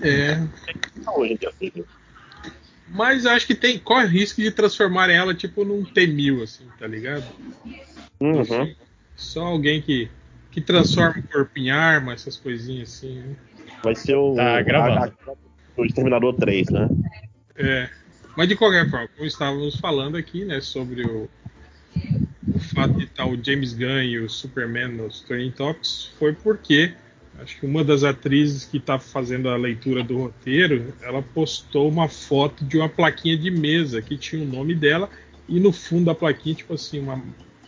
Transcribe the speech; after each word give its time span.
É. 0.00 0.38
Hoje 1.16 1.38
filho. 1.58 1.86
Mas 2.88 3.26
acho 3.26 3.46
que 3.46 3.54
tem, 3.54 3.78
corre 3.78 4.06
risco 4.06 4.40
de 4.40 4.50
transformarem 4.50 5.16
ela 5.16 5.34
tipo 5.34 5.64
num 5.64 5.84
T-1000, 5.84 6.42
assim, 6.42 6.64
tá 6.78 6.86
ligado? 6.86 7.24
Uhum. 8.20 8.74
Só 9.16 9.44
alguém 9.44 9.82
que, 9.82 10.08
que 10.50 10.60
transforma 10.60 11.18
o 11.20 11.28
corpo 11.28 11.58
em 11.58 11.70
arma, 11.70 12.12
essas 12.12 12.36
coisinhas 12.36 12.94
assim, 12.94 13.16
né? 13.16 13.36
Vai 13.82 13.94
ser 13.94 14.14
o. 14.14 14.34
Tá 14.36 14.60
a- 14.60 15.12
o 15.76 15.84
Exterminador 15.84 16.34
3, 16.34 16.70
né? 16.70 16.88
É. 17.56 17.88
Mas 18.36 18.48
de 18.48 18.56
qualquer 18.56 18.88
forma, 18.88 19.08
como 19.08 19.26
estávamos 19.26 19.76
falando 19.80 20.16
aqui, 20.16 20.44
né, 20.44 20.60
sobre 20.60 21.02
o, 21.06 21.28
o 22.54 22.58
fato 22.58 22.94
de 22.94 23.04
estar 23.04 23.26
o 23.26 23.42
James 23.42 23.72
Gunn 23.72 24.02
e 24.02 24.18
o 24.18 24.28
Superman 24.28 24.88
nos 24.88 25.22
Training 25.22 25.50
Topics, 25.52 26.12
foi 26.18 26.34
porque 26.34 26.94
acho 27.40 27.58
que 27.60 27.66
uma 27.66 27.84
das 27.84 28.04
atrizes 28.04 28.64
que 28.64 28.78
está 28.78 28.98
fazendo 28.98 29.48
a 29.48 29.56
leitura 29.56 30.02
do 30.02 30.18
roteiro, 30.18 30.94
ela 31.02 31.22
postou 31.22 31.88
uma 31.88 32.08
foto 32.08 32.64
de 32.64 32.76
uma 32.76 32.88
plaquinha 32.88 33.36
de 33.36 33.50
mesa 33.50 34.00
que 34.02 34.16
tinha 34.16 34.42
o 34.42 34.46
nome 34.46 34.74
dela 34.74 35.08
e 35.48 35.60
no 35.60 35.72
fundo 35.72 36.06
da 36.06 36.14
plaquinha, 36.14 36.54
tipo 36.54 36.74
assim, 36.74 36.98
uma, 36.98 37.22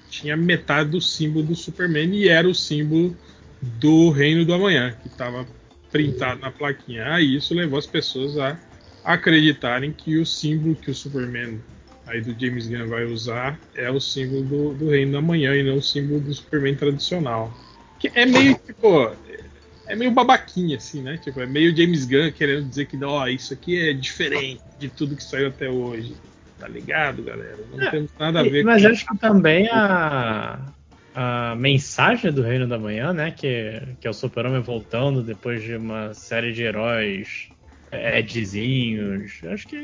tinha 0.09 0.37
metade 0.37 0.91
do 0.91 1.01
símbolo 1.01 1.47
do 1.47 1.55
Superman 1.55 2.15
e 2.15 2.29
era 2.29 2.49
o 2.49 2.55
símbolo 2.55 3.17
do 3.61 4.11
Reino 4.11 4.45
do 4.45 4.55
Amanhã, 4.55 4.97
que 5.03 5.09
estava 5.09 5.47
printado 5.91 6.41
na 6.41 6.51
plaquinha. 6.51 7.13
Aí 7.13 7.37
isso 7.37 7.55
levou 7.55 7.79
as 7.79 7.87
pessoas 7.87 8.37
a 8.39 8.59
acreditarem 9.05 9.93
que 9.93 10.19
o 10.19 10.27
símbolo 10.27 10.75
que 10.75 10.91
o 10.91 10.95
Superman 10.95 11.61
aí 12.07 12.21
do 12.21 12.35
James 12.39 12.67
Gunn 12.67 12.89
vai 12.89 13.05
usar 13.05 13.59
é 13.75 13.91
o 13.91 14.01
símbolo 14.01 14.43
do, 14.43 14.75
do 14.75 14.91
Reino 14.91 15.13
da 15.13 15.21
Manhã 15.21 15.55
e 15.55 15.63
não 15.63 15.77
o 15.77 15.83
símbolo 15.83 16.21
do 16.21 16.33
Superman 16.35 16.75
tradicional. 16.75 17.53
Que 17.99 18.11
é 18.15 18.25
meio 18.25 18.55
tipo. 18.67 19.13
É 19.89 19.97
meio 19.97 20.11
babaquinha, 20.11 20.77
assim, 20.77 21.03
né? 21.03 21.17
Tipo, 21.17 21.41
é 21.41 21.47
meio 21.47 21.77
James 21.77 22.05
Gunn 22.05 22.31
querendo 22.33 22.69
dizer 22.69 22.87
que, 22.87 23.03
ó, 23.03 23.27
isso 23.27 23.55
aqui 23.55 23.89
é 23.89 23.93
diferente 23.93 24.61
de 24.79 24.89
tudo 24.89 25.17
que 25.17 25.23
saiu 25.23 25.49
até 25.49 25.69
hoje. 25.69 26.15
Tá 26.59 26.69
ligado, 26.69 27.23
galera? 27.23 27.59
Não 27.73 27.83
É, 27.83 27.91
temos 27.91 28.11
nada 28.19 28.41
a 28.41 28.43
ver 28.43 28.65
Mas 28.65 28.83
com 28.83 28.89
acho 28.89 29.07
que 29.07 29.19
também 29.19 29.69
a, 29.71 30.59
a 31.15 31.55
mensagem 31.57 32.33
do 32.33 32.43
Reino 32.43 32.67
da 32.67 32.79
Manhã, 32.79 33.13
né? 33.13 33.31
Que, 33.31 33.81
que 34.01 34.07
é 34.07 34.11
o 34.11 34.15
Super-Homem 34.15 34.61
voltando 34.61 35.23
depois 35.23 35.63
de 35.63 35.77
uma 35.77 36.13
série 36.15 36.53
de 36.53 36.63
heróis 36.63 37.49
Edzinhos. 37.91 39.33
Acho 39.45 39.67
que. 39.69 39.77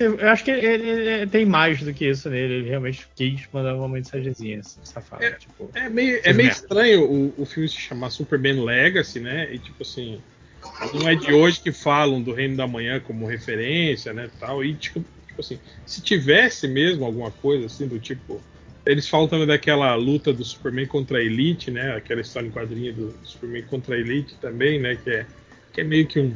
Eu 0.00 0.28
acho 0.28 0.44
que 0.44 0.50
ele, 0.50 0.88
ele 0.88 1.26
tem 1.26 1.44
mais 1.44 1.80
do 1.82 1.92
que 1.92 2.08
isso 2.08 2.28
nele. 2.30 2.54
Ele 2.54 2.68
realmente 2.68 3.06
quis 3.14 3.42
mandar 3.52 3.74
uma 3.76 3.88
mensagenzinha 3.88 4.60
assim, 4.60 4.80
safada. 4.82 5.24
É. 5.24 5.32
Tipo, 5.32 5.70
É 5.74 5.88
meio, 5.88 6.20
é 6.22 6.32
meio 6.32 6.36
merdas. 6.48 6.56
estranho 6.56 7.04
o, 7.04 7.34
o 7.38 7.44
filme 7.44 7.68
se 7.68 7.76
chamar 7.76 8.10
Superman 8.10 8.64
Legacy, 8.64 9.20
né? 9.20 9.52
E 9.52 9.58
tipo 9.58 9.82
assim, 9.82 10.20
não 10.94 11.08
é 11.08 11.14
de 11.14 11.32
hoje 11.32 11.60
que 11.60 11.72
falam 11.72 12.22
do 12.22 12.32
Reino 12.32 12.56
da 12.56 12.66
Manhã 12.66 13.00
como 13.00 13.26
referência, 13.26 14.12
né? 14.12 14.30
Tal. 14.40 14.64
E 14.64 14.74
tipo, 14.74 15.04
tipo 15.26 15.40
assim, 15.40 15.58
se 15.86 16.00
tivesse 16.02 16.66
mesmo 16.68 17.04
alguma 17.04 17.30
coisa 17.30 17.66
assim 17.66 17.86
do 17.86 17.98
tipo. 17.98 18.40
Eles 18.86 19.08
falam 19.08 19.26
também 19.26 19.46
daquela 19.46 19.94
luta 19.94 20.30
do 20.30 20.44
Superman 20.44 20.86
contra 20.86 21.16
a 21.16 21.22
Elite, 21.22 21.70
né? 21.70 21.96
Aquela 21.96 22.20
história 22.20 22.46
em 22.46 22.50
quadrinho 22.50 22.92
do 22.92 23.14
Superman 23.22 23.62
contra 23.62 23.94
a 23.94 23.98
Elite 23.98 24.34
também, 24.42 24.78
né? 24.78 24.94
Que 25.02 25.10
é, 25.10 25.26
que 25.72 25.80
é 25.80 25.84
meio 25.84 26.06
que 26.06 26.20
um, 26.20 26.34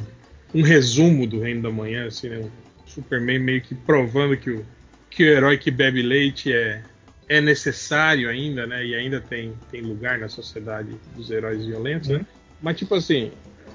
um 0.53 0.61
resumo 0.61 1.27
do 1.27 1.39
Reino 1.39 1.61
da 1.61 1.71
Manhã, 1.71 2.07
assim, 2.07 2.29
né? 2.29 2.37
Um 2.39 2.49
Superman 2.87 3.39
meio 3.39 3.61
que 3.61 3.75
provando 3.75 4.35
que 4.35 4.49
o, 4.49 4.65
que 5.09 5.23
o 5.23 5.27
herói 5.27 5.57
que 5.57 5.69
bebe 5.71 6.01
leite 6.01 6.51
é, 6.51 6.81
é 7.27 7.39
necessário 7.41 8.29
ainda, 8.29 8.65
né? 8.65 8.85
E 8.85 8.95
ainda 8.95 9.21
tem, 9.21 9.53
tem 9.71 9.81
lugar 9.81 10.17
na 10.17 10.27
sociedade 10.29 10.89
dos 11.15 11.29
heróis 11.29 11.65
violentos, 11.65 12.09
né? 12.09 12.25
Mas 12.61 12.77
tipo 12.77 12.95
assim, 12.95 13.31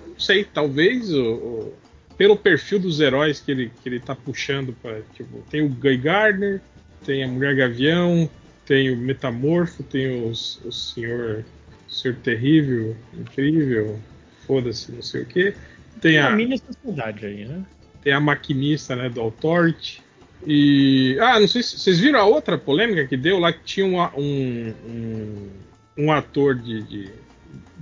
não 0.09 0.19
sei, 0.19 0.45
talvez 0.45 1.13
o, 1.13 1.23
o- 1.35 1.75
pelo 2.19 2.37
perfil 2.37 2.79
dos 2.79 3.01
heróis 3.01 3.41
que 3.41 3.51
ele, 3.51 3.73
que 3.83 3.89
ele 3.89 3.99
tá 4.01 4.15
puxando 4.15 4.73
para 4.81 5.01
tipo, 5.15 5.45
tem 5.51 5.63
o 5.63 5.69
Guy 5.69 5.97
Gardner, 5.97 6.61
tem 7.05 7.25
a 7.25 7.29
Mulher 7.29 7.57
Gavião, 7.57 8.29
tem 8.67 8.91
o 8.91 8.97
Metamorfo, 8.97 9.83
tem 9.83 10.25
os, 10.29 10.61
o 10.65 10.71
Senhor, 10.73 11.45
Senhor 11.89 12.17
Terrível, 12.19 12.97
Incrível, 13.19 13.99
foda-se, 14.47 14.93
não 14.93 15.03
sei 15.03 15.23
o 15.23 15.27
que. 15.27 15.55
Tem 16.01 16.19
a, 16.19 16.31
mini 16.31 16.59
sociedade 16.59 17.27
aí, 17.27 17.45
né? 17.45 17.65
tem 18.03 18.13
a 18.13 18.21
maquinista 18.21 18.95
né, 18.95 19.09
do 19.09 19.21
Authority. 19.21 20.03
E. 20.47 21.17
Ah, 21.21 21.41
não 21.41 21.49
sei 21.49 21.63
se 21.63 21.79
vocês 21.79 21.99
viram 21.99 22.21
a 22.21 22.25
outra 22.25 22.59
polêmica 22.59 23.07
que 23.07 23.17
deu 23.17 23.39
lá 23.39 23.51
que 23.53 23.65
tinha 23.65 23.87
um, 23.87 24.75
um, 24.87 25.49
um, 25.97 26.13
ator 26.13 26.55
de, 26.55 26.83
de, 26.83 27.11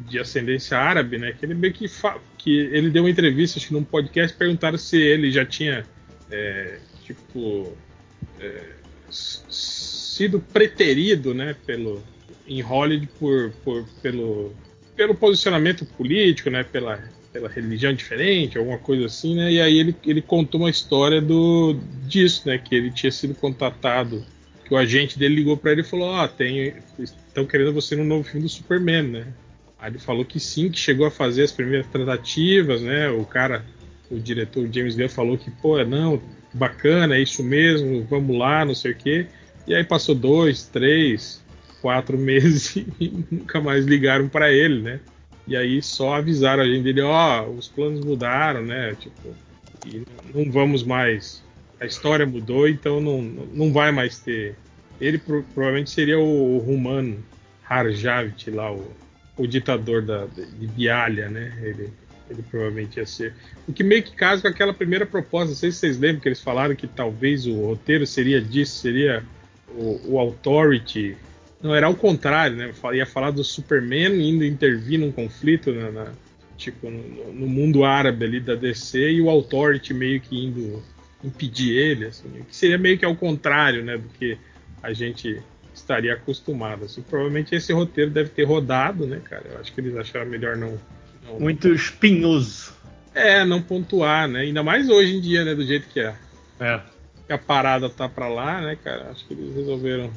de 0.08 0.18
ascendência 0.20 0.78
árabe, 0.78 1.18
né? 1.18 1.32
Que 1.32 1.44
ele 1.44 1.54
meio 1.54 1.72
que, 1.72 1.88
fa- 1.88 2.20
que 2.38 2.56
ele 2.56 2.88
deu 2.90 3.02
uma 3.02 3.10
entrevista, 3.10 3.58
acho 3.58 3.66
que 3.66 3.74
num 3.74 3.82
podcast, 3.82 4.36
perguntaram 4.36 4.78
se 4.78 4.96
ele 4.96 5.32
já 5.32 5.44
tinha 5.44 5.84
é, 6.30 6.78
tipo 7.04 7.76
é, 8.38 8.62
sido 9.10 10.40
preterido, 10.40 11.34
né, 11.34 11.56
pelo 11.66 12.02
em 12.46 12.60
Hollywood 12.60 13.08
por, 13.18 13.50
por 13.64 13.84
pelo 14.00 14.54
pelo 14.96 15.14
posicionamento 15.14 15.84
político, 15.84 16.50
né, 16.50 16.62
pela 16.62 17.02
pela 17.32 17.48
religião 17.48 17.92
diferente, 17.92 18.58
alguma 18.58 18.78
coisa 18.78 19.06
assim, 19.06 19.34
né? 19.34 19.50
E 19.50 19.60
aí 19.60 19.78
ele, 19.78 19.96
ele 20.04 20.20
contou 20.20 20.60
uma 20.60 20.70
história 20.70 21.20
do 21.20 21.76
disso, 22.06 22.42
né? 22.46 22.58
Que 22.58 22.74
ele 22.74 22.90
tinha 22.90 23.10
sido 23.10 23.34
contatado, 23.34 24.24
que 24.64 24.74
o 24.74 24.76
agente 24.76 25.18
dele 25.18 25.36
ligou 25.36 25.56
para 25.56 25.72
ele 25.72 25.80
e 25.80 25.84
falou: 25.84 26.08
"Ó, 26.08 26.28
tem 26.28 26.74
estão 26.98 27.46
querendo 27.46 27.72
você 27.72 27.96
no 27.96 28.04
novo 28.04 28.24
filme 28.24 28.42
do 28.42 28.48
Superman, 28.48 29.02
né?" 29.04 29.26
Aí 29.78 29.90
ele 29.90 29.98
falou 29.98 30.24
que 30.24 30.38
sim, 30.38 30.70
que 30.70 30.78
chegou 30.78 31.06
a 31.06 31.10
fazer 31.10 31.42
as 31.42 31.50
primeiras 31.50 31.86
tratativas, 31.88 32.82
né? 32.82 33.10
O 33.10 33.24
cara, 33.24 33.64
o 34.10 34.18
diretor 34.18 34.68
James 34.72 34.94
Gunn 34.94 35.08
falou 35.08 35.36
que, 35.36 35.50
pô, 35.50 35.82
não, 35.84 36.22
bacana, 36.54 37.16
é 37.16 37.20
isso 37.22 37.42
mesmo, 37.42 38.06
vamos 38.08 38.36
lá, 38.38 38.64
não 38.64 38.74
sei 38.74 38.92
o 38.92 38.94
quê. 38.94 39.26
E 39.66 39.74
aí 39.74 39.82
passou 39.82 40.14
dois, 40.14 40.64
três, 40.64 41.42
quatro 41.80 42.16
meses 42.16 42.76
e 43.00 43.24
nunca 43.30 43.60
mais 43.60 43.84
ligaram 43.84 44.28
para 44.28 44.52
ele, 44.52 44.82
né? 44.82 45.00
E 45.46 45.56
aí 45.56 45.82
só 45.82 46.14
avisaram 46.14 46.62
a 46.62 46.66
gente 46.66 46.84
dele, 46.84 47.00
ó, 47.02 47.48
os 47.48 47.68
planos 47.68 48.04
mudaram, 48.04 48.64
né? 48.64 48.94
Tipo, 48.94 49.34
e 49.84 50.02
não 50.32 50.50
vamos 50.50 50.82
mais. 50.82 51.42
A 51.80 51.86
história 51.86 52.24
mudou, 52.24 52.68
então 52.68 53.00
não, 53.00 53.20
não 53.20 53.72
vai 53.72 53.90
mais 53.90 54.20
ter. 54.20 54.54
Ele 55.00 55.18
pro- 55.18 55.42
provavelmente 55.52 55.90
seria 55.90 56.18
o 56.18 56.58
Ruman 56.58 57.16
Harjavit 57.68 58.50
lá, 58.50 58.72
o, 58.72 58.84
o 59.36 59.46
ditador 59.46 60.02
da, 60.02 60.26
de 60.26 60.66
Bialha, 60.68 61.28
né? 61.28 61.52
Ele, 61.60 61.90
ele 62.30 62.42
provavelmente 62.48 62.98
ia 62.98 63.06
ser. 63.06 63.34
O 63.66 63.72
que 63.72 63.82
meio 63.82 64.02
que 64.04 64.14
casa 64.14 64.42
com 64.42 64.48
aquela 64.48 64.72
primeira 64.72 65.04
proposta. 65.04 65.48
Não 65.48 65.56
sei 65.56 65.72
se 65.72 65.78
vocês 65.78 65.98
lembram 65.98 66.20
que 66.20 66.28
eles 66.28 66.40
falaram 66.40 66.76
que 66.76 66.86
talvez 66.86 67.46
o 67.46 67.66
roteiro 67.66 68.06
seria 68.06 68.40
disso, 68.40 68.78
seria 68.78 69.24
o, 69.68 70.12
o 70.12 70.18
Authority. 70.20 71.16
Não, 71.62 71.74
era 71.74 71.86
ao 71.86 71.94
contrário, 71.94 72.56
né? 72.56 72.72
Ia 72.94 73.06
falar 73.06 73.30
do 73.30 73.44
Superman 73.44 74.20
indo 74.20 74.44
intervir 74.44 74.98
num 74.98 75.12
conflito 75.12 75.72
na, 75.72 75.90
na- 75.90 76.12
tipo, 76.56 76.90
no, 76.90 77.32
no 77.32 77.46
mundo 77.46 77.84
árabe 77.84 78.24
ali 78.24 78.40
da 78.40 78.54
DC 78.54 78.98
e 79.12 79.20
o 79.20 79.30
Authority 79.30 79.94
meio 79.94 80.20
que 80.20 80.36
indo 80.44 80.82
impedir 81.24 81.76
ele, 81.76 82.06
assim, 82.06 82.28
que 82.48 82.54
seria 82.54 82.76
meio 82.78 82.98
que 82.98 83.04
ao 83.04 83.14
contrário, 83.14 83.84
né, 83.84 83.96
do 83.96 84.08
que 84.18 84.36
a 84.82 84.92
gente 84.92 85.40
estaria 85.74 86.12
acostumado. 86.14 86.84
Assim, 86.84 87.00
provavelmente 87.02 87.54
esse 87.54 87.72
roteiro 87.72 88.10
deve 88.10 88.30
ter 88.30 88.44
rodado, 88.44 89.06
né, 89.06 89.20
cara? 89.24 89.44
Eu 89.52 89.60
acho 89.60 89.72
que 89.72 89.80
eles 89.80 89.96
acharam 89.96 90.28
melhor 90.28 90.56
não, 90.56 90.78
não 91.24 91.38
Muito 91.40 91.68
espinhoso. 91.72 92.72
é, 93.14 93.44
não 93.44 93.62
pontuar, 93.62 94.26
né? 94.28 94.40
Ainda 94.40 94.62
mais 94.62 94.88
hoje 94.88 95.16
em 95.16 95.20
dia, 95.20 95.44
né? 95.44 95.54
Do 95.54 95.64
jeito 95.64 95.86
que 95.88 96.00
é. 96.00 96.14
É. 96.60 96.80
Que 97.26 97.32
a 97.32 97.38
parada 97.38 97.88
tá 97.88 98.08
pra 98.08 98.28
lá, 98.28 98.60
né, 98.60 98.76
cara? 98.82 99.08
Acho 99.10 99.24
que 99.26 99.34
eles 99.34 99.54
resolveram 99.54 100.10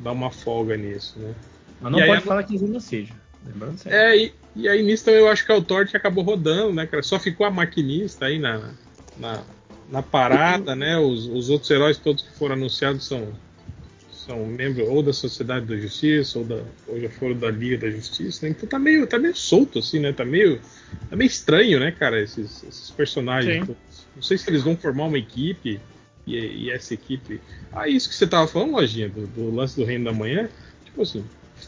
dar 0.00 0.12
uma 0.12 0.30
folga 0.30 0.76
nisso, 0.76 1.18
né? 1.18 1.34
Mas 1.80 1.92
não 1.92 1.98
E 1.98 2.02
aí 2.02 2.08
pode 2.08 2.22
a- 2.22 2.24
falar 2.26 2.42
que 2.44 2.54
é 2.56 2.58
genocídio. 2.58 3.14
Lembrando 3.46 3.78
sempre. 3.78 3.98
É, 3.98 4.16
e, 4.16 4.32
e 4.56 4.68
aí 4.68 4.82
nisso 4.82 5.04
também 5.04 5.20
eu 5.20 5.28
acho 5.28 5.44
que 5.46 5.52
o 5.52 5.62
Torte 5.62 5.96
acabou 5.96 6.24
rodando, 6.24 6.72
né, 6.72 6.86
cara? 6.86 7.02
Só 7.02 7.18
ficou 7.18 7.46
a 7.46 7.50
maquinista 7.50 8.26
aí 8.26 8.38
na, 8.38 8.72
na, 9.16 9.42
na 9.90 10.02
parada, 10.02 10.74
né? 10.74 10.98
Os, 10.98 11.26
os 11.26 11.48
outros 11.50 11.70
heróis 11.70 11.96
todos 11.98 12.22
que 12.24 12.32
foram 12.36 12.54
anunciados 12.54 13.06
são, 13.06 13.32
são 14.10 14.44
membros 14.46 14.88
ou 14.88 15.02
da 15.02 15.12
Sociedade 15.12 15.66
da 15.66 15.76
Justiça 15.76 16.38
ou, 16.38 16.44
da, 16.44 16.60
ou 16.88 17.00
já 17.00 17.08
foram 17.10 17.36
da 17.38 17.50
Liga 17.50 17.78
da 17.78 17.90
Justiça, 17.90 18.44
né? 18.44 18.50
Então 18.56 18.68
tá 18.68 18.78
meio, 18.78 19.06
tá 19.06 19.18
meio 19.18 19.36
solto, 19.36 19.78
assim, 19.78 20.00
né? 20.00 20.12
Tá 20.12 20.24
meio, 20.24 20.60
tá 21.08 21.16
meio 21.16 21.28
estranho, 21.28 21.78
né, 21.80 21.90
cara, 21.92 22.20
esses, 22.20 22.62
esses 22.64 22.90
personagens. 22.90 23.66
Não 24.16 24.22
sei 24.22 24.36
se 24.36 24.50
eles 24.50 24.62
vão 24.64 24.76
formar 24.76 25.04
uma 25.04 25.18
equipe 25.18 25.80
e, 26.36 26.64
e 26.64 26.70
essa 26.70 26.94
equipe. 26.94 27.40
Ah, 27.72 27.88
isso 27.88 28.08
que 28.08 28.14
você 28.14 28.26
tava 28.26 28.46
falando, 28.46 28.72
Lojinha, 28.72 29.08
do, 29.08 29.26
do 29.26 29.54
lance 29.54 29.76
do 29.76 29.84
Reino 29.84 30.04
da 30.06 30.12
Manhã, 30.12 30.48
tipo 30.84 31.02
assim, 31.02 31.24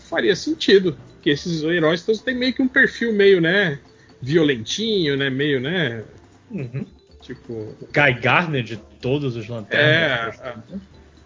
faria 0.09 0.35
sentido. 0.37 0.97
Porque 1.15 1.31
esses 1.31 1.63
heróis 1.63 2.03
todos 2.03 2.21
têm 2.23 2.35
meio 2.35 2.55
que 2.55 2.63
um 2.63 2.69
perfil 2.69 3.13
meio, 3.13 3.41
né? 3.41 3.79
Violentinho, 4.23 5.17
né? 5.17 5.29
Meio, 5.31 5.61
né? 5.61 6.03
Uhum. 6.51 6.87
Tipo. 7.23 7.75
Guy 7.93 8.21
Gardner 8.21 8.63
de 8.63 8.77
todos 9.01 9.37
os 9.37 9.47
É, 9.47 9.51
lanternas. 9.51 10.41
a, 10.41 10.57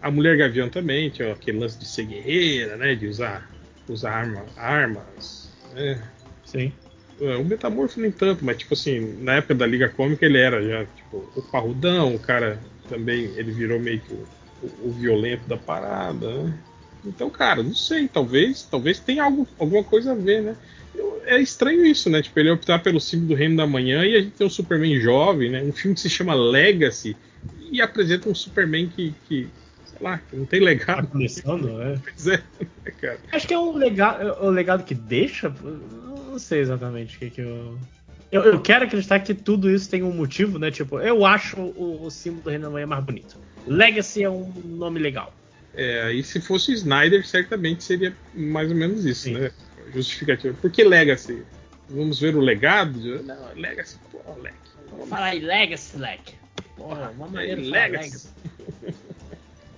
a 0.01 0.11
Mulher 0.11 0.37
Gavião 0.37 0.69
também 0.69 1.09
tinha 1.09 1.31
aquele 1.31 1.59
lance 1.59 1.79
de 1.79 1.85
ser 1.85 2.05
guerreira, 2.05 2.75
né? 2.75 2.95
De 2.95 3.07
usar, 3.07 3.49
usar 3.87 4.11
arma, 4.11 4.45
armas. 4.57 5.49
Né? 5.73 6.01
Sim. 6.43 6.73
É, 7.21 7.37
O 7.37 7.45
Metamorfo 7.45 7.99
nem 7.99 8.11
tanto, 8.11 8.43
mas 8.43 8.57
tipo 8.57 8.73
assim, 8.73 9.17
na 9.21 9.35
época 9.35 9.55
da 9.55 9.65
Liga 9.65 9.87
Cômica 9.87 10.25
ele 10.25 10.37
era 10.37 10.61
já, 10.61 10.85
tipo, 10.85 11.29
o 11.35 11.41
parrudão, 11.41 12.13
o 12.13 12.19
cara 12.19 12.59
também, 12.87 13.25
ele 13.35 13.51
virou 13.51 13.79
meio 13.79 14.01
que 14.01 14.13
o, 14.13 14.27
o- 14.61 14.87
o 14.89 14.91
violento 14.91 15.47
da 15.47 15.57
parada, 15.57 16.43
né? 16.43 16.63
Então, 17.03 17.29
cara, 17.29 17.61
não 17.61 17.73
sei, 17.73 18.07
talvez, 18.07 18.63
talvez 18.63 18.99
tenha 18.99 19.23
algo, 19.23 19.47
alguma 19.59 19.83
coisa 19.83 20.11
a 20.13 20.15
ver, 20.15 20.41
né? 20.41 20.57
Eu- 20.93 21.21
É 21.25 21.39
estranho 21.39 21.85
isso, 21.85 22.09
né? 22.09 22.21
Tipo, 22.21 22.39
ele 22.39 22.51
optar 22.51 22.79
pelo 22.79 22.99
símbolo 22.99 23.29
do 23.29 23.35
Reino 23.35 23.57
da 23.57 23.65
Manhã 23.67 24.05
e 24.05 24.15
a 24.15 24.21
gente 24.21 24.35
tem 24.35 24.45
um 24.47 24.49
Superman 24.49 24.99
jovem, 24.99 25.49
né? 25.51 25.63
Um 25.63 25.73
filme 25.73 25.95
que 25.95 26.01
se 26.01 26.09
chama 26.09 26.33
Legacy 26.35 27.17
e 27.71 27.81
apresenta 27.81 28.29
um 28.29 28.35
Superman 28.35 28.87
que, 28.89 29.13
que 29.27 29.49
sei 29.85 29.97
lá, 30.01 30.17
que 30.19 30.35
não 30.35 30.45
tem 30.45 30.59
Tá 30.59 30.65
legado. 30.65 31.07
começando, 31.07 31.77
né? 31.77 31.99
Pois 32.05 32.27
é, 32.27 32.37
né, 32.37 32.91
cara. 33.01 33.19
Acho 33.31 33.47
que 33.47 33.53
é 33.53 33.59
um 33.59 33.75
legado, 33.75 34.43
o 34.43 34.49
legado 34.49 34.83
que 34.83 34.95
deixa. 34.95 35.49
Não 35.49 36.39
sei 36.39 36.59
exatamente 36.59 37.15
o 37.15 37.19
que, 37.19 37.29
que 37.31 37.41
eu... 37.41 37.79
eu. 38.31 38.41
eu 38.43 38.61
quero 38.61 38.85
acreditar 38.85 39.19
que 39.19 39.33
tudo 39.33 39.69
isso 39.69 39.89
tem 39.89 40.03
um 40.03 40.11
motivo, 40.13 40.57
né? 40.59 40.71
Tipo, 40.71 40.99
eu 40.99 41.25
acho 41.25 41.59
o, 41.59 42.03
o 42.05 42.09
símbolo 42.11 42.43
do 42.43 42.49
Reino 42.49 42.65
da 42.65 42.69
Manhã 42.71 42.87
mais 42.87 43.03
bonito. 43.03 43.37
Legacy 43.67 44.23
é 44.23 44.29
um 44.29 44.51
nome 44.65 44.99
legal. 44.99 45.33
É, 45.73 46.11
e 46.13 46.23
se 46.23 46.39
fosse 46.39 46.71
o 46.71 46.73
Snyder, 46.73 47.25
certamente 47.27 47.83
seria 47.83 48.15
mais 48.33 48.69
ou 48.71 48.77
menos 48.77 49.05
isso, 49.05 49.23
Sim. 49.23 49.33
né? 49.33 49.51
Justificativa. 49.93 50.55
Por 50.61 50.71
que 50.71 50.83
Legacy? 50.83 51.43
Vamos 51.89 52.19
ver 52.19 52.35
o 52.35 52.39
legado? 52.39 53.23
Não, 53.23 53.53
Legacy, 53.55 53.97
pô, 54.11 54.19
Legacy. 54.41 55.09
Fala 55.09 55.25
aí, 55.27 55.39
Legacy, 55.39 55.97
Leque. 55.97 56.33
Porra, 56.77 57.11
uma 57.15 57.27
maneira 57.27 57.61
de 57.61 57.69
falar 57.69 57.89
Legacy. 57.89 58.29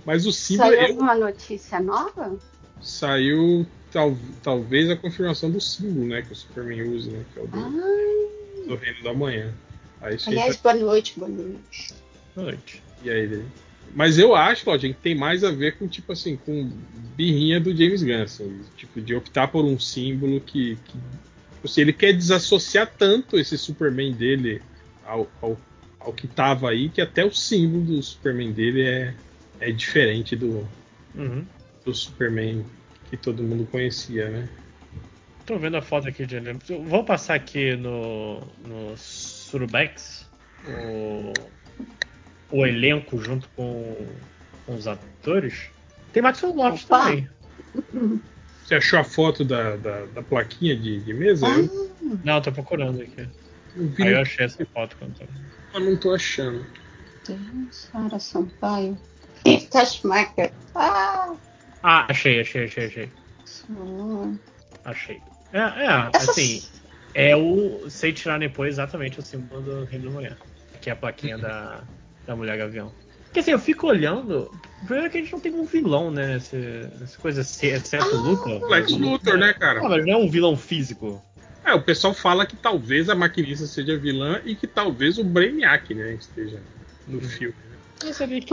Mas 0.06 0.24
o 0.26 0.32
símbolo 0.32 0.70
Saiu 0.70 0.80
eu- 0.82 0.88
alguma 0.88 1.14
notícia 1.14 1.80
nova? 1.80 2.38
saiu 2.80 3.66
tal- 3.98 4.16
talvez 4.44 4.88
a 4.88 4.96
confirmação 4.96 5.50
do 5.50 5.60
símbolo, 5.60 6.06
né? 6.06 6.22
Que 6.22 6.32
o 6.32 6.36
Superman 6.36 6.82
usa, 6.82 7.10
né? 7.10 7.24
Que 7.34 7.40
é 7.40 7.42
o 7.42 7.46
do, 7.48 8.68
do 8.68 8.76
Reino 8.76 9.02
da 9.02 9.12
Manhã. 9.12 9.52
Aí 10.00 10.16
aliás, 10.26 10.56
boa 10.56 10.74
noite, 10.74 11.14
boa 11.18 11.28
noite. 11.28 11.94
Noite. 12.36 12.82
E 13.02 13.10
aí, 13.10 13.26
daí? 13.26 13.44
Mas 13.94 14.18
eu 14.18 14.36
acho, 14.36 14.64
Claudinho, 14.64 14.94
que 14.94 15.00
tem 15.00 15.14
mais 15.14 15.42
a 15.42 15.50
ver 15.50 15.76
com, 15.78 15.88
tipo 15.88 16.12
assim, 16.12 16.36
com 16.36 16.70
birrinha 17.16 17.58
do 17.58 17.74
James 17.74 18.02
Gunn, 18.02 18.22
assim, 18.22 18.60
tipo, 18.76 19.00
de 19.00 19.14
optar 19.14 19.48
por 19.48 19.64
um 19.64 19.78
símbolo 19.78 20.40
que. 20.40 20.76
que 20.84 20.92
tipo 20.92 21.64
assim, 21.64 21.80
ele 21.80 21.92
quer 21.92 22.12
desassociar 22.12 22.92
tanto 22.96 23.36
esse 23.38 23.58
Superman 23.58 24.12
dele 24.12 24.62
ao, 25.04 25.28
ao, 25.42 25.58
ao 25.98 26.12
que 26.12 26.28
tava 26.28 26.70
aí, 26.70 26.88
que 26.88 27.00
até 27.00 27.24
o 27.24 27.32
símbolo 27.34 27.82
do 27.84 28.02
Superman 28.02 28.52
dele 28.52 28.82
é, 28.82 29.14
é 29.58 29.72
diferente 29.72 30.36
do, 30.36 30.64
Uhum. 31.16 31.44
do 31.84 31.92
Superman 31.94 32.64
que 33.10 33.16
todo 33.16 33.42
mundo 33.42 33.66
conhecia, 33.70 34.28
né? 34.28 34.48
Tô 35.46 35.58
vendo 35.58 35.76
a 35.76 35.82
foto 35.82 36.08
aqui 36.08 36.26
de 36.26 36.36
elenco. 36.36 36.60
Vou 36.84 37.04
passar 37.04 37.34
aqui 37.34 37.74
no, 37.76 38.40
no 38.66 38.96
Surubex 38.96 40.26
o, 40.66 41.32
o 42.50 42.66
elenco 42.66 43.18
junto 43.18 43.48
com, 43.56 43.96
com 44.66 44.74
os 44.74 44.86
atores. 44.86 45.70
Tem 46.12 46.22
Maxwell 46.22 46.54
Lopes 46.54 46.84
Opa! 46.84 47.04
também. 47.04 47.28
Você 48.64 48.74
achou 48.74 48.98
a 48.98 49.04
foto 49.04 49.44
da, 49.44 49.76
da, 49.76 50.04
da 50.06 50.22
plaquinha 50.22 50.76
de, 50.76 51.00
de 51.00 51.14
mesa? 51.14 51.46
Ah, 51.46 51.58
Eu, 51.58 52.18
Não, 52.24 52.40
tô 52.42 52.52
procurando 52.52 53.00
aqui. 53.00 53.26
eu 53.74 53.88
vi, 53.88 54.02
Aí 54.02 54.12
eu 54.12 54.20
achei 54.20 54.44
essa 54.44 54.66
foto 54.66 54.96
quando 54.98 55.14
tô... 55.18 55.24
eu 55.74 55.80
não 55.80 55.96
tô 55.96 56.14
achando. 56.14 56.66
Deus, 57.26 57.88
Sara 57.90 58.18
Sampaio. 58.18 58.98
Tashmaker. 59.70 60.52
Ah, 60.74 61.34
Ah, 61.82 62.06
achei, 62.08 62.40
achei, 62.40 62.64
achei, 62.64 62.86
achei. 62.86 63.10
senhor. 63.44 64.34
Achei. 64.84 65.20
É, 65.52 65.58
é 65.58 66.10
Essas- 66.14 66.28
assim, 66.30 66.62
é 67.14 67.36
o. 67.36 67.88
Sei 67.88 68.12
tirar 68.12 68.38
depois 68.38 68.74
exatamente 68.74 69.18
o 69.18 69.22
símbolo 69.22 69.62
do 69.62 69.84
Reino 69.84 70.06
da 70.06 70.10
Manhã. 70.10 70.36
Que 70.80 70.90
é 70.90 70.92
a 70.92 70.96
plaquinha 70.96 71.38
da, 71.38 71.82
da 72.26 72.36
Mulher 72.36 72.58
Gavião. 72.58 72.92
Porque 73.24 73.40
assim, 73.40 73.50
eu 73.50 73.58
fico 73.58 73.86
olhando. 73.86 74.50
Primeiro 74.86 75.10
que 75.10 75.18
a 75.18 75.20
gente 75.20 75.32
não 75.32 75.40
tem 75.40 75.52
um 75.54 75.64
vilão, 75.64 76.10
né? 76.10 76.34
Nesse, 76.34 76.56
nessa 76.98 77.18
coisa, 77.18 77.40
exceto 77.40 78.06
o 78.16 78.20
Luthor. 78.20 78.62
O 78.62 78.68
Lex 78.68 78.92
Luthor, 78.92 79.36
né, 79.36 79.52
cara? 79.52 79.80
Ah, 79.84 79.88
mas 79.88 80.06
não 80.06 80.14
é 80.14 80.16
um 80.16 80.30
vilão 80.30 80.56
físico. 80.56 81.22
É, 81.64 81.74
o 81.74 81.82
pessoal 81.82 82.14
fala 82.14 82.46
que 82.46 82.56
talvez 82.56 83.10
a 83.10 83.14
maquinista 83.14 83.66
seja 83.66 83.98
vilã 83.98 84.40
e 84.44 84.54
que 84.54 84.66
talvez 84.66 85.18
o 85.18 85.24
Brainiac, 85.24 85.94
né, 85.94 86.14
esteja 86.14 86.62
no 87.06 87.20
filme. 87.20 87.54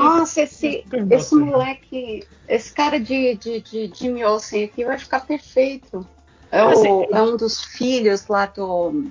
Nossa, 0.01 0.41
esse, 0.41 0.83
esse 1.15 1.35
moleque, 1.35 2.27
esse 2.47 2.73
cara 2.73 2.99
de, 2.99 3.35
de, 3.35 3.61
de 3.61 3.91
Jimmy 3.95 4.23
Olsen 4.23 4.63
aqui 4.65 4.83
vai 4.85 4.97
ficar 4.97 5.19
perfeito. 5.21 6.07
É, 6.51 6.63
o- 6.63 7.03
é 7.15 7.21
um 7.21 7.37
dos 7.37 7.63
filhos 7.63 8.27
lá 8.27 8.45
do. 8.47 9.03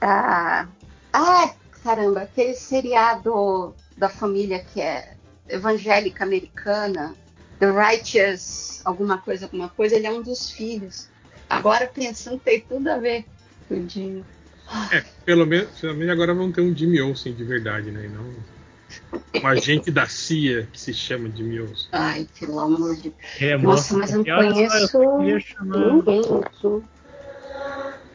Ah, 0.00 0.66
ah, 1.12 1.54
caramba, 1.84 2.22
aquele 2.22 2.54
seriado 2.54 3.74
da 3.96 4.08
família 4.08 4.58
que 4.60 4.80
é 4.80 5.14
evangélica 5.48 6.24
americana, 6.24 7.14
The 7.58 7.70
Righteous, 7.70 8.80
alguma 8.84 9.18
coisa, 9.18 9.46
alguma 9.46 9.68
coisa, 9.68 9.96
ele 9.96 10.06
é 10.06 10.10
um 10.10 10.22
dos 10.22 10.50
filhos. 10.50 11.08
Agora 11.48 11.86
pensando, 11.86 12.38
tem 12.38 12.60
tudo 12.60 12.88
a 12.88 12.96
ver 12.98 13.24
com 13.68 13.74
o 13.74 13.88
Jimmy. 13.88 14.24
É, 14.90 15.04
pelo 15.24 15.46
menos, 15.46 15.78
pelo 15.78 15.94
menos 15.94 16.12
agora 16.12 16.32
vão 16.34 16.50
ter 16.50 16.62
um 16.62 16.74
Jimmy 16.74 17.00
Olsen 17.02 17.34
de 17.34 17.44
verdade, 17.44 17.90
né? 17.90 18.06
E 18.06 18.08
não 18.08 18.24
um 19.42 19.46
agente 19.46 19.90
da 19.90 20.06
CIA 20.06 20.68
que 20.72 20.80
se 20.80 20.92
chama 20.94 21.30
Jimmy 21.34 21.60
Olsen. 21.60 21.88
Ai, 21.92 22.26
pelo 22.38 22.58
amor 22.60 22.94
de 22.96 23.02
Deus. 23.10 23.14
É 23.40 23.56
Nossa, 23.58 23.96
mas 23.96 24.10
eu 24.12 24.18
não 24.18 24.24
conheço 24.24 24.98
ninguém 25.20 26.22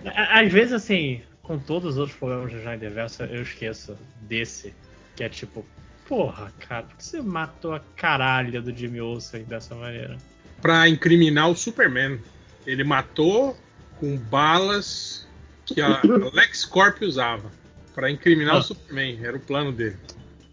Às 0.06 0.51
vezes, 0.51 0.74
assim, 0.74 1.21
com 1.41 1.57
todos 1.57 1.94
os 1.94 1.97
outros 1.97 2.18
problemas 2.18 2.51
do 2.51 2.57
Snyder 2.59 2.91
Verso, 2.91 3.24
eu 3.24 3.41
esqueço 3.41 3.97
desse. 4.21 4.74
Que 5.15 5.24
é 5.24 5.29
tipo, 5.29 5.65
porra, 6.07 6.51
cara, 6.59 6.83
por 6.83 6.97
que 6.97 7.03
você 7.03 7.21
matou 7.21 7.74
a 7.74 7.79
caralha 7.95 8.62
do 8.62 8.75
Jimmy 8.75 9.01
Olsen 9.01 9.44
dessa 9.44 9.74
maneira? 9.75 10.18
Pra 10.62 10.88
incriminar 10.88 11.50
o 11.50 11.56
Superman. 11.56 12.19
Ele 12.65 12.83
matou 12.83 13.57
com 14.00 14.18
balas 14.18 15.27
que 15.65 15.81
a 15.81 16.01
LexCorp 16.33 17.01
usava. 17.01 17.51
Pra 17.95 18.12
incriminar 18.12 18.56
Ah. 18.56 18.59
o 18.59 18.62
Superman. 18.62 19.19
Era 19.24 19.38
o 19.38 19.39
plano 19.39 19.71
dele. 19.71 19.97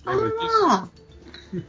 Ah! 0.06 0.88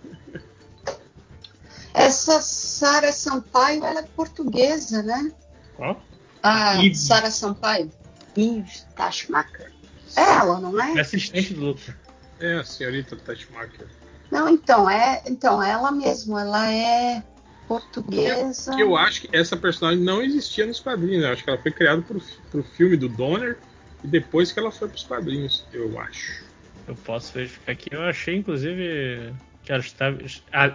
Essa 1.94 2.42
Sara 2.42 3.12
Sampaio, 3.14 3.84
ela 3.86 4.02
é 4.02 4.04
portuguesa, 4.04 5.02
né? 5.02 5.32
Ó, 5.80 5.96
A 6.44 6.76
Ih. 6.84 6.94
Sara 6.94 7.32
Sampaio. 7.32 7.90
Isso, 8.36 8.86
Tashmaker. 8.96 9.72
É 10.18 10.22
ela, 10.22 10.60
não 10.60 10.80
é 10.82 10.98
é? 10.98 11.02
assistente 11.02 11.54
do 11.54 11.62
Luthor. 11.68 11.96
É, 12.40 12.56
a 12.56 12.64
senhorita 12.66 13.16
Tashmaker. 13.16 13.88
Não, 14.30 14.50
então, 14.50 14.90
é, 14.90 15.24
então, 15.26 15.64
ela 15.64 15.90
mesmo, 15.92 16.38
ela 16.38 16.69
é 16.69 17.24
portuguesa. 17.66 18.76
Que 18.76 18.81
eu 18.83 18.98
acho 18.98 19.21
que 19.21 19.36
essa 19.36 19.56
personagem 19.56 20.04
não 20.04 20.21
existia 20.21 20.66
nos 20.66 20.81
quadrinhos. 20.81 21.21
né? 21.21 21.30
Eu 21.30 21.33
acho 21.33 21.44
que 21.44 21.50
ela 21.50 21.62
foi 21.62 21.71
criada 21.71 22.02
pro, 22.02 22.21
pro 22.52 22.64
filme 22.64 22.98
do 22.98 23.07
Donner 23.07 23.57
e 24.04 24.07
depois 24.07 24.52
que 24.52 24.59
ela 24.59 24.71
foi 24.71 24.90
pros 24.90 25.04
quadrinhos, 25.04 25.66
eu 25.71 25.98
acho. 26.00 26.44
Eu 26.87 26.95
posso 26.95 27.33
verificar 27.33 27.71
aqui. 27.71 27.89
Eu 27.92 28.04
achei, 28.04 28.35
inclusive, 28.35 29.33
que 29.63 29.71
ela, 29.71 29.81
estava, 29.81 30.18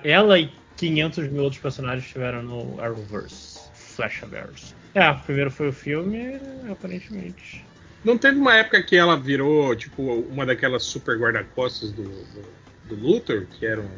ela 0.04 0.38
e 0.38 0.50
500 0.76 1.28
mil 1.28 1.44
outros 1.44 1.60
personagens 1.60 2.04
estiveram 2.04 2.42
no 2.42 2.80
Arrowverse. 2.80 3.60
Flashaverse. 3.74 4.74
É, 4.94 5.12
primeiro 5.12 5.50
foi 5.50 5.68
o 5.68 5.72
filme, 5.72 6.40
aparentemente. 6.70 7.64
Não 8.04 8.16
teve 8.16 8.38
uma 8.38 8.56
época 8.56 8.82
que 8.82 8.96
ela 8.96 9.16
virou, 9.16 9.76
tipo, 9.76 10.02
uma 10.02 10.46
daquelas 10.46 10.84
super 10.84 11.18
guarda-costas 11.18 11.92
do, 11.92 12.02
do, 12.02 12.42
do 12.88 12.94
Luthor, 12.96 13.46
que 13.46 13.66
eram. 13.66 13.88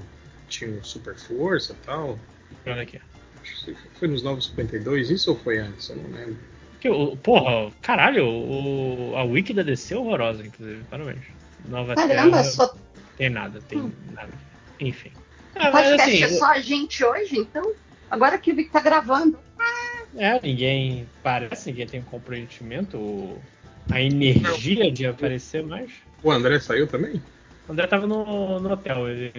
tinham 0.49 0.83
super 0.83 1.15
força 1.15 1.73
e 1.73 1.87
tal. 1.87 2.19
Olha 2.67 2.83
aqui. 2.83 3.01
Acho 3.41 3.65
que 3.65 3.77
foi 3.99 4.09
nos 4.09 4.23
952, 4.23 5.11
isso 5.11 5.31
ou 5.31 5.37
foi 5.37 5.59
antes? 5.59 5.89
Eu 5.89 5.97
não 5.97 6.11
lembro. 6.11 6.37
Que, 6.81 6.89
porra, 7.23 7.73
caralho, 7.81 8.27
o, 8.27 9.17
a 9.17 9.23
wiki 9.23 9.55
da 9.55 9.63
DC 9.63 9.95
é 9.95 9.97
horrorosa, 9.97 10.45
inclusive. 10.45 10.83
Parabéns. 10.91 11.23
Nova 11.69 11.95
Caramba, 11.95 12.31
Terra, 12.39 12.45
só 12.45 12.75
tem 13.17 13.31
nada, 13.31 13.61
tem 13.69 13.79
Hum. 13.81 13.93
nada. 14.13 14.33
Enfim. 14.81 15.13
Ah, 15.55 15.71
mas 15.71 15.89
podcast 15.91 16.25
assim, 16.25 16.35
é 16.35 16.39
só 16.39 16.47
a 16.47 16.61
gente 16.61 17.05
hoje, 17.05 17.39
então. 17.39 17.73
Agora 18.11 18.39
que 18.39 18.53
o 18.53 18.57
Vic 18.57 18.71
tá 18.71 18.81
gravando. 18.81 19.39
é, 20.17 20.41
ninguém 20.43 21.07
parece, 21.23 21.71
ninguém 21.71 21.87
tem 21.87 22.01
um 22.01 22.05
comprometimento, 22.05 22.97
o- 22.99 23.41
a 23.91 24.01
energia 24.01 24.91
de 24.91 25.07
aparecer 25.07 25.63
mais. 25.65 25.91
O 26.23 26.31
André 26.31 26.59
saiu 26.61 26.87
também? 26.87 27.23
O 27.69 27.73
André 27.73 27.87
tava 27.87 28.07
no, 28.07 28.59
no 28.61 28.73
hotel, 28.73 29.09
ele, 29.09 29.33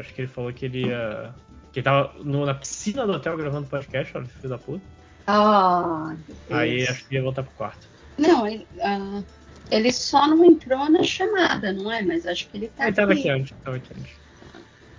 acho 0.00 0.14
que 0.14 0.22
ele 0.22 0.28
falou 0.28 0.52
que 0.52 0.64
ele 0.66 0.86
ia. 0.86 1.34
Que 1.72 1.80
ele 1.80 1.84
tava 1.84 2.12
no- 2.24 2.46
na 2.46 2.54
piscina 2.54 3.06
do 3.06 3.12
hotel 3.12 3.36
gravando 3.36 3.66
podcast, 3.68 4.16
olha, 4.16 4.26
filho 4.26 4.48
da 4.48 4.58
puta. 4.58 4.82
Ah, 5.26 6.14
Aí 6.50 6.78
Deus. 6.78 6.90
acho 6.90 7.06
que 7.06 7.14
ia 7.16 7.22
voltar 7.22 7.42
pro 7.42 7.52
quarto. 7.52 7.86
Não, 8.16 8.46
ele, 8.46 8.66
ah, 8.80 9.22
ele 9.70 9.92
só 9.92 10.26
não 10.28 10.44
entrou 10.44 10.90
na 10.90 11.02
chamada, 11.02 11.72
não 11.72 11.90
é? 11.90 12.02
Mas 12.02 12.26
acho 12.26 12.48
que 12.50 12.56
ele 12.56 12.68
tá 12.70 12.86
Ele 12.86 12.94
tava 12.94 13.12
aqui. 13.12 13.14
aqui 13.14 13.28
antes, 13.28 13.52
tava 13.64 13.76
aqui 13.76 13.92
antes. 13.94 14.20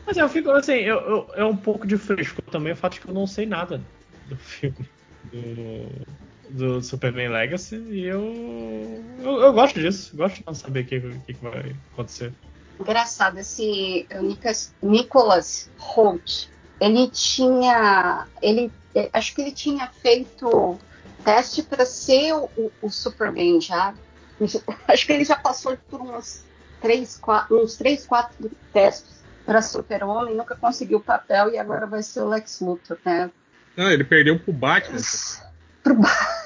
Mas 0.05 0.17
eu 0.17 0.29
fico 0.29 0.51
assim, 0.51 0.73
eu, 0.73 0.97
eu- 1.01 1.29
é 1.35 1.45
um 1.45 1.57
pouco 1.57 1.87
de 1.87 1.97
fresco 1.97 2.41
também 2.51 2.73
o 2.73 2.75
fato 2.77 2.95
de 2.95 3.01
que 3.01 3.09
eu 3.09 3.13
não 3.13 3.27
sei 3.27 3.45
nada 3.45 3.89
do 4.25 4.37
filme. 4.37 4.91
Do- 5.23 6.05
do 6.49 6.81
Superman 6.81 7.29
Legacy 7.29 7.75
e 7.77 8.05
eu, 8.05 9.17
eu, 9.19 9.41
eu 9.41 9.53
gosto 9.53 9.79
disso. 9.79 10.15
Gosto 10.17 10.37
de 10.37 10.43
não 10.47 10.53
saber 10.55 10.85
o 10.85 10.87
que, 10.87 11.01
que, 11.21 11.33
que 11.35 11.41
vai 11.41 11.71
acontecer. 11.91 12.37
Engraçado, 12.79 13.39
esse 13.39 14.07
Nicolas, 14.21 14.75
Nicholas 14.81 15.71
Holt, 15.77 16.49
ele 16.79 17.09
tinha. 17.11 18.29
Ele, 18.41 18.75
acho 19.13 19.33
que 19.33 19.41
ele 19.41 19.51
tinha 19.51 19.87
feito 19.91 20.77
teste 21.23 21.63
para 21.63 21.85
ser 21.85 22.33
o, 22.33 22.73
o, 22.79 22.89
Superman 22.89 23.59
já. 23.59 23.99
Acho 24.87 25.05
que 25.05 25.13
ele 25.13 25.25
já 25.25 25.35
passou 25.35 25.77
por 25.89 26.01
uns 26.01 26.43
três, 26.81 27.17
quatro, 27.17 27.61
uns 27.61 27.75
três, 27.75 28.05
quatro 28.05 28.51
testes 28.71 29.17
para 29.45 29.61
Super-Homem, 29.61 30.35
nunca 30.35 30.55
conseguiu 30.55 30.97
o 30.97 31.03
papel 31.03 31.51
e 31.51 31.57
agora 31.57 31.87
vai 31.87 32.03
ser 32.03 32.21
o 32.21 32.27
Lex 32.27 32.59
Luthor, 32.59 32.97
né? 33.05 33.31
Não, 33.77 33.89
ele 33.89 34.03
perdeu 34.03 34.37
pro 34.39 34.51
Batman. 34.51 34.99
Pro 35.83 35.95
Batman. 35.95 36.37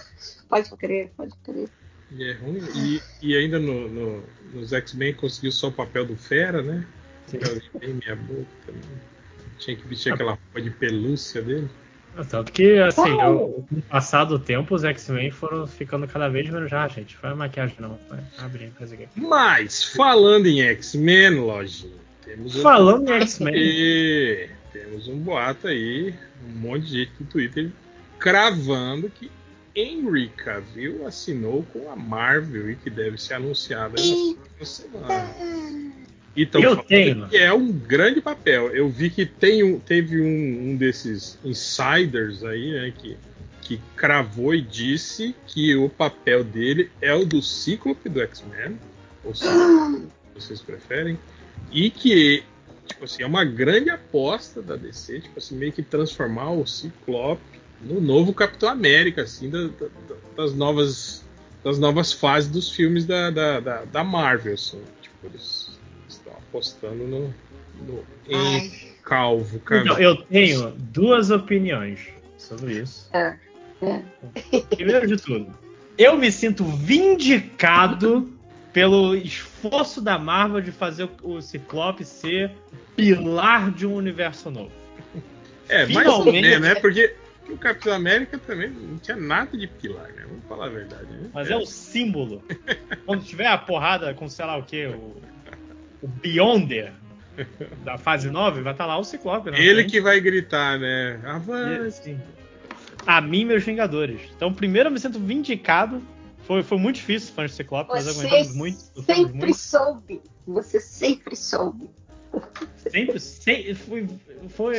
Pode 0.48 0.70
crer, 0.78 1.12
pode 1.18 1.34
crer. 1.44 1.70
E 2.12 2.24
é 2.30 2.34
ruim. 2.34 2.60
E, 2.76 3.02
e 3.22 3.38
ainda 3.38 3.58
no, 3.58 3.88
no, 3.88 4.24
nos 4.54 4.74
X-Men 4.74 5.14
conseguiu 5.14 5.52
só 5.52 5.70
o 5.70 5.72
papel 5.72 6.06
do 6.06 6.16
Fera, 6.16 6.62
né? 6.62 6.86
Bem 7.80 7.94
minha 7.94 8.16
boca 8.16 8.46
também. 8.66 8.82
Tinha 9.58 9.78
que 9.78 9.88
vestir 9.88 10.14
aquela 10.14 10.32
roupa 10.32 10.62
de 10.62 10.70
pelúcia 10.70 11.42
dele. 11.42 11.70
Tanto 12.30 12.52
que, 12.52 12.78
assim, 12.80 13.22
eu, 13.22 13.66
no 13.72 13.82
passado 13.84 14.38
tempo, 14.38 14.76
os 14.76 14.84
X-Men 14.84 15.32
foram 15.32 15.66
ficando 15.66 16.08
cada 16.08 16.28
vez 16.28 16.50
menos. 16.50 16.72
Ah, 16.74 16.88
gente, 16.88 17.16
foi 17.16 17.34
maquiagem, 17.34 17.76
não. 17.80 17.98
Foi 18.08 18.18
abrir, 18.38 18.72
aqui. 18.80 19.08
Mas, 19.16 19.84
falando 19.84 20.46
em 20.46 20.62
X-Men, 20.62 21.40
lojinha, 21.40 21.94
temos. 22.24 22.62
Falando 22.62 23.10
um... 23.10 23.14
em 23.14 23.22
X-Men. 23.22 24.50
Temos 24.74 25.08
um 25.08 25.18
boato 25.20 25.68
aí, 25.68 26.14
um 26.46 26.60
monte 26.60 26.86
de 26.86 27.00
gente 27.00 27.12
no 27.20 27.26
Twitter 27.28 27.72
cravando 28.22 29.10
que 29.10 29.30
Henry 29.76 30.30
Cavill 30.30 31.08
assinou 31.08 31.64
com 31.74 31.90
a 31.92 31.96
Marvel 31.96 32.72
e 32.72 32.76
que 32.76 32.90
deve 32.90 33.18
ser 33.18 33.34
anunciada 33.36 33.96
na 34.00 34.36
próxima 34.56 34.66
semana. 34.66 35.96
Então, 36.36 36.62
eu 36.62 36.78
tenho. 36.78 37.28
que 37.28 37.38
é 37.38 37.52
um 37.52 37.72
grande 37.72 38.22
papel. 38.22 38.70
Eu 38.70 38.90
vi 38.90 39.10
que 39.10 39.26
tem 39.26 39.64
um, 39.64 39.80
teve 39.80 40.22
um, 40.22 40.72
um 40.72 40.76
desses 40.78 41.38
insiders 41.44 42.44
aí, 42.44 42.72
né, 42.72 42.94
que, 42.98 43.18
que 43.62 43.82
cravou 43.96 44.56
e 44.56 44.62
disse 44.62 45.36
que 45.48 45.76
o 45.76 45.90
papel 45.90 46.44
dele 46.44 46.90
é 47.02 47.14
o 47.14 47.26
do 47.26 47.42
Cíclope 47.42 48.08
do 48.08 48.22
X-Men, 48.22 48.80
ou 49.24 49.36
seja, 49.36 49.52
vocês 50.34 50.62
preferem, 50.62 51.20
e 51.72 51.90
que 51.90 52.44
tipo 52.88 53.06
assim, 53.06 53.24
é 53.24 53.26
uma 53.26 53.44
grande 53.44 53.90
aposta 53.90 54.62
da 54.62 54.76
DC, 54.76 55.22
tipo 55.22 55.38
assim, 55.38 55.56
meio 55.56 55.72
que 55.72 55.82
transformar 55.82 56.52
o 56.52 56.66
Ciclope 56.66 57.42
no 57.82 58.00
novo 58.00 58.34
Capitão 58.34 58.70
América, 58.70 59.24
assim, 59.24 59.50
da, 59.50 59.68
da, 59.68 59.88
das 60.36 60.54
novas 60.54 61.24
das 61.64 61.78
novas 61.78 62.12
fases 62.12 62.50
dos 62.50 62.72
filmes 62.72 63.06
da, 63.06 63.30
da, 63.30 63.60
da, 63.60 63.86
da 63.86 64.04
Marvel, 64.04 64.56
assim. 64.56 64.82
Tipo, 65.02 65.28
eles 65.28 65.70
apostando 66.52 67.08
no, 67.08 67.34
no 67.88 68.04
em 68.28 68.70
calvo, 69.04 69.60
cara. 69.60 69.82
Então, 69.82 69.98
eu 69.98 70.18
tenho 70.18 70.72
duas 70.72 71.32
opiniões 71.32 72.10
sobre 72.38 72.74
isso. 72.74 73.10
É. 73.14 73.38
É. 73.82 74.02
Primeiro 74.76 75.08
de 75.08 75.18
tudo, 75.18 75.52
eu 75.98 76.18
me 76.18 76.32
sinto 76.32 76.64
vindicado 76.64 78.32
pelo 78.72 79.16
esforço 79.16 80.02
da 80.02 80.20
Marvel 80.20 80.62
de 80.62 80.72
fazer 80.72 81.10
o 81.24 81.42
Ciclope 81.42 82.06
ser 82.06 82.52
pilar 82.96 83.72
de 83.72 83.88
um 83.88 83.96
universo 83.96 84.52
novo. 84.52 84.72
É, 85.68 85.86
Finalmente, 85.86 85.94
mais 85.94 86.08
ou 86.08 86.32
menos, 86.32 86.62
né? 86.62 86.76
Porque 86.76 87.16
o 87.50 87.58
Capitão 87.58 87.94
América 87.94 88.38
também 88.38 88.70
não 88.70 88.98
tinha 88.98 89.18
nada 89.18 89.58
de 89.58 89.68
pilar, 89.68 90.08
né? 90.10 90.26
Vamos 90.28 90.44
falar 90.48 90.66
a 90.68 90.70
verdade. 90.70 91.06
Né? 91.10 91.30
Mas 91.34 91.50
é. 91.50 91.54
é 91.54 91.58
o 91.58 91.66
símbolo. 91.66 92.44
Quando 93.06 93.24
tiver 93.24 93.48
a 93.48 93.58
porrada 93.58 94.14
com 94.14 94.30
sei 94.30 94.46
lá 94.46 94.58
o 94.58 94.64
que, 94.64 94.86
o, 94.86 95.16
o 96.02 96.08
Beyonder 96.08 96.94
da 97.84 97.98
fase 97.98 98.30
9, 98.30 98.62
vai 98.62 98.74
estar 98.74 98.84
tá 98.84 98.88
lá 98.88 98.98
o 98.98 99.04
Ciclope. 99.04 99.52
Né? 99.52 99.60
Ele 99.60 99.86
que 99.86 100.02
vai 100.02 100.20
gritar, 100.20 100.80
né? 100.80 101.20
Avance. 101.24 102.18
A 103.06 103.22
mim, 103.22 103.46
meus 103.46 103.64
Vingadores. 103.64 104.22
Então, 104.36 104.54
primeiro 104.54 104.90
eu 104.90 104.94
me 104.94 105.00
sinto 105.00 105.20
vindicado. 105.20 106.02
Foi, 106.44 106.64
foi 106.64 106.78
muito 106.78 106.98
difícil 106.98 107.34
fã 107.34 107.46
de 107.46 107.54
Ciclope, 107.54 107.92
Você 107.92 108.08
nós 108.08 108.20
aguentamos 108.20 108.56
muito. 108.56 108.78
Sempre 109.06 109.34
muito. 109.34 109.58
soube. 109.58 110.22
Você 110.48 110.80
sempre 110.80 111.36
soube. 111.36 111.90
Sempre, 112.78 113.20
sempre 113.20 113.76
foi, 113.76 114.08
foi 114.50 114.76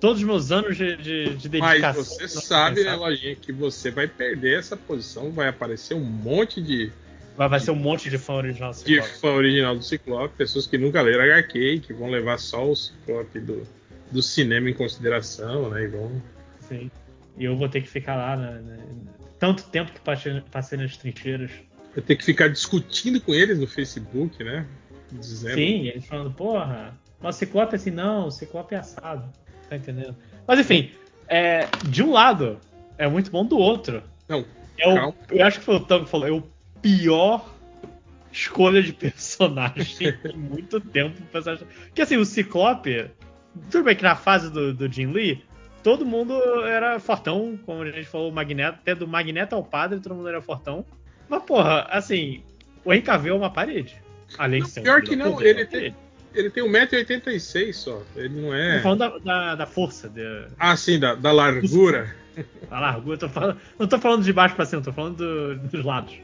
todos 0.00 0.18
os 0.20 0.26
meus 0.26 0.50
anos 0.50 0.76
de, 0.76 0.96
de, 0.96 1.34
de 1.36 1.48
dedicação. 1.48 2.02
Mas 2.02 2.08
você 2.08 2.28
sabe, 2.28 2.84
né, 2.84 2.94
Lojinha, 2.94 3.36
que 3.36 3.52
você 3.52 3.90
vai 3.90 4.06
perder 4.06 4.58
essa 4.58 4.76
posição, 4.76 5.30
vai 5.30 5.48
aparecer 5.48 5.94
um 5.94 6.04
monte 6.04 6.60
de. 6.60 6.92
Vai, 7.36 7.48
vai 7.48 7.60
ser 7.60 7.70
um 7.70 7.76
monte 7.76 8.08
de 8.08 8.18
fã 8.18 8.34
original 8.34 8.70
do 8.70 8.76
Ciclope. 8.76 9.08
De 9.08 9.18
fã 9.18 9.28
original 9.28 9.76
do 9.76 9.82
Ciclope, 9.82 10.34
pessoas 10.36 10.66
que 10.66 10.78
nunca 10.78 11.02
leram 11.02 11.24
HQ, 11.24 11.80
que 11.80 11.92
vão 11.92 12.08
levar 12.08 12.38
só 12.38 12.70
o 12.70 12.74
Ciclope 12.74 13.40
do, 13.40 13.66
do 14.10 14.22
cinema 14.22 14.70
em 14.70 14.74
consideração, 14.74 15.70
né? 15.70 15.84
E 15.84 15.86
vão. 15.88 16.22
Sim. 16.60 16.90
E 17.36 17.44
eu 17.44 17.56
vou 17.56 17.68
ter 17.68 17.82
que 17.82 17.88
ficar 17.88 18.16
lá, 18.16 18.36
né, 18.36 18.62
né, 18.64 18.78
tanto 19.38 19.64
tempo 19.64 19.92
que 19.92 20.00
passei, 20.00 20.40
passei 20.50 20.78
nas 20.78 20.96
trincheiras. 20.96 21.50
Eu 21.94 22.02
ter 22.02 22.16
que 22.16 22.24
ficar 22.24 22.48
discutindo 22.48 23.20
com 23.20 23.34
eles 23.34 23.58
no 23.58 23.66
Facebook, 23.66 24.42
né? 24.42 24.66
Dizendo... 25.12 25.54
Sim, 25.54 25.88
eles 25.88 26.06
falando, 26.06 26.32
porra, 26.32 26.98
o 27.20 27.32
Ciclope 27.32 27.74
é 27.74 27.76
assim, 27.76 27.90
não, 27.90 28.28
o 28.28 28.30
Ciclope 28.30 28.74
é 28.74 28.78
assado. 28.78 29.30
Tá 29.68 29.76
entendendo? 29.76 30.16
Mas 30.46 30.60
enfim, 30.60 30.92
é, 31.28 31.66
de 31.88 32.02
um 32.02 32.12
lado 32.12 32.58
é 32.96 33.06
muito 33.08 33.30
bom, 33.30 33.44
do 33.44 33.58
outro. 33.58 34.02
Não. 34.28 34.44
É 34.78 34.88
o, 34.88 35.14
eu 35.30 35.46
acho 35.46 35.58
que 35.58 35.64
foi 35.64 35.76
o 35.76 35.80
Tom 35.80 36.04
que 36.04 36.10
falou, 36.10 36.26
é 36.26 36.30
o 36.30 36.42
pior 36.86 37.44
escolha 38.32 38.80
de 38.80 38.92
personagem 38.92 40.14
em 40.24 40.36
muito 40.36 40.80
tempo. 40.80 41.20
Porque 41.32 42.02
assim, 42.02 42.16
o 42.16 42.24
Ciclope, 42.24 43.10
tudo 43.70 43.84
bem 43.84 43.96
que 43.96 44.02
na 44.02 44.14
fase 44.14 44.50
do, 44.50 44.72
do 44.72 44.90
Jim 44.92 45.06
Lee, 45.06 45.42
todo 45.82 46.04
mundo 46.04 46.34
era 46.64 47.00
fortão, 47.00 47.58
como 47.64 47.82
a 47.82 47.90
gente 47.90 48.06
falou, 48.06 48.30
o 48.30 48.34
Magneto, 48.34 48.78
até 48.80 48.94
do 48.94 49.08
Magneto 49.08 49.54
ao 49.54 49.64
padre, 49.64 49.98
todo 50.00 50.14
mundo 50.14 50.28
era 50.28 50.40
fortão. 50.40 50.84
Mas, 51.28 51.42
porra, 51.42 51.86
assim, 51.90 52.42
o 52.84 53.02
Cavill 53.02 53.34
é 53.34 53.38
uma 53.38 53.50
parede. 53.50 53.96
Além 54.38 54.60
não, 54.60 54.66
de 54.66 54.72
ser 54.72 54.82
pior 54.82 55.00
um 55.00 55.04
que 55.04 55.16
não, 55.16 55.42
ele 55.42 55.64
tem, 55.64 55.94
ele 56.34 56.50
tem 56.50 56.62
1,86m 56.64 57.72
só. 57.72 58.02
Ele 58.14 58.40
não 58.40 58.54
é. 58.54 58.76
Tô 58.76 58.82
falando 58.82 58.98
da, 58.98 59.18
da, 59.18 59.54
da 59.56 59.66
força. 59.66 60.08
De... 60.08 60.22
Ah, 60.58 60.76
sim, 60.76 61.00
da, 61.00 61.14
da 61.14 61.32
largura. 61.32 62.14
Da 62.68 62.78
largura, 62.78 63.16
tô 63.16 63.30
falando, 63.30 63.58
não 63.78 63.86
tô 63.86 63.98
falando 63.98 64.22
de 64.22 64.30
baixo 64.30 64.54
pra 64.54 64.66
cima, 64.66 64.82
tô 64.82 64.92
falando 64.92 65.16
do, 65.16 65.68
dos 65.70 65.82
lados. 65.82 66.18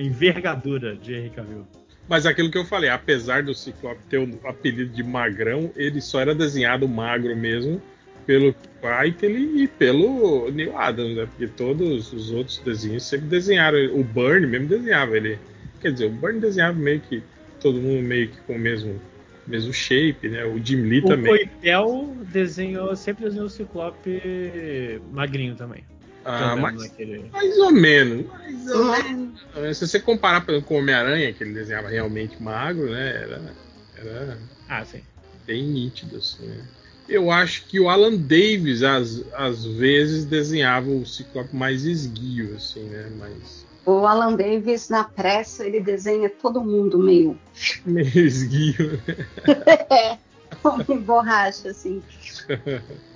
A 0.00 0.02
envergadura 0.02 0.96
de 0.96 1.12
Henry 1.12 1.28
Cavill. 1.28 1.66
Mas 2.08 2.24
aquilo 2.24 2.50
que 2.50 2.56
eu 2.56 2.64
falei, 2.64 2.88
apesar 2.88 3.42
do 3.42 3.54
Ciclope 3.54 4.00
ter 4.08 4.16
o 4.16 4.40
apelido 4.48 4.90
de 4.90 5.02
magrão, 5.02 5.70
ele 5.76 6.00
só 6.00 6.22
era 6.22 6.34
desenhado 6.34 6.88
magro 6.88 7.36
mesmo 7.36 7.82
pelo 8.26 8.54
Whiteley 8.82 9.64
e 9.64 9.68
pelo 9.68 10.50
Neil 10.50 10.74
Adams, 10.78 11.16
né? 11.16 11.26
Porque 11.26 11.46
todos 11.48 12.14
os 12.14 12.30
outros 12.30 12.58
desenhos 12.60 13.02
sempre 13.04 13.26
desenharam. 13.26 13.78
O 13.94 14.02
Burn 14.02 14.46
mesmo 14.46 14.68
desenhava 14.68 15.18
ele. 15.18 15.38
Quer 15.82 15.92
dizer, 15.92 16.06
o 16.06 16.10
Burn 16.10 16.40
desenhava 16.40 16.78
meio 16.78 17.00
que 17.00 17.22
todo 17.60 17.78
mundo 17.78 18.02
meio 18.02 18.30
que 18.30 18.40
com 18.40 18.54
o 18.54 18.58
mesmo, 18.58 18.98
mesmo 19.46 19.70
shape, 19.70 20.30
né? 20.30 20.46
O 20.46 20.58
Jim 20.64 20.80
Lee 20.80 21.00
o 21.00 21.08
também. 21.08 21.30
O 21.30 21.36
Coipel 21.36 22.16
desenhou, 22.32 22.96
sempre 22.96 23.24
desenhou 23.24 23.48
o 23.48 23.50
Ciclope 23.50 24.98
magrinho 25.12 25.54
também. 25.56 25.84
Ah, 26.24 26.56
mas, 26.56 26.76
naquele... 26.76 27.30
mais 27.32 27.58
ou 27.58 27.72
menos. 27.72 28.26
Mais 28.26 28.70
ou 28.70 28.84
menos. 28.84 29.78
Se 29.78 29.86
você 29.86 30.00
comparar, 30.00 30.44
exemplo, 30.48 30.62
com 30.62 30.74
o 30.74 30.78
Homem-Aranha, 30.78 31.32
que 31.32 31.42
ele 31.42 31.54
desenhava 31.54 31.88
realmente 31.88 32.42
magro, 32.42 32.90
né? 32.90 33.22
Era, 33.22 33.54
era 33.96 34.38
ah, 34.68 34.84
sim. 34.84 35.02
bem 35.46 35.64
nítido, 35.64 36.16
assim, 36.16 36.46
né? 36.46 36.64
Eu 37.08 37.30
acho 37.30 37.66
que 37.66 37.80
o 37.80 37.88
Alan 37.88 38.16
Davis, 38.16 38.82
às, 38.82 39.24
às 39.34 39.64
vezes, 39.64 40.24
desenhava 40.24 40.88
o 40.88 41.04
Ciclope 41.04 41.56
mais 41.56 41.84
esguio, 41.84 42.54
assim, 42.54 42.84
né? 42.84 43.10
Mas 43.18 43.66
o 43.84 44.06
Alan 44.06 44.36
Davis, 44.36 44.88
na 44.88 45.04
pressa, 45.04 45.66
ele 45.66 45.80
desenha 45.80 46.28
todo 46.28 46.62
mundo 46.62 46.98
meio. 46.98 47.38
Meio 47.84 48.18
esguio. 48.18 49.00
é, 49.90 50.18
como 50.62 51.00
borracha, 51.00 51.70
assim. 51.70 52.02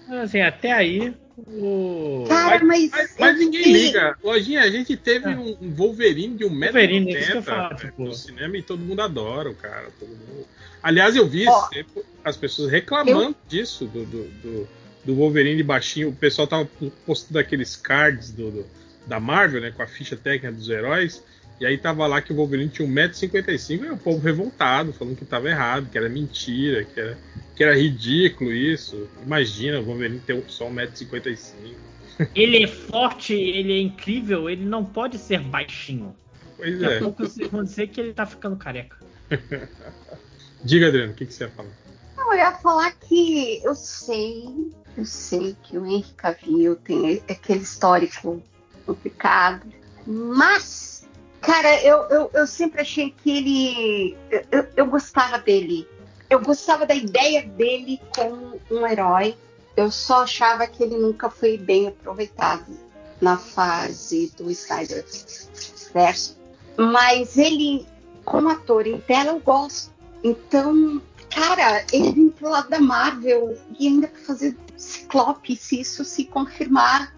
Assim, 0.08 0.40
até 0.40 0.72
aí. 0.72 1.14
O... 1.36 2.24
Cara, 2.28 2.64
mas. 2.64 2.90
Mas, 2.90 3.16
mas 3.18 3.38
ninguém 3.38 3.72
liga. 3.72 4.16
Lojinha, 4.22 4.62
a 4.62 4.70
gente 4.70 4.96
teve 4.96 5.30
é. 5.30 5.36
um 5.36 5.74
Wolverine 5.74 6.36
de 6.36 6.44
um 6.44 6.50
metro 6.50 6.74
Wolverine, 6.74 7.16
é 7.16 7.42
falar, 7.42 7.92
no 7.98 8.14
cinema 8.14 8.56
e 8.56 8.62
todo 8.62 8.78
mundo 8.78 9.00
adora 9.02 9.50
o 9.50 9.54
cara. 9.54 9.88
Mundo... 10.00 10.46
Aliás, 10.82 11.16
eu 11.16 11.26
vi 11.26 11.46
tempo, 11.70 12.04
as 12.24 12.36
pessoas 12.36 12.70
reclamando 12.70 13.30
eu... 13.30 13.34
disso, 13.48 13.86
do, 13.86 14.04
do, 14.04 14.28
do, 14.28 14.68
do, 15.04 15.14
Wolverine 15.14 15.62
baixinho. 15.62 16.10
O 16.10 16.14
pessoal 16.14 16.46
tava 16.46 16.68
postando 17.04 17.38
aqueles 17.38 17.74
cards 17.74 18.30
do, 18.30 18.50
do 18.50 18.66
da 19.06 19.20
Marvel, 19.20 19.60
né, 19.60 19.70
com 19.70 19.82
a 19.82 19.86
ficha 19.86 20.16
técnica 20.16 20.52
dos 20.52 20.68
heróis. 20.68 21.22
E 21.60 21.66
aí 21.66 21.78
tava 21.78 22.06
lá 22.06 22.20
que 22.20 22.32
o 22.32 22.36
Wolverine 22.36 22.68
tinha 22.68 22.88
1,55m 22.88 23.84
e 23.84 23.90
o 23.90 23.96
povo 23.96 24.18
revoltado, 24.18 24.92
falando 24.92 25.16
que 25.16 25.24
tava 25.24 25.48
errado, 25.48 25.88
que 25.88 25.96
era 25.96 26.08
mentira, 26.08 26.84
que 26.84 26.98
era, 26.98 27.18
que 27.54 27.62
era 27.62 27.76
ridículo 27.76 28.52
isso. 28.52 29.08
Imagina 29.24 29.80
o 29.80 29.84
Wolverine 29.84 30.20
ter 30.20 30.42
só 30.48 30.68
1,55m. 30.68 31.74
Ele 32.34 32.62
é 32.62 32.66
forte, 32.66 33.34
ele 33.34 33.72
é 33.72 33.80
incrível, 33.80 34.48
ele 34.48 34.64
não 34.64 34.84
pode 34.84 35.18
ser 35.18 35.40
baixinho. 35.40 36.14
Pois 36.56 36.78
Daqui 36.78 36.94
a 36.94 36.96
é. 36.96 37.00
pouco 37.00 37.26
vocês 37.26 37.50
vão 37.50 37.64
dizer 37.64 37.88
que 37.88 38.00
ele 38.00 38.12
tá 38.12 38.26
ficando 38.26 38.56
careca. 38.56 38.96
Diga, 40.64 40.88
Adriano, 40.88 41.12
o 41.12 41.14
que, 41.14 41.26
que 41.26 41.34
você 41.34 41.44
ia 41.44 41.50
falar? 41.50 41.70
Não, 42.16 42.32
eu 42.32 42.38
ia 42.38 42.52
falar 42.52 42.92
que 42.92 43.60
eu 43.62 43.74
sei, 43.74 44.72
eu 44.96 45.04
sei 45.04 45.56
que 45.62 45.76
o 45.76 45.84
Henry 45.84 46.12
Cavill 46.16 46.76
tem 46.76 47.22
aquele 47.28 47.60
histórico 47.60 48.42
complicado, 48.86 49.66
mas, 50.06 50.93
cara, 51.44 51.82
eu, 51.82 51.98
eu, 52.04 52.30
eu 52.32 52.46
sempre 52.46 52.80
achei 52.80 53.10
que 53.10 53.30
ele. 53.30 54.16
Eu, 54.50 54.66
eu, 54.76 54.86
gostava 54.86 55.38
dele. 55.38 55.86
Eu 56.28 56.40
gostava 56.40 56.86
da 56.86 56.94
ideia 56.94 57.42
dele 57.42 58.00
como 58.14 58.60
um 58.70 58.86
herói. 58.86 59.36
Eu 59.76 59.90
só 59.90 60.22
achava 60.22 60.66
que 60.66 60.82
ele 60.82 60.96
nunca 60.96 61.28
foi 61.28 61.58
bem 61.58 61.88
aproveitado 61.88 62.66
na 63.20 63.36
fase 63.36 64.32
do 64.36 64.50
Snyder 64.50 65.04
verso. 65.92 66.36
Mas 66.76 67.36
ele, 67.36 67.86
como 68.24 68.48
ator 68.48 68.86
em 68.86 68.98
tela, 69.00 69.30
eu 69.30 69.40
gosto. 69.40 69.92
Então, 70.22 71.00
cara, 71.30 71.84
ele 71.92 72.12
vem 72.12 72.30
pro 72.30 72.48
lado 72.48 72.68
da 72.68 72.80
Marvel 72.80 73.56
e 73.78 73.86
ainda 73.86 74.08
pra 74.08 74.20
fazer 74.20 74.56
Ciclope, 74.76 75.56
se 75.56 75.80
isso 75.80 76.04
se 76.04 76.24
confirmar. 76.24 77.14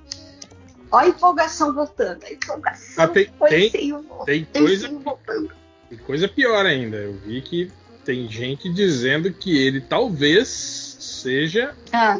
Ó 0.97 0.99
a 1.01 1.09
empolgação 1.09 1.75
voltando. 1.75 2.25
A 2.25 2.33
empolgação 2.33 3.05
Ah, 3.05 3.09
tem- 3.09 3.31
tem- 3.71 3.93
o- 3.93 4.03
Tem 4.25 4.45
coisa, 4.45 4.89
o 4.91 4.99
voltando. 5.01 5.51
tem 5.91 5.99
coisa 5.99 6.27
pior 6.27 6.65
ainda. 6.65 6.97
Eu 6.97 7.13
vi 7.13 7.43
que 7.43 7.71
tem 8.05 8.27
gente 8.31 8.73
dizendo 8.73 9.31
que 9.31 9.59
ele 9.59 9.81
talvez 9.81 10.49
seja 10.49 11.75
Ah, 11.93 12.19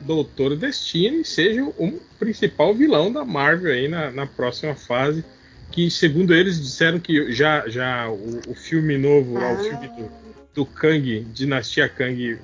Doutor 0.00 0.56
Destino 0.56 1.18
e 1.20 1.24
seja 1.24 1.62
o 1.64 2.00
principal 2.18 2.74
vilão 2.74 3.12
da 3.12 3.24
Marvel 3.24 3.72
aí 3.72 3.86
na, 3.88 4.10
na 4.10 4.26
próxima 4.26 4.74
fase. 4.74 5.24
Que, 5.70 5.90
segundo 5.90 6.34
eles, 6.34 6.60
disseram 6.60 7.00
que 7.00 7.32
já, 7.32 7.68
já 7.68 8.08
o, 8.08 8.40
o 8.48 8.54
filme 8.54 8.96
novo, 8.98 9.34
lá, 9.34 9.52
o 9.52 9.54
Ah. 9.54 9.58
filme 9.58 9.88
do, 9.88 10.10
do 10.54 10.66
Kang, 10.66 11.20
Dinastia 11.32 11.88
Kang, 11.88 12.38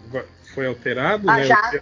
foi 0.55 0.67
alterado, 0.67 1.29
Ah, 1.31 1.37
né? 1.37 1.45
já? 1.45 1.81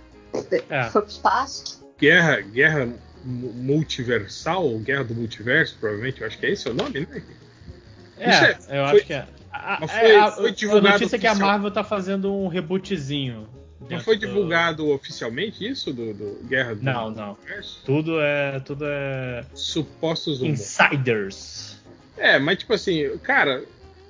É. 0.69 0.85
foi 0.91 1.03
pro 1.03 1.11
espaço. 1.11 1.87
Guerra, 1.99 2.41
guerra 2.41 2.89
multiversal, 3.29 4.79
Guerra 4.79 5.05
do 5.05 5.15
Multiverso, 5.15 5.77
provavelmente, 5.79 6.21
eu 6.21 6.27
acho 6.27 6.39
que 6.39 6.47
é 6.47 6.51
esse 6.51 6.69
o 6.69 6.75
nome, 6.75 7.01
né? 7.01 7.23
É, 8.19 8.31
é- 8.31 8.51
eu 8.53 8.57
foi- 8.67 8.79
acho 8.99 9.07
que 9.07 9.13
é. 9.13 9.27
A, 9.53 9.79
mas 9.81 9.91
é, 9.91 10.01
foi- 10.01 10.17
a- 10.17 10.31
foi 10.33 10.49
a 10.51 10.53
divulgado 10.53 10.93
notícia 10.95 11.17
é 11.17 11.19
que 11.19 11.27
a 11.27 11.31
oficial. 11.33 11.49
Marvel 11.49 11.71
tá 11.71 11.85
fazendo 11.85 12.33
um 12.35 12.49
rebootzinho. 12.49 13.49
Não 13.89 14.01
foi 14.01 14.17
do- 14.17 14.27
divulgado 14.27 14.89
oficialmente 14.91 15.67
isso 15.67 15.93
do, 15.93 16.13
do 16.13 16.41
Guerra 16.49 16.75
do 16.75 16.85
Não, 16.85 17.11
não. 17.11 17.27
Multiverso? 17.29 17.81
Tudo 17.85 18.21
é. 18.21 18.61
Tudo 18.61 18.85
é. 18.87 19.45
Supostos 19.55 20.41
rumores. 20.41 20.61
Insiders. 20.61 21.77
É, 22.17 22.39
mas 22.39 22.59
tipo 22.59 22.75
assim, 22.75 23.17
cara, 23.23 23.63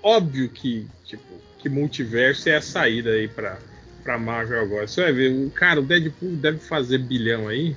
óbvio 0.03 0.49
que 0.49 0.87
tipo 1.05 1.23
que 1.59 1.69
multiverso 1.69 2.49
é 2.49 2.57
a 2.57 2.63
saída 2.63 3.11
aí 3.11 3.29
pra, 3.29 3.59
pra 4.03 4.17
Marvel 4.19 4.61
agora. 4.61 4.87
Você 4.87 5.03
vai 5.03 5.13
ver, 5.13 5.47
o 5.47 5.51
cara, 5.51 5.81
o 5.81 5.83
Deadpool 5.83 6.31
deve 6.37 6.59
fazer 6.61 6.99
bilhão 6.99 7.47
aí. 7.49 7.77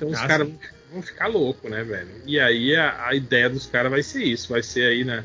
Então 0.00 0.08
os 0.08 0.18
Ah, 0.18 0.26
caras 0.26 0.48
vão 0.90 1.02
ficar 1.02 1.26
loucos, 1.26 1.70
né, 1.70 1.84
velho? 1.84 2.08
E 2.24 2.40
aí 2.40 2.74
a, 2.74 3.08
a 3.08 3.14
ideia 3.14 3.50
dos 3.50 3.66
caras 3.66 3.90
vai 3.90 4.02
ser 4.02 4.24
isso, 4.24 4.48
vai 4.48 4.62
ser 4.62 4.86
aí 4.86 5.04
na, 5.04 5.22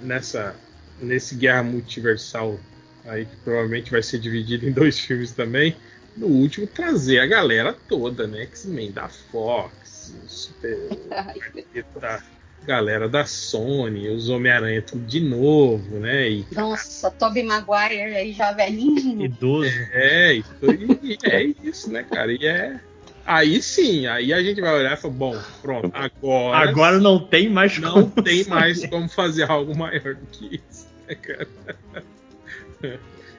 nessa 0.00 0.54
nesse 1.02 1.34
guerra 1.34 1.64
multiversal 1.64 2.58
aí 3.04 3.24
que 3.26 3.36
provavelmente 3.38 3.90
vai 3.90 4.02
ser 4.02 4.18
dividido 4.18 4.64
em 4.66 4.72
dois 4.72 4.98
filmes 5.00 5.32
também. 5.32 5.76
No 6.16 6.28
último 6.28 6.68
trazer 6.68 7.18
a 7.18 7.26
galera 7.26 7.74
toda, 7.88 8.28
né? 8.28 8.42
X-Men 8.42 8.92
da 8.92 9.08
Fox, 9.08 10.14
Super 10.28 10.88
da 12.00 12.22
galera 12.64 13.08
da 13.08 13.26
Sony, 13.26 14.08
os 14.08 14.28
Homem-Aranha 14.28 14.82
tudo 14.82 15.04
de 15.04 15.20
novo, 15.20 15.98
né? 15.98 16.30
E, 16.30 16.46
Nossa, 16.52 17.10
Tobey 17.10 17.42
Maguire 17.42 18.00
aí 18.00 18.32
já 18.32 18.52
velhinho. 18.52 19.24
Idoso. 19.24 19.68
é, 19.92 20.34
isso, 20.34 20.54
e 21.02 21.18
é 21.24 21.42
isso, 21.44 21.92
né, 21.92 22.04
cara? 22.04 22.32
E 22.32 22.46
é. 22.46 22.80
Aí 23.26 23.60
sim, 23.60 24.06
aí 24.06 24.32
a 24.32 24.40
gente 24.40 24.60
vai 24.60 24.72
olhar 24.72 24.96
e 24.96 24.96
falar, 24.96 25.14
bom, 25.14 25.36
pronto, 25.60 25.90
agora, 25.92 26.70
Agora 26.70 27.00
não 27.00 27.18
tem 27.18 27.50
mais 27.50 27.76
não 27.78 28.08
como 28.08 28.22
tem 28.22 28.44
fazer. 28.44 28.50
mais 28.50 28.86
como 28.86 29.08
fazer 29.08 29.50
algo 29.50 29.76
maior 29.76 30.14
do 30.14 30.26
que 30.26 30.62
isso, 30.70 30.86
né, 31.08 31.14
cara? 31.16 31.48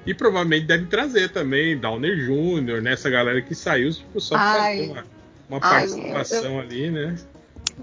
E 0.06 0.14
provavelmente 0.14 0.66
deve 0.66 0.86
trazer 0.88 1.30
também 1.30 1.78
Downer 1.78 2.16
Jr., 2.18 2.82
né? 2.82 2.94
Essa 2.94 3.10
galera 3.10 3.42
que 3.42 3.54
saiu, 3.56 3.92
tipo, 3.92 4.20
só 4.20 4.36
pra 4.36 4.46
Ai. 4.46 4.78
fazer 4.78 4.92
uma, 4.92 5.06
uma 5.50 5.60
Ai, 5.62 5.88
participação 5.88 6.60
ali, 6.60 6.90
né? 6.90 7.16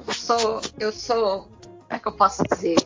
Eu 0.07 0.13
sou, 0.15 0.61
eu 0.79 0.93
sou, 0.93 1.43
como 1.63 1.87
é 1.91 1.99
que 1.99 2.09
eu 2.09 2.13
posso 2.13 2.43
dizer? 2.45 2.77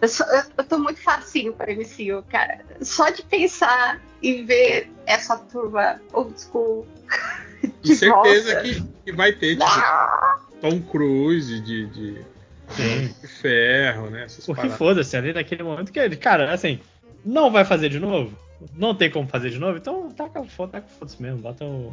Eu, 0.00 0.08
sou, 0.08 0.26
eu, 0.26 0.64
tô 0.64 0.78
muito 0.78 1.00
facinho 1.00 1.52
para 1.54 1.72
MCU, 1.72 2.22
cara. 2.28 2.60
Só 2.82 3.08
de 3.10 3.22
pensar 3.22 4.00
e 4.22 4.42
ver 4.42 4.90
essa 5.06 5.36
turma 5.38 6.00
old 6.12 6.38
school 6.40 6.86
De 7.62 7.70
de 7.82 7.96
certeza 7.96 8.54
volta. 8.54 8.68
que, 8.68 8.82
que 9.04 9.12
vai 9.12 9.32
ter, 9.32 9.52
tipo, 9.56 9.64
Ah, 9.64 10.38
Tom 10.60 10.80
Cruise 10.82 11.60
de, 11.60 11.86
de, 11.86 12.24
Sim. 12.70 13.14
de 13.20 13.26
ferro, 13.28 14.10
né? 14.10 14.24
Essas 14.24 14.44
Porque 14.44 14.68
foda-se, 14.70 15.16
ali 15.16 15.32
naquele 15.32 15.62
momento 15.62 15.90
que 15.92 15.98
ele, 15.98 16.16
cara, 16.16 16.52
assim, 16.52 16.78
não 17.24 17.50
vai 17.50 17.64
fazer 17.64 17.88
de 17.88 17.98
novo? 17.98 18.36
Não 18.74 18.94
tem 18.94 19.10
como 19.10 19.28
fazer 19.28 19.50
de 19.50 19.58
novo? 19.58 19.76
Então 19.78 20.10
taca 20.10 20.42
foda, 20.44 20.72
taca 20.72 20.88
foda-se 20.98 21.20
mesmo, 21.20 21.38
bota 21.40 21.64
o. 21.64 21.92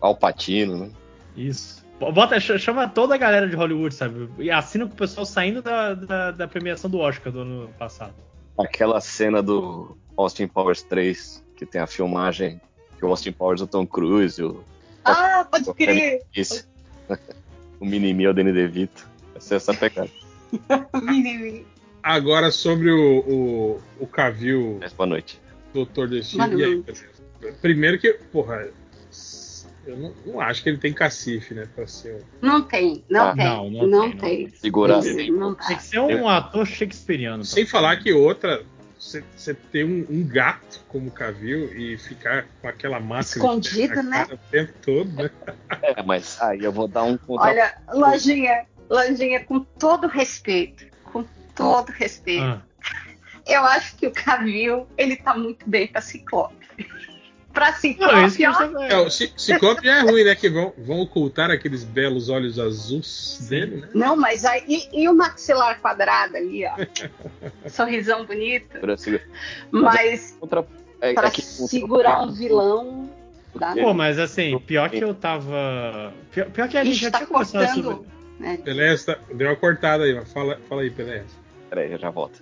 Alpatino, 0.00 0.76
né? 0.78 0.90
Isso. 1.36 1.84
Bota, 2.00 2.40
ch- 2.40 2.58
chama 2.58 2.88
toda 2.88 3.14
a 3.14 3.18
galera 3.18 3.46
de 3.48 3.54
Hollywood, 3.54 3.94
sabe? 3.94 4.28
E 4.38 4.50
assina 4.50 4.86
com 4.86 4.94
o 4.94 4.96
pessoal 4.96 5.26
saindo 5.26 5.60
da, 5.60 5.94
da, 5.94 6.30
da 6.30 6.48
premiação 6.48 6.90
do 6.90 6.98
Oscar 6.98 7.30
do 7.32 7.40
ano 7.40 7.68
passado. 7.78 8.14
Aquela 8.58 9.00
cena 9.00 9.42
do 9.42 9.96
Austin 10.16 10.46
Powers 10.48 10.82
3, 10.82 11.44
que 11.56 11.66
tem 11.66 11.80
a 11.80 11.86
filmagem 11.86 12.60
que 12.98 13.04
o 13.04 13.08
Austin 13.08 13.32
Powers 13.32 13.60
é 13.60 13.64
o 13.64 13.66
Tom 13.66 13.86
Cruise, 13.86 14.42
o, 14.42 14.62
ah, 15.04 15.46
pode 15.50 15.72
crer. 15.74 16.22
isso. 16.34 16.68
o 17.80 17.84
Minimi 17.84 18.24
é 18.24 18.30
o 18.30 18.34
Danny 18.34 18.52
DeVito. 18.52 19.08
Vai 19.32 19.40
ser 19.40 19.54
essa 19.56 19.72
pegada. 19.74 20.10
Mini- 21.02 21.66
Agora 22.02 22.50
sobre 22.50 22.90
o, 22.90 23.18
o, 23.20 23.80
o 24.00 24.06
Cavill 24.06 24.78
Mas 24.80 24.92
boa 24.94 25.06
noite. 25.06 25.38
Doutor 25.74 26.08
Destino. 26.08 26.58
E? 26.58 26.82
Primeiro 27.60 27.98
que, 27.98 28.14
porra, 28.32 28.68
eu 29.86 29.96
não, 29.96 30.14
não 30.26 30.40
acho 30.40 30.62
que 30.62 30.68
ele 30.68 30.78
tem 30.78 30.92
cacife, 30.92 31.54
né? 31.54 31.66
Pra 31.74 31.86
ser 31.86 32.22
Não 32.40 32.62
tem, 32.62 33.04
não 33.08 33.28
Ah, 33.28 33.34
tem. 33.34 33.44
não, 33.44 33.70
Não, 33.70 33.86
não 33.86 34.10
tem, 34.12 34.46
tem. 34.48 34.50
Segurar 34.56 34.98
assim. 34.98 35.30
não 35.30 35.54
Tem 35.54 35.76
que 35.76 35.82
ser 35.82 36.00
um 36.00 36.28
ator 36.28 36.66
shakespeariano. 36.66 37.44
Sem 37.44 37.64
falar 37.66 37.96
que 37.96 38.12
outra, 38.12 38.62
você 38.98 39.54
ter 39.54 39.84
um, 39.84 40.06
um 40.10 40.26
gato 40.26 40.84
como 40.88 41.10
Cavill 41.10 41.74
e 41.74 41.96
ficar 41.96 42.46
com 42.60 42.68
aquela 42.68 43.00
ferro 43.00 43.62
na 43.96 44.02
né? 44.02 44.26
o 44.30 44.38
tempo 44.50 44.72
todo, 44.82 45.10
né? 45.10 45.30
É, 45.82 46.02
mas 46.02 46.40
aí 46.42 46.62
eu 46.62 46.70
vou 46.70 46.86
dar 46.86 47.04
um. 47.04 47.18
Olha, 47.28 47.74
Lojinha, 47.92 48.66
Lojinha, 48.88 49.42
com 49.44 49.60
todo 49.60 50.06
respeito, 50.06 50.84
com 51.04 51.24
todo 51.54 51.90
respeito, 51.90 52.42
Ah, 52.42 52.62
eu 53.46 53.64
acho 53.64 53.96
que 53.96 54.06
o 54.06 54.12
Cavill, 54.12 54.86
ele 54.98 55.16
tá 55.16 55.34
muito 55.34 55.68
bem 55.68 55.86
pra 55.88 56.02
Ciclope. 56.02 56.59
Pra 57.52 57.70
não, 57.70 57.78
Ciclope, 57.78 58.24
isso 58.26 58.36
que 58.36 58.46
ó, 58.46 58.52
você 58.52 58.92
É, 58.92 58.96
o 58.98 59.10
Ci- 59.10 59.32
Ciclope 59.36 59.84
já 59.84 59.98
é 59.98 60.00
ruim, 60.02 60.24
né? 60.24 60.34
Que 60.34 60.48
vão, 60.48 60.72
vão 60.78 61.00
ocultar 61.00 61.50
aqueles 61.50 61.84
belos 61.84 62.28
olhos 62.28 62.58
azuis 62.58 63.46
dele, 63.48 63.76
né? 63.82 63.88
Não, 63.94 64.16
mas 64.16 64.44
aí, 64.44 64.62
e, 64.68 65.02
e 65.02 65.08
o 65.08 65.14
maxilar 65.14 65.80
quadrado 65.80 66.36
ali, 66.36 66.64
ó. 66.66 66.74
Sorrisão 67.68 68.24
bonito. 68.24 68.78
Mas 69.70 70.36
Contra, 70.40 70.66
é, 71.00 71.12
pra 71.12 71.28
é 71.28 71.30
que- 71.30 71.42
segurar 71.42 72.22
um 72.22 72.32
vilão. 72.32 73.10
Dá, 73.54 73.72
Pô, 73.74 73.92
mas 73.92 74.18
assim, 74.18 74.56
pior 74.60 74.88
que 74.90 75.02
eu 75.02 75.12
tava. 75.12 76.12
Pior, 76.30 76.48
pior 76.50 76.68
que 76.68 76.78
a 76.78 76.84
gente 76.84 76.98
já 77.00 77.10
tá 77.10 77.18
tinha 77.18 77.26
conversado 77.28 77.64
cortando. 77.66 77.84
sobre. 77.96 78.08
né? 78.38 78.58
Pelé, 78.64 78.96
tá- 78.96 79.18
deu 79.34 79.48
uma 79.48 79.56
cortada 79.56 80.04
aí, 80.04 80.14
mas 80.14 80.32
fala, 80.32 80.60
fala 80.68 80.82
aí, 80.82 80.90
Pelé. 80.90 81.24
Peraí, 81.68 81.90
eu 81.92 81.98
já 81.98 82.10
volto. 82.10 82.40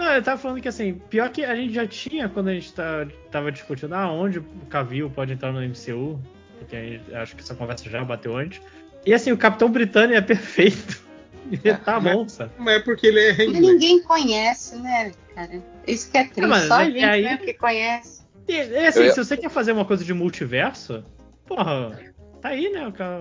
Não, 0.00 0.14
eu 0.14 0.22
tava 0.22 0.40
falando 0.40 0.62
que 0.62 0.68
assim, 0.68 0.94
pior 0.94 1.28
que 1.30 1.44
a 1.44 1.54
gente 1.54 1.74
já 1.74 1.86
tinha 1.86 2.26
quando 2.26 2.48
a 2.48 2.54
gente 2.54 2.72
tá, 2.72 3.06
tava 3.30 3.52
discutindo 3.52 3.94
ah, 3.94 4.10
onde 4.10 4.38
o 4.38 4.44
Cavill 4.70 5.10
pode 5.10 5.32
entrar 5.34 5.52
no 5.52 5.60
MCU, 5.60 6.18
porque 6.58 6.74
a 6.74 6.82
gente- 6.82 7.14
acho 7.14 7.36
que 7.36 7.42
essa 7.42 7.54
conversa 7.54 7.88
já 7.90 8.02
bateu 8.02 8.34
antes. 8.34 8.62
E 9.04 9.12
assim, 9.12 9.30
o 9.30 9.36
Capitão 9.36 9.70
Britânia 9.70 10.16
é 10.16 10.20
perfeito. 10.22 11.02
Ele 11.52 11.74
tá 11.76 12.00
mas- 12.00 12.14
bom, 12.14 12.28
sabe? 12.28 12.52
Mas 12.56 12.76
é 12.76 12.80
porque 12.80 13.06
ele 13.08 13.18
é 13.20 13.32
inglês. 13.44 13.60
ninguém 13.60 14.02
conhece, 14.02 14.76
né, 14.76 15.12
cara? 15.34 15.62
Isso 15.86 16.10
que 16.10 16.16
é 16.16 16.24
triste. 16.24 16.46
mas 16.46 16.64
Só 16.64 16.74
a 16.74 16.82
é 16.84 16.86
que 16.86 16.92
gente 16.92 17.04
aí- 17.04 17.22
mesmo 17.24 17.38
que 17.44 17.54
conhece. 17.54 18.22
E, 18.48 18.52
e, 18.54 18.86
assim, 18.86 19.02
Eu 19.02 19.12
se 19.12 19.24
você 19.24 19.36
quer 19.36 19.50
fazer 19.50 19.72
uma 19.72 19.84
coisa 19.84 20.02
de 20.04 20.14
multiverso, 20.14 21.04
porra, 21.46 21.98
tá 22.40 22.48
aí, 22.50 22.70
né? 22.70 22.86
O 22.86 22.92
cara, 22.92 23.18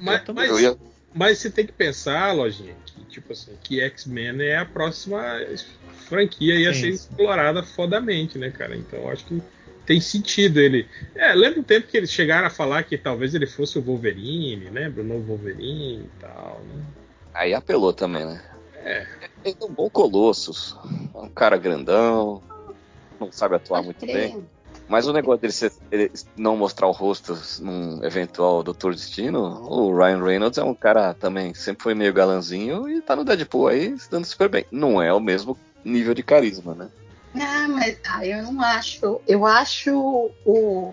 Mas- 0.00 0.22
mas- 0.34 0.50
Eu 0.50 0.60
ia, 0.60 0.76
Mas 1.12 1.38
você 1.38 1.50
tem 1.50 1.66
que 1.66 1.72
pensar, 1.72 2.32
lojinha, 2.32 2.74
que 2.86 3.04
tipo 3.04 3.32
assim, 3.32 3.52
que 3.62 3.80
X-Men 3.80 4.42
é 4.42 4.58
a 4.58 4.64
próxima 4.64 5.22
franquia 6.06 6.54
e 6.54 6.66
a 6.66 6.74
ser 6.74 6.88
explorada 6.88 7.62
fodamente, 7.62 8.38
né, 8.38 8.50
cara? 8.50 8.76
Então 8.76 9.08
acho 9.08 9.24
que 9.24 9.42
tem 9.86 10.00
sentido 10.00 10.60
ele. 10.60 10.86
É, 11.14 11.34
lembra 11.34 11.60
o 11.60 11.64
tempo 11.64 11.88
que 11.88 11.96
eles 11.96 12.12
chegaram 12.12 12.46
a 12.46 12.50
falar 12.50 12.84
que 12.84 12.96
talvez 12.96 13.34
ele 13.34 13.46
fosse 13.46 13.78
o 13.78 13.82
Wolverine, 13.82 14.70
lembra? 14.70 15.02
O 15.02 15.06
novo 15.06 15.24
Wolverine 15.26 16.04
e 16.04 16.20
tal, 16.20 16.60
né? 16.68 16.84
Aí 17.34 17.54
apelou 17.54 17.92
também, 17.92 18.24
né? 18.24 18.42
É. 18.76 19.06
Ele 19.44 19.56
é 19.60 19.64
um 19.64 19.72
bom 19.72 19.90
Colossus. 19.90 20.76
É 21.14 21.18
um 21.18 21.28
cara 21.28 21.56
grandão. 21.56 22.42
Não 23.18 23.32
sabe 23.32 23.56
atuar 23.56 23.82
Pode 23.82 23.86
muito 23.86 24.06
crer. 24.06 24.32
bem. 24.32 24.48
Mas 24.90 25.06
o 25.06 25.12
negócio 25.12 25.40
dele 25.40 25.52
ser- 25.52 25.72
ele 25.92 26.10
não 26.36 26.56
mostrar 26.56 26.88
o 26.88 26.90
rosto 26.90 27.38
num 27.60 28.02
eventual 28.04 28.60
Doutor 28.60 28.92
Destino, 28.92 29.40
o 29.62 29.96
Ryan 29.96 30.20
Reynolds 30.24 30.58
é 30.58 30.64
um 30.64 30.74
cara 30.74 31.14
também, 31.14 31.54
sempre 31.54 31.84
foi 31.84 31.94
meio 31.94 32.12
galanzinho 32.12 32.88
e 32.88 33.00
tá 33.00 33.14
no 33.14 33.24
Deadpool 33.24 33.68
aí 33.68 33.96
se 33.96 34.10
dando 34.10 34.24
super 34.24 34.48
bem. 34.48 34.66
Não 34.72 35.00
é 35.00 35.12
o 35.14 35.20
mesmo 35.20 35.56
nível 35.84 36.12
de 36.12 36.24
carisma, 36.24 36.74
né? 36.74 36.90
Ah, 37.36 37.68
mas 37.68 37.96
ah, 38.08 38.26
eu 38.26 38.42
não 38.52 38.60
acho. 38.60 39.20
Eu 39.28 39.46
acho 39.46 40.32
o. 40.44 40.92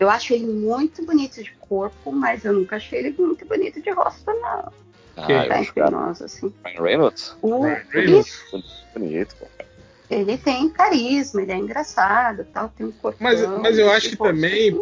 Eu 0.00 0.10
acho 0.10 0.34
ele 0.34 0.46
muito 0.46 1.06
bonito 1.06 1.40
de 1.40 1.52
corpo, 1.60 2.10
mas 2.10 2.44
eu 2.44 2.52
nunca 2.52 2.76
achei 2.76 2.98
ele 2.98 3.14
muito 3.16 3.46
bonito 3.46 3.80
de 3.80 3.90
rosto, 3.92 4.26
não. 4.26 4.72
Ah, 5.16 5.26
Quem? 5.26 5.36
eu 5.36 5.48
Tá 5.48 5.60
acho 5.60 5.72
nós, 5.92 6.20
assim. 6.20 6.52
Ryan 6.66 6.82
Reynolds 6.82 7.36
O, 7.40 7.62
Ryan 7.62 7.84
Reynolds. 7.92 8.26
isso, 8.26 8.64
bonito, 8.92 9.36
pô. 9.36 9.46
Ele 10.14 10.36
tem 10.38 10.68
carisma, 10.70 11.42
ele 11.42 11.52
é 11.52 11.56
engraçado, 11.56 12.44
tal, 12.52 12.68
tem 12.68 12.86
um 12.86 12.92
corpo. 12.92 13.18
Mas- 13.22 13.40
mas 13.60 13.78
eu 13.78 13.90
acho 13.90 14.10
que 14.10 14.16
também- 14.16 14.74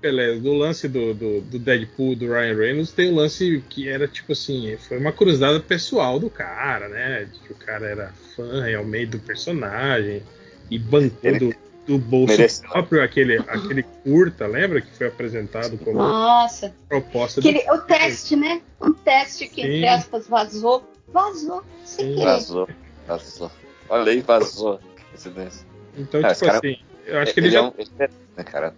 Beleza, 0.00 0.40
do 0.40 0.54
lance 0.54 0.88
do, 0.88 1.12
do, 1.12 1.42
do 1.42 1.58
Deadpool 1.58 2.16
do 2.16 2.26
Ryan 2.32 2.56
Reynolds 2.56 2.90
tem 2.90 3.12
um 3.12 3.16
lance 3.16 3.62
que 3.68 3.86
era 3.86 4.08
tipo 4.08 4.32
assim, 4.32 4.74
foi 4.88 4.96
uma 4.98 5.12
cruzada 5.12 5.60
pessoal 5.60 6.18
do 6.18 6.30
cara, 6.30 6.88
né? 6.88 7.28
De 7.30 7.38
que 7.40 7.52
o 7.52 7.56
cara 7.56 7.86
era 7.86 8.14
fã 8.34 8.62
realmente 8.62 9.10
do 9.10 9.18
personagem 9.18 10.22
e 10.70 10.78
bancou 10.78 11.18
Ele 11.22 11.38
do, 11.38 11.54
do 11.86 11.98
bolso 11.98 12.32
mereceu. 12.32 12.66
próprio 12.70 13.02
aquele, 13.04 13.36
aquele 13.46 13.82
curta, 14.02 14.46
lembra? 14.46 14.80
Que 14.80 14.90
foi 14.96 15.08
apresentado 15.08 15.76
como 15.76 15.98
Nossa, 15.98 16.74
proposta 16.88 17.42
do 17.42 17.48
aquele, 17.50 17.70
o 17.70 17.78
teste, 17.82 18.36
né? 18.36 18.62
Um 18.80 18.94
teste 18.94 19.48
que, 19.48 19.60
Sim. 19.60 19.68
entre 19.68 19.86
aspas, 19.88 20.26
vazou. 20.26 20.82
Vazou, 21.12 21.62
sem 21.84 22.06
Sim. 22.06 22.14
querer. 22.14 22.24
Vazou, 22.24 22.68
vazou. 23.06 23.50
Olha 23.90 24.12
aí, 24.12 24.20
vazou. 24.22 24.80
Coincidência. 25.10 25.66
Então, 25.96 26.20
Ah, 26.24 26.32
tipo 26.32 26.46
cara- 26.46 26.58
assim, 26.58 26.76
eu 27.04 27.18
acho 27.18 27.34
que 27.34 27.40
ele, 27.40 27.46
ele 27.48 27.54
já 27.54 27.58
é 27.58 27.62
um, 27.62 27.72
ele 27.76 27.90
é, 27.98 28.08
né, 28.36 28.44
cara? 28.44 28.74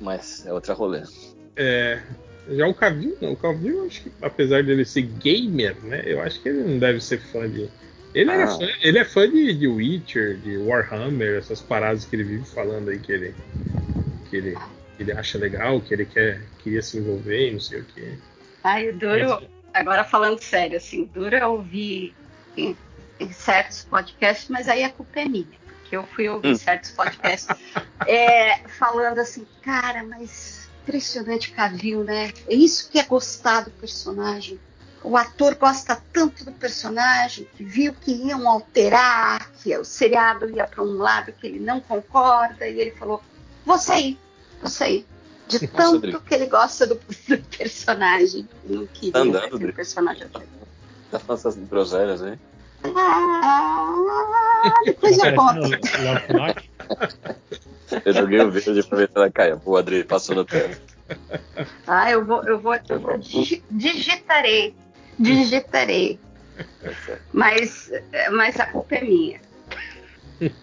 Mas 0.00 0.44
é 0.46 0.52
outra 0.52 0.74
rolê. 0.74 1.02
É, 1.56 2.02
já 2.48 2.66
o 2.66 2.74
Cavill, 2.74 3.16
não. 3.20 3.32
O 3.32 3.36
Cavill, 3.36 3.86
acho 3.86 4.02
que, 4.02 4.12
apesar 4.22 4.62
dele 4.62 4.84
ser 4.84 5.02
gamer, 5.02 5.74
né? 5.82 6.02
Eu 6.04 6.20
acho 6.20 6.40
que 6.42 6.48
ele 6.50 6.62
não 6.62 6.78
deve 6.78 7.00
ser 7.00 7.18
fã 7.18 7.48
de. 7.48 7.70
Ele, 8.14 8.30
era 8.30 8.44
Ah. 8.44 8.58
fã, 8.58 8.68
ele 8.82 8.98
é 8.98 9.04
fã 9.04 9.30
de, 9.30 9.54
de 9.54 9.66
Witcher, 9.66 10.36
de 10.38 10.58
Warhammer, 10.58 11.38
essas 11.38 11.60
paradas 11.62 12.04
que 12.04 12.14
ele 12.16 12.24
vive 12.24 12.44
falando 12.44 12.90
aí 12.90 12.98
que 12.98 13.12
ele, 13.12 13.34
que 14.28 14.36
ele, 14.36 14.54
que 14.96 15.02
ele 15.02 15.12
acha 15.12 15.38
legal, 15.38 15.80
que 15.80 15.94
ele 15.94 16.04
quer, 16.04 16.42
queria 16.58 16.82
se 16.82 16.98
envolver 16.98 17.48
e 17.48 17.52
não 17.52 17.60
sei 17.60 17.80
o 17.80 17.84
quê. 17.84 18.18
Ai, 18.64 18.90
o 18.90 18.98
duro, 18.98 19.48
agora 19.72 20.04
falando 20.04 20.40
sério, 20.40 20.76
assim, 20.76 21.02
o 21.02 21.06
duro 21.06 21.34
é 21.36 21.46
ouvir 21.46 22.14
em, 23.20 23.32
certos 23.32 23.84
podcasts, 23.84 24.48
mas 24.48 24.68
aí 24.68 24.82
a 24.82 24.90
culpa 24.90 25.20
é 25.20 25.24
minha, 25.26 25.46
porque 25.66 25.96
eu 25.96 26.04
fui 26.04 26.28
ouvir 26.28 26.52
Hum. 26.52 26.56
certos 26.56 26.90
podcasts 26.90 27.56
é, 28.06 28.58
falando 28.68 29.18
assim, 29.18 29.46
cara, 29.62 30.02
mas 30.02 30.68
impressionante 30.82 31.52
Cavill, 31.52 32.02
né? 32.04 32.32
É 32.48 32.54
isso 32.54 32.90
que 32.90 32.98
é 32.98 33.04
gostar 33.04 33.62
do 33.62 33.70
personagem. 33.70 34.58
O 35.02 35.16
ator 35.16 35.54
gosta 35.54 36.00
tanto 36.12 36.44
do 36.44 36.52
personagem 36.52 37.46
que 37.56 37.64
viu 37.64 37.94
que 37.94 38.12
iam 38.12 38.46
alterar, 38.48 39.50
que 39.52 39.76
o 39.76 39.84
seriado 39.84 40.50
ia 40.50 40.66
para 40.66 40.82
um 40.82 40.98
lado 40.98 41.32
que 41.32 41.46
ele 41.46 41.58
não 41.58 41.80
concorda, 41.80 42.66
e 42.66 42.78
ele 42.78 42.90
falou: 42.90 43.22
Vou 43.64 43.78
sair, 43.78 44.18
vou 44.60 44.68
sair. 44.68 45.06
De 45.48 45.66
tanto 45.66 46.20
que 46.20 46.34
ele 46.34 46.46
gosta 46.46 46.86
do, 46.86 46.94
do 46.94 47.38
personagem. 47.56 48.48
Não 48.64 48.86
queria 48.86 49.12
Tá 49.12 49.20
andando, 49.20 49.68
o 49.68 49.72
personagem. 49.72 50.28
Tá 50.28 51.18
falando 51.18 51.38
essas 51.38 51.56
groselhas 51.56 52.22
aí? 52.22 52.38
Ah, 52.82 54.72
depois 54.84 55.18
o 55.18 55.22
Léo 55.22 55.34
Knock. 55.36 56.70
Eu 58.04 58.12
joguei 58.12 58.40
o 58.40 58.50
vídeo 58.50 58.86
pra 58.88 58.98
ver 58.98 59.08
se 59.10 59.16
ela 59.16 59.30
caia. 59.30 59.56
Pô, 59.56 59.76
Adri, 59.76 60.04
passou 60.04 60.34
no 60.36 60.44
pé. 60.44 60.76
Ah, 61.86 62.10
eu 62.10 62.24
vou, 62.24 62.42
eu 62.44 62.58
vou, 62.60 62.74
vou 63.00 63.18
digi- 63.18 63.62
digitarei. 63.70 64.74
Digitarei. 65.18 66.18
Mas, 67.32 67.90
mas 68.32 68.58
a 68.60 68.66
culpa 68.66 68.94
é 68.96 69.04
minha. 69.04 69.40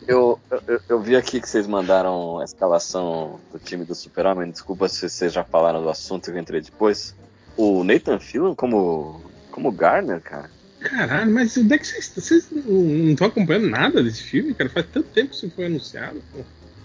Eu, 0.07 0.39
eu, 0.67 0.79
eu 0.89 0.99
vi 1.01 1.15
aqui 1.15 1.39
que 1.39 1.47
vocês 1.47 1.67
mandaram 1.67 2.39
a 2.39 2.43
escalação 2.45 3.39
do 3.51 3.59
time 3.59 3.85
do 3.85 3.93
Super-Homem. 3.93 4.49
Desculpa 4.49 4.87
se 4.89 5.07
vocês 5.07 5.31
já 5.33 5.43
falaram 5.43 5.83
do 5.83 5.89
assunto 5.89 6.31
que 6.31 6.37
eu 6.37 6.41
entrei 6.41 6.61
depois. 6.61 7.13
O 7.55 7.83
Nathan 7.83 8.19
Fillion 8.19 8.55
como, 8.55 9.21
como 9.51 9.71
Garner, 9.71 10.21
cara. 10.21 10.49
Caralho, 10.79 11.33
mas 11.33 11.57
onde 11.57 11.73
é 11.73 11.77
que 11.77 11.87
vocês, 11.87 12.11
vocês 12.15 12.47
não 12.51 13.11
estão 13.11 13.27
acompanhando 13.27 13.69
nada 13.69 14.03
desse 14.03 14.23
filme, 14.23 14.53
cara? 14.53 14.69
Faz 14.69 14.85
tanto 14.91 15.09
tempo 15.09 15.29
que 15.29 15.35
isso 15.35 15.49
foi 15.51 15.65
anunciado. 15.65 16.21
Pô. 16.31 16.39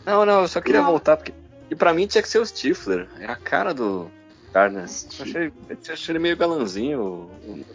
Não, 0.07 0.25
não, 0.25 0.43
eu 0.43 0.49
só 0.49 0.61
queria 0.61 0.81
Não. 0.81 0.91
voltar 0.91 1.17
porque. 1.17 1.33
E 1.71 1.75
pra 1.75 1.93
mim 1.93 2.07
tinha 2.07 2.23
que 2.23 2.29
ser 2.29 2.39
o 2.39 2.47
Stifler. 2.47 3.09
É 3.21 3.27
a 3.27 3.37
cara 3.37 3.73
do 3.73 4.11
Garner. 4.53 4.85
Eu 4.85 5.25
achei, 5.25 5.47
eu 5.69 5.93
achei 5.93 6.13
ele 6.13 6.19
meio 6.19 6.37
galanzinho. 6.37 7.31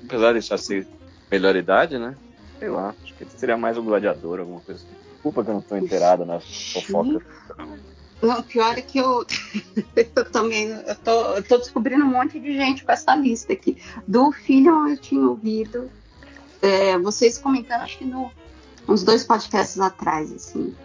Apesar 0.05 0.33
de 0.33 0.41
já 0.41 0.57
ser 0.57 0.87
melhor 1.31 1.55
idade, 1.55 1.97
né? 1.97 2.15
Sei 2.59 2.69
lá. 2.69 2.93
Acho 3.03 3.13
que 3.13 3.23
ele 3.23 3.31
seria 3.35 3.57
mais 3.57 3.77
um 3.77 3.85
gladiador, 3.85 4.39
alguma 4.39 4.59
coisa 4.61 4.81
assim. 4.81 4.95
Desculpa 5.13 5.43
que 5.43 5.49
eu 5.49 5.53
não 5.55 5.61
tô 5.61 5.77
inteirado 5.77 6.25
nas 6.25 6.73
fofocas. 6.73 7.23
Não, 8.21 8.41
pior 8.41 8.77
é 8.77 8.81
que 8.81 8.97
eu, 8.97 9.25
eu 9.95 10.25
também 10.31 10.69
eu 10.69 10.95
tô, 10.95 11.35
eu 11.35 11.43
tô 11.43 11.57
descobrindo 11.57 12.03
um 12.03 12.09
monte 12.09 12.39
de 12.39 12.55
gente 12.55 12.83
com 12.83 12.91
essa 12.91 13.15
lista 13.15 13.53
aqui. 13.53 13.77
Do 14.07 14.31
filho 14.31 14.89
eu 14.89 14.97
tinha 14.97 15.21
ouvido 15.21 15.89
é, 16.61 16.97
vocês 16.97 17.37
comentando, 17.37 17.81
acho 17.81 17.97
que 17.97 18.05
no, 18.05 18.31
uns 18.87 19.03
dois 19.03 19.23
podcasts 19.23 19.79
atrás, 19.79 20.31
assim. 20.31 20.75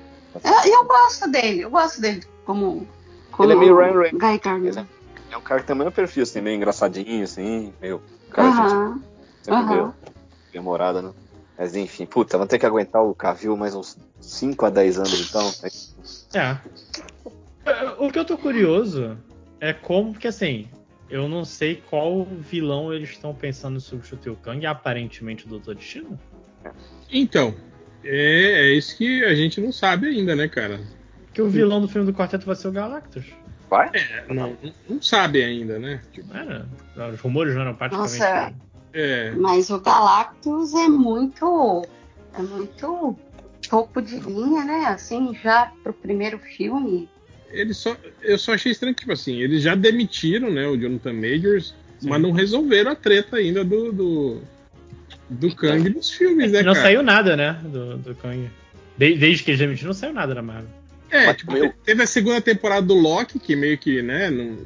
Eu, 0.43 0.73
eu 0.73 0.85
gosto 0.85 1.31
dele, 1.31 1.63
eu 1.63 1.71
gosto 1.71 2.01
dele 2.01 2.23
como, 2.45 2.87
como 3.31 3.49
Ele 3.49 3.53
é 3.53 3.61
meio 3.61 3.77
Ryan 3.77 4.01
Reynolds. 4.01 4.13
Guy 4.13 4.39
Gardner. 4.39 4.69
Exato. 4.71 4.89
É 5.31 5.37
um 5.37 5.41
cara 5.41 5.61
que 5.61 5.67
tem 5.67 5.75
o 5.75 5.79
mesmo 5.79 5.93
perfil, 5.93 6.23
assim, 6.25 6.41
meio 6.41 6.57
engraçadinho, 6.57 7.25
assim, 7.25 7.73
meio. 7.81 8.03
Cara 8.31 8.51
de 8.51 8.57
gente 8.57 8.67
Aham, 8.67 9.03
sempre 9.43 9.61
aham. 9.61 9.75
meio 9.75 9.95
demorada, 10.53 11.03
né? 11.03 11.13
Mas 11.59 11.77
enfim, 11.77 12.07
puta, 12.07 12.37
vamos 12.37 12.51
ter 12.51 12.59
que 12.59 12.67
aguentar 12.67 13.03
o 13.03 13.15
Cavill 13.15 13.57
mais 13.57 13.75
uns 13.75 13.97
5 14.21 14.67
a 14.67 14.71
10 14.71 14.99
anos 14.99 15.29
então. 15.29 15.53
É. 16.35 16.57
O 17.99 18.11
que 18.11 18.19
eu 18.19 18.25
tô 18.25 18.37
curioso 18.37 19.17
é 19.61 19.73
como, 19.73 20.13
porque 20.13 20.29
assim, 20.29 20.69
eu 21.13 21.29
não 21.29 21.45
sei 21.45 21.77
qual 21.91 22.25
vilão 22.25 22.93
eles 22.93 23.11
estão 23.11 23.35
pensando 23.35 23.77
em 23.77 23.81
substituir 23.81 24.33
o 24.33 24.37
Kang, 24.37 24.65
aparentemente 24.65 25.45
o 25.45 25.49
Doutor 25.49 25.75
Destino. 25.75 26.19
Então, 27.13 27.55
é, 28.03 28.71
é 28.71 28.73
isso 28.73 28.97
que 28.97 29.23
a 29.23 29.35
gente 29.35 29.61
não 29.61 29.71
sabe 29.71 30.07
ainda, 30.09 30.35
né, 30.35 30.49
cara? 30.49 30.81
Que 31.35 31.43
o 31.43 31.51
vilão 31.51 31.83
do 31.83 31.89
filme 31.89 32.11
do 32.11 32.17
quarteto 32.17 32.47
vai 32.47 32.57
ser 32.57 32.69
o 32.69 32.73
Galactus. 32.73 33.27
Vai? 33.69 33.91
É, 33.93 34.33
não, 34.33 34.57
não 34.89 35.03
sabe 35.03 35.45
ainda, 35.45 35.79
né? 35.79 36.01
Tipo, 36.13 36.35
era? 36.35 36.67
Os 37.13 37.21
rumores 37.21 37.55
não 37.55 37.61
eram 37.61 37.75
praticamente. 37.75 38.19
Nossa. 38.19 38.55
é, 38.95 39.31
Mas 39.33 39.69
o 39.69 39.81
Galactus 39.81 40.73
é 40.73 40.89
muito. 40.89 41.87
É 42.35 42.41
muito 42.41 43.17
topo 43.69 44.01
de 44.01 44.19
linha, 44.19 44.65
né? 44.65 44.87
Assim, 44.87 45.35
já 45.43 45.73
pro 45.83 45.93
primeiro 45.93 46.39
filme. 46.39 47.09
Ele 47.53 47.75
só, 47.75 47.97
eu 48.23 48.39
só 48.39 48.55
achei 48.55 48.73
estranho 48.73 48.95
que, 48.95 49.01
tipo 49.03 49.13
assim, 49.13 49.41
eles 49.41 49.63
já 49.63 49.75
demitiram, 49.75 50.51
né, 50.51 50.67
o 50.67 50.77
Jonathan 50.77 51.13
Majors, 51.13 51.75
Sim. 51.99 52.09
mas 52.09 52.21
não 52.21 52.33
resolveram 52.33 52.91
a 52.91 52.95
treta 52.95 53.37
ainda 53.37 53.65
do 53.65 53.93
do, 53.93 54.41
do 55.31 55.55
Kang 55.55 55.89
nos 55.91 56.11
filmes, 56.11 56.51
né, 56.53 56.63
não 56.63 56.73
cara? 56.75 56.87
saiu 56.87 57.03
nada, 57.03 57.37
né? 57.37 57.59
Do, 57.65 57.97
do 57.99 58.15
Kang. 58.15 58.51
De- 58.97 59.17
desde 59.17 59.45
que 59.45 59.51
eles 59.51 59.61
demitiram, 59.61 59.89
não 59.89 59.95
saiu 59.95 60.13
nada 60.13 60.35
da 60.35 60.43
Marvel. 60.43 60.69
É, 61.11 61.27
Mas 61.27 61.37
tipo, 61.37 61.53
meu- 61.53 61.73
teve 61.85 62.03
a 62.03 62.07
segunda 62.07 62.41
temporada 62.41 62.87
do 62.87 62.95
Loki, 62.95 63.39
que 63.39 63.55
meio 63.55 63.77
que, 63.79 64.01
né, 64.03 64.31
não, 64.31 64.59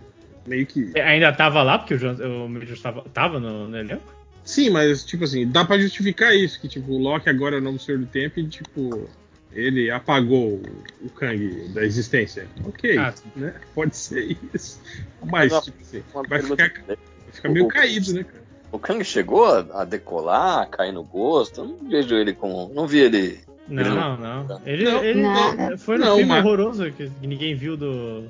meio 0.46 0.64
que... 0.66 0.92
Ainda 1.01 1.33
tava 1.33 1.62
lá, 1.62 1.79
porque 1.79 1.94
o, 1.94 1.99
Jon- 1.99 2.44
o 2.44 2.49
Majors 2.49 2.81
tava, 2.81 3.03
tava 3.12 3.40
no, 3.40 3.68
no 3.68 3.77
elenco? 3.77 4.14
Sim, 4.44 4.70
mas, 4.70 5.05
tipo 5.05 5.25
assim, 5.25 5.44
dá 5.49 5.64
pra 5.64 5.77
justificar 5.77 6.33
isso, 6.37 6.61
que, 6.61 6.68
tipo, 6.68 6.92
o 6.92 6.99
Loki 6.99 7.29
agora 7.29 7.57
é 7.57 7.59
o 7.59 7.62
novo 7.62 7.81
Senhor 7.81 7.99
do 7.99 8.07
Tempo 8.07 8.38
e, 8.38 8.46
tipo, 8.46 9.11
ele 9.56 9.90
apagou 9.90 10.60
o, 11.02 11.08
Kang 11.10 11.68
da 11.74 11.84
existência. 11.84 12.46
Ok, 12.64 12.96
Ah, 12.98 13.12
né? 13.34 13.54
Pode 13.74 13.96
ser 13.96 14.36
isso. 14.54 14.80
Mas, 15.24 15.50
Uma- 15.52 15.60
tipo 15.62 15.76
assim, 15.82 16.02
vai 16.28 16.42
ficar, 16.42 16.72
vai 16.86 16.96
ficar 17.32 17.48
meio 17.48 17.64
O- 17.64 17.68
caído, 17.68 18.12
né, 18.12 18.24
cara? 18.24 18.44
O 18.72 18.78
Kang 18.78 19.02
chegou 19.04 19.44
a, 19.46 19.60
a 19.82 19.84
decolar, 19.84 20.62
a 20.62 20.66
cair 20.66 20.92
no 20.92 21.02
gosto. 21.02 21.60
Eu 21.62 21.66
não 21.66 21.88
vejo 21.88 22.14
ele 22.14 22.32
com. 22.32 22.70
Não 22.74 22.86
vi 22.86 22.98
ele. 22.98 23.38
Não, 23.68 23.80
Ele 23.82 23.90
não, 23.90 24.16
não- 24.16 24.44
não. 24.44 24.60
Ele, 24.66 24.84
Não, 24.84 25.04
ele 25.04 25.22
nada. 25.22 25.78
foi 25.78 25.98
no 25.98 26.04
Não, 26.04 26.16
filme 26.16 26.28
mas- 26.30 26.44
horroroso 26.44 26.90
que 26.92 27.10
ninguém 27.22 27.54
viu 27.56 27.76
do. 27.76 28.22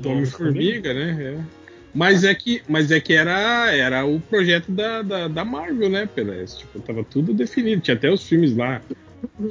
do 0.00 0.08
Homem-Formiga, 0.10 0.92
né? 0.92 1.16
É. 1.38 1.64
Mas 1.94 2.24
é 2.24 2.34
que, 2.34 2.60
mas 2.68 2.90
é 2.90 2.98
que 3.00 3.12
era, 3.14 3.72
era 3.72 4.04
o 4.04 4.20
projeto 4.20 4.70
da, 4.72 5.00
da, 5.02 5.28
da 5.28 5.44
Marvel, 5.44 5.88
né, 5.88 6.06
Pelé? 6.12 6.44
Tipo, 6.44 6.80
tava 6.80 7.04
tudo 7.04 7.32
definido. 7.32 7.80
Tinha 7.80 7.96
até 7.96 8.10
os 8.10 8.24
filmes 8.26 8.54
lá, 8.56 8.82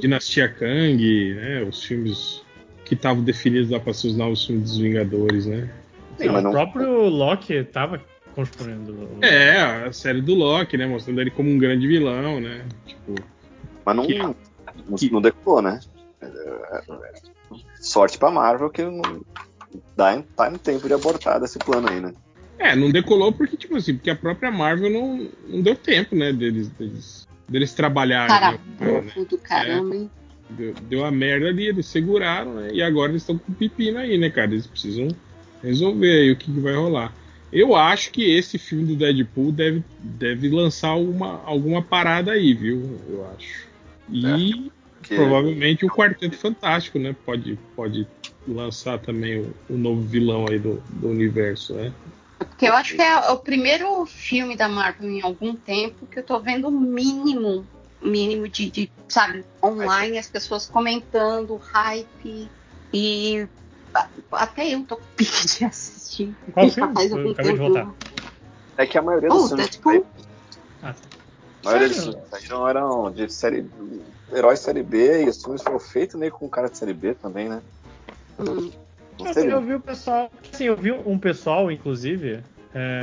Dinastia 0.00 0.48
Kang, 0.48 1.34
né? 1.34 1.62
Os 1.62 1.82
filmes 1.84 2.42
que 2.84 2.94
estavam 2.94 3.22
definidos 3.22 3.70
lá 3.70 3.80
para 3.80 3.92
ser 3.94 4.08
os 4.08 4.16
novos 4.16 4.44
filmes 4.46 4.70
dos 4.70 4.78
Vingadores, 4.78 5.46
né? 5.46 5.68
Sim, 6.18 6.26
Não, 6.26 6.32
mas 6.34 6.42
O 6.42 6.44
não- 6.44 6.52
próprio 6.52 7.08
Loki 7.08 7.64
tava 7.64 8.00
construindo. 8.34 8.90
o- 8.90 9.24
É, 9.24 9.84
a 9.86 9.92
série 9.92 10.20
do 10.20 10.34
Loki, 10.34 10.76
né? 10.76 10.86
Mostrando 10.86 11.20
ele 11.20 11.30
como 11.30 11.48
um 11.50 11.58
grande 11.58 11.86
vilão, 11.86 12.40
né? 12.40 12.64
Tipo, 12.86 13.14
Mas 13.86 13.96
não, 13.96 14.06
Que- 14.06 14.18
não, 14.18 14.34
que- 14.96 15.10
não 15.10 15.20
decolou, 15.20 15.60
né? 15.62 15.78
Sorte 17.80 18.18
pra 18.18 18.30
Marvel 18.30 18.70
que 18.70 18.82
não 18.82 19.02
dá, 19.96 20.22
tá 20.36 20.50
em 20.50 20.56
tempo 20.56 20.86
de 20.88 20.94
abortar 20.94 21.40
desse 21.40 21.58
plano 21.58 21.88
aí, 21.90 22.00
né? 22.00 22.12
é, 22.58 22.74
não 22.74 22.90
decolou 22.90 23.30
porque, 23.30 23.56
tipo 23.58 23.76
assim, 23.76 23.94
porque 23.94 24.08
a 24.08 24.16
própria 24.16 24.50
Marvel 24.50 24.88
não, 24.90 25.28
não 25.48 25.60
deu 25.60 25.74
tempo, 25.76 26.14
né? 26.16 26.32
Deles, 26.32 26.68
deles, 26.70 27.28
deles 27.48 27.72
trabalharem. 27.72 28.28
Cara, 28.28 28.60
né, 28.80 29.00
né? 29.02 29.24
do 29.28 29.38
caramba, 29.38 29.94
hein? 29.94 30.10
Deu, 30.50 30.74
deu 30.88 31.04
a 31.04 31.10
merda 31.10 31.48
ali, 31.48 31.66
eles 31.66 31.86
seguraram, 31.86 32.54
né? 32.54 32.70
E 32.72 32.82
agora 32.82 33.12
eles 33.12 33.22
estão 33.22 33.38
com 33.38 33.50
o 33.50 33.54
pepino 33.54 33.98
aí, 33.98 34.18
né, 34.18 34.30
cara? 34.30 34.52
Eles 34.52 34.66
precisam 34.66 35.08
resolver 35.62 36.20
aí 36.20 36.30
o 36.30 36.36
que, 36.36 36.52
que 36.52 36.60
vai 36.60 36.74
rolar. 36.74 37.12
Eu 37.52 37.74
acho 37.76 38.10
que 38.10 38.34
esse 38.34 38.58
filme 38.58 38.84
do 38.84 38.96
Deadpool 38.96 39.52
deve, 39.52 39.84
deve 40.00 40.48
lançar 40.48 40.94
uma, 40.96 41.40
alguma 41.44 41.80
parada 41.80 42.32
aí, 42.32 42.52
viu? 42.52 42.98
Eu 43.08 43.26
acho. 43.28 43.68
E 44.10 44.70
Que 45.02 45.14
provavelmente 45.14 45.86
o 45.86 45.88
Quarteto 45.88 46.36
Fantástico, 46.36 46.98
né? 46.98 47.14
Pode, 47.24 47.58
pode 47.76 48.06
lançar 48.46 48.98
também 48.98 49.38
o, 49.38 49.54
o 49.70 49.76
novo 49.76 50.02
vilão 50.02 50.46
aí 50.50 50.58
do, 50.58 50.82
do 50.90 51.08
universo, 51.08 51.74
né? 51.74 51.92
Porque 52.46 52.66
eu 52.66 52.74
acho 52.74 52.94
que 52.94 53.02
é 53.02 53.30
o 53.30 53.38
primeiro 53.38 54.04
filme 54.06 54.56
da 54.56 54.68
Marvel 54.68 55.10
em 55.10 55.22
algum 55.22 55.54
tempo 55.54 56.06
que 56.06 56.18
eu 56.18 56.22
tô 56.22 56.40
vendo 56.40 56.68
o 56.68 56.70
mínimo, 56.70 57.66
mínimo 58.02 58.48
de, 58.48 58.70
de, 58.70 58.90
sabe, 59.08 59.44
online, 59.62 60.18
as 60.18 60.28
pessoas 60.28 60.66
comentando, 60.66 61.56
hype. 61.56 62.50
E 62.92 63.48
até 64.32 64.68
eu 64.74 64.84
tô 64.84 64.96
com 64.96 65.02
pique 65.16 65.46
de 65.46 65.64
assistir. 65.64 66.34
Qual 66.52 66.68
filme? 66.70 66.94
faz 66.94 67.10
Eu 67.10 67.18
algum 67.18 67.32
acabei 67.32 67.52
de 67.52 67.58
tempo. 67.58 67.74
voltar. 67.74 67.94
É 68.76 68.86
que 68.86 68.98
a 68.98 69.02
maioria 69.02 69.28
Oh, 69.30 69.34
dos 69.34 69.48
filmes 69.48 69.68
que 69.70 69.82
Deadpool. 69.82 70.06
Ah, 70.82 70.94
A 71.62 71.64
maioria 71.64 71.88
dos 71.88 72.04
filmes 72.04 72.22
que 72.22 72.30
saíram 72.30 72.68
eram 72.68 73.10
de 73.10 73.28
série. 73.32 73.66
Heróis 74.32 74.60
série 74.60 74.82
B 74.82 75.24
e 75.24 75.28
os 75.28 75.42
filmes 75.42 75.62
foram 75.62 75.78
feitos 75.78 76.18
meio 76.18 76.32
com 76.32 76.48
cara 76.48 76.68
de 76.68 76.76
série 76.76 76.94
B 76.94 77.14
também, 77.14 77.48
né? 77.48 77.62
Hum. 78.38 78.83
Não 79.18 79.26
Eu, 79.42 79.60
vi 79.60 79.74
o 79.74 79.80
pessoal. 79.80 80.30
Assim, 80.52 80.64
eu 80.64 80.76
vi 80.76 80.90
um 80.92 81.18
pessoal, 81.18 81.70
inclusive, 81.70 82.40
é, 82.74 83.00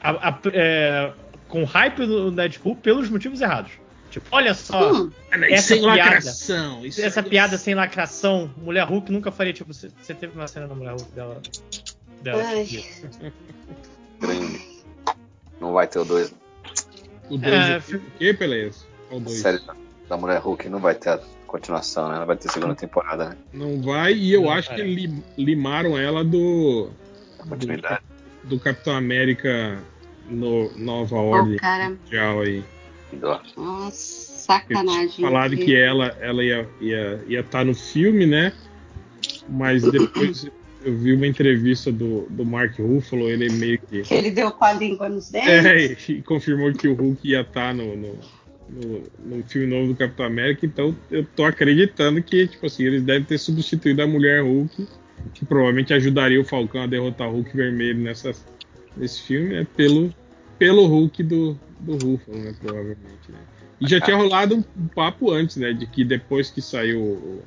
a- 0.00 0.28
a- 0.28 0.40
é, 0.52 1.12
com 1.48 1.64
hype 1.64 2.04
do 2.06 2.30
Deadpool 2.30 2.76
pelos 2.76 3.08
motivos 3.08 3.40
errados. 3.40 3.72
Tipo, 4.10 4.26
olha 4.30 4.52
só, 4.52 4.92
Hum, 4.92 5.10
Essa 5.48 5.68
sem 5.68 5.80
piada- 5.82 5.96
lacração. 6.04 6.84
Isso 6.84 7.00
essa 7.02 7.20
é- 7.20 7.22
piada 7.22 7.56
sem 7.56 7.74
lacração, 7.74 8.50
Mulher 8.58 8.84
Hulk 8.84 9.10
nunca 9.10 9.32
faria, 9.32 9.54
tipo, 9.54 9.72
você, 9.72 9.88
você 10.02 10.12
teve 10.12 10.34
uma 10.36 10.46
cena 10.46 10.68
da 10.68 10.74
Mulher 10.74 10.90
Hulk 10.90 11.10
dela. 11.12 11.40
dela 12.20 12.42
Ai. 12.46 12.68
grande. 14.20 14.60
Não 15.60 15.72
vai 15.72 15.86
ter 15.86 15.98
o 15.98 16.04
2. 16.04 16.34
O 17.30 17.38
dois 17.38 17.54
É, 17.54 17.78
o 17.78 17.80
fi- 17.80 18.02
quê, 18.18 18.32
beleza? 18.32 18.84
Dois? 19.10 19.40
série 19.40 19.58
da- 19.60 19.74
da 20.08 20.16
Mulher 20.16 20.38
Hulk 20.40 20.68
não 20.68 20.78
vai 20.78 20.94
ter 20.94 21.10
a 21.10 21.20
continuação, 21.52 22.08
né? 22.08 22.16
Ela 22.16 22.24
vai 22.24 22.36
ter 22.36 22.50
segunda 22.50 22.74
temporada, 22.74 23.28
né? 23.30 23.36
Não 23.52 23.80
vai, 23.82 24.14
e 24.14 24.32
eu 24.32 24.42
Não 24.42 24.50
acho 24.50 24.70
que 24.70 24.76
parece. 24.76 24.94
lim- 24.94 25.22
limaram 25.36 25.96
ela 25.98 26.24
do, 26.24 26.90
A 27.38 27.46
continuidade. 27.46 28.00
do 28.44 28.58
Capitão 28.58 28.96
América 28.96 29.78
no 30.28 30.70
Nova 30.76 31.16
Ordem 31.16 31.56
cara, 31.58 31.90
Mundial 31.90 32.40
aí. 32.40 32.64
Que 33.10 33.16
nossa, 33.16 33.92
sacanagem. 33.92 35.24
Falado 35.24 35.54
que 35.54 35.76
ela, 35.76 36.16
ela 36.20 36.42
ia 36.42 36.62
estar 36.62 36.84
ia, 36.84 37.24
ia 37.28 37.42
tá 37.44 37.62
no 37.62 37.74
filme, 37.74 38.24
né? 38.26 38.52
Mas 39.48 39.82
depois 39.82 40.48
eu 40.82 40.96
vi 40.96 41.12
uma 41.12 41.26
entrevista 41.26 41.92
do, 41.92 42.26
do 42.30 42.44
Mark 42.44 42.78
Ruffalo, 42.78 43.28
ele 43.28 43.52
meio 43.52 43.78
que. 43.78 44.02
Que 44.02 44.14
ele 44.14 44.30
deu 44.30 44.50
com 44.50 44.64
a 44.64 44.72
língua 44.72 45.08
nos 45.08 45.30
dentes. 45.30 45.48
É, 46.08 46.12
e 46.12 46.22
confirmou 46.22 46.72
que 46.72 46.88
o 46.88 46.94
Hulk 46.94 47.28
ia 47.28 47.42
estar 47.42 47.74
no, 47.74 47.94
no, 47.96 48.18
no, 48.72 49.36
no 49.36 49.42
filme 49.44 49.66
novo 49.66 49.88
do 49.88 49.96
Capitão 49.96 50.24
América, 50.26 50.64
então 50.64 50.96
eu 51.10 51.24
tô 51.36 51.44
acreditando 51.44 52.22
que, 52.22 52.46
tipo 52.46 52.66
assim, 52.66 52.84
eles 52.84 53.02
devem 53.02 53.24
ter 53.24 53.38
substituído 53.38 54.02
a 54.02 54.06
mulher 54.06 54.42
Hulk, 54.42 54.86
que 55.34 55.44
provavelmente 55.44 55.92
ajudaria 55.92 56.40
o 56.40 56.44
Falcão 56.44 56.82
a 56.82 56.86
derrotar 56.86 57.28
o 57.28 57.32
Hulk 57.32 57.54
vermelho 57.56 58.00
nessa, 58.00 58.32
nesse 58.96 59.22
filme, 59.22 59.50
né? 59.50 59.66
Pelo, 59.76 60.12
pelo 60.58 60.86
Hulk 60.86 61.22
do, 61.22 61.58
do 61.80 61.92
Ruffalo, 61.92 62.38
né? 62.38 62.54
Provavelmente, 62.60 63.30
né? 63.30 63.38
E 63.80 63.88
já 63.88 64.00
tinha 64.00 64.16
rolado 64.16 64.56
um, 64.56 64.88
papo 64.88 65.30
antes, 65.30 65.56
né? 65.56 65.72
De 65.72 65.86
que 65.86 66.04
depois 66.04 66.50
que 66.50 66.62
saiu 66.62 67.42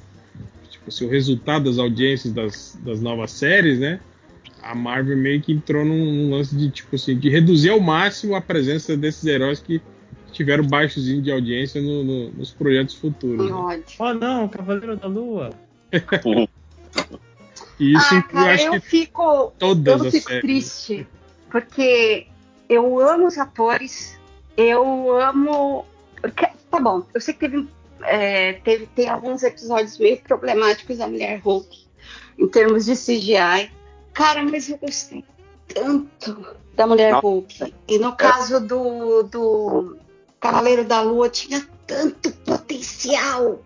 tipo, 0.69 0.89
assim, 0.89 1.05
o 1.05 1.09
resultado 1.09 1.65
das 1.65 1.79
audiências 1.79 2.33
das, 2.33 2.79
das 2.83 3.01
novas 3.01 3.31
séries, 3.31 3.79
né? 3.79 3.99
A 4.61 4.75
Marvel 4.75 5.17
meio 5.17 5.41
que 5.41 5.53
entrou 5.53 5.85
num, 5.85 6.05
num 6.13 6.31
lance 6.31 6.55
de 6.55 6.69
tipo 6.69 6.95
assim, 6.95 7.17
de 7.17 7.29
reduzir 7.29 7.69
ao 7.69 7.79
máximo 7.79 8.35
a 8.35 8.41
presença 8.41 8.97
desses 8.97 9.25
heróis 9.25 9.59
que 9.59 9.81
tiveram 10.35 10.65
baixos 10.67 11.05
de 11.05 11.31
audiência 11.31 11.81
no- 11.81 12.03
no- 12.03 12.29
nos 12.31 12.51
projetos 12.51 12.95
futuros. 12.95 13.45
Que 13.47 13.51
né? 13.51 13.83
Oh 13.99 14.13
não, 14.13 14.47
Cavaleiro 14.49 14.95
da 14.97 15.07
Lua. 15.07 15.49
E 17.79 17.93
isso 17.93 18.13
ah, 18.13 18.15
eu 18.17 18.23
cara, 18.23 18.53
acho 18.53 18.65
eu 18.67 18.71
que 18.73 18.79
fico, 18.81 19.53
todas 19.57 20.01
eu 20.01 20.07
as 20.07 20.13
fico 20.13 20.27
séries. 20.29 20.41
triste. 20.41 21.07
Porque 21.49 22.27
eu 22.69 22.99
amo 22.99 23.27
os 23.27 23.37
atores, 23.37 24.19
eu 24.57 25.19
amo. 25.19 25.85
porque- 26.21 26.49
Tá 26.71 26.79
bom, 26.81 27.03
eu 27.13 27.21
sei 27.21 27.33
que 27.33 27.39
teve, 27.41 27.67
é, 28.03 28.53
teve 28.53 28.85
tem 28.87 29.07
alguns 29.07 29.43
episódios 29.43 29.97
meio 29.97 30.17
problemáticos 30.21 30.97
da 30.97 31.07
Mulher 31.07 31.39
Hulk, 31.39 31.85
em 32.37 32.47
termos 32.49 32.83
de 32.85 32.93
CGI. 32.95 33.71
Cara, 34.13 34.43
mas 34.43 34.67
eu 34.69 34.77
gostei 34.77 35.23
tanto 35.73 36.45
da 36.75 36.85
Mulher 36.85 37.13
Não. 37.13 37.19
Hulk. 37.21 37.73
E 37.87 37.97
no 37.97 38.13
caso 38.15 38.59
do, 38.59 39.23
do 39.23 39.97
Cavaleiro 40.51 40.83
da 40.85 41.01
Lua, 41.01 41.29
tinha 41.29 41.65
tanto 41.87 42.31
potencial. 42.31 43.63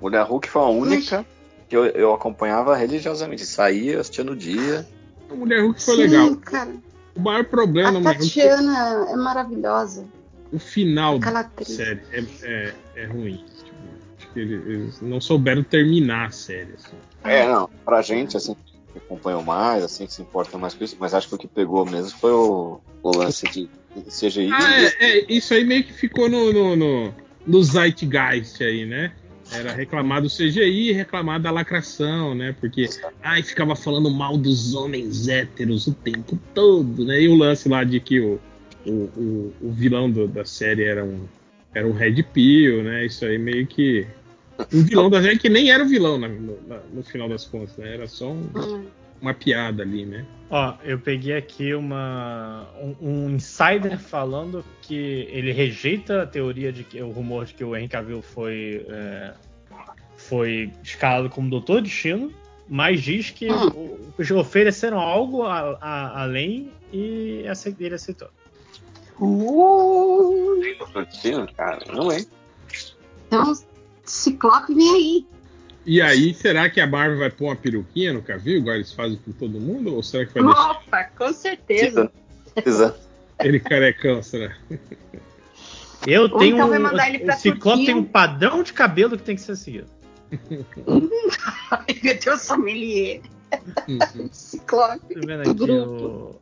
Mulher 0.00 0.24
Hulk 0.24 0.48
foi 0.48 0.62
a 0.62 0.66
única 0.66 1.26
que 1.68 1.76
eu, 1.76 1.84
eu 1.86 2.12
acompanhava 2.14 2.74
religiosamente. 2.76 3.44
Saía, 3.44 4.00
assistia 4.00 4.24
no 4.24 4.34
dia. 4.36 4.86
A 5.30 5.34
Mulher 5.34 5.62
Hulk 5.62 5.82
foi 5.82 5.94
Sim, 5.96 6.02
legal. 6.02 6.36
cara. 6.36 6.70
O 7.14 7.20
maior 7.20 7.44
problema 7.44 7.88
A 7.90 7.92
Mulher 7.92 8.16
Hulk 8.18 8.26
Tatiana 8.34 9.06
é 9.10 9.16
maravilhosa. 9.16 10.04
o 10.52 10.58
final 10.58 11.16
Aquela 11.16 11.42
da 11.42 11.64
série 11.64 12.00
é, 12.12 12.24
é, 12.42 12.74
é 12.96 13.06
ruim. 13.06 13.44
Tipo, 13.64 13.76
acho 14.18 14.28
que 14.32 14.40
eles, 14.40 14.66
eles 14.66 15.00
não 15.02 15.20
souberam 15.20 15.62
terminar 15.62 16.28
a 16.28 16.30
série. 16.30 16.72
assim. 16.74 16.96
É, 17.24 17.46
não. 17.46 17.68
Pra 17.84 18.00
gente, 18.00 18.36
assim, 18.36 18.56
que 18.92 18.98
acompanhou 18.98 19.42
mais, 19.42 19.82
assim, 19.84 20.06
que 20.06 20.12
se 20.12 20.22
importa 20.22 20.58
mais 20.58 20.74
com 20.74 20.84
isso. 20.84 20.96
Mas 20.98 21.14
acho 21.14 21.28
que 21.28 21.34
o 21.34 21.38
que 21.38 21.48
pegou 21.48 21.84
mesmo 21.86 22.18
foi 22.18 22.32
o, 22.32 22.80
o 23.02 23.16
lance 23.16 23.46
de 23.50 23.68
CGI. 24.10 24.50
Ah, 24.52 24.80
é, 24.82 25.18
é, 25.18 25.24
isso 25.28 25.52
aí 25.54 25.64
meio 25.64 25.84
que 25.84 25.92
ficou 25.92 26.28
no, 26.28 26.52
no, 26.52 26.76
no, 26.76 27.14
no 27.46 27.62
Zeitgeist 27.62 28.62
aí, 28.62 28.86
né? 28.86 29.12
Era 29.52 29.72
reclamar 29.72 30.22
do 30.22 30.28
CGI, 30.28 30.92
reclamar 30.92 31.40
da 31.40 31.50
lacração, 31.50 32.36
né? 32.36 32.54
Porque 32.60 32.88
ai, 33.20 33.42
ficava 33.42 33.74
falando 33.74 34.08
mal 34.08 34.36
dos 34.36 34.74
homens 34.74 35.26
héteros 35.26 35.88
o 35.88 35.92
tempo 35.94 36.38
todo, 36.54 37.04
né? 37.04 37.20
E 37.22 37.28
o 37.28 37.34
lance 37.34 37.68
lá 37.68 37.82
de 37.82 37.98
que 37.98 38.20
o, 38.20 38.38
o, 38.86 38.90
o, 38.92 39.54
o 39.60 39.72
vilão 39.72 40.08
do- 40.08 40.28
da 40.28 40.44
série 40.44 40.84
era 40.84 41.04
um, 41.04 41.24
era 41.74 41.84
um 41.86 41.90
Red 41.92 42.22
Pill, 42.32 42.84
né? 42.84 43.06
Isso 43.06 43.24
aí 43.24 43.38
meio 43.38 43.66
que. 43.66 44.06
Um 44.72 44.82
vilão 44.84 45.10
da 45.10 45.22
série 45.22 45.38
que 45.38 45.48
nem 45.48 45.70
era 45.70 45.82
o 45.84 45.88
vilão 45.88 46.18
na- 46.18 46.28
no, 46.28 46.56
no 46.92 47.02
final 47.02 47.28
das 47.28 47.44
contas, 47.44 47.76
né? 47.76 47.94
Era 47.94 48.06
só 48.06 48.28
um- 48.30 48.48
Hum. 48.54 48.86
uma 49.20 49.34
piada 49.34 49.82
ali, 49.82 50.04
né? 50.06 50.24
Ó, 50.50 50.74
eu 50.82 50.98
peguei 50.98 51.36
aqui 51.36 51.72
uma 51.74 52.66
um, 52.80 52.96
um 53.00 53.30
insider 53.30 53.98
falando 53.98 54.64
que 54.82 55.28
ele 55.30 55.52
rejeita 55.52 56.22
a 56.22 56.26
teoria 56.26 56.72
de 56.72 56.82
que 56.84 57.00
o 57.02 57.10
rumor 57.10 57.44
de 57.44 57.54
que 57.54 57.62
o 57.64 57.76
Henry 57.76 57.88
Cavill 57.88 58.22
foi 58.22 58.84
é, 58.88 59.32
foi 60.16 60.72
escalado 60.82 61.30
como 61.30 61.48
Doutor 61.50 61.82
Destino, 61.82 62.32
mas 62.68 63.00
diz 63.02 63.30
que 63.30 63.50
Hum. 63.50 63.68
o- 64.18 64.38
ofereceram 64.38 64.98
algo 64.98 65.42
a- 65.44 65.78
a- 65.80 66.22
além 66.22 66.70
e 66.92 67.44
ele 67.78 67.94
aceitou. 67.94 68.28
Uh, 69.20 70.60
Sim, 71.10 71.46
cara, 71.56 71.80
não 71.92 72.10
é. 72.10 72.24
então, 73.26 73.52
Ciclope 74.10 74.74
vem 74.74 74.94
aí. 74.94 75.26
E 75.86 76.02
aí, 76.02 76.34
será 76.34 76.68
que 76.68 76.80
a 76.80 76.86
Marvel 76.86 77.18
vai 77.18 77.30
pôr 77.30 77.46
uma 77.46 77.56
peruquinha 77.56 78.12
no 78.12 78.22
Cavill, 78.22 78.58
igual 78.58 78.76
eles 78.76 78.92
fazem 78.92 79.18
com 79.24 79.32
todo 79.32 79.58
mundo? 79.58 79.94
Ou 79.94 80.02
será 80.02 80.26
que 80.26 80.34
vai 80.34 80.42
deixar 80.44 80.70
Opa, 80.70 81.04
com 81.16 81.32
certeza. 81.32 82.12
Precisa. 82.54 82.96
ele 83.40 83.58
carecão, 83.60 84.22
será? 84.22 84.54
Eu 86.06 86.22
Ou 86.22 86.38
tenho 86.38 86.54
então 86.54 86.66
um, 86.66 86.70
vai 86.70 86.78
mandar 86.78 87.08
ele 87.08 87.20
pra 87.20 87.34
o 87.34 87.38
Ciclope 87.38 87.60
Turquia. 87.62 87.86
tem 87.86 87.94
um 87.94 88.04
padrão 88.04 88.62
de 88.62 88.72
cabelo 88.72 89.16
que 89.16 89.22
tem 89.22 89.36
que 89.36 89.42
ser 89.42 89.56
seguido. 89.56 89.88
Ai, 91.70 92.00
meu 92.02 92.18
Deus, 92.18 92.42
sommelier. 92.42 93.22
Uhum. 93.88 94.28
Ciclope. 94.32 95.14
Tô 95.14 95.26
vendo 95.26 95.50
aqui 95.50 95.70
o. 95.70 96.40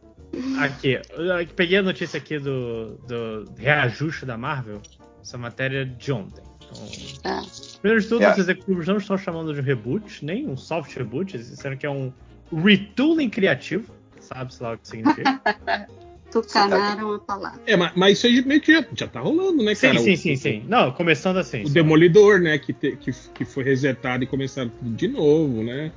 Aqui, 0.60 0.92
eu 0.92 1.46
peguei 1.56 1.78
a 1.78 1.82
notícia 1.82 2.18
aqui 2.18 2.38
do, 2.38 2.98
do 3.06 3.50
reajuste 3.56 4.26
da 4.26 4.36
Marvel. 4.36 4.82
Essa 5.22 5.38
matéria 5.38 5.86
de 5.86 6.12
ontem. 6.12 6.42
Então, 6.70 7.38
É. 7.38 7.42
Primeiro 7.80 8.02
de 8.02 8.08
tudo, 8.08 8.24
É. 8.24 8.32
os 8.32 8.38
executivos 8.38 8.86
não 8.86 8.96
estão 8.96 9.16
chamando 9.18 9.54
de 9.54 9.60
reboot, 9.60 10.24
nem 10.24 10.46
um 10.48 10.56
soft 10.56 10.94
reboot, 10.96 11.36
eles 11.36 11.48
disseram 11.50 11.76
que 11.76 11.86
é 11.86 11.90
um 11.90 12.12
retooling 12.52 13.28
criativo, 13.30 13.92
sabe-se 14.20 14.62
lá 14.62 14.72
o 14.74 14.78
que 14.78 14.88
significa. 14.88 15.40
Tucanaram 16.30 17.14
a 17.14 17.18
palavra. 17.20 17.58
É, 17.66 17.74
mas, 17.74 17.92
mas 17.96 18.18
isso 18.18 18.26
aí 18.26 18.44
meio 18.44 18.60
que 18.60 18.72
já, 18.72 18.84
já 18.94 19.06
tá 19.06 19.18
rolando, 19.20 19.62
né, 19.64 19.74
sim, 19.74 19.86
cara? 19.86 19.98
sim, 19.98 20.12
O- 20.12 20.16
sim, 20.18 20.36
sim. 20.36 20.64
Não, 20.68 20.92
começando 20.92 21.38
assim. 21.38 21.62
O 21.62 21.68
só. 21.68 21.72
Demolidor, 21.72 22.38
né, 22.40 22.58
que, 22.58 22.72
te- 22.74 22.96
que, 22.96 23.10
que 23.12 23.44
foi 23.46 23.64
resetado 23.64 24.24
e 24.24 24.26
começaram 24.26 24.68
tudo 24.68 24.90
de 24.90 25.08
novo, 25.08 25.62
né? 25.62 25.90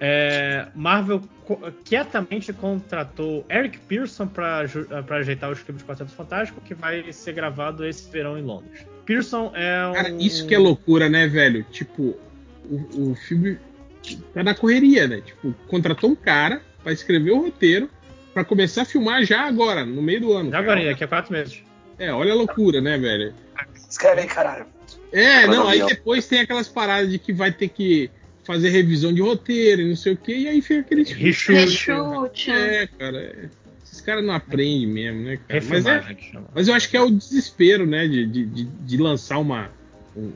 É, 0.00 0.68
Marvel 0.76 1.20
quietamente 1.84 2.52
contratou 2.52 3.44
Eric 3.50 3.78
Pearson 3.80 4.26
para 4.28 4.64
ajeitar 5.18 5.50
o 5.50 5.52
script 5.54 5.82
de 5.82 5.88
Quarteto 5.88 6.10
Fantástico, 6.12 6.60
que 6.60 6.72
vai 6.74 7.10
ser 7.12 7.32
gravado 7.32 7.84
esse 7.84 8.08
verão 8.10 8.38
em 8.38 8.42
Londres. 8.42 8.86
Pearson 9.08 9.50
é 9.54 9.86
um. 9.86 9.92
Cara, 9.94 10.10
isso 10.20 10.46
que 10.46 10.54
é 10.54 10.58
loucura, 10.58 11.08
né, 11.08 11.26
velho? 11.26 11.64
Tipo, 11.70 12.14
o, 12.70 13.10
o 13.10 13.14
filme 13.14 13.58
tá 14.34 14.42
na 14.44 14.54
correria, 14.54 15.08
né? 15.08 15.22
Tipo, 15.24 15.54
contratou 15.66 16.10
um 16.10 16.14
cara 16.14 16.60
pra 16.82 16.92
escrever 16.92 17.30
o 17.30 17.40
roteiro 17.40 17.88
pra 18.34 18.44
começar 18.44 18.82
a 18.82 18.84
filmar 18.84 19.24
já 19.24 19.40
agora, 19.46 19.86
no 19.86 20.02
meio 20.02 20.20
do 20.20 20.32
ano. 20.34 20.50
Já 20.50 20.58
agora, 20.58 20.84
daqui 20.84 21.02
a 21.02 21.08
quatro 21.08 21.32
meses. 21.32 21.62
É, 21.98 22.12
olha 22.12 22.32
a 22.32 22.36
loucura, 22.36 22.82
né, 22.82 22.98
velho? 22.98 23.32
Escreve 23.88 24.20
aí, 24.20 24.26
caralho. 24.26 24.66
É, 25.10 25.46
não, 25.46 25.54
não 25.54 25.68
aí 25.68 25.82
depois 25.86 26.26
tem 26.26 26.40
aquelas 26.40 26.68
paradas 26.68 27.10
de 27.10 27.18
que 27.18 27.32
vai 27.32 27.50
ter 27.50 27.68
que 27.68 28.10
fazer 28.44 28.68
revisão 28.68 29.12
de 29.12 29.22
roteiro 29.22 29.80
e 29.80 29.88
não 29.88 29.96
sei 29.96 30.12
o 30.12 30.16
que, 30.18 30.34
e 30.36 30.48
aí 30.48 30.60
fica 30.60 30.80
aquele 30.80 31.04
Reshoot. 31.04 31.52
Rechute. 31.52 32.50
É, 32.50 32.86
cara, 32.86 33.18
é- 33.18 33.48
caras 34.08 34.24
não 34.24 34.32
aprendem 34.32 34.86
mesmo, 34.86 35.22
né, 35.22 35.38
cara? 35.46 35.62
Mas, 35.68 35.86
é, 35.86 36.16
mas 36.54 36.68
eu 36.68 36.74
acho 36.74 36.88
que 36.88 36.96
é 36.96 37.02
o 37.02 37.10
desespero, 37.10 37.84
né, 37.86 38.08
de, 38.08 38.26
de, 38.26 38.46
de, 38.46 38.64
de 38.64 38.96
lançar 38.96 39.36
uma, 39.36 39.70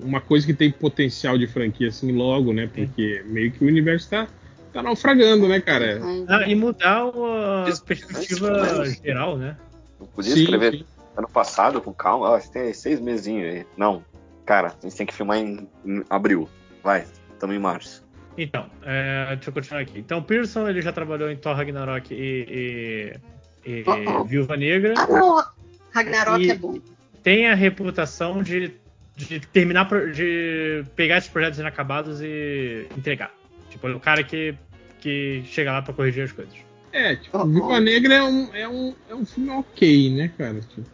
uma 0.03 0.21
coisa 0.21 0.47
que 0.47 0.53
tem 0.53 0.71
potencial 0.71 1.39
de 1.39 1.47
franquia 1.47 1.89
assim 1.89 2.13
logo, 2.13 2.53
né? 2.53 2.69
Porque 2.73 3.23
meio 3.25 3.51
que 3.51 3.65
o 3.65 3.67
universo 3.67 4.11
tá, 4.11 4.29
tá 4.75 4.83
naufragando, 4.83 5.49
né, 5.49 5.59
cara? 5.59 6.03
Ah, 6.29 6.47
e 6.47 6.55
mudar 6.55 7.05
a 7.07 7.65
perspectiva 7.87 8.85
geral, 9.03 9.39
né? 9.39 9.57
Não 9.99 10.07
podia 10.07 10.35
Sim, 10.35 10.43
escrever 10.43 10.73
sim. 10.73 10.85
ano 11.17 11.29
passado 11.29 11.81
com 11.81 11.95
calma. 11.95 12.29
Ó, 12.29 12.39
você 12.39 12.53
tem 12.53 12.75
seis 12.75 13.01
mesinhos 13.01 13.55
aí. 13.55 13.67
Não. 13.77 14.05
Cara, 14.45 14.69
a 14.69 14.87
gente 14.87 14.97
tem 14.97 15.07
que 15.07 15.15
filmar 15.15 15.39
em, 15.39 15.67
em 15.87 16.05
abril. 16.11 16.47
Vai, 16.83 17.07
estamos 17.33 17.57
em 17.57 17.59
março. 17.59 18.05
Então, 18.37 18.67
é, 18.83 19.35
deixa 19.37 19.51
eu 19.51 19.55
continuar 19.55 19.81
aqui. 19.81 19.99
Então, 19.99 20.23
Pearson 20.23 20.69
ele 20.69 20.83
já 20.83 20.93
trabalhou 20.93 21.31
em 21.31 21.37
Thor 21.37 21.55
Ragnarok 21.55 22.13
e, 22.13 22.47
e, 22.49 23.17
e 23.65 23.85
Oh, 23.87 24.21
oh. 24.21 24.25
Viúva 24.25 24.57
Negra. 24.57 24.95
Ah, 24.97 25.07
não. 25.07 25.45
Ragnarok 25.93 26.45
E- 26.45 26.51
é 26.51 26.55
bom. 26.55 26.79
Tem 27.23 27.49
a 27.49 27.55
reputação 27.55 28.43
de, 28.43 28.73
de 29.17 29.39
terminar, 29.41 29.89
de 30.13 30.85
pegar 30.97 31.19
esses 31.19 31.31
projetos 31.31 31.59
inacabados 31.61 32.21
e 32.21 32.87
entregar. 32.97 33.33
Tipo, 33.71 33.89
é 33.89 33.95
o 33.95 34.01
cara 34.01 34.25
que, 34.25 34.55
que 35.01 35.43
chega 35.47 35.71
lá 35.73 35.83
pra 35.83 35.95
corrigir 35.95 36.25
as 36.25 36.33
coisas. 36.33 36.53
É, 36.93 37.17
tipo, 37.17 37.39
Oh, 37.39 37.47
Viva 37.47 37.67
oh. 37.67 37.79
Negra 37.81 38.15
é 38.15 38.23
um, 38.25 38.55
é, 38.55 38.69
um, 38.69 38.95
é 39.09 39.15
um 39.15 39.25
filme 39.25 39.51
ok, 39.51 40.11
né, 40.17 40.31
cara? 40.37 40.61
Tipo. 40.61 40.91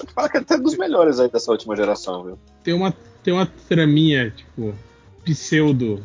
Eu 0.00 0.08
falo 0.14 0.28
que 0.28 0.36
é 0.36 0.40
até 0.40 0.56
dos 0.58 0.76
melhores 0.76 1.18
aí 1.18 1.28
dessa 1.30 1.50
última 1.50 1.74
geração, 1.76 2.24
viu? 2.24 2.38
tem 2.62 2.72
uma, 2.74 2.94
tem 3.22 3.32
uma 3.34 3.46
traminha, 3.46 4.30
tipo, 4.30 4.74
pseudo 5.24 6.02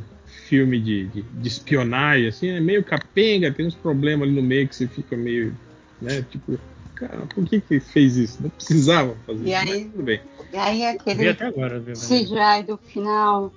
filme 0.50 0.80
de, 0.80 1.06
de, 1.08 1.22
de 1.22 1.48
espionagem, 1.48 2.28
assim, 2.28 2.50
é 2.50 2.60
meio 2.60 2.84
capenga, 2.84 3.52
tem 3.52 3.68
uns 3.68 3.76
problemas 3.76 4.28
ali 4.28 4.36
no 4.36 4.42
meio 4.42 4.68
que 4.68 4.76
você 4.76 4.88
fica 4.88 5.16
meio, 5.16 5.56
né, 6.02 6.26
tipo, 6.30 6.60
cara, 6.96 7.20
por 7.34 7.46
que 7.46 7.62
que 7.62 7.80
fez 7.80 8.18
isso? 8.18 8.42
Não 8.42 8.50
precisava 8.50 9.16
fazer 9.28 9.46
E 9.46 9.50
isso, 9.50 9.58
aí? 9.58 9.70
mas 9.70 9.92
tudo 9.92 10.04
bem. 10.04 10.20
E 10.52 10.58
aí 10.58 10.82
é 10.82 10.92
aquele 10.92 11.30
até 11.30 11.46
agora. 11.46 11.80
CGI 11.80 12.64
do 12.66 12.78
final 12.78 13.54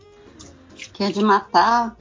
que 0.92 1.02
é 1.04 1.10
de 1.10 1.22
matar. 1.22 1.96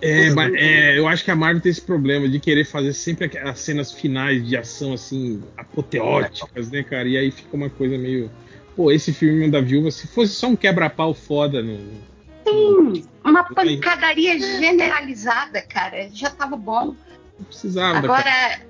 É, 0.00 0.30
mas, 0.30 0.52
é, 0.54 0.98
eu 0.98 1.08
acho 1.08 1.24
que 1.24 1.30
a 1.30 1.36
Marvel 1.36 1.62
tem 1.62 1.72
esse 1.72 1.80
problema 1.80 2.28
de 2.28 2.38
querer 2.38 2.64
fazer 2.64 2.92
sempre 2.92 3.24
aquelas 3.24 3.58
cenas 3.58 3.92
finais 3.92 4.46
de 4.46 4.56
ação, 4.56 4.92
assim, 4.92 5.42
apoteóticas, 5.56 6.70
né, 6.70 6.82
cara? 6.82 7.08
E 7.08 7.16
aí 7.16 7.30
fica 7.30 7.56
uma 7.56 7.70
coisa 7.70 7.96
meio. 7.96 8.30
Pô, 8.76 8.92
esse 8.92 9.10
filme 9.12 9.50
da 9.50 9.60
viúva, 9.60 9.90
se 9.90 10.06
fosse 10.06 10.34
só 10.34 10.48
um 10.48 10.56
quebra-pau 10.56 11.14
foda, 11.14 11.62
no, 11.62 11.78
Sim, 12.48 13.04
uma 13.24 13.44
pancadaria 13.44 14.38
generalizada, 14.38 15.62
cara. 15.62 16.08
Já 16.12 16.30
tava 16.30 16.56
bom. 16.56 16.94
não 17.38 17.44
precisava 17.46 17.98
Agora, 17.98 18.60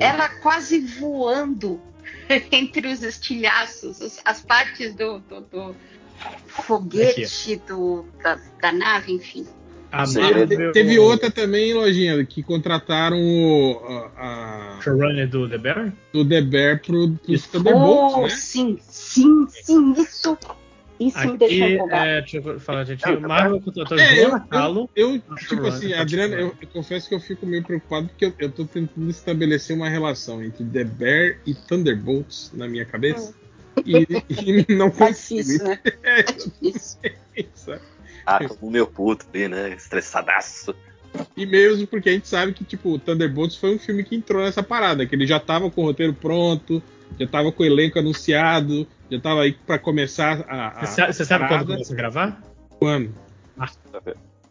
ela 0.00 0.28
quase 0.40 0.80
voando 0.80 1.80
entre 2.50 2.88
os 2.88 3.02
estilhaços, 3.02 4.00
os- 4.00 4.20
as 4.24 4.40
partes 4.42 4.94
do, 4.94 5.18
do- 5.20 5.40
do 5.42 5.76
foguete, 6.46 7.56
do, 7.66 8.04
da, 8.22 8.38
da 8.60 8.72
nave, 8.72 9.12
enfim. 9.12 9.46
A 9.90 10.06
Sim, 10.06 10.14
te- 10.14 10.20
Marvel, 10.20 10.72
teve 10.72 10.98
outra 10.98 11.30
também, 11.30 11.74
lojinha, 11.74 12.24
que 12.24 12.42
contrataram 12.42 13.18
o, 13.20 13.78
a, 14.16 14.76
a- 14.78 14.80
showrunner 14.80 15.28
do 15.28 15.46
The 15.48 15.58
Bear? 15.58 15.92
do 16.12 16.26
The 16.26 16.40
Bear 16.40 16.80
pro, 16.80 17.14
Isso. 17.28 17.50
Thunderbolts, 17.50 18.14
Oh, 18.16 18.22
né? 18.22 18.28
sim, 18.30 18.78
sim, 18.88 19.46
sim, 19.50 19.92
isso. 19.92 20.38
Isso 21.08 21.18
me 21.28 21.36
deixou 21.38 21.64
Aqui, 21.64 21.74
empolgado. 21.74 22.06
é, 22.06 22.20
deixa 22.20 22.36
eu 22.38 22.60
falar, 22.60 22.84
gente. 22.84 23.04
É, 23.06 23.10
O 23.10 23.20
Marvel 23.20 23.60
contratou 23.60 23.98
É, 23.98 24.24
eu, 24.24 24.30
eu, 24.94 25.22
tipo 25.48 25.66
assim, 25.66 25.90
tá 25.90 26.00
Adriano, 26.00 26.34
eu, 26.34 26.54
eu 26.60 26.68
confesso 26.68 27.08
que 27.08 27.14
eu 27.14 27.20
fico 27.20 27.46
meio 27.46 27.62
preocupado 27.62 28.08
porque 28.08 28.26
eu, 28.26 28.34
eu 28.38 28.50
tô 28.50 28.64
tentando 28.64 29.10
estabelecer 29.10 29.76
uma 29.76 29.88
relação 29.88 30.42
entre 30.42 30.64
The 30.64 30.84
Bear 30.84 31.38
e 31.46 31.54
Thunderbolts 31.54 32.50
na 32.54 32.68
minha 32.68 32.84
cabeça. 32.84 33.34
E, 33.84 34.06
e 34.28 34.66
não 34.74 34.86
É 34.86 34.90
consigo. 34.90 35.40
difícil, 35.42 35.64
né? 35.68 35.80
É 36.02 36.22
difícil. 36.22 36.98
sabe? 37.54 37.80
Ah, 38.26 38.38
o 38.60 38.70
meu 38.70 38.86
puto 38.86 39.26
ali, 39.32 39.48
né? 39.48 39.70
Estressadaço. 39.74 40.74
E 41.36 41.44
mesmo 41.44 41.86
porque 41.86 42.08
a 42.08 42.12
gente 42.12 42.28
sabe 42.28 42.52
que, 42.52 42.64
tipo, 42.64 42.90
o 42.90 42.98
Thunderbolts 42.98 43.56
foi 43.56 43.74
um 43.74 43.78
filme 43.78 44.02
que 44.04 44.14
entrou 44.14 44.42
nessa 44.42 44.62
parada, 44.62 45.04
que 45.04 45.14
ele 45.14 45.26
já 45.26 45.38
tava 45.40 45.70
com 45.70 45.82
o 45.82 45.84
roteiro 45.84 46.14
pronto, 46.14 46.82
já 47.18 47.26
tava 47.26 47.52
com 47.52 47.62
o 47.62 47.66
elenco 47.66 47.98
anunciado, 47.98 48.86
já 49.10 49.20
tava 49.20 49.42
aí 49.42 49.52
pra 49.52 49.78
começar 49.78 50.44
a. 50.48 50.80
a 50.80 50.86
Você 50.86 51.24
sabe, 51.24 51.48
quando 51.48 51.66
começa 51.66 51.92
a 51.92 51.96
gravar? 51.96 52.42
Quando? 52.78 53.14
Ah. 53.58 53.68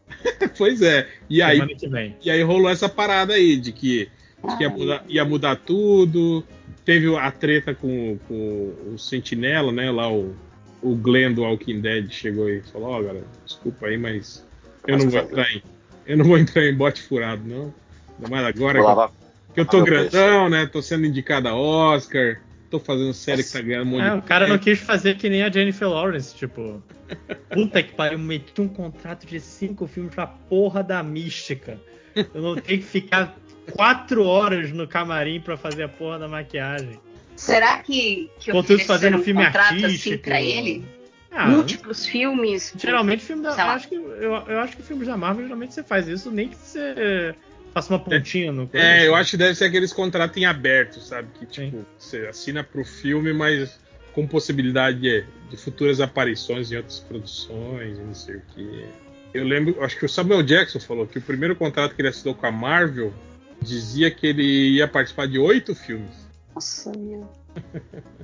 pois 0.57 0.81
é. 0.81 1.07
E 1.29 1.41
aí, 1.41 1.57
Semana 1.77 2.15
e 2.23 2.29
aí 2.29 2.41
rolou 2.43 2.69
essa 2.69 2.87
parada 2.87 3.33
aí 3.33 3.57
de 3.57 3.71
que, 3.71 4.09
de 4.47 4.57
que 4.57 4.63
ia, 4.63 4.69
mudar, 4.69 5.05
ia 5.07 5.25
mudar 5.25 5.55
tudo. 5.57 6.43
Teve 6.85 7.15
a 7.15 7.31
treta 7.31 7.75
com, 7.75 8.17
com 8.27 8.73
o 8.93 8.97
Sentinela, 8.97 9.71
né? 9.71 9.91
Lá 9.91 10.11
o, 10.11 10.35
o 10.81 10.95
Glenn 10.95 11.33
do 11.33 11.43
Walking 11.43 11.79
Dead 11.79 12.11
chegou 12.11 12.49
e 12.49 12.61
falou, 12.61 12.89
ó, 12.89 13.01
galera, 13.01 13.25
desculpa 13.45 13.87
aí, 13.87 13.97
mas 13.97 14.45
eu 14.87 14.97
não 14.97 15.09
vou 15.09 15.19
entrar 15.19 15.51
em. 15.51 15.63
Eu 16.07 16.17
não 16.17 16.25
vou 16.25 16.37
entrar 16.37 16.65
em 16.65 16.75
bote 16.75 17.01
furado, 17.01 17.43
não. 17.45 17.73
Ainda 18.17 18.29
mais 18.29 18.45
agora 18.45 18.73
que 18.73 18.79
eu, 18.79 18.87
lavar. 18.87 19.11
que 19.53 19.59
eu 19.59 19.65
tô 19.65 19.83
grandão, 19.83 20.49
né? 20.49 20.65
Tô 20.65 20.81
sendo 20.81 21.05
indicado 21.05 21.47
a 21.47 21.55
Oscar. 21.55 22.41
Tô 22.71 22.79
fazendo 22.79 23.13
série 23.13 23.43
que 23.43 23.51
tá 23.51 23.61
ganhando 23.61 23.83
um 23.83 23.91
monte 23.91 24.03
É, 24.05 24.09
de 24.11 24.17
o 24.17 24.21
cara 24.21 24.47
não 24.47 24.57
quis 24.57 24.79
fazer 24.79 25.17
que 25.17 25.29
nem 25.29 25.43
a 25.43 25.51
Jennifer 25.51 25.89
Lawrence, 25.89 26.33
tipo. 26.33 26.81
Puta 27.53 27.83
que 27.83 27.93
pariu, 27.93 28.17
meti 28.17 28.59
um 28.61 28.67
contrato 28.69 29.27
de 29.27 29.39
cinco 29.41 29.85
filmes 29.85 30.15
pra 30.15 30.25
porra 30.25 30.81
da 30.81 31.03
mística. 31.03 31.77
Eu 32.15 32.41
não 32.41 32.55
tenho 32.55 32.79
que 32.79 32.85
ficar 32.85 33.35
quatro 33.73 34.23
horas 34.23 34.71
no 34.71 34.87
camarim 34.87 35.41
pra 35.41 35.57
fazer 35.57 35.83
a 35.83 35.89
porra 35.89 36.17
da 36.17 36.27
maquiagem. 36.29 36.97
Será 37.35 37.79
que, 37.79 38.29
que 38.39 38.51
Contudo, 38.51 38.79
fazendo 38.85 39.17
um 39.17 39.23
filme 39.23 39.43
contrato 39.45 39.73
assim 39.75 39.83
artístico. 39.85 40.23
pra 40.23 40.41
ele? 40.41 40.85
Ah, 41.29 41.47
Múltiplos 41.47 42.05
filmes? 42.05 42.73
geralmente 42.77 43.23
filme 43.23 43.43
da. 43.43 43.51
Acho, 43.73 43.89
que, 43.89 43.95
eu, 43.95 44.33
eu 44.47 44.59
acho 44.59 44.77
que 44.77 44.83
filmes 44.83 45.07
da 45.07 45.17
Marvel 45.17 45.43
geralmente 45.43 45.73
você 45.73 45.83
faz 45.83 46.07
isso, 46.07 46.31
nem 46.31 46.47
que 46.49 46.55
você 46.55 47.33
faça 47.73 47.93
uma 47.93 47.99
pontinha 47.99 48.51
no 48.51 48.69
É, 48.73 49.07
eu 49.07 49.15
acho 49.15 49.31
que 49.31 49.37
deve 49.37 49.55
ser 49.55 49.65
aqueles 49.65 49.93
contratos 49.93 50.37
em 50.37 50.45
aberto, 50.45 50.99
sabe? 50.99 51.29
Que 51.39 51.45
tipo, 51.45 51.77
Sim. 51.77 51.85
você 51.97 52.27
assina 52.27 52.63
pro 52.63 52.83
filme, 52.83 53.33
mas 53.33 53.79
com 54.13 54.27
possibilidade 54.27 54.99
de, 54.99 55.25
de 55.49 55.57
futuras 55.57 56.01
aparições 56.01 56.71
em 56.71 56.77
outras 56.77 56.99
produções 56.99 57.97
e 57.97 58.01
não 58.01 58.13
sei 58.13 58.35
o 58.35 58.41
que. 58.53 58.85
Eu 59.33 59.45
lembro, 59.45 59.81
acho 59.83 59.97
que 59.97 60.05
o 60.05 60.09
Samuel 60.09 60.43
Jackson 60.43 60.79
falou 60.79 61.07
que 61.07 61.17
o 61.17 61.21
primeiro 61.21 61.55
contrato 61.55 61.95
que 61.95 62.01
ele 62.01 62.09
assinou 62.09 62.35
com 62.35 62.45
a 62.45 62.51
Marvel 62.51 63.13
dizia 63.61 64.11
que 64.11 64.27
ele 64.27 64.75
ia 64.75 64.87
participar 64.87 65.27
de 65.27 65.39
oito 65.39 65.73
filmes. 65.73 66.27
Nossa, 66.53 66.91
meu. 66.97 67.29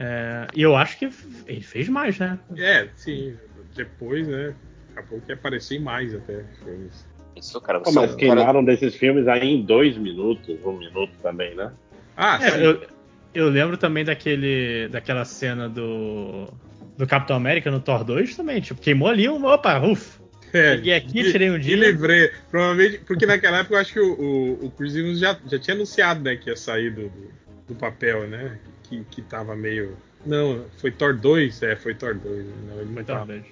É, 0.00 0.46
e 0.54 0.62
eu 0.62 0.76
acho 0.76 0.96
que 0.96 1.10
ele 1.44 1.60
fez 1.60 1.88
mais, 1.88 2.20
né? 2.20 2.38
É, 2.56 2.88
sim. 2.94 3.36
Depois, 3.74 4.28
né? 4.28 4.54
Acabou 4.92 5.20
que 5.20 5.32
ia 5.32 5.34
aparecer 5.34 5.74
em 5.74 5.80
mais 5.80 6.14
até 6.14 6.44
filmes. 6.62 7.04
Isso, 7.38 7.60
cara. 7.60 7.80
Pô, 7.80 7.90
Você 7.90 7.98
é 7.98 8.02
mas 8.02 8.14
um 8.14 8.16
cara... 8.18 8.34
queimaram 8.34 8.64
desses 8.64 8.94
filmes 8.94 9.26
aí 9.28 9.48
em 9.48 9.62
dois 9.62 9.96
minutos, 9.96 10.58
um 10.64 10.72
minuto 10.78 11.12
também, 11.22 11.54
né? 11.54 11.72
Ah, 12.16 12.38
É, 12.42 12.50
sim. 12.50 12.60
eu, 12.62 12.82
eu 13.34 13.48
lembro 13.48 13.76
também 13.76 14.04
daquele, 14.04 14.88
daquela 14.88 15.24
cena 15.24 15.68
do, 15.68 16.48
do 16.96 17.06
Capitão 17.06 17.36
América 17.36 17.70
no 17.70 17.80
Thor 17.80 18.02
2 18.04 18.34
também. 18.36 18.60
Tipo, 18.60 18.80
queimou 18.80 19.08
ali 19.08 19.28
um. 19.28 19.44
Opa, 19.44 19.78
ufa! 19.80 20.18
É, 20.52 20.76
Peguei 20.76 20.94
aqui, 20.94 21.22
me- 21.22 21.30
tirei 21.30 21.50
um 21.50 21.54
Me 21.54 21.60
dia. 21.60 21.76
livrei. 21.76 22.30
Provavelmente, 22.50 22.98
porque 23.06 23.26
naquela 23.26 23.58
época 23.58 23.74
eu 23.74 23.78
acho 23.80 23.92
que 23.92 24.00
o, 24.00 24.14
o, 24.18 24.66
o 24.66 24.70
Chris 24.70 24.96
Evans 24.96 25.18
já, 25.18 25.38
já 25.46 25.58
tinha 25.58 25.74
anunciado, 25.76 26.22
né, 26.22 26.36
que 26.36 26.48
ia 26.48 26.56
sair 26.56 26.90
do, 26.90 27.02
do, 27.10 27.30
do 27.68 27.74
papel, 27.74 28.26
né? 28.26 28.58
Que, 28.84 29.04
que 29.10 29.20
tava 29.20 29.54
meio 29.54 29.94
Não, 30.24 30.64
foi 30.78 30.90
Thor 30.90 31.14
2? 31.14 31.62
É, 31.62 31.76
foi 31.76 31.94
Thor 31.94 32.14
2. 32.14 32.46
Não, 32.66 32.76
ele 32.80 32.84
não 32.86 32.94
Foi 32.94 33.04
tava. 33.04 33.18
talvez. 33.18 33.44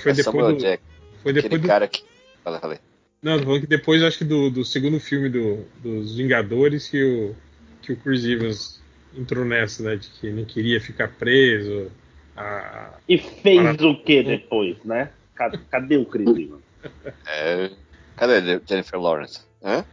Foi 0.00 0.12
é 0.12 0.14
depois 0.14 0.24
Samuel 0.24 0.52
do. 0.52 0.58
Jack, 0.60 0.82
Foi 1.24 1.32
depois 1.32 1.44
aquele 1.46 1.62
do. 1.62 1.68
cara 1.68 1.88
que. 1.88 2.04
Fala, 2.44 2.60
fala 2.60 2.72
aí. 2.74 2.78
Não, 3.24 3.38
tô 3.38 3.44
falando 3.46 3.62
que 3.62 3.66
depois, 3.66 4.02
acho 4.02 4.18
que 4.18 4.24
do, 4.24 4.50
do 4.50 4.66
segundo 4.66 5.00
filme 5.00 5.30
do, 5.30 5.64
dos 5.82 6.14
Vingadores, 6.14 6.90
que 6.90 7.02
o, 7.02 7.34
que 7.80 7.94
o 7.94 7.96
Chris 7.96 8.22
Evans 8.22 8.82
entrou 9.16 9.46
nessa, 9.46 9.82
né? 9.82 9.96
De 9.96 10.10
que 10.10 10.30
não 10.30 10.44
queria 10.44 10.78
ficar 10.78 11.08
preso. 11.08 11.90
A... 12.36 12.90
E 13.08 13.16
fez 13.16 13.62
Para- 13.62 13.86
o 13.88 13.96
que 14.02 14.22
depois, 14.22 14.76
né? 14.84 15.10
Cadê, 15.34 15.58
cadê 15.70 15.96
o 15.96 16.04
Chris 16.04 16.28
Evans? 16.28 16.60
É... 17.26 17.70
Cadê 18.14 18.34
a 18.34 18.60
Jennifer 18.68 19.00
Lawrence? 19.00 19.40
Hã? 19.64 19.86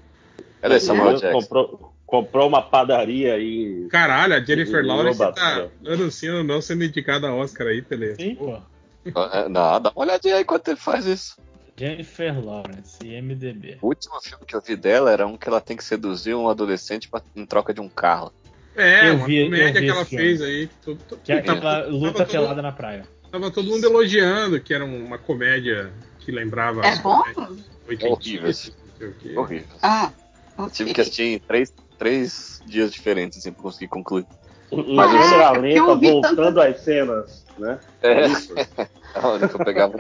Cadê 0.62 0.80
Samuel 0.82 1.16
Jackson? 1.18 1.40
comprou, 1.40 1.94
comprou 2.06 2.48
uma 2.50 2.62
padaria 2.62 3.36
aí. 3.36 3.88
Caralho, 3.90 4.36
a 4.36 4.42
Jennifer 4.42 4.86
Lawrence 4.86 5.18
tá 5.18 5.70
né? 5.82 5.94
anunciando 5.94 6.44
não 6.44 6.62
sendo 6.62 6.84
indicada 6.84 7.30
a 7.30 7.34
Oscar 7.34 7.68
aí, 7.68 7.82
Tele. 7.82 8.14
Sim, 8.16 8.36
pô. 8.36 8.58
É, 9.06 9.48
Não, 9.48 9.82
dá 9.82 9.90
uma 9.96 10.04
olhadinha 10.04 10.36
aí 10.36 10.42
enquanto 10.42 10.68
ele 10.68 10.78
faz 10.78 11.06
isso. 11.06 11.38
Jennifer 11.82 12.46
Lawrence, 12.46 12.98
IMDB. 13.04 13.80
O 13.82 13.88
último 13.88 14.22
filme 14.22 14.46
que 14.46 14.56
eu 14.56 14.62
vi 14.62 14.76
dela 14.76 15.12
era 15.12 15.26
um 15.26 15.36
que 15.36 15.50
ela 15.50 15.60
tem 15.60 15.76
que 15.76 15.84
seduzir 15.84 16.36
um 16.36 16.48
adolescente 16.48 17.10
pra- 17.10 17.24
em 17.36 17.44
troca 17.44 17.74
de 17.74 17.82
um 17.82 17.90
carro. 17.90 18.32
É, 18.76 19.10
Eu 19.10 19.16
uma 19.16 19.26
vi- 19.26 19.38
eu 19.38 19.46
comédia 19.46 19.82
vi 19.82 19.88
que 19.88 19.92
ela 19.92 20.06
filme. 20.06 20.24
fez 20.26 20.42
aí. 20.44 20.70
Todo, 20.86 21.00
todo- 21.10 21.22
Que 21.24 21.32
é 21.32 21.42
tava, 21.42 21.58
aquela 21.58 21.88
luta 21.88 22.12
tava 22.14 22.26
todo- 22.26 22.32
pelada 22.32 22.62
na 22.62 22.72
praia. 22.72 23.04
tava 23.32 23.50
todo 23.50 23.68
mundo 23.68 23.84
elogiando 23.84 24.62
que 24.62 24.74
era 24.76 24.86
uma 24.86 25.18
comédia 25.18 25.92
que 26.20 26.32
lembrava. 26.32 26.86
É 26.86 26.96
bom? 26.98 27.24
É 27.28 28.08
horrível 28.08 28.52
o. 28.52 29.40
Horrível. 29.40 29.68
Ah, 29.82 30.12
Eu 30.60 30.66
ok. 30.66 30.74
tive 30.76 30.94
que 30.94 31.02
assistir 31.02 31.24
em 31.24 31.40
três, 31.40 31.74
três 31.98 32.62
dias 32.68 32.92
diferentes 32.92 33.40
assim, 33.40 33.52
pra 33.52 33.64
conseguir 33.64 33.88
concluir. 33.88 34.28
Mas 34.72 35.12
câmera 35.12 35.56
eu 35.58 35.62
lenta, 35.62 35.84
ouvi 35.84 36.12
voltando 36.12 36.62
às 36.62 36.80
cenas, 36.82 37.44
né? 37.58 37.80
É, 38.02 38.28
Isso. 38.28 38.54
hora 39.16 39.48
que 39.48 39.56
eu 39.56 39.66
pegava. 39.66 39.98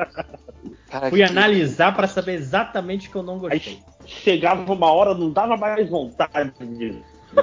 Caraca, 0.90 1.10
Fui 1.10 1.20
que- 1.20 1.24
analisar 1.24 1.96
pra 1.96 2.08
saber 2.08 2.34
exatamente 2.34 3.08
o 3.08 3.12
que 3.12 3.18
eu 3.18 3.24
não 3.24 3.40
gostei. 3.40 3.60
Aí 3.60 3.84
chegava 4.06 4.72
uma 4.72 4.92
hora, 4.92 5.14
não 5.14 5.32
dava 5.32 5.56
mais 5.58 5.90
vontade 5.90 6.52
de. 6.60 7.02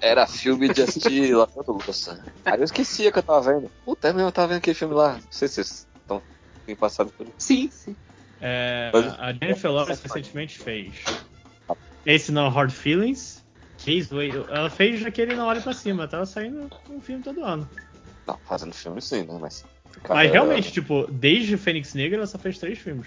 Era 0.00 0.26
filme 0.26 0.68
de 0.72 0.82
assistir 0.82 1.32
lavando 1.36 1.72
louça. 1.72 2.22
Aí 2.44 2.58
eu 2.58 2.64
esquecia 2.64 3.10
que 3.12 3.18
eu 3.18 3.22
tava 3.22 3.40
vendo. 3.52 3.70
Puta, 3.84 4.08
é 4.08 4.12
mesmo, 4.12 4.28
eu 4.28 4.32
tava 4.32 4.48
vendo 4.48 4.58
aquele 4.58 4.74
filme 4.74 4.94
lá. 4.94 5.14
Não 5.14 5.20
sei 5.30 5.48
se 5.48 5.54
vocês 5.54 5.86
estão 6.00 6.22
têm 6.66 6.76
passado 6.76 7.10
por 7.16 7.24
isso. 7.26 7.34
Sim, 7.38 7.68
sim. 7.70 7.96
É, 8.40 8.90
Mas- 8.92 9.18
a 9.18 9.32
Jennifer 9.32 9.70
Lawrence 9.70 10.02
recentemente 10.02 10.58
fez 10.58 10.92
esse 12.04 12.30
não 12.32 12.48
Hard 12.50 12.70
Feelings. 12.70 13.42
Fez, 13.78 14.08
ela 14.50 14.70
fez 14.70 15.04
aquele 15.04 15.34
Não 15.34 15.46
Olhe 15.46 15.60
Pra 15.60 15.72
Cima. 15.74 16.08
Tava 16.08 16.24
saindo 16.26 16.70
um 16.90 17.00
filme 17.00 17.22
todo 17.22 17.44
ano. 17.44 17.68
Não, 18.26 18.38
fazendo 18.46 18.74
filme 18.74 19.00
sim, 19.00 19.22
né? 19.22 19.38
Mas. 19.40 19.64
Mas 20.08 20.30
realmente, 20.30 20.72
tipo, 20.72 21.06
desde 21.10 21.56
Fênix 21.56 21.94
Negra 21.94 22.18
ela 22.18 22.26
só 22.26 22.38
fez 22.38 22.58
três 22.58 22.78
filmes. 22.78 23.06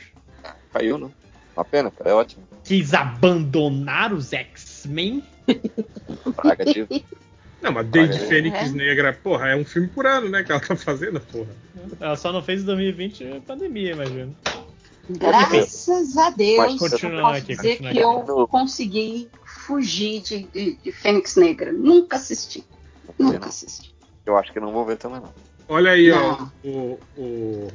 Caiu, 0.71 0.97
né? 0.97 1.09
Uma 1.55 1.65
pena, 1.65 1.91
cara. 1.91 2.11
É 2.11 2.13
ótimo. 2.13 2.47
Quis 2.63 2.93
abandonar 2.93 4.13
os 4.13 4.31
X-Men. 4.31 5.23
Praga 6.35 6.65
de. 6.65 6.87
Não, 7.61 7.71
mas 7.71 7.87
desde 7.87 8.19
Olha, 8.19 8.27
Fênix 8.27 8.55
é. 8.55 8.69
Negra, 8.69 9.13
porra, 9.13 9.49
é 9.49 9.55
um 9.55 9.65
filme 9.65 9.87
por 9.87 10.05
ano, 10.05 10.29
né? 10.29 10.43
Que 10.43 10.51
ela 10.51 10.61
tá 10.61 10.75
fazendo, 10.75 11.19
porra. 11.19 11.49
Ela 11.99 12.15
só 12.15 12.31
não 12.31 12.43
fez 12.43 12.61
em 12.61 12.65
2020 12.65 13.41
pandemia, 13.47 13.93
imagina. 13.93 14.31
Graças 15.09 16.17
a 16.17 16.29
Deus, 16.29 16.79
Mas 16.79 17.03
eu 17.03 17.09
posso 17.11 17.25
aqui, 17.37 17.55
dizer 17.55 17.77
continua 17.77 17.91
que 17.91 17.99
aqui. 17.99 18.31
eu 18.31 18.47
consegui 18.47 19.29
fugir 19.43 20.21
de, 20.21 20.43
de, 20.43 20.75
de 20.75 20.91
Fênix 20.91 21.35
Negra. 21.35 21.71
Nunca 21.71 22.17
assisti. 22.17 22.63
Nunca 23.17 23.47
assisti. 23.47 23.95
Eu 24.27 24.37
acho 24.37 24.51
que 24.51 24.59
não 24.59 24.73
vou 24.73 24.85
ver 24.85 24.97
também, 24.97 25.21
não. 25.21 25.33
Olha 25.69 25.91
aí, 25.91 26.11
ó, 26.11 26.37
Não. 26.37 26.51
o, 26.65 26.99
o, 27.17 27.67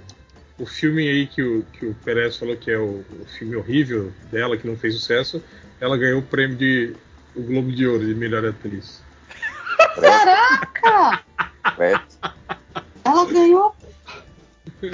o 0.59 0.67
filme 0.67 1.09
aí 1.09 1.27
que 1.27 1.43
o, 1.43 1.63
que 1.73 1.87
o 1.87 1.95
Perez 1.95 2.37
falou 2.37 2.55
que 2.57 2.71
é 2.71 2.77
o, 2.79 3.05
o 3.21 3.25
filme 3.39 3.57
horrível 3.57 4.13
dela, 4.31 4.57
que 4.57 4.67
não 4.67 4.77
fez 4.77 4.95
sucesso. 4.95 5.43
Ela 5.81 5.97
ganhou 5.97 6.21
o 6.21 6.23
prêmio 6.23 6.57
de 6.57 6.95
o 7.35 7.43
Globo 7.43 7.73
de 7.73 7.87
Ouro 7.87 8.05
de 8.05 8.15
melhor 8.15 8.45
atriz. 8.45 9.03
Caraca! 9.99 11.25
Ela 13.05 13.27
ganhou. 13.27 13.75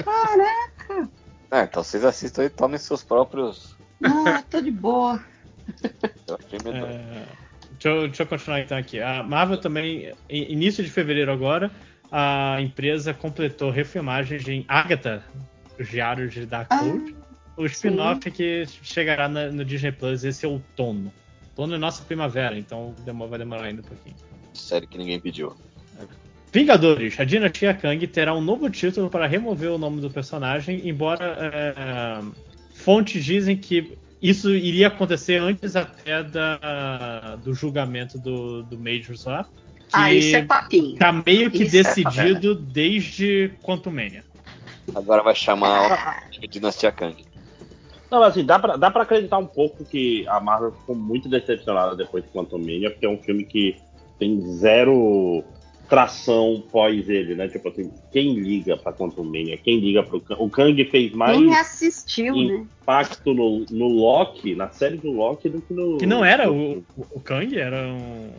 Caraca! 0.03 1.09
Ah, 1.51 1.63
então 1.63 1.83
vocês 1.83 2.05
assistam 2.05 2.45
e 2.45 2.49
tomem 2.49 2.77
seus 2.77 3.03
próprios. 3.03 3.75
Não, 3.99 4.41
tô 4.43 4.61
de 4.61 4.71
boa. 4.71 5.21
Eu 6.25 6.37
achei 6.37 6.59
doido. 6.59 6.85
É, 6.85 7.25
deixa, 7.79 7.89
eu, 7.89 8.07
deixa 8.07 8.23
eu 8.23 8.27
continuar 8.27 8.59
então 8.59 8.77
aqui. 8.77 8.99
A 8.99 9.23
Marvel 9.23 9.57
também, 9.57 10.11
início 10.29 10.83
de 10.83 10.89
fevereiro 10.89 11.31
agora, 11.31 11.71
a 12.11 12.57
empresa 12.59 13.13
completou 13.13 13.69
refilmagens 13.71 14.47
em 14.47 14.65
Agatha, 14.67 15.23
os 15.79 15.87
diários 15.87 16.33
de 16.33 16.45
Darkwood, 16.45 17.15
o 17.55 17.65
spin-off 17.65 18.29
que 18.31 18.65
chegará 18.83 19.27
na- 19.27 19.47
no 19.51 19.63
Disney 19.63 19.91
Plus 19.91 20.23
esse 20.23 20.45
outono. 20.45 21.11
Outono 21.49 21.75
é 21.75 21.77
nossa 21.77 22.03
primavera, 22.03 22.57
então 22.57 22.95
demo- 23.05 23.27
vai 23.27 23.39
demorar 23.39 23.63
ainda 23.65 23.81
um 23.81 23.85
pouquinho. 23.85 24.15
Série 24.53 24.87
que 24.87 24.97
ninguém 24.97 25.19
pediu. 25.19 25.55
Vingadores, 26.51 27.19
a 27.19 27.23
Dinastia 27.23 27.75
Kang 27.75 28.05
terá 28.07 28.33
um 28.33 28.41
novo 28.41 28.69
título 28.71 29.07
para 29.09 29.27
remover 29.27 29.69
o 29.71 29.77
nome 29.77 30.01
do 30.01 30.09
personagem, 30.09 30.87
embora 30.87 31.37
é, 31.37 32.21
fontes 32.73 33.23
dizem 33.23 33.55
que 33.55 33.95
isso 34.21 34.49
iria 34.53 34.87
acontecer 34.87 35.37
antes 35.41 35.75
até 35.75 36.23
da, 36.23 37.37
do 37.43 37.53
julgamento 37.53 38.17
do, 38.19 38.63
do 38.63 38.77
Major 38.77 39.15
lá. 39.25 39.43
Que 39.43 39.49
Ah, 39.93 40.13
isso 40.13 40.35
é 40.35 40.43
papinho. 40.43 40.97
tá 40.97 41.11
meio 41.11 41.49
que 41.49 41.63
Isso 41.63 41.77
é 41.77 41.83
decidido 41.83 42.53
desde 42.55 43.51
Quantumania. 43.63 44.23
Agora 44.93 45.23
vai 45.23 45.35
chamar 45.35 46.23
o 46.43 46.47
Dinastia 46.47 46.91
Kang. 46.91 47.25
Não, 48.11 48.19
mas 48.19 48.31
assim, 48.31 48.43
dá 48.43 48.57
pra, 48.57 48.75
dá 48.75 48.89
pra 48.89 49.03
acreditar 49.03 49.37
um 49.37 49.45
pouco 49.45 49.85
que 49.85 50.27
a 50.27 50.39
Marvel 50.39 50.71
ficou 50.71 50.95
muito 50.95 51.29
decepcionada 51.29 51.95
depois 51.95 52.23
de 52.23 52.29
Quantum 52.31 52.57
Mania, 52.57 52.89
porque 52.89 53.05
é 53.05 53.09
um 53.09 53.21
filme 53.21 53.45
que 53.45 53.75
tem 54.17 54.41
zero 54.57 55.43
tração 55.89 56.63
pós 56.71 57.09
ele, 57.09 57.35
né? 57.35 57.47
Tipo 57.47 57.69
assim, 57.69 57.91
quem 58.11 58.35
liga 58.35 58.77
pra 58.77 58.93
Quantum 58.93 59.23
Mania? 59.23 59.57
Quem 59.57 59.79
liga 59.79 60.03
pro 60.03 60.21
Kang? 60.21 60.41
O 60.41 60.49
Kang 60.49 60.85
fez 60.85 61.11
mais 61.11 61.35
Quem 61.37 61.55
assistiu, 61.55 62.35
né? 62.35 62.65
impacto 62.81 63.33
no, 63.33 63.65
no 63.71 63.87
Loki, 63.87 64.55
na 64.55 64.69
série 64.69 64.97
do 64.97 65.11
Loki, 65.11 65.49
do 65.49 65.61
que 65.61 65.73
no. 65.73 65.97
Que 65.97 66.05
não 66.05 66.23
era 66.23 66.51
o, 66.51 66.83
o, 66.95 67.19
Kang, 67.19 67.57
era, 67.57 67.87
um, 67.87 68.31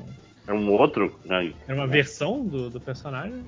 É 0.46 0.52
um 0.52 0.70
outro 0.72 1.10
Kang. 1.26 1.54
era 1.66 1.74
uma 1.76 1.86
versão 1.86 2.44
do, 2.44 2.70
do 2.70 2.80
personagem. 2.80 3.42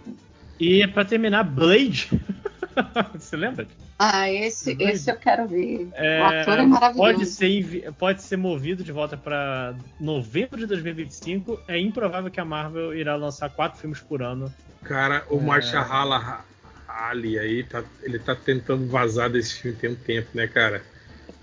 E 0.59 0.87
pra 0.89 1.05
terminar, 1.05 1.45
Blade. 1.45 2.11
Você 3.15 3.37
lembra? 3.37 3.67
Ah, 3.99 4.31
esse, 4.31 4.77
esse 4.81 5.11
eu 5.11 5.17
quero 5.17 5.47
ver. 5.47 5.89
É, 5.95 6.21
o 6.21 6.25
ator 6.25 6.59
é 6.59 6.63
maravilhoso. 6.63 7.13
pode, 7.13 7.27
ser, 7.27 7.93
pode 7.99 8.23
ser 8.23 8.37
movido 8.37 8.83
de 8.83 8.91
volta 8.93 9.17
para 9.17 9.75
novembro 10.01 10.57
de 10.59 10.67
2025. 10.67 11.61
É 11.69 11.79
improvável 11.79 12.31
que 12.31 12.41
a 12.41 12.45
Marvel 12.45 12.95
irá 12.95 13.15
lançar 13.17 13.49
quatro 13.51 13.81
filmes 13.81 14.01
por 14.01 14.23
ano. 14.23 14.53
Cara, 14.83 15.25
o 15.31 15.39
É. 15.39 15.41
Marshala 15.41 16.45
Ali 16.89 17.39
aí, 17.39 17.65
tá, 17.65 17.83
ele 18.03 18.19
tá 18.19 18.35
tentando 18.35 18.87
vazar 18.87 19.31
desse 19.31 19.55
filme 19.55 19.77
tem 19.79 19.91
um 19.91 19.95
tempo, 19.97 20.29
né, 20.35 20.47
cara? 20.47 20.83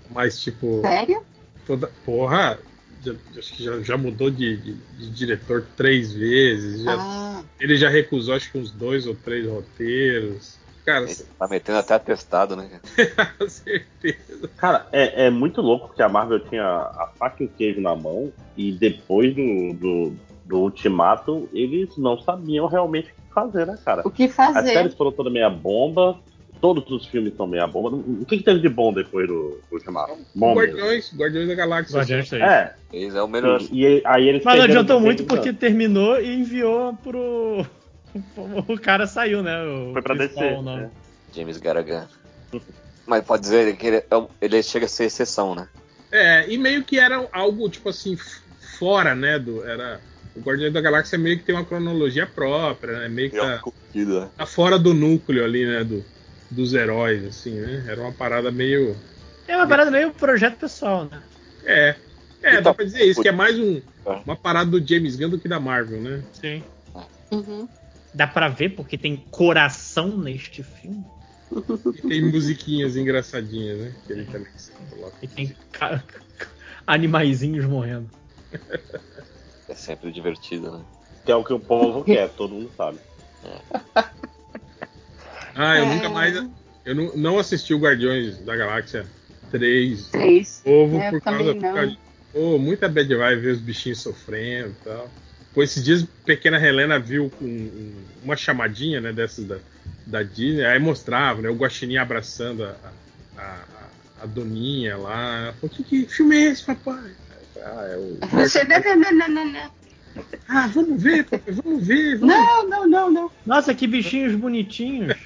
Mas, 0.08 0.40
tipo, 0.40 0.80
Sério? 0.82 1.22
toda. 1.66 1.88
Porra, 2.04 2.58
já, 3.02 3.12
acho 3.36 3.54
que 3.56 3.64
já, 3.64 3.80
já 3.80 3.96
mudou 3.96 4.30
de, 4.30 4.56
de- 4.56 4.74
de 4.74 5.10
diretor 5.10 5.66
três 5.76 6.12
vezes. 6.12 6.82
já- 6.82 6.94
Ah, 6.96 7.42
Ele 7.58 7.76
já 7.76 7.88
recusou, 7.88 8.34
acho 8.34 8.50
que 8.52 8.58
uns 8.58 8.70
dois 8.70 9.06
ou 9.06 9.14
três 9.14 9.46
roteiros. 9.46 10.59
Cara, 10.84 11.04
Ele 11.04 11.14
tá 11.38 11.48
metendo 11.48 11.78
até 11.78 11.94
atestado, 11.94 12.56
né? 12.56 12.80
com 13.38 13.48
certeza. 13.48 14.48
Cara, 14.56 14.86
é, 14.92 15.26
é 15.26 15.30
muito 15.30 15.60
louco 15.60 15.94
que 15.94 16.02
a 16.02 16.08
Marvel 16.08 16.40
tinha 16.40 16.64
a 16.64 17.10
faca 17.18 17.42
e 17.42 17.46
o 17.46 17.50
queijo 17.50 17.80
na 17.80 17.94
mão 17.94 18.32
e 18.56 18.72
depois 18.72 19.34
do, 19.34 19.72
do, 19.74 20.16
do 20.46 20.58
Ultimato 20.60 21.48
eles 21.52 21.96
não 21.96 22.18
sabiam 22.20 22.66
realmente 22.66 23.10
o 23.10 23.14
que 23.14 23.34
fazer, 23.34 23.66
né, 23.66 23.78
cara? 23.84 24.02
o 24.04 24.10
que 24.10 24.24
As 24.24 24.32
fazer? 24.34 24.72
séries 24.72 24.94
foram 24.94 25.12
toda 25.12 25.28
meia 25.30 25.50
bomba, 25.50 26.18
todos 26.60 26.90
os 26.90 27.06
filmes 27.06 27.34
são 27.36 27.46
meia 27.46 27.66
bomba. 27.66 27.96
O 27.96 28.24
que, 28.26 28.38
que 28.38 28.42
teve 28.44 28.60
de 28.60 28.68
bom 28.68 28.92
depois 28.92 29.26
do, 29.28 29.60
Ultimato? 29.70 30.16
Bom 30.34 30.54
mesmo. 30.54 30.76
Guardiões, 30.76 31.14
Guardiões 31.16 31.48
da 31.48 31.54
Galáxia. 31.54 31.96
Guardiões 31.98 32.28
3. 32.28 32.42
É, 32.42 32.74
Eles 32.92 33.14
é 33.14 33.22
o 33.22 33.28
melhor. 33.28 33.60
e 33.70 34.02
aí 34.04 34.28
eles 34.28 34.44
Mas 34.44 34.58
não 34.58 34.64
adiantou 34.64 35.00
muito 35.00 35.24
porque 35.24 35.52
terminou 35.52 36.20
e 36.20 36.34
enviou 36.34 36.94
pro. 37.02 37.64
O 38.68 38.78
cara 38.78 39.06
saiu, 39.06 39.42
né? 39.42 39.62
O 39.62 39.92
Foi 39.92 40.02
pra 40.02 40.14
descer. 40.14 40.62
né? 40.62 40.90
James 41.32 41.58
Garaghan. 41.58 42.08
Mas 43.06 43.24
pode 43.24 43.42
dizer 43.42 43.76
que 43.76 43.86
ele, 43.86 43.96
é 43.96 44.06
ele 44.40 44.62
chega 44.62 44.86
a 44.86 44.88
ser 44.88 45.04
exceção, 45.04 45.54
né? 45.54 45.68
É, 46.12 46.48
e 46.48 46.58
meio 46.58 46.84
que 46.84 46.98
era 46.98 47.28
algo, 47.32 47.68
tipo 47.68 47.88
assim, 47.88 48.16
fora, 48.78 49.14
né? 49.14 49.38
Do, 49.38 49.64
era, 49.64 50.00
o 50.34 50.40
Guardiões 50.40 50.72
da 50.72 50.80
Galáxia 50.80 51.18
meio 51.18 51.38
que 51.38 51.44
tem 51.44 51.54
uma 51.54 51.64
cronologia 51.64 52.26
própria, 52.26 53.00
né? 53.00 53.08
Meio 53.08 53.30
que 53.30 53.38
É 53.38 53.58
tá, 53.58 53.62
tá 54.36 54.46
fora 54.46 54.78
do 54.78 54.92
núcleo 54.92 55.44
ali, 55.44 55.64
né? 55.66 55.84
Do, 55.84 56.04
dos 56.50 56.74
heróis, 56.74 57.24
assim, 57.24 57.54
né? 57.60 57.84
Era 57.88 58.00
uma 58.00 58.12
parada 58.12 58.50
meio. 58.50 58.96
É 59.46 59.56
uma 59.56 59.66
parada 59.68 59.90
meio 59.90 60.12
projeto 60.12 60.56
pessoal, 60.58 61.04
né? 61.04 61.22
É. 61.64 61.94
É, 62.42 62.52
dá 62.54 62.60
Então, 62.60 62.74
pra 62.74 62.84
dizer 62.84 63.04
isso, 63.04 63.20
que 63.22 63.28
é 63.28 63.32
mais 63.32 63.58
um, 63.58 63.80
É. 64.06 64.22
uma 64.24 64.34
parada 64.36 64.70
do 64.70 64.84
James 64.84 65.14
Gunn 65.16 65.28
do 65.30 65.38
que 65.38 65.46
da 65.48 65.60
Marvel, 65.60 66.00
né? 66.00 66.22
Sim. 66.32 66.64
Uhum. 67.30 67.68
Dá 68.14 68.26
pra 68.26 68.48
ver 68.48 68.70
porque 68.70 68.98
tem 68.98 69.16
coração 69.30 70.18
neste 70.18 70.62
filme. 70.62 71.04
E 71.94 72.02
tem 72.02 72.22
musiquinhas 72.30 72.96
engraçadinhas, 72.96 73.78
né? 73.78 73.94
Que 74.06 74.12
ele 74.12 74.24
também 74.26 74.48
coloca. 74.88 75.16
E 75.22 75.28
tem 75.28 75.54
ca- 75.72 76.02
animaizinhos 76.86 77.64
morrendo. 77.66 78.10
É 79.68 79.74
sempre 79.74 80.10
divertido, 80.10 80.78
né? 80.78 80.84
Que 81.24 81.30
é 81.32 81.36
o 81.36 81.44
que 81.44 81.52
o 81.52 81.60
povo 81.60 82.04
quer, 82.04 82.28
todo 82.30 82.54
mundo 82.54 82.72
sabe. 82.76 82.98
Ah, 85.54 85.76
eu 85.78 85.84
É. 85.84 85.94
nunca 85.94 86.08
mais. 86.08 86.36
Eu 86.84 86.94
não, 86.94 87.16
não 87.16 87.38
assisti 87.38 87.74
o 87.74 87.78
Guardiões 87.78 88.38
da 88.38 88.56
Galáxia 88.56 89.06
3 89.50 90.08
Três. 90.10 90.62
Ovo 90.64 90.98
É, 90.98 91.10
por 91.10 91.20
causa, 91.20 91.38
também 91.38 91.54
por 91.54 91.62
não. 91.62 91.74
causa 91.74 91.90
de- 91.90 91.98
Pô, 92.32 92.58
muita 92.58 92.88
bad 92.88 93.12
vibe 93.12 93.40
ver 93.42 93.50
os 93.50 93.60
bichinhos 93.60 94.00
sofrendo 94.00 94.70
e 94.70 94.84
tal. 94.84 95.10
Pô, 95.54 95.62
esses 95.62 95.84
dias 95.84 96.04
pequena 96.24 96.64
Helena 96.64 96.98
viu 96.98 97.30
com 97.38 97.44
um- 97.44 98.04
uma 98.22 98.36
chamadinha, 98.36 99.00
né, 99.00 99.12
dessas 99.12 99.44
da, 99.44 99.58
da 100.06 100.22
Disney, 100.22 100.64
aí 100.64 100.78
mostrava, 100.78 101.42
né, 101.42 101.48
o 101.48 101.54
Guaxinim 101.56 101.96
abraçando 101.96 102.64
a, 102.64 102.76
a, 103.36 103.42
a, 103.42 104.22
a 104.22 104.26
Doninha 104.26 104.96
lá. 104.96 105.52
Falou, 105.60 105.74
que, 105.74 105.82
que 105.82 106.06
filme 106.06 106.36
é 106.36 106.50
esse, 106.50 106.64
papai? 106.64 107.12
Ah, 107.56 107.84
é 107.90 107.96
o... 107.96 108.18
Você 108.28 108.62
não, 108.64 108.78
não, 108.96 109.28
não, 109.28 109.44
não, 109.52 109.70
ah, 110.48 110.66
vamos 110.68 111.02
ver, 111.02 111.24
papai, 111.24 111.54
vamos 111.54 111.86
ver. 111.86 112.18
Vamos 112.18 112.34
Não, 112.34 112.68
não, 112.68 112.86
não, 112.88 113.10
não. 113.10 113.30
Nossa, 113.46 113.74
que 113.74 113.86
bichinhos 113.86 114.34
bonitinhos. 114.34 115.16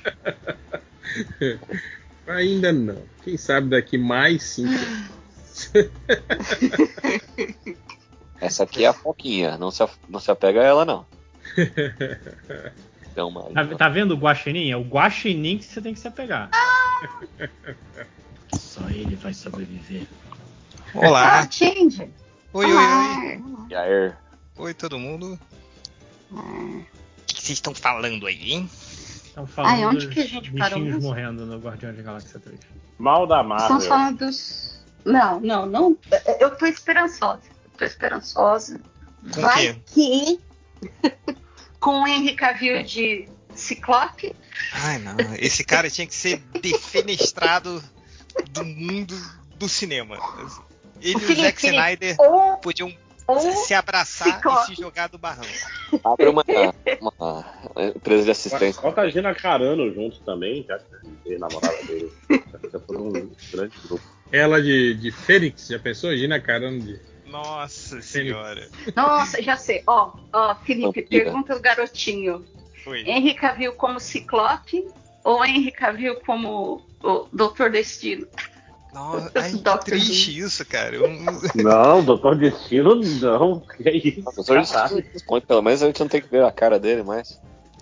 Ainda 2.26 2.72
não. 2.72 3.02
Quem 3.22 3.36
sabe 3.36 3.68
daqui 3.70 3.98
mais 3.98 4.42
cinco 4.42 4.72
anos. 4.72 5.70
Essa 8.40 8.64
aqui 8.64 8.84
é 8.84 8.88
a 8.88 8.92
Foquinha, 8.92 9.56
não 9.56 9.70
se, 9.70 9.82
a- 9.82 9.88
não 10.08 10.20
se 10.20 10.30
apega 10.30 10.60
a 10.60 10.64
ela, 10.64 10.84
não. 10.84 11.06
Então. 13.14 13.32
Tá, 13.54 13.64
tá 13.76 13.88
vendo 13.88 14.10
o 14.12 14.16
Guaxinim? 14.16 14.72
É 14.72 14.76
o 14.76 14.82
Guaxinim 14.82 15.58
que 15.58 15.64
você 15.64 15.80
tem 15.80 15.94
que 15.94 16.00
se 16.00 16.08
apegar. 16.08 16.50
Só 18.58 18.80
ele 18.90 19.14
vai 19.14 19.32
sobreviver. 19.32 20.04
Olá. 20.92 21.38
Ah, 21.38 21.48
change. 21.48 22.10
Oi, 22.52 22.66
oi, 22.66 22.72
oi. 22.74 23.42
E 23.70 23.74
aí, 23.76 24.12
Oi, 24.56 24.74
todo 24.74 24.98
mundo. 24.98 25.38
O 26.32 26.84
que 27.26 27.34
que 27.36 27.40
vocês 27.40 27.50
estão 27.58 27.72
falando 27.72 28.26
aí, 28.26 28.52
hein? 28.52 28.68
Estão 28.72 29.46
falando 29.46 29.70
Ai, 29.72 29.84
onde 29.86 30.06
dos 30.06 30.14
que 30.14 30.20
a 30.20 30.26
gente 30.26 30.50
parou 30.52 30.80
morrendo 31.00 31.46
no 31.46 31.58
Guardiões 31.58 31.96
da 31.96 32.02
Galáxia 32.02 32.40
3. 32.40 32.58
Mal 32.98 33.28
da 33.28 33.44
Marvel. 33.44 33.64
Estamos 33.78 33.86
falando 33.86 34.18
dos. 34.18 34.84
Não, 35.04 35.38
não, 35.40 35.66
não. 35.66 35.96
Eu 36.40 36.56
tô 36.56 36.66
esperançosa. 36.66 37.42
Tô 37.76 37.84
esperançosa. 37.84 38.80
Com 39.34 39.40
Vai 39.40 39.70
o 39.70 39.80
que. 39.86 40.40
Com 41.80 42.02
o 42.02 42.06
Henry 42.06 42.34
Cavill 42.34 42.82
de 42.82 43.28
Ciclope. 43.54 44.34
Ai, 44.72 44.98
não. 44.98 45.16
Esse 45.38 45.64
cara 45.64 45.90
tinha 45.90 46.06
que 46.06 46.14
ser 46.14 46.38
defenestrado 46.60 47.82
do 48.50 48.64
mundo 48.64 49.14
do 49.56 49.68
cinema. 49.68 50.16
Ele 51.00 51.18
e 51.18 51.32
o 51.32 51.36
Zack 51.36 51.66
Snyder 51.66 52.16
Ou, 52.18 52.56
podiam 52.58 52.94
ou 53.26 53.40
se 53.40 53.72
abraçar 53.72 54.36
Ciclope. 54.36 54.72
e 54.72 54.76
se 54.76 54.82
jogar 54.82 55.08
do 55.08 55.18
barranco. 55.18 55.48
abre 56.04 56.28
uma, 56.28 56.44
uma 57.00 57.44
empresa 57.78 58.24
de 58.24 58.30
assistência. 58.30 58.82
Bota 58.82 59.00
a 59.02 59.08
Gina 59.08 59.34
Carano 59.34 59.92
junto 59.94 60.20
também, 60.20 60.64
já 60.66 60.78
que 60.78 61.34
é 61.34 61.38
namorada 61.38 61.82
dele. 61.84 62.12
Todo 62.70 63.02
um 63.02 63.30
grande 63.52 63.76
grupo. 63.86 64.04
Ela 64.30 64.60
de, 64.60 64.94
de 64.94 65.10
Fênix, 65.10 65.68
já 65.68 65.78
pensou? 65.78 66.14
Gina 66.16 66.40
Carano 66.40 66.80
de. 66.80 67.00
Nossa 67.34 68.00
senhora. 68.00 68.68
Nossa, 68.94 69.42
já 69.42 69.56
sei. 69.56 69.82
Ó, 69.88 70.12
ó, 70.32 70.54
Felipe, 70.64 71.02
pergunta 71.02 71.54
do 71.54 71.60
garotinho. 71.60 72.44
Foi. 72.84 73.00
Henry 73.00 73.34
Cavill 73.34 73.72
como 73.72 73.98
Ciclope 73.98 74.86
ou 75.24 75.44
Henry 75.44 75.72
Cavill 75.72 76.20
como 76.24 76.86
o 77.02 77.26
Doutor 77.32 77.70
Destino? 77.72 78.26
Nossa, 78.92 79.32
ai, 79.34 79.50
que 79.52 79.84
triste 79.84 80.38
isso, 80.38 80.64
cara. 80.64 80.94
Eu 80.94 81.08
não- 81.10 81.40
Não, 81.56 82.04
Doutor 82.04 82.36
Destino 82.36 82.94
não. 82.94 83.58
Que 83.60 83.88
é 83.88 83.96
isso? 83.96 84.44
Caralho. 84.44 85.04
responde, 85.12 85.46
pelo 85.46 85.62
menos 85.62 85.82
a 85.82 85.86
gente 85.86 85.98
não 85.98 86.08
tem 86.08 86.20
que 86.22 86.30
ver 86.30 86.44
a 86.44 86.52
cara 86.52 86.78
dele 86.78 87.02
mais. 87.02 87.40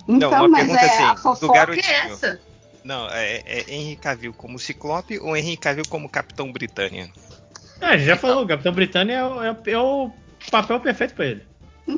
Então, 0.09 0.31
uma 0.31 0.49
mas 0.49 0.61
pergunta 0.67 0.81
é, 0.81 0.89
assim, 1.05 1.15
do 1.15 1.21
fofoca 1.21 1.53
garotinho. 1.53 1.85
é 1.87 2.07
essa. 2.07 2.41
Não, 2.83 3.07
é, 3.11 3.43
é 3.47 3.65
Henry 3.69 3.97
Cavill 3.97 4.33
como 4.33 4.59
Ciclope 4.59 5.19
ou 5.19 5.37
Henry 5.37 5.57
Cavill 5.59 5.85
como 5.89 6.09
Capitão 6.09 6.51
Britânia? 6.51 7.13
É, 7.83 7.87
a 7.87 7.97
gente 7.97 8.07
já 8.07 8.17
falou, 8.17 8.45
o 8.45 8.49
Capitão 8.49 8.73
Britânia 8.73 9.15
é, 9.15 9.25
o- 9.25 9.43
é 9.43 9.51
o- 9.53 9.57
é 9.67 9.79
o 9.79 10.11
papel 10.51 10.81
perfeito 10.81 11.15
pra 11.15 11.27
ele. 11.27 11.43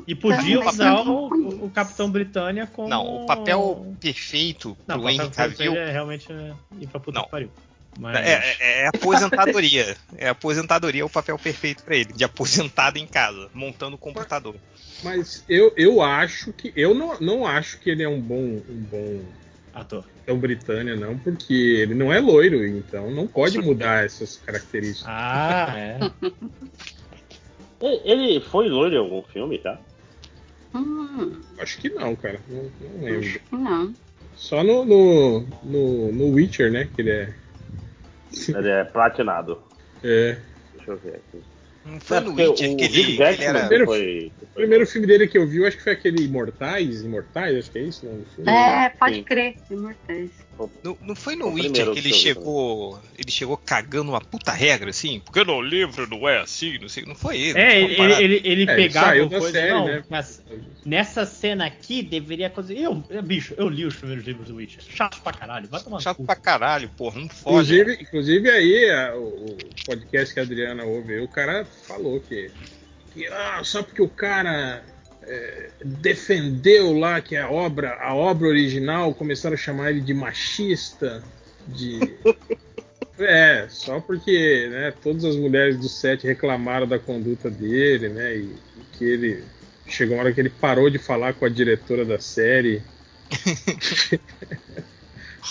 E 0.06 0.14
podia 0.14 0.56
Então, 0.56 0.68
usar 0.68 0.94
o, 1.06 1.66
o 1.66 1.70
Capitão 1.70 2.10
Britânia 2.10 2.66
como. 2.66 2.88
Não, 2.88 3.22
o 3.22 3.26
papel 3.26 3.94
perfeito 4.00 4.76
Não, 4.86 4.96
pro 4.96 5.04
o 5.04 5.10
Henry 5.10 5.18
papel 5.28 5.30
perfeito 5.48 5.58
Cavill 5.74 5.76
é 5.82 5.92
realmente 5.92 6.32
é, 6.32 6.52
ir 6.80 6.86
pra 6.86 6.98
puta 6.98 7.18
Não. 7.18 7.24
que 7.26 7.30
pariu. 7.30 7.50
Mas... 7.98 8.16
é, 8.16 8.56
é, 8.58 8.80
é 8.82 8.86
aposentadoria. 8.88 9.96
É 10.16 10.28
aposentadoria 10.30 11.04
o 11.06 11.10
papel 11.10 11.38
perfeito 11.38 11.84
pra 11.84 11.94
ele, 11.96 12.12
de 12.12 12.24
aposentado 12.24 12.98
em 12.98 13.06
casa, 13.06 13.48
montando 13.54 13.94
o 13.94 13.98
computador. 13.98 14.56
Mas 15.02 15.44
eu, 15.48 15.72
eu 15.76 16.02
acho 16.02 16.52
que. 16.52 16.72
Eu 16.74 16.94
não, 16.94 17.20
não 17.20 17.46
acho 17.46 17.78
que 17.78 17.90
ele 17.90 18.02
é 18.02 18.08
um 18.08 18.20
bom. 18.20 18.36
Um 18.68 18.86
bom 18.90 19.20
Ator. 19.74 20.04
Capitão 20.04 20.38
Britânia, 20.38 20.96
não, 20.96 21.18
porque 21.18 21.52
ele 21.52 21.94
não 21.94 22.12
é 22.12 22.20
loiro, 22.20 22.64
então 22.64 23.10
não 23.10 23.26
pode 23.26 23.58
mudar 23.58 24.04
essas 24.04 24.36
características. 24.38 25.06
Ah, 25.12 25.74
é. 25.76 25.98
Ele- 27.80 28.00
Ele 28.04 28.40
foi 28.40 28.68
loiro 28.68 28.94
em 28.94 28.98
algum 28.98 29.22
filme, 29.22 29.58
tá? 29.58 29.78
Hum, 30.74 31.40
Acho 31.58 31.78
que 31.78 31.88
não, 31.90 32.16
cara. 32.16 32.40
Não, 32.48 32.62
não 32.80 33.04
lembro. 33.04 33.20
acho 33.20 33.38
que 33.40 33.54
não. 33.56 33.94
Só 34.36 34.64
no, 34.64 34.84
no, 34.84 35.40
no, 35.62 36.12
no 36.12 36.28
Witcher, 36.34 36.70
né? 36.72 36.88
Que 36.94 37.02
ele 37.02 37.10
é. 37.10 37.34
Ele 38.48 38.68
é 38.68 38.84
platinado. 38.84 39.60
é. 40.02 40.38
Deixa 40.74 40.90
eu 40.90 40.96
ver 40.98 41.16
aqui. 41.16 41.42
Não 41.84 42.00
foi 42.00 42.16
É, 42.16 42.20
no 42.20 42.26
porque 42.26 42.42
Witcher 42.48 42.72
o 42.72 42.76
que 42.76 42.84
ele, 42.84 43.22
ele 43.22 43.22
era. 43.44 43.60
Primeiro- 43.60 43.84
foi, 43.84 44.32
O 44.40 44.46
primeiro 44.54 44.86
filme 44.86 45.06
dele 45.06 45.28
que 45.28 45.36
eu 45.36 45.46
vi, 45.46 45.58
eu 45.58 45.66
acho 45.66 45.76
que 45.76 45.82
foi 45.82 45.92
aquele 45.92 46.24
Imortais, 46.24 47.02
Imortais, 47.02 47.56
acho 47.58 47.70
que 47.70 47.78
é 47.78 47.82
isso, 47.82 48.06
não? 48.06 48.24
Filme? 48.24 48.50
É, 48.50 48.88
pode 48.90 49.16
Sim. 49.16 49.22
crer, 49.24 49.54
Imortais. 49.70 50.30
Não, 50.82 50.96
não 51.02 51.14
foi 51.14 51.34
no 51.36 51.48
Witcher 51.48 51.90
que 51.90 51.98
ele 51.98 52.12
chegou. 52.12 52.98
Ele 53.18 53.30
chegou 53.30 53.56
cagando 53.56 54.10
uma 54.12 54.20
puta 54.20 54.52
regra, 54.52 54.90
assim? 54.90 55.20
Porque 55.20 55.42
no 55.44 55.60
livro 55.60 56.08
não 56.08 56.28
é 56.28 56.40
assim, 56.40 56.78
não 56.78 56.88
sei. 56.88 57.04
Não 57.04 57.14
foi 57.14 57.38
ele. 57.40 57.58
É, 57.58 57.70
foi 57.70 57.80
ele, 57.82 57.94
ele, 57.94 58.14
ele, 58.24 58.42
ele 58.62 58.70
É, 58.70 58.74
pegava 58.76 59.26
da 59.26 59.38
coisa. 59.38 59.50
série, 59.52 59.72
não, 59.72 59.86
né? 59.86 60.04
mas 60.08 60.42
nessa 60.84 61.24
cena 61.26 61.66
aqui 61.66 62.02
deveria 62.02 62.46
acontecer. 62.46 62.78
Eu, 62.78 62.94
bicho, 63.22 63.54
eu 63.56 63.68
li 63.68 63.84
os 63.84 63.96
primeiros 63.96 64.24
livros 64.24 64.48
do 64.48 64.56
Witcher. 64.56 64.82
Chato 64.88 65.20
pra 65.22 65.32
caralho. 65.32 65.68
Vai 65.68 65.82
tomar 65.82 66.00
Chato 66.00 66.18
cu. 66.18 66.24
pra 66.24 66.36
caralho, 66.36 66.88
porra. 66.96 67.20
Não 67.20 67.28
fode. 67.28 67.74
Inclusive, 67.80 68.02
inclusive 68.02 68.50
aí, 68.50 68.90
a- 68.90 69.14
o, 69.16 69.28
o 69.46 69.58
podcast 69.86 70.32
que 70.34 70.40
a 70.40 70.42
Adriana 70.44 70.84
ouve, 70.84 71.14
aí, 71.14 71.20
o 71.20 71.28
cara 71.28 71.64
falou 71.64 72.20
que, 72.20 72.50
que 73.12 73.26
ah, 73.26 73.60
só 73.64 73.82
porque 73.82 74.02
o 74.02 74.08
cara 74.08 74.84
é, 75.26 75.70
defendeu 75.84 76.96
lá 76.96 77.20
que 77.20 77.36
a 77.36 77.50
obra, 77.50 77.94
a 78.00 78.14
obra 78.14 78.48
original, 78.48 79.14
começaram 79.14 79.54
a 79.54 79.58
chamar 79.58 79.90
ele 79.90 80.00
de 80.00 80.14
machista, 80.14 81.22
de 81.66 82.16
é, 83.18 83.66
só 83.68 84.00
porque 84.00 84.68
né, 84.70 84.92
todas 85.02 85.24
as 85.24 85.36
mulheres 85.36 85.78
do 85.78 85.88
set 85.88 86.26
reclamaram 86.26 86.86
da 86.86 86.98
conduta 86.98 87.50
dele, 87.50 88.08
né, 88.08 88.36
e, 88.36 88.40
e 88.40 88.84
que 88.92 89.04
ele 89.04 89.44
chegou 89.86 90.16
uma 90.16 90.24
hora 90.24 90.32
que 90.32 90.40
ele 90.40 90.50
parou 90.50 90.88
de 90.90 90.98
falar 90.98 91.34
com 91.34 91.44
a 91.44 91.48
diretora 91.48 92.04
da 92.04 92.18
série. 92.18 92.82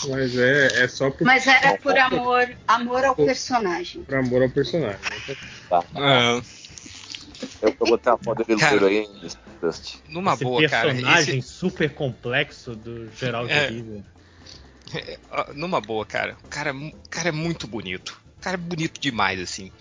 Mas 0.10 0.36
é, 0.38 0.84
é 0.84 0.88
só 0.88 1.12
por, 1.12 1.24
Mas 1.24 1.46
era 1.46 1.78
por 1.78 1.96
amor, 1.98 2.50
amor 2.68 3.06
ao 3.06 3.16
personagem. 3.16 4.04
por 4.04 4.16
amor 4.16 4.42
ao 4.42 4.50
personagem. 4.50 5.00
Tá. 5.70 5.84
Ah, 5.96 6.42
Eu 7.62 7.74
vou 7.80 7.90
botar 7.90 8.14
a 8.14 8.18
foto 8.18 8.44
dele 8.44 8.62
loiro 8.62 8.86
aí, 8.86 9.08
Dust. 9.62 9.96
numa 10.10 10.34
Esse 10.34 10.44
boa, 10.44 10.70
cara. 10.70 10.94
personagem 10.94 11.40
Esse- 11.40 11.48
super 11.48 11.94
complexo 11.94 12.76
do 12.76 13.10
Geraldo 13.12 13.52
É. 13.52 13.70
É, 14.94 15.18
numa 15.54 15.82
boa, 15.82 16.06
cara. 16.06 16.38
O 16.44 16.48
cara, 16.50 16.72
é 16.72 16.92
cara 17.10 17.30
é 17.30 17.32
muito 17.32 17.68
bonito. 17.68 18.22
O 18.40 18.42
cara 18.42 18.56
é 18.56 18.60
bonito 18.60 19.00
demais, 19.00 19.40
assim. 19.40 19.72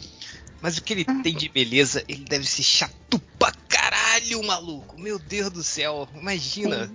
Mas 0.61 0.79
o 0.79 0.83
que 0.83 0.93
ele 0.93 1.05
tem 1.05 1.35
de 1.35 1.49
beleza, 1.49 2.05
ele 2.09 2.25
deve 2.25 2.47
ser 2.47 2.63
chato 2.63 3.19
pra 3.39 3.53
caralho, 3.69 4.43
maluco. 4.45 4.99
Meu 5.01 5.19
Deus 5.19 5.51
do 5.51 5.63
céu. 5.63 6.09
Imagina. 6.15 6.91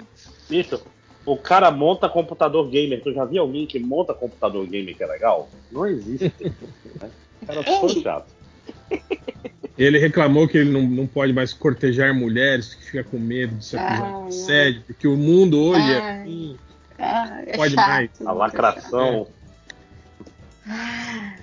Bicho, 0.50 0.82
o 1.26 1.38
cara 1.38 1.70
monta 1.70 2.08
computador 2.08 2.70
gamer. 2.70 3.04
Tu 3.04 3.14
já 3.14 3.26
viu 3.26 3.42
alguém 3.42 3.68
que 3.68 3.78
monta 3.78 4.14
computador 4.14 4.66
gamer 4.66 4.96
que 4.96 5.04
é 5.04 5.08
legal? 5.08 5.52
Não 5.70 5.86
existe. 5.86 6.32
né? 7.02 7.12
O 7.42 7.46
cara 7.46 7.60
é 7.60 7.64
tão 7.64 7.90
chato. 7.90 8.37
Ele 9.78 10.00
reclamou 10.00 10.48
que 10.48 10.58
ele 10.58 10.72
não, 10.72 10.82
não 10.82 11.06
pode 11.06 11.32
mais 11.34 11.54
cortejar 11.54 12.14
mulheres, 12.14 12.74
que 12.74 12.84
fica 12.86 13.04
com 13.04 13.20
medo 13.20 13.56
de 13.58 13.66
ser 13.66 13.78
acusado 13.80 14.16
Ah, 14.16 14.22
de 14.22 14.28
assédio, 14.36 14.84
porque 14.88 15.08
o 15.08 15.16
mundo 15.16 15.60
hoje 15.60 15.92
é 15.92 16.00
Ai. 16.00 16.22
assim. 16.22 16.58
Ah, 16.98 17.44
é 17.46 17.56
Pode 17.56 17.76
chato, 17.76 17.88
mais. 17.88 18.10
A 18.26 18.32
lacração. 18.32 19.28
Ah, 20.68 21.36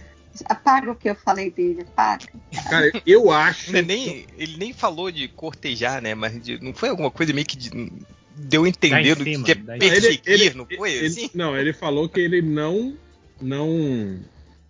Apaga 0.47 0.91
o 0.91 0.97
que 0.97 1.09
eu 1.09 1.15
falei 1.15 1.49
dele, 1.53 1.83
apaga. 1.83 2.27
Cara, 2.69 2.91
eu 3.07 3.31
acho. 3.31 3.71
Ele 3.71 3.83
nem, 3.83 4.27
ele 4.37 4.57
nem 4.57 4.73
falou 4.73 5.13
de 5.13 5.29
cortejar, 5.29 6.03
né? 6.03 6.13
Mas 6.17 6.43
de- 6.43 6.59
não 6.61 6.75
foi 6.75 6.89
alguma 6.89 7.09
coisa 7.11 7.33
meio 7.33 7.47
que 7.47 7.57
de, 7.57 7.71
deu 8.35 8.65
a 8.65 8.69
entender 8.69 9.15
do 9.15 9.23
cima, 9.23 9.45
que 9.45 9.53
é 9.53 9.55
dá 9.55 9.77
em 9.77 9.79
perseguir, 9.79 10.57
não 10.57 10.67
foi 10.67 10.93
ele- 10.93 11.07
assim? 11.07 11.31
não, 11.33 11.57
ele 11.57 11.73
falou 11.73 12.09
que 12.09 12.19
ele 12.19 12.43
não 12.43 12.97
não 13.41 14.19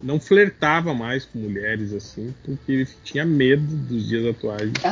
não 0.04 0.20
flertava 0.20 0.92
mais 0.94 1.24
com 1.24 1.38
mulheres 1.38 1.92
assim, 1.94 2.32
porque 2.44 2.70
ele 2.70 2.88
tinha 3.02 3.24
medo 3.24 3.64
dos 3.66 4.06
dias 4.06 4.26
atuais 4.26 4.70
de 4.70 4.80
ser 4.80 4.88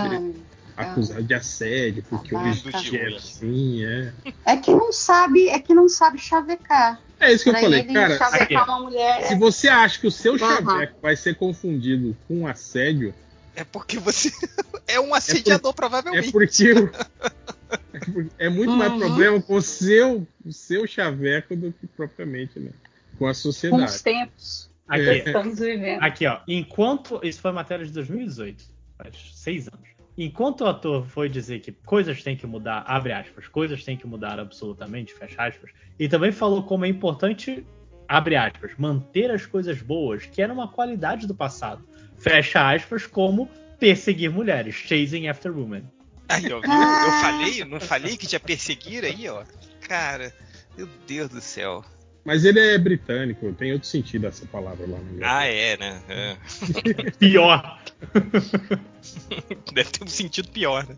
Ah, 0.74 0.82
acusado 0.84 1.22
de 1.22 1.34
assédio, 1.34 2.02
porque 2.08 2.34
Ah, 2.34 2.38
hoje 2.40 2.62
tá. 2.72 2.78
é 2.96 3.06
assim, 3.16 3.84
é. 3.84 4.12
é 4.46 4.56
que 4.56 4.70
não 4.70 4.90
sabe, 4.90 5.48
é 5.48 5.58
que 5.58 5.74
não 5.74 5.86
sabe 5.88 6.18
chavecar. 6.18 7.00
É 7.20 7.30
isso 7.30 7.44
que 7.44 7.50
eu 7.50 7.52
Pra 7.52 7.60
falei, 7.60 7.80
ele, 7.80 7.92
cara. 7.92 8.64
uma 8.64 8.80
mulher. 8.80 9.28
Se 9.28 9.34
você 9.36 9.68
acha 9.68 10.00
que 10.00 10.06
o 10.06 10.10
seu 10.10 10.34
Aham. 10.34 10.64
chaveco 10.64 10.94
vai 11.02 11.14
ser 11.14 11.36
confundido 11.36 12.16
com 12.26 12.46
assédio, 12.46 13.14
É 13.54 13.64
porque 13.64 13.98
você 13.98 14.32
é 14.88 14.98
um 14.98 15.14
assediador, 15.14 15.72
é 15.72 15.74
provavelmente. 15.74 16.32
porque 16.32 16.72
o- 16.72 16.90
é, 17.92 17.98
porque- 18.00 18.30
é 18.38 18.48
muito 18.48 18.72
mais 18.72 18.92
Uhum. 18.92 18.98
problema 18.98 19.42
com 19.42 19.54
o 19.56 19.62
seu, 19.62 20.26
o 20.44 20.52
seu 20.52 20.86
chaveco 20.86 21.54
do 21.54 21.70
que 21.70 21.86
propriamente, 21.86 22.58
né? 22.58 22.70
Com 23.18 23.26
a 23.26 23.28
com 23.28 23.30
os 23.32 23.38
sociedade. 23.38 24.02
tempos 24.02 24.71
Aqui, 24.92 25.08
É. 25.08 25.20
que 25.20 25.28
estamos 25.28 25.58
vivendo. 25.58 26.02
aqui, 26.02 26.26
ó. 26.26 26.40
Enquanto. 26.46 27.20
Isso 27.22 27.40
foi 27.40 27.52
matéria 27.52 27.84
de 27.84 27.92
2018, 27.92 28.64
faz 28.98 29.16
seis 29.34 29.68
anos. 29.68 29.88
Enquanto 30.16 30.60
o 30.60 30.66
ator 30.66 31.06
foi 31.06 31.28
dizer 31.28 31.60
que 31.60 31.72
coisas 31.72 32.22
têm 32.22 32.36
que 32.36 32.46
mudar, 32.46 32.84
abre 32.86 33.12
aspas, 33.12 33.48
coisas 33.48 33.82
têm 33.82 33.96
que 33.96 34.06
mudar 34.06 34.38
absolutamente, 34.38 35.14
fecha 35.14 35.42
aspas, 35.42 35.70
e 35.98 36.06
também 36.06 36.30
falou 36.30 36.62
como 36.64 36.84
é 36.84 36.88
importante, 36.88 37.66
abre 38.06 38.36
aspas, 38.36 38.72
manter 38.76 39.30
as 39.30 39.46
coisas 39.46 39.80
boas, 39.80 40.26
que 40.26 40.42
era 40.42 40.52
uma 40.52 40.68
qualidade 40.68 41.26
do 41.26 41.34
passado, 41.34 41.82
fecha 42.18 42.70
aspas, 42.70 43.06
como 43.06 43.48
perseguir 43.80 44.30
mulheres, 44.30 44.74
chasing 44.74 45.28
after 45.28 45.50
women. 45.50 45.84
Aí, 46.28 46.44
ó, 46.52 46.60
viu? 46.60 46.70
Eu 46.70 47.12
falei, 47.20 47.64
não 47.64 47.80
falei 47.80 48.16
que 48.18 48.26
tinha 48.26 48.38
perseguir 48.40 49.04
aí, 49.04 49.28
ó. 49.30 49.44
Cara, 49.80 50.32
meu 50.76 50.88
Deus 51.06 51.30
do 51.30 51.40
céu. 51.40 51.82
Mas 52.24 52.44
ele 52.44 52.60
é 52.60 52.78
britânico, 52.78 53.52
tem 53.54 53.72
outro 53.72 53.88
sentido 53.88 54.26
essa 54.28 54.46
palavra 54.46 54.86
lá 54.86 54.98
no 54.98 55.24
Ah, 55.24 55.44
é, 55.44 55.76
né? 55.76 56.02
É. 56.08 56.36
Pior. 57.18 57.80
Deve 59.72 59.90
ter 59.90 60.04
um 60.04 60.08
sentido 60.08 60.48
pior, 60.48 60.86
né? 60.86 60.96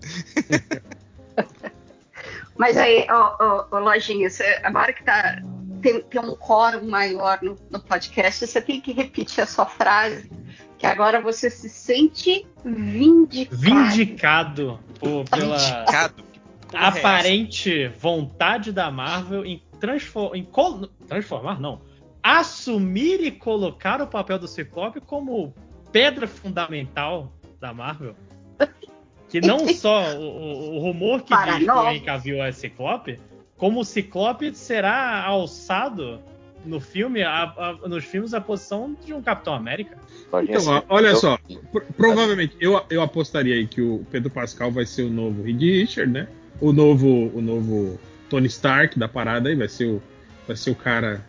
Mas 2.56 2.76
aí, 2.76 3.06
ó, 3.10 3.36
ó, 3.40 3.66
ó, 3.70 3.78
Lojinha, 3.78 4.30
você- 4.30 4.60
agora 4.62 4.92
que 4.92 5.02
tá, 5.02 5.42
tem, 5.82 6.00
tem 6.02 6.20
um 6.20 6.36
quórum 6.36 6.88
maior 6.88 7.38
no, 7.42 7.58
no 7.70 7.80
podcast, 7.80 8.46
você 8.46 8.60
tem 8.60 8.80
que 8.80 8.92
repetir 8.92 9.42
a 9.42 9.46
sua 9.46 9.66
frase, 9.66 10.30
que 10.78 10.86
agora 10.86 11.20
você 11.20 11.50
se 11.50 11.68
sente 11.68 12.46
vindicado. 12.64 13.56
Vindicado 13.60 14.80
por- 15.00 15.24
pela 15.28 15.56
Indicado. 15.56 16.22
Que 16.22 16.70
porra 16.78 16.84
é 16.84 16.88
aparente 16.88 17.88
vontade 17.98 18.72
da 18.72 18.90
Marvel 18.90 19.44
em, 19.44 19.60
transfor- 19.84 20.34
em 20.34 20.42
col- 20.44 20.88
transformar, 21.06 21.60
não, 21.60 21.80
assumir 22.22 23.20
e 23.22 23.30
colocar 23.30 24.00
o 24.00 24.06
papel 24.06 24.38
do 24.38 24.48
Ciclope 24.48 25.00
como 25.00 25.52
pedra 25.92 26.26
fundamental 26.26 27.30
da 27.60 27.74
Marvel. 27.74 28.14
Que 29.28 29.40
não 29.40 29.68
só 29.74 30.16
o, 30.16 30.76
o- 30.76 30.78
rumor 30.80 31.22
que 31.22 31.28
Para 31.28 31.58
diz 31.58 31.64
que 31.64 31.70
o. 31.70 31.90
Henry 31.90 32.40
é 32.40 32.52
Ciclope, 32.52 33.20
como 33.58 33.80
o 33.80 33.84
Ciclope 33.84 34.54
será 34.54 35.22
alçado 35.24 36.18
no 36.64 36.80
filme, 36.80 37.22
a- 37.22 37.52
a- 37.56 37.88
nos 37.88 38.04
filmes, 38.04 38.32
a 38.32 38.40
posição 38.40 38.96
de 39.04 39.12
um 39.12 39.20
Capitão 39.20 39.52
América. 39.52 39.98
Então, 40.42 40.82
olha 40.88 41.14
só, 41.14 41.38
Pro- 41.70 41.84
provavelmente 41.94 42.56
eu, 42.58 42.82
eu 42.88 43.02
apostaria 43.02 43.54
aí 43.54 43.66
que 43.66 43.82
o 43.82 44.02
Pedro 44.10 44.30
Pascal 44.30 44.70
vai 44.72 44.86
ser 44.86 45.02
o 45.02 45.10
novo 45.10 45.42
Reed 45.42 45.60
Richard, 45.60 46.10
né? 46.10 46.26
O 46.60 46.72
novo, 46.72 47.30
o 47.34 47.40
novo 47.42 47.98
Tony 48.28 48.46
Stark 48.46 48.98
da 48.98 49.08
parada 49.08 49.48
aí 49.48 49.54
vai 49.54 49.68
ser 49.68 49.86
o, 49.86 50.02
vai 50.46 50.56
ser 50.56 50.70
o 50.70 50.74
cara, 50.74 51.24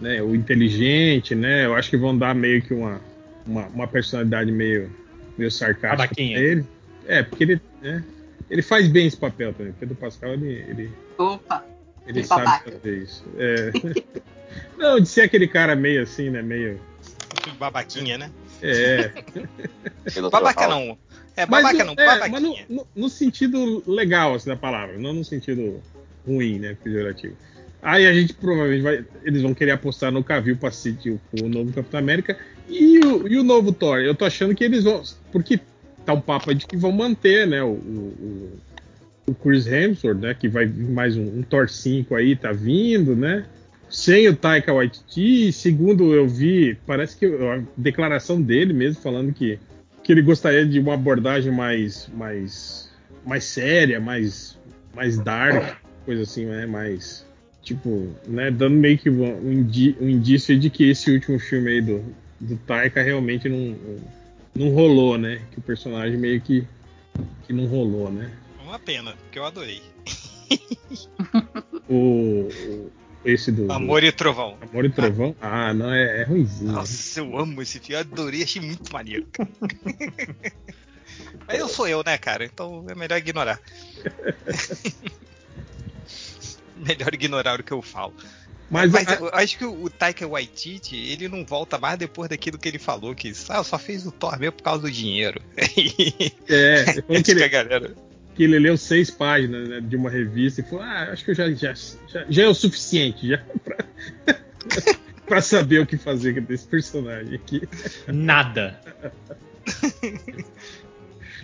né? 0.00 0.22
O 0.22 0.34
inteligente, 0.34 1.34
né? 1.34 1.64
Eu 1.66 1.74
acho 1.74 1.90
que 1.90 1.96
vão 1.96 2.16
dar 2.16 2.34
meio 2.34 2.62
que 2.62 2.72
uma, 2.74 3.00
uma, 3.46 3.66
uma 3.68 3.86
personalidade 3.88 4.50
meio, 4.52 4.90
meio 5.36 5.50
sarcástica 5.50 5.88
pra 5.88 5.96
Babaquinha. 6.06 6.38
ele. 6.38 6.64
É, 7.06 7.22
porque 7.22 7.44
ele, 7.44 7.60
né? 7.82 8.04
Ele 8.48 8.62
faz 8.62 8.88
bem 8.88 9.06
esse 9.06 9.16
papel 9.16 9.52
também. 9.54 9.72
Pedro 9.78 9.94
Pascal 9.94 10.32
ele, 10.34 10.48
ele, 10.68 10.90
Opa, 11.18 11.64
ele 12.06 12.24
sabe 12.24 12.44
babaca. 12.44 12.72
fazer 12.72 12.98
isso. 12.98 13.24
É. 13.38 13.70
Não, 14.76 14.98
de 14.98 15.06
ser 15.08 15.20
aquele 15.22 15.46
cara 15.46 15.76
meio 15.76 16.02
assim, 16.02 16.28
né? 16.28 16.42
Meio 16.42 16.80
Babaquinha, 17.58 18.18
né? 18.18 18.30
é. 18.60 19.08
pelo 20.12 20.28
Babaca 20.30 20.66
não. 20.66 20.98
É, 21.36 21.46
Mas, 21.46 21.62
babaca 21.62 21.84
no- 21.84 21.94
não, 21.94 22.02
é, 22.02 22.06
babaquinha. 22.06 22.30
mas 22.30 22.68
no, 22.68 22.76
no- 22.76 22.86
no 22.96 23.08
sentido 23.08 23.82
legal 23.86 24.34
assim, 24.34 24.50
da 24.50 24.56
palavra, 24.56 24.98
não 24.98 25.12
no 25.14 25.24
sentido 25.24 25.80
ruim, 26.26 26.58
né? 26.58 26.76
Pejorativo. 26.82 27.36
Aí 27.82 28.06
a 28.06 28.12
gente 28.12 28.34
provavelmente 28.34 28.82
vai. 28.82 29.04
Eles 29.24 29.42
vão 29.42 29.54
querer 29.54 29.72
apostar 29.72 30.12
no 30.12 30.22
Cavill 30.22 30.56
pra 30.56 30.70
ser 30.70 30.96
o, 31.42 31.48
novo 31.48 31.72
Capitão 31.72 31.98
América 31.98 32.36
e 32.68 32.98
o, 32.98 33.26
e 33.26 33.38
o 33.38 33.42
novo 33.42 33.72
Thor. 33.72 33.98
Eu 34.00 34.14
tô 34.14 34.24
achando 34.24 34.54
que 34.54 34.64
eles 34.64 34.84
vão. 34.84 35.02
Porque 35.32 35.60
tá 36.04 36.12
um 36.12 36.20
papo 36.20 36.54
de 36.54 36.66
que 36.66 36.76
vão 36.76 36.92
manter, 36.92 37.46
né? 37.46 37.62
O, 37.62 37.72
o, 37.72 38.50
o 39.28 39.34
Chris 39.34 39.66
Hemsworth, 39.66 40.18
né? 40.18 40.34
Que 40.34 40.48
vai 40.48 40.66
vir 40.66 40.90
mais 40.90 41.16
um, 41.16 41.38
um 41.38 41.42
Thor 41.42 41.68
5 41.68 42.14
aí, 42.14 42.36
tá 42.36 42.52
vindo, 42.52 43.16
né? 43.16 43.46
Sem 43.88 44.28
o 44.28 44.36
Taika 44.36 44.72
Waititi, 44.72 45.52
segundo 45.52 46.14
eu 46.14 46.28
vi, 46.28 46.78
parece 46.86 47.16
que 47.16 47.26
a 47.26 47.60
declaração 47.76 48.40
dele 48.40 48.72
mesmo 48.72 49.02
falando 49.02 49.32
que 49.32 49.58
que 50.04 50.12
ele 50.12 50.22
gostaria 50.22 50.64
de 50.64 50.78
uma 50.78 50.94
abordagem 50.94 51.52
mais 51.52 52.08
mais 52.14 52.88
mais 53.26 53.44
séria, 53.44 54.00
mais 54.00 54.56
mais 54.94 55.18
dark, 55.18 55.76
coisa 56.04 56.22
assim, 56.22 56.46
né? 56.46 56.66
Mais 56.66 57.24
tipo, 57.62 58.08
né, 58.26 58.50
dando 58.50 58.76
meio 58.76 58.98
que 58.98 59.10
um, 59.10 59.22
um 59.22 59.52
indi- 59.52 59.96
um 60.00 60.08
indício 60.08 60.58
de 60.58 60.70
que 60.70 60.90
esse 60.90 61.12
último 61.12 61.38
filme 61.38 61.70
aí 61.70 61.80
do, 61.80 62.02
do 62.40 62.56
Taika 62.58 63.02
realmente 63.02 63.48
não, 63.48 63.76
não 64.54 64.70
rolou, 64.70 65.18
né? 65.18 65.40
Que 65.52 65.58
o 65.58 65.62
personagem 65.62 66.18
meio 66.18 66.40
que 66.40 66.66
que 67.46 67.52
não 67.52 67.66
rolou, 67.66 68.10
né? 68.10 68.32
Uma 68.62 68.78
pena, 68.78 69.14
porque 69.24 69.38
eu 69.38 69.44
adorei. 69.44 69.82
O, 71.92 72.48
esse 73.24 73.50
do, 73.50 73.70
Amor 73.72 74.04
e 74.04 74.12
Trovão. 74.12 74.56
Amor 74.60 74.84
e 74.84 74.90
Trovão, 74.90 75.34
ah, 75.42 75.74
não 75.74 75.92
é, 75.92 76.20
é 76.20 76.24
ruimzinho. 76.24 76.70
Nossa, 76.70 77.18
eu 77.18 77.36
amo 77.36 77.60
esse 77.60 77.80
filme, 77.80 77.94
eu 77.94 78.00
adorei, 78.00 78.44
achei 78.44 78.62
muito 78.62 78.92
maneiro. 78.92 79.26
Mas 81.48 81.58
eu 81.58 81.68
sou 81.68 81.88
eu, 81.88 82.04
né, 82.06 82.16
cara? 82.16 82.44
Então 82.44 82.86
é 82.88 82.94
melhor 82.94 83.18
ignorar. 83.18 83.60
melhor 86.86 87.12
ignorar 87.14 87.60
o 87.60 87.62
que 87.62 87.72
eu 87.72 87.82
falo. 87.82 88.14
Mas, 88.70 88.92
Mas 88.92 89.08
a- 89.08 89.14
eu 89.14 89.30
acho 89.32 89.58
que 89.58 89.64
o 89.64 89.90
Taika 89.90 90.26
Waititi, 90.28 90.94
ele 90.96 91.28
não 91.28 91.44
volta 91.44 91.76
mais 91.76 91.98
depois 91.98 92.28
daquilo 92.30 92.56
que 92.58 92.68
ele 92.68 92.78
falou, 92.78 93.14
que 93.14 93.32
ah, 93.48 93.64
só 93.64 93.76
fez 93.78 94.06
o 94.06 94.12
Thor 94.12 94.38
mesmo 94.38 94.52
por 94.52 94.62
causa 94.62 94.82
do 94.82 94.90
dinheiro. 94.90 95.42
é, 96.48 96.84
ele 96.90 97.02
falou 97.02 97.22
que 97.22 97.22
que 97.24 97.30
a 97.32 97.34
ele, 97.34 97.48
galera. 97.48 97.94
que 98.34 98.44
ele 98.44 98.58
leu 98.60 98.76
seis 98.76 99.10
páginas 99.10 99.68
né, 99.68 99.80
de 99.80 99.96
uma 99.96 100.08
revista 100.08 100.60
e 100.60 100.64
falou: 100.64 100.84
Ah, 100.84 101.08
acho 101.12 101.24
que 101.24 101.32
eu 101.32 101.34
já, 101.34 101.50
já, 101.50 101.74
já, 101.74 102.24
já 102.28 102.42
é 102.44 102.46
o 102.46 102.54
suficiente 102.54 103.28
já 103.28 103.38
pra, 103.64 103.76
pra 105.26 105.42
saber 105.42 105.80
o 105.80 105.86
que 105.86 105.96
fazer 105.96 106.40
desse 106.40 106.68
personagem 106.68 107.34
aqui. 107.34 107.62
Nada. 108.06 108.80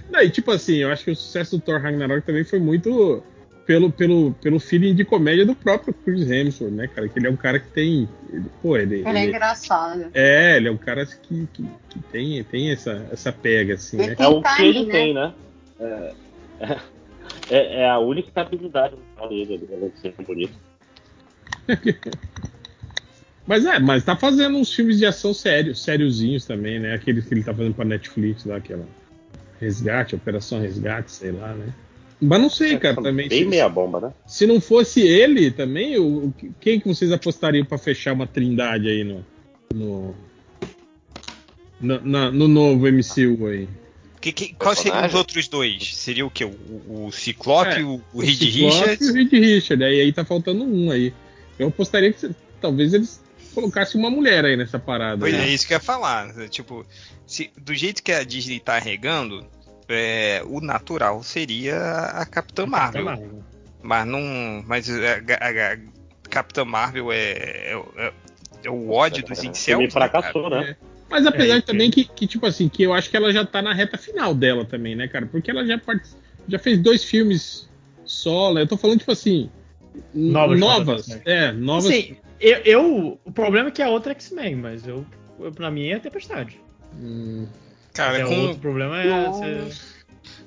Não, 0.09 0.21
e 0.23 0.31
tipo 0.31 0.51
assim, 0.53 0.77
eu 0.77 0.93
acho 0.93 1.05
que 1.05 1.11
o 1.11 1.17
sucesso 1.17 1.57
do 1.59 1.63
Thor 1.63 1.81
Ragnarok 1.81 2.25
também 2.25 2.45
foi 2.45 2.61
muito 2.61 3.23
pelo, 3.67 3.91
pelo, 3.91 4.33
pelo 4.35 4.61
feeling 4.61 4.95
de 4.95 5.05
comédia 5.05 5.45
do 5.45 5.55
próprio 5.55 5.93
Chris 5.93 6.31
Hemsworth, 6.31 6.73
né, 6.73 6.87
cara? 6.87 7.09
Que 7.09 7.19
ele 7.19 7.27
é 7.27 7.31
um 7.31 7.37
cara 7.37 7.59
que 7.59 7.69
tem. 7.69 8.09
ele- 8.33 8.47
pô, 8.63 8.77
ele. 8.77 9.01
ele 9.01 9.09
é 9.09 9.11
ele- 9.23 9.27
engraçado. 9.33 10.07
é, 10.15 10.57
ele 10.57 10.69
é 10.69 10.71
um 10.71 10.77
cara 10.77 11.05
que, 11.05 11.49
que, 11.53 11.69
que 11.91 11.99
tem, 12.13 12.43
tem 12.45 12.71
essa, 12.71 13.07
essa 13.13 13.33
pega, 13.33 13.75
assim, 13.75 13.97
né? 13.97 14.15
É 14.19 14.27
o 14.29 14.41
que 14.41 14.63
ele 14.63 14.87
né? 14.87 14.93
tem, 14.93 15.15
né? 15.15 15.35
É, 15.81 16.15
é, 17.51 17.81
é 17.83 17.91
a 17.91 17.99
única 17.99 18.41
habilidade 18.41 18.95
dele, 19.29 19.55
ele 19.71 19.91
de 19.93 19.99
ser 20.01 20.15
bonito. 20.25 20.55
Mas 23.47 23.65
é, 23.65 23.79
mas 23.79 24.03
tá 24.05 24.17
fazendo 24.17 24.59
uns 24.59 24.75
filmes 24.75 24.99
de 24.99 25.07
ação 25.07 25.33
sérios, 25.33 25.81
sériozinhos 25.81 26.45
também, 26.45 26.81
né? 26.81 26.95
Aquele 26.95 27.23
que 27.23 27.33
ele 27.33 27.45
tá 27.45 27.55
fazendo 27.55 27.75
pra 27.75 27.85
Netflix 27.85 28.45
lá, 28.45 28.57
aquela 28.57 28.85
Resgate, 29.61 30.17
Operação 30.17 30.61
Resgate, 30.61 31.13
sei 31.13 31.31
lá, 31.31 31.55
né? 31.55 31.73
Mas 32.21 32.41
não 32.41 32.49
sei, 32.49 32.79
cara, 32.79 32.95
também. 32.97 33.29
Bem 33.29 33.41
Se, 33.43 33.45
meia 33.45 33.69
bomba, 33.69 34.01
né? 34.01 34.13
se 34.27 34.47
não 34.47 34.61
fosse 34.61 35.01
ele 35.03 35.51
também, 35.51 35.99
o, 35.99 36.27
o- 36.29 36.35
quem 36.61 36.81
que 36.81 36.89
vocês 36.89 37.13
apostariam 37.13 37.65
pra 37.65 37.77
fechar 37.77 38.13
uma 38.15 38.27
trindade 38.27 38.89
aí 38.89 39.05
no. 39.05 39.25
no 39.75 40.15
na- 41.81 42.01
na- 42.01 42.31
no 42.33 42.49
novo 42.49 42.87
MCU 42.89 43.47
aí? 43.47 43.69
Que, 44.21 44.33
que, 44.33 44.55
quais 44.55 44.79
seriam 44.79 45.07
os 45.07 45.15
outros 45.15 45.47
dois? 45.47 45.95
Seria 45.95 46.25
o 46.27 46.31
quê? 46.31 46.45
O, 46.45 47.07
o 47.07 47.13
Ciclope, 47.13 47.81
É, 47.81 47.85
o, 47.85 47.97
o 47.97 48.03
O 48.15 48.21
Reed 48.21 48.39
Ciclope 48.39 48.61
Richards? 48.65 49.07
E 49.09 49.11
o 49.11 49.15
Reed 49.15 49.33
Richard, 49.33 49.85
aí, 49.85 50.01
aí 50.01 50.13
tá 50.13 50.25
faltando 50.25 50.65
um 50.65 50.91
aí. 50.91 51.13
Eu 51.59 51.69
apostaria 51.69 52.13
que 52.13 52.31
talvez 52.61 52.93
eles 52.95 53.23
colocassem 53.55 54.01
uma 54.01 54.11
mulher 54.11 54.45
aí 54.45 54.57
nessa 54.57 54.79
parada. 54.79 55.19
Pois 55.19 55.33
né? 55.35 55.47
é, 55.47 55.49
isso 55.53 55.67
que 55.67 55.75
eu 55.75 55.77
ia 55.77 55.81
falar. 55.81 56.33
Tipo, 56.49 56.85
se, 57.27 57.51
do 57.61 57.75
jeito 57.75 58.03
que 58.03 58.11
a 58.11 58.25
Disney 58.25 58.59
tá 58.59 58.79
regando, 58.79 59.47
é, 59.89 60.43
o 60.45 60.61
natural 60.61 61.23
seria 61.23 61.77
a 62.15 62.27
Capitã 62.27 62.67
Marvel. 62.67 63.05
Marvel. 63.05 63.45
Mas 63.83 64.07
não. 64.07 64.65
Mas 64.67 64.89
a, 64.91 64.95
a- 64.95 65.73
a 65.75 65.79
Capitã 66.29 66.65
Marvel 66.65 67.13
é, 67.13 67.33
é, 67.33 67.83
é- 67.99 68.13
é 68.65 68.71
o 68.71 68.91
ódio 68.91 69.25
dos 69.25 69.39
O 69.41 69.47
incels. 69.47 69.85
né, 69.85 69.91
fracassou, 69.91 70.51
né? 70.51 70.77
Mas 71.09 71.25
apesar 71.25 71.55
É, 71.55 71.61
de 71.61 71.63
também 71.67 71.89
que, 71.91 72.05
que, 72.05 72.27
tipo 72.27 72.45
assim, 72.47 72.69
que 72.69 72.83
eu 72.83 72.93
acho 72.93 73.09
que 73.09 73.17
ela 73.17 73.33
já 73.33 73.45
tá 73.47 73.63
na 73.63 73.73
reta 73.73 73.97
final 73.97 74.35
dela 74.35 74.65
também, 74.65 74.97
né, 74.97 75.07
cara? 75.07 75.25
Porque 75.27 75.51
ela 75.51 75.65
já, 75.65 75.79
part... 75.79 76.03
já 76.49 76.59
fez 76.59 76.79
dois 76.81 77.05
filmes 77.05 77.69
solo. 78.05 78.59
Eu 78.59 78.67
tô 78.67 78.77
falando, 78.77 78.99
tipo 78.99 79.13
assim. 79.13 79.49
Novas 80.13 80.59
novas. 80.59 81.21
É, 81.25 81.53
novas. 81.53 81.87
Assim, 81.87 82.17
eu, 82.41 82.59
eu- 82.65 83.21
O 83.25 83.31
problema 83.31 83.69
é 83.69 83.71
que 83.73 83.81
é 83.81 83.89
outra 83.89 84.13
X-Men, 84.13 84.57
mas 84.57 84.85
eu, 84.87 85.07
eu. 85.39 85.53
Pra 85.53 85.71
mim 85.71 85.87
é 85.89 85.99
Tempestade. 86.01 86.61
Hum, 87.01 87.47
Cara, 87.97 88.19
É, 88.19 88.25
com, 88.25 88.41
outro 88.43 88.59
problema 88.61 89.01
é. 89.03 89.09
Nossa. 89.09 89.45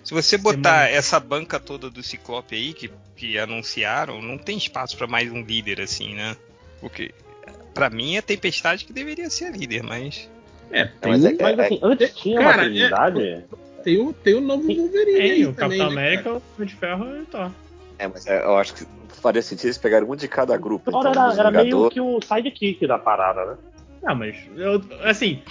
se 0.03 0.13
você 0.13 0.37
botar 0.37 0.89
essa 0.89 1.19
banca 1.19 1.59
toda 1.59 1.89
do 1.89 2.03
Ciclope 2.03 2.55
aí 2.55 2.73
que, 2.73 2.89
que 3.15 3.37
anunciaram, 3.37 4.21
não 4.21 4.37
tem 4.37 4.57
espaço 4.57 4.95
pra 4.97 5.07
mais 5.07 5.31
um 5.31 5.41
líder 5.41 5.81
assim, 5.81 6.13
né? 6.15 6.35
Porque 6.79 7.11
pra 7.73 7.89
mim 7.89 8.15
é 8.15 8.21
Tempestade 8.21 8.85
que 8.85 8.93
deveria 8.93 9.29
ser 9.29 9.45
a 9.45 9.51
líder, 9.51 9.83
mas. 9.83 10.29
é, 10.71 10.85
tem, 10.85 11.11
mas 11.11 11.25
é 11.25 11.29
um- 11.29 11.37
Mas 11.41 11.59
assim, 11.59 11.79
antes 11.81 12.15
tinha 12.15 12.39
Cara, 12.39 12.57
uma 12.57 12.61
é- 12.61 12.65
Trinidade. 12.65 13.45
tem, 13.83 13.97
o, 13.99 14.13
tem 14.13 14.33
o 14.35 14.41
novo 14.41 14.63
Wolverine 14.73 15.19
aí 15.19 15.29
Tem, 15.35 15.45
o 15.47 15.53
também, 15.53 15.79
Capitão 15.79 15.95
né, 15.95 16.01
América, 16.01 16.23
cara? 16.23 16.35
o 16.35 16.41
Homem 16.55 16.67
de 16.67 16.75
Ferro 16.75 17.15
e 17.15 17.21
o 17.21 17.25
Thor. 17.25 17.51
É, 17.97 18.07
mas 18.07 18.27
é, 18.27 18.43
eu 18.43 18.57
acho 18.57 18.73
que 18.75 18.85
faria 19.21 19.41
sentido 19.41 19.65
eles 19.65 19.77
pegarem 19.77 20.07
um 20.07 20.15
de 20.15 20.27
cada 20.27 20.55
grupo. 20.55 20.89
Agora 20.89 21.09
então, 21.09 21.31
era, 21.31 21.39
era 21.49 21.63
meio 21.63 21.89
que 21.89 21.99
o 21.99 22.19
sidekick 22.21 22.87
da 22.87 22.97
parada, 22.97 23.45
né? 23.45 23.57
Não, 24.01 24.15
mas 24.15 24.37
eu, 24.55 24.81
assim, 25.03 25.41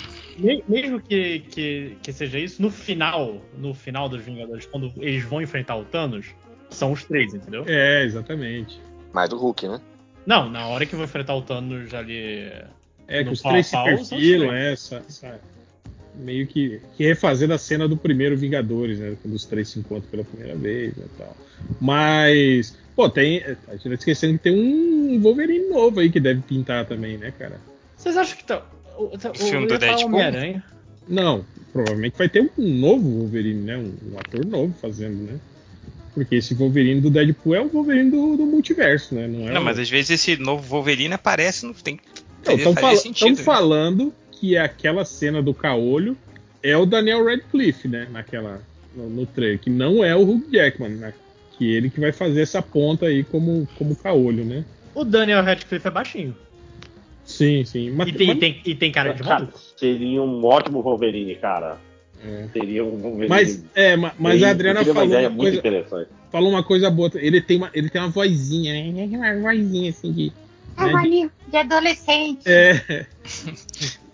mesmo 0.68 1.00
que, 1.00 1.40
que, 1.40 1.96
que 2.02 2.12
seja 2.12 2.38
isso, 2.38 2.60
no 2.62 2.70
final, 2.70 3.42
no 3.58 3.74
final 3.74 4.08
dos 4.08 4.22
Vingadores, 4.22 4.66
quando 4.66 4.92
eles 4.98 5.24
vão 5.24 5.42
enfrentar 5.42 5.76
o 5.76 5.84
Thanos, 5.84 6.26
são 6.70 6.92
os 6.92 7.04
três, 7.04 7.34
entendeu? 7.34 7.64
É, 7.66 8.04
exatamente. 8.04 8.80
Mais 9.12 9.28
do 9.28 9.36
Hulk, 9.36 9.68
né? 9.68 9.80
Não, 10.26 10.48
na 10.50 10.66
hora 10.66 10.84
que 10.86 10.94
vão 10.94 11.04
enfrentar 11.04 11.34
o 11.34 11.42
Thanos 11.42 11.92
ali. 11.94 12.50
É, 13.06 13.24
que 13.24 13.30
os 13.30 13.40
três 13.40 13.66
se 13.66 13.72
pau 13.72 13.86
a 13.86 13.88
pau, 13.88 13.98
são 14.04 14.18
perfilam, 14.18 14.52
é, 14.52 14.72
essa, 14.72 14.96
essa- 15.08 15.40
meio 16.14 16.46
que, 16.46 16.80
que 16.96 17.04
refazendo 17.06 17.54
a 17.54 17.58
cena 17.58 17.88
do 17.88 17.96
primeiro 17.96 18.36
Vingadores, 18.36 18.98
né? 18.98 19.16
Quando 19.22 19.34
os 19.34 19.44
três 19.46 19.68
se 19.70 19.78
encontram 19.78 20.10
pela 20.10 20.24
primeira 20.24 20.54
vez 20.56 20.94
e 20.96 21.04
tal. 21.16 21.34
Mas, 21.80 22.76
pô, 22.94 23.08
tem. 23.08 23.42
A 23.66 23.72
gente 23.72 23.88
tá 23.88 23.94
esquecendo 23.94 24.34
que 24.36 24.44
tem 24.44 24.54
um 24.54 25.20
Wolverine 25.20 25.68
novo 25.70 26.00
aí 26.00 26.10
que 26.10 26.20
deve 26.20 26.42
pintar 26.42 26.84
também, 26.86 27.16
né, 27.16 27.32
cara? 27.38 27.60
Vocês 27.96 28.16
acham 28.16 28.36
que 28.36 28.44
tá. 28.44 28.62
O, 28.98 29.04
o, 29.04 29.14
O 29.30 29.34
filme 29.34 29.66
do 29.66 29.78
Deadpool? 29.78 30.06
Homem-Aranha. 30.08 30.64
Não, 31.08 31.44
provavelmente 31.72 32.18
vai 32.18 32.28
ter 32.28 32.50
um 32.58 32.68
novo 32.80 33.08
Wolverine, 33.20 33.62
né? 33.62 33.76
Um, 33.78 33.94
um 34.12 34.18
ator 34.18 34.44
novo 34.44 34.74
fazendo, 34.80 35.22
né? 35.32 35.38
Porque 36.14 36.34
esse 36.36 36.52
Wolverine 36.54 37.00
do 37.00 37.10
Deadpool 37.10 37.54
é 37.54 37.60
o 37.60 37.68
Wolverine 37.68 38.10
do, 38.10 38.36
do 38.36 38.44
multiverso, 38.44 39.14
né? 39.14 39.26
Não, 39.28 39.48
é 39.48 39.52
Não, 39.52 39.60
o- 39.60 39.64
mas 39.64 39.78
às 39.78 39.88
vezes 39.88 40.10
esse 40.10 40.36
novo 40.36 40.62
Wolverine 40.68 41.14
aparece 41.14 41.64
no. 41.64 41.72
Tem, 41.72 41.98
Estão 42.46 42.74
sentido, 42.96 43.36
né? 43.38 43.42
falando 43.44 44.12
que 44.32 44.56
aquela 44.56 45.04
cena 45.04 45.42
do 45.42 45.52
caolho 45.54 46.16
é 46.62 46.76
o 46.76 46.84
Daniel 46.86 47.24
Radcliffe, 47.24 47.86
né? 47.88 48.08
Naquela, 48.10 48.60
no, 48.94 49.08
no 49.08 49.26
trailer, 49.26 49.58
que 49.58 49.70
não 49.70 50.04
é 50.04 50.14
o 50.16 50.22
Hugh 50.22 50.44
Jackman, 50.50 50.90
né? 50.96 51.12
Que 51.56 51.72
ele 51.72 51.90
que 51.90 52.00
vai 52.00 52.12
fazer 52.12 52.40
essa 52.42 52.60
ponta 52.62 53.06
aí 53.06 53.22
como, 53.24 53.66
como 53.76 53.94
caolho, 53.96 54.44
né? 54.44 54.64
O 54.94 55.04
Daniel 55.04 55.42
Radcliffe 55.42 55.86
é 55.86 55.90
baixinho. 55.90 56.36
Sim, 57.28 57.62
sim. 57.64 57.90
Mas, 57.90 58.08
E 58.08 58.12
tem, 58.12 58.26
mas- 58.28 58.38
tem- 58.38 58.60
e 58.64 58.74
tem 58.74 58.90
cara 58.90 59.12
de 59.12 59.22
Cara, 59.22 59.40
maluco. 59.40 59.58
seria 59.76 60.22
um 60.22 60.44
ótimo 60.44 60.80
Wolverine, 60.82 61.34
cara. 61.36 61.76
é. 62.24 62.48
Seria 62.52 62.82
um 62.84 62.96
Wolverine. 62.96 63.28
Mas, 63.28 63.64
é, 63.74 63.96
ma- 63.96 64.14
mas 64.18 64.40
bem- 64.40 64.48
a 64.48 64.50
Adriana 64.50 64.80
uma 64.80 64.94
falou 64.94 65.04
ideia 65.08 65.28
uma, 65.28 65.36
muito 65.36 65.42
coisa, 65.42 65.58
interessante. 65.58 66.10
falou 66.32 66.50
uma 66.50 66.62
coisa 66.64 66.90
boa. 66.90 67.10
Ele 67.14 67.40
tem 67.42 67.58
uma, 67.58 67.70
ele 67.74 67.90
tem 67.90 68.00
uma 68.00 68.08
vozinha, 68.10 68.72
né? 68.72 69.06
Uma 69.16 69.52
vozinha 69.52 69.90
assim 69.90 70.10
de. 70.12 70.32
É 70.80 70.92
né, 70.92 71.02
de- 71.02 71.30
de 71.50 71.56
adolescente. 71.56 72.42
é, 72.46 73.06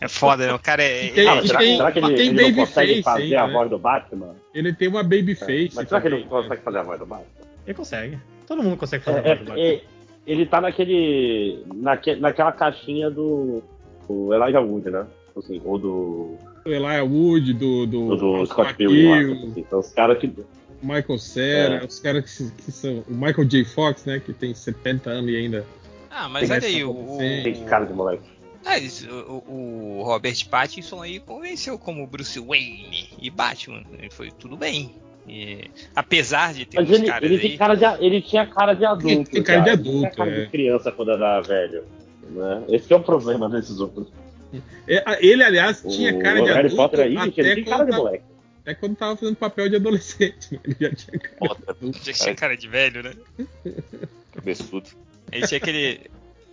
É 0.00 0.08
foda, 0.08 0.46
né? 0.48 0.52
O 0.54 0.58
cara 0.58 0.82
é. 0.82 1.08
Tem- 1.10 1.24
e 1.38 1.46
será, 1.46 1.58
tem- 1.60 1.76
será 1.76 1.92
que 1.92 1.98
ele, 2.00 2.14
tem 2.14 2.28
ele 2.28 2.42
não 2.42 2.54
consegue 2.54 3.02
fazer 3.02 3.22
ainda, 3.22 3.40
a 3.42 3.46
né? 3.46 3.52
voz 3.52 3.70
do 3.70 3.78
Batman? 3.78 4.34
ele 4.54 4.72
tem 4.72 4.88
uma 4.88 5.02
baby 5.02 5.34
face. 5.34 5.70
Mas 5.74 5.88
será 5.88 6.00
que 6.00 6.08
ele 6.08 6.16
também, 6.16 6.28
não 6.30 6.36
né? 6.38 6.42
consegue 6.42 6.62
fazer 6.62 6.78
a 6.78 6.82
voz 6.82 6.98
do 6.98 7.06
Batman? 7.06 7.26
Ele 7.66 7.74
consegue. 7.74 8.18
Todo 8.46 8.62
mundo 8.62 8.76
consegue 8.76 9.02
É, 9.02 9.04
fazer 9.04 9.18
a 9.18 9.22
voz 9.22 9.38
do 9.38 9.52
é, 9.58 9.72
Batman. 9.72 9.93
É, 10.26 10.30
ele 10.32 10.46
tá 10.46 10.60
naquele. 10.60 11.62
Naque, 11.74 12.16
naquela 12.16 12.52
caixinha 12.52 13.10
do. 13.10 13.62
do 14.08 14.32
Elijah 14.34 14.60
Wood, 14.60 14.90
né? 14.90 15.06
Assim, 15.36 15.60
ou 15.64 15.78
do. 15.78 16.36
Do 16.64 16.72
Elijah 16.72 17.04
Wood, 17.04 17.52
do. 17.54 17.86
Do, 17.86 18.16
Do, 18.16 18.38
do 18.38 18.46
Scott 18.46 18.74
Pilgrim 18.74 19.32
assim. 19.32 19.52
Então 19.56 19.78
os 19.80 19.92
caras 19.92 20.18
que. 20.18 20.32
Michael 20.82 21.18
Cera, 21.18 21.74
É. 21.76 21.84
os 21.86 21.98
caras 21.98 22.24
que, 22.24 22.30
se- 22.30 22.52
que 22.52 22.70
são. 22.70 23.02
O 23.08 23.12
Michael 23.14 23.44
J. 23.46 23.64
Fox, 23.64 24.04
né? 24.04 24.20
Que 24.20 24.32
tem 24.32 24.54
70 24.54 25.10
anos 25.10 25.30
e 25.30 25.36
ainda. 25.36 25.64
Ah, 26.10 26.28
mas 26.28 26.50
olha 26.50 26.62
aí, 26.66 26.84
o. 26.84 27.16
Tem 27.18 27.64
cara 27.64 27.84
de 27.86 27.92
moleque. 27.92 28.22
Ah, 28.66 28.78
isso, 28.78 29.06
o, 29.10 29.98
o 29.98 30.02
Robert 30.04 30.48
Pattinson 30.48 31.02
aí 31.02 31.20
convenceu 31.20 31.78
como 31.78 32.06
Bruce 32.06 32.38
Wayne 32.40 33.10
e 33.20 33.28
Batman. 33.30 33.82
Ele 33.98 34.08
foi 34.10 34.30
tudo 34.30 34.56
bem. 34.56 34.94
E, 35.26 35.70
apesar 35.96 36.52
de 36.52 36.66
ter 36.66 36.76
Mas 36.78 36.90
uns 36.90 36.96
ele, 36.98 37.06
caras 37.06 37.30
ele, 37.30 37.46
aí. 37.46 37.58
cara 37.58 37.74
de, 37.74 38.04
ele 38.04 38.20
tinha 38.22 38.46
cara 38.46 38.74
de 38.74 38.84
adulto. 38.84 39.30
tem 39.30 39.42
cara 39.42 39.60
de 39.60 39.70
Ele 39.70 39.82
tinha 39.82 39.92
adulto, 39.98 40.16
cara 40.16 40.30
é. 40.30 40.40
de 40.44 40.50
criança 40.50 40.92
quando 40.92 41.10
era 41.12 41.40
velho. 41.40 41.84
Né? 42.30 42.64
Esse 42.68 42.88
que 42.88 42.92
é 42.92 42.96
o 42.96 43.00
problema 43.00 43.48
desses 43.48 43.80
outros. 43.80 44.06
É, 44.86 45.02
Ele, 45.26 45.42
aliás, 45.42 45.82
tinha 45.82 46.14
o 46.14 46.20
cara 46.20 46.40
de 46.42 46.48
Harry 46.48 46.66
adulto. 46.66 46.76
Potter 46.76 47.00
aí, 47.00 47.06
ele 47.12 47.18
até, 47.18 47.54
tem 47.54 47.64
quando 47.64 47.68
cara 47.70 47.84
de 47.84 47.90
tava, 47.90 48.02
moleque. 48.04 48.24
até 48.62 48.74
quando 48.74 48.96
tava 48.96 49.16
fazendo 49.16 49.36
papel 49.36 49.68
de 49.68 49.76
adolescente. 49.76 50.60
Ele 50.64 50.76
já 50.80 50.90
tinha 50.94 51.18
cara 51.18 51.54
de 51.54 51.70
adulto. 51.70 51.98
Já 52.04 52.12
tinha 52.12 52.34
cara 52.34 52.56
de 52.56 52.68
velho, 52.68 53.02
né? 53.02 53.12
Cabeçudo. 54.32 54.86
Ele 55.32 55.46
tinha 55.46 55.58
aquele, 55.58 56.00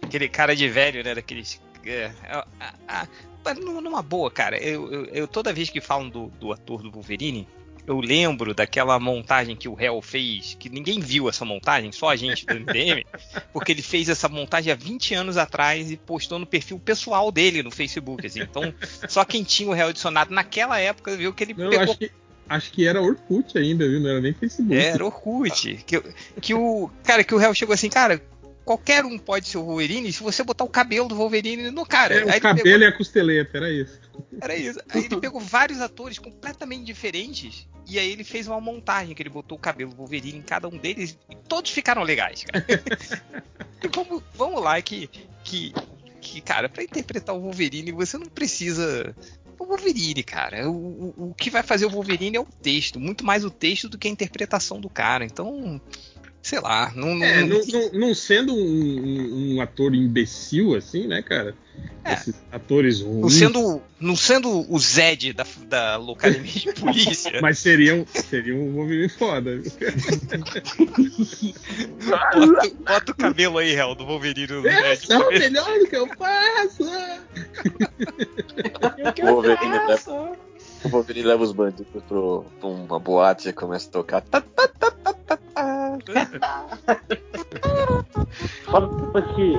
aquele 0.01 0.27
cara 0.29 0.55
de 0.55 0.67
velho, 0.67 1.03
né? 1.03 1.13
Daqueles. 1.15 1.61
É, 1.85 2.11
a- 2.29 2.47
a- 2.59 2.73
a- 2.87 3.07
mas 3.43 3.57
numa 3.57 3.81
numa 3.81 4.01
boa, 4.03 4.29
cara, 4.29 4.57
eu, 4.57 4.91
eu- 4.91 5.05
eu- 5.05 5.27
toda 5.27 5.51
vez 5.51 5.69
que 5.69 5.81
falam 5.81 6.07
do, 6.09 6.27
do 6.39 6.51
ator 6.53 6.81
do 6.83 6.91
Wolverine, 6.91 7.47
eu 7.85 7.99
lembro 7.99 8.53
daquela 8.53 8.99
montagem 8.99 9.55
que 9.55 9.67
o 9.67 9.79
Hell 9.79 10.01
fez, 10.01 10.55
que 10.59 10.69
ninguém 10.69 10.99
viu 10.99 11.27
essa 11.27 11.43
montagem, 11.43 11.91
só 11.91 12.09
a 12.09 12.15
gente 12.15 12.45
do 12.45 12.53
MDM, 12.53 13.05
porque 13.53 13.71
ele 13.71 13.81
fez 13.81 14.09
essa 14.09 14.29
montagem 14.29 14.71
há 14.71 14.75
20 14.75 15.13
anos 15.13 15.37
atrás 15.37 15.91
e 15.91 15.97
postou 15.97 16.39
no 16.39 16.45
perfil 16.45 16.79
pessoal 16.79 17.31
dele 17.31 17.63
no 17.63 17.71
Facebook, 17.71 18.25
assim. 18.25 18.41
Então, 18.41 18.73
só 19.07 19.25
quem 19.25 19.43
tinha 19.43 19.69
o 19.69 19.75
Hell 19.75 19.89
adicionado 19.89 20.33
naquela 20.33 20.79
época 20.79 21.15
viu 21.15 21.33
que 21.33 21.43
ele 21.43 21.53
Não, 21.53 21.69
pegou 21.69 21.83
acho 21.83 21.97
que, 21.97 22.11
acho 22.47 22.71
que 22.71 22.87
era 22.87 23.01
Orkut 23.01 23.57
ainda, 23.57 23.87
viu? 23.87 23.99
Não 23.99 24.09
era 24.09 24.21
nem 24.21 24.33
Facebook. 24.33 24.75
era 24.75 25.05
Orkut. 25.05 25.83
Que, 25.85 26.01
que 26.39 26.53
o. 26.53 26.89
Cara, 27.03 27.23
que 27.23 27.33
o 27.33 27.37
réu 27.37 27.53
chegou 27.53 27.73
assim, 27.73 27.89
cara. 27.89 28.21
Qualquer 28.63 29.03
um 29.05 29.17
pode 29.17 29.47
ser 29.47 29.57
o 29.57 29.63
Wolverine 29.63 30.11
se 30.13 30.21
você 30.21 30.43
botar 30.43 30.63
o 30.63 30.69
cabelo 30.69 31.07
do 31.07 31.15
Wolverine 31.15 31.71
no 31.71 31.85
cara. 31.85 32.13
É, 32.13 32.23
o 32.23 32.41
cabelo 32.41 32.63
pegou- 32.63 32.81
e 32.81 32.85
a 32.85 32.91
costeleta, 32.91 33.57
era 33.57 33.71
isso. 33.71 33.99
era 34.39 34.55
isso. 34.55 34.79
Aí 34.89 35.05
ele 35.05 35.17
pegou 35.17 35.41
vários 35.41 35.81
atores 35.81 36.19
completamente 36.19 36.83
diferentes. 36.83 37.67
E 37.87 37.97
aí 37.97 38.11
ele 38.11 38.23
fez 38.23 38.47
uma 38.47 38.61
montagem 38.61 39.15
que 39.15 39.21
ele 39.21 39.29
botou 39.29 39.57
o 39.57 39.61
cabelo 39.61 39.91
do 39.91 39.97
Wolverine 39.97 40.37
em 40.37 40.41
cada 40.43 40.67
um 40.67 40.77
deles. 40.77 41.17
E 41.29 41.35
todos 41.35 41.71
ficaram 41.71 42.03
legais, 42.03 42.43
cara. 42.43 42.63
e 43.83 43.87
vamos, 43.87 44.23
vamos 44.35 44.61
lá 44.61 44.81
que, 44.81 45.09
que. 45.43 45.73
Que, 46.21 46.39
cara, 46.39 46.69
pra 46.69 46.83
interpretar 46.83 47.35
o 47.35 47.39
Wolverine, 47.41 47.91
você 47.91 48.15
não 48.15 48.27
precisa. 48.27 49.15
O 49.57 49.65
Wolverine, 49.65 50.21
cara. 50.21 50.69
O, 50.69 50.75
o, 51.17 51.29
o 51.29 51.33
que 51.33 51.49
vai 51.49 51.63
fazer 51.63 51.87
o 51.87 51.89
Wolverine 51.89 52.37
é 52.37 52.39
o 52.39 52.45
texto. 52.45 52.99
Muito 52.99 53.25
mais 53.25 53.43
o 53.43 53.49
texto 53.49 53.89
do 53.89 53.97
que 53.97 54.07
a 54.07 54.11
interpretação 54.11 54.79
do 54.79 54.87
cara. 54.87 55.25
Então. 55.25 55.81
Sei 56.41 56.59
lá. 56.59 56.91
Não, 56.95 57.13
não- 57.15 57.23
É, 57.25 57.43
não, 57.45 57.59
não- 57.65 57.91
não 58.07 58.15
sendo 58.15 58.53
um, 58.53 58.57
um- 58.57 59.55
um 59.57 59.61
ator 59.61 59.93
imbecil 59.93 60.75
assim, 60.75 61.05
né, 61.07 61.21
cara? 61.21 61.55
É. 62.03 62.13
Esses 62.13 62.33
atores 62.51 62.99
ruins. 63.01 63.21
Não 63.21 63.29
sendo, 63.29 63.81
não 63.99 64.15
sendo 64.15 64.73
o 64.73 64.79
Zed 64.79 65.33
da, 65.33 65.45
da 65.67 65.95
locademia 65.97 66.51
de 66.51 66.73
polícia, 66.73 67.39
Mas 67.41 67.59
seriam, 67.59 68.05
seriam 68.07 68.57
um 68.57 68.73
Wolverine 68.73 69.07
foda. 69.09 69.61
bota, 72.05 72.71
bota 72.85 73.11
o 73.11 73.15
cabelo 73.15 73.57
aí, 73.59 73.73
Hel, 73.73 73.95
do 73.95 74.05
Wolverine 74.05 74.47
no 74.47 74.67
É 74.67 74.95
Zed. 74.95 75.07
só 75.07 75.19
o 75.27 75.31
melhor 75.31 75.79
do 75.79 75.87
que 75.87 75.95
eu 75.95 76.07
faço. 76.17 76.83
Que 79.15 79.21
O 79.23 79.27
Wolverine 79.27 79.77
faço? 79.87 80.11
O 80.83 80.89
Wolverine 80.89 81.27
leva 81.27 81.43
os 81.43 81.51
bandidos 81.51 81.85
pra 82.07 82.67
uma 82.67 82.99
boate 82.99 83.49
e 83.49 83.53
começa 83.53 83.87
a 83.87 83.91
tocar. 83.91 84.21
Tá, 84.21 84.41
tá, 84.41 84.67
tá, 84.67 84.89
tá, 84.91 85.13
tá, 85.13 85.37
tá. 85.37 85.80
Que 89.35 89.57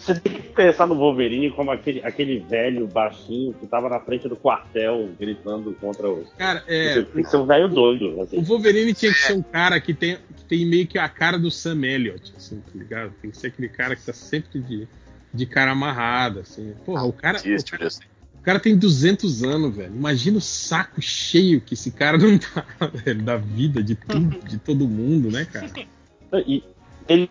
você 0.00 0.14
tem 0.14 0.34
que 0.34 0.48
pensar 0.48 0.86
no 0.86 0.96
Wolverine 0.96 1.50
como 1.50 1.70
aquele, 1.70 2.00
aquele 2.04 2.38
velho 2.40 2.86
baixinho 2.86 3.52
que 3.54 3.66
tava 3.66 3.88
na 3.88 4.00
frente 4.00 4.28
do 4.28 4.36
quartel 4.36 5.10
gritando 5.18 5.72
contra 5.74 6.10
os. 6.10 6.28
Cara, 6.34 6.62
é. 6.66 7.02
tem 7.02 7.22
que 7.22 7.30
ser 7.30 7.36
um 7.36 7.46
velho 7.46 7.68
doido. 7.68 8.16
O 8.16 8.22
Assim. 8.22 8.42
Wolverine 8.42 8.94
tinha 8.94 9.12
que 9.12 9.18
ser 9.18 9.34
um 9.34 9.42
cara 9.42 9.80
que 9.80 9.94
tem, 9.94 10.18
que 10.36 10.44
tem 10.44 10.66
meio 10.66 10.86
que 10.86 10.98
a 10.98 11.08
cara 11.08 11.38
do 11.38 11.50
Sam 11.50 11.84
Elliott, 11.84 12.32
assim, 12.36 12.60
tá 12.60 12.70
ligado? 12.74 13.12
Tem 13.20 13.30
que 13.30 13.36
ser 13.36 13.48
aquele 13.48 13.68
cara 13.68 13.94
que 13.94 14.04
tá 14.04 14.12
sempre 14.12 14.60
de, 14.60 14.88
de 15.32 15.46
cara 15.46 15.72
amarrado, 15.72 16.40
assim. 16.40 16.74
Porra, 16.84 17.04
o 17.04 17.12
cara, 17.12 17.38
Existe, 17.38 17.74
olha 17.74 17.86
assim. 17.86 18.02
O 18.42 18.44
cara 18.44 18.58
tem 18.58 18.76
200 18.76 19.44
anos, 19.44 19.76
velho. 19.76 19.94
Imagina 19.94 20.36
o 20.38 20.40
saco 20.40 21.00
cheio 21.00 21.60
que 21.60 21.74
esse 21.74 21.92
cara 21.92 22.18
não 22.18 22.36
tá, 22.36 22.66
velho, 22.92 23.22
da 23.22 23.36
vida, 23.36 23.80
de 23.80 23.94
tudo, 23.94 24.36
de 24.48 24.58
todo 24.58 24.88
mundo, 24.88 25.30
né, 25.30 25.44
cara? 25.44 25.70
E 26.44 26.64
ele. 27.08 27.30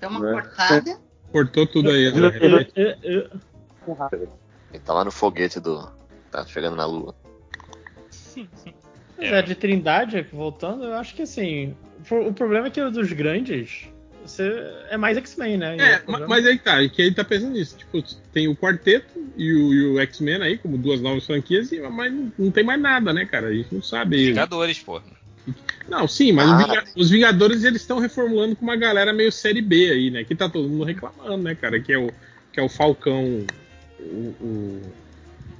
Deu 0.00 0.08
uma 0.08 0.20
Né? 0.20 0.32
cortada. 0.42 0.96
Cortou 1.32 1.66
tudo 1.66 1.90
aí, 1.90 2.06
André. 2.06 2.38
Ele- 2.40 3.30
tá 4.84 4.94
lá 4.94 5.04
no 5.04 5.10
foguete 5.10 5.58
do. 5.58 5.90
Tá 6.30 6.46
chegando 6.46 6.76
na 6.76 6.86
lua. 6.86 7.12
Mas 8.36 9.32
é, 9.32 9.42
de 9.42 9.56
Trindade, 9.56 10.22
voltando, 10.32 10.84
eu 10.84 10.94
acho 10.94 11.16
que 11.16 11.22
assim. 11.22 11.74
o- 12.08 12.28
O 12.28 12.32
problema 12.32 12.68
é 12.68 12.70
que 12.70 12.80
o 12.80 12.92
dos 12.92 13.12
grandes 13.12 13.88
você, 14.24 14.52
é 14.90 14.96
mais 14.96 15.16
X-Men, 15.16 15.56
né? 15.58 15.76
E 15.76 15.80
É, 15.80 15.98
problema- 15.98 16.26
mas 16.28 16.46
aí 16.46 16.58
tá, 16.58 16.86
que 16.88 17.02
ele 17.02 17.14
tá 17.14 17.24
pensando 17.24 17.52
nisso. 17.52 17.76
Tipo, 17.76 18.02
tem 18.32 18.48
o 18.48 18.56
quarteto 18.56 19.06
e 19.36 19.52
o, 19.52 19.94
o 19.94 20.00
X-Men 20.00 20.42
aí, 20.42 20.58
como 20.58 20.76
duas 20.78 21.00
novas 21.00 21.24
franquias, 21.26 21.72
e- 21.72 21.80
mas 21.80 22.12
não, 22.12 22.32
não 22.38 22.50
tem 22.50 22.62
mais 22.64 22.80
nada, 22.80 23.12
né, 23.12 23.24
cara? 23.26 23.48
A 23.48 23.54
gente 23.54 23.74
não 23.74 23.82
sabe. 23.82 24.26
Vingadores, 24.26 24.78
pô. 24.78 25.00
Não, 25.88 26.06
sim, 26.06 26.32
mas 26.32 26.48
Ah. 26.48 26.56
os 26.56 26.64
Vinga- 26.66 26.84
os 26.96 27.10
Vingadores 27.10 27.64
eles 27.64 27.80
estão 27.80 27.98
reformulando 27.98 28.54
com 28.54 28.62
uma 28.64 28.76
galera 28.76 29.12
meio 29.12 29.32
série 29.32 29.62
B 29.62 29.90
aí, 29.90 30.10
né? 30.10 30.22
Que 30.24 30.34
tá 30.34 30.48
todo 30.48 30.68
mundo 30.68 30.84
reclamando, 30.84 31.42
né, 31.42 31.54
cara? 31.54 31.80
Que 31.80 31.92
é 31.92 31.98
o, 31.98 32.08
que 32.52 32.60
é 32.60 32.62
o 32.62 32.68
Falcão. 32.68 33.44
O, 33.98 34.34
o- 34.40 34.82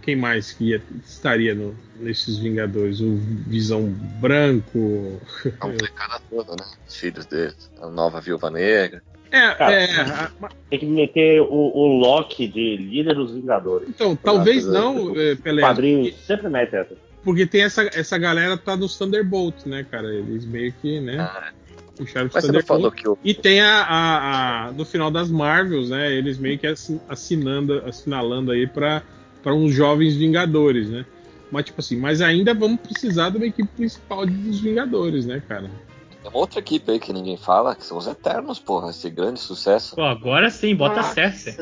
quem 0.01 0.17
mais 0.17 0.53
que 0.53 0.71
ia- 0.71 0.83
estaria 1.05 1.55
no- 1.55 1.75
nesses 1.99 2.39
Vingadores? 2.39 3.01
O 3.01 3.17
Visão 3.47 3.89
Branco. 4.21 5.21
A 5.61 5.67
molecada 5.67 6.21
toda, 6.31 6.53
né? 6.53 6.71
Os 6.89 6.97
filhos 6.97 7.27
dele. 7.27 7.53
A 7.81 7.89
nova 7.89 8.21
viúva 8.21 8.51
negra. 8.51 9.03
É, 9.33 9.55
Cara, 9.55 9.73
é, 9.75 10.01
a- 10.01 10.31
Tem 10.69 10.79
que 10.81 10.87
meter 10.87 11.41
o, 11.41 11.47
o 11.47 11.99
Loki 11.99 12.49
de 12.49 12.77
líder 12.77 13.15
dos 13.15 13.33
Vingadores. 13.33 13.89
então, 13.89 14.17
talvez 14.17 14.67
não, 14.67 15.17
é, 15.17 15.33
O 15.33 15.37
Pelé. 15.37 15.63
quadrinho 15.63 16.13
sempre 16.27 16.49
mete 16.49 16.75
essa. 16.75 16.97
Porque 17.23 17.47
tem 17.47 17.63
essa, 17.63 17.83
essa 17.95 18.17
galera 18.19 18.57
tá 18.57 18.77
nos 18.77 18.97
Thunderbolts, 18.99 19.67
né, 19.67 19.87
cara? 19.89 20.13
Eles 20.13 20.45
meio 20.47 20.73
que, 20.81 20.99
né, 21.01 21.19
Ah, 21.21 21.53
puxaram 21.97 22.27
os 22.29 22.33
você 22.33 22.51
não 22.51 22.63
falou 22.63 22.91
Thunderbolts. 22.91 23.03
que 23.03 23.09
o. 23.09 23.19
E 23.23 23.35
tem 23.35 23.61
a, 23.61 23.83
a, 23.83 24.67
a- 24.69 24.73
no 24.73 24.85
final 24.85 25.11
das 25.13 25.31
Marvels, 25.31 25.91
né? 25.91 26.11
Eles 26.13 26.37
meio 26.39 26.59
que 26.59 26.67
assin- 26.67 27.01
assinando, 27.09 27.85
assinalando 27.87 28.51
aí 28.51 28.67
pra 28.67 29.03
para 29.43 29.55
uns 29.55 29.73
jovens 29.73 30.17
Vingadores, 30.17 30.89
né? 30.89 31.05
Mas 31.51 31.65
tipo 31.65 31.81
assim, 31.81 31.97
mas 31.97 32.21
ainda 32.21 32.55
vamos 32.55 32.81
precisar 32.81 33.31
de 33.31 33.39
uma 33.39 33.47
equipe 33.47 33.69
principal 33.77 34.25
dos 34.27 34.61
Vingadores, 34.61 35.27
né, 35.27 35.43
cara? 35.49 35.71
Tem 36.23 36.31
uma 36.31 36.39
outra 36.39 36.61
equipe 36.61 36.91
aí 36.93 37.01
que 37.01 37.13
ninguém 37.13 37.37
fala, 37.37 37.75
que 37.75 37.85
são 37.85 37.97
os 37.97 38.07
Eternos, 38.07 38.59
porra. 38.59 38.91
Esse 38.91 39.09
grande 39.09 39.41
sucesso. 39.41 39.97
Pô, 39.97 40.03
agora 40.03 40.51
sim, 40.51 40.75
bota. 40.75 41.03
Cersei. 41.03 41.55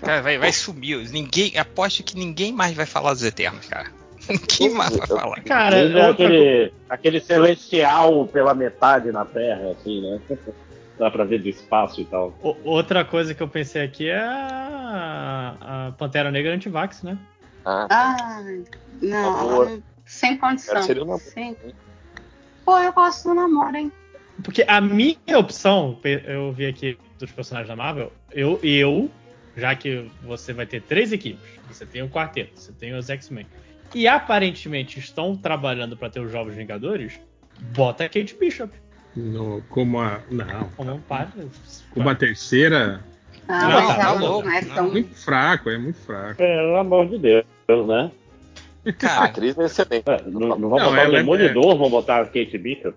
Cara, 0.00 0.22
vai, 0.22 0.38
vai 0.38 0.52
sumir. 0.52 1.08
Ninguém, 1.10 1.56
aposto 1.58 2.02
que 2.02 2.16
ninguém 2.16 2.52
mais 2.52 2.74
vai 2.74 2.86
falar 2.86 3.12
dos 3.12 3.22
Eternos, 3.22 3.66
cara. 3.66 3.90
Ninguém 4.28 4.70
mais 4.76 4.96
vai 4.96 5.06
falar. 5.06 5.40
Cara, 5.42 5.76
é 5.76 5.84
outra 5.84 6.10
aquele, 6.10 6.72
aquele 6.88 7.20
celestial 7.20 8.26
pela 8.28 8.54
metade 8.54 9.10
na 9.10 9.24
Terra, 9.24 9.72
assim, 9.72 10.00
né? 10.00 10.20
Dá 10.98 11.10
pra 11.10 11.24
ver 11.24 11.40
do 11.42 11.48
espaço 11.48 12.00
e 12.00 12.04
tal. 12.04 12.38
O- 12.42 12.56
Outra 12.64 13.04
coisa 13.04 13.34
que 13.34 13.42
eu 13.42 13.48
pensei 13.48 13.82
aqui 13.82 14.08
é 14.08 14.18
a, 14.20 15.88
a 15.88 15.92
Pantera 15.92 16.30
Negra 16.30 16.52
antivax, 16.54 17.02
né? 17.02 17.18
Ah, 17.64 17.86
Ah, 17.90 18.42
não. 19.00 19.82
Sem 20.04 20.36
condição. 20.36 20.74
Cara, 20.74 20.86
seria 20.86 21.02
um 21.02 21.06
namoro. 21.06 21.22
Sem... 21.24 21.56
Pô, 22.64 22.78
eu 22.78 22.92
gosto 22.92 23.28
do 23.28 23.34
namoro, 23.34 23.76
hein? 23.76 23.92
Porque 24.42 24.64
a 24.66 24.80
minha 24.80 25.38
opção, 25.38 25.98
eu 26.26 26.52
vi 26.52 26.66
aqui 26.66 26.98
dos 27.18 27.30
personagens 27.30 27.68
da 27.68 27.76
Marvel, 27.76 28.12
eu, 28.32 28.58
eu, 28.62 29.10
já 29.56 29.74
que 29.76 30.10
você 30.22 30.52
vai 30.52 30.66
ter 30.66 30.82
três 30.82 31.12
equipes, 31.12 31.48
você 31.68 31.86
tem 31.86 32.02
o 32.02 32.08
quarteto, 32.08 32.58
você 32.58 32.72
tem 32.72 32.94
os 32.94 33.08
X-Men, 33.10 33.46
e 33.94 34.08
aparentemente 34.08 34.98
estão 34.98 35.36
trabalhando 35.36 35.96
pra 35.96 36.08
ter 36.10 36.20
os 36.20 36.32
Jovens 36.32 36.56
Vingadores, 36.56 37.20
bota 37.74 38.04
a 38.04 38.08
Kate 38.08 38.34
Bishop 38.34 38.72
No, 39.14 39.62
como 39.68 40.00
a. 40.00 40.20
Não. 40.30 40.64
como 40.76 40.92
um 40.94 41.00
par. 41.00 41.32
Como 41.90 42.08
a 42.08 42.14
terceira. 42.14 43.02
Ah, 43.48 43.68
Não, 43.68 43.86
mas 43.88 43.96
tá 43.96 44.12
louco. 44.12 44.48
não 44.48 44.54
é 44.54 44.62
tão. 44.62 44.90
Muito 44.90 45.14
fraco, 45.14 45.68
é 45.70 45.76
muito 45.78 45.98
fraco. 45.98 46.36
Pelo 46.36 46.76
amor 46.76 47.08
de 47.08 47.18
Deus, 47.18 47.44
né? 47.86 48.10
a 48.86 48.92
Cara, 48.92 49.24
atriz 49.26 49.58
é 49.58 49.64
excelente. 49.64 50.04
É, 50.08 50.22
Não, 50.22 50.40
não 50.40 50.68
vão 50.68 50.78
Não, 50.78 50.90
botar 50.90 50.90
o 50.90 50.96
é- 50.96 51.10
Demolidor, 51.10 51.76
vão 51.76 51.90
botar 51.90 52.20
a 52.22 52.24
Kate 52.24 52.56
Bishop. 52.58 52.94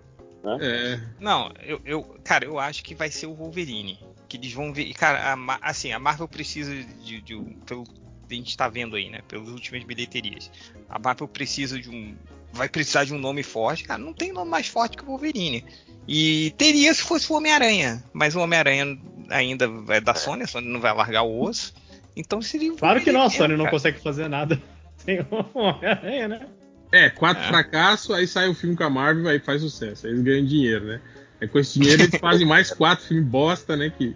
É. 0.60 1.00
não, 1.18 1.50
eu, 1.64 1.80
eu, 1.84 2.02
cara, 2.22 2.44
eu 2.44 2.56
acho 2.58 2.84
que 2.84 2.94
vai 2.94 3.10
ser 3.10 3.26
o 3.26 3.34
Wolverine. 3.34 3.98
Que 4.28 4.36
eles 4.36 4.52
vão 4.52 4.72
ver. 4.72 4.92
Cara, 4.94 5.34
a 5.34 5.58
assim, 5.60 5.92
a 5.92 5.98
Marvel 5.98 6.28
precisa 6.28 6.72
de, 6.74 7.20
de 7.20 7.34
um. 7.34 7.52
Pelo 7.66 7.84
que 7.84 7.90
a 8.30 8.34
gente 8.34 8.56
tá 8.56 8.68
vendo 8.68 8.94
aí, 8.96 9.10
né? 9.10 9.20
Pelas 9.28 9.48
últimas 9.48 9.82
bilheterias. 9.84 10.50
A 10.88 10.98
Marvel 10.98 11.26
precisa 11.28 11.78
de 11.78 11.90
um. 11.90 12.14
Vai 12.52 12.68
precisar 12.68 13.04
de 13.04 13.12
um 13.12 13.18
nome 13.18 13.42
forte. 13.42 13.84
Cara, 13.84 13.98
não 14.00 14.12
tem 14.12 14.32
nome 14.32 14.50
mais 14.50 14.68
forte 14.68 14.96
que 14.96 15.02
o 15.02 15.06
Wolverine. 15.06 15.64
E 16.08 16.52
teria 16.56 16.92
se 16.94 17.02
fosse 17.02 17.30
o 17.32 17.36
Homem-Aranha. 17.36 18.02
Mas 18.12 18.34
o 18.36 18.40
Homem-Aranha 18.40 18.98
ainda 19.30 19.68
é 19.88 20.00
da 20.00 20.14
Sony, 20.14 20.44
a 20.44 20.46
Sony 20.46 20.68
não 20.68 20.80
vai 20.80 20.94
largar 20.94 21.22
o 21.22 21.42
osso. 21.42 21.74
Então 22.16 22.40
seria 22.40 22.72
o 22.72 22.76
Claro 22.76 23.00
que 23.00 23.10
não, 23.12 23.22
a 23.22 23.30
Sony 23.30 23.48
mesmo, 23.48 23.56
não 23.58 23.64
cara. 23.66 23.76
consegue 23.76 24.00
fazer 24.00 24.28
nada. 24.28 24.60
Tem 25.04 25.20
um 25.20 25.58
Homem-Aranha, 25.58 26.28
né? 26.28 26.46
É, 26.92 27.10
quatro 27.10 27.42
É. 27.42 27.48
fracassos, 27.48 28.14
aí 28.14 28.26
sai 28.26 28.48
o 28.48 28.54
filme 28.54 28.76
com 28.76 28.84
a 28.84 28.90
Marvel, 28.90 29.28
aí 29.28 29.40
faz 29.40 29.60
sucesso. 29.62 30.06
Aí 30.06 30.12
eles 30.12 30.22
ganham 30.22 30.44
dinheiro, 30.46 30.84
né? 30.84 31.00
Aí 31.40 31.48
com 31.48 31.58
esse 31.58 31.78
dinheiro 31.78 32.02
eles 32.04 32.18
fazem 32.20 32.46
mais 32.46 32.70
quatro 32.74 33.04
filmes 33.04 33.26
bosta, 33.26 33.76
né? 33.76 33.90
Que, 33.90 34.14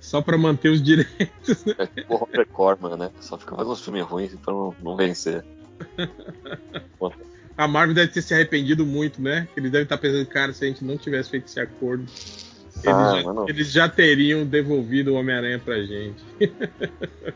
só 0.00 0.20
pra 0.20 0.36
manter 0.36 0.68
os 0.70 0.82
direitos. 0.82 1.64
né? 1.64 1.74
É 1.78 1.86
tipo 1.86 2.14
o 2.14 2.16
Robert 2.16 2.46
Corman, 2.48 2.96
né? 2.96 3.10
Só 3.20 3.38
fica 3.38 3.54
fazendo 3.54 3.72
uns 3.72 3.80
filmes 3.84 4.02
ruins 4.04 4.34
pra 4.44 4.52
não, 4.52 4.74
não 4.82 4.96
vencer. 4.96 5.44
A 7.58 7.66
Marvel 7.68 7.94
deve 7.94 8.12
ter 8.12 8.22
se 8.22 8.32
arrependido 8.32 8.86
muito, 8.86 9.20
né? 9.20 9.48
Eles 9.56 9.70
devem 9.70 9.82
estar 9.82 9.98
pensando, 9.98 10.24
cara, 10.26 10.52
se 10.52 10.64
a 10.64 10.68
gente 10.68 10.84
não 10.84 10.96
tivesse 10.96 11.28
feito 11.28 11.46
esse 11.48 11.58
acordo, 11.60 12.04
eles, 12.04 12.86
Ah, 12.86 13.16
já, 13.16 13.22
mano. 13.24 13.46
eles 13.48 13.72
já 13.72 13.88
teriam 13.88 14.46
devolvido 14.46 15.12
o 15.12 15.14
Homem-Aranha 15.16 15.58
pra 15.58 15.82
gente. 15.82 16.22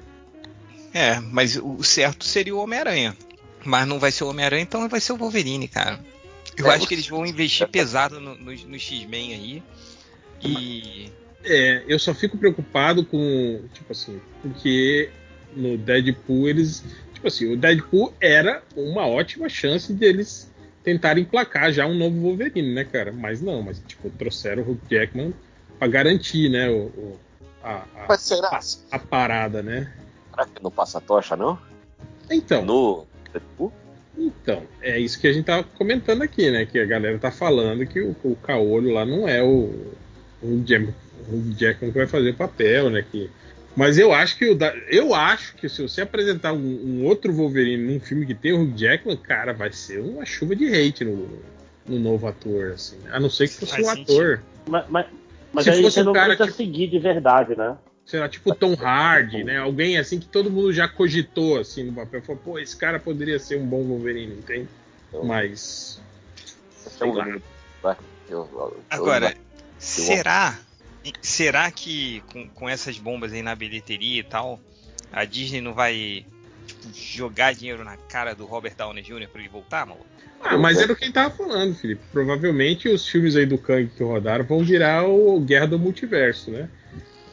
É, 0.95 1.19
mas 1.21 1.57
o 1.57 1.83
certo 1.83 2.23
seria 2.25 2.55
o 2.55 2.59
Homem-Aranha. 2.59 3.17
Mas 3.65 3.87
não 3.89 3.99
vai 3.99 4.13
ser 4.13 4.25
o 4.25 4.29
Homem-Aranha, 4.29 4.63
então 4.63 4.87
vai 4.91 5.01
ser 5.01 5.13
o 5.13 5.17
Wolverine, 5.17 5.67
cara. 5.67 5.99
Eu 6.55 6.71
É, 6.71 6.75
acho 6.75 6.87
que 6.87 6.95
eles 6.95 7.09
vão 7.09 7.25
investir 7.25 7.67
pesado 7.69 8.21
no, 8.21 8.35
no, 8.37 8.53
no 8.53 8.79
X-Men 8.79 9.33
aí. 9.33 9.63
E. 10.43 11.11
É, 11.45 11.83
eu 11.89 11.99
só 11.99 12.13
fico 12.15 12.37
preocupado 12.37 13.07
com, 13.07 13.63
tipo 13.73 13.91
assim, 13.91 14.21
porque 14.43 15.09
no 15.57 15.79
Deadpool 15.79 16.47
eles, 16.49 16.85
tipo 17.23 17.29
assim, 17.29 17.53
o 17.53 17.57
Deadpool 17.57 18.13
era 18.21 18.63
uma 18.77 19.07
ótima 19.07 19.49
chance 19.49 19.93
deles 19.93 20.51
tentarem 20.83 21.23
emplacar 21.23 21.71
já 21.73 21.87
um 21.87 21.95
novo 21.95 22.21
Wolverine, 22.21 22.75
né, 22.75 22.85
cara? 22.85 23.13
Mas 23.13 23.41
não, 23.41 23.63
mas 23.63 23.81
tipo, 23.87 24.11
trouxeram 24.11 24.65
o 24.65 24.73
Hugh 24.73 24.81
Jackman 24.91 25.33
pra 25.79 25.87
garantir, 25.87 26.49
né, 26.51 26.69
o, 26.69 26.87
o- 26.87 27.19
a, 27.63 27.85
a- 28.09 28.19
será? 28.19 28.59
a 28.91 28.99
parada, 28.99 29.63
né? 29.63 29.93
Será 30.31 30.47
que 30.47 30.61
não 30.63 30.71
passa 30.73 30.99
a 30.99 31.01
tocha, 31.01 31.37
não? 31.37 31.57
Então, 32.29 32.65
No 32.65 33.07
Deadpool? 33.33 33.73
Então, 34.19 34.63
é 34.81 34.99
isso 34.99 35.21
que 35.21 35.29
a 35.29 35.33
gente 35.33 35.45
tava 35.45 35.63
comentando 35.63 36.23
aqui, 36.23 36.51
né? 36.51 36.67
Que 36.67 36.79
a 36.81 36.85
galera 36.85 37.19
tá 37.19 37.31
falando 37.31 37.87
que 37.87 38.01
o, 38.01 38.17
o 38.25 38.37
Caolho 38.37 38.91
lá 38.93 39.07
não 39.07 39.29
é 39.29 39.43
o, 39.43 39.71
o, 40.43 40.63
Jam- 40.67 40.93
o 41.29 41.53
Jackman 41.57 41.93
que 41.93 41.99
vai 41.99 42.07
fazer 42.09 42.31
o 42.31 42.35
papel, 42.35 42.91
né? 42.91 43.05
Que, 43.11 43.31
mas 43.77 43.99
eu 43.99 44.13
acho 44.13 44.37
que 44.37 44.51
o 44.51 44.55
da- 44.55 44.75
eu 44.89 45.15
acho 45.15 45.55
que 45.57 45.69
se 45.69 45.81
você 45.83 46.03
apresentar 46.03 46.53
um, 46.53 46.59
um 46.59 47.05
outro 47.05 47.33
Wolverine 47.33 47.93
num 47.95 48.01
filme 48.01 48.27
que 48.27 48.35
tem 48.35 48.53
o 48.53 48.63
Hugh 48.63 48.77
Jackman, 48.77 49.17
cara, 49.17 49.53
vai 49.53 49.73
ser 49.73 50.01
uma 50.01 50.25
chuva 50.25 50.55
de 50.55 50.67
hate 50.67 51.05
no, 51.05 51.29
no 51.87 51.99
novo 51.99 52.27
ator, 52.27 52.73
assim. 52.73 52.99
A 53.11 53.19
não 53.19 53.31
ser 53.31 53.49
que 53.49 53.55
fosse 53.55 53.73
Faz 53.73 53.87
um 53.87 53.91
sentido. 53.91 54.13
ator. 54.13 54.43
Mas, 54.67 54.85
mas, 54.89 55.07
mas 55.53 55.65
Se 55.65 55.71
aí 55.71 55.83
fosse 55.83 55.95
você 55.95 56.01
um 56.03 56.05
não 56.05 56.13
cara 56.13 56.37
precisa 56.37 56.49
que- 56.51 56.57
seguir 56.57 56.87
de 56.89 56.99
verdade, 56.99 57.57
né? 57.57 57.77
Sei 58.05 58.19
lá, 58.19 58.29
tipo 58.29 58.53
Tom 58.55 58.75
Hardy, 58.75 59.45
né? 59.45 59.59
Alguém 59.59 59.97
assim 59.97 60.19
que 60.19 60.27
todo 60.27 60.51
mundo 60.51 60.73
já 60.73 60.89
cogitou 60.89 61.61
assim 61.61 61.85
no 61.85 61.93
papel. 61.93 62.21
Falou, 62.23 62.43
pô, 62.45 62.59
esse 62.59 62.77
cara 62.77 62.99
poderia 62.99 63.39
ser 63.39 63.59
um 63.59 63.65
bom 63.67 63.83
Wolverine, 63.85 64.35
entende? 64.35 64.69
Mas. 65.25 66.01
Esse 66.85 67.03
é 67.03 67.07
um 67.07 67.13
lá. 67.15 67.27
Agora, 68.91 69.35
será. 69.79 70.59
Será 71.21 71.71
que 71.71 72.23
com, 72.33 72.49
com 72.49 72.69
essas 72.69 72.99
bombas 72.99 73.33
aí 73.33 73.43
na 73.43 73.55
bilheteria 73.55 74.21
e 74.21 74.25
tal, 74.25 74.61
a 75.13 75.25
Disney 75.25 75.61
não 75.61 75.75
vai 75.75 76.25
tipo, 76.67 76.89
jogar 76.95 77.55
dinheiro 77.55 77.85
na 77.85 77.97
cara 77.97 78.35
do 78.35 78.45
Robert 78.45 78.75
Downey 78.77 79.03
Jr. 79.03 79.29
pra 79.29 79.41
ele 79.41 79.49
voltar, 79.49 79.87
maluco? 79.87 80.07
Ah, 80.45 80.59
mas 80.59 80.79
era 80.79 80.93
o 80.93 80.97
que 80.97 81.05
ele 81.05 81.13
tava 81.13 81.35
falando, 81.35 81.75
Felipe. 81.75 82.03
Provavelmente 82.11 82.89
os 82.89 83.07
filmes 83.07 83.37
aí 83.37 83.47
do 83.47 83.59
Kang 83.59 83.89
que 83.97 84.03
rodaram 84.03 84.45
vão 84.45 84.65
virar 84.65 85.05
o 85.07 85.41
Guerra 85.41 85.67
do 85.67 85.79
Multiverso, 85.79 86.51
né? 86.51 86.69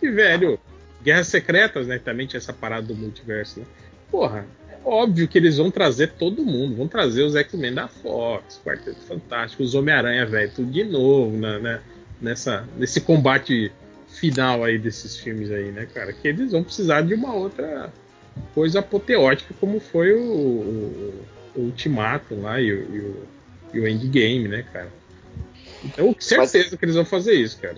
E, 0.01 0.09
velho, 0.09 0.59
Guerras 1.03 1.28
Secretas, 1.28 1.88
né? 1.88 1.97
Também 1.97 2.28
tinha 2.28 2.38
essa 2.38 2.53
parada 2.53 2.88
do 2.88 2.95
multiverso, 2.95 3.61
né? 3.61 3.65
Porra, 4.11 4.45
é 4.70 4.78
óbvio 4.86 5.28
que 5.28 5.38
eles 5.38 5.57
vão 5.57 5.72
trazer 5.72 6.11
todo 6.13 6.45
mundo. 6.45 6.76
Vão 6.76 6.88
trazer 6.88 7.24
os 7.24 7.36
X-Men 7.36 7.74
da 7.74 7.88
Fox, 7.88 8.61
Quarteto 8.63 9.01
Fantástico, 9.01 9.63
os 9.63 9.74
Homem-Aranha, 9.74 10.26
velho, 10.26 10.51
tudo 10.53 10.72
de 10.72 10.84
novo, 10.84 11.36
né, 11.36 11.59
né? 11.59 11.82
Nessa, 12.22 12.67
nesse 12.78 13.01
combate 13.01 13.72
final 14.07 14.63
aí 14.63 14.78
desses 14.78 15.17
filmes 15.17 15.51
aí, 15.51 15.72
né, 15.72 15.88
cara? 15.93 16.11
Que 16.11 16.28
eles 16.28 16.51
vão 16.51 16.63
precisar 16.63 17.01
de 17.01 17.13
uma 17.13 17.34
outra 17.34 17.93
coisa 18.53 18.80
apoteótica, 18.80 19.53
como 19.59 19.80
foi 19.80 20.13
o, 20.13 20.22
o, 20.22 21.26
o 21.55 21.59
Ultimato 21.61 22.36
lá 22.36 22.59
e 22.59 22.67
e 22.67 22.72
o, 22.74 23.28
e 23.74 23.80
o 23.80 23.88
Endgame, 23.88 24.47
né, 24.47 24.63
cara? 24.74 24.99
Então, 25.84 26.16
certeza 26.20 26.76
que 26.76 26.84
eles 26.84 26.96
vão 26.96 27.06
fazer 27.06 27.34
isso, 27.34 27.58
cara. 27.60 27.78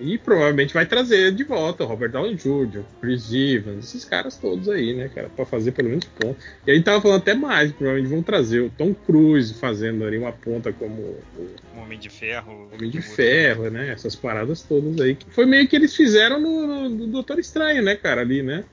E 0.00 0.18
provavelmente 0.18 0.74
vai 0.74 0.84
trazer 0.84 1.32
de 1.32 1.44
volta 1.44 1.84
o 1.84 1.86
Robert 1.86 2.10
Downey 2.10 2.34
Jr., 2.34 2.82
Chris 3.00 3.32
Evans, 3.32 3.84
esses 3.84 4.04
caras 4.04 4.36
todos 4.36 4.68
aí, 4.68 4.94
né, 4.94 5.10
cara, 5.14 5.28
pra 5.28 5.46
fazer 5.46 5.72
pelo 5.72 5.88
menos 5.88 6.04
ponto. 6.04 6.36
E 6.66 6.70
aí 6.70 6.82
tava 6.82 7.00
falando 7.00 7.18
até 7.18 7.34
mais, 7.34 7.72
provavelmente 7.72 8.10
vão 8.10 8.22
trazer 8.22 8.60
o 8.60 8.70
Tom 8.70 8.92
Cruise 8.94 9.54
fazendo 9.54 10.04
ali 10.04 10.18
uma 10.18 10.32
ponta 10.32 10.72
como 10.72 11.00
o 11.00 11.22
Um 11.76 11.82
Homem 11.82 11.98
de 11.98 12.10
Ferro. 12.10 12.68
Homem 12.74 12.90
de 12.90 13.00
Ferro, 13.00 13.70
né? 13.70 13.90
Essas 13.90 14.16
paradas 14.16 14.62
todas 14.62 15.00
aí. 15.00 15.14
Que 15.14 15.30
foi 15.30 15.46
meio 15.46 15.66
que 15.68 15.76
eles 15.76 15.94
fizeram 15.94 16.40
no, 16.40 16.88
no 16.88 17.06
Doutor 17.06 17.38
Estranho, 17.38 17.82
né, 17.82 17.94
cara, 17.94 18.20
ali, 18.20 18.42
né? 18.42 18.64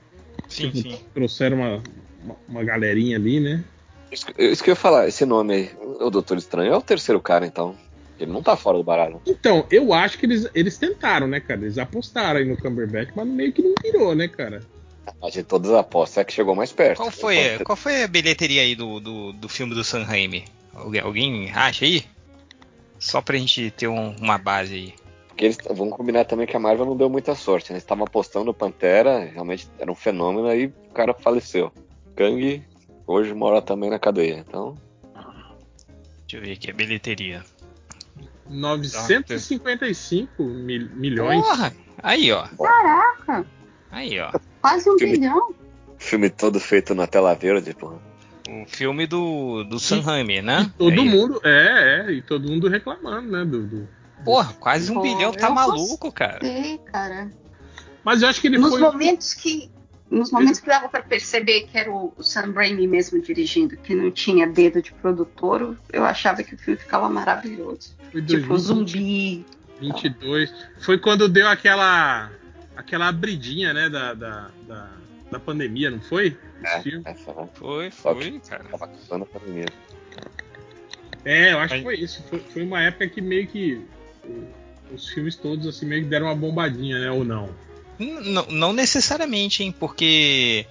Sim, 0.48 0.70
Tipo, 0.70 0.88
sim. 0.90 1.00
Trouxeram 1.14 1.56
uma, 1.58 1.82
uma, 2.22 2.36
uma 2.48 2.64
galerinha 2.64 3.16
ali, 3.16 3.40
né? 3.40 3.64
Isso, 4.10 4.26
isso 4.38 4.62
que 4.62 4.70
eu 4.70 4.72
ia 4.72 4.76
falar, 4.76 5.08
esse 5.08 5.24
nome 5.24 5.54
aí, 5.54 5.70
o 6.00 6.10
Doutor 6.10 6.36
Estranho, 6.38 6.72
é 6.72 6.76
o 6.76 6.82
terceiro 6.82 7.20
cara, 7.20 7.46
então. 7.46 7.76
Ele 8.18 8.30
não 8.30 8.42
tá 8.42 8.56
fora 8.56 8.78
do 8.78 8.84
baralho. 8.84 9.20
Então, 9.26 9.66
eu 9.70 9.92
acho 9.92 10.18
que 10.18 10.26
eles, 10.26 10.48
eles 10.54 10.78
tentaram, 10.78 11.26
né, 11.26 11.40
cara? 11.40 11.60
Eles 11.62 11.78
apostaram 11.78 12.38
aí 12.38 12.44
no 12.44 12.56
Cumberbatch, 12.56 13.10
mas 13.14 13.26
meio 13.26 13.52
que 13.52 13.60
não 13.62 13.74
virou, 13.82 14.14
né, 14.14 14.28
cara? 14.28 14.60
A 15.22 15.26
gente 15.30 15.44
todas 15.44 15.70
as 15.70 15.78
apostas 15.78 16.18
é 16.18 16.24
que 16.24 16.32
chegou 16.32 16.54
mais 16.54 16.72
perto. 16.72 16.98
Qual 16.98 17.10
foi, 17.10 17.58
qual 17.64 17.76
foi 17.76 18.02
a 18.04 18.08
bilheteria 18.08 18.62
aí 18.62 18.74
do, 18.74 19.00
do, 19.00 19.32
do 19.32 19.48
filme 19.48 19.74
do 19.74 19.82
Sam 19.84 20.04
Raimi? 20.04 20.44
Alguém, 20.72 21.00
alguém 21.00 21.50
acha 21.52 21.84
aí? 21.84 22.04
Só 22.98 23.20
pra 23.20 23.36
gente 23.36 23.70
ter 23.72 23.88
um- 23.88 24.14
uma 24.16 24.38
base 24.38 24.74
aí. 24.74 24.94
Porque 25.28 25.44
eles 25.46 25.58
vamos 25.70 25.94
combinar 25.96 26.24
também 26.24 26.46
que 26.46 26.56
a 26.56 26.60
Marvel 26.60 26.86
não 26.86 26.96
deu 26.96 27.10
muita 27.10 27.34
sorte, 27.34 27.70
né? 27.70 27.74
Eles 27.74 27.82
estavam 27.82 28.04
apostando 28.04 28.46
no 28.46 28.54
Pantera, 28.54 29.18
realmente 29.24 29.68
era 29.78 29.90
um 29.90 29.94
fenômeno, 29.94 30.46
aí 30.46 30.66
o 30.66 30.94
cara 30.94 31.12
faleceu. 31.12 31.72
Kang 32.14 32.62
hoje 33.06 33.34
mora 33.34 33.60
também 33.60 33.90
na 33.90 33.98
cadeia, 33.98 34.36
então. 34.46 34.76
Deixa 36.26 36.36
eu 36.36 36.40
ver 36.40 36.52
aqui, 36.52 36.70
a 36.70 36.74
bilheteria. 36.74 37.44
955 38.54 40.42
mil- 40.42 40.88
milhões. 40.94 41.42
Porra! 41.44 41.72
Aí, 42.02 42.30
ó. 42.32 42.46
Caraca, 42.58 43.46
Aí, 43.90 44.18
ó. 44.20 44.30
quase 44.60 44.90
um 44.90 44.98
Filme- 44.98 45.18
bilhão. 45.18 45.54
Filme 45.98 46.28
todo 46.28 46.58
feito 46.60 46.94
na 46.94 47.06
tela 47.06 47.34
verde, 47.34 47.72
porra. 47.74 47.98
O 48.48 48.66
filme 48.66 49.06
do, 49.06 49.64
do 49.64 49.78
Sam 49.80 50.00
Raimi, 50.00 50.42
né? 50.42 50.66
E 50.66 50.78
todo 50.78 51.00
Aí. 51.00 51.08
mundo, 51.08 51.40
é, 51.44 52.04
é, 52.08 52.12
e 52.12 52.20
todo 52.22 52.48
mundo 52.50 52.68
reclamando, 52.68 53.30
né, 53.30 53.44
do, 53.44 53.66
do- 53.66 53.88
Porra, 54.24 54.52
quase 54.54 54.90
um 54.90 54.94
Pô, 54.96 55.02
bilhão, 55.02 55.32
tá 55.32 55.50
maluco, 55.50 56.10
cara. 56.12 56.40
Cara. 56.92 57.30
Mas 58.02 58.22
eu 58.22 58.28
acho 58.28 58.40
que 58.40 58.46
ele 58.48 58.58
Nos 58.58 58.70
foi. 58.70 58.80
momentos 58.80 59.34
que. 59.34 59.70
Nos 60.14 60.30
momentos 60.30 60.60
que 60.60 60.68
dava 60.68 60.88
pra 60.88 61.02
perceber 61.02 61.62
que 61.62 61.76
era 61.76 61.90
o 61.90 62.14
Sam 62.20 62.52
Raimi 62.52 62.86
mesmo 62.86 63.20
dirigindo, 63.20 63.76
que 63.76 63.96
não 63.96 64.12
tinha 64.12 64.46
dedo 64.46 64.80
de 64.80 64.92
produtor, 64.92 65.76
eu 65.92 66.04
achava 66.04 66.42
que 66.44 66.54
o 66.54 66.58
filme 66.58 66.78
ficava 66.78 67.08
maravilhoso. 67.08 67.96
foi 68.12 68.22
Tipo, 68.22 68.56
zumbi. 68.56 69.44
2022. 69.80 70.54
Foi 70.78 70.98
quando 70.98 71.28
deu 71.28 71.48
aquela. 71.48 72.30
aquela 72.76 73.08
abridinha, 73.08 73.74
né, 73.74 73.88
da, 73.88 74.14
da, 74.14 74.50
da, 74.68 74.90
da 75.32 75.40
pandemia, 75.40 75.90
não 75.90 76.00
foi? 76.00 76.38
É? 76.64 77.14
Foi, 77.54 77.90
foi, 77.90 78.40
cara. 78.48 78.64
Tava 78.70 78.84
acabando 78.84 79.24
a 79.24 79.26
pandemia. 79.26 79.66
É, 81.24 81.52
eu 81.52 81.58
acho 81.58 81.74
que 81.74 81.82
foi 81.82 81.96
isso. 81.96 82.22
Foi, 82.30 82.38
foi 82.38 82.62
uma 82.62 82.80
época 82.80 83.08
que 83.08 83.20
meio 83.20 83.48
que. 83.48 83.84
Os 84.92 85.08
filmes 85.08 85.34
todos, 85.34 85.66
assim, 85.66 85.86
meio 85.86 86.04
que 86.04 86.08
deram 86.08 86.26
uma 86.26 86.36
bombadinha, 86.36 87.00
né? 87.00 87.10
Ou 87.10 87.24
não? 87.24 87.50
Não, 87.98 88.46
não 88.46 88.72
necessariamente, 88.72 89.62
hein? 89.62 89.74
Porque 89.78 90.66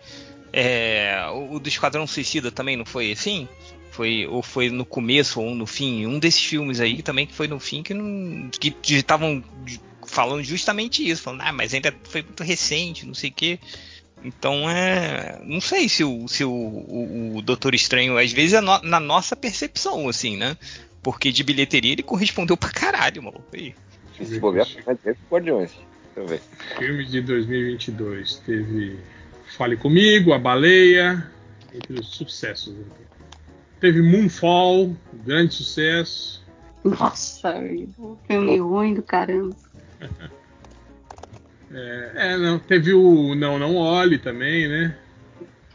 é, 0.52 1.26
o 1.52 1.60
do 1.60 1.68
Esquadrão 1.70 2.06
Suicida 2.06 2.52
também 2.52 2.76
não 2.76 2.86
foi 2.86 3.12
assim? 3.12 3.48
Foi, 3.92 4.26
ou 4.28 4.42
foi 4.42 4.70
no 4.70 4.86
começo 4.86 5.40
ou 5.40 5.54
no 5.54 5.66
fim? 5.68 6.06
Um 6.08 6.18
desses 6.20 6.44
filmes 6.44 6.80
aí 6.80 7.02
também 7.04 7.28
que 7.28 7.34
foi 7.34 7.48
no 7.48 7.60
fim 7.60 7.84
que 7.84 7.94
não. 7.94 8.50
que 8.50 8.74
estavam 8.96 9.44
falando 10.06 10.44
justamente 10.44 11.08
isso, 11.08 11.22
falando, 11.22 11.42
ah, 11.42 11.54
mas 11.54 11.74
ainda 11.74 11.94
foi 12.04 12.22
muito 12.24 12.44
recente, 12.44 13.06
não 13.06 13.14
sei 13.14 13.30
o 13.30 13.34
quê. 13.34 13.60
Então 14.24 14.70
é. 14.70 15.40
Não 15.44 15.62
sei 15.62 15.88
se 15.90 16.04
o, 16.04 16.28
se 16.28 16.44
o, 16.44 16.50
o, 16.52 17.38
o 17.38 17.42
Doutor 17.42 17.76
Estranho, 17.76 18.18
às 18.18 18.32
vezes, 18.32 18.54
é 18.54 18.62
no- 18.62 18.82
na 18.82 19.00
nossa 19.00 19.36
percepção, 19.36 20.08
assim, 20.08 20.38
né? 20.38 20.58
Porque 21.02 21.32
de 21.32 21.44
bilheteria 21.44 21.92
ele 21.92 22.04
correspondeu 22.04 22.56
pra 22.56 22.70
caralho, 22.72 23.22
maluco. 23.22 23.46
Aí. 23.54 23.76
Se 24.24 24.40
bobear, 24.40 24.66
ter 25.04 25.18
Guardiões. 25.30 25.72
Deixa 26.16 26.20
eu 26.20 26.28
ver. 26.28 26.42
Filmes 26.78 27.10
de 27.12 27.22
2022. 27.22 28.36
Teve 28.46 29.00
Fale 29.58 29.76
Comigo, 29.78 30.34
A 30.34 30.40
Baleia, 30.40 31.30
entre 31.74 32.00
os 32.00 32.08
sucessos. 32.08 32.76
Teve 33.80 34.02
Moonfall, 34.02 34.96
grande 35.26 35.54
sucesso. 35.56 36.44
Nossa, 36.84 37.56
filme 38.28 38.58
ruim 38.58 38.94
do 38.94 39.04
caramba. 39.04 39.56
É, 41.76 42.12
é, 42.34 42.38
não, 42.38 42.60
teve 42.60 42.94
o 42.94 43.34
Não 43.34 43.58
Não 43.58 43.76
Olhe 43.78 44.20
também, 44.20 44.68
né? 44.68 44.96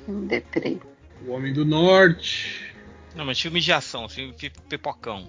Filme 0.05 0.29
deprê. 0.29 0.79
O 1.27 1.33
Homem 1.33 1.53
do 1.53 1.65
Norte. 1.65 2.73
Não, 3.17 3.25
mas 3.25 3.41
filme 3.41 3.61
de 3.61 3.73
ação, 3.73 4.09
filme 4.09 4.33
pi- 4.33 4.53
pipocão. 4.69 5.29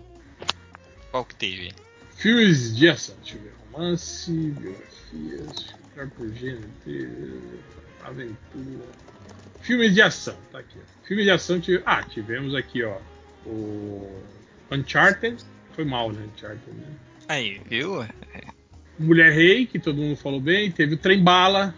Qual 1.09 1.25
que 1.25 1.33
teve? 1.33 1.73
Filmes 2.17 2.75
de 2.77 2.87
ação. 2.87 3.15
Deixa 3.23 3.37
eu 3.37 3.41
ver. 3.41 3.53
Romance, 3.79 4.29
biografias, 4.29 5.61
filtrar 5.61 6.09
por 6.09 6.27
teve 6.83 7.59
aventura. 8.03 8.85
Filmes 9.61 9.93
de 9.93 10.01
ação, 10.01 10.35
tá 10.51 10.59
aqui. 10.59 10.77
Ó. 10.77 11.07
Filmes 11.07 11.23
de 11.23 11.31
ação, 11.31 11.61
tive... 11.61 11.81
ah, 11.85 12.03
tivemos 12.03 12.53
aqui, 12.53 12.83
ó. 12.83 12.97
O 13.45 14.21
Uncharted. 14.69 15.37
Foi 15.71 15.85
mal, 15.85 16.11
né? 16.11 16.27
Uncharted, 16.33 16.73
né? 16.73 16.87
Aí, 17.29 17.61
viu? 17.69 18.05
Mulher 18.99 19.31
Rei, 19.31 19.65
que 19.65 19.79
todo 19.79 19.95
mundo 19.95 20.17
falou 20.17 20.41
bem. 20.41 20.69
Teve 20.69 20.95
o 20.95 20.97
Trem 20.97 21.23
Bala. 21.23 21.73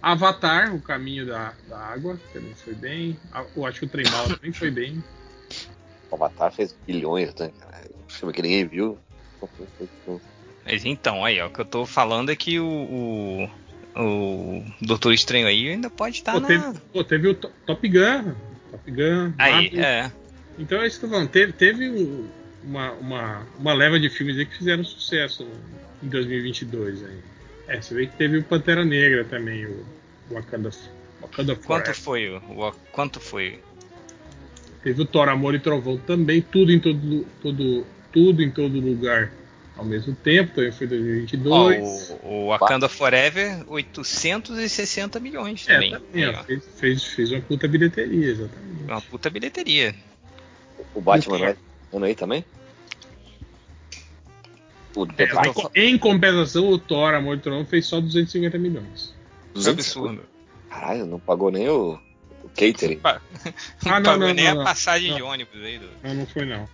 Avatar, 0.00 0.72
O 0.72 0.80
Caminho 0.80 1.26
da, 1.26 1.54
da 1.68 1.78
Água, 1.78 2.16
que 2.16 2.32
também 2.32 2.54
foi 2.54 2.74
bem. 2.74 3.18
Eu 3.56 3.66
acho 3.66 3.80
que 3.80 3.86
o 3.86 3.88
Trem 3.88 4.08
Bala 4.08 4.36
também 4.36 4.52
foi 4.52 4.70
bem. 4.70 5.02
O 6.08 6.14
Avatar 6.14 6.52
fez 6.52 6.78
bilhões, 6.86 7.34
né? 7.34 7.50
cara? 7.58 7.90
Filme 8.06 8.32
que 8.32 8.42
ninguém 8.42 8.64
viu. 8.64 8.96
Mas 10.66 10.84
então, 10.84 11.24
aí, 11.24 11.40
ó, 11.40 11.46
o 11.46 11.50
que 11.50 11.60
eu 11.60 11.64
tô 11.64 11.86
falando 11.86 12.30
é 12.30 12.36
que 12.36 12.58
o, 12.58 12.66
o, 12.66 13.50
o 14.02 14.64
Doutor 14.80 15.12
Estranho 15.12 15.46
aí 15.46 15.68
ainda 15.68 15.88
pode 15.88 16.16
estar 16.16 16.32
Pô, 16.32 16.40
na. 16.40 16.48
teve, 16.48 16.64
pô, 16.92 17.04
teve 17.04 17.28
o 17.28 17.34
To- 17.34 17.52
Top 17.64 17.88
Gun. 17.88 18.34
Top 18.72 18.90
Gun. 18.90 19.32
Aí, 19.38 19.52
Marvel. 19.70 19.80
é. 19.84 20.12
Então 20.58 20.82
é 20.82 20.86
isso 20.88 20.98
que 20.98 21.04
eu 21.04 21.10
tô 21.10 21.14
falando. 21.14 21.30
Teve, 21.30 21.52
teve 21.52 21.88
um- 21.88 22.28
uma, 22.64 22.92
uma, 22.94 23.46
uma 23.58 23.72
leva 23.72 24.00
de 24.00 24.10
filmes 24.10 24.36
aí 24.38 24.44
que 24.44 24.56
fizeram 24.58 24.82
sucesso 24.82 25.46
em 26.02 26.08
2022. 26.08 27.04
Aí. 27.04 27.18
É, 27.68 27.80
você 27.80 27.94
vê 27.94 28.06
que 28.08 28.16
teve 28.16 28.38
o 28.38 28.42
Pantera 28.42 28.84
Negra 28.84 29.24
também, 29.24 29.66
o 29.66 29.86
Wakanda, 30.32 30.70
Wakanda 31.20 31.54
Quanto 31.54 31.64
Forever. 31.92 31.94
foi? 31.94 32.28
o- 32.30 32.42
o- 32.60 32.72
Quanto 32.90 33.20
foi? 33.20 33.60
Teve 34.82 35.02
o 35.02 35.04
Thor, 35.04 35.28
Amor 35.28 35.54
e 35.54 35.60
Trovão 35.60 35.96
também, 35.98 36.40
tudo 36.42 36.72
em 36.72 36.80
todo, 36.80 37.24
todo, 37.40 37.86
tudo 38.12 38.42
em 38.42 38.50
todo 38.50 38.80
lugar 38.80 39.30
ao 39.76 39.84
mesmo 39.84 40.14
tempo, 40.16 40.54
também 40.54 40.72
foi 40.72 40.86
Ó, 40.86 40.90
2022. 40.90 42.16
o, 42.22 42.26
o 42.26 42.46
Wakanda 42.48 42.88
Forever, 42.88 43.62
860 43.70 45.20
milhões 45.20 45.64
é, 45.68 45.74
também. 45.74 45.90
também, 45.92 46.24
Aí, 46.24 46.34
ó, 46.34 46.40
ó. 46.40 46.44
fez, 46.44 46.64
fez, 46.76 47.04
fez 47.04 47.32
uma 47.32 47.40
puta 47.42 47.68
bilheteria, 47.68 48.26
exatamente. 48.30 48.82
Uma 48.84 49.00
puta 49.02 49.28
bilheteria. 49.30 49.94
O 50.94 51.00
Batman 51.00 51.38
não 51.38 51.46
é 51.46 51.56
ano 51.92 52.04
aí 52.06 52.14
também? 52.14 52.44
O 54.94 55.06
É, 55.18 55.84
em 55.84 55.98
compensação, 55.98 56.68
o 56.70 56.78
Thor, 56.78 57.12
Amor 57.14 57.36
e 57.36 57.40
Trovão 57.40 57.66
fez 57.66 57.86
só 57.86 58.00
250 58.00 58.56
milhões. 58.58 59.14
Isso 59.54 59.68
é 59.68 59.72
absurdo. 59.72 60.22
Caralho, 60.70 61.04
não 61.06 61.20
pagou 61.20 61.50
nem 61.50 61.68
o, 61.68 61.98
o 62.42 62.48
catering. 62.48 62.98
Pa- 62.98 63.20
Ah, 63.44 63.52
Não 63.84 63.92
não, 64.00 64.02
pagou 64.02 64.26
não, 64.28 64.34
nem 64.34 64.44
não, 64.46 64.52
a 64.52 64.54
não. 64.54 64.64
passagem 64.64 65.10
Não. 65.10 65.16
de 65.18 65.22
ônibus 65.22 65.62
aí. 65.62 65.78
Do... 65.78 65.88
Não, 66.02 66.14
não 66.14 66.26
foi 66.26 66.46
não. 66.46 66.66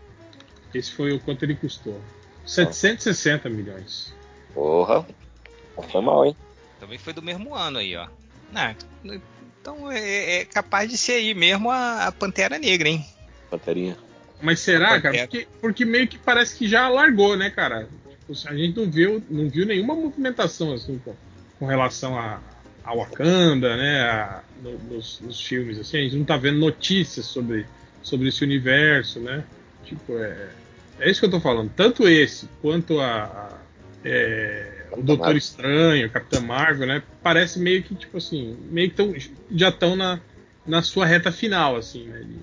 Esse 0.72 0.92
foi 0.92 1.12
o 1.12 1.18
quanto 1.20 1.44
ele 1.44 1.54
custou. 1.56 2.00
760 2.44 3.48
milhões. 3.48 4.12
Porra. 4.54 5.06
Foi 5.90 6.00
mal, 6.02 6.26
hein? 6.26 6.36
Também 6.78 6.98
foi 6.98 7.12
do 7.12 7.22
mesmo 7.22 7.54
ano 7.54 7.78
aí, 7.78 7.96
ó. 7.96 8.06
Ah, 8.54 8.74
então 9.60 9.90
é, 9.90 10.40
é 10.40 10.44
capaz 10.44 10.90
de 10.90 10.98
ser 10.98 11.12
aí 11.12 11.34
mesmo 11.34 11.70
a, 11.70 12.06
a 12.06 12.12
Pantera 12.12 12.58
Negra, 12.58 12.88
hein? 12.88 13.04
Panterinha. 13.50 13.96
Mas 14.40 14.60
será, 14.60 15.00
cara? 15.00 15.18
Porque, 15.18 15.48
porque 15.60 15.84
meio 15.84 16.08
que 16.08 16.18
parece 16.18 16.56
que 16.56 16.68
já 16.68 16.88
largou, 16.88 17.36
né, 17.36 17.48
cara? 17.50 17.88
Tipo, 18.26 18.32
a 18.48 18.56
gente 18.56 18.76
não 18.78 18.90
viu, 18.90 19.22
não 19.30 19.48
viu 19.48 19.64
nenhuma 19.64 19.94
movimentação 19.94 20.72
assim 20.72 20.98
com, 21.04 21.14
com 21.58 21.66
relação 21.66 22.18
a, 22.18 22.40
a 22.84 22.94
Wakanda, 22.94 23.76
né? 23.76 24.00
a- 24.02 24.42
no- 24.60 24.78
nos, 24.78 25.20
nos 25.20 25.40
filmes, 25.40 25.78
assim. 25.78 25.98
A 25.98 26.02
gente 26.02 26.16
não 26.16 26.24
tá 26.24 26.36
vendo 26.36 26.58
notícias 26.58 27.26
sobre, 27.26 27.66
sobre 28.02 28.28
esse 28.28 28.42
universo, 28.44 29.20
né? 29.20 29.44
Tipo, 29.84 30.18
é, 30.18 30.50
é 31.02 31.10
isso 31.10 31.20
que 31.20 31.26
eu 31.26 31.30
tô 31.30 31.40
falando. 31.40 31.70
Tanto 31.74 32.08
esse 32.08 32.48
quanto 32.60 33.00
a, 33.00 33.24
a- 33.24 33.58
é, 34.04 34.86
o 34.92 34.96
Doutor 35.02 35.18
Marvel. 35.24 35.36
Estranho, 35.38 36.10
Capitã 36.10 36.40
Marvel, 36.40 36.86
né? 36.86 37.02
Parece 37.22 37.58
meio 37.58 37.82
que, 37.82 37.94
tipo 37.94 38.16
assim, 38.18 38.56
meio 38.70 38.90
que 38.90 38.96
tão, 38.96 39.14
já 39.50 39.68
estão 39.68 39.94
na, 39.96 40.20
na 40.66 40.82
sua 40.82 41.06
reta 41.06 41.30
final, 41.32 41.76
assim, 41.76 42.06
né? 42.06 42.18
De, 42.20 42.38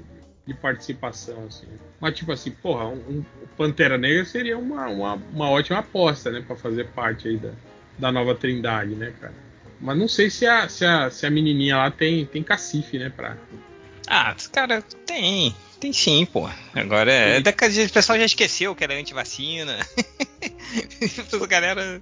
de 0.47 0.53
participação, 0.55 1.45
assim. 1.47 1.67
Mas, 1.99 2.15
tipo 2.15 2.31
assim, 2.31 2.51
porra, 2.51 2.85
um, 2.87 2.95
um 3.09 3.23
Pantera 3.57 3.97
Negra 3.97 4.25
seria 4.25 4.57
uma, 4.57 4.87
uma, 4.87 5.13
uma 5.15 5.49
ótima 5.49 5.79
aposta, 5.79 6.31
né? 6.31 6.41
Pra 6.45 6.55
fazer 6.55 6.87
parte 6.87 7.27
aí 7.27 7.37
da, 7.37 7.51
da 7.97 8.11
nova 8.11 8.33
trindade, 8.33 8.95
né, 8.95 9.13
cara? 9.19 9.33
Mas 9.81 9.97
não 9.97 10.07
sei 10.07 10.29
se 10.29 10.45
a, 10.45 10.67
se 10.67 10.83
a, 10.85 11.09
se 11.09 11.25
a 11.25 11.29
menininha 11.29 11.77
lá 11.77 11.91
tem, 11.91 12.25
tem 12.25 12.41
cacife, 12.43 12.97
né, 12.97 13.09
pra... 13.15 13.37
Ah, 14.07 14.35
cara, 14.51 14.81
tem. 15.05 15.55
Tem 15.79 15.93
sim, 15.93 16.25
pô. 16.25 16.49
Agora, 16.73 17.11
é, 17.11 17.39
o 17.39 17.89
pessoal 17.89 18.17
já 18.17 18.25
esqueceu 18.25 18.75
que 18.75 18.83
era 18.83 18.93
antivacina. 18.93 19.77
a 21.41 21.47
galera... 21.47 22.01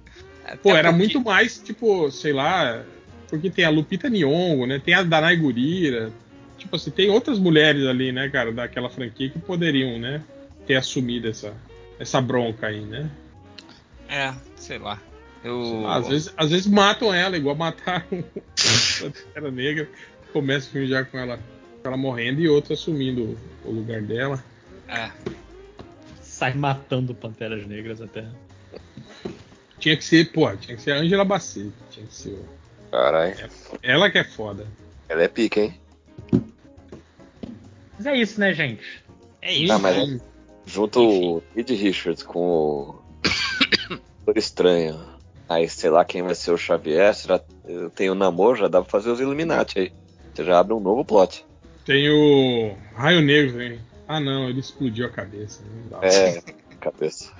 Pô, 0.62 0.70
era 0.70 0.88
porque... 0.88 0.98
muito 0.98 1.20
mais, 1.20 1.58
tipo, 1.58 2.10
sei 2.10 2.32
lá... 2.32 2.82
Porque 3.28 3.50
tem 3.50 3.64
a 3.64 3.70
Lupita 3.70 4.08
Nyong'o, 4.08 4.66
né? 4.66 4.80
Tem 4.82 4.94
a 4.94 5.02
Danai 5.02 5.36
Gurira. 5.36 6.10
Tipo 6.58 6.76
assim, 6.76 6.90
tem 6.90 7.08
outras 7.08 7.38
mulheres 7.38 7.86
ali, 7.86 8.10
né, 8.10 8.28
cara, 8.28 8.52
daquela 8.52 8.90
franquia 8.90 9.30
que 9.30 9.38
poderiam, 9.38 9.98
né, 9.98 10.22
ter 10.66 10.74
assumido 10.74 11.28
essa, 11.28 11.54
essa 12.00 12.20
bronca 12.20 12.66
aí, 12.66 12.80
né? 12.80 13.08
É, 14.08 14.34
sei 14.56 14.78
lá. 14.78 15.00
Eu... 15.44 15.86
Às, 15.86 16.08
vezes, 16.08 16.34
às 16.36 16.50
vezes 16.50 16.66
matam 16.66 17.14
ela, 17.14 17.36
igual 17.36 17.54
mataram 17.54 18.04
a 18.10 19.02
Pantera 19.02 19.50
Negra. 19.52 19.88
Começa 20.32 20.68
o 20.68 20.72
filme 20.72 20.88
já 20.88 21.04
com 21.04 21.16
ela, 21.16 21.38
ela 21.88 21.96
morrendo 21.96 22.40
e 22.40 22.48
outro 22.48 22.74
assumindo 22.74 23.36
o 23.64 23.70
lugar 23.70 24.02
dela. 24.02 24.42
É. 24.88 25.10
Sai 26.22 26.54
matando 26.54 27.14
Panteras 27.14 27.66
Negras 27.66 28.00
até. 28.00 28.26
Tinha 29.78 29.96
que 29.96 30.04
ser, 30.04 30.32
pô, 30.32 30.54
tinha 30.56 30.76
que 30.76 30.82
ser 30.82 30.92
a 30.92 30.98
Angela 30.98 31.24
Bassett. 31.24 31.72
Tinha 31.90 32.06
que 32.06 32.14
ser. 32.14 32.38
Caralho. 32.90 33.50
Ela 33.82 34.10
que 34.10 34.18
é 34.18 34.24
foda. 34.24 34.66
Ela 35.08 35.22
é 35.22 35.28
pica, 35.28 35.60
hein? 35.60 35.74
Mas 37.96 38.06
é 38.06 38.16
isso, 38.16 38.38
né, 38.38 38.52
gente? 38.54 39.02
É 39.42 39.52
isso. 39.52 39.72
Ah, 39.72 39.78
mas 39.78 39.96
é, 39.96 40.20
junto 40.66 41.00
o 41.00 41.42
Reed 41.54 41.70
Richards 41.70 42.22
com 42.22 42.94
o 44.26 44.32
Estranho, 44.36 45.00
aí 45.48 45.68
sei 45.68 45.90
lá 45.90 46.04
quem 46.04 46.22
vai 46.22 46.34
ser 46.34 46.52
o 46.52 46.58
Xavier, 46.58 47.14
será, 47.14 47.40
tem 47.94 48.10
o 48.10 48.14
namoro, 48.14 48.56
já 48.56 48.68
dá 48.68 48.80
pra 48.80 48.90
fazer 48.90 49.10
os 49.10 49.20
Illuminati 49.20 49.78
aí. 49.78 49.92
Você 50.32 50.44
já 50.44 50.60
abre 50.60 50.74
um 50.74 50.80
novo 50.80 51.04
plot. 51.04 51.44
Tem 51.88 52.10
o 52.10 52.76
Raio 52.94 53.22
Negro, 53.22 53.62
hein? 53.62 53.80
Ah 54.06 54.20
não, 54.20 54.50
ele 54.50 54.60
explodiu 54.60 55.06
a 55.06 55.08
cabeça. 55.08 55.62
É, 56.02 56.42
cabeça. 56.78 57.32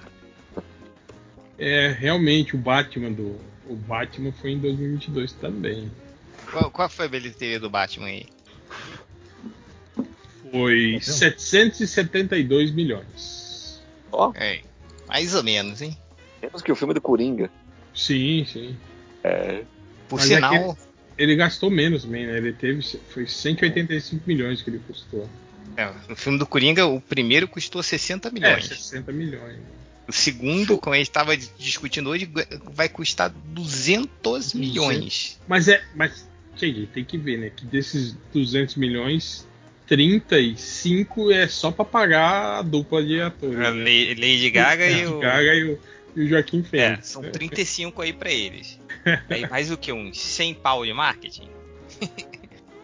É, 1.58 1.88
realmente 1.88 2.56
o 2.56 2.58
Batman 2.58 3.12
do. 3.12 3.38
O 3.68 3.76
Batman 3.76 4.32
foi 4.32 4.52
em 4.52 4.58
2022 4.58 5.34
também. 5.34 5.92
Qual, 6.50 6.70
qual 6.70 6.88
foi 6.88 7.04
a 7.04 7.08
bilheteria 7.10 7.60
do 7.60 7.68
Batman 7.68 8.06
aí? 8.06 8.26
Foi 10.50 10.98
772 11.02 12.70
milhões. 12.70 13.82
Ó. 14.10 14.32
É, 14.34 14.62
mais 15.06 15.34
ou 15.34 15.44
menos, 15.44 15.82
hein? 15.82 15.94
Menos 16.40 16.62
que 16.62 16.72
o 16.72 16.76
filme 16.76 16.94
do 16.94 17.02
Coringa. 17.02 17.50
Sim, 17.94 18.46
sim. 18.50 18.74
É. 19.22 19.62
Por 20.08 20.16
Mas 20.16 20.30
é 20.30 20.36
sinal. 20.36 20.74
que 20.74 20.87
Ele 21.18 21.34
gastou 21.34 21.70
menos 21.70 22.04
também, 22.04 22.26
né? 22.26 22.36
Ele 22.36 22.52
teve. 22.52 22.80
Foi 23.08 23.26
185 23.26 24.22
milhões 24.26 24.62
que 24.62 24.70
ele 24.70 24.80
custou. 24.86 25.28
É, 25.76 25.92
no 26.08 26.16
filme 26.16 26.38
do 26.38 26.46
Coringa, 26.46 26.86
o 26.86 27.00
primeiro 27.00 27.46
custou 27.48 27.82
60 27.82 28.28
É, 28.28 28.32
milhões. 28.32 28.64
60 28.66 29.12
milhões. 29.12 29.58
O 30.06 30.12
segundo, 30.12 30.78
como 30.78 30.94
a 30.94 30.96
gente 30.96 31.08
estava 31.08 31.36
discutindo 31.36 32.08
hoje, 32.08 32.30
vai 32.72 32.88
custar 32.88 33.30
200 33.30 34.54
milhões. 34.54 35.38
Mas 35.46 35.68
é. 35.68 35.82
Mas, 35.94 36.26
cheguei, 36.56 36.86
tem 36.86 37.04
que 37.04 37.18
ver, 37.18 37.38
né? 37.38 37.50
Que 37.54 37.66
desses 37.66 38.16
200 38.32 38.76
milhões, 38.76 39.46
35 39.86 41.30
é 41.30 41.46
só 41.46 41.70
pra 41.70 41.84
pagar 41.84 42.58
a 42.58 42.62
dupla 42.62 43.04
de 43.04 43.20
atores. 43.20 43.58
A 43.58 43.70
né? 43.72 44.14
Lady 44.14 44.50
Gaga 44.50 44.88
e 44.88 45.06
o. 45.06 45.18
Gaga 45.18 45.54
e 45.54 45.64
o, 45.64 45.78
e 46.18 46.24
o 46.24 46.28
Joaquim 46.28 46.60
É, 46.60 46.64
Fênix. 46.64 47.06
são 47.08 47.22
35 47.22 48.02
aí 48.02 48.12
pra 48.12 48.30
eles. 48.30 48.78
Aí 49.30 49.48
mais 49.48 49.70
o 49.70 49.76
que? 49.76 49.92
Uns 49.92 50.18
100 50.20 50.54
pau 50.54 50.84
de 50.84 50.92
marketing? 50.92 51.48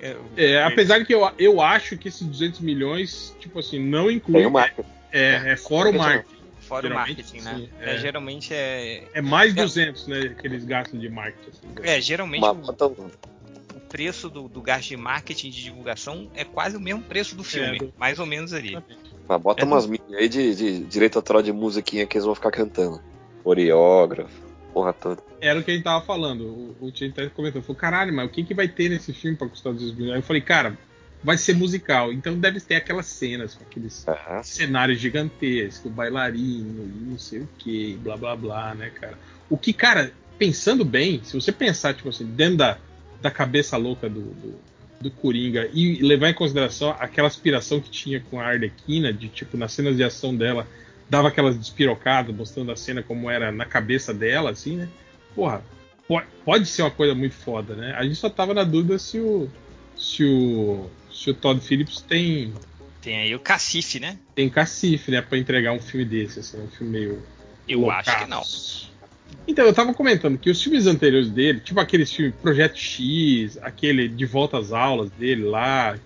É, 0.00 0.16
É, 0.36 0.62
apesar 0.64 0.98
de 0.98 1.04
que 1.04 1.14
eu, 1.14 1.28
eu 1.38 1.60
acho 1.60 1.96
que 1.96 2.08
esses 2.08 2.26
200 2.26 2.60
milhões, 2.60 3.34
tipo 3.40 3.58
assim, 3.58 3.78
não 3.78 4.10
inclui. 4.10 4.38
Tem 4.38 4.46
o 4.46 4.50
marketing. 4.50 4.88
É, 5.12 5.52
é 5.52 5.56
fora 5.56 5.90
o 5.90 5.94
marketing. 5.94 6.34
Fora 6.60 6.86
o 6.86 6.88
geralmente, 6.88 7.16
marketing, 7.22 7.40
né? 7.44 7.54
sim, 7.56 7.70
É, 7.80 7.94
é. 7.94 7.98
geralmente 7.98 8.54
é. 8.54 9.04
É 9.12 9.20
mais 9.20 9.54
200, 9.54 10.06
né? 10.06 10.34
Que 10.40 10.46
eles 10.46 10.64
gastam 10.64 10.98
de 10.98 11.08
marketing. 11.08 11.50
assim. 11.50 11.68
É, 11.82 12.00
geralmente 12.00 12.42
Uma 12.42 12.52
o, 12.52 12.92
o 13.76 13.80
preço 13.90 14.30
do, 14.30 14.48
do 14.48 14.62
gasto 14.62 14.88
de 14.88 14.96
marketing 14.96 15.50
de 15.50 15.62
divulgação 15.62 16.30
é 16.34 16.44
quase 16.44 16.76
o 16.76 16.80
mesmo 16.80 17.02
preço 17.02 17.34
do 17.36 17.44
filme. 17.44 17.76
É, 17.76 17.78
do- 17.80 17.94
Mais 17.98 18.18
ou 18.18 18.24
menos 18.26 18.52
ali. 18.54 18.78
Mas 19.28 19.40
bota 19.42 19.62
É. 19.62 19.66
umas 19.66 19.86
mídias 19.86 20.12
aí 20.18 20.28
de, 20.28 20.54
de 20.54 20.80
direito 20.84 21.16
autoral 21.16 21.42
de 21.42 21.52
musiquinha 21.52 22.06
que 22.06 22.16
eles 22.16 22.24
vão 22.24 22.34
ficar 22.34 22.50
cantando. 22.50 23.00
Coreógrafo, 23.44 24.42
porra 24.72 24.92
toda. 24.94 25.22
Era 25.40 25.60
o 25.60 25.62
que 25.62 25.70
a 25.70 25.74
gente 25.74 25.84
tava 25.84 26.04
falando. 26.04 26.46
O, 26.80 26.86
o 26.86 26.90
Tio 26.90 27.10
até 27.10 27.28
comentou. 27.28 27.60
Falou, 27.60 27.76
caralho, 27.76 28.12
mas 28.12 28.26
o 28.26 28.30
que, 28.30 28.42
que 28.42 28.54
vai 28.54 28.66
ter 28.66 28.88
nesse 28.88 29.12
filme 29.12 29.36
pra 29.36 29.46
custar 29.46 29.74
200 29.74 29.94
milhões? 29.94 30.16
Eu 30.16 30.22
falei, 30.22 30.40
cara, 30.40 30.76
vai 31.22 31.38
ser 31.38 31.54
musical. 31.54 32.12
Então 32.12 32.38
deve 32.38 32.58
ter 32.60 32.76
aquelas 32.76 33.06
cenas 33.06 33.54
com 33.54 33.64
aqueles 33.64 34.04
cenários 34.42 34.98
gigantescos, 34.98 35.92
bailarino 35.92 36.84
e 36.84 37.10
não 37.10 37.18
sei 37.18 37.40
o 37.40 37.48
que, 37.58 37.98
blá 38.02 38.16
blá 38.16 38.34
blá, 38.34 38.74
né, 38.74 38.90
cara? 38.90 39.18
O 39.48 39.58
que, 39.58 39.72
cara, 39.72 40.12
pensando 40.38 40.84
bem, 40.84 41.22
se 41.22 41.34
você 41.34 41.52
pensar, 41.52 41.94
tipo 41.94 42.08
assim, 42.08 42.24
dentro 42.24 42.58
da, 42.58 42.78
da 43.22 43.30
cabeça 43.30 43.76
louca 43.76 44.08
do, 44.08 44.20
do, 44.20 44.54
do 45.00 45.10
Coringa 45.10 45.68
e 45.72 46.02
levar 46.02 46.30
em 46.30 46.34
consideração 46.34 46.90
aquela 46.98 47.28
aspiração 47.28 47.80
que 47.80 47.90
tinha 47.90 48.20
com 48.20 48.40
a 48.40 48.46
Arlequina, 48.46 49.12
de 49.12 49.28
tipo, 49.28 49.56
nas 49.56 49.72
cenas 49.72 49.96
de 49.96 50.04
ação 50.04 50.34
dela, 50.34 50.66
dava 51.14 51.28
aquelas 51.28 51.56
despirocadas, 51.56 52.34
mostrando 52.34 52.72
a 52.72 52.76
cena 52.76 53.02
como 53.02 53.30
era 53.30 53.52
na 53.52 53.64
cabeça 53.64 54.12
dela, 54.12 54.50
assim, 54.50 54.76
né? 54.76 54.88
Porra, 55.34 55.62
po- 56.08 56.22
pode 56.44 56.66
ser 56.66 56.82
uma 56.82 56.90
coisa 56.90 57.14
muito 57.14 57.34
foda, 57.34 57.74
né? 57.76 57.94
A 57.96 58.02
gente 58.02 58.16
só 58.16 58.28
tava 58.28 58.52
na 58.52 58.64
dúvida 58.64 58.98
se 58.98 59.18
o. 59.20 59.48
Se 59.96 60.24
o. 60.24 60.90
Se 61.12 61.30
o 61.30 61.34
Todd 61.34 61.60
Phillips 61.60 62.00
tem 62.00 62.52
Tem 63.00 63.16
aí 63.18 63.34
o 63.34 63.38
Cacife, 63.38 64.00
né? 64.00 64.18
tem 64.34 64.50
cacife, 64.50 65.12
né, 65.12 65.22
pra 65.22 65.38
entregar 65.38 65.72
um 65.72 65.78
filme 65.78 66.04
desse, 66.04 66.40
assim, 66.40 66.60
um 66.60 66.66
filme 66.68 66.92
meio. 66.98 67.22
Eu 67.68 67.88
acho 67.90 68.10
que 68.18 68.26
não. 68.26 68.38
loucaço. 68.38 68.92
Então, 69.46 69.64
eu 69.64 69.72
tava 69.72 69.94
comentando 69.94 70.36
que 70.38 70.50
os 70.50 70.60
filmes 70.62 70.86
anteriores 70.86 71.30
dele, 71.30 71.60
tipo 71.60 71.78
aqueles 71.78 72.12
filmes 72.12 72.34
Projeto 72.42 72.76
X, 72.76 73.58
aquele 73.62 74.08
De 74.08 74.26
Volta 74.26 74.58
às 74.58 74.72
Aulas 74.72 75.10
dele 75.12 75.44
lá, 75.44 75.96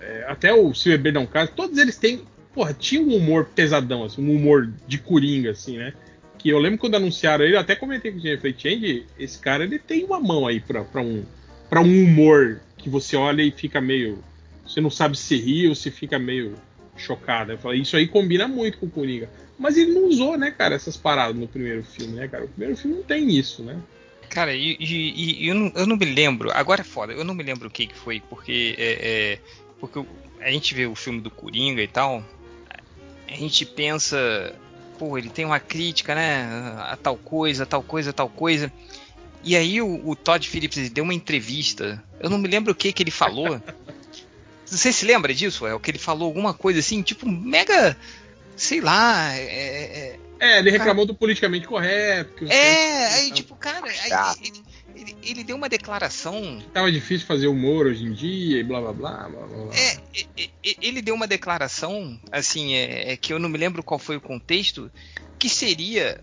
é, 0.00 0.26
até 0.28 0.52
o 0.52 0.74
Se 0.74 0.88
Beber 0.90 1.12
Não 1.14 1.26
Casa, 1.26 1.50
todos 1.54 1.78
eles 1.78 1.96
têm. 1.96 2.22
Porra, 2.58 2.74
tinha 2.74 3.00
um 3.00 3.14
humor 3.14 3.44
pesadão, 3.54 4.02
assim, 4.02 4.20
um 4.20 4.34
humor 4.34 4.68
de 4.84 4.98
coringa, 4.98 5.52
assim, 5.52 5.76
né? 5.76 5.92
Que 6.36 6.48
eu 6.48 6.58
lembro 6.58 6.76
quando 6.76 6.96
anunciaram 6.96 7.44
ele, 7.44 7.54
eu 7.54 7.60
até 7.60 7.76
comentei 7.76 8.10
com 8.10 8.18
o 8.18 8.20
Jennifer, 8.20 8.52
Change, 8.58 9.06
esse 9.16 9.38
cara 9.38 9.62
ele 9.62 9.78
tem 9.78 10.02
uma 10.04 10.18
mão 10.18 10.44
aí 10.44 10.58
pra, 10.58 10.82
pra, 10.82 11.00
um, 11.00 11.24
pra 11.70 11.80
um 11.80 12.02
humor 12.02 12.60
que 12.76 12.90
você 12.90 13.14
olha 13.14 13.42
e 13.42 13.52
fica 13.52 13.80
meio. 13.80 14.24
Você 14.66 14.80
não 14.80 14.90
sabe 14.90 15.16
se 15.16 15.36
ri 15.36 15.68
ou 15.68 15.74
se 15.76 15.88
fica 15.92 16.18
meio 16.18 16.54
chocado. 16.96 17.52
Eu 17.52 17.58
falei, 17.58 17.80
isso 17.80 17.96
aí 17.96 18.08
combina 18.08 18.48
muito 18.48 18.78
com 18.78 18.86
o 18.86 18.90
Coringa. 18.90 19.30
Mas 19.56 19.76
ele 19.76 19.92
não 19.92 20.08
usou, 20.08 20.36
né, 20.36 20.50
cara, 20.50 20.74
essas 20.74 20.96
paradas 20.96 21.36
no 21.36 21.46
primeiro 21.46 21.84
filme, 21.84 22.14
né, 22.14 22.26
cara? 22.26 22.44
O 22.44 22.48
primeiro 22.48 22.76
filme 22.76 22.96
não 22.96 23.04
tem 23.04 23.30
isso, 23.30 23.62
né? 23.62 23.80
Cara, 24.28 24.52
e, 24.52 24.76
e- 24.80 25.44
e 25.44 25.46
eu, 25.48 25.54
não, 25.54 25.72
eu 25.76 25.86
não 25.86 25.96
me 25.96 26.06
lembro, 26.06 26.50
agora 26.52 26.80
é 26.80 26.84
foda, 26.84 27.12
eu 27.12 27.22
não 27.22 27.34
me 27.34 27.44
lembro 27.44 27.68
o 27.68 27.70
que, 27.70 27.86
que 27.86 27.94
foi, 27.94 28.20
porque 28.28 28.74
é, 28.76 28.98
é, 29.00 29.38
porque 29.78 30.04
a 30.40 30.50
gente 30.50 30.74
vê 30.74 30.86
o 30.86 30.94
filme 30.94 31.20
do 31.20 31.30
Coringa 31.30 31.82
e 31.82 31.88
tal, 31.88 32.24
a 33.28 33.34
gente 33.34 33.64
pensa, 33.64 34.54
pô, 34.98 35.16
ele 35.18 35.28
tem 35.28 35.44
uma 35.44 35.60
crítica, 35.60 36.14
né, 36.14 36.48
a 36.80 36.96
tal 36.96 37.16
coisa, 37.16 37.66
tal 37.66 37.82
coisa, 37.82 38.12
tal 38.12 38.28
coisa. 38.28 38.72
E 39.44 39.56
aí 39.56 39.80
o, 39.80 40.08
o 40.08 40.16
Todd 40.16 40.48
Phillips 40.48 40.90
deu 40.90 41.04
uma 41.04 41.14
entrevista, 41.14 42.02
eu 42.20 42.28
não 42.28 42.38
me 42.38 42.48
lembro 42.48 42.72
o 42.72 42.76
que 42.76 42.92
que 42.92 43.02
ele 43.02 43.10
falou. 43.10 43.60
Você 44.66 44.92
se 44.92 45.06
lembra 45.06 45.32
disso, 45.32 45.66
é 45.66 45.74
o 45.74 45.80
que 45.80 45.90
ele 45.90 45.98
falou 45.98 46.26
alguma 46.26 46.52
coisa 46.52 46.80
assim, 46.80 47.00
tipo 47.00 47.26
mega, 47.26 47.96
sei 48.54 48.80
lá, 48.80 49.34
é, 49.34 49.44
é, 49.44 50.18
É, 50.40 50.58
ele 50.58 50.70
reclamou 50.70 51.06
do 51.06 51.14
politicamente 51.14 51.66
correto. 51.66 52.44
É, 52.46 53.14
aí 53.14 53.30
tipo, 53.32 53.56
cara, 53.56 53.86
aí 53.86 54.36
ele, 54.44 54.62
ele- 55.30 55.44
deu 55.44 55.56
uma 55.56 55.68
declaração. 55.68 56.62
Tava 56.72 56.90
difícil 56.90 57.26
fazer 57.26 57.46
humor 57.46 57.86
hoje 57.86 58.04
em 58.04 58.12
dia 58.12 58.58
e 58.58 58.62
blá 58.62 58.80
blá 58.80 58.92
blá 58.92 59.28
blá 59.28 59.46
blá. 59.46 59.74
É, 59.74 59.98
ele 60.80 61.02
deu 61.02 61.14
uma 61.14 61.26
declaração, 61.26 62.18
assim, 62.32 62.74
é, 62.74 63.12
é 63.12 63.16
que 63.16 63.32
eu 63.32 63.38
não 63.38 63.48
me 63.48 63.58
lembro 63.58 63.82
qual 63.82 63.98
foi 63.98 64.16
o 64.16 64.20
contexto, 64.20 64.90
que 65.38 65.48
seria 65.48 66.20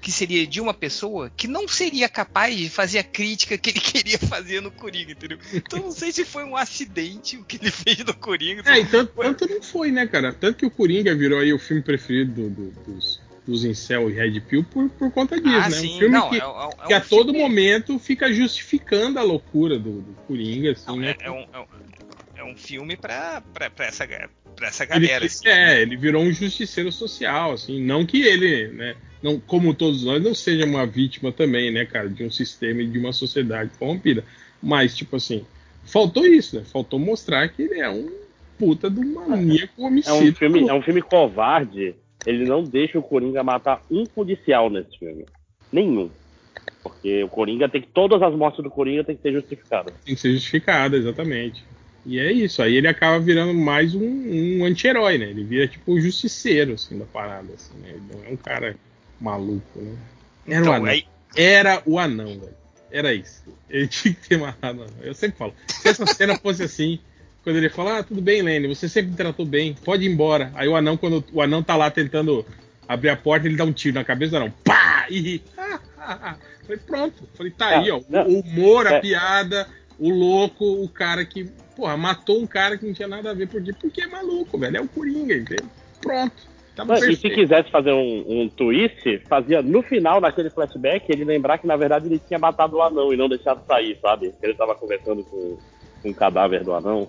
que 0.00 0.12
seria 0.12 0.46
de 0.46 0.60
uma 0.60 0.72
pessoa 0.72 1.28
que 1.36 1.48
não 1.48 1.66
seria 1.66 2.08
capaz 2.08 2.56
de 2.56 2.68
fazer 2.70 3.00
a 3.00 3.02
crítica 3.04 3.58
que 3.58 3.70
ele 3.70 3.80
queria 3.82 4.18
fazer 4.18 4.62
no 4.62 4.70
Coringa, 4.70 5.10
entendeu? 5.12 5.38
Então 5.52 5.80
não 5.80 5.90
sei 5.90 6.12
se 6.12 6.24
foi 6.24 6.44
um 6.44 6.56
acidente 6.56 7.36
o 7.36 7.44
que 7.44 7.56
ele 7.56 7.70
fez 7.72 7.98
no 7.98 8.14
Coringa. 8.14 8.62
É, 8.64 8.78
e 8.78 8.86
tanto, 8.86 9.12
tanto 9.20 9.48
não 9.48 9.60
foi, 9.60 9.90
né, 9.90 10.06
cara? 10.06 10.32
Tanto 10.32 10.56
que 10.58 10.64
o 10.66 10.70
Coringa 10.70 11.14
virou 11.16 11.40
aí 11.40 11.52
o 11.52 11.58
filme 11.58 11.82
preferido 11.82 12.48
do- 12.48 12.50
do- 12.70 12.70
dos, 12.84 13.20
dos 13.48 13.64
Incel 13.64 14.10
e 14.10 14.12
Red 14.12 14.40
Pill 14.42 14.62
por, 14.62 14.90
por 14.90 15.10
conta 15.10 15.40
disso, 15.40 15.56
ah, 15.56 15.68
né? 15.70 15.76
sim, 15.76 15.94
um 15.96 15.98
filme 15.98 16.14
não, 16.14 16.28
que, 16.28 16.36
é, 16.36 16.38
é- 16.38 16.42
é 16.42 16.86
que 16.86 16.92
um 16.92 16.96
a 16.96 17.00
todo 17.00 17.24
filme- 17.32 17.38
momento 17.40 17.98
fica 17.98 18.30
justificando 18.32 19.18
a 19.18 19.22
loucura 19.22 19.78
do, 19.78 20.02
do 20.02 20.12
Coringa, 20.26 20.72
assim, 20.72 20.86
Não, 20.86 20.98
né? 20.98 21.16
é, 21.18 21.26
é 21.26 21.30
um, 21.30 21.46
é 21.52 21.58
um- 21.58 21.66
é 22.36 22.44
um 22.44 22.54
filme 22.56 22.94
pra, 22.96 23.40
pra, 23.54 23.70
pra 23.70 23.86
essa 23.86 24.06
pra 24.54 24.68
essa 24.68 24.84
Ele, 24.84 24.90
galera. 25.06 25.24
assim, 25.24 25.48
é, 25.48 25.54
né? 25.76 25.82
ele 25.82 25.96
virou 25.96 26.22
um 26.22 26.30
justiceiro 26.32 26.92
social, 26.92 27.52
assim, 27.52 27.82
não 27.82 28.04
que 28.06 28.20
ele, 28.22 28.68
né, 28.68 28.94
não, 29.22 29.40
como 29.40 29.72
todos 29.74 30.04
nós, 30.04 30.22
não 30.22 30.34
seja 30.34 30.64
uma 30.66 30.86
vítima 30.86 31.32
também, 31.32 31.72
né, 31.72 31.86
cara, 31.86 32.08
de 32.08 32.22
um 32.22 32.30
sistema 32.30 32.82
e 32.82 32.86
de 32.86 32.98
uma 32.98 33.12
sociedade 33.14 33.70
corrompida. 33.78 34.24
Mas, 34.62 34.94
tipo 34.96 35.16
assim, 35.16 35.44
faltou 35.84 36.26
isso, 36.26 36.56
né? 36.56 36.64
Faltou 36.64 36.98
mostrar 36.98 37.48
que 37.48 37.62
ele 37.62 37.80
é 37.80 37.88
um 37.88 38.10
puta 38.58 38.90
do 38.90 39.02
maníaco 39.04 39.72
É 39.78 39.82
um, 39.82 39.86
homicida. 39.86 40.32
filme, 40.36 40.68
é 40.68 40.74
um 40.74 40.82
filme 40.82 41.00
covarde. 41.02 41.94
Ele 42.26 42.44
não 42.44 42.62
deixa 42.62 42.98
o 42.98 43.02
Coringa 43.02 43.42
matar 43.42 43.82
um 43.90 44.04
policial 44.04 44.68
nesse 44.70 44.98
filme. 44.98 45.24
Nenhum. 45.72 46.10
Porque 46.82 47.22
o 47.24 47.28
Coringa 47.28 47.68
tem 47.68 47.80
que. 47.82 47.88
Todas 47.88 48.20
as 48.22 48.34
mortes 48.34 48.62
do 48.62 48.70
Coringa 48.70 49.04
tem 49.04 49.16
que 49.16 49.22
ser 49.22 49.32
justificadas. 49.32 49.94
Tem 50.04 50.14
que 50.14 50.20
ser 50.20 50.32
justificada, 50.32 50.96
exatamente. 50.96 51.64
E 52.06 52.18
é 52.18 52.32
isso. 52.32 52.62
Aí 52.62 52.76
ele 52.76 52.88
acaba 52.88 53.18
virando 53.18 53.52
mais 53.54 53.94
um, 53.94 54.02
um 54.02 54.64
anti-herói, 54.64 55.18
né? 55.18 55.26
Ele 55.30 55.44
vira 55.44 55.66
tipo 55.68 55.92
o 55.92 56.00
justiceiro, 56.00 56.72
assim, 56.74 56.98
da 56.98 57.04
parada. 57.04 57.52
Assim, 57.54 57.76
né? 57.78 57.90
Ele 57.90 58.02
não 58.12 58.24
é 58.24 58.28
um 58.32 58.36
cara 58.36 58.76
maluco, 59.20 59.78
né? 59.80 59.96
Era 60.46 60.58
o 60.60 60.62
Então, 60.62 60.72
anão. 60.74 60.86
aí, 60.86 61.04
Era 61.36 61.82
o 61.84 61.98
anão, 61.98 62.38
velho. 62.38 62.54
Era 62.90 63.12
isso. 63.12 63.44
Ele 63.68 63.86
tinha 63.86 64.14
que 64.14 64.28
ter 64.28 64.38
matado 64.38 64.80
o 64.80 64.82
anão. 64.84 64.94
Eu 65.02 65.12
sempre 65.14 65.36
falo. 65.36 65.52
Se 65.66 65.88
essa 65.88 66.06
cena 66.06 66.36
fosse 66.38 66.62
assim, 66.62 66.98
quando 67.48 67.56
ele 67.56 67.70
fala, 67.70 67.98
ah, 67.98 68.02
tudo 68.02 68.20
bem, 68.20 68.42
Lenny, 68.42 68.68
você 68.68 68.86
sempre 68.86 69.12
me 69.12 69.16
tratou 69.16 69.46
bem, 69.46 69.74
pode 69.82 70.04
ir 70.04 70.12
embora. 70.12 70.52
Aí 70.54 70.68
o 70.68 70.76
anão, 70.76 70.98
quando 70.98 71.24
o 71.32 71.40
anão 71.40 71.62
tá 71.62 71.76
lá 71.76 71.90
tentando 71.90 72.44
abrir 72.86 73.08
a 73.08 73.16
porta, 73.16 73.46
ele 73.46 73.56
dá 73.56 73.64
um 73.64 73.72
tiro 73.72 73.94
na 73.94 74.04
cabeça 74.04 74.32
do 74.32 74.36
anão. 74.36 74.52
Pá! 74.62 75.06
E. 75.08 75.40
Falei, 76.68 76.80
pronto. 76.86 77.26
Falei, 77.34 77.50
tá 77.52 77.68
aí, 77.68 77.90
ó. 77.90 78.02
Não, 78.06 78.26
O 78.28 78.40
humor, 78.40 78.86
a 78.86 78.96
é. 78.96 79.00
piada, 79.00 79.66
o 79.98 80.10
louco, 80.10 80.62
o 80.62 80.86
cara 80.90 81.24
que, 81.24 81.50
porra, 81.74 81.96
matou 81.96 82.38
um 82.38 82.46
cara 82.46 82.76
que 82.76 82.84
não 82.84 82.92
tinha 82.92 83.08
nada 83.08 83.30
a 83.30 83.34
ver. 83.34 83.48
Por 83.48 83.62
quê? 83.62 83.72
Porque 83.72 84.02
é 84.02 84.06
maluco, 84.06 84.58
velho. 84.58 84.76
É 84.76 84.80
o 84.82 84.88
Coringa, 84.88 85.34
entendeu? 85.34 85.66
Pronto. 86.02 86.46
Tava 86.76 86.98
e 86.98 87.16
se 87.16 87.30
quisesse 87.30 87.70
fazer 87.70 87.94
um, 87.94 88.24
um 88.28 88.48
twist, 88.50 89.22
fazia 89.26 89.62
no 89.62 89.82
final 89.82 90.20
daquele 90.20 90.50
flashback 90.50 91.10
ele 91.10 91.24
lembrar 91.24 91.56
que 91.56 91.66
na 91.66 91.76
verdade 91.76 92.06
ele 92.06 92.20
tinha 92.20 92.38
matado 92.38 92.76
o 92.76 92.82
anão 92.82 93.12
e 93.12 93.16
não 93.16 93.28
deixado 93.28 93.66
sair, 93.66 93.98
sabe? 94.00 94.32
Ele 94.40 94.54
tava 94.54 94.74
conversando 94.76 95.24
com, 95.24 95.58
com 96.02 96.10
o 96.10 96.14
cadáver 96.14 96.62
do 96.62 96.72
anão. 96.74 97.08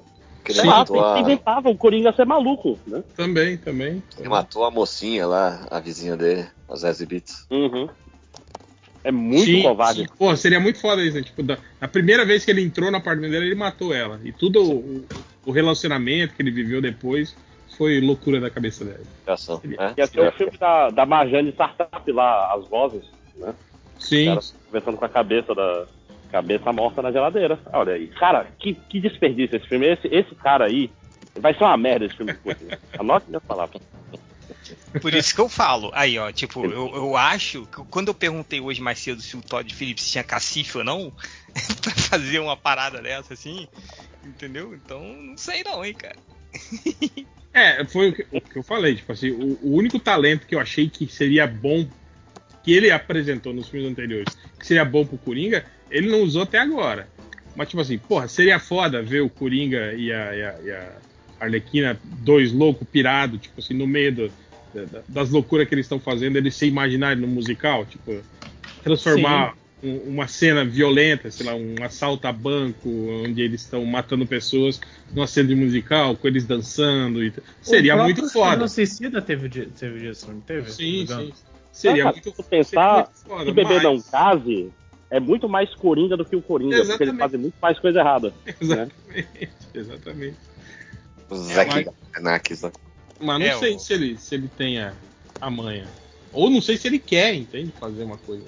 Que 0.53 0.59
ele 0.59 0.67
lá, 0.67 0.79
matou, 0.79 1.05
a, 1.05 1.19
inventava 1.19 1.69
o 1.69 1.77
Coringa 1.77 2.11
ser 2.11 2.25
maluco, 2.25 2.79
né? 2.87 3.03
Também, 3.15 3.57
também. 3.57 4.01
ele 4.17 4.29
matou 4.29 4.65
a 4.65 4.71
mocinha 4.71 5.27
lá, 5.27 5.67
a 5.69 5.79
vizinha 5.79 6.17
dele, 6.17 6.47
a 6.67 6.75
Zazie 6.75 7.05
Beats. 7.05 7.45
Uhum. 7.51 7.87
É 9.03 9.11
muito 9.11 9.45
Sim, 9.45 9.61
covarde. 9.61 10.01
sim. 10.01 10.07
Pô, 10.17 10.35
seria 10.35 10.59
muito 10.59 10.81
foda 10.81 11.03
isso, 11.03 11.15
né? 11.15 11.23
Tipo, 11.23 11.43
da, 11.43 11.57
a 11.79 11.87
primeira 11.87 12.25
vez 12.25 12.43
que 12.43 12.51
ele 12.51 12.63
entrou 12.63 12.89
no 12.89 12.97
apartamento 12.97 13.31
dela, 13.31 13.45
ele 13.45 13.55
matou 13.55 13.93
ela. 13.93 14.19
E 14.23 14.31
tudo 14.31 14.61
o, 14.63 15.05
o 15.45 15.51
relacionamento 15.51 16.33
que 16.33 16.41
ele 16.41 16.51
viveu 16.51 16.81
depois 16.81 17.35
foi 17.77 18.01
loucura 18.01 18.41
da 18.41 18.49
cabeça 18.49 18.83
dela. 18.83 18.99
Ação, 19.27 19.61
né? 19.63 19.93
Ia 19.97 20.07
ter 20.07 20.27
o 20.27 20.31
filme 20.31 20.57
da, 20.57 20.89
da 20.89 21.05
Marjane 21.05 21.51
Startup 21.51 22.11
lá, 22.11 22.53
as 22.53 22.67
vozes, 22.67 23.03
né? 23.37 23.53
Sim. 23.99 24.25
Cara, 24.25 24.41
conversando 24.65 24.97
com 24.97 25.05
a 25.05 25.09
cabeça 25.09 25.53
da. 25.53 25.85
Cabeça 26.31 26.71
morta 26.71 27.01
na 27.01 27.11
geladeira. 27.11 27.59
Olha 27.73 27.93
aí. 27.93 28.07
Cara, 28.07 28.47
que, 28.59 28.73
que 28.73 28.99
desperdício 28.99 29.57
esse 29.57 29.67
filme. 29.67 29.87
Esse, 29.87 30.07
esse 30.07 30.35
cara 30.35 30.65
aí. 30.65 30.91
Vai 31.35 31.53
ser 31.53 31.63
uma 31.63 31.77
merda 31.77 32.05
esse 32.05 32.15
filme. 32.15 32.35
Anote 32.97 33.27
minhas 33.27 33.43
palavras. 33.43 33.81
Por 35.01 35.13
isso 35.13 35.33
que 35.33 35.41
eu 35.41 35.49
falo. 35.49 35.91
Aí, 35.93 36.17
ó, 36.17 36.31
tipo, 36.31 36.65
eu, 36.65 36.93
eu 36.95 37.17
acho 37.17 37.65
que 37.67 37.83
quando 37.85 38.09
eu 38.09 38.13
perguntei 38.13 38.59
hoje 38.59 38.81
mais 38.81 38.99
cedo 38.99 39.21
se 39.21 39.37
o 39.37 39.41
Todd 39.41 39.73
Phillips 39.73 40.09
tinha 40.09 40.23
cacife 40.23 40.77
ou 40.77 40.83
não, 40.83 41.13
pra 41.81 41.91
fazer 41.91 42.39
uma 42.39 42.57
parada 42.57 43.01
dessa 43.01 43.33
assim, 43.33 43.67
entendeu? 44.23 44.73
Então, 44.73 45.01
não 45.01 45.37
sei 45.37 45.63
não, 45.63 45.83
hein, 45.83 45.93
cara. 45.93 46.17
É, 47.53 47.83
foi 47.85 48.09
o 48.09 48.13
que, 48.13 48.25
o 48.31 48.41
que 48.41 48.57
eu 48.57 48.63
falei. 48.63 48.95
Tipo 48.95 49.11
assim, 49.11 49.31
o, 49.31 49.59
o 49.61 49.75
único 49.75 49.99
talento 49.99 50.45
que 50.45 50.55
eu 50.55 50.59
achei 50.59 50.89
que 50.89 51.07
seria 51.07 51.47
bom, 51.47 51.87
que 52.69 52.73
ele 52.75 52.91
apresentou 52.91 53.51
nos 53.51 53.67
filmes 53.67 53.89
anteriores, 53.89 54.37
que 54.59 54.67
seria 54.67 54.85
bom 54.85 55.03
pro 55.03 55.17
Coringa, 55.17 55.65
ele 55.89 56.07
não 56.07 56.21
usou 56.21 56.43
até 56.43 56.59
agora. 56.59 57.07
Mas, 57.55 57.67
tipo 57.67 57.81
assim, 57.81 57.97
porra, 57.97 58.27
seria 58.27 58.59
foda 58.59 59.01
ver 59.01 59.21
o 59.21 59.29
Coringa 59.29 59.91
e 59.95 60.13
a, 60.13 60.35
e 60.35 60.43
a, 60.43 60.55
e 60.63 60.69
a 60.71 60.91
Arlequina, 61.39 61.99
dois 62.03 62.53
loucos 62.53 62.87
pirados, 62.87 63.41
tipo 63.41 63.59
assim, 63.59 63.73
no 63.73 63.87
meio 63.87 64.13
do- 64.13 64.31
da- 64.71 65.01
das 65.09 65.31
loucuras 65.31 65.67
que 65.67 65.73
eles 65.73 65.85
estão 65.87 65.99
fazendo, 65.99 66.35
eles 66.37 66.53
se 66.53 66.67
imaginarem 66.67 67.19
no 67.19 67.27
musical, 67.27 67.87
tipo, 67.87 68.21
transformar 68.83 69.55
um- 69.81 69.97
uma 70.11 70.27
cena 70.27 70.63
violenta, 70.63 71.31
sei 71.31 71.47
lá, 71.47 71.55
um 71.55 71.73
assalto 71.83 72.27
a 72.27 72.31
banco, 72.31 72.87
onde 73.25 73.41
eles 73.41 73.61
estão 73.61 73.83
matando 73.83 74.27
pessoas, 74.27 74.79
numa 75.11 75.25
cena 75.25 75.47
de 75.47 75.55
musical, 75.55 76.15
com 76.15 76.27
eles 76.27 76.45
dançando. 76.45 77.23
E... 77.23 77.33
Seria 77.63 77.95
O 77.95 78.03
muito 78.03 78.21
foda. 78.29 78.45
Esquadrão 78.65 78.67
Suicida 78.67 79.21
teve, 79.23 79.49
teve 79.49 79.99
disso, 80.01 80.31
não 80.31 80.39
teve? 80.41 80.69
Sim, 80.71 81.07
sim. 81.07 81.33
Seria 81.71 82.03
Cara, 82.03 82.13
muito, 82.15 82.35
se 82.35 82.43
pensar, 82.43 82.65
seria 82.91 82.95
muito 83.05 83.17
foda. 83.27 83.45
Se 83.45 83.51
bebê 83.51 83.73
mas- 83.75 83.83
não 83.83 84.01
case, 84.01 84.71
é 85.09 85.19
muito 85.19 85.47
mais 85.49 85.73
Coringa 85.75 86.17
do 86.17 86.25
que 86.25 86.35
o 86.35 86.41
Coringa, 86.41 86.75
porque 86.77 86.87
Exatamente. 86.91 87.09
ele 87.11 87.17
faz 87.19 87.31
muito 87.33 87.55
mais 87.61 87.79
coisa 87.79 87.99
errada. 87.99 88.33
Exatamente, 88.59 89.29
exatamente. 89.73 90.37
Os 91.29 91.49
É, 91.51 91.53
Zack 91.53 91.71
mas- 91.73 91.85
lá. 91.85 92.71
Mas 93.21 93.39
não 93.39 93.45
É, 93.45 93.57
sei 93.57 93.75
o- 93.75 93.79
se, 93.79 93.93
ele, 93.93 94.17
se 94.17 94.35
ele 94.35 94.47
tem 94.57 94.79
a, 94.79 94.93
a 95.41 95.49
manha. 95.49 95.87
Ou 96.31 96.49
não 96.49 96.61
sei 96.61 96.77
se 96.77 96.87
ele 96.87 96.99
quer, 96.99 97.33
entende? 97.33 97.71
Fazer 97.79 98.03
uma 98.03 98.17
coisa. 98.17 98.45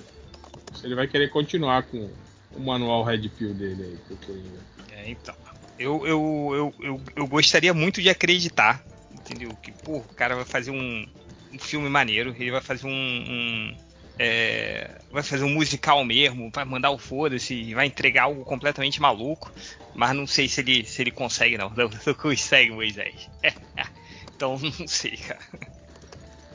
Se 0.73 0.85
ele 0.85 0.95
vai 0.95 1.07
querer 1.07 1.29
continuar 1.29 1.83
com 1.83 2.09
o 2.55 2.59
manual 2.59 3.03
Red 3.03 3.27
Pill 3.29 3.53
dele 3.53 3.83
aí, 3.83 3.97
pro 4.07 4.17
Coringa. 4.27 4.59
É, 4.91 5.09
então. 5.09 5.35
Eu, 5.77 6.05
eu, 6.05 6.49
eu, 6.53 6.73
eu, 6.85 7.01
eu 7.15 7.27
gostaria 7.27 7.73
muito 7.73 8.01
de 8.01 8.09
acreditar, 8.09 8.83
entendeu? 9.11 9.57
Que, 9.63 9.71
pô, 9.71 9.97
o 9.97 10.03
cara 10.15 10.35
vai 10.35 10.45
fazer 10.45 10.69
um, 10.71 11.05
um 11.53 11.59
filme 11.59 11.89
maneiro, 11.89 12.35
ele 12.37 12.51
vai 12.51 12.61
fazer 12.61 12.87
um. 12.87 12.91
um, 12.91 13.77
é, 14.19 14.99
vai 15.11 15.23
fazer 15.23 15.43
um 15.43 15.49
musical 15.49 16.03
mesmo, 16.05 16.51
vai 16.53 16.63
mandar 16.63 16.91
o 16.91 16.97
foda-se, 16.97 17.73
vai 17.73 17.87
entregar 17.87 18.23
algo 18.23 18.45
completamente 18.45 19.01
maluco, 19.01 19.51
mas 19.95 20.15
não 20.15 20.27
sei 20.27 20.47
se 20.47 20.61
ele, 20.61 20.85
se 20.85 21.01
ele 21.01 21.11
consegue, 21.11 21.57
não. 21.57 21.69
Não, 21.75 21.89
não 22.05 22.13
consegue, 22.13 22.71
Moisés. 22.71 23.29
então, 24.35 24.59
não 24.79 24.87
sei, 24.87 25.17
cara. 25.17 25.39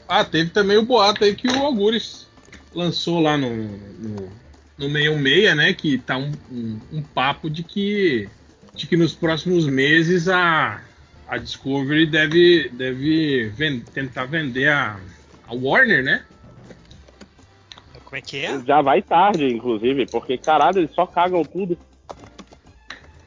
Ah, 0.07 0.23
teve 0.23 0.51
também 0.51 0.77
o 0.77 0.85
boato 0.85 1.23
aí 1.23 1.35
que 1.35 1.49
o 1.49 1.65
Algures 1.65 2.27
lançou 2.73 3.19
lá 3.19 3.37
no, 3.37 3.49
no, 3.49 4.31
no 4.77 4.89
66, 4.89 5.55
né? 5.55 5.73
Que 5.73 5.97
tá 5.97 6.17
um, 6.17 6.31
um, 6.49 6.79
um 6.93 7.01
papo 7.01 7.49
de 7.49 7.63
que, 7.63 8.29
de 8.73 8.87
que 8.87 8.95
nos 8.95 9.13
próximos 9.13 9.65
meses 9.65 10.29
a, 10.29 10.81
a 11.27 11.37
Discovery 11.37 12.05
deve, 12.05 12.69
deve 12.69 13.49
ven- 13.49 13.81
tentar 13.93 14.25
vender 14.25 14.69
a, 14.69 14.99
a 15.47 15.53
Warner, 15.53 16.03
né? 16.03 16.25
Como 18.05 18.15
é 18.17 18.21
que 18.21 18.37
é? 18.37 18.63
Já 18.63 18.81
vai 18.81 19.01
tarde, 19.01 19.43
inclusive, 19.45 20.05
porque, 20.05 20.37
caralho, 20.37 20.79
eles 20.79 20.93
só 20.95 21.05
cagam 21.05 21.43
tudo. 21.43 21.77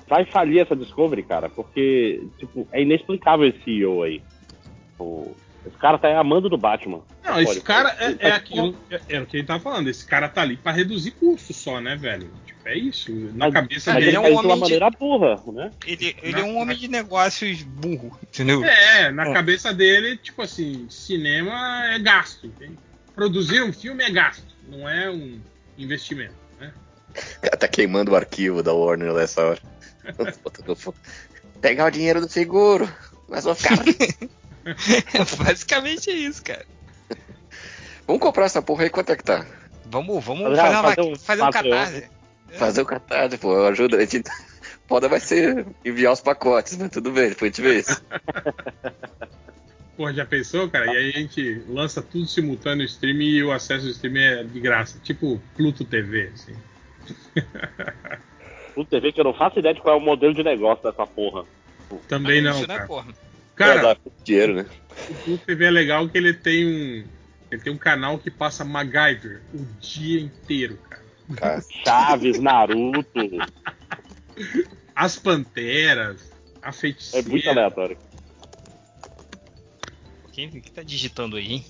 Vai 0.09 0.25
falir 0.25 0.61
essa 0.61 0.75
Discovery, 0.75 1.23
cara, 1.23 1.51
porque, 1.51 2.27
tipo, 2.39 2.67
é 2.73 2.83
inexplicável 2.83 3.49
esse 3.49 3.63
CEO 3.63 4.03
aí. 4.03 4.23
O, 4.99 5.37
esse 5.67 5.77
cara 5.77 5.99
tá 5.99 6.19
amando 6.19 6.49
do 6.49 6.57
Batman. 6.57 7.03
Não, 7.25 7.37
esse 7.41 7.55
Pode, 7.55 7.61
cara 7.61 7.97
é, 8.01 8.29
é 8.29 8.33
aquilo. 8.33 8.75
É, 8.91 9.01
é 9.09 9.21
o 9.21 9.27
que 9.27 9.37
ele 9.37 9.47
tava 9.47 9.61
falando. 9.61 9.89
Esse 9.89 10.07
cara 10.07 10.29
tá 10.29 10.43
ali 10.43 10.57
pra 10.57 10.73
reduzir 10.73 11.11
custo 11.13 11.53
só, 11.53 11.81
né, 11.81 11.97
velho? 11.97 12.31
Tipo, 12.47 12.61
é 12.69 12.75
isso. 12.79 13.13
Na 13.35 13.47
Mas- 13.47 13.55
cabeça 13.55 13.93
Mas 13.93 14.03
ele 14.03 14.11
ele 14.11 14.17
dele. 14.17 14.17
é 14.17 14.21
um 14.21 14.23
faz 14.23 14.33
de 14.33 14.39
homem 14.39 14.47
uma 14.47 14.55
de- 14.55 14.61
maneira 14.61 14.91
burra, 14.91 15.43
né? 15.53 15.71
Ele, 15.87 16.17
ele 16.23 16.33
Na- 16.33 16.39
é 16.41 16.43
um 16.45 16.57
homem 16.59 16.77
de 16.77 16.89
negócios 16.89 17.63
burro, 17.63 18.19
entendeu? 18.23 18.65
É, 18.65 19.11
na 19.13 19.29
É. 19.29 19.33
cabeça 19.33 19.73
dele, 19.75 20.17
tipo 20.17 20.43
assim, 20.43 20.87
cinema 20.89 21.87
é 21.93 21.99
gasto, 21.99 22.47
entende? 22.47 22.79
Produzir 23.15 23.63
um 23.63 23.73
filme 23.73 24.03
é 24.03 24.11
gasto, 24.11 24.47
não 24.69 24.89
é 24.89 25.11
um 25.11 25.39
investimento, 25.77 26.35
né? 26.59 26.73
O 27.39 27.41
cara 27.43 27.57
tá 27.57 27.69
queimando 27.69 28.13
o 28.13 28.17
arquivo 28.17 28.63
da 28.63 28.73
Warner 28.73 29.13
nessa 29.13 29.43
hora. 29.45 29.61
Pegar 31.61 31.87
o 31.87 31.91
dinheiro 31.91 32.21
do 32.21 32.29
seguro. 32.29 32.89
Mas 33.29 33.45
vou 33.45 33.55
ficar. 33.55 33.77
Basicamente 35.45 36.11
é 36.11 36.15
isso, 36.15 36.43
cara. 36.43 36.65
Vamos 38.07 38.23
comprar 38.23 38.45
essa 38.47 38.61
porra 38.61 38.85
aí, 38.85 38.91
quanto 38.91 39.11
é 39.11 39.17
que 39.17 39.25
tá? 39.25 39.47
Vamos, 39.87 40.25
vamos 40.25 40.57
Fazer- 40.57 40.61
fazer, 40.61 40.77
uma, 40.77 40.83
fazer 40.83 41.03
um 41.03 41.17
fazer 41.17 41.43
um 41.43 41.51
catarse. 41.51 42.11
Fazer 42.53 42.83
o 42.83 42.87
catarse, 42.87 43.39
pô, 43.39 43.67
ajuda. 43.67 43.97
A 43.97 44.01
gente... 44.01 44.23
Foda 44.89 45.09
vai 45.09 45.21
ser 45.21 45.65
enviar 45.85 46.13
os 46.13 46.21
pacotes, 46.21 46.77
mas 46.77 46.91
tudo 46.91 47.13
bem, 47.13 47.29
depois 47.29 47.53
a 47.53 47.55
gente 47.55 47.63
vê 47.63 47.79
isso. 47.79 48.03
Porra, 49.97 50.13
já 50.13 50.27
pensou, 50.27 50.69
cara? 50.69 50.87
E 50.87 50.97
aí 50.97 51.09
a 51.11 51.19
gente 51.19 51.63
lança 51.69 52.03
tudo 52.03 52.27
simultâneo 52.27 52.79
no 52.79 52.85
stream 52.85 53.21
e 53.21 53.45
o 53.45 53.53
acesso 53.53 53.85
ao 53.85 53.91
stream 53.93 54.17
é 54.17 54.43
de 54.43 54.59
graça, 54.59 54.99
tipo 54.99 55.41
Pluto 55.55 55.85
TV, 55.85 56.33
assim. 56.35 56.57
O 58.75 58.85
TV 58.85 59.13
que 59.13 59.21
eu 59.21 59.25
não 59.25 59.35
faço 59.35 59.59
ideia 59.59 59.75
de 59.75 59.81
qual 59.81 59.95
é 59.95 59.99
o 59.99 60.01
modelo 60.01 60.35
de 60.35 60.43
negócio 60.43 60.83
dessa 60.83 61.07
porra. 61.07 61.45
Também 62.09 62.43
não, 62.43 62.61
né, 62.63 62.67
cara. 62.67 62.87
porra? 62.87 63.13
Cara, 63.61 63.83
dar 63.83 63.99
dinheiro, 64.25 64.55
né? 64.55 64.67
o 65.27 65.37
TV 65.39 65.65
é 65.67 65.71
legal 65.71 66.09
que 66.09 66.17
ele 66.17 66.33
tem 66.33 66.67
um. 66.67 67.05
Ele 67.51 67.61
tem 67.63 67.73
um 67.73 67.77
canal 67.79 68.19
que 68.19 68.31
passa 68.31 68.65
MacGyver 68.65 69.43
o 69.53 69.65
dia 69.81 70.21
inteiro, 70.21 70.79
cara. 70.89 71.03
Cara, 71.37 71.65
Chaves, 71.85 72.39
Naruto. 72.41 73.05
As 74.95 75.17
Panteras, 75.19 76.33
a 76.63 76.69
É 76.69 76.73
Feiticeira. 76.73 77.29
muito 77.29 77.49
aleatório. 77.51 77.99
Quem 80.33 80.49
que 80.49 80.71
tá 80.71 80.83
digitando 80.83 81.37
aí, 81.37 81.53
hein? 81.55 81.65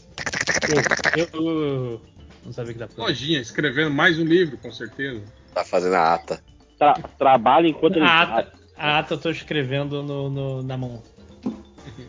Eu, 1.16 1.26
eu 1.32 2.02
não 2.44 2.52
sabia 2.52 2.72
que 2.74 2.78
dá 2.78 2.86
pra. 2.86 3.04
Lojinha, 3.04 3.40
escrevendo 3.40 3.90
mais 3.90 4.18
um 4.18 4.24
livro, 4.24 4.58
com 4.58 4.70
certeza. 4.70 5.24
Tá 5.54 5.64
fazendo 5.64 5.94
a 5.94 6.14
ata. 6.14 6.42
Tra 6.78 6.94
trabalha 7.18 7.66
enquanto 7.68 7.96
ele 7.96 8.04
A 8.04 8.26
faz. 8.26 8.30
ata, 8.46 8.58
a 8.76 8.98
ata 8.98 9.14
eu 9.14 9.18
tô 9.18 9.30
escrevendo 9.30 10.02
no, 10.02 10.30
no- 10.30 10.62
na 10.62 10.76
mão. 10.76 11.02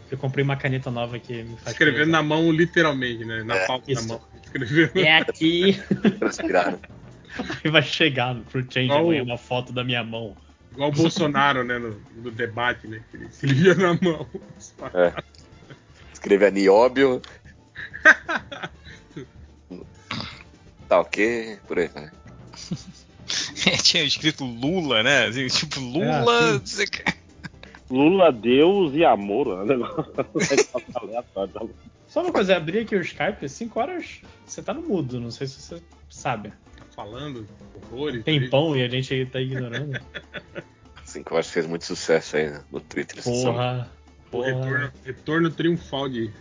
Eu 0.10 0.18
comprei 0.18 0.44
uma 0.44 0.56
caneta 0.56 0.90
nova 0.92 1.18
que 1.20 1.44
me 1.44 1.56
faz. 1.58 1.68
Escrevendo 1.72 1.98
escrever. 2.00 2.08
na 2.12 2.24
mão, 2.24 2.52
literalmente, 2.52 3.26
né? 3.26 3.44
Na 3.44 3.56
É, 3.56 3.68
palma 3.68 3.84
da 3.86 3.92
isso. 3.94 4.08
mão. 4.08 4.22
Escrevendo. 4.44 4.98
É 5.00 5.18
aqui. 5.18 5.82
Transpiraram. 6.20 6.80
Aí 7.64 7.72
vai 7.72 7.82
chegar 7.82 8.36
pro 8.52 8.62
Change 8.70 8.92
amanhã 8.92 9.24
uma 9.24 9.38
foto 9.38 9.72
da 9.72 9.84
minha 9.84 10.04
mão. 10.04 10.36
Igual 10.74 10.90
o 10.90 10.94
Bolsonaro, 10.94 11.64
né? 11.64 11.78
No, 11.80 12.02
no 12.18 12.32
debate, 12.32 12.88
né? 12.88 13.02
Que 13.10 13.18
ele 13.18 13.26
escrevia 13.26 13.76
na 13.76 13.94
mão. 14.02 14.28
É. 14.94 15.14
Escreve 16.14 16.46
a 16.46 16.52
nióbio. 16.52 17.22
tá 20.88 21.00
ok? 21.00 21.58
Por 21.68 21.80
aí, 21.80 21.90
né? 21.96 22.12
Tinha 23.84 24.04
escrito 24.04 24.44
Lula, 24.44 25.04
né? 25.04 25.26
Assim, 25.28 25.48
tipo, 25.48 25.80
Lula. 25.80 26.26
sim. 26.48 26.54
não 26.60 26.66
sei 26.66 26.86
o 26.86 26.90
que. 26.92 27.04
Lula, 27.92 28.32
Deus 28.32 28.94
e 28.96 29.04
amor. 29.04 29.66
né? 29.66 29.76
Aleatório. 30.96 31.54
tá? 31.54 31.62
Só 32.08 32.22
uma 32.22 32.32
coisa, 32.32 32.58
abri 32.58 32.80
aqui 32.80 32.96
o 32.96 33.02
Skype, 33.02 33.48
5 33.48 33.80
horas 33.80 34.22
você 34.46 34.62
tá 34.62 34.74
no 34.74 34.82
mudo, 34.82 35.20
não 35.20 35.32
sei 35.32 35.48
se 35.48 35.62
você 35.62 35.82
sabe. 36.10 36.50
Tá 36.50 36.84
falando 36.94 37.48
horrores. 37.76 38.24
Tem 38.24 38.42
né? 38.42 38.48
pão 38.50 38.76
e 38.76 38.84
a 38.84 38.90
gente 38.90 39.26
tá 39.28 39.40
ignorando. 39.40 40.00
Assim 41.02 41.24
que 41.24 41.32
eu 41.32 41.38
acho 41.38 41.50
que 41.50 41.54
fez 41.54 41.68
muito 41.68 41.86
sucesso 41.86 42.38
aí 42.38 42.50
né, 42.50 42.64
no 42.72 42.80
Twitter. 42.82 43.24
Porra. 43.24 43.90
Porra. 44.30 44.48
retorno, 44.48 44.92
retorno 45.06 45.50
triunfal 45.50 46.10
de. 46.10 46.32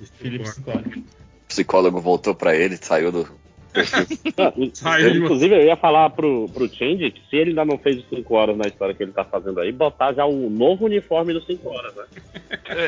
de 0.00 0.06
Felipe 0.06 0.46
Cinco 0.46 0.56
5 0.56 0.70
horas. 0.70 0.96
O 0.96 1.46
psicólogo 1.48 2.00
voltou 2.00 2.34
pra 2.34 2.56
ele, 2.56 2.76
saiu 2.76 3.12
do. 3.12 3.43
Inclusive, 5.16 5.54
eu 5.54 5.62
ia 5.64 5.76
falar 5.76 6.10
pro, 6.10 6.48
pro 6.50 6.72
Change 6.72 7.10
que 7.10 7.20
se 7.28 7.36
ele 7.36 7.50
ainda 7.50 7.64
não 7.64 7.76
fez 7.78 7.98
os 7.98 8.08
5 8.08 8.34
horas 8.34 8.56
na 8.56 8.66
história 8.68 8.94
que 8.94 9.02
ele 9.02 9.12
tá 9.12 9.24
fazendo 9.24 9.58
aí, 9.60 9.72
botar 9.72 10.12
já 10.12 10.24
o 10.24 10.48
novo 10.48 10.84
uniforme 10.86 11.32
dos 11.32 11.44
5 11.46 11.68
horas, 11.68 11.94
né? 11.96 12.04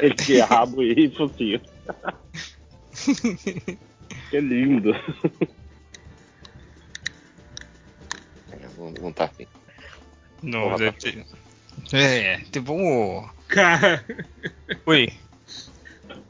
Ele 0.02 0.14
tinha 0.14 0.44
rabo 0.44 0.82
e 0.82 1.08
focinho. 1.10 1.60
que 4.30 4.40
lindo. 4.40 4.94
Não, 8.78 8.90
não 9.02 9.12
tá 9.12 9.24
afim. 9.24 9.46
Não, 10.42 10.76
deve 10.76 10.92
ter- 10.98 11.24
É, 11.92 12.38
tem- 12.52 12.62
vamos. 12.62 13.28
Cara, 13.48 14.04
Oi. 14.86 15.08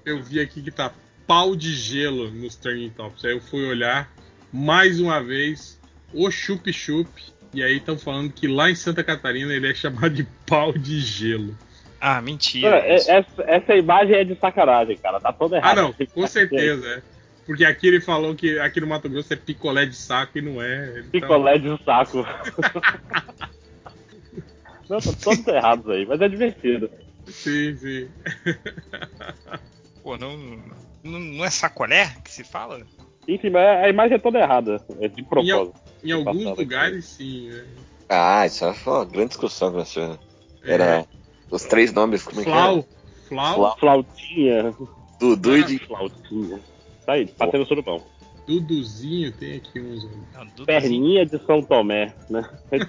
eu 0.05 0.23
vi 0.23 0.41
aqui 0.41 0.63
que 0.63 0.71
tá 0.71 0.93
pau 1.27 1.57
de 1.57 1.75
gelo 1.75 2.31
nos 2.31 2.55
Turning 2.57 2.91
Tops. 2.91 3.25
Aí 3.25 3.33
eu 3.33 3.41
fui 3.41 3.67
olhar 3.67 4.13
mais 4.53 5.01
uma 5.01 5.23
vez 5.23 5.81
o 6.13 6.31
Chup 6.31 6.73
Chup. 6.73 7.09
E 7.55 7.63
aí 7.63 7.77
estão 7.79 7.97
falando 7.99 8.31
que 8.33 8.47
lá 8.47 8.71
em 8.71 8.75
Santa 8.75 9.03
Catarina 9.03 9.53
ele 9.55 9.71
é 9.71 9.75
chamado 9.75 10.11
de 10.11 10.25
pau 10.47 10.73
de 10.73 11.01
gelo. 11.01 11.57
Ah, 12.01 12.21
mentira. 12.21 12.71
Cara, 12.71 12.87
é- 12.87 12.95
essa, 12.95 13.43
essa 13.47 13.75
imagem 13.75 14.15
é 14.17 14.25
de 14.25 14.35
sacanagem, 14.39 14.97
cara. 14.99 15.19
Tá 15.21 15.33
toda 15.33 15.57
Ah, 15.57 15.59
errada. 15.59 15.83
não, 15.83 15.93
com 15.93 16.27
certeza, 16.27 16.87
é. 16.87 17.03
Porque 17.47 17.65
aqui 17.65 17.87
ele 17.87 18.01
falou 18.01 18.35
que 18.35 18.59
aqui 18.59 18.81
no 18.81 18.87
Mato 18.89 19.09
Grosso 19.09 19.33
é 19.33 19.37
picolé 19.37 19.87
de 19.87 19.95
saco 19.95 20.37
e 20.37 20.43
não 20.43 20.61
é. 20.61 20.99
Então, 20.99 21.11
Picolé 21.21 21.57
de 21.59 21.85
saco. 21.85 22.27
não, 24.91 24.99
tá 25.01 25.11
todos 25.23 25.47
errados 25.47 25.89
aí, 25.89 26.05
mas 26.07 26.21
é 26.21 26.29
divertido. 26.29 26.91
Sim, 27.27 27.77
sim. 27.77 28.09
Pô, 30.03 30.17
não, 30.19 30.37
não, 31.03 31.19
não 31.19 31.45
é 31.45 31.51
sacolé 31.51 32.15
que 32.25 32.31
se 32.31 32.45
fala? 32.45 32.81
Enfim, 33.29 33.51
mas 33.51 33.85
a 33.85 33.89
imagem 33.89 34.15
é 34.17 34.19
toda 34.19 34.39
errada. 34.39 34.81
É 35.01 35.09
de 35.09 35.23
propósito. 35.23 35.75
Em 36.05 36.13
alguns 36.13 36.35
Passado 36.35 36.53
aqui. 36.53 36.61
lugares, 36.61 37.05
sim. 37.05 37.49
né? 37.51 37.65
Ah, 38.09 38.47
isso 38.47 38.73
foi 38.75 38.93
uma 38.93 39.05
grande 39.05 39.29
discussão 39.29 39.71
que 39.73 39.77
nós 39.79 39.93
tivemos. 39.93 40.19
Era 40.65 41.05
os 41.51 41.65
três 41.65 41.93
nomes, 41.93 42.23
como 42.23 42.41
é 42.41 42.45
que 42.45 42.51
Flau. 42.51 42.75
era? 42.75 42.85
Flau, 43.29 43.55
Flau. 43.57 43.77
Flautinha. 43.79 44.75
Dudu 45.19 45.57
e 45.57 45.65
de 45.65 45.79
Flautinha. 45.81 46.61
Tá 47.05 47.15
aí, 47.15 47.29
batendo 47.39 47.67
surubão. 47.67 48.03
Duduzinho, 48.47 49.33
tem 49.33 49.57
aqui 49.57 49.81
uns. 49.81 50.05
Não, 50.35 50.47
Dudu- 50.47 50.67
Perninha 50.67 51.27
de 51.27 51.39
São 51.45 51.61
Tomé, 51.63 52.15
né? 52.31 52.49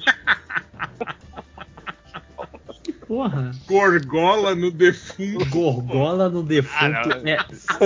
Porra. 3.07 3.51
Gorgola 3.68 4.53
no 4.53 4.69
defunto. 4.69 5.49
Gorgola 5.49 6.30
no 6.30 6.43
defunto 6.43 6.76
Ah, 6.84 7.22
é 7.23 7.38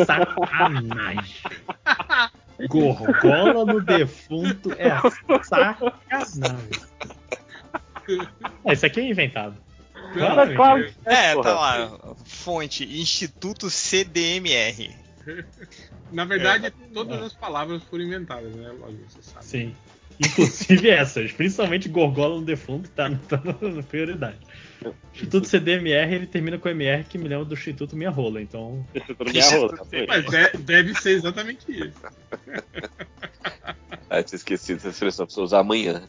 sacanagem. 0.04 1.36
Gorgola 2.68 3.66
no 3.66 3.82
defunto 3.82 4.72
é 4.74 4.90
sacanagem. 5.44 6.72
É, 8.66 8.74
isso 8.74 8.86
aqui 8.86 9.00
é 9.00 9.10
inventado. 9.10 9.56
Claro 10.14 10.86
que 10.86 10.94
É, 11.06 11.34
porra. 11.34 11.44
tá 11.44 11.54
lá. 11.54 12.16
Fonte: 12.26 12.84
Instituto 12.84 13.70
CDMR. 13.70 14.94
Na 16.12 16.26
verdade, 16.26 16.72
todas 16.94 17.22
as 17.22 17.34
palavras 17.34 17.84
foram 17.84 18.04
inventadas, 18.04 18.54
né, 18.54 18.70
Lojinha? 18.70 19.06
Você 19.08 19.22
sabe. 19.22 19.46
Sim. 19.46 19.76
Inclusive 20.20 20.90
essas, 20.90 21.32
principalmente 21.32 21.88
Gorgola 21.88 22.36
no 22.40 22.46
defunto, 22.46 22.90
tá, 22.90 23.10
tá 23.30 23.42
na 23.44 23.84
prioridade. 23.84 24.38
O 24.84 24.94
Instituto 25.14 25.48
CDMR 25.48 26.16
ele 26.16 26.26
termina 26.28 26.58
com 26.58 26.68
MR 26.70 27.04
que 27.04 27.18
me 27.18 27.28
lembra 27.28 27.46
do 27.46 27.54
Instituto 27.54 27.96
Minha 27.96 28.10
Rola, 28.10 28.42
então. 28.42 28.86
Isso 28.96 29.14
tudo 29.16 29.32
minha 29.32 29.48
rola. 29.50 29.74
Mas 30.08 30.26
de- 30.26 30.58
deve 30.64 30.94
ser 30.96 31.12
exatamente 31.12 31.66
isso. 31.72 32.02
Ah, 34.10 34.22
tinha 34.24 34.36
esquecido 34.38 34.78
essa 34.78 34.90
expressão, 34.90 35.26
precisa 35.26 35.44
usar 35.44 35.60
amanhã. 35.60 36.04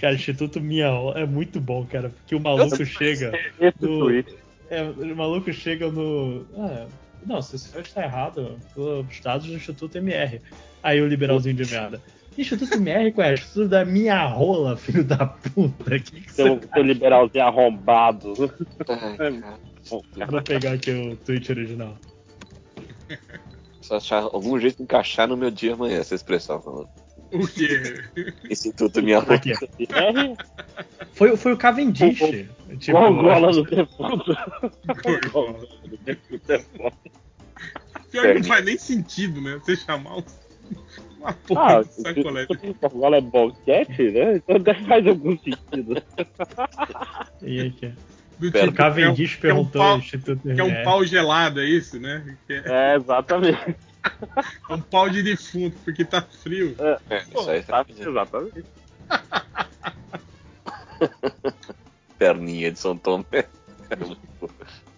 Cara, 0.00 0.14
Instituto 0.14 0.60
Minha 0.60 0.88
Rola 0.90 1.18
é 1.20 1.26
muito 1.26 1.60
bom, 1.60 1.84
cara, 1.84 2.08
porque 2.10 2.34
o 2.34 2.40
maluco 2.40 2.84
chega. 2.86 3.32
Esse 3.60 3.76
No- 3.82 3.98
tweet. 4.00 4.34
É, 4.70 4.82
o 4.82 5.16
maluco 5.16 5.52
chega 5.52 5.90
no. 5.90 6.46
Ah, 6.56 6.86
não, 7.26 7.42
se 7.42 7.56
isso 7.56 7.78
está 7.78 8.02
errado, 8.04 8.58
os 8.76 9.20
dados 9.20 9.46
do 9.46 9.54
Instituto 9.54 9.98
MR. 9.98 10.40
Aí 10.82 11.00
o 11.00 11.06
liberalzinho 11.06 11.54
de 11.54 11.70
merda. 11.70 12.00
Instituto 12.36 12.74
MR, 12.74 13.14
é? 13.18 13.34
Instituto 13.34 13.68
da 13.68 13.84
minha 13.84 14.24
rola, 14.26 14.76
filho 14.76 15.04
da 15.04 15.26
puta. 15.26 15.98
Que 15.98 16.20
que 16.20 16.32
Seu, 16.32 16.56
você... 16.56 16.68
seu 16.72 16.82
liberalzinho 16.82 17.44
arrombado. 17.44 18.34
Vou 19.88 20.42
pegar 20.42 20.72
aqui 20.72 20.90
o 20.90 21.16
tweet 21.16 21.50
original. 21.50 21.96
Só 23.80 23.96
achar 23.96 24.22
algum 24.22 24.58
jeito 24.58 24.78
de 24.78 24.82
encaixar 24.84 25.28
no 25.28 25.36
meu 25.36 25.50
dia 25.50 25.74
amanhã 25.74 25.98
essa 25.98 26.14
expressão. 26.14 26.88
O 27.32 27.46
quê? 27.48 28.02
Instituto 28.48 29.02
Minha 29.02 29.18
Rola. 29.18 29.40
Foi, 31.14 31.36
foi 31.36 31.52
o 31.52 31.56
Cavendish. 31.56 32.18
Tipo, 32.78 32.98
Gorgola 32.98 33.52
no 33.52 33.64
defunto. 33.64 34.36
Gorgola. 35.02 35.66
Defunto. 36.46 36.96
Pior 38.10 38.26
que 38.26 38.34
não 38.34 38.44
faz 38.44 38.64
nem 38.64 38.78
sentido, 38.78 39.40
né? 39.40 39.58
Você 39.62 39.76
chamar 39.76 40.18
um- 40.18 40.24
uma 41.22 41.32
porra 41.32 41.78
Ah, 41.78 41.82
de 41.82 41.92
sacolé. 42.02 42.46
se 42.46 42.74
Gorgola 42.80 43.16
é 43.16 43.20
boquete, 43.20 44.10
né? 44.10 44.36
Então 44.36 44.58
deve 44.60 44.84
fazer 44.84 45.08
algum 45.10 45.38
sentido. 45.38 46.02
E 47.42 47.60
aqui. 47.60 47.92
Do 48.38 48.48
O 48.48 48.52
tipo, 48.52 48.72
Cavendish 48.72 49.36
que 49.36 49.46
é 49.46 49.52
um 49.54 49.68
perguntou 49.68 49.82
pau- 49.82 50.00
que 50.00 50.60
é 50.60 50.64
um 50.64 50.68
MR. 50.68 50.84
pau 50.84 51.04
gelado, 51.04 51.60
é 51.60 51.64
isso, 51.64 51.98
né? 52.00 52.36
Que 52.46 52.54
é 52.54 52.62
É, 52.66 52.96
exatamente. 52.96 53.76
um 54.70 54.80
pau 54.80 55.08
de 55.10 55.22
defunto, 55.22 55.76
porque 55.84 56.04
tá 56.04 56.22
frio. 56.22 56.74
É, 56.78 56.98
isso 57.36 57.50
aí 57.50 57.62
tá 57.62 57.84
Tá, 57.84 57.92
exatamente. 57.98 58.64
perninha 62.18 62.70
de 62.70 62.78
São 62.78 62.96
Tomé. 62.96 63.24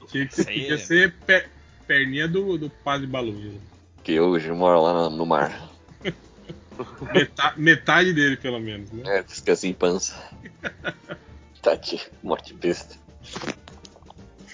Tinha 0.08 0.26
que 0.26 0.48
aí 0.48 0.66
é- 0.72 0.76
ser 0.78 1.14
pe- 1.26 1.46
perninha 1.86 2.28
do, 2.28 2.56
do 2.58 2.70
Padre 2.70 3.06
Balu. 3.06 3.60
Que 4.02 4.20
hoje 4.20 4.50
mora 4.52 4.78
lá 4.78 4.92
no, 5.10 5.16
no 5.16 5.26
mar. 5.26 5.70
Meta- 7.12 7.54
metade 7.56 8.12
dele, 8.12 8.36
pelo 8.36 8.58
menos, 8.60 8.90
né? 8.90 9.18
É, 9.18 9.22
fica 9.22 9.52
assim, 9.52 9.72
pança. 9.72 10.14
Tati, 11.62 12.00
morte 12.22 12.52
besta. 12.54 12.96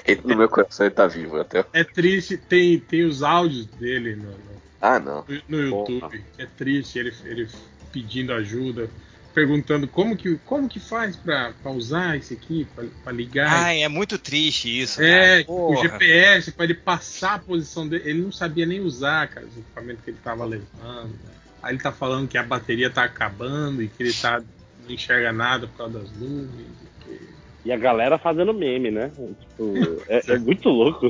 Ele, 0.06 0.20
no 0.24 0.36
meu 0.36 0.48
coração 0.48 0.86
ele 0.86 0.94
tá 0.94 1.06
vivo 1.06 1.38
até. 1.40 1.64
É 1.72 1.84
triste, 1.84 2.36
tem, 2.36 2.78
tem 2.78 3.04
os 3.04 3.22
áudios 3.22 3.66
dele 3.66 4.16
no, 4.16 4.30
no- 4.30 4.62
Ah, 4.80 4.98
não. 4.98 5.24
no 5.48 5.58
YouTube. 5.60 6.24
É 6.38 6.46
triste 6.46 6.98
ele, 6.98 7.12
ele 7.24 7.48
pedindo 7.92 8.32
ajuda, 8.32 8.88
perguntando 9.34 9.86
como 9.88 10.16
que, 10.16 10.36
como 10.46 10.68
que 10.68 10.80
faz 10.80 11.16
pra, 11.16 11.52
pra 11.62 11.70
usar 11.72 12.16
isso 12.16 12.32
aqui, 12.32 12.66
pra, 12.74 12.84
pra 13.04 13.12
ligar. 13.12 13.64
Ai, 13.64 13.82
é 13.82 13.88
muito 13.88 14.16
triste 14.18 14.80
isso. 14.80 15.02
É, 15.02 15.42
cara. 15.44 15.52
o. 15.52 15.76
GPS, 15.82 16.52
pra 16.52 16.64
ele 16.64 16.74
passar 16.74 17.34
a 17.34 17.38
posição 17.40 17.86
dele. 17.86 18.08
Ele 18.08 18.22
não 18.22 18.32
sabia 18.32 18.64
nem 18.66 18.80
usar, 18.80 19.28
cara, 19.28 19.46
os 19.46 19.56
equipamentos 19.56 20.02
que 20.04 20.10
ele 20.10 20.18
tava 20.22 20.44
levando. 20.44 21.08
né? 21.08 21.30
Aí 21.62 21.74
ele 21.74 21.82
tá 21.82 21.92
falando 21.92 22.26
que 22.28 22.38
a 22.38 22.42
bateria 22.42 22.90
tá 22.90 23.04
acabando 23.04 23.82
e 23.82 23.88
que 23.88 24.02
ele 24.02 24.12
tá, 24.12 24.40
não 24.84 24.90
enxerga 24.94 25.32
nada 25.32 25.66
por 25.66 25.76
causa 25.76 25.98
das 25.98 26.10
nuvens. 26.12 26.50
e 26.58 27.04
que- 27.04 27.28
E 27.66 27.72
a 27.72 27.76
galera 27.76 28.18
fazendo 28.18 28.54
meme, 28.54 28.90
né? 28.90 29.10
Tipo, 29.40 29.74
é, 30.08 30.32
é 30.32 30.38
muito 30.38 30.68
louco. 30.68 31.06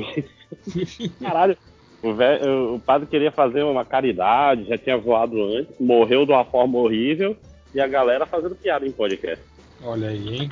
Caralho. 1.21 1.57
O, 2.03 2.75
o 2.75 2.79
padre 2.79 3.07
queria 3.07 3.31
fazer 3.31 3.63
uma 3.63 3.85
caridade, 3.85 4.65
já 4.67 4.77
tinha 4.77 4.97
voado 4.97 5.41
antes, 5.55 5.73
morreu 5.79 6.25
de 6.25 6.31
uma 6.31 6.43
forma 6.43 6.79
horrível, 6.79 7.37
e 7.75 7.79
a 7.79 7.87
galera 7.87 8.25
fazendo 8.25 8.55
piada 8.55 8.85
em 8.87 8.91
podcast. 8.91 9.43
Olha 9.83 10.09
aí, 10.09 10.27
hein? 10.35 10.49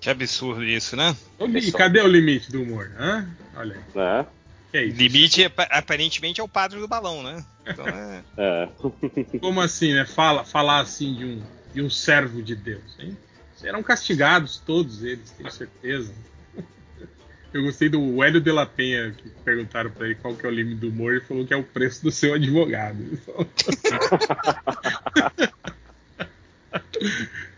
Que 0.00 0.10
absurdo 0.10 0.64
isso, 0.64 0.96
né? 0.96 1.16
Pessoal. 1.52 1.78
Cadê 1.78 2.00
o 2.00 2.08
limite 2.08 2.50
do 2.50 2.62
humor? 2.62 2.90
Hã? 2.98 3.26
Olha 3.56 3.76
aí. 3.76 3.80
Né? 3.94 4.26
É 4.72 4.84
isso? 4.84 4.96
Limite 4.98 5.44
apa- 5.44 5.68
aparentemente 5.70 6.40
é 6.40 6.44
o 6.44 6.48
padre 6.48 6.78
do 6.78 6.86
balão, 6.88 7.22
né? 7.22 7.44
Então 7.66 7.86
é. 7.86 8.22
É. 8.36 8.68
Como 9.40 9.60
assim, 9.60 9.92
né? 9.94 10.04
Fala, 10.06 10.44
falar 10.44 10.80
assim 10.80 11.14
de 11.14 11.24
um, 11.24 11.42
de 11.74 11.82
um 11.82 11.90
servo 11.90 12.42
de 12.42 12.54
Deus, 12.54 12.96
hein? 12.98 13.16
Serão 13.56 13.82
castigados 13.82 14.58
todos 14.64 15.02
eles, 15.02 15.30
tenho 15.32 15.50
certeza. 15.50 16.14
Eu 17.52 17.64
gostei 17.64 17.88
do 17.88 18.22
Hélio 18.22 18.40
de 18.40 18.52
la 18.52 18.64
Penha, 18.64 19.10
que 19.10 19.28
perguntaram 19.44 19.90
pra 19.90 20.06
ele 20.06 20.14
qual 20.14 20.34
que 20.36 20.46
é 20.46 20.48
o 20.48 20.52
limite 20.52 20.80
do 20.80 20.88
humor, 20.88 21.12
ele 21.12 21.20
falou 21.20 21.44
que 21.44 21.52
é 21.52 21.56
o 21.56 21.64
preço 21.64 22.02
do 22.02 22.12
seu 22.12 22.34
advogado. 22.34 22.96
Assim. 23.02 23.20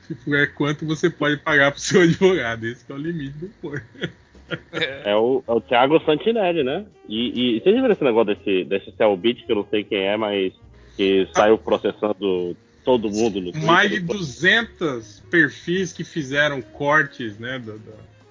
tipo, 0.09 0.34
é 0.34 0.47
quanto 0.47 0.86
você 0.86 1.10
pode 1.10 1.36
pagar 1.39 1.72
pro 1.72 1.80
seu 1.80 2.01
advogado. 2.02 2.66
Esse 2.66 2.84
que 2.84 2.90
é 2.90 2.94
o 2.94 2.98
limite 2.98 3.36
do 3.36 3.51
humor. 3.62 3.84
É 5.04 5.14
o, 5.14 5.42
é 5.46 5.52
o 5.52 5.60
Thiago 5.60 6.00
Santinelli, 6.04 6.62
né? 6.62 6.84
E, 7.08 7.56
e 7.56 7.60
vocês 7.60 7.74
viram 7.74 7.92
esse 7.92 8.04
negócio 8.04 8.34
desse, 8.34 8.64
desse 8.64 8.92
Cellbit, 8.96 9.44
que 9.44 9.52
eu 9.52 9.56
não 9.56 9.66
sei 9.68 9.84
quem 9.84 9.98
é, 9.98 10.16
mas 10.16 10.52
que 10.96 11.28
saiu 11.34 11.58
processando 11.58 12.56
todo 12.84 13.10
mundo 13.10 13.40
no 13.40 13.52
Twitter? 13.52 13.62
Mais 13.62 13.90
de 13.90 14.00
200 14.00 15.22
perfis 15.30 15.92
que 15.92 16.04
fizeram 16.04 16.60
cortes, 16.60 17.38
né, 17.38 17.58
do, 17.58 17.80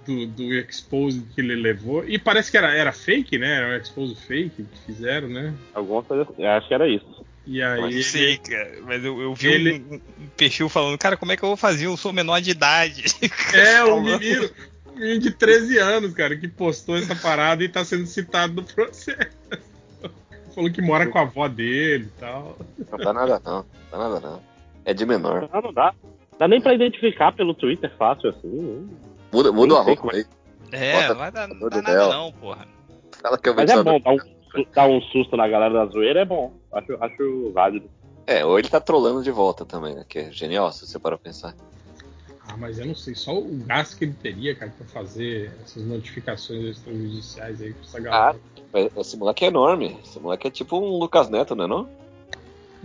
do, 0.05 0.27
do, 0.27 0.53
expose 0.53 1.21
que 1.33 1.41
ele 1.41 1.55
levou. 1.55 2.07
E 2.07 2.17
parece 2.17 2.51
que 2.51 2.57
era, 2.57 2.73
era 2.73 2.91
fake, 2.91 3.37
né? 3.37 3.57
Era 3.57 3.67
um 3.67 3.77
expose 3.77 4.15
fake 4.15 4.63
que 4.63 4.79
fizeram, 4.85 5.27
né? 5.27 5.53
Alguma 5.73 6.03
coisa 6.03 6.23
assim. 6.23 6.43
Eu 6.43 6.49
Acho 6.49 6.67
que 6.67 6.73
era 6.73 6.87
isso. 6.87 7.25
E 7.45 7.61
aí. 7.61 7.95
Não 7.95 8.03
sei, 8.03 8.37
cara, 8.37 8.77
mas 8.83 9.03
eu, 9.03 9.19
eu 9.21 9.33
vi 9.33 9.47
Ele- 9.47 9.85
um, 9.89 9.95
um 9.95 10.27
perfil 10.37 10.69
falando, 10.69 10.97
cara, 10.97 11.17
como 11.17 11.31
é 11.31 11.37
que 11.37 11.43
eu 11.43 11.49
vou 11.49 11.57
fazer? 11.57 11.87
Eu 11.87 11.97
sou 11.97 12.13
menor 12.13 12.39
de 12.39 12.51
idade. 12.51 13.03
É, 13.53 13.83
o 13.85 13.99
menino, 13.99 14.49
menino 14.95 15.19
de 15.19 15.31
13 15.31 15.77
anos, 15.79 16.13
cara, 16.13 16.35
que 16.37 16.47
postou 16.47 16.95
essa 16.97 17.15
parada 17.15 17.63
e 17.63 17.69
tá 17.69 17.83
sendo 17.85 18.05
citado 18.05 18.53
no 18.53 18.63
processo. 18.63 19.29
Falou 20.53 20.69
que 20.71 20.81
mora 20.81 21.07
com 21.07 21.17
a 21.17 21.21
avó 21.21 21.47
dele 21.47 22.05
e 22.15 22.19
tal. 22.19 22.57
Não 22.91 22.97
dá 22.97 23.13
nada 23.13 23.41
não. 23.43 23.57
Não 23.57 23.65
dá 23.91 23.97
nada 23.97 24.19
não. 24.19 24.41
É 24.83 24.93
de 24.93 25.05
menor. 25.05 25.47
Ah, 25.51 25.61
não 25.61 25.71
dá. 25.73 25.93
Dá 26.37 26.47
nem 26.47 26.59
pra 26.59 26.73
identificar 26.73 27.31
pelo 27.31 27.53
Twitter 27.53 27.91
fácil 27.97 28.29
assim. 28.31 28.47
né? 28.47 28.87
Muda, 29.31 29.51
muda 29.51 29.75
o 29.75 29.77
arroba 29.77 30.11
aí. 30.13 30.25
É, 30.71 30.93
Bota, 30.93 31.07
não 31.09 31.15
vai 31.15 31.31
dar, 31.31 31.47
não 31.47 31.69
dá 31.69 31.81
nada 31.81 31.93
Deus. 31.99 32.09
não, 32.13 32.31
porra. 32.33 32.67
Fala 33.21 33.37
que 33.37 33.47
eu 33.47 33.53
vou 33.53 33.63
Mas 33.63 33.71
é 33.71 33.83
bom, 33.83 33.99
dar- 33.99 34.15
dar 34.15 34.23
um, 34.59 34.65
dar 34.73 34.87
um 34.87 35.01
susto 35.01 35.37
na 35.37 35.47
galera 35.47 35.73
da 35.73 35.85
zoeira 35.85 36.21
é 36.21 36.25
bom. 36.25 36.53
Acho, 36.73 36.97
acho 36.99 37.51
válido. 37.53 37.89
É, 38.27 38.43
ou 38.45 38.57
ele 38.59 38.67
tá 38.69 38.79
trolando 38.81 39.23
de 39.23 39.31
volta 39.31 39.65
também, 39.65 39.95
né? 39.95 40.05
Que 40.07 40.19
é 40.19 40.31
genial, 40.31 40.71
se 40.71 40.85
você 40.85 40.99
parar 40.99 41.17
pra 41.17 41.29
pensar. 41.31 41.53
Ah, 42.47 42.57
mas 42.57 42.79
eu 42.79 42.85
não 42.85 42.95
sei, 42.95 43.13
só 43.15 43.37
o 43.37 43.47
gasto 43.65 43.97
que 43.97 44.05
ele 44.05 44.13
teria, 44.13 44.55
cara, 44.55 44.71
pra 44.77 44.85
fazer 44.87 45.51
essas 45.63 45.83
notificações 45.83 46.63
extrajudiciais 46.77 47.61
aí 47.61 47.73
pra 47.73 47.83
essa 47.83 47.97
Ah, 47.97 48.01
galera. 48.01 48.39
mas 48.73 48.97
esse 48.97 49.17
moleque 49.17 49.45
é 49.45 49.47
enorme. 49.47 49.97
Esse 50.03 50.19
moleque 50.19 50.47
é 50.47 50.51
tipo 50.51 50.77
um 50.77 50.97
Lucas 50.97 51.29
Neto, 51.29 51.55
não 51.55 51.65
é 51.65 51.67
não? 51.67 51.89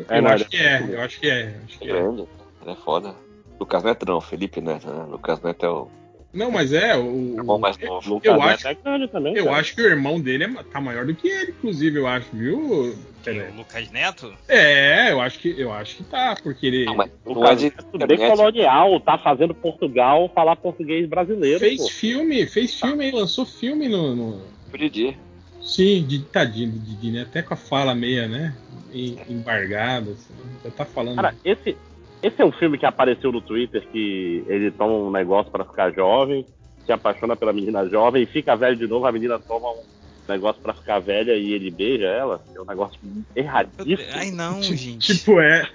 É, 0.08 0.18
eu 0.18 0.22
não, 0.22 0.30
acho 0.30 0.48
que 0.48 0.56
é, 0.58 0.82
eu 0.94 1.00
acho 1.00 1.18
que 1.18 1.28
é. 1.30 1.58
Acho 1.64 1.76
É 1.76 1.78
que 1.78 1.90
é. 1.90 1.92
grande. 1.92 2.28
Ele 2.62 2.70
é 2.70 2.74
foda. 2.76 3.14
Lucas 3.58 3.82
Neto 3.82 4.04
não, 4.06 4.20
Felipe 4.20 4.60
Neto, 4.60 4.88
né? 4.88 5.04
Lucas 5.04 5.40
Neto 5.40 5.64
é 5.64 5.70
o 5.70 5.88
Não, 6.36 6.50
mas 6.50 6.72
é, 6.72 6.96
o. 6.96 7.34
irmão 7.36 7.58
mais 7.58 7.78
novo. 7.78 8.08
Lucas 8.08 8.30
Eu 8.32 8.38
Neto 8.38 8.48
acho- 8.54 8.68
é 8.68 8.74
grande 8.74 9.08
também. 9.08 9.34
Eu 9.36 9.46
cara. 9.46 9.56
acho 9.58 9.74
que 9.74 9.82
o 9.82 9.86
irmão 9.86 10.20
dele 10.20 10.44
é, 10.44 10.48
tá 10.70 10.80
maior 10.80 11.06
do 11.06 11.14
que 11.14 11.28
ele, 11.28 11.50
inclusive, 11.52 11.98
eu 11.98 12.06
acho, 12.06 12.26
viu? 12.32 12.96
Quem, 13.24 13.40
o 13.40 13.54
Lucas 13.56 13.90
Neto? 13.90 14.32
É, 14.46 15.10
eu 15.10 15.20
acho 15.20 15.38
que 15.40 15.60
eu 15.60 15.72
acho 15.72 15.96
que 15.96 16.04
tá, 16.04 16.36
porque 16.42 16.66
ele 16.66 16.84
Não, 16.84 16.94
mas 16.94 17.10
O 17.24 17.44
é 17.44 17.54
de 17.56 17.64
Neto 17.64 17.86
internet. 17.94 18.18
decolonial, 18.20 19.00
tá 19.00 19.18
fazendo 19.18 19.54
Portugal 19.54 20.30
falar 20.34 20.54
português 20.56 21.08
brasileiro. 21.08 21.58
fez 21.58 21.80
pô. 21.82 21.88
filme, 21.88 22.46
fez 22.46 22.78
filme, 22.78 23.10
lançou 23.10 23.44
filme 23.44 23.88
no, 23.88 24.14
no- 24.14 24.42
O 24.72 24.78
Didi. 24.78 25.16
sim, 25.60 26.04
de 26.06 26.20
tadinho 26.24 26.70
do 26.70 26.78
Didi, 26.78 27.10
né? 27.10 27.22
Até 27.22 27.42
com 27.42 27.54
a 27.54 27.56
fala 27.56 27.94
meia, 27.94 28.28
né? 28.28 28.54
em- 28.92 29.18
Embargada, 29.28 30.12
assim, 30.12 30.32
já 30.64 30.70
tá 30.70 30.84
falando. 30.84 31.16
Cara, 31.16 31.34
esse, 31.44 31.76
esse 32.22 32.40
é 32.40 32.44
um 32.44 32.52
filme 32.52 32.78
que 32.78 32.86
apareceu 32.86 33.30
no 33.32 33.40
Twitter 33.40 33.86
que 33.92 34.44
ele 34.48 34.70
toma 34.70 34.94
um 34.94 35.10
negócio 35.10 35.50
pra 35.50 35.64
ficar 35.64 35.92
jovem, 35.92 36.46
se 36.84 36.92
apaixona 36.92 37.36
pela 37.36 37.52
menina 37.52 37.88
jovem 37.88 38.22
e 38.22 38.26
fica 38.26 38.56
velho 38.56 38.76
de 38.76 38.86
novo, 38.86 39.06
a 39.06 39.12
menina 39.12 39.38
toma 39.38 39.70
um 39.72 39.82
negócio 40.28 40.60
pra 40.60 40.74
ficar 40.74 40.98
velha 40.98 41.34
e 41.34 41.52
ele 41.52 41.70
beija 41.70 42.06
ela. 42.06 42.42
É 42.54 42.60
um 42.60 42.64
negócio 42.64 42.98
erradíssimo. 43.34 44.08
Ai 44.12 44.30
não, 44.30 44.62
gente. 44.62 45.14
Tipo, 45.16 45.40
é. 45.40 45.68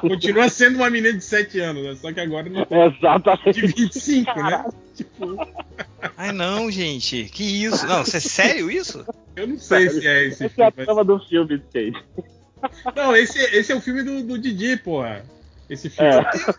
Continua 0.00 0.48
sendo 0.48 0.76
uma 0.76 0.90
menina 0.90 1.12
de 1.16 1.22
7 1.24 1.60
anos, 1.60 1.82
né? 1.84 1.94
Só 1.94 2.12
que 2.12 2.20
agora 2.20 2.48
não 2.48 2.66
Exatamente. 2.70 3.52
de 3.60 3.66
25, 3.66 4.42
né? 4.42 4.64
Tipo, 4.94 5.36
Ai 6.16 6.32
não, 6.32 6.70
gente. 6.70 7.24
Que 7.24 7.64
isso? 7.64 7.86
Não, 7.86 8.02
isso 8.02 8.16
é 8.16 8.20
sério 8.20 8.70
isso? 8.70 9.04
eu 9.36 9.46
não 9.46 9.58
sei 9.58 9.88
se 9.90 10.06
é 10.06 10.24
esse 10.26 10.44
Esse 10.46 10.60
é 10.60 10.66
a 10.66 10.70
filme. 10.70 10.72
mas- 10.76 10.84
trama 10.86 11.04
do 11.04 11.18
filme, 11.20 11.54
Skate. 11.56 12.04
Não, 12.96 13.14
esse, 13.16 13.38
esse 13.56 13.70
é 13.70 13.76
o 13.76 13.80
filme 13.80 14.02
do, 14.02 14.22
do 14.24 14.38
Didi, 14.38 14.76
porra. 14.78 15.24
Esse 15.68 15.90
filme. 15.90 16.10
É. 16.10 16.54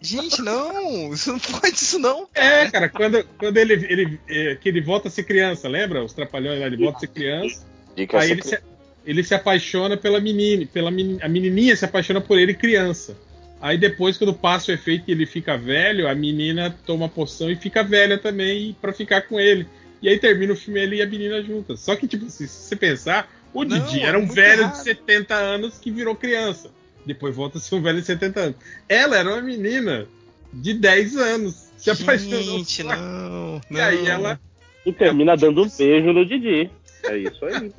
Gente, 0.00 0.40
não. 0.40 1.12
Isso 1.12 1.32
não 1.32 1.38
pode 1.40 1.74
isso 1.74 1.98
não. 1.98 2.28
É, 2.34 2.70
cara, 2.70 2.88
quando, 2.88 3.24
quando 3.38 3.56
ele, 3.56 3.74
ele, 3.74 4.20
é, 4.28 4.54
que 4.56 4.68
ele 4.68 4.80
volta 4.80 5.08
a 5.08 5.10
ser 5.10 5.24
criança, 5.24 5.68
lembra? 5.68 6.04
Os 6.04 6.12
trapalhões 6.12 6.60
lá, 6.60 6.66
ele 6.66 6.76
volta 6.76 6.98
a 6.98 7.00
ser 7.00 7.08
criança. 7.08 7.64
Dica 7.96 8.20
Aí 8.20 8.30
ele 8.30 8.42
se, 8.42 8.58
ele 9.04 9.24
se 9.24 9.34
apaixona 9.34 9.96
pela 9.96 10.20
menina, 10.20 10.66
pela 10.72 10.90
meni- 10.90 11.18
a 11.20 11.28
menininha 11.28 11.74
se 11.74 11.84
apaixona 11.84 12.20
por 12.20 12.38
ele 12.38 12.54
criança. 12.54 13.16
Aí 13.60 13.78
depois, 13.78 14.16
quando 14.18 14.34
passa 14.34 14.70
o 14.70 14.74
efeito 14.74 15.04
e 15.08 15.12
ele 15.12 15.26
fica 15.26 15.56
velho, 15.56 16.06
a 16.08 16.14
menina 16.14 16.74
toma 16.86 17.06
a 17.06 17.08
poção 17.08 17.50
e 17.50 17.56
fica 17.56 17.82
velha 17.82 18.18
também 18.18 18.76
pra 18.80 18.92
ficar 18.92 19.22
com 19.22 19.40
ele. 19.40 19.66
E 20.02 20.08
aí 20.08 20.18
termina 20.18 20.52
o 20.52 20.56
filme 20.56 20.80
ele 20.80 20.96
e 20.96 21.02
a 21.02 21.06
menina 21.06 21.42
juntas. 21.42 21.80
Só 21.80 21.96
que, 21.96 22.06
tipo, 22.06 22.28
se 22.28 22.46
você 22.46 22.76
pensar, 22.76 23.28
o 23.54 23.64
Não, 23.64 23.78
Didi 23.78 24.00
é 24.00 24.04
era 24.04 24.18
um 24.18 24.22
muito 24.22 24.34
velho 24.34 24.62
errado. 24.62 24.76
de 24.76 24.82
70 24.84 25.34
anos 25.34 25.78
que 25.78 25.90
virou 25.90 26.14
criança. 26.14 26.70
Depois 27.06 27.34
volta 27.36 27.58
a 27.58 27.60
ser 27.60 27.74
um 27.74 27.82
velho 27.82 28.00
de 28.00 28.06
70 28.06 28.40
anos. 28.40 28.56
Ela 28.88 29.18
era 29.18 29.28
uma 29.30 29.42
menina 29.42 30.06
de 30.52 30.74
10 30.74 31.16
anos. 31.16 31.70
Se 31.76 31.90
apaixonou. 31.90 32.42
Gente, 32.42 32.82
por- 32.82 32.96
não. 32.96 33.60
E 33.70 33.80
aí 33.80 34.02
não. 34.04 34.10
ela. 34.10 34.40
E 34.86 34.92
termina 34.92 35.36
dando 35.36 35.62
um 35.62 35.68
beijo 35.68 36.12
no 36.12 36.24
Didi. 36.26 36.70
É 37.04 37.16
isso 37.18 37.44
aí. 37.44 37.72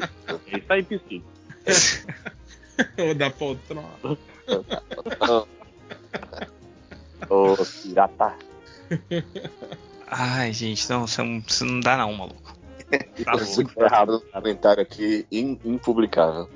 É 0.52 0.58
isso 0.58 0.66
aí, 0.70 0.84
Piscina. 0.84 1.24
Ô, 3.10 3.14
da 3.14 3.30
poltrona. 3.32 3.84
Ô, 7.30 7.56
pirata. 7.82 8.36
Ai, 10.08 10.54
gente, 10.54 10.88
não, 10.90 11.06
isso 11.06 11.24
não, 11.24 11.38
isso 11.48 11.66
não 11.66 11.80
dá 11.80 11.98
não, 11.98 12.14
maluco. 12.14 12.56
Tá 13.24 13.32
louco. 13.34 13.82
errado. 13.84 14.24
Um 14.28 14.32
comentário 14.32 14.84
aqui 14.84 15.26
in- 15.32 15.60
impublicável. 15.66 16.48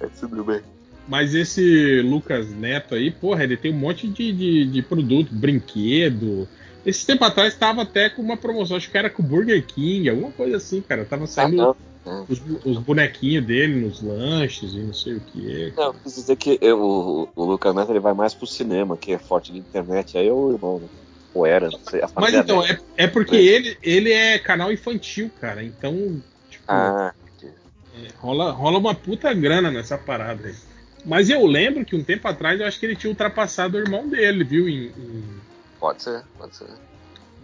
É 0.00 0.06
tudo 0.06 0.44
bem. 0.44 0.60
Mas 1.08 1.34
esse 1.34 2.00
Lucas 2.00 2.48
Neto 2.54 2.94
aí, 2.94 3.10
porra, 3.10 3.44
ele 3.44 3.56
tem 3.56 3.72
um 3.72 3.78
monte 3.78 4.08
de, 4.08 4.32
de, 4.32 4.64
de 4.66 4.82
produto, 4.82 5.34
brinquedo. 5.34 6.48
Esse 6.84 7.06
tempo 7.06 7.24
atrás 7.24 7.54
tava 7.54 7.82
até 7.82 8.08
com 8.08 8.22
uma 8.22 8.36
promoção, 8.36 8.76
acho 8.76 8.90
que 8.90 8.96
era 8.98 9.10
com 9.10 9.22
o 9.22 9.26
Burger 9.26 9.64
King, 9.66 10.08
alguma 10.08 10.30
coisa 10.32 10.56
assim, 10.56 10.80
cara. 10.80 11.04
Tava 11.04 11.24
Ah, 11.24 11.26
saindo 11.26 11.56
não. 11.56 11.76
os, 12.28 12.40
os 12.64 12.78
bonequinhos 12.78 13.44
dele 13.44 13.80
nos 13.80 14.02
lanches 14.02 14.72
e 14.72 14.78
não 14.78 14.94
sei 14.94 15.14
o 15.14 15.20
que. 15.20 15.72
Não, 15.76 15.84
eu 15.84 15.94
quis 15.94 16.14
dizer 16.14 16.36
que 16.36 16.58
eu- 16.60 16.80
o, 16.80 17.28
o 17.36 17.44
Lucas 17.44 17.74
Neto 17.74 17.92
ele 17.92 18.00
vai 18.00 18.14
mais 18.14 18.34
pro 18.34 18.46
cinema, 18.46 18.96
que 18.96 19.12
é 19.12 19.18
forte 19.18 19.52
de 19.52 19.58
internet. 19.58 20.16
Aí 20.16 20.26
é 20.28 20.32
o 20.32 20.52
irmão, 20.52 20.80
né? 20.80 20.88
Ou 21.34 21.44
era, 21.44 21.70
não 21.70 21.78
sei. 21.80 22.00
Mas 22.16 22.34
então, 22.34 22.64
é, 22.64 22.78
é 22.96 23.06
porque 23.08 23.34
ele, 23.34 23.76
ele 23.82 24.12
é 24.12 24.38
canal 24.38 24.72
infantil, 24.72 25.30
cara. 25.40 25.64
Então, 25.64 26.22
tipo, 26.48 26.64
Ah, 26.68 27.12
é, 27.96 28.08
rola, 28.18 28.50
rola 28.50 28.78
uma 28.78 28.94
puta 28.94 29.32
grana 29.32 29.70
nessa 29.70 29.96
parada 29.98 30.48
aí. 30.48 30.54
Mas 31.04 31.28
eu 31.28 31.44
lembro 31.46 31.84
que 31.84 31.94
um 31.94 32.02
tempo 32.02 32.26
atrás 32.26 32.58
eu 32.58 32.66
acho 32.66 32.80
que 32.80 32.86
ele 32.86 32.96
tinha 32.96 33.10
ultrapassado 33.10 33.76
o 33.76 33.80
irmão 33.80 34.08
dele, 34.08 34.42
viu? 34.42 34.68
Em, 34.68 34.86
em- 34.86 35.40
pode 35.78 36.02
ser, 36.02 36.22
pode 36.38 36.56
ser. 36.56 36.68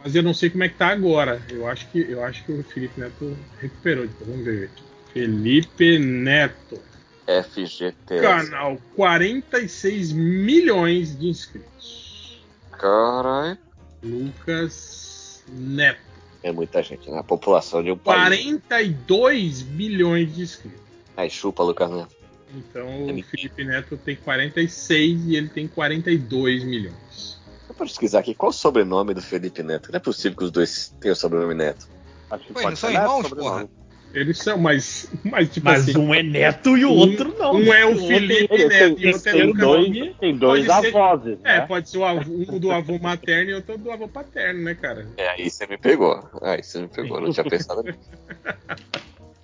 Mas 0.02 0.14
eu 0.14 0.22
não 0.22 0.32
sei 0.32 0.48
como 0.48 0.64
é 0.64 0.68
que 0.68 0.76
tá 0.76 0.88
agora. 0.88 1.42
Eu 1.50 1.66
acho 1.66 1.86
que, 1.88 2.00
eu 2.00 2.24
acho 2.24 2.42
que 2.44 2.52
o 2.52 2.64
Felipe 2.64 2.98
Neto 2.98 3.36
recuperou. 3.60 4.04
Então 4.04 4.26
vamos 4.26 4.44
ver 4.44 4.64
aqui. 4.64 4.82
Felipe 5.12 5.98
Neto. 5.98 6.80
FGTS. 7.26 8.22
Canal 8.22 8.78
46 8.96 10.12
milhões 10.12 11.18
de 11.18 11.28
inscritos. 11.28 12.40
Caralho. 12.72 13.58
Lucas 14.02 15.44
Neto. 15.48 16.09
É 16.42 16.52
muita 16.52 16.82
gente, 16.82 17.10
né? 17.10 17.18
A 17.18 17.22
população 17.22 17.82
de 17.82 17.90
um 17.90 17.96
país. 17.96 18.18
42 18.18 19.62
milhões 19.62 20.34
de 20.34 20.42
inscritos. 20.42 20.80
Aí 21.16 21.28
chupa, 21.28 21.62
Lucas 21.62 21.90
Neto. 21.90 22.16
Então 22.54 22.88
É 23.08 23.12
o 23.12 23.22
Felipe 23.22 23.64
Neto 23.64 23.96
tem 23.96 24.16
46 24.16 25.26
e 25.26 25.36
ele 25.36 25.48
tem 25.48 25.68
42 25.68 26.64
milhões. 26.64 27.38
Vou 27.68 27.76
pesquisar 27.76 28.20
aqui 28.20 28.34
qual 28.34 28.50
o 28.50 28.52
sobrenome 28.52 29.14
do 29.14 29.22
Felipe 29.22 29.62
Neto. 29.62 29.92
Não 29.92 29.96
é 29.96 30.00
possível 30.00 30.36
que 30.36 30.44
os 30.44 30.50
dois 30.50 30.94
tenham 31.00 31.12
o 31.12 31.16
sobrenome 31.16 31.54
Neto. 31.54 31.88
Acho 32.30 32.44
que 32.44 32.52
Ué, 32.52 32.62
pode 32.62 32.66
não 32.66 32.76
são 32.76 32.90
irmãos, 32.90 33.28
porra? 33.28 33.68
Eles 34.12 34.38
são, 34.38 34.58
mas, 34.58 35.08
mas 35.24 35.48
tipo 35.50 35.66
Mas 35.66 35.88
assim. 35.88 35.96
um 35.96 36.12
é 36.12 36.20
neto 36.22 36.76
e 36.76 36.84
o 36.84 36.90
um- 36.90 36.96
outro 36.96 37.32
não. 37.38 37.54
um 37.54 37.72
é 37.72 37.84
o 37.84 37.90
outro- 37.90 38.06
Felipe 38.08 38.48
Tem, 38.48 38.68
Neto 38.68 39.00
e 39.00 39.06
outro 39.12 39.28
é 39.28 39.32
tem 39.32 39.42
Lucas 39.46 39.60
dois, 39.62 40.16
tem 40.16 40.36
dois 40.36 40.66
Pode 40.66 40.80
ser- 40.80 40.96
avós, 40.96 41.26
É, 41.26 41.58
né? 41.58 41.60
pode 41.66 41.88
ser 41.88 41.98
o 41.98 42.04
avô, 42.04 42.32
um 42.32 42.58
do 42.58 42.72
avô 42.72 42.98
materno 42.98 43.50
e 43.50 43.54
outro 43.54 43.78
do 43.78 43.90
avô 43.92 44.08
paterno, 44.08 44.64
né, 44.64 44.74
cara? 44.74 45.06
É, 45.16 45.28
aí 45.28 45.48
você 45.48 45.64
me 45.66 45.78
pegou. 45.78 46.28
Aí 46.42 46.60
você 46.62 46.80
me 46.80 46.88
pegou, 46.88 47.20
não 47.20 47.32
tinha 47.32 47.44
pensado 47.48 47.82
nisso. 47.84 47.98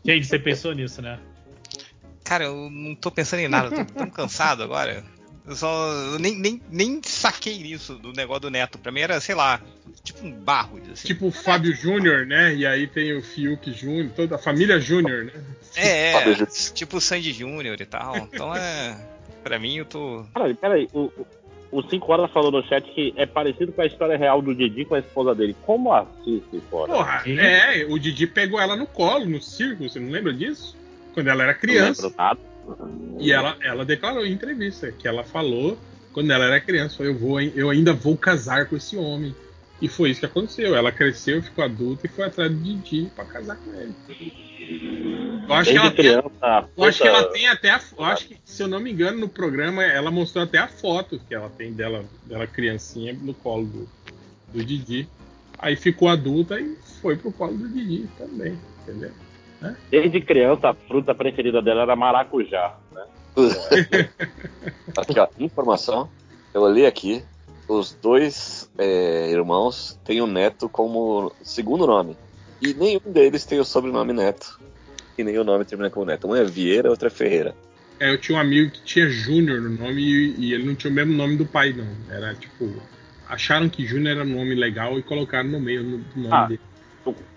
Gente, 0.04 0.26
você 0.26 0.38
pensou 0.38 0.72
nisso, 0.74 1.00
né? 1.00 1.18
Cara, 2.24 2.44
eu 2.44 2.68
não 2.68 2.94
tô 2.96 3.10
pensando 3.10 3.40
em 3.40 3.48
nada, 3.48 3.72
eu 3.74 3.84
tô 3.86 3.92
tão 3.94 4.10
cansado 4.10 4.64
agora. 4.64 5.04
Eu 5.46 5.54
só. 5.54 5.92
Eu 6.12 6.18
nem, 6.18 6.36
nem, 6.36 6.60
nem 6.70 7.00
saquei 7.04 7.58
nisso 7.58 7.94
do 7.94 8.12
negócio 8.12 8.42
do 8.42 8.50
Neto. 8.50 8.78
Pra 8.78 8.90
mim 8.90 9.00
era, 9.00 9.20
sei 9.20 9.34
lá, 9.34 9.60
tipo 10.02 10.26
um 10.26 10.32
barro. 10.32 10.80
Assim. 10.92 11.06
Tipo 11.06 11.28
o 11.28 11.32
Fábio 11.32 11.74
Júnior, 11.74 12.26
né? 12.26 12.54
E 12.54 12.66
aí 12.66 12.86
tem 12.86 13.16
o 13.16 13.22
Fiuk 13.22 13.72
Júnior, 13.72 14.10
toda 14.16 14.34
a 14.34 14.38
família 14.38 14.80
Júnior, 14.80 15.24
né? 15.26 15.32
é, 15.76 16.12
é. 16.12 16.46
Tipo 16.74 16.96
o 16.96 17.00
Sandy 17.00 17.32
Júnior 17.32 17.80
e 17.80 17.86
tal. 17.86 18.16
Então 18.16 18.54
é. 18.54 18.96
Pra 19.42 19.58
mim 19.58 19.76
eu 19.76 19.84
tô. 19.84 20.24
Peraí, 20.34 20.54
peraí. 20.54 20.88
O, 20.92 21.02
o, 21.02 21.26
o 21.70 21.82
5 21.88 22.12
Horas 22.12 22.32
falou 22.32 22.50
no 22.50 22.66
chat 22.66 22.84
que 22.92 23.14
é 23.16 23.26
parecido 23.26 23.70
com 23.70 23.80
a 23.80 23.86
história 23.86 24.16
real 24.16 24.42
do 24.42 24.52
Didi 24.52 24.84
com 24.84 24.96
a 24.96 24.98
esposa 24.98 25.34
dele. 25.34 25.54
Como 25.64 25.92
assim, 25.92 26.42
5 26.50 26.76
Horas? 26.76 26.96
Porra, 26.96 27.22
é, 27.28 27.86
o 27.88 27.96
Didi 27.98 28.26
pegou 28.26 28.60
ela 28.60 28.74
no 28.74 28.86
colo, 28.86 29.24
no 29.26 29.40
circo, 29.40 29.88
você 29.88 30.00
não 30.00 30.10
lembra 30.10 30.32
disso? 30.32 30.76
Quando 31.14 31.28
ela 31.28 31.44
era 31.44 31.52
Não 31.52 31.60
criança. 31.60 32.02
lembro 32.02 32.16
nada. 32.18 32.40
E 33.18 33.32
ela, 33.32 33.56
ela 33.62 33.84
declarou 33.84 34.24
em 34.26 34.32
entrevista 34.32 34.92
que 34.92 35.08
ela 35.08 35.24
falou 35.24 35.78
quando 36.16 36.30
ela 36.30 36.46
era 36.46 36.58
criança, 36.58 37.02
eu 37.02 37.14
vou, 37.14 37.38
eu 37.38 37.68
ainda 37.68 37.92
vou 37.92 38.16
casar 38.16 38.64
com 38.64 38.74
esse 38.74 38.96
homem. 38.96 39.36
E 39.82 39.86
foi 39.86 40.10
isso 40.10 40.20
que 40.20 40.24
aconteceu. 40.24 40.74
Ela 40.74 40.90
cresceu, 40.90 41.42
ficou 41.42 41.62
adulta 41.62 42.06
e 42.06 42.08
foi 42.08 42.24
atrás 42.24 42.50
do 42.50 42.56
Didi 42.56 43.10
pra 43.14 43.26
casar 43.26 43.56
com 43.56 43.70
ele. 43.74 43.94
Eu 45.46 45.54
acho 45.54 45.70
que 45.70 45.76
Desde 45.76 45.76
ela 45.76 45.90
tem, 45.90 45.96
criança. 45.96 46.68
eu 46.74 46.84
acho 46.84 47.02
que 47.02 47.08
ela 47.08 47.24
tem 47.24 47.48
até 47.48 47.70
a, 47.70 47.80
eu 47.98 48.04
acho 48.06 48.28
que, 48.28 48.38
se 48.46 48.62
eu 48.62 48.66
não 48.66 48.80
me 48.80 48.90
engano, 48.90 49.18
no 49.18 49.28
programa 49.28 49.84
ela 49.84 50.10
mostrou 50.10 50.42
até 50.42 50.56
a 50.56 50.66
foto 50.66 51.20
que 51.28 51.34
ela 51.34 51.50
tem 51.50 51.74
dela, 51.74 52.02
dela 52.24 52.46
criancinha 52.46 53.12
no 53.12 53.34
colo 53.34 53.66
do, 53.66 53.88
do 54.54 54.64
Didi. 54.64 55.06
Aí 55.58 55.76
ficou 55.76 56.08
adulta 56.08 56.58
e 56.58 56.78
foi 57.02 57.14
pro 57.14 57.30
colo 57.30 57.58
do 57.58 57.68
Didi 57.68 58.08
também, 58.16 58.58
entendeu? 58.82 59.12
Desde 59.90 60.20
criança, 60.20 60.70
a 60.70 60.74
fruta 60.74 61.14
preferida 61.14 61.62
dela 61.62 61.82
era 61.82 61.96
maracujá. 61.96 62.76
Né? 62.92 63.04
Aqui, 64.96 65.18
ó, 65.18 65.28
informação. 65.38 66.08
Eu 66.54 66.62
olhei 66.62 66.86
aqui. 66.86 67.22
Os 67.68 67.92
dois 67.94 68.70
é, 68.78 69.30
irmãos 69.30 69.98
têm 70.04 70.20
o 70.20 70.26
Neto 70.26 70.68
como 70.68 71.32
segundo 71.42 71.86
nome. 71.86 72.16
E 72.62 72.72
nenhum 72.72 73.00
deles 73.04 73.44
tem 73.44 73.58
o 73.58 73.64
sobrenome 73.64 74.12
Neto. 74.12 74.58
E 75.18 75.24
nem 75.24 75.36
o 75.38 75.44
nome 75.44 75.64
termina 75.64 75.90
com 75.90 76.04
Neto. 76.04 76.28
Um 76.28 76.36
é 76.36 76.44
Vieira, 76.44 76.88
outro 76.88 77.08
é 77.08 77.10
Ferreira. 77.10 77.54
É, 77.98 78.10
eu 78.12 78.18
tinha 78.18 78.38
um 78.38 78.40
amigo 78.40 78.70
que 78.70 78.82
tinha 78.82 79.08
Júnior 79.08 79.60
no 79.60 79.70
nome 79.70 80.00
e, 80.00 80.34
e 80.38 80.54
ele 80.54 80.64
não 80.64 80.74
tinha 80.74 80.90
o 80.90 80.94
mesmo 80.94 81.12
nome 81.12 81.36
do 81.36 81.44
pai, 81.46 81.72
não. 81.72 81.86
Era 82.14 82.34
tipo. 82.34 82.70
Acharam 83.28 83.68
que 83.68 83.84
Júnior 83.84 84.16
era 84.18 84.24
um 84.24 84.36
nome 84.36 84.54
legal 84.54 84.98
e 84.98 85.02
colocaram 85.02 85.48
no 85.48 85.58
meio 85.60 85.82
do 85.82 86.20
nome 86.20 86.28
Ah. 86.30 86.46
dele. 86.46 86.60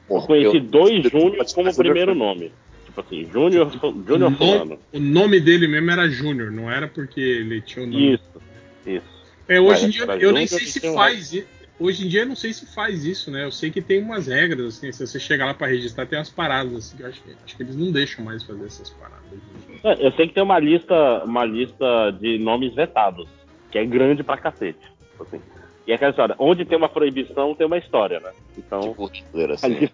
Eu 0.09 0.19
Bom, 0.19 0.25
conheci 0.25 0.57
eu- 0.57 0.63
dois 0.63 1.03
Júnior 1.03 1.37
Pode 1.37 1.53
como 1.53 1.75
primeiro 1.75 2.13
Júnior. 2.13 2.35
nome. 2.35 2.51
Tipo 2.85 3.01
assim, 3.01 3.29
Júnior 3.31 3.71
Júnior 3.71 4.15
o, 4.15 4.17
nome, 4.19 4.35
Fulano. 4.37 4.79
o 4.93 4.99
nome 4.99 5.39
dele 5.39 5.67
mesmo 5.67 5.91
era 5.91 6.09
Júnior, 6.09 6.51
não 6.51 6.69
era 6.71 6.87
porque 6.87 7.19
ele 7.21 7.61
tinha 7.61 7.85
o 7.85 7.87
nome. 7.87 8.13
Isso, 8.13 8.41
isso. 8.85 9.05
É, 9.47 9.59
hoje 9.61 9.85
em 9.85 9.89
dia 9.89 10.01
eu 10.03 10.07
nem 10.07 10.19
Júnior 10.19 10.47
sei 10.47 10.59
se 10.65 10.87
um 10.87 10.93
faz 10.95 11.33
isso. 11.33 11.47
Hoje 11.79 12.05
em 12.05 12.09
dia 12.09 12.21
eu 12.21 12.25
não 12.25 12.35
sei 12.35 12.51
se 12.51 12.65
faz 12.73 13.05
isso, 13.05 13.31
né? 13.31 13.45
Eu 13.45 13.51
sei 13.51 13.71
que 13.71 13.81
tem 13.81 14.01
umas 14.01 14.27
regras, 14.27 14.65
assim, 14.77 14.91
se 14.91 15.05
você 15.07 15.17
chegar 15.17 15.45
lá 15.45 15.53
pra 15.53 15.67
registrar, 15.67 16.05
tem 16.05 16.19
umas 16.19 16.29
paradas, 16.29 16.73
assim, 16.75 16.97
que 16.97 17.03
eu 17.03 17.07
acho 17.07 17.21
que, 17.21 17.31
acho 17.45 17.55
que 17.55 17.63
eles 17.63 17.75
não 17.77 17.89
deixam 17.91 18.25
mais 18.25 18.43
fazer 18.43 18.65
essas 18.65 18.89
paradas. 18.89 19.23
dia. 19.31 19.79
É, 19.83 20.07
Eu 20.07 20.11
sei 20.11 20.27
que 20.27 20.33
tem 20.33 20.43
uma 20.43 20.59
lista, 20.59 21.23
uma 21.23 21.45
lista 21.45 22.11
de 22.19 22.37
nomes 22.37 22.73
vetados, 22.75 23.29
que 23.71 23.77
é 23.77 23.85
grande 23.85 24.23
pra 24.23 24.35
cacete. 24.35 24.77
tipo 25.11 25.23
assim. 25.23 25.41
E 25.89 25.91
é 25.91 25.95
aquela 25.95 26.11
história, 26.11 26.35
onde 26.37 26.65
tem 26.65 26.77
uma 26.77 26.87
proibição, 26.87 27.55
tem 27.55 27.65
uma 27.65 27.79
história, 27.79 28.19
né? 28.19 28.29
Então, 28.55 28.79
Tipo 28.79 29.07
Hitler, 29.07 29.49
assim. 29.49 29.89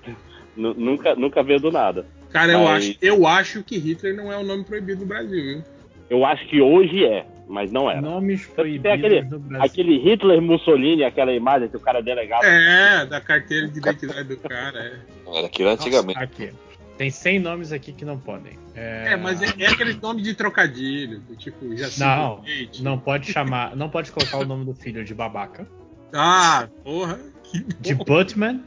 nu- 0.56 0.72
nunca, 0.72 1.14
nunca 1.14 1.42
veio 1.42 1.60
do 1.60 1.70
nada. 1.70 2.06
Cara, 2.30 2.52
eu, 2.52 2.60
Mas- 2.64 2.84
acho, 2.88 2.98
eu 3.02 3.26
acho 3.26 3.62
que 3.62 3.76
Hitler 3.76 4.16
não 4.16 4.32
é 4.32 4.38
o 4.38 4.42
nome 4.42 4.64
proibido 4.64 5.02
no 5.02 5.06
Brasil, 5.06 5.30
viu? 5.42 5.62
Eu 6.08 6.24
acho 6.24 6.46
que 6.48 6.62
hoje 6.62 7.04
é, 7.04 7.26
mas 7.46 7.70
não 7.70 7.90
era. 7.90 8.00
Nomes 8.00 8.46
Tem 8.46 8.54
proibidos 8.54 8.90
aquele- 8.92 9.20
no 9.22 9.38
Brasil. 9.38 9.66
Aquele 9.66 9.98
Hitler 9.98 10.40
Mussolini, 10.40 11.04
aquela 11.04 11.32
imagem 11.34 11.68
que 11.68 11.76
o 11.76 11.80
cara 11.80 11.98
é 11.98 12.02
delegado. 12.02 12.44
É, 12.44 13.04
da 13.04 13.20
carteira 13.20 13.68
de 13.68 13.78
identidade 13.78 14.26
do 14.26 14.38
cara, 14.38 14.78
é. 14.78 15.38
Era 15.38 15.46
aquilo 15.46 15.68
antigamente. 15.68 16.18
Aqui. 16.18 16.50
Tem 16.96 17.10
100 17.10 17.40
nomes 17.40 17.72
aqui 17.72 17.92
que 17.92 18.04
não 18.04 18.18
podem. 18.18 18.56
É, 18.74 19.12
É, 19.12 19.16
mas 19.16 19.42
é, 19.42 19.46
é 19.58 19.66
aquele 19.66 19.94
nome 19.94 20.22
de 20.22 20.34
trocadilho, 20.34 21.20
do 21.20 21.34
tipo, 21.36 21.76
já 21.76 21.88
Não, 21.98 22.42
Não 22.80 22.98
pode 22.98 23.32
chamar. 23.32 23.74
Não 23.74 23.88
pode 23.90 24.12
colocar 24.12 24.38
o 24.38 24.44
nome 24.44 24.64
do 24.64 24.74
filho 24.74 25.04
de 25.04 25.12
babaca, 25.14 25.66
Ah, 26.12 26.68
porra. 26.84 27.18
Que 27.42 27.60
de 27.80 27.94
Buttman, 27.94 28.62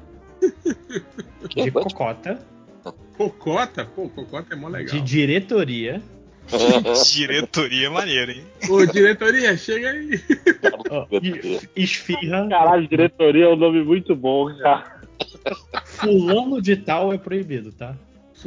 Quem 1.49 1.63
é 1.63 1.65
de 1.65 1.71
cocota, 1.71 2.39
cocota? 3.17 3.85
Pô, 3.85 4.09
cocota 4.09 4.53
é 4.53 4.57
mó 4.57 4.67
legal. 4.67 4.93
de 4.93 5.01
diretoria. 5.01 6.01
Diretoria 7.13 7.89
maneira, 7.89 8.31
hein? 8.31 8.43
Ô, 8.69 8.85
diretoria, 8.85 9.57
chega 9.57 9.89
aí. 9.91 10.11
e- 11.21 11.59
esfirra. 11.75 12.47
Caralho, 12.47 12.87
diretoria 12.87 13.45
é 13.45 13.49
um 13.49 13.55
nome 13.57 13.83
muito 13.83 14.15
bom, 14.15 14.47
cara. 14.57 15.01
Fulano 15.83 16.61
de 16.61 16.77
tal 16.77 17.11
é 17.13 17.17
proibido, 17.17 17.71
tá? 17.73 17.95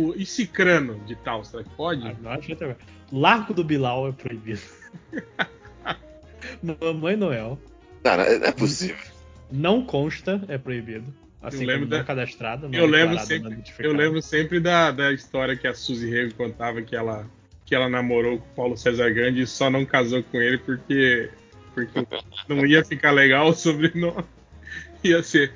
Fu- 0.01 0.15
E 0.17 0.25
cicrano 0.25 0.99
de 1.07 1.15
tal, 1.17 1.45
será 1.45 1.63
que 1.63 1.71
pode? 1.71 2.07
Ah, 2.07 2.15
não 2.23 2.31
acho 2.31 2.53
até- 2.53 2.77
Largo 3.13 3.53
do 3.53 3.63
Bilal 3.65 4.09
é 4.09 4.13
proibido. 4.13 4.61
Mamãe 6.63 7.17
Noel. 7.17 7.59
Cara, 8.03 8.39
não 8.39 8.47
é 8.47 8.53
possível. 8.53 8.97
Não 9.51 9.85
consta 9.85 10.43
é 10.49 10.57
proibido. 10.57 11.13
Assim 11.43 11.63
Eu 11.63 11.67
lembro 11.67 11.87
da- 11.89 12.05
cadastrado. 12.05 12.69
não 12.69 12.79
Eu 12.79 12.87
lembro 12.87 13.19
sempre-. 13.19 13.63
Eu 13.79 13.93
lembro 13.93 14.23
sempre 14.23 14.61
da, 14.61 14.91
da 14.91 15.13
história 15.13 15.57
que 15.57 15.67
a 15.67 15.75
Suzy 15.75 16.09
Rego 16.11 16.35
contava 16.35 16.83
que 16.83 16.95
ela, 16.95 17.27
que 17.65 17.75
ela 17.75 17.89
namorou 17.89 18.39
com 18.39 18.45
o 18.45 18.55
Paulo 18.55 18.77
César 18.77 19.11
Grande 19.11 19.43
e 19.43 19.47
só 19.47 19.71
não 19.71 19.85
casou 19.85 20.23
com 20.23 20.41
ele 20.41 20.59
porque, 20.59 21.31
porque 21.75 22.07
não 22.49 22.65
ia 22.67 22.85
ficar 22.85 23.11
legal 23.11 23.49
o 23.49 23.55
sobrenome. 23.55 24.25
Ia 25.03 25.23
ser 25.23 25.51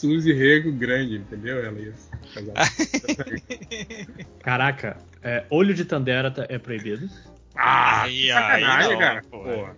Suzy 0.00 0.32
Rego 0.32 0.72
Grande, 0.72 1.16
entendeu? 1.16 1.64
Ela 1.64 1.78
ia. 1.78 1.92
Caraca, 4.42 4.96
é, 5.22 5.44
olho 5.50 5.74
de 5.74 5.84
Tandera 5.84 6.30
tá- 6.30 6.46
é 6.48 6.58
proibido. 6.58 7.08
ah, 7.54 8.02
Aí, 8.02 8.28
sacanagem, 8.28 8.86
aí 8.86 8.92
não, 8.92 8.98
cara. 8.98 9.22
Porra, 9.24 9.76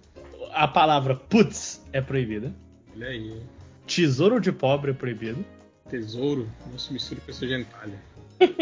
A 0.52 0.68
palavra 0.68 1.14
putz 1.16 1.84
é 1.92 2.00
proibida. 2.00 2.54
olha 2.94 3.08
aí. 3.08 3.30
hein? 3.32 3.42
Tesouro 3.86 4.40
de 4.40 4.52
pobre 4.52 4.92
é 4.92 4.94
proibido. 4.94 5.44
Tesouro, 5.90 6.48
não 6.70 6.78
se 6.78 6.92
mistura 6.92 7.20
com 7.24 7.30
essa 7.30 7.46
gentalha. 7.46 7.98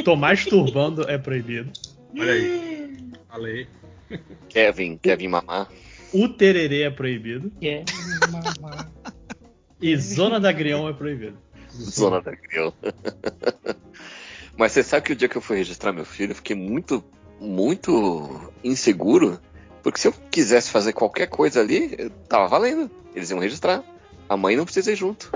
Tomás 0.04 0.44
turbando 0.46 1.08
é 1.10 1.18
proibido. 1.18 1.70
Olha 2.18 2.32
aí. 2.32 2.96
Falei. 3.28 3.66
Kevin, 4.48 4.96
Kevin 4.96 5.28
Mamá. 5.28 5.68
O 6.12 6.28
tererê 6.28 6.82
é 6.82 6.90
proibido. 6.90 7.52
E 9.80 9.96
zona 9.96 10.40
da 10.40 10.50
grião 10.52 10.88
é 10.88 10.92
proibido. 10.92 11.38
Zona 11.72 12.20
da 12.20 12.32
Grill. 12.32 12.72
Mas 14.56 14.72
você 14.72 14.82
sabe 14.82 15.06
que 15.06 15.12
o 15.12 15.16
dia 15.16 15.28
que 15.28 15.36
eu 15.36 15.40
fui 15.42 15.56
registrar 15.56 15.92
meu 15.92 16.04
filho, 16.04 16.32
eu 16.32 16.36
fiquei 16.36 16.56
muito, 16.56 17.02
muito 17.40 18.52
inseguro. 18.62 19.40
Porque 19.82 19.98
se 19.98 20.08
eu 20.08 20.12
quisesse 20.30 20.70
fazer 20.70 20.92
qualquer 20.92 21.26
coisa 21.26 21.60
ali, 21.60 21.94
eu 21.98 22.10
tava 22.28 22.46
valendo. 22.48 22.90
Eles 23.14 23.30
iam 23.30 23.38
registrar. 23.40 23.82
A 24.28 24.36
mãe 24.36 24.56
não 24.56 24.64
precisa 24.64 24.92
ir 24.92 24.96
junto. 24.96 25.32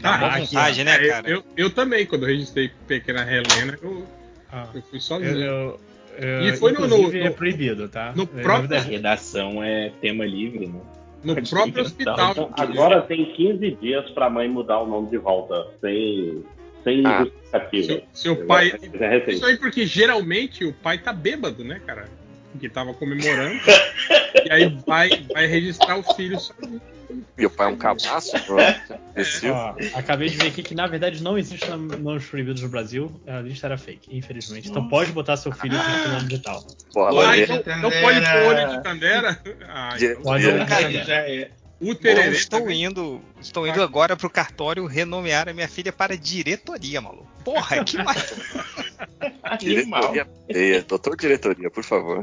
Uma 0.00 0.14
aqui, 0.36 0.54
vontade, 0.54 0.84
né, 0.84 0.94
É, 0.94 1.08
cara? 1.08 1.28
Eu, 1.28 1.42
eu 1.56 1.70
também, 1.74 2.06
quando 2.06 2.22
eu 2.22 2.28
registrei 2.28 2.70
Pequena 2.86 3.22
Helena, 3.30 3.78
eu, 3.82 4.06
Ah, 4.50 4.68
eu 4.74 4.82
fui 4.82 4.96
eu, 4.98 5.00
sozinho. 5.00 5.36
eu- 5.36 5.80
eu- 6.16 6.48
E 6.48 6.56
foi 6.56 6.72
no- 6.72 6.84
inclusive, 6.86 7.18
no- 7.18 7.26
é 7.26 7.28
no- 7.28 7.34
proibido, 7.34 7.88
tá? 7.88 8.12
no 8.14 8.22
É, 8.36 8.42
próprio- 8.42 8.78
A 8.78 8.80
redação 8.80 9.62
é 9.62 9.90
tema 10.00 10.24
livre, 10.24 10.66
né? 10.68 10.80
No 11.22 11.34
próprio 11.34 11.82
hospital. 11.82 12.30
então, 12.32 12.50
Agora 12.56 13.02
tem 13.02 13.26
15 13.34 13.70
dias 13.80 14.08
pra 14.10 14.30
mãe 14.30 14.48
mudar 14.48 14.80
o 14.80 14.86
nome 14.86 15.10
de 15.10 15.18
volta, 15.18 15.66
sem, 15.80 16.42
sem 16.82 17.06
Ah. 17.06 17.24
justificativa. 17.24 17.86
Seu, 17.86 18.02
seu 18.36 18.46
pai. 18.46 18.72
É. 18.98 19.30
Isso 19.30 19.44
aí 19.44 19.56
porque 19.58 19.84
geralmente 19.86 20.64
o 20.64 20.72
pai 20.72 20.98
tá 20.98 21.12
bêbado, 21.12 21.62
né, 21.64 21.80
cara? 21.86 22.08
Que 22.58 22.68
tava 22.68 22.94
comemorando. 22.94 23.60
e 24.46 24.50
aí 24.52 24.76
vai, 24.86 25.10
vai 25.32 25.46
registrar 25.46 25.98
o 25.98 26.02
filho 26.14 26.38
sozinho. 26.38 26.80
Meu 27.36 27.50
pai 27.50 27.66
é 27.66 27.70
um 27.70 27.76
cabaço, 27.76 28.32
ó, 29.52 29.74
acabei 29.98 30.28
de 30.28 30.36
ver 30.36 30.48
aqui 30.48 30.62
que 30.62 30.74
na 30.74 30.86
verdade 30.86 31.22
não 31.22 31.36
existe 31.38 31.68
nom- 31.70 31.76
nomes 31.98 32.26
proibidos 32.26 32.62
no 32.62 32.68
Brasil. 32.68 33.20
A 33.26 33.40
lista 33.40 33.66
era 33.66 33.76
fake, 33.78 34.16
infelizmente. 34.16 34.68
Então 34.68 34.86
pode 34.88 35.12
botar 35.12 35.36
seu 35.36 35.52
filho 35.52 35.78
com 35.78 36.08
o 36.08 36.12
nome 36.12 36.28
de 36.28 36.38
tal. 36.38 36.64
Porra, 36.92 37.30
Ah, 37.30 37.38
então, 37.38 37.56
então 37.56 37.90
pode 37.90 38.20
pôr 38.20 38.42
olho 38.46 38.68
de 38.70 38.82
Tandera? 38.82 39.40
Ah, 39.68 39.96
então, 39.96 40.22
Pode 40.22 40.42
Diretoria. 40.42 40.54
olhar. 40.54 40.66
Cara, 40.68 41.04
já 41.04 41.14
é. 41.28 41.50
o 41.80 41.88
Eu 41.88 41.94
tererê 41.94 42.36
estou 42.36 42.60
também. 42.60 42.84
indo, 42.84 43.20
estou 43.40 43.66
indo 43.66 43.82
agora 43.82 44.16
pro 44.16 44.28
cartório 44.30 44.84
renomear 44.86 45.48
a 45.48 45.52
minha 45.52 45.68
filha 45.68 45.92
para 45.92 46.16
diretoria, 46.16 47.00
maluco. 47.00 47.26
Porra, 47.44 47.82
que 47.84 47.96
mais? 48.02 48.34
Animal. 49.42 50.12
Diretoria 50.12 50.26
feia. 50.52 50.82
Doutor 50.82 51.16
Diretoria, 51.16 51.70
por 51.70 51.84
favor. 51.84 52.20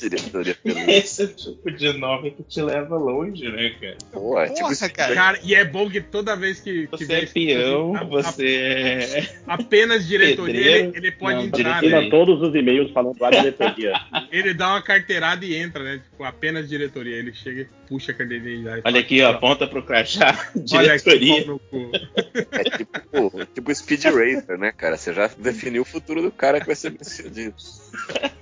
Diretoria 0.00 0.54
feia. 0.54 0.90
Esse 0.98 1.22
é 1.22 1.24
o 1.26 1.28
tipo 1.34 1.70
de 1.70 1.92
nome 1.94 2.30
que 2.32 2.42
te 2.42 2.60
leva 2.62 2.96
longe, 2.96 3.48
né, 3.50 3.70
cara? 3.80 3.96
Pô, 4.12 4.38
é 4.40 4.48
tipo 4.48 4.60
Porra, 4.68 4.88
cara. 4.90 5.14
Cara, 5.14 5.40
e 5.42 5.54
é 5.54 5.64
bom 5.64 5.88
que 5.90 6.00
toda 6.00 6.36
vez 6.36 6.60
que. 6.60 6.86
que 6.86 6.90
Você 6.90 7.04
vem 7.04 7.16
é 7.16 7.22
esse- 7.24 7.34
peão, 7.34 7.96
a- 7.96 8.00
a- 8.00 8.04
você 8.04 8.56
é. 8.56 9.34
apenas 9.46 10.06
diretoria, 10.06 10.54
Pedreiro? 10.54 10.88
ele, 10.88 10.96
ele 10.98 11.12
pode 11.12 11.36
Não, 11.36 11.44
entrar, 11.44 11.80
diretoria. 11.80 12.00
né? 12.02 12.10
Todos 12.10 12.42
os 12.42 12.54
e-mails 12.54 12.90
falando 12.92 13.18
da 13.18 13.30
diretoria. 13.30 13.92
Ele 14.30 14.54
dá 14.54 14.68
uma 14.70 14.82
carteirada 14.82 15.44
e 15.44 15.54
entra, 15.54 15.82
né? 15.82 16.00
Tipo, 16.10 16.24
apenas 16.24 16.68
diretoria. 16.68 17.16
Ele 17.16 17.32
chega 17.32 17.62
e 17.62 17.66
puxa 17.90 18.12
a 18.12 18.14
carteirinha 18.14 18.70
fala, 18.70 18.82
Olha 18.84 19.00
aqui, 19.00 19.20
ó, 19.20 19.30
aponta 19.30 19.66
pro 19.66 19.84
crachá. 19.84 20.48
Olha 20.72 20.94
aqui, 20.94 21.10
Diretoria. 21.18 21.60
É 22.52 22.64
tipo, 22.78 23.46
tipo 23.52 23.74
Speed 23.74 24.04
Racer, 24.04 24.56
né, 24.56 24.70
cara? 24.70 24.96
Você 24.96 25.12
já 25.12 25.26
definiu 25.26 25.82
o 25.82 25.84
futuro 25.84 26.22
do 26.22 26.30
cara 26.30 26.60
que 26.60 26.66
vai 26.66 26.76
ser 26.76 26.90
decidido. 26.90 27.54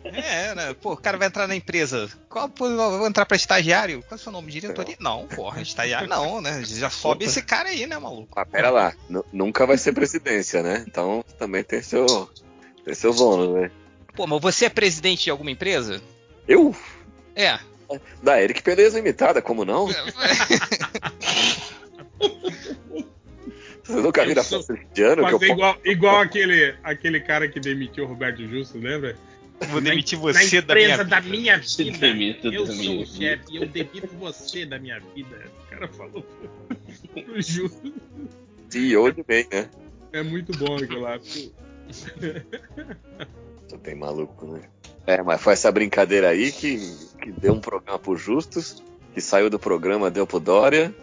É, 0.05 0.55
né? 0.55 0.75
Pô, 0.75 0.93
o 0.93 0.97
cara 0.97 1.16
vai 1.16 1.29
entrar 1.29 1.49
na 1.49 1.57
empresa. 1.57 2.11
Qual, 2.29 2.47
pô, 2.49 2.69
vou 2.69 3.07
entrar 3.09 3.25
pra 3.25 3.37
estagiário? 3.37 4.01
Qual 4.03 4.12
é 4.12 4.15
o 4.15 4.19
seu 4.19 4.31
nome? 4.31 4.53
Diretoria? 4.53 4.97
Não, 5.01 5.27
porra, 5.27 5.62
estagiário 5.62 6.09
não, 6.09 6.41
né? 6.43 6.62
Já 6.65 6.91
sobe 6.91 7.25
esse 7.25 7.41
cara 7.43 7.70
aí, 7.70 7.87
né, 7.87 7.99
maluco? 7.99 8.39
Ah, 8.39 8.45
pera 8.45 8.69
lá. 8.70 8.93
Nu- 9.09 9.25
nunca 9.33 9.66
vai 9.66 9.79
ser 9.79 9.93
presidência, 9.95 10.62
né? 10.62 10.85
Então 10.87 11.25
também 11.39 11.65
tem 11.65 11.81
seu, 11.83 12.07
tem 12.85 12.95
seu 12.95 13.15
bônus, 13.15 13.55
né? 13.55 13.70
Pô, 14.15 14.27
mas 14.27 14.43
você 14.43 14.66
é 14.66 14.69
presidente 14.69 15.25
de 15.25 15.31
alguma 15.31 15.51
empresa? 15.51 16.03
Eu? 16.47 16.77
É. 17.35 17.59
Da 18.23 18.43
Eric 18.43 18.62
Beleza 18.62 18.97
Limitada, 18.98 19.40
como 19.40 19.65
não? 19.65 19.86
Vocês 23.82 24.02
nunca 24.02 24.24
viram 24.27 24.43
a 24.43 24.44
festa 24.44 24.78
de 24.93 25.02
ano 25.02 25.27
que 25.27 25.32
eu 25.32 25.43
igual, 25.51 25.78
igual 25.82 26.20
aquele, 26.20 26.74
aquele 26.82 27.20
cara 27.20 27.48
que 27.48 27.59
demitiu 27.59 28.05
o 28.05 28.06
Roberto 28.06 28.47
Justo, 28.47 28.78
lembra? 28.78 29.16
Vou 29.70 29.81
demitir 29.81 30.19
você 30.19 30.60
da 30.60 30.74
minha 30.74 30.86
empresa 30.86 31.05
da 31.05 31.20
vida. 31.20 31.36
minha 31.36 31.59
vida. 31.59 31.98
demito 31.98 32.52
Eu 32.52 32.65
da 32.66 32.73
sou 32.73 33.01
o 33.01 33.06
chefe 33.06 33.44
e 33.51 33.56
eu 33.56 33.66
demito 33.66 34.09
você 34.19 34.66
da 34.66 34.78
minha 34.78 35.01
vida. 35.15 35.44
O 35.65 35.70
cara 35.70 35.89
falou 35.89 36.23
pro 37.15 37.43
Justo. 37.43 37.93
CEO 38.69 39.10
de 39.10 39.23
bem, 39.23 39.48
né? 39.51 39.70
É 40.12 40.23
muito 40.23 40.56
bom 40.56 40.77
aquilo 40.77 41.01
lá. 41.01 41.19
Só 43.69 43.78
tem 43.78 43.94
maluco, 43.94 44.47
né? 44.47 44.60
É, 45.09 45.23
mas 45.23 45.41
foi 45.41 45.55
essa 45.55 45.73
brincadeira 45.73 46.29
aí 46.29 46.53
que, 46.53 46.77
que 47.23 47.33
deu 47.33 47.55
um 47.55 47.61
programa 47.61 47.99
pro 47.99 48.15
Justus, 48.15 48.83
que 49.15 49.23
saiu 49.23 49.49
do 49.49 49.59
programa, 49.59 50.11
deu 50.11 50.27
pro 50.27 50.39
Dória, 50.39 50.95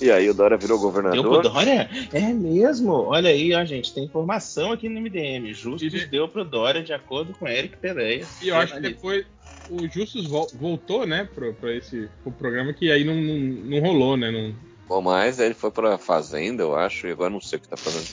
e 0.00 0.10
aí 0.10 0.30
o 0.30 0.32
Dória 0.32 0.56
virou 0.56 0.78
Deu 0.78 0.86
governador. 0.88 1.42
pro 1.42 1.50
Dória? 1.50 1.90
É 2.14 2.32
mesmo? 2.32 2.92
Olha 2.92 3.28
aí, 3.28 3.52
ó, 3.54 3.62
gente, 3.62 3.92
tem 3.92 4.04
informação 4.04 4.72
aqui 4.72 4.88
no 4.88 4.98
MDM. 5.00 5.52
Justus 5.52 5.92
E- 5.92 6.06
deu 6.06 6.26
pro 6.26 6.46
Dória 6.46 6.82
de 6.82 6.94
acordo 6.94 7.34
com 7.34 7.46
Eric 7.46 7.76
Peleia. 7.76 8.24
E 8.40 8.48
eu 8.48 8.56
acho 8.56 8.72
que 8.72 8.80
depois 8.80 9.26
o 9.68 9.86
Justus 9.86 10.26
vol- 10.26 10.48
voltou, 10.54 11.06
né, 11.06 11.28
pro, 11.34 11.52
pra 11.52 11.74
esse 11.74 12.08
pro 12.22 12.32
programa 12.32 12.72
que 12.72 12.90
aí 12.90 13.04
não, 13.04 13.16
não, 13.16 13.36
não 13.36 13.80
rolou, 13.80 14.16
né? 14.16 14.30
Não, 14.30 14.54
Bom, 14.88 15.02
mas 15.02 15.38
aí 15.38 15.46
ele 15.46 15.54
foi 15.54 15.70
pra 15.70 15.98
Fazenda, 15.98 16.62
eu 16.62 16.74
acho, 16.74 17.06
e 17.06 17.10
agora 17.12 17.28
não 17.28 17.40
sei 17.40 17.58
o 17.58 17.60
que 17.62 17.68
tá 17.68 17.76
fazendo. 17.76 18.06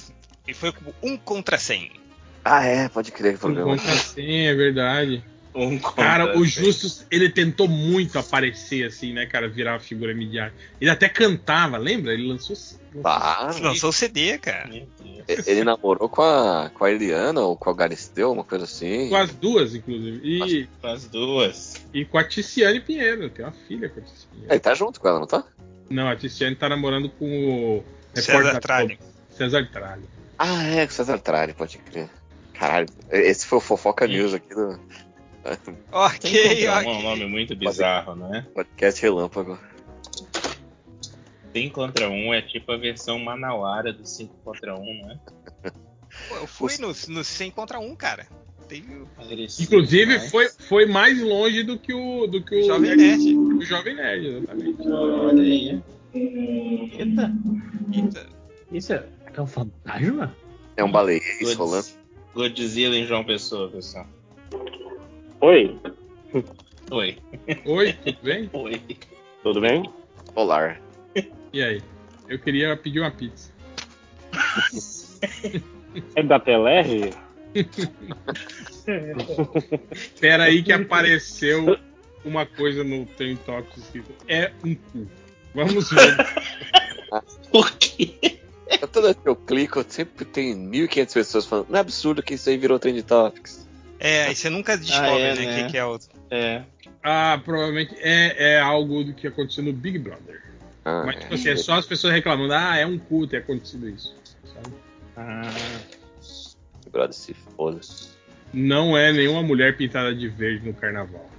E 0.45 0.53
foi 0.53 0.73
um 1.01 1.15
contra 1.17 1.57
100. 1.57 1.91
Ah, 2.43 2.65
é, 2.65 2.87
pode 2.89 3.11
crer 3.11 3.37
que 3.37 3.45
não 3.45 3.53
programa. 3.53 3.77
conta 3.77 3.91
assim, 3.91 4.45
é 4.47 4.53
verdade. 4.55 5.23
Um 5.53 5.79
Cara, 5.79 6.37
o. 6.37 6.45
Justus, 6.45 7.05
ele 7.09 7.29
tentou 7.29 7.67
muito 7.67 8.17
aparecer 8.19 8.85
assim, 8.85 9.13
né, 9.13 9.25
cara, 9.25 9.47
virar 9.47 9.73
uma 9.73 9.79
figura 9.79 10.13
midiática. 10.13 10.55
Ele 10.79 10.89
até 10.89 11.09
cantava, 11.09 11.77
lembra? 11.77 12.13
Ele 12.13 12.27
lançou. 12.27 12.55
lançou 12.55 12.79
Ah, 13.03 13.51
Lançou 13.61 13.89
o 13.89 13.93
CD, 13.93 14.37
cara. 14.37 14.69
Ele 15.27 15.63
namorou 15.63 16.07
com 16.09 16.21
a, 16.21 16.71
com 16.73 16.85
a 16.85 16.91
Eliana 16.91 17.41
ou 17.41 17.55
com 17.55 17.69
a 17.69 17.73
Galisteu, 17.73 18.31
uma 18.31 18.43
coisa 18.43 18.65
assim. 18.65 19.09
com 19.09 19.15
as 19.15 19.31
duas, 19.31 19.75
inclusive. 19.75 20.19
E, 20.23 20.67
As 20.81 21.07
duas. 21.07 21.75
e 21.93 22.05
com 22.05 22.17
a 22.17 22.23
Ticiane 22.23 22.79
Pinheiro. 22.79 23.29
Tem 23.29 23.45
uma 23.45 23.51
filha 23.67 23.89
com 23.89 23.99
a 23.99 24.03
Ticiane 24.03 24.27
Pinheiro. 24.31 24.53
Ele 24.53 24.59
tá 24.59 24.73
junto 24.73 24.99
com 24.99 25.07
ela, 25.07 25.19
não 25.19 25.27
tá? 25.27 25.43
Não, 25.89 26.07
a 26.07 26.15
Ticiane 26.15 26.55
tá 26.55 26.69
namorando 26.69 27.09
com 27.09 27.25
o. 27.25 27.83
César 28.13 28.59
Tralli. 28.59 28.99
César 29.31 29.69
Tralli. 29.71 30.03
Ah, 30.37 30.63
é, 30.63 30.85
com 30.85 30.91
o 30.91 30.95
César 30.95 31.19
Trari, 31.19 31.53
pode 31.53 31.77
crer. 31.79 32.09
Caralho, 32.53 32.87
esse 33.11 33.45
foi 33.45 33.57
o 33.57 33.61
Fofoca 33.61 34.07
News 34.07 34.33
aqui 34.33 34.53
do 34.55 34.79
Tem 35.65 35.75
Ok, 35.91 36.65
contra 36.65 36.71
um, 36.71 36.73
é 36.73 36.79
ok. 36.79 36.91
um 36.91 37.01
nome 37.03 37.25
muito 37.27 37.55
bizarro, 37.55 38.15
né? 38.15 38.45
podcast 38.53 39.01
Relâmpago. 39.01 39.59
Tem 41.53 41.69
contra 41.69 42.09
um 42.09 42.33
é 42.33 42.41
tipo 42.41 42.71
a 42.71 42.77
versão 42.77 43.17
manauara 43.19 43.91
do 43.91 44.05
5 44.05 44.35
contra 44.43 44.75
1, 44.77 45.07
né? 45.07 45.19
Pô, 46.27 46.35
eu 46.35 46.47
fui 46.47 46.77
no, 46.77 46.87
no 46.87 47.23
100 47.23 47.51
contra 47.51 47.79
1, 47.79 47.95
cara. 47.95 48.27
Agressivo 49.17 49.63
Inclusive, 49.63 50.11
demais. 50.13 50.29
foi, 50.29 50.49
foi 50.49 50.85
mais 50.85 51.19
longe 51.19 51.63
do 51.63 51.79
que 51.79 51.91
o. 51.91 52.27
Do 52.27 52.43
que 52.43 52.55
o 52.55 52.63
Jovem 52.67 52.95
Nerd. 52.95 53.35
O 53.35 53.61
Jovem 53.61 53.95
Nerd, 53.95 54.27
exatamente. 54.27 54.87
Olha 54.87 55.41
aí. 55.41 55.81
Eita. 56.13 57.33
Eita. 57.91 58.27
Isso 58.71 58.93
é, 58.93 59.03
é 59.33 59.41
um 59.41 59.47
fantasma? 59.47 60.35
É 60.77 60.83
um 60.83 60.91
baleiês 60.91 61.55
rolando. 61.55 61.87
Godzilla 62.35 62.95
em 62.95 63.07
João 63.07 63.23
Pessoa, 63.23 63.69
pessoal. 63.69 64.05
Oi, 65.41 65.79
Oi. 66.91 67.17
Oi, 67.65 67.93
tudo 67.93 68.17
bem? 68.21 68.49
Oi. 68.51 68.81
tudo 69.41 69.61
bem? 69.61 69.89
Polar. 70.33 70.81
E 71.51 71.63
aí? 71.63 71.81
Eu 72.27 72.37
queria 72.37 72.77
pedir 72.77 72.99
uma 72.99 73.09
pizza. 73.09 73.51
É 76.15 76.21
da 76.21 76.39
TLR? 76.39 77.11
Espera 79.91 80.43
aí 80.43 80.61
que 80.61 80.71
apareceu 80.71 81.79
uma 82.23 82.45
coisa 82.45 82.83
no 82.83 83.07
Trem 83.07 83.35
Tops 83.37 83.75
escrito. 83.77 84.13
É 84.27 84.51
um 84.63 84.75
cu. 84.75 85.07
Vamos 85.55 85.89
ver. 85.89 86.15
Por 87.51 87.71
quê? 87.71 88.39
Toda 88.91 89.07
vez 89.07 89.17
que 89.17 89.27
eu 89.27 89.35
clico, 89.35 89.83
sempre 89.89 90.25
tem 90.25 90.55
1.500 90.55 91.13
pessoas 91.13 91.45
falando. 91.47 91.69
Não 91.69 91.77
é 91.77 91.81
absurdo 91.81 92.21
que 92.21 92.35
isso 92.35 92.47
aí 92.49 92.57
virou 92.57 92.77
Trend 92.77 93.01
Topics. 93.01 93.67
É, 93.99 94.27
aí 94.27 94.35
você 94.35 94.49
nunca 94.49 94.77
descobre, 94.77 95.21
é, 95.21 95.35
né, 95.35 95.45
né? 95.45 95.63
que, 95.63 95.71
que 95.71 95.77
é 95.77 95.85
o. 95.85 95.99
É. 96.31 96.63
Ah, 97.03 97.39
provavelmente 97.43 97.95
é, 97.99 98.53
é 98.53 98.59
algo 98.59 99.03
do 99.03 99.13
que 99.13 99.27
aconteceu 99.27 99.63
no 99.63 99.73
Big 99.73 99.99
Brother. 99.99 100.41
Ah, 100.85 101.03
Mas, 101.05 101.17
tipo 101.17 101.33
assim, 101.33 101.49
é 101.49 101.55
só 101.57 101.73
as 101.73 101.85
pessoas 101.85 102.13
reclamando. 102.13 102.53
Ah, 102.53 102.77
é 102.77 102.85
um 102.85 102.97
cu 102.97 103.27
ter 103.27 103.37
acontecido 103.37 103.89
isso. 103.89 104.15
sabe? 104.53 104.73
Ah, 105.17 105.41
Big 106.79 106.91
Brother 106.91 107.13
se 107.13 107.33
foda. 107.33 107.79
Não 108.53 108.97
é 108.97 109.11
nenhuma 109.11 109.43
mulher 109.43 109.75
pintada 109.77 110.15
de 110.15 110.27
verde 110.27 110.65
no 110.65 110.73
carnaval. 110.73 111.29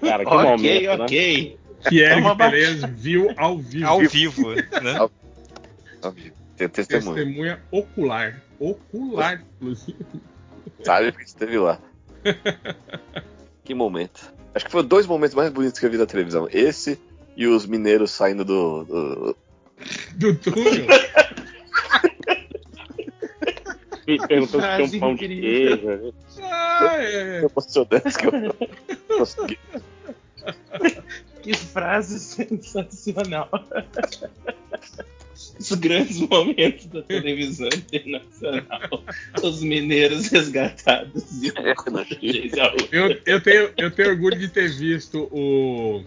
Cara, 0.00 0.24
que 0.24 0.30
ok, 0.30 0.44
momento, 0.44 0.98
né? 0.98 1.04
ok. 1.04 1.58
Que 1.88 2.02
É 2.02 2.16
uma 2.16 2.30
Eric 2.30 2.38
Perez 2.38 2.84
viu 2.84 3.32
ao 3.36 3.58
vivo. 3.58 3.86
Ao 3.86 4.00
vivo, 4.00 4.54
né? 4.54 5.08
Óbvio. 6.02 6.35
Tem 6.56 6.68
testemunho. 6.68 7.14
Testemunha 7.16 7.60
ocular. 7.70 8.42
Ocular, 8.58 9.42
inclusive. 9.56 9.96
Sabe 10.82 11.12
porque 11.12 11.26
esteve 11.26 11.58
lá. 11.58 11.78
que 13.64 13.74
momento. 13.74 14.32
Acho 14.54 14.64
que 14.64 14.70
foram 14.72 14.88
dois 14.88 15.06
momentos 15.06 15.34
mais 15.34 15.50
bonitos 15.50 15.78
que 15.78 15.84
eu 15.86 15.90
vi 15.90 15.98
da 15.98 16.06
televisão. 16.06 16.48
Esse 16.50 16.98
e 17.36 17.46
os 17.46 17.66
mineiros 17.66 18.10
saindo 18.10 18.44
do. 18.44 18.84
do- 18.84 19.36
Do 20.16 20.34
túnel. 20.36 20.86
Me 24.06 24.18
perguntou 24.26 24.60
se 24.60 24.66
tinha 24.66 24.76
Frase 24.76 24.96
um 24.96 25.00
pão 25.00 25.14
de 25.14 25.28
queijo. 25.28 25.86
né? 25.86 26.12
Ah, 26.40 26.94
é. 26.98 27.38
que 27.40 27.44
eu 27.44 27.50
consegui. 29.18 29.58
Que 31.42 31.54
frase 31.54 32.18
sensacional. 32.18 33.48
Os 35.58 35.72
grandes 35.72 36.18
momentos 36.20 36.86
da 36.86 37.02
televisão 37.02 37.68
internacional. 37.68 39.02
Os 39.42 39.62
mineiros 39.62 40.26
resgatados 40.28 41.42
e 41.42 41.48
É, 41.48 41.72
o. 41.72 42.88
Eu, 42.92 43.20
eu, 43.26 43.40
tenho, 43.40 43.70
eu 43.76 43.90
tenho 43.90 44.08
orgulho 44.10 44.38
de 44.38 44.48
ter 44.48 44.68
visto 44.70 45.28
o, 45.30 46.02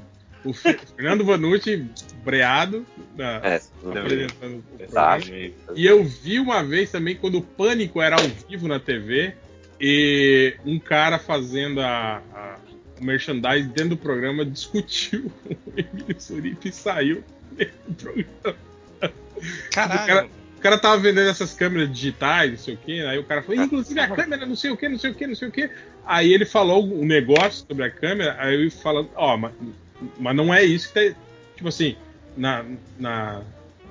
o 0.45 0.53
Fe- 0.53 0.77
Fernando 0.95 1.23
Vanucci 1.25 1.85
breado 2.23 2.85
na- 3.17 3.37
É, 3.43 3.61
apresentando 3.85 4.57
o 4.57 4.91
Tá. 4.91 5.17
programa. 5.17 5.51
E 5.75 5.85
eu 5.85 6.03
vi 6.03 6.39
uma 6.39 6.63
vez 6.63 6.91
também 6.91 7.15
quando 7.15 7.37
o 7.37 7.41
Pânico 7.41 8.01
era 8.01 8.15
ao 8.15 8.27
vivo 8.49 8.67
na 8.67 8.79
TV 8.79 9.33
e 9.79 10.55
um 10.65 10.77
cara 10.79 11.17
fazendo 11.19 11.79
a, 11.81 12.21
a- 12.33 12.57
o 12.99 13.03
merchandise 13.03 13.67
dentro 13.69 13.91
do 13.91 13.97
programa 13.97 14.43
discutiu 14.45 15.31
com 15.43 15.53
o 15.71 15.73
Emílio 15.77 16.15
Surita 16.19 16.67
e 16.67 16.71
saiu 16.73 17.23
do 17.87 17.95
programa. 17.95 18.57
Caralho. 19.71 20.03
O 20.03 20.07
cara, 20.07 20.27
o 20.57 20.61
cara 20.61 20.77
tava 20.77 20.97
vendendo 20.97 21.29
essas 21.29 21.53
câmeras 21.53 21.91
digitais, 21.91 22.51
não 22.51 22.57
sei 22.57 22.73
o 22.73 22.77
que, 22.77 23.01
aí 23.05 23.17
o 23.17 23.23
cara 23.23 23.41
falou, 23.41 23.63
inclusive 23.63 23.99
a 23.99 24.07
câmera, 24.09 24.45
não 24.45 24.55
sei 24.55 24.71
o 24.71 24.77
que, 24.77 24.89
não 24.89 24.97
sei 24.99 25.11
o 25.11 25.13
que, 25.15 25.27
não 25.27 25.35
sei 25.35 25.47
o 25.47 25.51
que. 25.51 25.69
Aí 26.05 26.33
ele 26.33 26.45
falou 26.45 26.85
um 26.85 27.05
negócio 27.05 27.65
sobre 27.67 27.85
a 27.85 27.89
câmera, 27.89 28.35
aí 28.39 28.65
eu 28.65 28.71
falando, 28.71 29.09
ó, 29.15 29.37
mas, 29.37 29.53
mas 30.17 30.35
não 30.35 30.53
é 30.53 30.63
isso 30.63 30.91
que 30.91 30.93
tá. 31.11 31.15
Tipo 31.55 31.69
assim, 31.69 31.95
na, 32.35 32.65
na, 32.99 33.41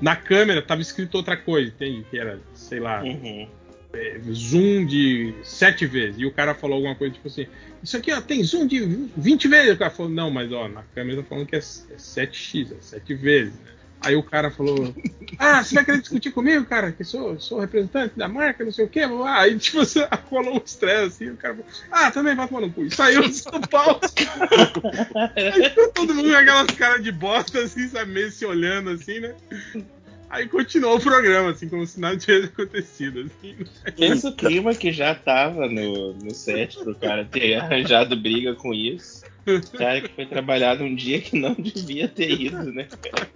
na 0.00 0.16
câmera 0.16 0.60
tava 0.62 0.80
escrito 0.82 1.14
outra 1.16 1.36
coisa, 1.36 1.68
entende? 1.70 2.04
Que 2.10 2.18
era, 2.18 2.38
sei 2.54 2.80
lá, 2.80 3.02
Uhum. 3.02 3.48
é, 3.94 4.18
zoom 4.32 4.84
de 4.86 5.34
sete 5.42 5.86
vezes. 5.86 6.18
E 6.20 6.26
o 6.26 6.32
cara 6.32 6.54
falou 6.54 6.76
alguma 6.76 6.94
coisa 6.94 7.14
tipo 7.14 7.28
assim: 7.28 7.46
Isso 7.82 7.96
aqui 7.96 8.12
ó, 8.12 8.20
tem 8.20 8.42
zoom 8.42 8.66
de 8.66 8.80
20 9.16 9.48
vezes. 9.48 9.74
O 9.74 9.78
cara 9.78 9.90
falou: 9.90 10.10
Não, 10.10 10.30
mas 10.30 10.50
ó, 10.52 10.66
na 10.68 10.82
câmera 10.94 11.22
tá 11.22 11.28
falando 11.28 11.46
que 11.46 11.56
é, 11.56 11.58
é 11.58 11.62
7x, 11.62 12.72
é 12.72 12.80
7 12.80 13.14
vezes. 13.14 13.54
né? 13.54 13.70
Aí 14.00 14.14
o 14.16 14.22
cara 14.22 14.50
falou: 14.50 14.94
Ah, 15.38 15.62
você 15.62 15.74
vai 15.74 15.84
querer 15.84 16.00
discutir 16.00 16.30
comigo, 16.30 16.64
cara? 16.64 16.92
Que 16.92 17.04
sou, 17.04 17.38
sou 17.40 17.60
representante 17.60 18.16
da 18.16 18.28
marca, 18.28 18.64
não 18.64 18.72
sei 18.72 18.84
o 18.84 18.88
quê. 18.88 19.00
Aí, 19.26 19.58
tipo, 19.58 19.78
você 19.78 20.06
rolou 20.30 20.54
um 20.54 20.62
estresse 20.64 21.06
assim. 21.06 21.30
O 21.30 21.36
cara 21.36 21.54
falou: 21.54 21.70
Ah, 21.90 22.10
também 22.10 22.34
vai 22.34 22.46
tomar 22.46 22.60
no 22.60 22.72
cu. 22.72 22.84
E 22.84 22.90
saiu 22.90 23.22
do 23.22 23.32
São 23.32 23.60
Paulo. 23.60 24.00
Aí 25.36 25.70
todo 25.70 26.14
mundo 26.14 26.30
com 26.30 26.36
aquelas 26.36 26.70
caras 26.72 27.02
de 27.02 27.12
bosta, 27.12 27.60
assim, 27.60 27.88
sabe? 27.88 28.12
Meio 28.12 28.30
se 28.30 28.46
olhando, 28.46 28.90
assim, 28.90 29.20
né? 29.20 29.34
Aí 30.30 30.46
continuou 30.46 30.96
o 30.96 31.00
programa, 31.00 31.50
assim, 31.50 31.68
como 31.68 31.86
se 31.86 31.98
nada 31.98 32.16
tivesse 32.16 32.46
acontecido. 32.46 33.20
Assim. 33.20 33.56
O 34.28 34.32
clima 34.32 34.74
que 34.74 34.92
já 34.92 35.14
tava 35.14 35.68
no, 35.68 36.12
no 36.14 36.34
set 36.34 36.78
pro 36.78 36.94
cara 36.94 37.24
ter 37.24 37.54
arranjado 37.60 38.14
briga 38.14 38.54
com 38.54 38.74
isso. 38.74 39.24
Cara 39.76 40.00
que 40.02 40.08
foi 40.14 40.26
trabalhado 40.26 40.84
um 40.84 40.94
dia 40.94 41.20
que 41.20 41.38
não 41.38 41.54
devia 41.58 42.08
ter 42.08 42.30
ido, 42.30 42.72
né, 42.72 42.84
cara? 42.84 43.28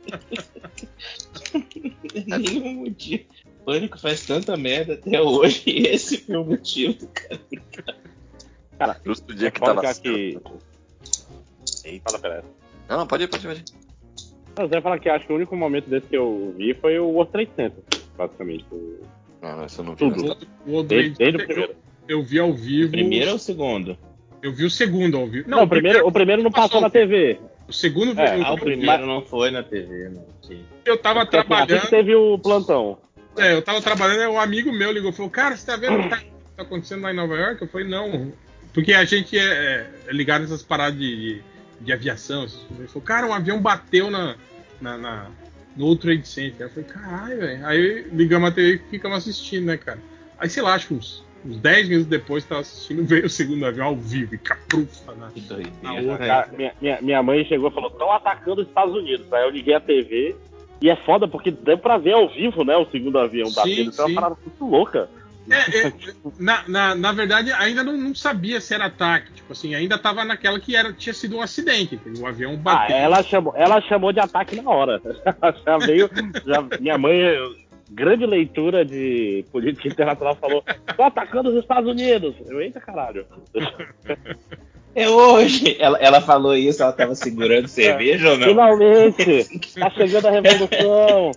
Nenhum 2.26 2.74
motivo. 2.84 3.24
Pânico 3.64 3.98
faz 4.00 4.26
tanta 4.26 4.56
merda 4.56 4.94
até 4.94 5.20
hoje 5.22 5.62
e 5.66 5.86
esse 5.86 6.18
foi 6.18 6.36
o 6.36 6.44
motivo, 6.44 7.08
cara. 8.78 9.00
Justo 9.06 9.30
o 9.30 9.34
dia 9.34 9.48
É 9.48 9.50
que 9.52 9.60
tava. 9.60 9.80
que, 9.94 10.00
que... 10.00 10.40
Eita. 11.84 12.10
Fala, 12.10 12.18
pera. 12.20 12.44
Não, 12.88 12.98
não, 12.98 13.06
pode 13.06 13.22
ir, 13.24 13.28
pode 13.28 13.44
ir, 13.46 13.48
pode 13.48 13.60
ir. 13.60 13.64
Não, 14.58 14.64
você 14.66 14.72
vai 14.72 14.82
falar 14.82 14.98
que 14.98 15.08
acho 15.08 15.26
que 15.26 15.32
o 15.32 15.36
único 15.36 15.56
momento 15.56 15.88
desse 15.88 16.06
que 16.08 16.16
eu 16.16 16.52
vi 16.58 16.74
foi 16.74 16.98
o 16.98 17.06
World 17.08 17.30
Trade 17.32 17.50
Center, 17.54 17.84
basicamente. 18.18 18.64
O- 18.72 18.98
Não, 19.40 19.56
não, 19.58 19.66
isso 19.66 19.80
eu 19.80 19.84
não 19.84 19.92
vi. 19.94 19.98
Tudo. 19.98 20.24
não. 20.66 20.74
O 20.78 20.82
Desde, 20.82 21.16
desde 21.16 21.36
o 21.36 21.40
eu, 21.40 21.46
primeiro. 21.46 21.76
eu 22.08 22.22
vi 22.24 22.38
ao 22.40 22.52
vivo. 22.52 22.90
Primeiro 22.90 23.30
ou 23.32 23.38
segundo? 23.38 23.96
Eu 24.42 24.52
vi 24.52 24.64
o 24.64 24.70
segundo 24.70 25.16
ao 25.16 25.26
vivo. 25.26 25.48
Não, 25.48 25.62
o 25.62 25.68
primeiro, 25.68 26.06
o 26.06 26.12
primeiro 26.12 26.42
não 26.42 26.50
passou 26.50 26.80
na 26.80 26.90
TV. 26.90 27.38
O 27.68 27.72
segundo 27.72 28.18
É, 28.20 28.38
eu, 28.38 28.44
Ah, 28.44 28.52
o 28.52 28.58
primeiro 28.58 29.06
não 29.06 29.22
foi 29.22 29.50
na 29.50 29.62
TV, 29.62 30.08
não. 30.10 30.26
Sim. 30.42 30.64
eu 30.84 30.98
tava 30.98 31.20
Porque, 31.20 31.36
assim, 31.36 31.46
assim 31.54 31.62
que 31.62 31.66
trabalhando. 31.66 31.90
teve 31.90 32.14
o 32.14 32.38
plantão. 32.38 32.98
É, 33.38 33.54
eu 33.54 33.62
tava 33.62 33.80
trabalhando, 33.80 34.30
um 34.32 34.40
amigo 34.40 34.72
meu 34.72 34.92
ligou 34.92 35.10
e 35.10 35.12
falou, 35.14 35.30
cara, 35.30 35.56
você 35.56 35.64
tá 35.64 35.76
vendo 35.76 36.00
o 36.00 36.02
que 36.02 36.08
tá, 36.08 36.16
tá 36.56 36.62
acontecendo 36.64 37.02
lá 37.02 37.12
em 37.12 37.16
Nova 37.16 37.34
York? 37.36 37.62
Eu 37.62 37.68
falei, 37.68 37.86
não. 37.88 38.32
Porque 38.74 38.92
a 38.92 39.04
gente 39.04 39.38
é, 39.38 39.42
é- 39.42 39.90
é 40.08 40.12
ligado 40.12 40.42
nessas 40.42 40.62
paradas 40.62 40.98
de, 40.98 41.16
de, 41.36 41.42
de 41.80 41.92
aviação. 41.92 42.44
essas 42.44 42.58
coisas. 42.62 42.78
Ele 42.80 42.88
falou, 42.88 43.02
cara, 43.02 43.26
um 43.26 43.32
avião 43.32 43.60
bateu 43.62 44.10
na, 44.10 44.34
na, 44.80 44.98
na- 44.98 45.30
no 45.76 45.84
World 45.84 46.02
Trade 46.02 46.26
Center. 46.28 46.66
Eu 46.66 46.70
falei, 46.70 46.84
caralho, 46.88 47.38
velho. 47.38 47.66
Aí 47.66 48.06
ligamos 48.12 48.48
a 48.48 48.52
TV 48.52 48.74
e 48.74 48.90
ficamos 48.90 49.18
assistindo, 49.18 49.66
né, 49.66 49.76
cara? 49.78 50.00
Aí, 50.36 50.48
sei 50.50 50.62
lá, 50.62 50.74
acho 50.74 50.88
que 50.88 50.94
uns, 50.94 51.24
uns 51.44 51.56
10 51.58 51.88
minutos 51.88 52.08
depois, 52.08 52.44
tava 52.44 52.60
assistindo, 52.62 53.04
veio 53.06 53.26
o 53.26 53.30
segundo 53.30 53.64
avião 53.66 53.86
ao 53.88 53.96
vivo 53.96 54.34
e 54.34 54.38
caprufa, 54.38 55.12
né? 55.14 55.28
Que 55.34 55.40
Na 55.40 55.56
doideira. 55.92 56.10
outra. 56.12 56.26
Cara, 56.26 56.48
minha, 56.56 56.72
minha, 56.80 56.98
minha 57.02 57.22
mãe 57.22 57.44
chegou 57.44 57.68
e 57.70 57.72
falou: 57.74 57.90
estão 57.90 58.12
atacando 58.12 58.62
os 58.62 58.68
Estados 58.68 58.94
Unidos. 58.94 59.32
Aí 59.32 59.44
eu 59.44 59.50
liguei 59.50 59.74
a 59.74 59.80
TV. 59.80 60.36
E 60.80 60.90
é 60.90 60.96
foda 60.96 61.28
porque 61.28 61.52
deu 61.52 61.78
pra 61.78 61.96
ver 61.96 62.12
ao 62.14 62.28
vivo, 62.28 62.64
né? 62.64 62.76
O 62.76 62.86
segundo 62.90 63.16
avião 63.16 63.46
Sim, 63.46 63.54
batendo. 63.54 63.90
Então 63.90 64.04
é 64.04 64.08
uma 64.08 64.20
parada 64.20 64.36
muito 64.44 64.66
louca. 64.68 65.08
É, 65.50 65.86
é, 65.88 65.92
na, 66.38 66.64
na, 66.68 66.94
na 66.94 67.12
verdade, 67.12 67.52
ainda 67.52 67.82
não, 67.84 67.96
não 67.96 68.14
sabia 68.14 68.60
se 68.60 68.74
era 68.74 68.86
ataque. 68.86 69.32
Tipo 69.32 69.52
assim, 69.52 69.74
ainda 69.74 69.96
tava 69.98 70.24
naquela 70.24 70.58
que 70.58 70.74
era, 70.76 70.92
tinha 70.92 71.12
sido 71.12 71.36
um 71.36 71.42
acidente. 71.42 71.94
entendeu? 71.96 72.22
O 72.22 72.26
avião 72.26 72.52
Ah, 72.54 72.56
bateu. 72.56 72.96
ela 72.96 73.22
chamou, 73.22 73.52
ela 73.56 73.80
chamou 73.82 74.12
de 74.12 74.18
ataque 74.20 74.60
na 74.60 74.70
hora. 74.70 75.00
Já 75.64 75.78
veio. 75.78 76.10
já- 76.46 76.62
minha 76.80 76.98
mãe, 76.98 77.16
grande 77.94 78.26
leitura 78.26 78.84
de 78.84 79.44
política 79.52 79.88
internacional, 79.88 80.34
falou: 80.36 80.64
estão 80.88 81.06
atacando 81.06 81.50
os 81.50 81.56
Estados 81.56 81.90
Unidos. 81.90 82.34
Eu, 82.46 82.60
eita 82.60 82.80
caralho. 82.80 83.26
É 84.94 85.08
hoje! 85.08 85.76
Ela, 85.80 85.98
ela 85.98 86.20
falou 86.20 86.54
isso, 86.54 86.82
ela 86.82 86.92
tava 86.92 87.14
segurando 87.14 87.66
cerveja 87.66 88.32
ou 88.32 88.36
não? 88.36 88.48
Finalmente! 88.48 89.74
Tá 89.78 89.88
chegando 89.90 90.26
a 90.26 90.30
revolução! 90.30 91.30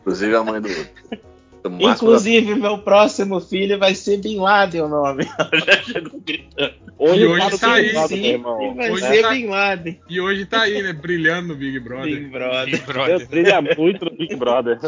Inclusive 0.00 0.36
a 0.36 0.44
mãe 0.44 0.60
do. 0.60 0.68
do 0.68 1.28
Inclusive, 1.64 2.54
meu 2.54 2.78
próximo 2.78 3.40
filho 3.40 3.78
vai 3.78 3.94
ser 3.94 4.18
Bin 4.18 4.38
Laden 4.38 4.82
o 4.82 4.88
nome. 4.88 5.26
Ela 5.38 5.60
já 5.64 5.82
chegou 5.82 6.20
gritando. 6.20 6.74
Hoje, 6.98 7.20
E 7.22 7.26
hoje 7.26 7.58
tá 7.58 7.72
aí, 7.74 8.08
Sim, 8.08 8.24
irmão. 8.26 8.74
vai 8.74 8.90
Hoje 8.90 9.06
ser 9.06 9.22
tá- 9.22 9.30
Bin 9.30 9.46
Laden. 9.46 10.00
E 10.08 10.20
hoje 10.20 10.46
tá 10.46 10.62
aí, 10.62 10.82
né? 10.82 10.92
Brilhando 10.92 11.48
no 11.48 11.56
Big 11.56 11.78
Brother. 11.80 12.06
Big 12.14 12.26
Brother. 12.26 12.64
Big 12.66 12.82
Brother. 12.86 13.28
brilha 13.28 13.62
muito 13.76 14.04
no 14.04 14.10
Big 14.16 14.34
Brother. 14.36 14.78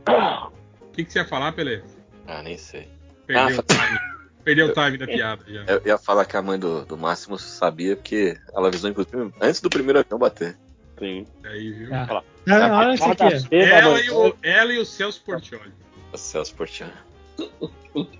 O 0.00 0.92
que, 0.92 1.04
que 1.04 1.12
você 1.12 1.18
ia 1.20 1.24
falar, 1.24 1.52
Pelé? 1.52 1.82
Ah, 2.26 2.42
nem 2.42 2.56
sei. 2.56 2.88
Perdeu 3.26 3.56
Ah, 3.56 3.60
o 3.60 3.62
time. 3.62 3.98
Perdeu 4.44 4.66
o 4.68 4.72
time 4.72 4.98
da 4.98 5.06
piada 5.08 5.44
já. 5.46 5.64
Eu 5.64 5.82
ia 5.84 5.98
falar 5.98 6.24
que 6.24 6.36
a 6.36 6.42
mãe 6.42 6.58
do, 6.58 6.84
do 6.84 6.96
Máximo 6.96 7.38
sabia 7.38 7.94
porque 7.96 8.36
ela 8.54 8.68
avisou, 8.68 8.90
inclusive, 8.90 9.30
antes 9.40 9.60
do 9.60 9.70
primeiro 9.70 10.00
avião 10.00 10.18
bater. 10.18 10.56
Sim. 10.98 11.26
Aí, 11.44 11.70
viu? 11.72 11.94
Ah. 11.94 12.22
Não, 12.46 12.70
olha 12.72 12.94
isso 12.94 13.04
aqui. 13.04 13.54
Ela, 13.54 14.00
e 14.00 14.10
o, 14.10 14.34
ela 14.42 14.72
e 14.72 14.78
o 14.78 14.84
Celso 14.86 15.22
Portioli. 15.22 15.72
O 16.12 16.16
Celso 16.18 16.54
Portiano. 16.54 16.92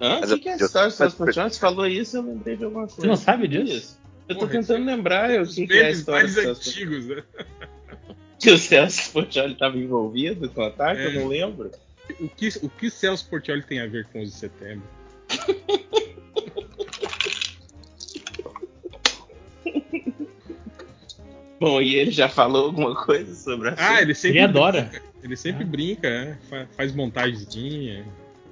Hã? 0.01 0.21
O 0.21 0.39
que, 0.39 0.49
eu- 0.49 0.53
é 0.53 0.57
eu- 0.61 0.67
história? 0.67 0.91
Você 0.91 1.41
mas- 1.41 1.59
falou 1.59 1.87
isso, 1.87 2.17
eu 2.17 2.23
lembrei 2.23 2.57
de 2.57 2.65
alguma 2.65 2.87
coisa. 2.87 3.01
Você 3.01 3.07
não 3.07 3.17
sabe 3.17 3.45
é 3.45 3.49
disso? 3.49 3.77
isso? 3.77 4.01
Eu 4.29 4.35
tô 4.37 4.41
Porra, 4.43 4.53
tentando 4.53 4.85
lembrar 4.85 5.31
o 5.31 5.41
Os 5.43 5.55
que, 5.55 5.67
que 5.67 5.73
é 5.75 5.87
a 5.87 5.91
história 5.91 6.23
mais 6.23 6.35
do 6.35 6.43
Celso 6.43 6.71
antigos, 6.71 7.07
né? 7.07 7.23
Que 8.39 8.51
o 8.53 8.59
Celso 8.59 9.13
Portioli 9.13 9.53
estava 9.53 9.77
envolvido 9.77 10.49
com 10.49 10.63
o 10.63 10.65
ataque, 10.65 11.03
eu 11.03 11.11
É. 11.11 11.13
não 11.13 11.27
lembro. 11.29 11.71
O 12.19 12.29
que, 12.29 12.49
o 12.63 12.69
que 12.71 12.89
Celso 12.91 13.29
Portioli 13.29 13.63
tem 13.63 13.81
a 13.81 13.87
ver 13.87 14.07
com 14.07 14.19
11 14.21 14.31
de 14.33 14.37
setembro? 14.39 14.83
Bom, 21.61 21.81
e 21.83 21.95
ele 21.95 22.11
já 22.11 22.29
falou 22.29 22.67
alguma 22.67 22.95
coisa 23.05 23.35
sobre 23.35 23.69
a 23.69 23.75
Ah, 23.77 24.01
ele 24.03 24.15
sempre 24.15 24.39
Ele 24.39 24.45
adora. 24.47 24.83
brinca. 24.83 25.03
Ele 25.23 25.37
sempre 25.37 25.65
brinca, 25.65 26.09
é. 26.09 26.37
Fa- 26.49 26.67
faz 26.77 26.95
montagenzinha. 26.95 28.05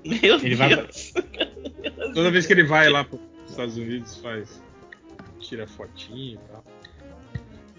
Meu 0.04 0.36
Ele 0.36 0.54
vai- 0.54 0.76
Deus. 0.76 1.12
Toda 2.14 2.30
vez 2.30 2.46
que 2.46 2.52
ele 2.52 2.64
vai 2.64 2.88
lá 2.90 3.04
para 3.04 3.16
os 3.16 3.50
Estados 3.50 3.76
Unidos, 3.78 4.16
faz. 4.18 4.62
tira 5.40 5.66
fotinho 5.66 6.34
e 6.34 6.50
tal. 6.52 6.64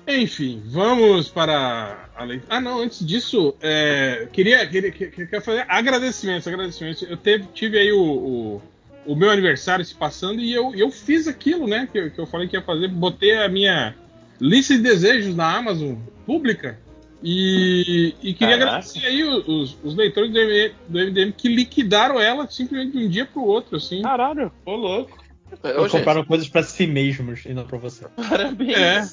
Enfim, 0.08 0.64
vamos 0.66 1.30
para 1.30 2.10
a 2.16 2.24
leitura. 2.24 2.48
Ah, 2.56 2.60
não, 2.60 2.80
antes 2.80 3.06
disso, 3.06 3.54
é, 3.62 4.28
queria, 4.34 4.66
queria, 4.66 4.92
queria 4.92 5.12
queria 5.12 5.42
fazer 5.42 5.66
agradecimentos, 5.70 6.48
agradecimentos. 6.48 7.04
Eu 7.04 7.16
teve, 7.16 7.46
tive 7.54 7.78
aí 7.78 7.92
o, 7.92 8.02
o, 8.02 8.62
o 9.06 9.16
meu 9.16 9.30
aniversário 9.30 9.86
se 9.86 9.94
passando 9.94 10.42
e 10.42 10.52
eu, 10.52 10.74
eu 10.74 10.90
fiz 10.90 11.28
aquilo, 11.28 11.68
né, 11.68 11.88
que, 11.92 12.10
que 12.10 12.18
eu 12.20 12.26
falei 12.26 12.48
que 12.48 12.56
ia 12.58 12.62
fazer. 12.64 12.88
Botei 12.88 13.38
a 13.38 13.48
minha 13.48 13.96
lista 14.40 14.76
de 14.76 14.82
desejos 14.82 15.36
na 15.36 15.58
Amazon 15.58 15.96
pública 16.26 16.80
e, 17.22 18.16
e 18.22 18.34
queria 18.34 18.58
Caraca. 18.58 18.78
agradecer 18.78 19.06
aí 19.06 19.24
os, 19.24 19.78
os 19.84 19.96
leitores 19.96 20.32
do 20.32 20.40
MDM, 20.40 20.74
do 20.88 21.00
MDM 21.00 21.32
que 21.34 21.50
liquidaram 21.50 22.20
ela 22.20 22.50
simplesmente 22.50 22.98
de 22.98 23.06
um 23.06 23.10
dia 23.10 23.26
pro 23.26 23.44
outro, 23.44 23.78
assim. 23.78 24.02
Caralho. 24.02 24.52
Ô, 24.66 24.76
louco. 24.76 25.18
Ô, 25.64 25.82
gente, 25.82 25.92
Compraram 25.92 26.24
coisas 26.24 26.48
pra 26.48 26.64
si 26.64 26.88
mesmos 26.88 27.46
e 27.46 27.54
não 27.54 27.66
pra 27.66 27.78
você. 27.78 28.06
Parabéns. 28.30 28.78
É. 28.78 29.06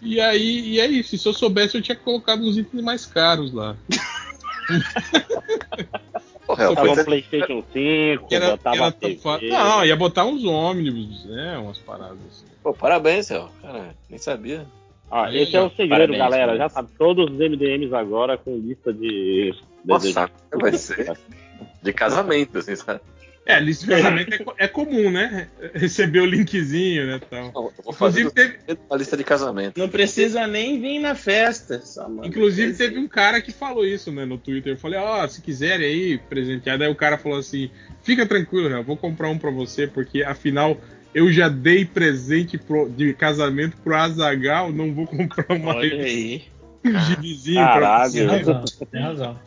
E 0.00 0.20
aí, 0.20 0.70
e 0.70 0.80
é 0.80 0.86
isso. 0.86 1.16
Se 1.16 1.28
eu 1.28 1.32
soubesse, 1.32 1.76
eu 1.76 1.82
tinha 1.82 1.96
colocado 1.96 2.42
uns 2.42 2.56
itens 2.56 2.82
mais 2.82 3.06
caros 3.06 3.52
lá. 3.52 3.76
porra, 6.46 6.64
ela 6.64 6.74
Tava 6.74 6.88
foi 6.94 7.00
um 7.00 7.04
PlayStation 7.04 7.62
5, 7.72 8.26
Que 8.28 8.34
era, 8.34 8.50
botava 8.52 8.76
era 8.76 8.92
tão 8.92 9.10
TV. 9.10 9.16
fa- 9.20 9.40
Não, 9.42 9.84
ia 9.84 9.96
botar 9.96 10.24
uns 10.24 10.44
ônibus, 10.44 11.24
né? 11.26 11.58
Umas 11.58 11.78
paradas 11.78 12.18
assim. 12.28 12.46
Pô, 12.62 12.72
parabéns, 12.72 13.26
Céu. 13.26 13.48
Cara, 13.62 13.94
nem 14.08 14.18
sabia. 14.18 14.66
Ó, 15.10 15.26
esse 15.28 15.54
é 15.56 15.60
o 15.60 15.68
segredo, 15.70 15.90
Parabéns, 15.90 16.18
galera. 16.18 16.46
parabéns. 16.46 16.58
Já 16.58 16.68
sabe, 16.70 16.88
todos 16.98 17.30
os 17.30 17.36
MDMs 17.38 17.94
agora 17.94 18.36
com 18.38 18.56
lista 18.56 18.92
de. 18.92 19.54
Nossa, 19.84 20.30
vai 20.54 20.72
ser 20.72 21.16
de 21.82 21.92
casamento, 21.92 22.58
assim, 22.58 22.74
sabe? 22.74 23.00
É, 23.46 23.60
lista 23.60 23.84
de 23.84 23.90
casamento 23.92 24.32
é, 24.58 24.64
é 24.64 24.68
comum, 24.68 25.10
né? 25.10 25.48
Receber 25.74 26.20
o 26.20 26.24
linkzinho, 26.24 27.06
né? 27.06 27.20
Tal. 27.28 27.52
Não, 27.54 27.64
eu 27.76 27.84
vou 27.84 27.92
fazer 27.92 28.22
Inclusive, 28.22 28.58
teve, 28.64 28.80
uma 28.88 28.96
lista 28.96 29.16
de 29.18 29.24
casamento. 29.24 29.78
Não 29.78 29.88
precisa 29.88 30.46
nem 30.46 30.80
vir 30.80 30.98
na 30.98 31.14
festa. 31.14 31.80
Só 31.84 32.08
manda 32.08 32.26
inclusive 32.26 32.72
teve 32.72 32.98
um 32.98 33.06
cara 33.06 33.42
que 33.42 33.52
falou 33.52 33.84
isso, 33.84 34.10
né, 34.10 34.24
no 34.24 34.38
Twitter. 34.38 34.72
Eu 34.72 34.78
falei, 34.78 34.98
ó, 34.98 35.26
se 35.28 35.42
quiserem 35.42 35.86
aí 35.86 36.18
presentear. 36.18 36.78
Daí 36.78 36.88
o 36.88 36.94
cara 36.94 37.18
falou 37.18 37.38
assim: 37.38 37.70
fica 38.02 38.24
tranquilo, 38.26 38.68
eu 38.68 38.82
vou 38.82 38.96
comprar 38.96 39.28
um 39.28 39.38
pra 39.38 39.50
você, 39.50 39.86
porque 39.86 40.22
afinal 40.22 40.78
eu 41.14 41.30
já 41.30 41.48
dei 41.48 41.84
presente 41.84 42.56
pro- 42.56 42.88
de 42.88 43.12
casamento 43.12 43.76
pro 43.76 43.94
Azagal, 43.94 44.72
não 44.72 44.92
vou 44.94 45.06
comprar 45.06 45.46
mais 45.58 45.76
Olha 45.76 46.02
aí. 46.02 46.42
um 46.84 46.98
gibizinho 47.00 47.64
pra 47.66 48.08
você. 48.08 48.18
Tem 48.26 48.38
razão, 48.38 48.64
tem 48.90 49.02
razão. 49.02 49.38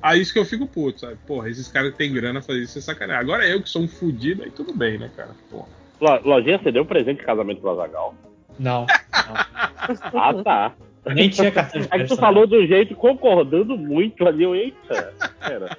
Aí 0.00 0.20
isso 0.20 0.32
que 0.32 0.38
eu 0.38 0.44
fico 0.44 0.66
puto, 0.66 1.00
sabe? 1.00 1.16
Porra, 1.26 1.48
esses 1.48 1.68
caras 1.68 1.90
que 1.92 1.98
têm 1.98 2.12
grana 2.12 2.40
fazer 2.40 2.60
isso 2.62 2.78
é 2.78 2.80
sacanagem. 2.80 3.20
Agora 3.20 3.46
eu 3.46 3.60
que 3.62 3.68
sou 3.68 3.82
um 3.82 3.88
fudido, 3.88 4.42
aí 4.44 4.50
tudo 4.50 4.72
bem, 4.76 4.98
né, 4.98 5.10
cara? 5.16 5.30
Porra. 5.50 5.66
Lo- 6.00 6.20
Lojinha, 6.24 6.58
você 6.58 6.70
deu 6.70 6.84
presente 6.84 7.18
de 7.18 7.24
casamento 7.26 7.60
pro 7.60 7.70
Azagal? 7.70 8.14
Não, 8.58 8.86
não. 8.86 9.34
Ah, 10.14 10.34
tá. 10.44 10.74
Nem 11.14 11.28
tinha 11.30 11.50
cartão 11.50 11.80
de 11.80 11.88
É 11.90 11.98
que 11.98 12.04
tu 12.04 12.16
falou 12.16 12.46
do 12.46 12.66
jeito 12.66 12.94
concordando 12.94 13.76
muito 13.76 14.26
ali. 14.26 14.44
Eu, 14.44 14.54
eita. 14.54 15.14
Pera. 15.40 15.76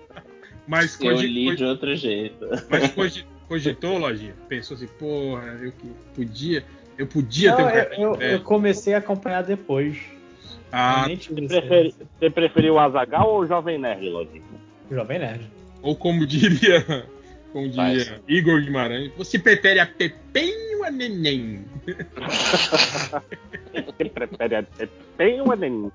Mas, 0.68 1.00
Eu 1.00 1.12
cogi- 1.12 1.28
li 1.28 1.56
de 1.56 1.64
outro 1.64 1.96
jeito. 1.96 2.46
mas 2.70 2.92
cogi- 2.92 3.26
cogitou, 3.48 3.98
Lojinha? 3.98 4.34
Pensou 4.48 4.76
assim, 4.76 4.88
porra, 4.88 5.58
eu 5.62 5.72
que 5.72 5.88
podia. 6.16 6.64
Eu 6.98 7.08
podia 7.08 7.54
ter 7.56 7.62
um 7.62 7.66
Não, 7.66 7.72
eu, 7.76 8.16
eu- 8.16 8.22
eu 8.34 8.40
comecei 8.42 8.94
a 8.94 8.98
acompanhar 8.98 9.44
depois. 9.44 9.98
Ah, 10.72 11.08
Você, 11.08 11.34
preferi, 11.48 11.96
você 12.20 12.30
preferiu 12.30 12.74
o 12.76 12.80
Azagal 12.80 13.28
ou 13.28 13.40
o 13.42 13.48
Jovem 13.48 13.78
Nerd, 13.80 14.08
Lodi? 14.10 14.42
Jovem 14.92 15.20
Nerd. 15.20 15.50
ou 15.82 15.96
como 15.96 16.26
diria, 16.28 17.06
como 17.52 17.68
diria 17.70 18.06
Faz. 18.06 18.22
Igor 18.28 18.62
Guimarães, 18.62 19.12
você 19.18 19.40
prefere 19.40 19.80
a 19.80 19.86
Pepem 19.86 20.76
ou 20.78 20.84
a 20.84 20.92
Neném? 20.92 21.66
Você 23.86 24.06
prefere 24.10 24.56
a 24.56 24.64
Tem 25.18 25.42
ou 25.42 25.52
a 25.52 25.56
Neném? 25.56 25.92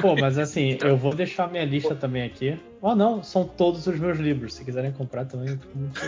Pô, 0.00 0.14
mas 0.14 0.38
assim, 0.38 0.76
eu 0.82 0.96
vou 0.96 1.14
deixar 1.14 1.50
minha 1.50 1.64
lista 1.64 1.94
também 1.94 2.22
aqui. 2.22 2.56
Oh, 2.82 2.94
não, 2.94 3.22
são 3.22 3.44
todos 3.44 3.86
os 3.86 3.98
meus 3.98 4.18
livros. 4.18 4.54
Se 4.54 4.64
quiserem 4.64 4.92
comprar 4.92 5.24
também, 5.24 5.48
eu 5.48 5.58
fico 5.58 5.78
muito. 5.78 6.00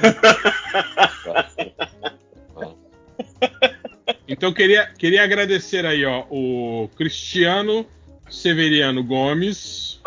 Então 4.26 4.52
queria, 4.52 4.86
queria 4.98 5.24
agradecer 5.24 5.86
aí, 5.86 6.04
ó, 6.04 6.24
o 6.30 6.88
Cristiano 6.96 7.86
Severiano 8.30 9.02
Gomes, 9.02 10.00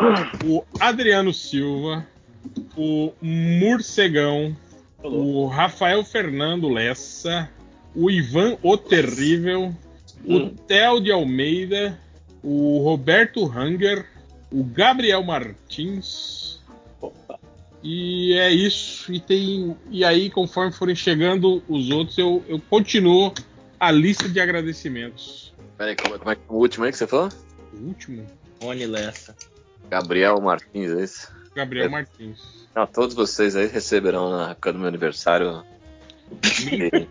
o 0.44 0.64
Adriano 0.80 1.32
Silva, 1.32 2.06
o 2.76 3.12
Murcegão, 3.20 4.56
o 5.02 5.46
Rafael 5.46 6.04
Fernando 6.04 6.68
Lessa, 6.68 7.50
o 7.94 8.10
Ivan 8.10 8.56
O 8.62 8.76
Terrível, 8.76 9.74
o 10.24 10.48
Theo 10.50 11.00
de 11.00 11.10
Almeida, 11.10 11.98
o 12.42 12.78
Roberto 12.78 13.44
Hanger, 13.46 14.06
o 14.50 14.62
Gabriel 14.64 15.22
Martins. 15.22 16.60
E 17.82 18.34
é 18.34 18.50
isso. 18.50 19.12
E 19.12 19.18
tem 19.18 19.76
e 19.90 20.04
aí, 20.04 20.30
conforme 20.30 20.72
forem 20.72 20.94
chegando 20.94 21.62
os 21.68 21.90
outros, 21.90 22.16
eu, 22.16 22.44
eu 22.48 22.60
continuo 22.70 23.32
a 23.78 23.90
lista 23.90 24.28
de 24.28 24.40
agradecimentos. 24.40 25.52
Peraí, 25.76 25.96
como, 25.96 26.16
como 26.18 26.30
é 26.30 26.36
que 26.36 26.42
é 26.48 26.52
o 26.52 26.56
último 26.56 26.84
aí 26.84 26.92
que 26.92 26.98
você 26.98 27.06
falou? 27.06 27.28
O 27.72 27.76
último, 27.88 28.26
Rony 28.62 28.86
Lessa. 28.86 29.34
Gabriel 29.90 30.40
Martins, 30.40 30.90
é 30.90 31.02
isso? 31.04 31.32
Gabriel 31.54 31.86
É. 31.86 31.88
Martins. 31.88 32.68
Não, 32.74 32.86
todos 32.86 33.14
vocês 33.14 33.54
aí 33.56 33.66
receberão 33.66 34.30
na 34.30 34.50
época 34.52 34.72
do 34.72 34.78
meu 34.78 34.88
aniversário. 34.88 35.62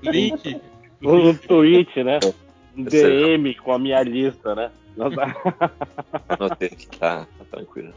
Link. 0.04 0.62
Um 1.04 1.36
tweet, 1.36 2.04
né? 2.04 2.20
Um 2.78 2.84
é- 2.86 2.90
DM 2.90 3.56
com 3.56 3.74
a 3.74 3.80
minha 3.80 4.04
lista, 4.04 4.54
né? 4.54 4.72
Nós, 4.96 5.12
Anotei 6.30 6.68
aqui, 6.68 6.86
tá, 7.00 7.26
tá 7.40 7.46
tranquilo. 7.50 7.92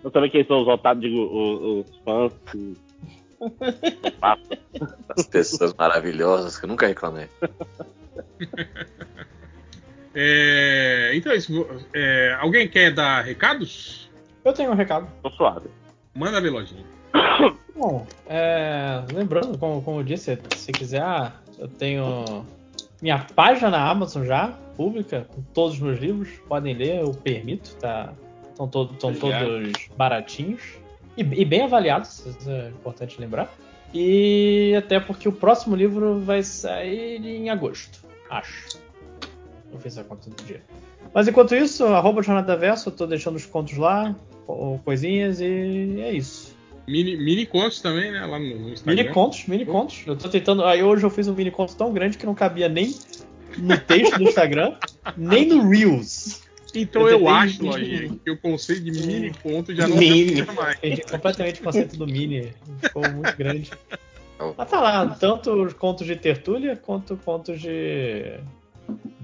nós 0.00 0.12
sabemos 0.12 0.30
quem 0.30 0.44
são 0.46 0.62
os 0.62 0.68
otários, 0.68 1.02
digo, 1.02 1.20
os, 1.24 1.88
os 1.90 1.96
fãs. 2.04 2.32
que- 2.52 2.76
Das 5.16 5.26
pessoas 5.26 5.74
maravilhosas 5.74 6.56
que 6.56 6.66
eu 6.66 6.68
nunca 6.68 6.86
reclamei. 6.86 7.26
É, 10.14 11.12
então 11.14 11.32
é 11.32 11.36
isso. 11.36 11.66
É, 11.92 12.36
alguém 12.40 12.68
quer 12.68 12.92
dar 12.92 13.22
recados? 13.22 14.10
Eu 14.44 14.52
tenho 14.52 14.70
um 14.70 14.74
recado. 14.74 15.08
Tô 15.22 15.30
suave. 15.30 15.68
Manda 16.14 16.40
ver, 16.40 16.50
lojinha. 16.50 16.84
Bom, 17.74 18.06
é, 18.26 19.02
lembrando, 19.12 19.58
como, 19.58 19.82
como 19.82 20.00
eu 20.00 20.04
disse, 20.04 20.38
se 20.54 20.72
quiser, 20.72 21.02
ah, 21.02 21.32
eu 21.58 21.66
tenho 21.66 22.46
minha 23.02 23.18
página 23.34 23.70
na 23.70 23.90
Amazon 23.90 24.24
já, 24.24 24.48
pública, 24.76 25.26
com 25.34 25.42
todos 25.52 25.74
os 25.74 25.80
meus 25.80 25.98
livros. 25.98 26.28
Podem 26.48 26.74
ler, 26.74 27.00
eu 27.00 27.12
permito, 27.12 27.74
tá? 27.76 28.12
Estão 28.50 28.68
todo, 28.68 28.94
todos 28.94 29.20
baratinhos 29.96 30.62
e, 31.16 31.22
e 31.22 31.44
bem 31.44 31.62
avaliados, 31.62 32.26
isso 32.26 32.50
é 32.50 32.68
importante 32.68 33.20
lembrar. 33.20 33.52
E 33.92 34.74
até 34.76 34.98
porque 34.98 35.28
o 35.28 35.32
próximo 35.32 35.76
livro 35.76 36.20
vai 36.20 36.42
sair 36.42 37.24
em 37.24 37.48
agosto, 37.50 38.04
acho. 38.28 38.78
Não 39.74 39.80
fiz 39.80 39.98
a 39.98 40.04
conta 40.04 40.30
do 40.30 40.42
dia. 40.44 40.62
Mas 41.12 41.26
enquanto 41.28 41.54
isso, 41.54 41.84
arroba 41.84 42.22
Jornada 42.22 42.56
Verso, 42.56 42.88
eu 42.88 42.92
tô 42.92 43.06
deixando 43.06 43.34
os 43.36 43.44
contos 43.44 43.76
lá, 43.76 44.14
co- 44.46 44.80
coisinhas, 44.84 45.40
e 45.40 46.00
é 46.00 46.12
isso. 46.12 46.54
Mini, 46.86 47.16
mini 47.16 47.44
contos 47.44 47.80
também, 47.80 48.12
né? 48.12 48.20
Lá 48.24 48.38
no, 48.38 48.58
no 48.58 48.68
Instagram. 48.70 49.02
Mini 49.02 49.12
contos, 49.14 49.46
mini 49.46 49.66
contos. 49.66 50.02
Eu 50.06 50.16
tô 50.16 50.28
tentando. 50.28 50.64
Aí 50.64 50.82
hoje 50.82 51.04
eu 51.04 51.10
fiz 51.10 51.26
um 51.26 51.34
mini 51.34 51.50
conto 51.50 51.74
tão 51.76 51.92
grande 51.92 52.16
que 52.16 52.24
não 52.26 52.34
cabia 52.34 52.68
nem 52.68 52.94
no 53.58 53.76
texto 53.78 54.16
do 54.18 54.22
Instagram, 54.24 54.76
nem 55.16 55.46
no 55.46 55.68
Reels. 55.68 56.42
Então 56.74 57.02
Eu 57.08 57.20
eu, 57.20 57.28
acho, 57.28 57.58
que 57.58 58.30
o 58.30 58.36
conceito 58.38 58.82
de 58.82 59.06
mini 59.06 59.32
conto 59.42 59.74
já 59.74 59.86
não 59.88 59.96
Mini. 59.96 60.42
mais. 60.54 60.78
Perdi 60.78 61.02
completamente 61.02 61.60
o 61.60 61.64
conceito 61.64 61.96
do 61.96 62.06
mini. 62.06 62.52
Ficou 62.82 63.02
muito 63.10 63.36
grande. 63.36 63.70
Mas 64.58 64.68
tá 64.68 64.80
lá, 64.80 65.06
tanto 65.08 65.52
os 65.52 65.72
contos 65.72 66.06
de 66.06 66.16
tertúlia 66.16 66.76
quanto 66.76 67.16
contos 67.16 67.60
de. 67.60 68.38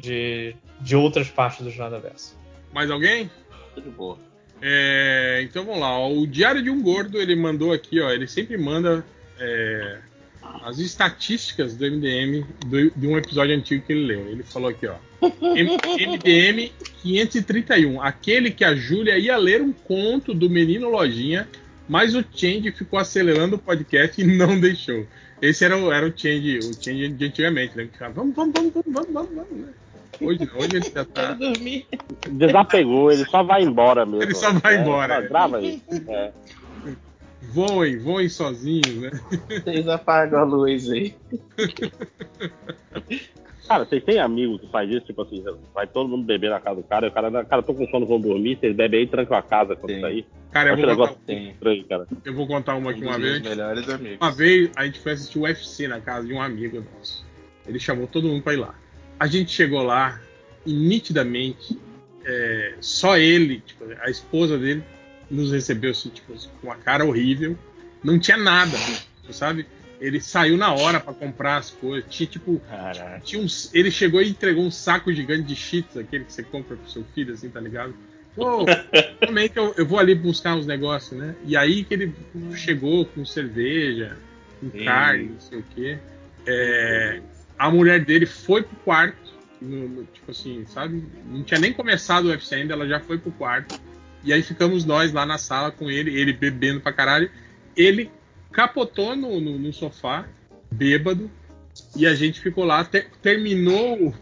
De, 0.00 0.54
de 0.80 0.96
outras 0.96 1.28
partes 1.28 1.62
do 1.64 1.70
Jornada 1.70 1.98
Verso. 2.00 2.36
Mais 2.72 2.90
alguém? 2.90 3.30
Tudo 3.74 3.90
boa. 3.90 4.18
É, 4.62 5.40
então 5.42 5.64
vamos 5.64 5.80
lá. 5.80 6.06
O 6.08 6.26
Diário 6.26 6.62
de 6.62 6.70
um 6.70 6.82
Gordo 6.82 7.18
ele 7.20 7.34
mandou 7.34 7.72
aqui, 7.72 8.00
ó. 8.00 8.10
Ele 8.10 8.26
sempre 8.26 8.58
manda 8.58 9.04
é, 9.38 9.98
as 10.64 10.78
estatísticas 10.78 11.74
do 11.76 11.84
MDM 11.86 12.44
do- 12.66 12.90
de 12.90 13.06
um 13.06 13.16
episódio 13.16 13.54
antigo 13.56 13.84
que 13.86 13.92
ele 13.92 14.06
leu. 14.06 14.26
Ele 14.28 14.42
falou 14.42 14.68
aqui, 14.70 14.86
ó. 14.86 14.94
MDM 15.22 16.72
531, 17.02 18.00
aquele 18.02 18.50
que 18.50 18.64
a 18.64 18.74
Júlia 18.74 19.18
ia 19.18 19.36
ler 19.36 19.60
um 19.62 19.72
conto 19.72 20.32
do 20.34 20.48
Menino 20.48 20.88
Lojinha, 20.88 21.48
mas 21.88 22.14
o 22.14 22.24
Change 22.34 22.70
ficou 22.72 22.98
acelerando 22.98 23.56
o 23.56 23.58
podcast 23.58 24.20
e 24.20 24.24
não 24.24 24.58
deixou. 24.60 25.06
Esse 25.42 25.64
era 25.64 25.76
o, 25.76 25.90
era 25.90 26.06
o 26.06 26.12
Change, 26.16 26.58
o 26.58 26.74
Change 26.74 27.08
de 27.08 27.24
antigamente, 27.24 27.76
né? 27.76 27.88
Vamos, 28.14 28.34
vamos, 28.34 28.52
vamos, 28.54 28.72
vamos, 28.74 29.12
vamos, 29.12 29.34
vamos, 29.34 29.50
né? 29.52 29.68
Hoje, 30.20 30.50
hoje 30.54 30.76
ele 30.76 30.90
já 30.94 31.04
tá. 31.04 31.36
Desapegou, 32.28 33.10
ele 33.10 33.24
só 33.24 33.42
vai 33.42 33.62
embora 33.62 34.04
mesmo. 34.04 34.22
Ele 34.22 34.34
só 34.34 34.52
vai 34.52 34.76
É, 34.76 34.80
embora, 34.80 35.14
só 35.16 35.20
é. 35.22 35.28
Grava 35.28 35.56
aí. 35.58 35.82
É. 36.08 36.32
Voem, 37.52 37.98
voem 37.98 38.28
sozinhos, 38.28 38.96
né? 38.96 39.10
Vocês 39.48 39.88
apagam 39.88 40.40
a 40.40 40.44
luz 40.44 40.88
aí. 40.90 41.14
Cara, 43.66 43.84
vocês 43.84 44.02
têm 44.04 44.18
amigo 44.18 44.58
que 44.58 44.68
faz 44.70 44.90
isso? 44.90 45.06
Tipo 45.06 45.22
assim, 45.22 45.44
vai 45.74 45.86
todo 45.86 46.08
mundo 46.08 46.24
beber 46.24 46.50
na 46.50 46.60
casa 46.60 46.76
do 46.76 46.82
cara, 46.82 47.06
e 47.06 47.08
o 47.08 47.12
cara, 47.12 47.44
cara, 47.44 47.62
tô 47.62 47.72
com 47.72 47.86
sono, 47.88 48.04
vou 48.04 48.18
dormir, 48.18 48.58
vocês 48.58 48.74
bebem 48.74 49.00
aí 49.00 49.06
e 49.06 49.08
trancam 49.08 49.36
a 49.36 49.42
casa 49.42 49.76
quando 49.76 49.94
Sim. 49.94 50.00
sair. 50.00 50.26
Cara, 50.50 50.70
eu 50.70 50.76
vou, 50.76 50.84
um 50.84 50.88
negócio 50.88 51.14
contar, 51.16 51.32
estranho, 51.32 51.84
cara. 51.84 52.06
eu 52.24 52.34
vou 52.34 52.46
contar 52.46 52.74
uma 52.74 52.90
aqui 52.90 53.04
um 53.04 53.08
uma 53.08 53.18
vez. 53.18 53.40
melhores 53.40 53.88
amigos. 53.88 54.18
Uma 54.20 54.32
vez 54.32 54.70
a 54.76 54.84
gente 54.84 54.98
foi 54.98 55.12
assistir 55.12 55.38
o 55.38 55.42
UFC 55.42 55.86
na 55.88 56.00
casa 56.00 56.26
de 56.26 56.34
um 56.34 56.42
amigo 56.42 56.84
nosso. 56.96 57.24
Ele 57.66 57.78
chamou 57.78 58.06
todo 58.06 58.26
mundo 58.28 58.42
pra 58.42 58.54
ir 58.54 58.58
lá. 58.58 58.74
A 59.20 59.26
gente 59.26 59.52
chegou 59.52 59.82
lá 59.82 60.18
e 60.64 60.72
nitidamente 60.72 61.78
é, 62.24 62.74
só 62.80 63.18
ele, 63.18 63.60
tipo, 63.60 63.84
a 64.00 64.08
esposa 64.08 64.56
dele, 64.56 64.82
nos 65.30 65.52
recebeu 65.52 65.90
assim, 65.90 66.08
tipo, 66.08 66.32
com 66.32 66.66
uma 66.66 66.76
cara 66.76 67.04
horrível. 67.04 67.56
Não 68.02 68.18
tinha 68.18 68.38
nada, 68.38 68.76
sabe? 69.30 69.66
Ele 70.00 70.20
saiu 70.20 70.56
na 70.56 70.72
hora 70.72 70.98
pra 70.98 71.12
comprar 71.12 71.58
as 71.58 71.70
coisas. 71.70 72.08
Tinha 72.08 72.26
tipo. 72.26 72.60
Caraca. 72.60 73.20
Tinha 73.20 73.42
uns, 73.42 73.70
ele 73.74 73.90
chegou 73.90 74.22
e 74.22 74.30
entregou 74.30 74.64
um 74.64 74.70
saco 74.70 75.12
gigante 75.12 75.42
de 75.42 75.54
cheats, 75.54 75.96
aquele 75.98 76.24
que 76.24 76.32
você 76.32 76.42
compra 76.42 76.76
pro 76.76 76.90
seu 76.90 77.04
filho, 77.14 77.34
assim, 77.34 77.50
tá 77.50 77.60
ligado? 77.60 77.94
Pô, 78.34 78.64
também 79.20 79.50
que 79.50 79.58
eu, 79.58 79.74
eu 79.76 79.84
vou 79.84 79.98
ali 79.98 80.14
buscar 80.14 80.56
uns 80.56 80.66
negócios, 80.66 81.20
né? 81.20 81.34
E 81.44 81.54
aí 81.54 81.84
que 81.84 81.92
ele 81.92 82.14
chegou 82.54 83.04
com 83.04 83.24
cerveja, 83.26 84.16
com 84.60 84.70
Sim. 84.70 84.84
carne, 84.84 85.24
não 85.24 85.40
sei 85.40 85.58
o 85.58 85.64
quê. 85.74 85.98
É, 86.46 87.20
a 87.60 87.70
mulher 87.70 88.02
dele 88.04 88.24
foi 88.24 88.62
pro 88.62 88.74
quarto, 88.76 89.16
no- 89.60 89.86
no- 89.86 90.04
tipo 90.04 90.30
assim, 90.30 90.64
sabe? 90.66 91.04
Não 91.26 91.42
tinha 91.44 91.60
nem 91.60 91.72
começado 91.74 92.24
o 92.24 92.28
UFC 92.28 92.54
ainda, 92.54 92.72
ela 92.72 92.88
já 92.88 92.98
foi 92.98 93.18
pro 93.18 93.30
quarto. 93.32 93.78
E 94.24 94.32
aí 94.32 94.42
ficamos 94.42 94.84
nós 94.86 95.12
lá 95.12 95.26
na 95.26 95.36
sala 95.36 95.70
com 95.70 95.90
ele, 95.90 96.18
ele 96.18 96.32
bebendo 96.32 96.80
pra 96.80 96.90
caralho. 96.92 97.30
Ele 97.76 98.10
capotou 98.50 99.14
no, 99.14 99.38
no, 99.40 99.58
no 99.58 99.72
sofá, 99.72 100.26
bêbado, 100.70 101.30
e 101.94 102.06
a 102.06 102.14
gente 102.14 102.40
ficou 102.40 102.64
lá, 102.64 102.82
ter- 102.84 103.10
terminou 103.22 104.08
o, 104.08 104.14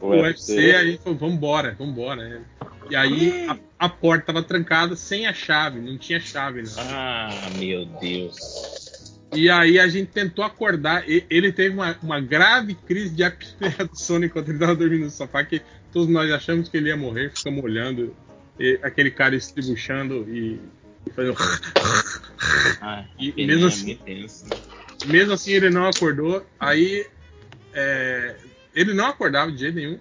o 0.00 0.08
UFC, 0.22 0.74
a 0.74 0.84
gente 0.84 1.02
falou, 1.02 1.18
vambora, 1.18 1.76
vambora. 1.78 2.26
né? 2.28 2.42
E 2.90 2.96
aí 2.96 3.46
a, 3.48 3.58
a 3.86 3.88
porta 3.88 4.26
tava 4.26 4.42
trancada 4.42 4.96
sem 4.96 5.26
a 5.26 5.32
chave, 5.34 5.78
não 5.80 5.96
tinha 5.98 6.20
chave, 6.20 6.62
não. 6.62 6.70
Ah, 6.78 7.50
meu 7.58 7.84
Deus. 8.00 8.83
E 9.34 9.50
aí 9.50 9.78
a 9.78 9.88
gente 9.88 10.10
tentou 10.12 10.44
acordar. 10.44 11.08
e- 11.08 11.24
Ele 11.28 11.52
teve 11.52 11.74
uma, 11.74 11.96
uma 12.02 12.20
grave 12.20 12.74
crise 12.74 13.14
de 13.14 13.24
apneia 13.24 13.84
do 13.90 13.96
sono 13.98 14.24
enquanto 14.24 14.48
ele 14.48 14.56
estava 14.56 14.74
dormindo 14.74 15.04
no 15.04 15.10
sofá, 15.10 15.42
que 15.44 15.60
todos 15.92 16.08
nós 16.08 16.30
achamos 16.30 16.68
que 16.68 16.76
ele 16.76 16.88
ia 16.88 16.96
morrer, 16.96 17.30
ficamos 17.36 17.62
olhando 17.64 18.14
e- 18.58 18.78
aquele 18.82 19.10
cara 19.10 19.34
estribuchando 19.34 20.24
e, 20.28 20.60
e 21.06 21.10
fazendo. 21.12 21.36
Ah, 22.80 23.04
E 23.18 23.46
mesmo 23.46 23.64
é 23.64 23.68
assim-. 23.68 23.98
Mesmo 25.06 25.32
assim 25.32 25.52
ele 25.52 25.70
não 25.70 25.86
acordou. 25.88 26.46
Aí 26.58 27.06
é, 27.72 28.36
ele 28.74 28.94
não 28.94 29.06
acordava 29.06 29.50
de 29.50 29.58
jeito 29.58 29.74
nenhum. 29.74 29.98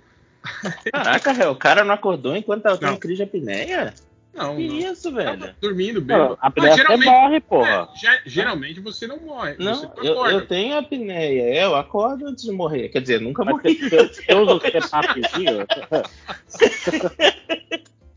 Caraca, 0.91 1.49
o 1.49 1.55
cara 1.55 1.83
não 1.83 1.93
acordou 1.93 2.35
enquanto 2.35 2.63
tava 2.63 2.79
Não. 2.81 2.89
tendo 2.89 2.99
crise 2.99 3.17
de 3.17 3.23
apneia? 3.23 3.93
Não, 4.33 4.55
Que 4.55 4.67
não. 4.67 4.75
isso, 4.91 5.11
velho? 5.13 5.39
Tava 5.39 5.55
dormindo 5.61 6.01
bem. 6.01 6.17
Não, 6.17 6.37
a 6.41 6.49
você 6.49 6.75
geralmente- 6.75 7.05
morre, 7.05 7.39
porra. 7.39 7.89
É, 7.93 7.97
ge- 7.99 8.21
geralmente 8.25 8.79
você 8.79 9.05
não 9.05 9.17
morre. 9.19 9.55
Não, 9.59 9.93
eu, 10.03 10.25
eu 10.25 10.47
tenho 10.47 10.75
apneia. 10.75 11.53
Eu 11.63 11.75
acordo 11.75 12.25
antes 12.27 12.43
de 12.43 12.51
morrer. 12.51 12.89
Quer 12.89 13.01
dizer, 13.01 13.21
nunca 13.21 13.45
Mas 13.45 13.53
morri. 13.55 13.75
você, 13.77 14.07
você 14.09 14.33
usa 14.33 14.53
o 14.55 14.59
CPAPzinho? 14.59 15.67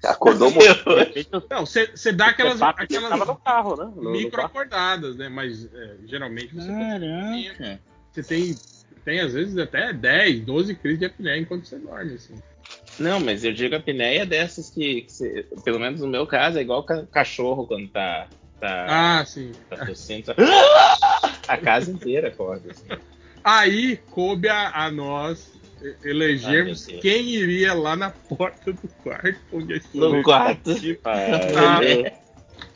Acordou 0.04 0.50
muito. 0.50 0.84
Não, 1.50 1.66
você 1.66 2.12
dá 2.12 2.28
aquelas, 2.28 2.58
tava 2.60 2.76
no 2.78 2.84
aquelas 2.84 3.38
carro, 3.44 3.76
né? 3.76 3.92
No- 3.96 4.02
no 4.04 4.10
micro 4.12 4.30
carro. 4.36 4.46
acordadas, 4.46 5.16
né? 5.16 5.28
Mas 5.28 5.68
é, 5.74 5.94
geralmente 6.06 6.54
você, 6.54 6.68
Caraca. 6.68 7.80
você 8.12 8.22
tem, 8.22 8.56
tem, 9.04 9.20
às 9.20 9.32
vezes, 9.32 9.58
até 9.58 9.92
10, 9.92 10.40
12 10.42 10.74
crises 10.76 10.98
de 11.00 11.06
apneia 11.06 11.38
enquanto 11.38 11.64
você 11.66 11.76
dorme. 11.78 12.14
Assim. 12.14 12.34
Não, 12.98 13.20
mas 13.20 13.44
eu 13.44 13.52
digo 13.52 13.74
apneia 13.76 14.24
dessas 14.24 14.70
que, 14.70 15.02
que 15.02 15.12
você- 15.12 15.46
pelo 15.64 15.78
menos 15.78 16.00
no 16.00 16.08
meu 16.08 16.26
caso, 16.26 16.58
é 16.58 16.62
igual 16.62 16.82
ca- 16.82 17.06
cachorro 17.06 17.66
quando 17.66 17.88
tá, 17.88 18.26
tá, 18.60 18.86
Ah, 18.88 19.24
sim. 19.24 19.52
tá 19.68 19.84
tossindo. 19.84 20.34
A 21.48 21.56
casa 21.58 21.90
inteira 21.90 22.28
acorda. 22.28 22.70
Assim. 22.70 22.86
Aí 23.44 23.96
coube 24.10 24.48
a, 24.48 24.70
a 24.86 24.90
nós 24.90 25.52
elegermos 26.02 26.86
quem 27.00 27.28
iria 27.28 27.74
lá 27.74 27.94
na 27.94 28.10
porta 28.10 28.72
do 28.72 28.88
quarto 29.02 29.38
onde 29.52 29.74
a 29.74 29.80
No 29.94 30.22
quarto. 30.22 30.70
Ah, 31.04 31.80
É, 31.84 32.12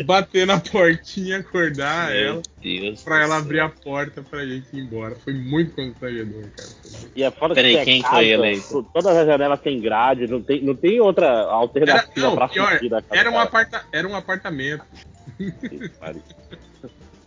bater 0.05 0.47
na 0.47 0.59
portinha, 0.61 1.39
acordar 1.39 2.15
ela, 2.15 2.35
Meu 2.35 2.43
Deus. 2.63 3.03
pra 3.03 3.17
ela 3.23 3.35
céu. 3.37 3.39
abrir 3.39 3.61
a 3.61 3.69
porta 3.69 4.23
pra 4.23 4.45
gente 4.47 4.67
ir 4.75 4.81
embora. 4.81 5.15
Foi 5.17 5.33
muito 5.35 5.75
constrangedor, 5.75 6.43
cara. 6.57 6.69
Muito- 6.85 7.13
E 7.17 7.23
é 7.23 7.31
foda 7.31 7.55
Peraí, 7.55 7.73
que 7.75 7.79
é 7.79 7.85
quem 7.85 8.03
casa, 8.03 8.15
foi 8.15 8.29
eleito? 8.29 8.69
to- 8.69 8.91
Todas 8.93 9.17
as 9.17 9.27
janelas 9.27 9.61
têm 9.61 9.81
grade, 9.81 10.27
não 10.27 10.43
tem, 10.43 10.63
não 10.63 10.75
tem 10.75 11.01
outra 11.01 11.27
Era, 11.27 11.43
alternativa 11.53 12.27
não, 12.27 12.35
pra 12.35 12.49
pior, 12.49 12.73
fugir 12.75 12.89
da 12.91 13.03
casa. 13.03 13.21
era 13.21 13.31
um, 13.31 13.39
aparta, 13.39 13.85
era 13.93 14.09
um 14.09 14.15
apartamento. 14.17 14.85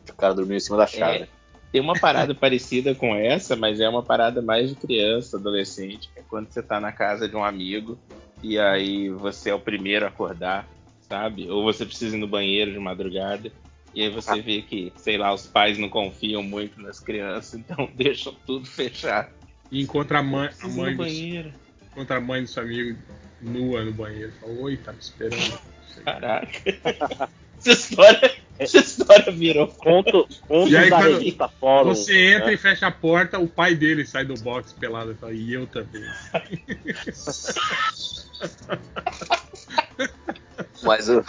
O 0.09 0.13
cara 0.15 0.34
dormiu 0.34 0.57
em 0.57 0.59
cima 0.59 0.77
da 0.77 0.88
chave. 0.88 1.27
Tem 1.71 1.81
uma 1.81 1.95
parada 1.99 2.34
parecida 2.35 2.93
com 2.93 3.15
essa, 3.15 3.55
mas 3.55 3.80
é 3.80 3.89
uma 3.89 4.03
parada 4.03 4.41
mais 4.41 4.69
de 4.69 4.75
criança, 4.75 5.38
adolescente. 5.38 6.09
É 6.15 6.21
quando 6.21 6.49
você 6.49 6.61
tá 6.61 6.80
na 6.80 6.91
casa 6.91 7.27
de 7.27 7.35
um 7.35 7.43
amigo 7.43 7.97
e 8.41 8.59
aí 8.59 9.09
você 9.09 9.49
é 9.49 9.53
o 9.55 9.59
primeiro 9.59 10.05
a 10.05 10.09
acordar, 10.09 10.67
sabe? 11.07 11.49
Ou 11.49 11.63
você 11.63 11.85
precisa 11.85 12.15
ir 12.15 12.19
no 12.19 12.27
banheiro 12.27 12.71
de 12.71 12.80
madrugada. 12.80 13.51
E 13.93 14.01
aí 14.01 14.09
você 14.09 14.41
vê 14.41 14.61
que, 14.61 14.91
sei 14.95 15.17
lá, 15.17 15.34
os 15.34 15.45
pais 15.45 15.77
não 15.77 15.88
confiam 15.88 16.41
muito 16.41 16.81
nas 16.81 16.99
crianças, 16.99 17.53
então 17.59 17.89
deixam 17.93 18.34
tudo 18.45 18.65
fechado. 18.65 19.30
E 19.71 19.81
encontra 19.81 20.19
a 20.19 20.23
mãe, 20.23 20.49
a 20.61 20.67
mãe, 20.67 20.91
no 20.91 20.91
do, 20.91 20.97
banheiro. 20.97 21.53
encontra 21.91 22.17
a 22.17 22.21
mãe 22.21 22.41
do 22.41 22.47
seu 22.47 22.63
amigo 22.63 22.97
nua 23.41 23.84
no 23.84 23.91
banheiro. 23.91 24.31
Fala, 24.39 24.53
oi, 24.53 24.77
tá 24.77 24.91
me 24.91 24.99
esperando. 24.99 25.59
Caraca. 26.03 27.30
essa, 27.59 27.71
história, 27.71 28.35
essa 28.59 28.77
história 28.77 29.31
virou. 29.31 29.67
Conto, 29.67 30.27
conto 30.47 30.71
E 30.71 30.77
aí, 30.77 30.89
da 30.89 30.97
quando 30.97 31.17
revista 31.17 31.47
Fórum. 31.47 31.89
Você 31.89 32.34
entra 32.34 32.47
né? 32.47 32.53
e 32.53 32.57
fecha 32.57 32.88
a 32.88 32.91
porta, 32.91 33.39
o 33.39 33.47
pai 33.47 33.75
dele 33.75 34.05
sai 34.05 34.25
do 34.25 34.35
box 34.35 34.73
pelado 34.73 35.11
e 35.11 35.15
fala, 35.15 35.34
e 35.34 35.53
eu 35.53 35.67
também. 35.67 36.01
Mas 40.84 41.07
eu, 41.10 41.23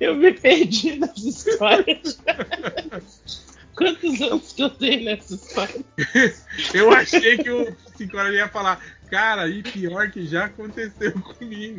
Eu 0.00 0.14
me 0.16 0.32
perdi 0.32 0.98
nessa 0.98 1.28
história. 1.28 2.00
Quantos 3.76 4.20
anos 4.22 4.52
que 4.52 4.62
eu 4.62 4.70
tenho 4.70 5.04
nessa 5.04 5.34
história? 5.34 5.84
Eu 6.72 6.92
achei 6.92 7.38
que 7.38 7.50
o 7.50 7.74
Psicólogo 7.92 8.34
ia 8.34 8.48
falar, 8.48 8.80
cara, 9.10 9.48
e 9.48 9.62
pior 9.62 10.10
que 10.10 10.26
já 10.26 10.44
aconteceu 10.46 11.12
comigo. 11.12 11.76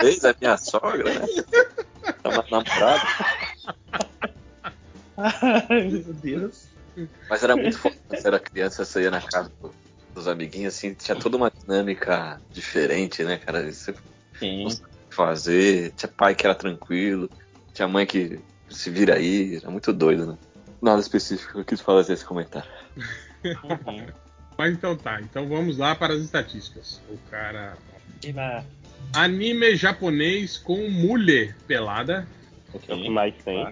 fez 0.00 0.24
a 0.24 0.34
minha 0.40 0.56
sogra, 0.56 1.04
né? 1.04 1.26
Tava 2.22 2.44
namorado. 2.50 3.06
Ai, 5.16 5.88
meu 5.88 6.14
Deus. 6.14 6.64
Mas 7.28 7.42
era 7.42 7.54
muito 7.56 7.78
foda 7.78 7.96
quando 8.06 8.20
você 8.20 8.26
era 8.28 8.40
criança, 8.40 8.84
você 8.84 9.02
ia 9.02 9.10
na 9.10 9.20
casa 9.20 9.50
do- 9.60 9.74
dos 10.14 10.26
amiguinhos, 10.26 10.74
assim, 10.74 10.92
tinha 10.92 11.16
toda 11.16 11.36
uma 11.36 11.50
dinâmica 11.50 12.40
diferente, 12.50 13.22
né, 13.22 13.38
cara? 13.38 13.70
Você 13.70 13.94
Sim. 14.40 14.68
fazer, 15.10 15.92
tinha 15.96 16.08
pai 16.10 16.34
que 16.34 16.44
era 16.46 16.54
tranquilo, 16.54 17.30
tinha 17.74 17.86
mãe 17.86 18.04
que 18.06 18.40
se 18.68 18.90
vira 18.90 19.14
aí, 19.16 19.56
era 19.56 19.70
muito 19.70 19.92
doido, 19.92 20.26
né? 20.26 20.38
Nada 20.82 21.00
específico, 21.00 21.58
eu 21.58 21.64
quis 21.64 21.80
fazer 21.80 22.14
esse 22.14 22.24
comentário. 22.24 22.68
Uhum. 23.44 24.06
Mas 24.58 24.72
então 24.74 24.96
tá, 24.96 25.20
então 25.20 25.48
vamos 25.48 25.78
lá 25.78 25.94
para 25.94 26.14
as 26.14 26.20
estatísticas. 26.20 27.00
O 27.08 27.16
cara. 27.30 27.76
E 28.24 28.34
Anime 29.14 29.74
japonês 29.76 30.58
com 30.58 30.88
mulher 30.90 31.56
pelada. 31.66 32.26
É 32.88 32.94
o 32.94 32.98
que 32.98 33.08
mais 33.08 33.34
tem. 33.44 33.66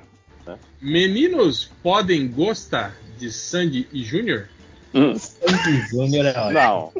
Meninos 0.80 1.70
podem 1.82 2.26
gostar 2.28 2.96
de 3.18 3.30
Sandy 3.30 3.86
e 3.92 4.02
Júnior? 4.02 4.48
Sandy 4.92 5.80
Júnior 5.90 6.24
é 6.26 6.30
ótimo. 6.30 6.52
Não. 6.52 6.92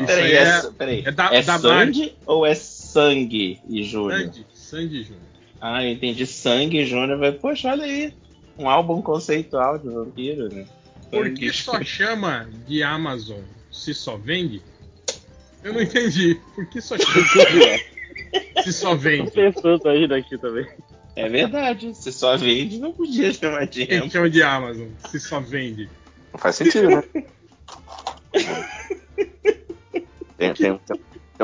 Isso 0.00 0.06
Peraí, 0.06 0.24
aí 0.24 0.32
é, 0.32 0.42
é- 0.42 0.70
peraí. 0.72 1.02
é 1.06 1.10
da- 1.12 1.34
é 1.34 1.42
da 1.42 1.58
sangue 1.58 2.16
ou 2.26 2.44
é 2.46 2.54
sangue 2.92 3.60
e 3.68 3.82
Júnior? 3.82 4.20
Sandy, 4.20 4.46
Sandy 4.52 4.96
e 4.96 5.02
Júnior. 5.04 5.22
Ah, 5.60 5.84
eu 5.84 5.90
entendi. 5.92 6.26
Sangue 6.26 6.78
e 6.80 6.86
Júnior. 6.86 7.18
vai- 7.18 7.32
Poxa, 7.32 7.70
olha 7.70 7.84
aí. 7.84 8.12
Um 8.58 8.68
álbum 8.68 9.00
conceitual 9.00 9.78
de 9.78 9.88
vampiro, 9.88 10.48
né? 10.52 10.66
Por 11.10 11.26
Sangue 11.26 11.40
que 11.40 11.52
só 11.52 11.82
chama 11.82 12.48
de 12.66 12.82
Amazon 12.82 13.40
se 13.70 13.94
só 13.94 14.16
vende? 14.16 14.60
Eu 15.64 15.72
não 15.74 15.80
entendi. 15.80 16.38
Por 16.54 16.66
que 16.66 16.80
só 16.80 16.96
chama 16.98 17.26
se 18.64 18.72
só 18.72 18.90
Tô 18.90 18.96
vende? 18.96 19.30
pensando 19.30 19.88
aí 19.88 20.06
daqui 20.08 20.36
também. 20.38 20.66
É 21.14 21.28
verdade. 21.28 21.94
Se 21.94 22.10
só 22.12 22.36
vende, 22.36 22.78
não 22.78 22.92
podia 22.92 23.32
chamar 23.32 23.66
de 23.66 23.86
Quem 23.86 23.96
Amazon. 23.98 24.10
chama 24.10 24.30
de 24.30 24.42
Amazon 24.42 24.88
se 25.10 25.20
só 25.20 25.40
vende? 25.40 25.88
Não 26.32 26.38
faz 26.40 26.56
sentido, 26.56 26.88
né? 26.88 27.02
Tem, 30.38 30.52
tem, 30.54 30.76
tem, 30.78 31.00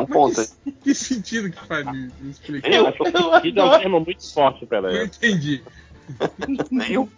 tem 0.06 0.16
um 0.16 0.20
ponto 0.20 0.40
aí. 0.40 0.46
Mas 0.64 0.74
que, 0.74 0.80
que 0.82 0.94
sentido 0.94 1.50
que 1.50 1.66
faz? 1.66 1.84
Me, 1.86 2.10
me 2.20 2.30
explica. 2.30 2.68
Eu, 2.68 2.86
Acho 2.86 2.96
que 2.98 3.02
eu 3.16 3.34
Sentido 3.34 3.60
é 3.60 3.62
um 3.62 3.66
adoro. 3.66 3.82
termo 3.82 4.00
muito 4.00 4.32
forte 4.32 4.66
pra 4.66 4.80
Não 4.80 4.88
ela. 4.90 5.04
entendi. 5.04 5.62
Nenhum. 6.70 7.08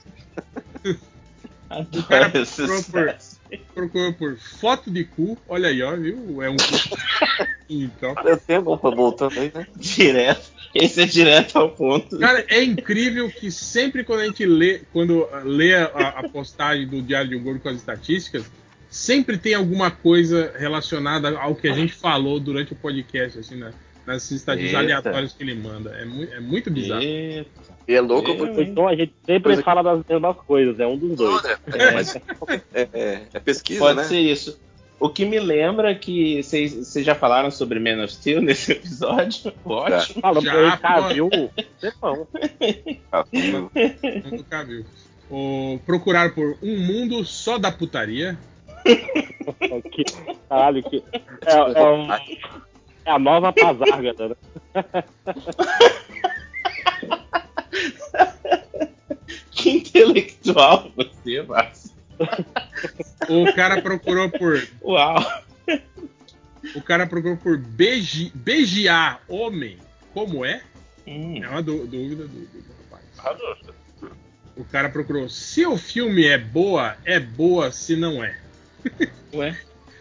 O 1.97 2.03
cara 2.05 2.27
adoro 2.27 2.43
essas 2.43 2.67
procurou 2.91 3.15
por, 3.15 3.59
procurou 3.75 4.13
por 4.15 4.37
foto 4.39 4.91
de 4.91 5.05
cu. 5.05 5.39
Olha 5.49 5.69
aí, 5.69 5.83
ó, 5.83 5.95
viu? 5.97 6.43
É 6.43 6.51
um. 6.51 6.57
Então. 7.73 8.17
Eu 8.25 8.37
tenho 8.37 8.69
alguma 8.69 8.97
voltando 8.97 9.39
aí, 9.39 9.53
né? 9.55 9.65
Direto. 9.77 10.51
Esse 10.75 11.03
é 11.03 11.07
direto 11.07 11.57
ao 11.57 11.71
ponto. 11.71 12.19
Cara, 12.19 12.45
é 12.49 12.65
incrível 12.65 13.31
que 13.31 13.49
sempre 13.49 14.03
quando 14.03 14.21
a 14.23 14.27
gente 14.27 14.45
lê, 14.45 14.83
quando 14.93 15.29
lê 15.45 15.77
a, 15.77 15.85
a 15.85 16.29
postagem 16.29 16.89
do 16.89 17.01
Diário 17.01 17.31
de 17.31 17.37
um 17.37 17.43
Gordo 17.45 17.61
com 17.61 17.69
as 17.69 17.77
estatísticas, 17.77 18.45
sempre 18.91 19.39
tem 19.39 19.55
alguma 19.55 19.91
coisa 19.91 20.53
relacionada 20.59 21.39
ao 21.39 21.55
que 21.55 21.69
a 21.69 21.73
gente 21.73 21.93
falou 21.95 22.39
durante 22.41 22.73
o 22.73 22.77
podcast, 22.77 23.39
assim, 23.39 23.57
né? 23.57 23.73
nas 24.07 24.29
estatísticas 24.31 24.81
aleatórias 24.81 25.33
que 25.33 25.43
ele 25.45 25.55
manda. 25.55 25.91
É, 25.91 26.05
mu 26.05 26.25
é 26.25 26.41
muito 26.41 26.71
bizarro. 26.71 27.03
Eita. 27.03 27.49
E 27.87 27.95
é 27.95 28.01
louco 28.01 28.35
porque. 28.37 28.63
Então 28.63 28.89
a 28.89 28.97
gente 28.97 29.13
sempre 29.25 29.43
Coisa 29.45 29.63
que- 29.63 29.65
fala 29.65 29.83
das 29.83 30.05
mesmas 30.09 30.37
coisas, 30.39 30.81
é 30.81 30.87
um 30.87 30.97
dos 30.97 31.17
dois. 31.17 31.45
É, 31.45 31.91
mas 31.93 32.17
é, 32.17 32.89
é- 32.93 33.23
é 33.33 33.41
pesquisa, 33.41 33.79
Pode 33.81 33.97
né? 33.99 34.05
ser 34.05 34.19
isso. 34.19 34.59
O 34.99 35.09
que 35.09 35.25
me 35.25 35.39
lembra 35.39 35.95
que 35.95 36.43
vocês 36.43 36.75
vocês 36.75 37.07
já 37.07 37.15
falaram 37.15 37.51
sobre 37.51 37.79
Man 37.79 38.03
of 38.05 38.13
Steel 38.13 38.43
nesse 38.43 38.73
episódio? 38.73 39.53
Ótimo. 39.65 40.21
Fala, 40.21 40.41
Já, 40.41 40.53
já, 40.65 40.77
pô. 40.77 40.83
Cavil, 40.83 41.31
não. 42.03 42.27
Ah, 43.13 43.25
viu? 43.31 43.71
Nunca 44.31 44.65
viu. 44.65 44.85
O, 45.31 45.79
procurar 45.87 46.35
por 46.35 46.57
um 46.63 46.77
mundo 46.79 47.25
só 47.25 47.59
da 47.59 47.71
putaria. 47.71 48.37
Que, 49.91 50.05
caralho, 50.49 50.83
que. 50.83 51.03
É, 51.47 51.53
é, 51.53 51.83
um- 51.83 52.13
é 52.13 53.11
a 53.11 53.19
nova 53.19 53.53
Pazárgada, 53.53 54.29
né? 54.29 54.37
Que 59.51 59.71
intelectual 59.71 60.91
você, 60.97 61.43
Márcio. 61.43 61.91
O 63.29 63.53
cara 63.55 63.81
procurou 63.83 64.31
por. 64.31 64.67
Uau. 64.83 65.43
O 66.75 66.83
cara 66.83 67.07
procurou 67.07 67.37
por 67.37 67.57
beiji, 67.59 68.31
beijar 68.35 69.23
homem. 69.29 69.79
Como 70.13 70.45
é? 70.45 70.63
Hum. 71.07 71.43
É 71.43 71.49
uma 71.49 71.63
dú- 71.63 71.87
dúvida 71.87 72.25
do, 72.27 72.29
do 72.29 72.65
rapaz. 72.91 73.59
O 74.57 74.65
cara 74.65 74.89
procurou. 74.91 75.29
Se 75.29 75.65
o 75.67 75.77
filme 75.79 76.27
é 76.27 76.37
boa, 76.39 76.97
é 77.05 77.19
boa 77.21 77.71
se 77.71 77.97
não 77.97 78.23
é. 78.23 78.39
Ué? 79.35 79.57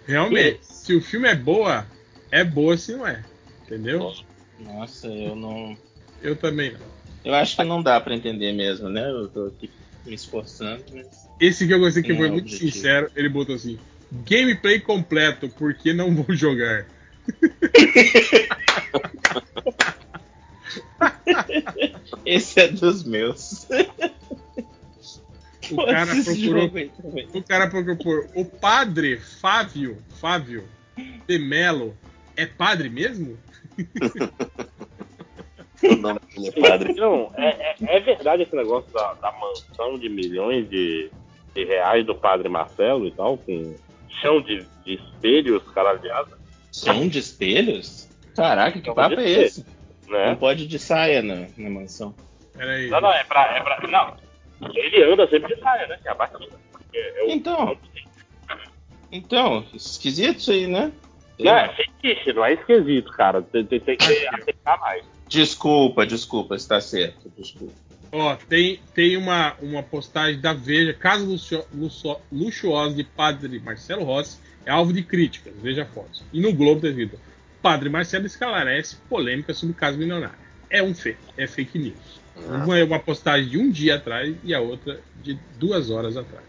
Realmente, 0.05 0.59
se 0.65 0.95
o 0.95 1.01
filme 1.01 1.27
é 1.27 1.35
boa, 1.35 1.85
é 2.31 2.43
boa 2.43 2.77
se 2.77 2.93
não 2.93 3.07
é. 3.07 3.23
Entendeu? 3.65 4.13
Nossa, 4.59 5.07
eu 5.07 5.35
não. 5.35 5.77
Eu 6.21 6.35
também 6.35 6.71
não. 6.73 6.79
Eu 7.23 7.33
acho 7.35 7.55
que 7.55 7.63
não 7.63 7.81
dá 7.83 7.99
pra 7.99 8.15
entender 8.15 8.53
mesmo, 8.53 8.89
né? 8.89 9.09
Eu 9.09 9.27
tô 9.27 9.45
aqui 9.47 9.69
me 10.05 10.15
esforçando, 10.15 10.83
mas. 10.93 11.27
Esse 11.39 11.67
que 11.67 11.73
eu 11.73 11.79
gostei 11.79 12.01
que 12.03 12.09
Não 12.09 12.17
foi 12.17 12.27
é 12.27 12.31
muito 12.31 12.45
objetivo. 12.45 12.71
sincero, 12.71 13.11
ele 13.15 13.29
botou 13.29 13.55
assim: 13.55 13.79
Gameplay 14.11 14.79
completo, 14.79 15.49
porque 15.49 15.93
não 15.93 16.15
vou 16.15 16.35
jogar. 16.35 16.85
Esse 22.25 22.61
é 22.61 22.67
dos 22.67 23.03
meus. 23.03 23.67
O 25.71 25.85
cara 25.85 26.07
procurou 26.23 26.71
aí. 26.75 26.91
O 27.33 27.43
cara 27.43 27.69
procurou 27.69 27.97
por 27.97 28.29
o 28.35 28.45
padre 28.45 29.17
Fávio, 29.17 29.97
Fávio 30.19 30.67
de 31.27 31.39
Melo 31.39 31.95
é 32.35 32.45
padre 32.45 32.89
mesmo? 32.89 33.37
O 35.81 35.95
nome 35.95 36.19
dele 36.35 36.49
é 36.55 36.69
padre. 36.69 36.93
Não, 36.93 37.31
é, 37.37 37.47
é- 37.47 37.75
é 37.97 37.99
verdade 38.01 38.43
esse 38.43 38.53
negócio 38.55 38.91
da, 38.91 39.13
da 39.13 39.31
mansão 39.31 39.97
de 39.97 40.09
milhões 40.09 40.69
de, 40.69 41.09
de 41.55 41.63
reais 41.63 42.05
do 42.05 42.13
padre 42.13 42.49
Marcelo 42.49 43.07
e 43.07 43.11
tal, 43.11 43.37
com 43.37 43.75
chão 44.21 44.41
de, 44.41 44.65
de 44.83 44.95
espelhos 44.95 45.63
caralhada, 45.73 46.37
Som 46.71 47.07
de 47.07 47.19
espelhos? 47.19 48.09
Caraca, 48.35 48.79
que 48.79 48.89
Som 48.89 48.93
papo 48.93 49.15
de 49.15 49.23
é 49.23 49.29
esse? 49.45 49.65
Não 50.07 50.17
né? 50.17 50.35
pode 50.35 50.63
ir 50.63 50.67
de 50.67 50.77
saia 50.79 51.21
na, 51.21 51.47
na 51.57 51.69
mansão. 51.69 52.13
Peraí. 52.53 52.89
Não, 52.89 52.99
não, 52.99 53.13
é 53.13 53.23
pra, 53.23 53.57
é 53.57 53.61
pra. 53.61 53.87
Não. 53.87 54.17
Ele 54.73 55.03
anda 55.13 55.27
sempre 55.27 55.55
de 55.55 55.61
saia, 55.61 55.87
né? 55.87 55.97
Que 56.01 56.07
é 56.07 56.11
a 56.11 56.15
batida. 56.15 56.55
É, 56.93 57.21
é 57.21 57.25
o- 57.25 57.29
Então. 57.31 57.77
Então, 59.11 59.65
esquisito 59.73 60.37
isso 60.39 60.51
aí, 60.51 60.67
né? 60.67 60.91
Não, 61.39 61.51
é 61.57 61.69
fetiche, 61.73 62.33
não 62.33 62.43
é 62.45 62.53
esquisito, 62.53 63.11
cara. 63.11 63.41
Tem, 63.41 63.65
tem- 63.65 63.79
tem 63.79 63.97
que 63.97 64.03
aceitar 64.27 64.77
mais. 64.79 65.03
Desculpa, 65.27 66.05
desculpa, 66.05 66.55
está 66.55 66.79
certo, 66.81 67.31
desculpa. 67.37 67.73
Ó, 68.11 68.35
tem, 68.35 68.79
tem 68.93 69.15
uma, 69.17 69.55
uma 69.61 69.83
postagem 69.83 70.39
da 70.41 70.51
Veja, 70.51 70.93
casa 70.93 71.23
luxo- 71.23 71.65
luxo- 71.73 72.19
luxuosa 72.31 72.95
de 72.95 73.03
Padre 73.03 73.59
Marcelo 73.59 74.03
Rossi 74.03 74.39
é 74.65 74.71
alvo 74.71 74.91
de 74.91 75.03
críticas, 75.03 75.53
veja 75.61 75.85
fotos. 75.85 76.23
E 76.33 76.41
no 76.41 76.51
Globo 76.51 76.81
tá 76.81 76.87
escrito, 76.89 77.19
Padre 77.61 77.87
Marcelo 77.89 78.25
esclarece 78.25 78.97
polêmica 79.07 79.53
sobre 79.53 79.73
o 79.73 79.77
caso 79.77 79.97
milionário. 79.97 80.35
É 80.71 80.81
um 80.81 80.93
fake, 80.93 81.19
é 81.37 81.45
fake 81.47 81.77
news. 81.77 82.19
Uma 82.47 82.77
é 82.79 82.83
uma 82.83 82.99
postagem 82.99 83.49
de 83.49 83.57
um 83.57 83.69
dia 83.69 83.95
atrás 83.95 84.35
e 84.43 84.53
a 84.53 84.59
outra 84.59 84.99
de 85.21 85.37
duas 85.57 85.89
horas 85.89 86.15
atrás. 86.17 86.43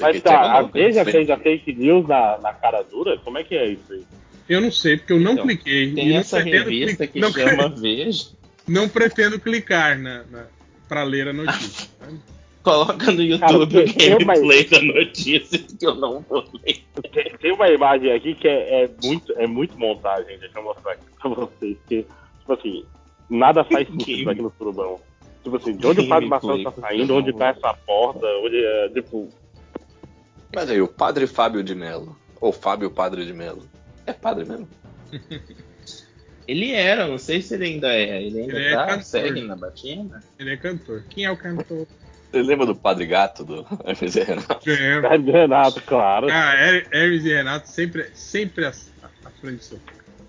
Mas 0.00 0.20
tá, 0.22 0.58
a 0.58 0.62
Veja 0.62 1.04
fez 1.04 1.30
a 1.30 1.36
fake 1.36 1.72
news 1.74 2.08
na, 2.08 2.38
na 2.38 2.52
cara 2.52 2.82
dura? 2.82 3.16
Como 3.18 3.38
é 3.38 3.44
que 3.44 3.54
é 3.54 3.68
isso 3.68 3.92
aí? 3.92 4.04
Eu 4.48 4.60
não 4.60 4.72
sei, 4.72 4.96
porque 4.96 5.12
eu 5.12 5.20
não 5.20 5.32
Então, 5.32 5.46
cliquei. 5.46 5.92
Tem 5.94 6.10
não 6.10 6.16
essa 6.18 6.40
revista 6.40 7.06
cli- 7.06 7.12
que 7.12 7.20
não, 7.20 7.32
chama 7.32 7.68
Veja. 7.68 8.26
não 8.66 8.88
pretendo 8.88 9.38
clicar 9.38 9.98
na, 9.98 10.24
na, 10.24 10.46
pra 10.88 11.02
ler 11.04 11.28
a 11.28 11.32
notícia. 11.32 11.88
Coloca 12.62 13.12
no 13.12 13.22
YouTube 13.22 13.78
o 13.78 13.94
gameplay 13.94 14.64
da 14.68 14.80
notícia 14.80 15.58
que 15.78 15.86
eu 15.86 15.94
não 15.94 16.20
vou 16.20 16.42
ler. 16.64 16.82
Tem, 17.12 17.30
tem 17.38 17.52
uma 17.52 17.68
imagem 17.68 18.10
aqui 18.10 18.34
que 18.34 18.48
é, 18.48 18.84
é 18.84 18.90
muito, 19.04 19.32
é 19.38 19.46
muito 19.46 19.78
montagem, 19.78 20.38
deixa 20.38 20.58
eu 20.58 20.62
mostrar 20.64 20.92
aqui 20.92 21.04
pra 21.20 21.28
vocês. 21.30 21.76
Que, 21.86 22.06
tipo 22.40 22.52
assim, 22.52 22.84
nada 23.28 23.64
faz 23.64 23.86
sentido 23.92 24.30
aqui 24.30 24.40
no 24.42 24.52
surubão. 24.58 24.98
Tipo 25.44 25.56
assim, 25.56 25.76
de 25.76 25.86
onde 25.86 26.00
o 26.00 26.08
Padre 26.08 26.28
Marcelo 26.28 26.64
tá 26.64 26.72
saindo, 26.80 27.14
onde 27.14 27.32
tá 27.34 27.48
essa 27.48 27.74
porta, 27.74 28.26
onde 28.42 28.56
é, 28.64 28.88
tipo, 28.88 29.28
Mas 30.54 30.70
aí, 30.70 30.80
o 30.80 30.88
padre 30.88 31.26
Fábio 31.26 31.62
de 31.62 31.74
Melo. 31.74 32.16
Ou 32.40 32.50
Fábio 32.52 32.90
Padre 32.90 33.24
de 33.26 33.32
Melo. 33.34 33.62
É 34.06 34.12
padre 34.12 34.44
mesmo? 34.46 34.68
Ele 36.46 36.72
era, 36.72 37.06
não 37.06 37.16
sei 37.18 37.40
se 37.40 37.54
ele 37.54 37.64
ainda 37.64 37.88
é. 37.94 38.22
Ele 38.22 38.40
ainda 38.42 38.52
Ele 38.56 38.66
é 38.66 38.74
tá, 38.74 38.86
cantor. 38.86 39.02
segue 39.04 39.40
na 39.40 39.56
batina. 39.56 40.22
Ele 40.38 40.52
é 40.52 40.56
cantor. 40.58 41.02
Quem 41.08 41.24
é 41.24 41.30
o 41.30 41.36
cantor? 41.38 41.86
Você 42.30 42.42
lembra 42.42 42.66
do 42.66 42.74
Padre 42.76 43.06
Gato 43.06 43.44
do 43.44 43.62
MZ 43.86 44.14
Renato? 44.26 44.70
É, 44.70 45.00
Padre 45.00 45.30
Renato, 45.32 45.80
claro. 45.82 46.28
Her- 46.28 46.86
Hermes 46.92 47.24
e 47.24 47.32
Renato 47.32 47.68
sempre, 47.68 48.10
sempre 48.12 48.66
à, 48.66 48.68
à 48.70 49.30
frente 49.40 49.56
do 49.56 49.62
seu. 49.64 49.80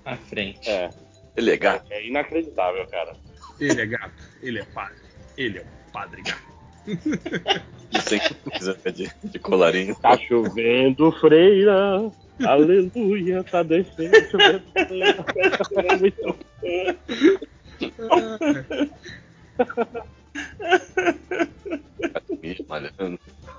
À 0.05 0.15
frente. 0.15 0.69
É, 0.69 0.89
Ele 1.35 1.51
é 1.51 1.57
gato. 1.57 1.85
é 1.91 2.07
inacreditável, 2.07 2.85
cara. 2.87 3.13
Ele 3.59 3.81
é 3.81 3.85
gato, 3.85 4.13
ele 4.41 4.59
é 4.59 4.63
padre. 4.65 4.95
Ele 5.37 5.59
é 5.59 5.61
o 5.61 5.91
padre 5.91 6.21
gato. 6.21 6.55
E 6.87 8.01
sem 8.01 8.19
camisa 8.19 8.77
de, 8.91 9.11
de 9.23 9.39
colarinho. 9.39 9.95
Tá 9.95 10.17
chovendo 10.17 11.11
freira, 11.13 12.11
aleluia, 12.45 13.43
tá 13.43 13.63
descendo, 13.63 14.15
chovendo. 14.29 14.63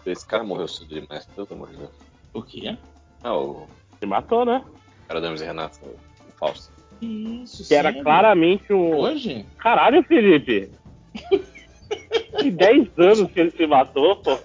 Esse 0.04 0.26
cara 0.26 0.44
morreu 0.44 0.68
cedo 0.68 0.88
demais, 0.88 1.26
pelo 1.26 1.48
amor 1.50 1.68
de 1.70 1.76
Deus. 1.76 1.90
O 2.32 2.42
quê? 2.42 2.76
Ah, 3.22 3.36
o 3.36 3.66
Se 3.98 4.06
matou, 4.06 4.44
né? 4.44 4.64
cara 5.08 5.20
do 5.20 5.30
MZ 5.30 5.40
Renato, 5.42 5.78
o 5.84 6.32
Fausto. 6.38 6.72
Isso, 7.00 7.66
Que 7.66 7.74
era 7.74 7.88
sério? 7.90 8.02
claramente 8.04 8.72
um. 8.72 8.94
Hoje? 8.96 9.44
Caralho, 9.58 10.02
Felipe! 10.04 10.70
Tem 12.38 12.50
10 12.50 12.88
anos 12.98 13.30
que 13.30 13.40
ele 13.40 13.50
se 13.50 13.66
matou, 13.66 14.16
pô. 14.16 14.38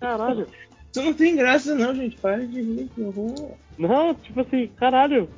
Caralho. 0.00 0.46
Isso 0.92 1.02
não 1.02 1.14
tem 1.14 1.36
graça 1.36 1.74
não, 1.74 1.94
gente. 1.94 2.16
Para 2.16 2.46
de 2.46 2.60
rir, 2.60 2.90
que 2.94 3.00
horror. 3.00 3.52
Não, 3.78 4.14
tipo 4.14 4.40
assim, 4.40 4.68
caralho. 4.76 5.28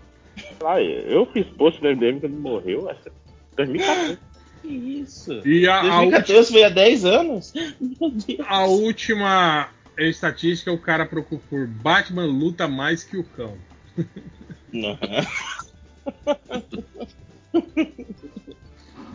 Ah, 0.65 0.83
eu 0.83 1.27
fiz 1.27 1.47
post 1.57 1.83
no 1.83 1.91
MDM 1.91 2.21
quando 2.21 2.33
ele 2.33 2.41
morreu, 2.41 2.91
essa. 2.91 3.11
2014. 3.57 4.19
Que 4.63 4.69
isso? 4.69 5.47
E 5.47 5.69
a, 5.69 5.79
a, 5.79 6.01
2014 6.01 6.53
foi 6.53 6.65
há 6.65 6.69
10 6.69 7.05
anos? 7.05 7.53
Meu 7.81 8.11
Deus. 8.11 8.41
a 8.49 8.65
última 8.65 9.69
estatística, 9.97 10.73
o 10.73 10.79
cara 10.79 11.07
procura 11.07 11.41
por 11.49 11.67
Batman 11.69 12.27
luta 12.27 12.67
mais 12.67 13.05
que 13.05 13.17
o 13.17 13.25
cão. 13.25 13.57
Não. 14.73 14.99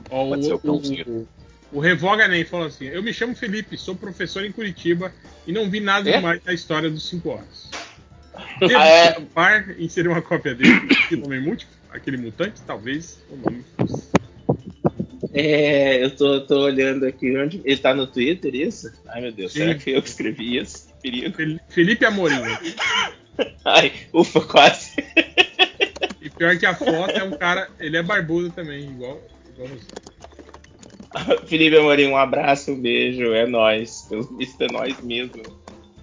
Ó, 0.10 0.30
Pode 0.30 0.46
ser 0.46 0.54
o 0.54 0.60
cãozinho. 0.60 1.28
o, 1.72 1.78
o 1.78 1.80
Revoga 1.80 2.28
Nem 2.28 2.44
falou 2.46 2.68
assim: 2.68 2.86
Eu 2.88 3.04
me 3.04 3.14
chamo 3.14 3.36
Felipe, 3.36 3.78
sou 3.78 3.96
professor 3.96 4.44
em 4.44 4.52
Curitiba 4.52 5.14
e 5.46 5.52
não 5.52 5.70
vi 5.70 5.80
nada 5.80 6.10
É? 6.10 6.18
demais 6.18 6.42
da 6.44 6.54
história 6.54 6.90
dos 6.90 7.08
5 7.10 7.30
horas. 7.30 7.70
Devo 8.60 8.74
Ah, 9.36 9.52
é? 9.52 9.76
em 9.78 9.90
ser 9.90 10.08
uma 10.08 10.22
cópia 10.22 10.56
dele, 10.56 10.88
que 11.10 11.16
nome 11.16 11.40
múltiplo, 11.40 11.74
aquele 11.92 12.18
mutante, 12.18 12.62
talvez 12.66 13.20
o 13.30 13.36
nome 13.36 13.64
fosse. 13.78 14.10
É, 15.34 16.04
eu 16.04 16.16
tô, 16.16 16.42
tô 16.42 16.62
olhando 16.62 17.06
aqui 17.06 17.38
onde. 17.38 17.62
Ele 17.64 17.78
tá 17.78 17.94
no 17.94 18.08
Twitter, 18.08 18.56
isso? 18.56 18.92
Ai 19.08 19.22
meu 19.22 19.32
Deus, 19.32 19.52
Sim. 19.54 19.60
será 19.60 19.76
que 19.76 19.92
eu 19.92 20.02
que 20.02 20.10
escrevi 20.10 20.58
isso? 20.58 20.88
Que 21.02 21.12
perigo. 21.12 21.36
Fel- 21.36 21.60
Felipe 21.70 22.06
Amorim. 22.06 22.36
Ai, 23.64 23.92
ufa, 24.14 24.42
quase. 24.42 24.92
E 26.22 26.30
pior 26.30 26.58
que 26.58 26.66
a 26.66 26.74
foto 26.76 27.12
é 27.12 27.24
um 27.24 27.32
cara, 27.38 27.70
ele 27.80 27.96
é 27.98 28.04
barbudo 28.04 28.50
também, 28.50 28.90
igual. 28.90 29.22
Felipe 31.48 31.78
Amorim, 31.78 32.08
um 32.08 32.18
abraço, 32.18 32.72
um 32.72 32.82
beijo, 32.82 33.34
é 33.34 33.46
nóis. 33.46 34.06
Pelo 34.10 34.24
visto 34.38 34.62
é 34.62 34.68
nóis 34.68 35.02
mesmo. 35.02 35.60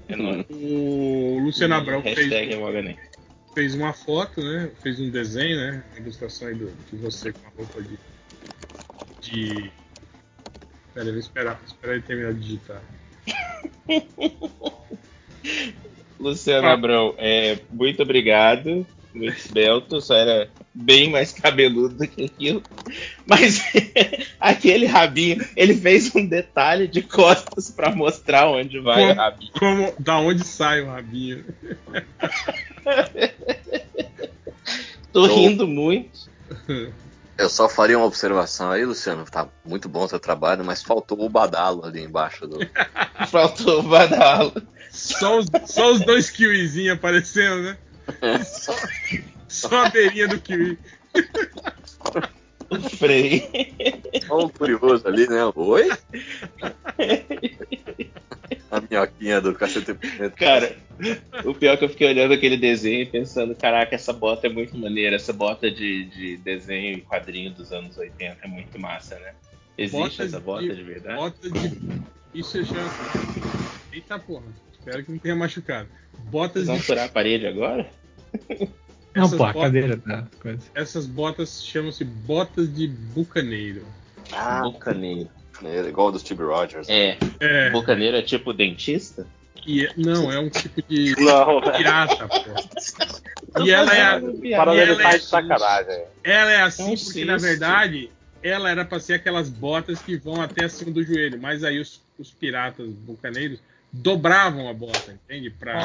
É 0.09 0.16
nóis. 0.16 0.45
O 0.51 1.39
Luciano 1.41 1.74
Abrão 1.74 2.03
fez, 2.03 2.16
fez 3.55 3.74
uma 3.74 3.93
foto, 3.93 4.41
né? 4.43 4.70
Fez 4.83 5.01
um 5.01 5.11
desenho, 5.11 5.57
né? 5.57 5.85
Uma 5.91 6.01
ilustração 6.01 6.49
aí 6.49 6.55
do, 6.55 6.70
de 6.91 6.97
você 6.97 7.33
com 7.33 7.47
a 7.47 7.51
roupa 7.57 7.83
de. 7.83 7.99
de... 9.20 9.70
Pera, 10.93 11.07
eu 11.07 11.12
vou 11.12 11.20
esperar, 11.20 11.61
esperar 11.66 11.95
ele 11.95 12.03
terminar 12.03 12.35
de 12.35 12.41
digitar. 12.41 12.83
Luciano 16.19 16.69
Ah. 16.69 16.73
Abrão, 16.73 17.15
é, 17.19 17.59
muito 17.70 18.03
obrigado. 18.03 18.87
Esbelto, 19.24 20.01
só 20.01 20.14
era 20.14 20.48
bem 20.74 21.10
mais 21.10 21.32
cabeludo 21.32 21.97
do 21.97 22.06
que 22.06 22.24
aquilo. 22.26 22.62
Mas 23.26 23.62
aquele 24.38 24.86
rabinho, 24.86 25.44
ele 25.56 25.74
fez 25.74 26.14
um 26.14 26.26
detalhe 26.26 26.86
de 26.86 27.02
costas 27.02 27.70
pra 27.70 27.94
mostrar 27.94 28.48
onde 28.48 28.78
vai 28.78 29.02
o 29.02 29.06
Como, 29.09 29.20
rabinho. 29.20 29.52
como, 29.59 29.94
da 29.98 30.18
onde 30.18 30.44
sai 30.44 30.82
o 30.82 30.86
rabinho? 30.86 31.44
Tô 35.12 35.26
Tô. 35.26 35.34
rindo 35.34 35.66
muito. 35.66 36.28
Eu 37.38 37.48
só 37.48 37.68
faria 37.68 37.98
uma 37.98 38.06
observação 38.06 38.70
aí, 38.70 38.84
Luciano. 38.84 39.24
Tá 39.24 39.48
muito 39.64 39.88
bom 39.88 40.05
o 40.05 40.09
seu 40.09 40.18
trabalho, 40.20 40.64
mas 40.64 40.82
faltou 40.82 41.20
o 41.24 41.28
badalo 41.28 41.84
ali 41.84 42.02
embaixo 42.02 42.47
do. 42.47 42.59
Faltou 43.28 43.80
o 43.80 43.82
badalo. 43.82 44.52
Só 44.90 45.38
os, 45.38 45.47
só 45.66 45.90
os 45.93 46.01
dois 46.01 46.30
kiwizinhos 46.30 46.97
aparecendo, 46.97 47.62
né? 47.62 47.76
Só, 48.45 48.74
só 49.49 49.85
a 49.85 49.89
beirinha 49.91 50.28
do 50.28 50.41
kiwi. 50.41 50.78
O 52.69 52.81
freio. 52.91 53.43
Só 54.27 54.45
um 54.45 54.49
curioso 54.49 55.07
ali, 55.07 55.28
né? 55.28 55.39
Oi? 55.55 55.89
A 58.70 58.81
minhoquinha 58.81 59.41
do 59.41 59.55
cacete 59.55 59.95
Planeta. 59.95 60.31
Cara, 60.37 60.77
o 61.45 61.55
pior 61.55 61.74
é 61.74 61.77
que 61.77 61.85
eu 61.85 61.89
fiquei 61.89 62.09
olhando 62.09 62.35
aquele 62.35 62.57
desenho 62.57 63.03
e 63.03 63.07
pensando, 63.07 63.55
caraca, 63.55 63.95
essa 63.95 64.12
bota 64.12 64.47
é 64.47 64.51
muito 64.51 64.77
maneira, 64.77 65.16
essa 65.16 65.33
bota 65.33 65.70
de, 65.70 66.05
de 66.07 66.37
desenho 66.39 66.99
e 66.99 67.01
quadrinho 67.03 67.53
dos 67.53 67.73
anos 67.73 67.97
80 67.97 68.39
é 68.45 68.49
muito 68.49 68.78
massa, 68.81 69.16
né? 69.19 69.35
Existe 69.78 70.01
Bota 70.19 70.23
essa 70.24 70.41
bota 70.41 70.62
de- 70.66 70.74
de 70.74 70.83
verdade? 70.83 71.16
Bota 71.16 71.51
de. 71.51 71.81
Isso 72.35 72.59
é 72.59 72.65
chance. 72.65 72.97
Eita 73.93 74.19
porra. 74.19 74.47
Espero 74.87 75.05
que 75.05 75.11
não 75.11 75.19
tenha 75.19 75.35
machucado. 75.35 75.89
Botas 76.31 76.53
Vocês 76.65 76.67
vão 76.69 76.77
de 76.77 76.83
furar 76.83 77.05
a 77.07 77.09
parede 77.09 77.47
agora? 77.47 77.91
Não, 79.15 79.25
Essas 79.25 79.37
pô, 79.37 79.45
a 79.45 79.53
botas- 79.53 79.63
cadeira 79.63 79.97
tá. 79.97 80.27
Coisa. 80.41 80.63
Essas 80.75 81.07
botas 81.07 81.65
chamam-se 81.65 82.05
botas 82.05 82.73
de 82.73 82.87
bucaneiro. 82.87 83.85
Ah, 84.33 84.63
Bucaneiro. 84.63 85.29
é 85.65 85.89
igual 85.89 86.13
do 86.13 86.19
Steve 86.19 86.43
Rogers. 86.43 86.89
É, 86.89 87.17
É, 87.41 87.71
bucaneiro 87.71 88.17
é 88.17 88.23
tipo 88.23 88.53
dentista? 88.53 89.27
e 89.67 89.85
é- 89.87 89.93
não, 89.97 90.31
é 90.31 90.39
um 90.39 90.49
tipo 90.49 90.81
de 90.83 91.15
Não, 91.19 91.61
pirata, 91.61 92.29
pô. 92.29 93.63
E 93.65 93.71
ela 93.73 93.93
é, 93.97 94.01
ela 94.53 94.97
tá 95.03 95.11
é- 95.15 95.19
de 95.19 95.25
sacanagem. 95.25 96.05
ela 96.23 96.53
é 96.53 96.63
assim 96.63 96.93
É 96.93 96.97
porque, 96.97 97.25
na 97.25 97.37
verdade, 97.37 98.11
ela 98.43 98.71
era 98.71 98.85
pra 98.85 99.01
ser 99.01 99.15
aquelas 99.15 99.49
botas 99.49 100.01
que 100.01 100.17
vão 100.17 100.41
até 100.41 100.65
acima 100.65 100.93
do 100.93 101.03
joelho. 101.03 101.41
Mas 101.41 101.65
aí 101.65 101.81
os, 101.81 102.01
os 102.19 102.31
piratas 102.31 102.89
bucaneiros 102.91 103.59
dobravam 104.02 104.68
a 104.68 104.74
bota, 104.74 105.12
entende? 105.12 105.51
Pra 105.51 105.81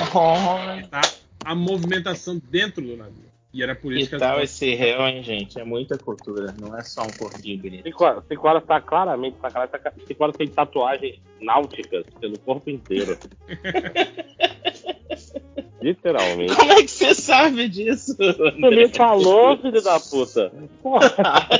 evitar 0.78 1.10
a 1.44 1.56
movimentação 1.56 2.40
dentro 2.50 2.82
do 2.86 2.96
navio. 2.98 3.32
E 3.54 3.62
era 3.62 3.76
por 3.76 3.92
isso 3.92 4.04
Que 4.04 4.10
que 4.10 4.16
as 4.16 4.22
tal 4.22 4.36
botas... 4.36 4.50
esse 4.50 4.74
réu, 4.76 5.02
hein, 5.06 5.22
gente? 5.24 5.60
É 5.60 5.64
muita 5.66 5.98
cultura, 5.98 6.56
não 6.58 6.78
é 6.78 6.84
só 6.84 7.04
um 7.04 7.10
corpinho 7.10 7.62
bonito. 7.62 7.84
Cinco 8.30 8.48
horas 8.48 8.64
tá 8.66 8.80
claramente 8.80 9.36
sacanagem. 9.42 9.72
tá- 9.78 9.92
Cinco 10.08 10.24
horas 10.24 10.38
tem 10.38 10.48
tatuagens 10.48 11.20
náuticas 11.42 12.06
pelo 12.20 12.40
corpo 12.40 12.70
inteiro. 12.70 13.18
Literalmente. 15.82 16.56
Como 16.56 16.72
é 16.74 16.84
que 16.84 16.92
você 16.92 17.14
sabe 17.14 17.68
disso? 17.68 18.16
Você 18.16 18.70
me 18.70 18.88
falou, 18.90 19.58
filho 19.58 19.82
da 19.82 20.00
puta. 20.00 20.52
Porra. 20.82 21.50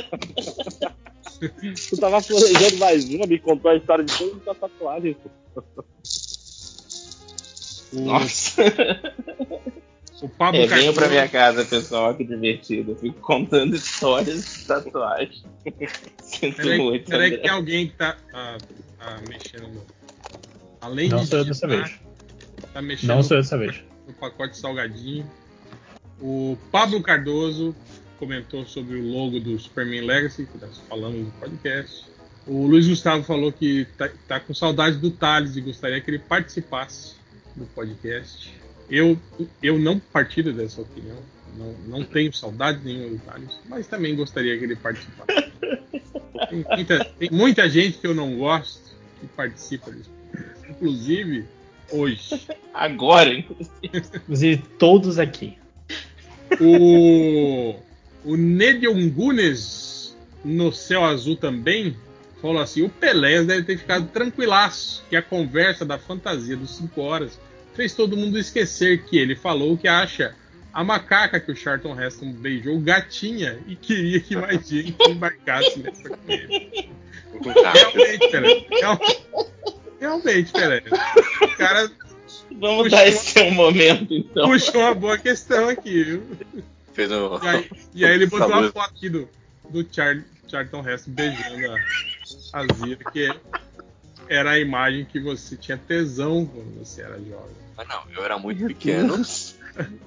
Tu 1.90 1.96
tava 1.96 2.22
planejando 2.22 2.76
mais 2.78 3.04
uma, 3.12 3.26
me 3.26 3.36
contou 3.36 3.72
a 3.72 3.74
história 3.74 4.04
de 4.04 4.16
todas 4.16 4.46
as 4.46 4.56
tatuagens. 4.58 5.16
Nossa. 7.92 8.62
O 10.22 10.28
Pablo 10.28 10.60
É, 10.60 10.66
venham 10.68 10.84
Cardoso- 10.94 11.00
pra 11.00 11.08
minha 11.08 11.28
casa, 11.28 11.64
pessoal, 11.64 12.14
que 12.14 12.22
divertido. 12.22 12.92
Eu 12.92 12.96
fico 12.96 13.18
contando 13.20 13.74
histórias 13.74 14.44
de 14.60 14.64
tatuagem. 14.66 15.42
Sinto 16.22 16.56
Peraí, 16.58 16.78
muito. 16.78 17.10
peraí 17.10 17.38
que 17.38 17.48
alguém 17.48 17.88
que 17.88 17.94
tá, 17.94 18.16
tá- 18.30 18.56
tá 19.00 19.20
mexendo 19.28 19.66
no... 19.66 19.84
Além 20.80 21.08
Não 21.08 21.18
de 21.22 21.26
sou 21.26 21.38
eu 21.40 21.44
dessa 21.44 21.66
vez. 21.66 21.98
Tá 22.72 22.80
mexendo 22.80 23.08
Não 23.08 23.20
sou 23.24 23.36
eu 23.36 23.42
dessa 23.42 23.58
vez. 23.58 23.82
no 24.06 24.14
pacote 24.14 24.56
salgadinho. 24.56 25.28
O 26.20 26.56
Pablo 26.70 27.02
Cardoso 27.02 27.74
comentou 28.20 28.64
sobre 28.64 28.98
o 28.98 29.02
logo 29.12 29.40
do 29.40 29.58
Superman 29.58 30.02
Legacy, 30.02 30.46
que 30.46 30.56
nós 30.64 30.78
falamos 30.88 31.18
no 31.18 31.32
podcast. 31.32 32.04
O 32.46 32.64
Luiz 32.68 32.86
Gustavo 32.86 33.24
falou 33.24 33.50
que 33.50 33.88
tá, 33.98 34.08
tá 34.28 34.38
com 34.38 34.54
saudade 34.54 34.98
do 34.98 35.10
Thales 35.10 35.56
e 35.56 35.60
gostaria 35.60 36.00
que 36.00 36.08
ele 36.08 36.20
participasse 36.20 37.16
do 37.56 37.66
podcast. 37.66 38.54
Eu, 38.90 39.18
eu 39.62 39.78
não 39.78 39.98
partilho 39.98 40.52
dessa 40.52 40.80
opinião. 40.80 41.18
Não, 41.56 41.72
não 41.86 42.04
tenho 42.04 42.32
saudade 42.32 42.80
nenhuma 42.84 43.10
do 43.10 43.18
Thales, 43.18 43.58
mas 43.68 43.86
também 43.86 44.16
gostaria 44.16 44.56
que 44.56 44.64
ele 44.64 44.76
participasse. 44.76 45.52
Tem 46.48 46.64
muita, 46.68 47.04
tem 47.04 47.30
muita 47.30 47.68
gente 47.68 47.98
que 47.98 48.06
eu 48.06 48.14
não 48.14 48.36
gosto 48.38 48.80
que 49.20 49.26
participa 49.28 49.90
podcast. 49.90 50.10
Inclusive, 50.68 51.44
hoje. 51.90 52.46
Agora, 52.72 53.32
inclusive. 53.32 53.70
Inclusive, 53.82 54.62
todos 54.78 55.18
aqui. 55.18 55.58
O, 56.60 57.74
o 58.24 58.36
Nedion 58.36 59.08
Gunes, 59.10 60.16
no 60.44 60.72
céu 60.72 61.04
azul 61.04 61.36
também, 61.36 61.96
falou 62.42 62.60
assim: 62.60 62.82
o 62.82 62.88
Pelé 62.90 63.42
deve 63.44 63.62
ter 63.62 63.78
ficado 63.78 64.08
tranquilaço, 64.08 65.02
que 65.08 65.16
a 65.16 65.22
conversa 65.22 65.84
da 65.84 65.96
fantasia 65.98 66.56
dos 66.56 66.76
5 66.76 67.00
horas 67.00 67.40
fez 67.74 67.94
todo 67.94 68.16
mundo 68.16 68.38
esquecer 68.38 69.04
que 69.04 69.16
ele 69.16 69.34
falou 69.34 69.78
que 69.78 69.88
acha 69.88 70.34
a 70.74 70.82
macaca 70.84 71.38
que 71.40 71.50
o 71.52 71.56
Charlton 71.56 71.98
Heston 71.98 72.32
beijou 72.32 72.78
gatinha 72.80 73.58
e 73.66 73.76
queria 73.76 74.20
que 74.20 74.34
mais 74.36 74.68
gente 74.68 74.94
embarcasse 75.08 75.78
nessa 75.78 76.08
com 76.10 76.18
ele. 76.30 76.90
Realmente, 77.42 78.30
Pelé. 78.30 78.66
real- 78.70 79.00
Realmente, 80.00 80.52
Pelé. 80.52 80.82
O 81.42 81.56
cara 81.56 81.90
Vamos 82.58 82.90
dar 82.90 83.06
esse 83.08 83.30
seu 83.32 83.50
momento, 83.50 84.12
então. 84.12 84.46
puxou 84.48 84.80
uma 84.82 84.94
boa 84.94 85.16
questão 85.18 85.68
aqui, 85.70 86.04
viu? 86.04 86.22
Fez 86.92 87.10
um. 87.10 87.38
E 87.42 87.48
aí, 87.48 87.70
e 87.94 88.04
aí 88.04 88.14
ele 88.14 88.26
botou 88.26 88.48
uma 88.48 88.70
foto 88.70 88.90
aqui 88.90 89.08
do, 89.08 89.28
do 89.70 89.86
Char, 89.90 90.22
Charlton 90.46 90.86
Heston 90.86 91.10
beijando 91.12 91.72
a, 91.72 91.76
a 92.52 92.66
Zira, 92.74 93.10
que 93.10 93.34
era 94.28 94.52
a 94.52 94.58
imagem 94.58 95.04
que 95.04 95.20
você 95.20 95.56
tinha 95.56 95.76
tesão 95.76 96.46
quando 96.46 96.78
você 96.78 97.02
era 97.02 97.18
jovem. 97.18 97.56
Mas 97.76 97.88
não, 97.88 98.02
eu 98.14 98.24
era 98.24 98.38
muito 98.38 98.66
pequeno. 98.66 99.14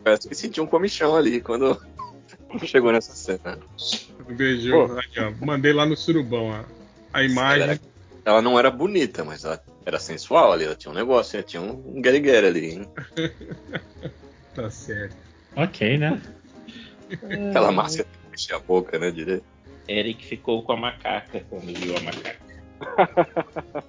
Parece 0.04 0.28
que 0.28 0.36
senti 0.36 0.62
um 0.62 0.68
comichão 0.68 1.16
ali 1.16 1.42
quando 1.42 1.82
chegou 2.66 2.92
nessa 2.92 3.14
cena. 3.14 3.58
Beijou, 4.30 4.88
Pô. 4.88 5.00
aqui, 5.00 5.20
ó, 5.20 5.32
mandei 5.46 5.74
lá 5.74 5.86
no 5.86 5.96
surubão 5.96 6.52
a, 6.52 6.66
a 7.14 7.24
imagem. 7.24 7.64
Ela, 7.64 7.80
ela 8.26 8.42
não 8.42 8.58
era 8.58 8.70
bonita, 8.72 9.24
mas 9.24 9.44
ela 9.44 9.62
era 9.86 10.00
sensual 10.00 10.52
ali. 10.52 10.66
Ela 10.66 10.76
tinha 10.76 10.92
um 10.92 10.96
negócio, 10.96 11.38
ela 11.38 11.44
tinha 11.44 11.62
um 11.62 12.02
guerigueira 12.02 12.48
ali. 12.48 12.74
Hein? 12.74 12.90
Tá 14.56 14.70
certo. 14.70 15.18
Ok, 15.54 15.98
né? 15.98 16.22
Aquela 17.50 17.74
máscara 17.74 18.08
que 18.10 18.32
mexia 18.32 18.56
a 18.56 18.60
boca, 18.60 18.98
né? 18.98 19.12
Direito. 19.12 19.44
Eric 19.88 20.26
ficou 20.26 20.64
com 20.64 20.72
a 20.74 20.78
macaca 20.78 21.44
quando 21.50 21.74
viu 21.74 21.96
a 21.98 22.02
macaca. 22.02 22.46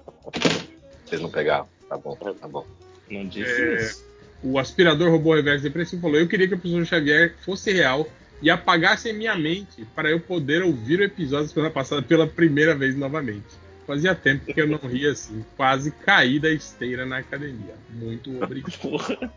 Vocês 1.05 1.21
não 1.21 1.29
pegaram. 1.29 1.67
Tá 1.89 1.97
bom, 1.97 2.15
tá 2.15 2.47
bom. 2.47 2.65
Não 3.09 3.25
disse 3.27 3.61
É. 3.61 3.75
isso. 3.75 4.07
O 4.43 4.59
aspirador 4.59 5.09
robô 5.09 5.33
reverso 5.33 5.63
depressivo 5.63 6.01
falou: 6.01 6.17
Eu 6.17 6.27
queria 6.27 6.47
que 6.47 6.53
o 6.53 6.59
professor 6.59 6.85
Xavier 6.85 7.35
fosse 7.43 7.71
real 7.73 8.05
e 8.41 8.49
apagasse 8.49 9.09
em 9.09 9.13
minha 9.13 9.35
mente 9.35 9.85
para 9.95 10.09
eu 10.11 10.19
poder 10.19 10.61
ouvir 10.61 10.99
o 10.99 11.03
episódio 11.03 11.47
da 11.47 11.53
semana 11.53 11.71
passada 11.73 12.01
pela 12.01 12.27
primeira 12.27 12.75
vez 12.75 12.95
novamente. 12.95 13.45
Fazia 13.87 14.13
tempo 14.13 14.53
que 14.53 14.59
eu 14.61 14.67
não 14.67 14.77
ria 14.77 15.11
assim, 15.11 15.43
quase 15.55 15.91
caí 15.91 16.39
da 16.39 16.49
esteira 16.49 17.05
na 17.05 17.17
academia. 17.19 17.73
Muito 17.89 18.31
obrigado. 18.43 19.29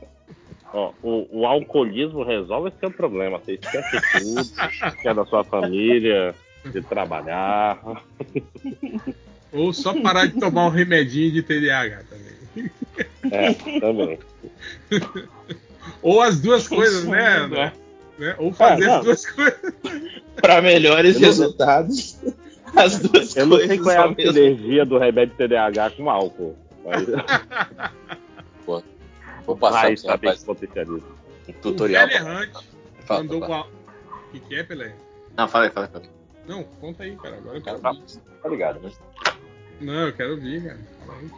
Ó, 0.73 0.93
o, 1.03 1.41
o 1.41 1.47
alcoolismo 1.47 2.25
resolve 2.25 2.69
esse 2.69 2.79
seu 2.79 2.91
problema. 2.91 3.39
Você 3.39 3.53
esquece 3.55 4.01
tudo, 4.19 4.43
que 5.01 5.09
é 5.09 5.15
da 5.15 5.25
sua 5.25 5.45
família, 5.45 6.35
de 6.65 6.81
trabalhar. 6.83 7.81
Ou 9.53 9.73
só 9.73 9.99
parar 10.01 10.27
de 10.27 10.39
tomar 10.39 10.67
um 10.67 10.71
remedinho 10.71 11.33
de 11.33 11.43
TDAH 11.43 12.03
também. 12.09 12.71
É, 13.33 13.81
também. 13.81 14.19
Ou 16.03 16.21
as 16.23 16.41
duas 16.41 16.69
coisas, 16.69 17.05
né? 17.05 17.37
André? 17.39 17.73
Né? 18.19 18.35
Ou 18.39 18.53
fazer 18.53 18.85
É, 18.85 18.87
não. 18.87 18.99
as 18.99 19.05
duas 19.05 19.27
coisas. 19.27 19.73
Para 20.41 20.63
melhores 20.63 21.17
Eu 21.17 21.21
não- 21.23 21.29
resultados, 21.29 22.17
as 22.77 22.99
duas 23.01 23.37
Eu 23.37 23.47
não 23.47 23.57
coisas 23.59 23.69
sei 23.69 23.79
qual 23.79 23.95
é 23.95 23.99
a 23.99 24.09
mesmo 24.09 24.33
sinergia 24.33 24.85
do 24.87 24.99
remédio 24.99 25.35
TDAH 25.37 25.91
com 25.91 26.09
álcool. 26.11 26.57
Mas 26.85 27.07
Vou 29.47 29.57
passar 29.57 29.87
pro 29.89 29.97
saber 29.99 30.29
rapaz 30.29 30.43
um 30.43 30.47
O 31.49 31.53
tutorial. 31.61 32.07
Pra- 32.07 32.17
Errante 32.17 32.53
Fala, 33.05 33.21
mandou 33.23 33.41
fala. 33.41 33.55
uma. 33.57 33.67
O 33.67 34.31
que, 34.33 34.41
que 34.41 34.55
é, 34.55 34.63
Pelé? 34.63 34.95
Não, 35.37 35.49
fala 35.49 35.65
aí, 35.65 35.71
fala 35.71 35.87
aí. 35.87 35.93
Fala 35.93 36.05
aí. 36.05 36.11
Não, 36.51 36.65
conta 36.81 37.05
aí, 37.05 37.15
cara. 37.17 37.37
Agora 37.37 37.59
eu 37.59 37.63
quero 37.63 37.79
Tá, 37.79 37.91
ouvir. 37.91 38.03
tá 38.43 38.49
ligado, 38.49 38.81
né? 38.81 38.91
Não, 39.81 39.95
eu 40.09 40.13
quero 40.13 40.31
ouvir, 40.33 40.65
cara. 40.65 40.79
Fala 41.07 41.19
aí. 41.19 41.31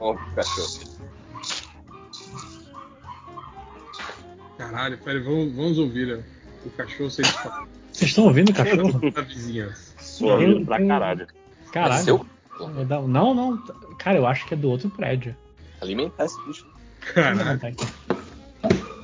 Ó, 0.00 0.12
o 0.12 0.34
cachorro. 0.34 0.98
Caralho, 4.56 4.98
pera, 4.98 5.22
vamos, 5.22 5.54
vamos 5.54 5.78
ouvir 5.78 6.16
ó, 6.18 6.66
o 6.66 6.70
cachorro 6.72 7.08
ser 7.10 7.22
disparado 7.22 7.68
Vocês 7.92 8.10
estão 8.10 8.24
ouvindo 8.24 8.50
o 8.50 8.54
cachorro? 8.54 8.98
da 9.12 9.20
vizinhança. 9.22 9.94
Vida 10.38 10.64
pra 10.66 10.84
caralho. 10.84 11.22
É 11.22 11.70
Caralho. 11.72 12.04
seu? 12.04 12.26
Eu 12.58 12.84
da- 12.84 13.00
Não, 13.02 13.34
não. 13.34 13.56
Cara, 13.98 14.18
eu 14.18 14.26
acho 14.26 14.46
que 14.46 14.54
é 14.54 14.56
do 14.56 14.68
outro 14.68 14.90
prédio. 14.90 15.36
Alimentar 15.80 16.24
esse 16.24 16.44
bicho. 16.44 16.66
Caralho. 17.14 17.60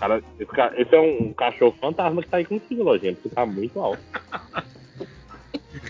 Cara, 0.05 0.23
esse, 0.39 0.45
ca- 0.51 0.73
esse 0.77 0.95
é 0.95 1.01
um 1.01 1.33
cachorro 1.33 1.75
fantasma 1.81 2.23
que 2.23 2.29
tá 2.29 2.37
aí 2.37 2.45
contigo, 2.45 2.83
Lojinha, 2.83 3.15
porque 3.15 3.31
tá 3.31 3.47
muito 3.47 3.81
alto. 3.81 4.03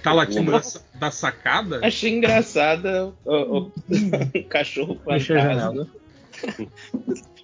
Tá 0.04 0.12
latindo 0.12 0.52
da, 0.52 0.62
sa- 0.62 0.80
da 0.94 1.10
sacada? 1.10 1.80
Achei 1.84 2.12
engraçada 2.14 3.12
o, 3.24 3.32
o- 3.34 3.72
o 4.38 4.44
cachorro 4.48 5.00
fantasma. 5.04 5.88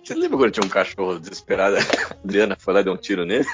Você 0.04 0.14
lembra 0.14 0.38
quando 0.38 0.52
tinha 0.52 0.64
um 0.64 0.68
cachorro 0.68 1.18
desesperado? 1.18 1.76
A 1.76 1.80
Adriana 2.24 2.56
foi 2.56 2.72
lá 2.74 2.80
e 2.80 2.84
deu 2.84 2.92
um 2.92 2.96
tiro 2.96 3.24
nele? 3.24 3.46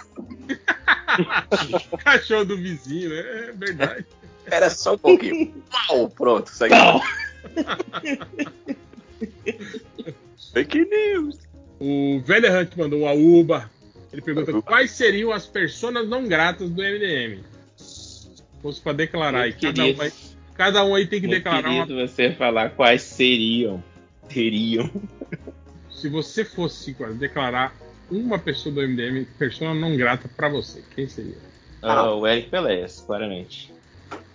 Cachorro 2.04 2.44
do 2.44 2.56
vizinho, 2.58 3.08
né? 3.08 3.20
É 3.48 3.52
verdade. 3.52 4.04
Era 4.44 4.68
só 4.68 4.92
um 4.94 4.98
pouquinho. 4.98 5.54
Pau! 5.88 6.08
Pronto, 6.10 6.50
segue. 6.50 6.74
Não. 6.74 7.00
Fake 10.52 10.84
news. 10.84 11.45
O 11.78 12.20
velho 12.24 12.58
Hunt 12.58 12.76
mandou 12.76 13.06
a 13.06 13.12
Uba. 13.12 13.70
Ele 14.12 14.22
pergunta 14.22 14.62
quais 14.62 14.92
seriam 14.92 15.32
as 15.32 15.46
personas 15.46 16.08
não 16.08 16.26
gratas 16.26 16.70
do 16.70 16.82
MDM. 16.82 17.42
Se 17.76 18.30
fosse 18.62 18.80
pra 18.80 18.92
declarar, 18.92 19.48
e 19.48 19.52
cada 19.52 19.84
um, 19.84 20.00
aí, 20.00 20.12
cada 20.54 20.84
um 20.84 20.94
aí 20.94 21.06
tem 21.06 21.20
que 21.20 21.28
declarar 21.28 21.70
uma. 21.70 21.86
querido 21.86 22.08
você 22.08 22.32
falar 22.32 22.70
quais 22.70 23.02
seriam. 23.02 23.82
teriam. 24.28 24.90
Se 25.90 26.08
você 26.08 26.44
fosse 26.44 26.96
declarar 27.18 27.74
uma 28.10 28.38
pessoa 28.38 28.74
do 28.74 28.80
MDM 28.86 29.26
persona 29.38 29.74
não 29.74 29.96
grata 29.96 30.28
pra 30.28 30.48
você, 30.48 30.82
quem 30.94 31.08
seria? 31.08 31.38
Ah, 31.82 32.14
o 32.14 32.26
Eric 32.26 32.48
Pelés, 32.50 33.02
claramente. 33.06 33.72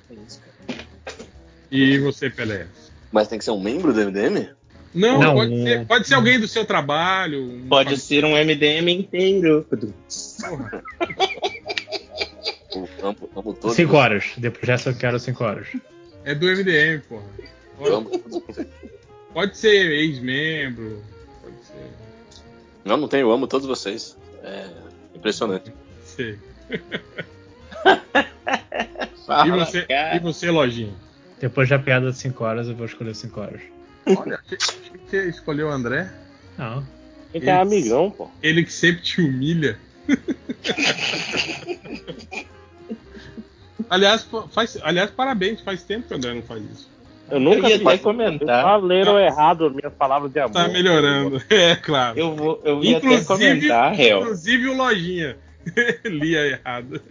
É 0.10 0.14
isso, 0.14 0.42
cara. 0.42 0.86
E 1.72 1.98
você, 2.00 2.30
Pelé? 2.30 2.68
Mas 3.12 3.28
tem 3.28 3.40
que 3.40 3.46
ser 3.46 3.52
um 3.52 3.62
membro 3.62 3.94
do 3.94 4.00
MDM? 4.00 4.50
Não, 4.94 5.20
Não, 5.20 5.34
pode, 5.36 5.54
um- 5.54 5.64
ser, 5.64 5.86
pode 5.88 6.08
ser 6.08 6.14
alguém 6.16 6.40
do 6.40 6.48
seu 6.48 6.66
trabalho. 6.66 7.44
um 7.44 7.68
Pode 7.68 7.98
ser 7.98 8.26
um 8.26 8.36
MDM 8.36 8.90
inteiro. 8.92 9.66
Porra. 9.70 10.84
Amo, 13.04 13.30
amo 13.36 13.54
todos. 13.54 13.76
5 13.76 13.96
horas. 13.98 14.32
Depois 14.38 14.66
dessa 14.66 14.90
eu 14.92 14.96
quero 14.96 15.20
5 15.20 15.44
horas. 15.44 15.68
É 16.24 16.34
do 16.34 16.46
MDM, 16.46 17.02
porra. 17.02 17.24
Eu 17.82 17.96
amo 17.98 18.10
todos 18.18 18.42
vocês. 18.46 18.68
Pode 19.34 19.58
ser 19.58 19.92
ex-membro. 19.92 21.04
Pode 21.42 21.56
ser. 21.66 21.92
Não, 22.86 22.96
não 22.98 23.08
tem, 23.10 23.20
eu 23.22 23.32
amo 23.32 23.46
todos 23.48 23.68
vocês. 23.68 24.18
É 24.44 24.68
impressionante. 25.16 25.74
Sei. 26.06 26.38
Fala, 29.28 29.48
E 29.48 29.52
você, 29.52 29.82
cara. 29.84 30.16
e 30.16 30.20
você, 30.20 30.50
Lojinha? 30.50 30.94
Depois 31.40 31.68
da 31.70 31.80
piada 31.80 32.12
de 32.12 32.18
5 32.18 32.44
horas, 32.44 32.68
eu 32.68 32.76
vou 32.76 32.86
escolher 32.86 33.16
5 33.16 33.40
horas. 33.40 33.62
Olha, 34.06 34.40
achei 34.46 34.58
achei 34.58 34.80
que 34.98 35.10
você 35.10 35.30
escolheu 35.30 35.68
o 35.68 35.72
André. 35.72 36.12
Não. 36.58 36.86
Ele 37.34 37.50
é 37.50 37.54
amigão, 37.54 38.12
pô. 38.12 38.30
Ele 38.44 38.64
que 38.64 38.74
sempre 38.74 39.02
te 39.04 39.22
humilha. 39.22 39.78
aliás, 43.90 44.28
faz, 44.52 44.78
aliás, 44.82 45.12
parabéns. 45.12 45.62
Faz 45.62 45.84
tempo 45.84 46.08
que 46.08 46.14
o 46.14 46.18
André 46.18 46.34
não 46.34 46.42
faz 46.42 46.64
isso. 46.72 46.90
Eu 47.30 47.40
nunca 47.40 47.70
Eu 47.70 47.78
ia 47.82 47.98
comentar. 48.00 48.64
Só 48.64 48.78
leram 48.78 49.18
errado 49.18 49.72
minhas 49.72 49.94
palavras 49.94 50.32
de 50.32 50.40
amor. 50.40 50.52
Tá 50.54 50.68
melhorando. 50.68 51.42
É, 51.50 51.76
claro. 51.78 52.20
Eu 52.20 52.36
vou, 52.36 52.62
eu 52.66 52.84
ia 52.84 52.98
até 52.98 53.08
Inclusive- 53.08 53.26
comentar, 53.26 53.94
réu. 53.94 54.20
Inclusive 54.22 54.68
o 54.68 54.76
Lojinha. 54.76 55.38
Lia 56.04 56.40
errado. 56.48 57.02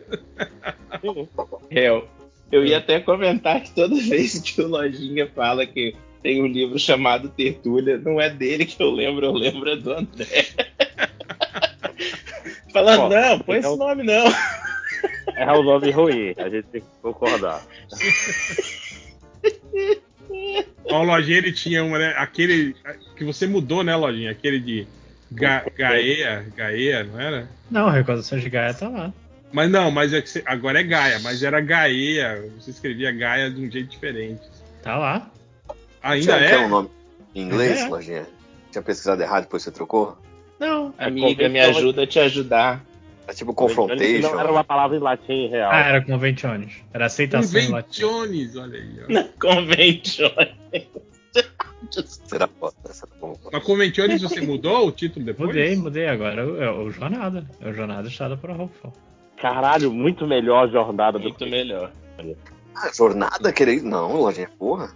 réu. 1.71 2.07
Eu 2.53 2.67
ia 2.67 2.79
até 2.79 2.99
comentar 3.01 3.63
que 3.63 3.71
toda 3.75 3.95
vez 3.95 4.39
que 4.41 4.61
o 4.61 4.67
Lojinha 4.67 5.27
fala 5.35 5.65
que 5.65 5.95
tem 6.23 6.43
um 6.43 6.47
livro 6.47 6.79
chamado 6.79 7.29
Tertúlia, 7.29 7.99
não 7.99 8.21
é 8.21 8.29
dele 8.31 8.65
que 8.67 8.83
eu 8.83 8.91
lembro, 8.91 9.27
eu 9.27 9.33
lembro 9.33 9.71
é 9.71 9.77
do 9.77 9.93
André. 9.93 10.27
Falando, 12.73 13.01
Ó, 13.03 13.09
não, 13.09 13.39
põe 13.41 13.59
então- 13.59 13.71
esse 13.73 13.79
nome 13.79 14.03
não. 14.03 14.25
É 15.35 15.51
o 15.53 15.63
nome 15.63 15.91
ruim, 15.91 16.35
a 16.37 16.49
gente 16.49 16.67
tem 16.69 16.81
que 16.83 16.87
concordar. 17.03 17.63
Ó, 20.85 21.01
o 21.01 21.05
Lojinha 21.05 21.39
ele 21.39 21.53
tinha 21.53 21.83
uma, 21.85 21.99
né? 21.99 22.15
Aquele 22.17 22.75
que 23.17 23.25
você 23.25 23.47
mudou, 23.47 23.83
né, 23.83 23.95
Lojinha? 23.97 24.31
Aquele 24.31 24.61
de 24.61 24.87
Ga 25.33 25.65
Gaia, 25.77 26.47
Gaia, 26.57 27.05
não 27.05 27.21
era? 27.21 27.49
Não, 27.71 27.89
Recordações 27.91 28.43
de 28.43 28.51
Gaia 28.51 28.75
tá 28.75 28.89
lá. 28.89 29.13
Mas 29.53 29.69
não, 29.71 29.91
mas 29.91 30.13
é 30.13 30.23
que 30.23 30.31
você- 30.31 30.43
agora 30.47 30.79
é 30.81 30.85
Gaia, 30.85 31.19
mas 31.21 31.43
era 31.43 31.61
Gaia. 31.61 32.45
Você 32.59 32.71
escrevia 32.71 33.11
Gaia 33.11 33.51
de 33.51 33.61
um 33.65 33.71
jeito 33.71 33.89
diferente. 33.91 34.43
Tá 34.83 34.97
lá. 34.97 35.31
Ainda 36.03 36.39
Você 36.39 36.45
é? 36.45 36.49
quer 36.49 36.59
um 36.61 36.69
nome 36.69 36.91
em 37.35 37.43
inglês, 37.43 37.81
É. 37.81 37.89
Lojinha? 37.89 38.27
Tinha 38.71 38.83
pesquisado 38.83 39.23
errado, 39.23 39.43
depois 39.45 39.63
você 39.63 39.71
trocou? 39.71 40.17
Não. 40.59 40.95
Amiga, 40.99 41.49
me 41.49 41.59
ajuda 41.61 42.03
a 42.03 42.07
te 42.07 42.19
ajudar. 42.19 42.85
É 43.27 43.33
tipo 43.33 43.53
Não 43.53 43.65
era 43.65 43.75
Confrontation. 43.75 44.51
uma 44.51 44.65
palavra 44.65 44.97
em 44.97 45.01
latim 45.01 45.49
real. 45.49 45.71
Ah, 45.73 45.81
era 45.81 46.05
Conventiones. 46.05 46.73
Era 46.93 47.07
aceitação 47.07 47.61
em 47.61 47.69
latim. 47.69 48.03
Conventiones, 48.03 48.57
olha 48.57 48.79
aí. 48.79 49.01
Ó. 49.09 49.13
Na 49.13 49.25
convention. 49.41 50.31
Será 52.27 52.49
foda, 52.49 52.75
essa. 52.89 53.07
Mas 53.53 53.63
Conventiones 53.63 54.21
você 54.21 54.41
mudou 54.41 54.89
o 54.89 54.93
título 54.93 55.25
depois? 55.25 55.49
Mudei, 55.49 55.77
mudei. 55.77 56.09
Agora 56.09 56.43
é 56.43 56.71
o, 56.71 56.89
é 56.89 56.93
Jornada. 56.93 57.47
É 57.61 57.69
o 57.69 57.73
Jornada 57.73 58.09
Estrada 58.09 58.37
para 58.37 58.53
Rockfall. 58.53 58.93
Caralho, 59.37 59.93
muito 59.93 60.27
melhor 60.27 60.65
a 60.65 60.71
jornada 60.71 61.19
do 61.19 61.23
Muito 61.23 61.39
que 61.39 61.49
melhor. 61.51 61.93
Ah, 62.75 62.91
jornada 62.93 63.53
querer. 63.53 63.83
Não, 63.83 64.21
Lojinha, 64.21 64.51
porra. 64.59 64.91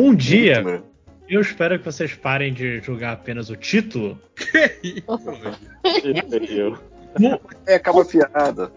Um 0.00 0.14
dia, 0.14 0.54
Muito 0.62 0.66
melhor. 0.66 0.82
eu 1.28 1.40
espero 1.40 1.78
que 1.78 1.84
vocês 1.84 2.14
parem 2.14 2.52
de 2.52 2.80
julgar 2.80 3.12
apenas 3.14 3.50
o 3.50 3.56
título. 3.56 4.18
Que 4.36 4.80
isso. 4.84 6.78
É, 7.66 7.74
acaba 7.74 8.02
a 8.02 8.04
piada. 8.04 8.70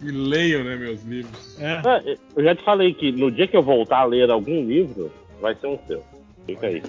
E 0.00 0.10
leiam, 0.10 0.62
né, 0.64 0.76
meus 0.76 1.02
livros. 1.04 1.60
É. 1.60 1.82
Ah, 1.84 2.02
Eu 2.36 2.44
já 2.44 2.54
te 2.54 2.64
falei 2.64 2.94
que 2.94 3.10
no 3.12 3.30
dia 3.30 3.46
que 3.48 3.56
eu 3.56 3.62
voltar 3.62 3.98
a 3.98 4.04
ler 4.04 4.30
algum 4.30 4.64
livro, 4.64 5.12
vai 5.40 5.54
ser 5.56 5.66
um 5.66 5.78
seu. 5.86 6.02
Fica 6.46 6.66
aí. 6.68 6.82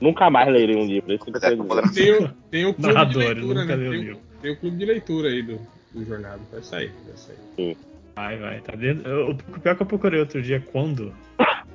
Nunca 0.00 0.28
mais 0.30 0.48
lerei 0.50 0.74
um 0.74 0.84
livro. 0.86 1.12
Esse 1.12 1.22
é, 1.46 1.50
Tem 1.92 2.12
o, 2.12 2.28
tem 2.50 2.66
o 2.66 2.74
clube 2.74 2.88
de 2.88 2.94
Narradores, 2.94 3.28
leitura, 3.28 3.60
nunca 3.60 3.76
né? 3.76 3.82
Tem, 3.82 3.88
o- 3.88 4.02
livro. 4.02 4.18
tem 4.42 4.50
o 4.50 4.56
clube 4.56 4.76
de 4.76 4.84
leitura 4.86 5.28
aí 5.28 5.42
do, 5.42 5.60
do 5.92 6.04
Jornada. 6.04 6.40
Vai 6.50 6.62
sair, 6.62 6.92
vai 7.06 7.16
sair. 7.16 7.76
Vai, 8.16 8.38
vai. 8.38 8.60
Tá 8.60 8.74
dentro. 8.74 9.08
eu- 9.08 9.30
O 9.30 9.60
pior 9.60 9.76
que 9.76 9.82
eu 9.82 9.86
procurei 9.86 10.18
outro 10.20 10.42
dia 10.42 10.60
quando 10.72 11.12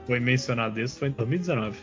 foi 0.09 0.19
mencionado 0.19 0.81
isso 0.81 0.97
foi 0.97 1.09
em 1.09 1.11
2019. 1.11 1.77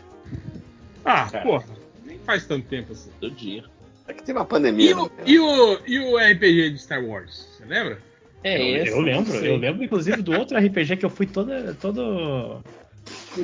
Ah, 1.05 1.29
Cara. 1.31 1.45
porra. 1.45 1.65
Nem 2.05 2.19
faz 2.19 2.45
tanto 2.45 2.67
tempo 2.67 2.91
assim. 2.91 3.09
Todo 3.21 3.33
dia. 3.33 3.63
É 4.05 4.13
que 4.13 4.21
teve 4.21 4.37
uma 4.37 4.43
pandemia. 4.43 4.89
E 4.91 4.93
o, 4.93 5.05
né? 5.05 5.11
e, 5.25 5.39
o, 5.39 5.79
e 5.87 5.99
o 5.99 6.17
RPG 6.17 6.71
de 6.71 6.77
Star 6.79 7.01
Wars? 7.01 7.47
Você 7.57 7.63
lembra? 7.63 7.99
É 8.43 8.61
eu, 8.61 8.83
esse. 8.83 8.91
eu 8.91 8.99
lembro, 8.99 9.33
eu 9.33 9.55
lembro 9.55 9.81
inclusive 9.81 10.21
do 10.21 10.33
outro 10.37 10.57
RPG 10.57 10.97
que 10.97 11.05
eu 11.05 11.09
fui 11.09 11.25
todo, 11.25 11.51
todo, 11.75 12.61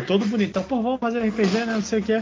todo 0.05 0.25
bonitão. 0.25 0.61
Pô, 0.63 0.81
vamos 0.81 0.99
fazer 0.99 1.19
RPG, 1.19 1.59
né? 1.65 1.73
Não 1.75 1.81
sei 1.81 1.99
o 1.99 2.03
que. 2.03 2.21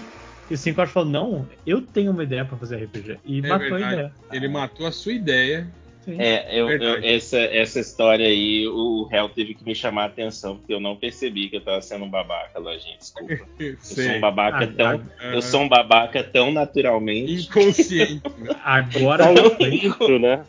E 0.51 0.53
o 0.53 0.57
5 0.57 0.79
horas 0.81 0.93
falou: 0.93 1.09
Não, 1.09 1.49
eu 1.65 1.81
tenho 1.81 2.11
uma 2.11 2.23
ideia 2.23 2.45
pra 2.45 2.57
fazer 2.57 2.75
RPG. 2.83 3.17
E 3.25 3.39
É 3.39 3.41
matou 3.41 3.55
a 3.55 3.69
verdade. 3.71 3.93
ideia. 3.93 4.13
Ele 4.31 4.47
matou 4.47 4.85
a 4.85 4.91
sua 4.91 5.13
ideia. 5.13 5.67
Sim. 6.03 6.15
É, 6.19 6.47
eu- 6.59 6.67
eu- 6.69 7.03
essa, 7.03 7.37
essa 7.39 7.79
história 7.79 8.25
aí, 8.25 8.67
o 8.67 9.03
réu 9.03 9.29
teve 9.29 9.53
que 9.53 9.63
me 9.63 9.75
chamar 9.75 10.03
a 10.03 10.05
atenção, 10.07 10.57
porque 10.57 10.73
eu 10.73 10.79
não 10.79 10.95
percebi 10.95 11.47
que 11.47 11.57
eu 11.57 11.61
tava 11.61 11.79
sendo 11.81 12.05
um 12.05 12.09
babaca, 12.09 12.57
Lojinha, 12.59 12.97
desculpa. 12.97 13.33
Eu 13.59 13.77
sou 13.79 14.03
um 14.05 14.19
babaca 14.19 14.63
Ah, 14.63 14.67
tão. 14.67 15.05
ah, 15.19 15.25
eu 15.33 15.41
sou 15.43 15.61
um 15.61 15.69
babaca 15.69 16.23
tão 16.23 16.51
naturalmente. 16.51 17.47
Inconsciente. 17.47 18.21
Agora 18.65 19.25
foi. 19.57 19.75
isso, 19.75 20.19
né? 20.19 20.43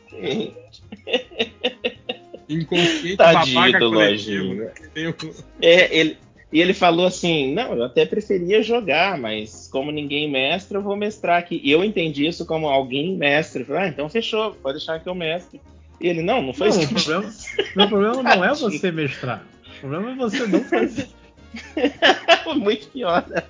Inconsciente 2.48 3.16
Tadinho 3.16 3.54
babaca 3.60 3.78
do 3.78 3.90
coletivo. 3.92 4.44
Lojinha. 4.48 4.64
Né? 4.64 5.14
É, 5.60 5.98
ele, 5.98 6.16
e 6.52 6.60
ele 6.60 6.74
falou 6.74 7.06
assim: 7.06 7.54
não, 7.54 7.74
eu 7.74 7.84
até 7.84 8.04
preferia 8.04 8.62
jogar, 8.62 9.16
mas 9.18 9.68
como 9.72 9.90
ninguém 9.90 10.30
mestra, 10.30 10.78
eu 10.78 10.82
vou 10.82 10.94
mestrar 10.96 11.38
aqui. 11.38 11.60
E 11.64 11.70
eu 11.70 11.82
entendi 11.82 12.26
isso 12.26 12.44
como 12.44 12.68
alguém 12.68 13.16
mestre. 13.16 13.62
Eu 13.62 13.66
Falei, 13.66 13.82
ah, 13.84 13.88
então 13.88 14.08
fechou, 14.08 14.52
pode 14.62 14.78
deixar 14.78 15.00
que 15.00 15.08
eu 15.08 15.14
mestre. 15.14 15.60
E 16.00 16.08
ele, 16.08 16.20
não, 16.22 16.42
não 16.42 16.52
foi 16.52 16.68
Não, 16.68 16.80
isso. 16.80 16.88
problema, 16.94 17.32
meu 17.76 17.88
problema 17.88 18.22
não 18.22 18.44
é 18.44 18.52
você 18.54 18.92
mestrar. 18.92 19.46
O 19.76 19.80
problema 19.80 20.10
é 20.12 20.14
você 20.16 20.46
não 20.46 20.60
fazer. 20.64 21.08
Muito 22.56 22.88
pior, 22.88 23.24
né? 23.28 23.42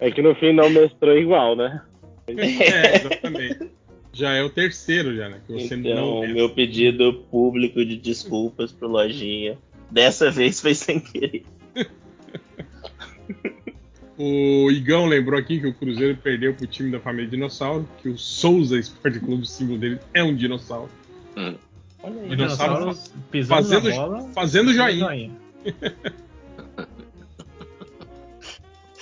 É 0.00 0.10
que 0.10 0.22
no 0.22 0.34
fim 0.34 0.52
não 0.52 0.70
mestrou 0.70 1.16
igual, 1.16 1.56
né? 1.56 1.80
É, 2.28 2.96
exatamente. 2.96 3.70
Já 4.12 4.32
é 4.32 4.42
o 4.42 4.50
terceiro, 4.50 5.14
já, 5.16 5.28
né? 5.28 5.40
Que 5.46 5.52
você 5.52 5.74
Então, 5.74 5.94
não. 5.94 6.20
o 6.20 6.28
meu 6.28 6.48
pedido 6.50 7.24
público 7.30 7.84
de 7.84 7.96
desculpas 7.96 8.70
pro 8.70 8.88
Lojinha. 8.88 9.58
Dessa 9.90 10.30
vez 10.30 10.60
foi 10.60 10.74
sem 10.74 11.00
querer. 11.00 11.44
O 14.16 14.70
Igão 14.70 15.06
lembrou 15.06 15.38
aqui 15.38 15.58
que 15.60 15.66
o 15.66 15.74
Cruzeiro 15.74 16.16
perdeu 16.16 16.54
pro 16.54 16.66
time 16.68 16.90
da 16.92 17.00
família 17.00 17.28
Dinossauro, 17.28 17.88
que 18.00 18.08
o 18.08 18.16
Souza 18.16 18.78
Esporte 18.78 19.18
Clube, 19.18 19.42
o 19.42 19.46
símbolo 19.46 19.78
dele, 19.78 19.98
é 20.12 20.22
um 20.22 20.34
dinossauro. 20.34 20.88
Olha 21.36 21.56
aí. 22.22 22.28
Dinossauro 22.28 22.74
Dinossauros 22.80 23.12
pisando 23.30 23.62
fazendo- 23.62 23.88
na 23.88 23.94
bola. 23.96 24.28
Fazendo 24.32 24.72
joinha. 24.72 25.30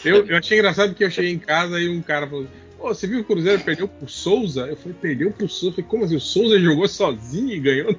Eu, 0.05 0.27
eu 0.27 0.37
achei 0.37 0.59
engraçado 0.59 0.95
que 0.95 1.05
eu 1.05 1.11
cheguei 1.11 1.31
em 1.31 1.39
casa 1.39 1.81
e 1.81 1.89
um 1.89 2.03
cara 2.03 2.27
falou: 2.27 2.47
Pô, 2.77 2.89
você 2.89 3.07
viu 3.07 3.19
que 3.19 3.33
o 3.33 3.37
Cruzeiro 3.37 3.63
perdeu 3.63 3.87
pro 3.87 4.09
Souza? 4.09 4.63
Eu 4.67 4.77
falei: 4.77 4.97
Perdeu 5.01 5.31
pro 5.31 5.49
Souza? 5.49 5.69
Eu 5.69 5.73
falei: 5.77 5.89
Como 5.91 6.05
assim? 6.05 6.17
O 6.17 6.21
Souza 6.21 6.59
jogou 6.59 6.89
sozinho 6.89 7.53
e 7.53 7.61
ganhou? 7.61 7.97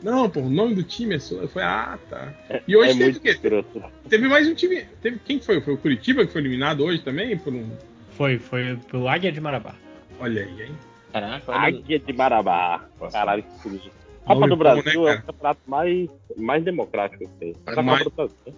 do 0.00 0.04
Cruzeiro?" 0.10 0.16
Não, 0.22 0.30
pô, 0.30 0.40
o 0.40 0.50
nome 0.50 0.74
do 0.74 0.82
time 0.82 1.14
é 1.16 1.20
falei: 1.48 1.68
Ah, 1.68 1.98
tá. 2.08 2.34
E 2.66 2.76
hoje 2.76 2.90
é 2.92 2.94
teve 3.04 3.18
o 3.18 3.20
quê? 3.20 3.30
escroto. 3.30 3.82
Teve 4.08 4.28
mais 4.28 4.48
um 4.48 4.54
time. 4.54 4.84
Teve, 5.02 5.18
quem 5.24 5.38
que 5.38 5.44
foi? 5.46 5.60
Foi 5.60 5.74
o 5.74 5.78
Curitiba 5.78 6.26
que 6.26 6.32
foi 6.32 6.40
eliminado 6.40 6.82
hoje 6.84 7.00
também? 7.02 7.36
Por 7.36 7.52
um... 7.52 7.68
Foi, 8.12 8.38
foi 8.38 8.76
pelo 8.90 9.08
Águia 9.08 9.30
de 9.32 9.40
Marabá. 9.40 9.74
Olha 10.18 10.42
aí, 10.42 10.62
hein? 10.62 10.72
Caraca, 11.12 11.50
olha. 11.52 11.60
Águia 11.78 11.98
de 11.98 12.12
Marabá. 12.12 12.84
Nossa. 13.00 13.12
Caralho, 13.18 13.42
que 13.42 13.62
escroto. 13.62 13.90
Copa 14.24 14.46
do 14.46 14.56
bom, 14.56 14.56
Brasil 14.62 15.04
né, 15.04 15.12
é 15.12 15.14
o 15.14 15.22
campeonato 15.22 15.60
mais, 15.66 16.08
mais 16.36 16.62
democrático 16.62 17.24
que 17.24 17.30
tem. 17.40 17.56
Essa 17.66 17.82
mais-. 17.82 18.06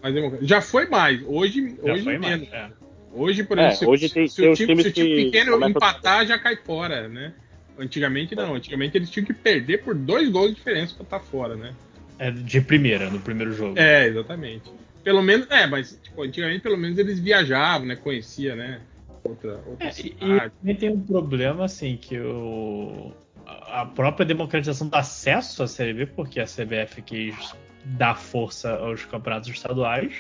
Mas 0.03 0.13
democrático. 0.15 0.49
já 0.49 0.61
foi 0.61 0.87
mais. 0.89 1.23
Hoje, 1.25 1.77
Já 1.83 1.93
hoje 1.93 2.03
foi 2.05 2.19
menos. 2.19 2.49
mais. 2.51 2.53
É. 2.53 2.71
Hoje, 3.15 3.45
por 3.45 3.59
É, 3.59 3.63
exemplo, 3.69 3.79
se- 3.79 3.87
hoje 3.87 4.09
tem- 4.09 4.27
se, 4.29 4.37
tem 4.43 4.51
o 4.51 4.55
time, 4.55 4.83
se 4.83 4.89
o 4.89 4.93
time 4.93 5.07
que 5.17 5.25
pequeno 5.27 5.69
empatar, 5.69 6.27
já 6.27 6.39
cai 6.39 6.57
fora, 6.57 7.09
né? 7.09 7.33
Antigamente 7.79 8.35
não. 8.35 8.55
Antigamente 8.55 8.97
eles 8.97 9.11
tinham 9.11 9.27
que 9.27 9.33
perder 9.33 9.83
por 9.83 9.95
dois 9.95 10.29
gols 10.31 10.51
de 10.51 10.57
diferença 10.57 10.95
pra 10.95 11.05
estar 11.05 11.21
fora, 11.21 11.57
né? 11.57 11.75
É 12.19 12.31
de 12.31 12.61
primeira, 12.61 13.11
no 13.11 13.19
primeiro 13.21 13.53
jogo. 13.53 13.79
É, 13.79 14.07
exatamente. 14.07 14.71
Pelo 15.03 15.23
menos, 15.23 15.51
é, 15.51 15.67
mas 15.67 15.99
tipo, 16.03 16.23
antigamente 16.23 16.61
pelo 16.61 16.77
menos 16.77 16.99
eles 16.99 17.19
viajavam, 17.19 17.87
né? 17.87 17.97
Conhecia, 17.97 18.55
né? 18.55 18.81
Outra, 19.25 19.61
outra 19.67 19.87
É, 19.87 19.91
e, 19.91 19.93
cidade. 19.93 20.47
e 20.47 20.51
também 20.61 20.77
tem 20.77 20.91
um 20.91 21.01
problema, 21.01 21.65
assim, 21.65 21.97
que 21.97 22.19
o, 22.21 23.13
a 23.47 23.87
própria 23.87 24.27
democratização 24.27 24.89
do 24.89 24.95
acesso 24.95 25.63
à 25.63 25.67
Série 25.67 25.93
B, 25.95 26.07
porque 26.07 26.41
a 26.41 26.45
CBF 26.45 27.03
quis 27.03 27.55
dar 27.85 28.17
força 28.17 28.75
aos 28.77 29.05
campeonatos 29.05 29.49
estaduais, 29.49 30.15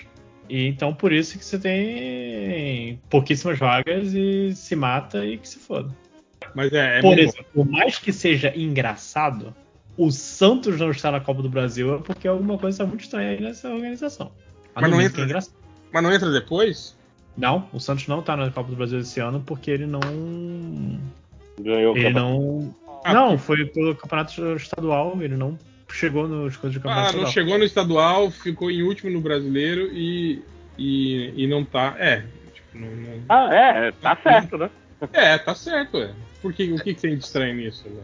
e 0.49 0.67
então 0.67 0.93
por 0.93 1.13
isso 1.13 1.39
que 1.39 1.45
você 1.45 1.59
tem 1.59 3.01
pouquíssimas 3.09 3.59
vagas 3.59 4.13
e 4.15 4.53
se 4.55 4.75
mata 4.75 5.25
e 5.25 5.39
que 5.39 5.49
se 5.49 5.59
foda. 5.59 5.95
Mas 6.55 6.73
é, 6.73 6.99
é 6.99 7.01
por 7.01 7.19
exemplo, 7.19 7.45
por 7.55 7.67
mais 7.69 7.99
que 7.99 8.13
seja 8.13 8.53
engraçado, 8.57 9.55
o 9.97 10.11
Santos 10.11 10.79
não 10.79 10.91
estar 10.91 11.11
na 11.13 11.21
Copa 11.21 11.43
do 11.43 11.49
Brasil 11.49 11.97
é 11.97 11.99
porque 11.99 12.27
alguma 12.29 12.59
coisa 12.59 12.77
está 12.77 12.87
muito 12.87 13.03
estranha 13.05 13.31
aí 13.31 13.41
nessa 13.41 13.69
organização. 13.69 14.33
Mas 14.75 14.91
não 14.91 15.01
entra- 15.01 15.23
é 15.23 15.25
engraçado. 15.25 15.55
Mas 15.93 16.03
não 16.03 16.13
entra 16.13 16.31
depois? 16.31 16.97
Não, 17.37 17.69
o 17.73 17.81
Santos 17.81 18.07
não 18.09 18.23
tá 18.23 18.37
na 18.37 18.51
Copa 18.51 18.71
do 18.71 18.77
Brasil 18.77 18.99
esse 19.01 19.21
ano 19.21 19.43
porque 19.47 19.71
ele 19.71 19.87
não. 19.87 20.01
Ganhou 21.61 21.95
o 21.95 21.97
Ele 21.99 22.11
não. 22.11 22.75
Ah, 23.05 23.13
não, 23.13 23.37
foi 23.39 23.65
pelo 23.67 23.95
campeonato 23.97 24.57
estadual, 24.57 25.21
ele 25.21 25.37
não 25.37 25.59
chegou 25.91 26.29
nos 26.29 26.57
coisas 26.57 26.75
de 26.75 26.79
campeonato 26.81 27.01
Ah, 27.01 27.03
não 27.03 27.09
estadual. 27.29 27.33
chegou 27.33 27.59
no 27.59 27.65
estadual, 27.65 28.31
ficou 28.31 28.71
em 28.71 28.83
último 28.83 29.11
no 29.11 29.21
brasileiro 29.21 29.91
e, 29.93 30.43
e, 30.79 31.33
e 31.37 31.47
não 31.47 31.65
tá. 31.65 31.97
É, 31.99 32.25
tipo, 32.55 32.79
não, 32.79 32.89
não- 32.89 33.23
Ah, 33.29 33.53
é, 33.55 33.93
tá 33.93 34.17
certo, 34.23 34.57
né? 34.57 34.71
é, 35.13 35.37
tá 35.39 35.55
certo, 35.55 35.99
é. 35.99 36.13
Por 36.43 36.53
que, 36.53 36.73
o 36.73 36.77
que, 36.83 36.95
que 36.95 37.01
tem 37.01 37.17
de 37.17 37.25
estranho 37.25 37.55
nisso? 37.55 37.85
né? 37.89 38.03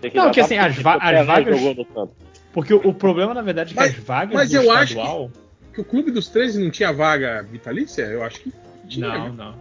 Tem 0.00 0.12
Não, 0.14 0.30
que 0.30 0.40
assim, 0.40 0.56
as 0.56 0.76
va- 0.76 0.98
as 1.00 1.26
vagas-. 1.26 1.60
Porque 2.52 2.72
o, 2.72 2.88
o 2.88 2.94
problema, 2.94 3.34
na 3.34 3.42
verdade, 3.42 3.70
é 3.72 3.74
que 3.74 3.80
Mas- 3.80 3.98
as 3.98 4.04
vagas 4.04 4.34
mas 4.34 4.50
do 4.50 4.56
eu 4.56 4.70
acho 4.70 4.92
estadual. 4.92 5.30
Que 5.74 5.80
o 5.80 5.84
clube 5.84 6.10
dos 6.10 6.28
13 6.28 6.62
não 6.62 6.70
tinha 6.70 6.92
vaga 6.92 7.42
vitalícia? 7.42 8.02
Eu 8.02 8.22
acho 8.22 8.40
que 8.40 8.52
tinha. 8.88 9.08
Não, 9.08 9.32
não. 9.32 9.54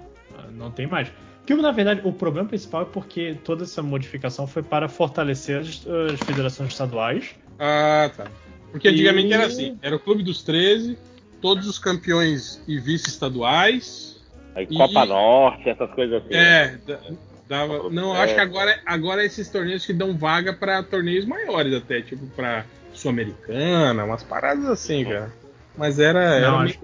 Não 0.54 0.72
tem 0.72 0.86
mais. 0.88 1.10
Porque, 1.40 1.54
na 1.62 1.72
verdade, 1.72 2.02
o 2.04 2.12
problema 2.12 2.48
principal 2.48 2.82
é 2.82 2.86
porque 2.86 3.36
toda 3.44 3.64
essa 3.64 3.82
modificação 3.82 4.46
foi 4.48 4.62
para 4.64 4.90
fortalecer 4.90 5.60
as, 5.62 5.86
as 5.88 6.20
federações 6.26 6.72
estaduais. 6.72 7.36
Ah, 7.60 8.12
tá. 8.16 8.28
Porque 8.72 8.88
antigamente 8.90 9.28
E- 9.30 9.34
era 9.34 9.46
assim: 9.46 9.78
era 9.82 9.96
o 9.96 10.00
clube 10.00 10.24
dos 10.24 10.44
13, 10.44 10.98
todos 11.42 11.68
os 11.68 11.80
campeões 11.80 12.62
e 12.68 12.80
vice-estaduais. 12.80 14.20
Aí 14.56 14.68
E- 14.70 14.76
Copa 14.78 15.06
Norte, 15.06 15.70
essas 15.70 15.90
coisas 15.92 16.22
assim. 16.24 16.34
né? 16.34 16.64
É, 16.64 16.78
da- 16.86 17.00
dava. 17.48 17.90
Não, 17.90 18.16
É. 18.16 18.24
acho 18.24 18.34
que 18.36 18.40
agora, 18.40 18.80
agora 18.86 19.24
esses 19.26 19.50
torneios 19.50 19.86
que 19.86 19.94
dão 19.94 20.16
vaga 20.18 20.54
pra 20.54 20.84
torneios 20.84 21.26
maiores, 21.26 21.74
até, 21.74 22.02
tipo 22.02 22.26
pra 22.28 22.66
Sul-Americana, 22.94 24.04
umas 24.06 24.24
paradas 24.24 24.66
assim, 24.66 25.04
cara. 25.06 25.32
Mas 25.78 26.00
era. 26.00 26.20
era 26.24 26.52
Não, 26.52 26.58
meio- 26.60 26.70
acho- 26.70 26.80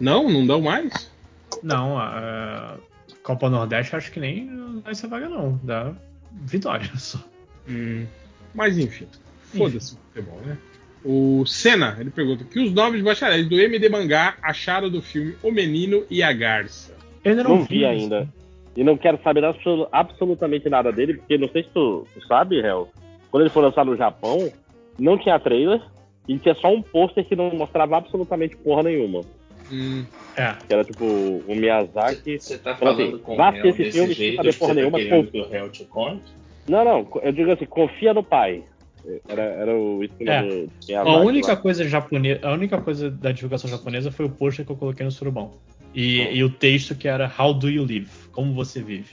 não, 0.00 0.30
não 0.30 0.46
dão 0.46 0.60
mais? 0.60 1.10
Não, 1.62 1.98
a 1.98 2.76
Copa 3.22 3.48
Nordeste 3.48 3.94
acho 3.96 4.10
que 4.10 4.20
nem 4.20 4.50
dá 4.84 4.90
essa 4.90 5.06
vaga, 5.08 5.28
não. 5.28 5.58
Dá 5.62 5.92
vitória 6.32 6.90
só. 6.98 7.18
Hum, 7.68 8.06
mas 8.54 8.76
enfim, 8.78 9.06
foda-se 9.56 9.94
o 9.94 9.98
futebol, 10.12 10.40
né? 10.44 10.58
O 11.04 11.44
Senna, 11.46 11.96
ele 12.00 12.10
pergunta: 12.10 12.44
que 12.44 12.58
os 12.58 12.72
novos 12.72 13.00
bacharéis 13.02 13.46
do 13.48 13.58
MD 13.60 13.88
Mangá 13.88 14.36
acharam 14.42 14.88
do 14.90 15.00
filme 15.02 15.36
O 15.42 15.50
Menino 15.50 16.04
e 16.10 16.22
a 16.22 16.32
Garça? 16.32 16.94
Eu 17.22 17.36
não, 17.36 17.44
Não 17.44 17.64
vi 17.64 17.84
ainda. 17.84 18.28
E 18.76 18.82
não 18.82 18.96
quero 18.96 19.18
saber 19.22 19.44
absolu- 19.44 19.86
absolutamente 19.92 20.68
nada 20.68 20.90
dele, 20.90 21.14
porque 21.14 21.38
não 21.38 21.48
sei 21.48 21.62
se 21.62 21.68
tu, 21.70 22.06
sabe, 22.26 22.58
Hel. 22.58 22.88
Quando 23.30 23.42
ele 23.44 23.50
foi 23.50 23.62
lançado 23.62 23.90
no 23.90 23.96
Japão, 23.96 24.50
não 24.98 25.16
tinha 25.18 25.38
trailer 25.38 25.80
e 26.28 26.38
tinha 26.38 26.54
só 26.54 26.72
um 26.72 26.82
pôster 26.82 27.24
que 27.24 27.36
não 27.36 27.50
mostrava 27.54 27.96
absolutamente 27.96 28.56
porra 28.56 28.82
nenhuma. 28.84 29.20
Hum, 29.72 30.04
É. 30.36 30.54
Que 30.66 30.72
era 30.74 30.84
tipo 30.84 31.04
o 31.04 31.44
Miyazaki. 31.54 32.38
Você 32.38 32.58
tá 32.58 32.74
Fala 32.74 32.94
falando 32.94 33.08
assim, 33.14 33.18
com 33.22 33.36
vá 33.36 33.46
o 33.46 33.48
assistir 33.50 33.68
esse 33.68 33.78
desse 33.82 33.92
filme 33.98 34.14
sem 34.14 34.36
saber 34.36 34.54
porra 34.58 34.74
você 34.74 34.90
tá 34.90 34.90
nenhuma, 34.98 34.98
conte? 35.90 36.22
Não, 36.68 36.84
não, 36.84 37.08
eu 37.22 37.32
digo 37.32 37.50
assim, 37.52 37.66
confia 37.66 38.12
no 38.12 38.22
pai. 38.22 38.62
Era, 39.28 39.42
era 39.42 39.76
o 39.76 40.02
esquema 40.02 40.32
É. 40.32 40.42
do 40.42 40.70
Miyazaki. 40.88 40.94
A 41.16 41.18
única 41.20 41.48
lá. 41.48 41.56
coisa 41.56 41.84
japonesa, 41.88 42.40
a 42.48 42.52
única 42.52 42.80
coisa 42.80 43.10
da 43.10 43.30
divulgação 43.32 43.70
japonesa 43.70 44.10
foi 44.10 44.26
o 44.26 44.30
pôster 44.30 44.64
que 44.66 44.72
eu 44.72 44.76
coloquei 44.76 45.04
no 45.04 45.12
surubão. 45.12 45.52
E, 45.94 46.36
e 46.36 46.42
o 46.44 46.50
texto 46.50 46.94
que 46.94 47.06
era 47.06 47.30
How 47.38 47.54
do 47.54 47.68
you 47.70 47.84
live? 47.84 48.08
Como 48.32 48.52
você 48.54 48.82
vive? 48.82 49.10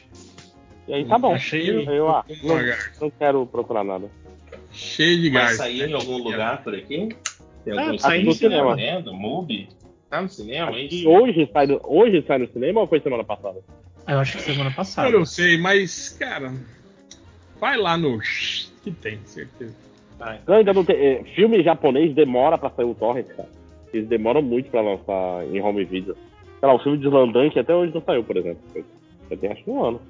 E 0.87 0.93
aí 0.93 1.05
tá 1.05 1.17
bom. 1.17 1.33
Achei- 1.35 1.69
Eu, 1.69 1.81
eu, 1.83 2.09
ah, 2.09 2.25
não, 2.43 2.55
não 2.99 3.09
quero 3.11 3.45
procurar 3.45 3.83
nada. 3.83 4.09
cheio 4.71 5.21
de 5.21 5.29
Vai 5.29 5.41
garça. 5.43 5.57
sair 5.57 5.89
em 5.89 5.93
algum 5.93 6.17
lugar 6.17 6.63
por 6.63 6.73
aqui? 6.73 7.09
Tem 7.63 7.77
Ah, 7.77 7.81
algum 7.85 7.97
tá 7.97 8.09
aí 8.09 8.23
no 8.23 8.31
streaming 8.31 8.55
cinema. 8.55 8.75
vendo? 8.75 9.13
Mubi? 9.13 9.69
Tá 10.09 10.21
no 10.21 10.27
cinema, 10.29 10.71
é 10.71 10.81
E 10.81 10.87
isso? 10.87 11.09
hoje 11.09 11.49
sai, 11.53 11.67
no, 11.67 11.79
hoje 11.83 12.23
sai 12.27 12.39
no 12.39 12.47
cinema 12.51 12.81
ou 12.81 12.87
foi 12.87 12.99
semana 12.99 13.23
passada? 13.23 13.59
Ah, 14.05 14.13
Eu 14.13 14.19
acho 14.19 14.37
que 14.37 14.43
semana 14.43 14.71
passada. 14.71 15.07
Eu 15.09 15.19
não 15.19 15.25
sei, 15.25 15.57
mas, 15.57 16.09
cara, 16.19 16.51
vai 17.59 17.77
lá 17.77 17.95
no. 17.97 18.19
Que 18.83 18.89
tem, 18.91 19.19
certeza. 19.25 19.75
Ainda 20.47 20.73
não 20.73 20.83
tem. 20.83 20.95
é, 20.95 21.23
filme 21.35 21.63
japonês 21.63 22.13
demora 22.13 22.57
pra 22.57 22.69
sair 22.71 22.85
o 22.85 22.93
torrent, 22.95 23.27
cara. 23.27 23.49
Eles 23.93 24.07
demoram 24.07 24.41
muito 24.41 24.69
pra 24.71 24.81
lançar 24.81 25.45
em 25.53 25.61
home 25.61 25.83
video. 25.85 26.15
Sei 26.61 26.69
lá, 26.69 26.75
o 26.75 26.79
filme 26.79 26.99
de 26.99 27.07
Slandunk 27.07 27.57
até 27.59 27.75
hoje 27.75 27.91
não 27.91 28.01
saiu, 28.03 28.23
por 28.23 28.37
exemplo. 28.37 28.61
Já 29.29 29.35
tem 29.35 29.51
acho 29.51 29.63
que 29.63 29.69
um 29.69 29.83
ano. 29.83 30.01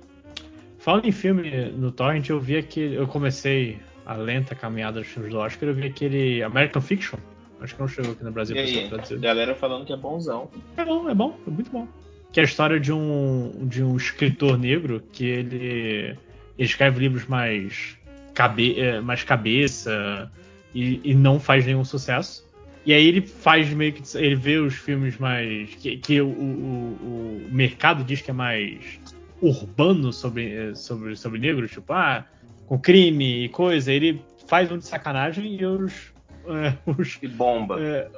Falando 0.78 1.08
em 1.08 1.12
filme 1.12 1.72
no 1.72 1.92
Torrent, 1.92 2.28
eu 2.30 2.40
vi 2.40 2.58
aquele. 2.58 2.96
Eu 2.96 3.08
comecei 3.08 3.80
a 4.06 4.16
lenta 4.16 4.54
caminhada 4.54 5.00
dos 5.00 5.08
filmes 5.08 5.32
do 5.32 5.40
Oscar, 5.40 5.70
eu 5.70 5.76
vi 5.76 5.86
aquele 5.88 6.44
American 6.44 6.82
Fiction. 6.82 7.18
Acho 7.62 7.76
que 7.76 7.80
não 7.82 7.88
chegou 7.88 8.12
aqui 8.12 8.24
no 8.24 8.32
Brasil 8.32 8.56
E 8.58 8.60
pra 8.60 8.68
ser 8.68 8.90
traduzido. 8.90 9.22
galera 9.22 9.56
falando 9.56 9.86
que 9.86 9.94
é 9.94 9.96
bonzão. 9.98 10.50
É 10.76 10.84
bom, 10.84 11.10
é 11.10 11.14
bom, 11.14 11.38
é 11.48 11.50
muito 11.50 11.72
bom. 11.72 11.88
Que 12.34 12.40
é 12.40 12.44
a 12.44 12.46
história 12.46 12.80
de 12.80 12.92
um, 12.92 13.52
de 13.68 13.84
um 13.84 13.96
escritor 13.96 14.58
negro 14.58 15.02
que 15.14 15.26
ele, 15.26 16.18
ele 16.18 16.18
escreve 16.58 17.00
livros 17.00 17.28
mais, 17.28 17.96
cabe, 18.34 18.80
é, 18.80 19.00
mais 19.00 19.24
cabeça 19.24 20.32
e, 20.74 21.00
e 21.04 21.14
não 21.14 21.40
faz 21.40 21.66
nenhum 21.66 21.86
sucesso. 21.86 22.50
E 22.86 22.94
aí 22.94 23.08
ele 23.08 23.22
faz 23.22 23.72
meio 23.74 23.94
que. 23.94 24.02
Ele 24.18 24.36
vê 24.36 24.58
os 24.58 24.74
filmes 24.76 25.18
mais. 25.18 25.70
que, 25.76 25.98
que 25.98 26.20
o, 26.22 26.28
o, 26.28 27.42
o 27.46 27.48
mercado 27.52 28.04
diz 28.04 28.22
que 28.22 28.32
é 28.32 28.34
mais 28.34 29.00
urbano 29.42 30.12
sobre, 30.14 30.52
eh, 30.54 30.76
sobre, 30.76 31.16
sobre 31.16 31.40
negros, 31.40 31.72
tipo, 31.72 31.92
ah, 31.94 32.26
com 32.68 32.80
crime 32.80 33.46
e 33.46 33.50
coisa. 33.50 33.92
Ele 33.92 34.22
faz 34.48 34.72
um 34.72 34.78
de 34.78 34.86
sacanagem 34.86 35.56
e 35.60 35.66
os. 35.66 36.12
eh, 36.48 36.74
os 36.98 37.20
E 37.22 37.28
bomba. 37.28 37.78
eh, 37.80 38.10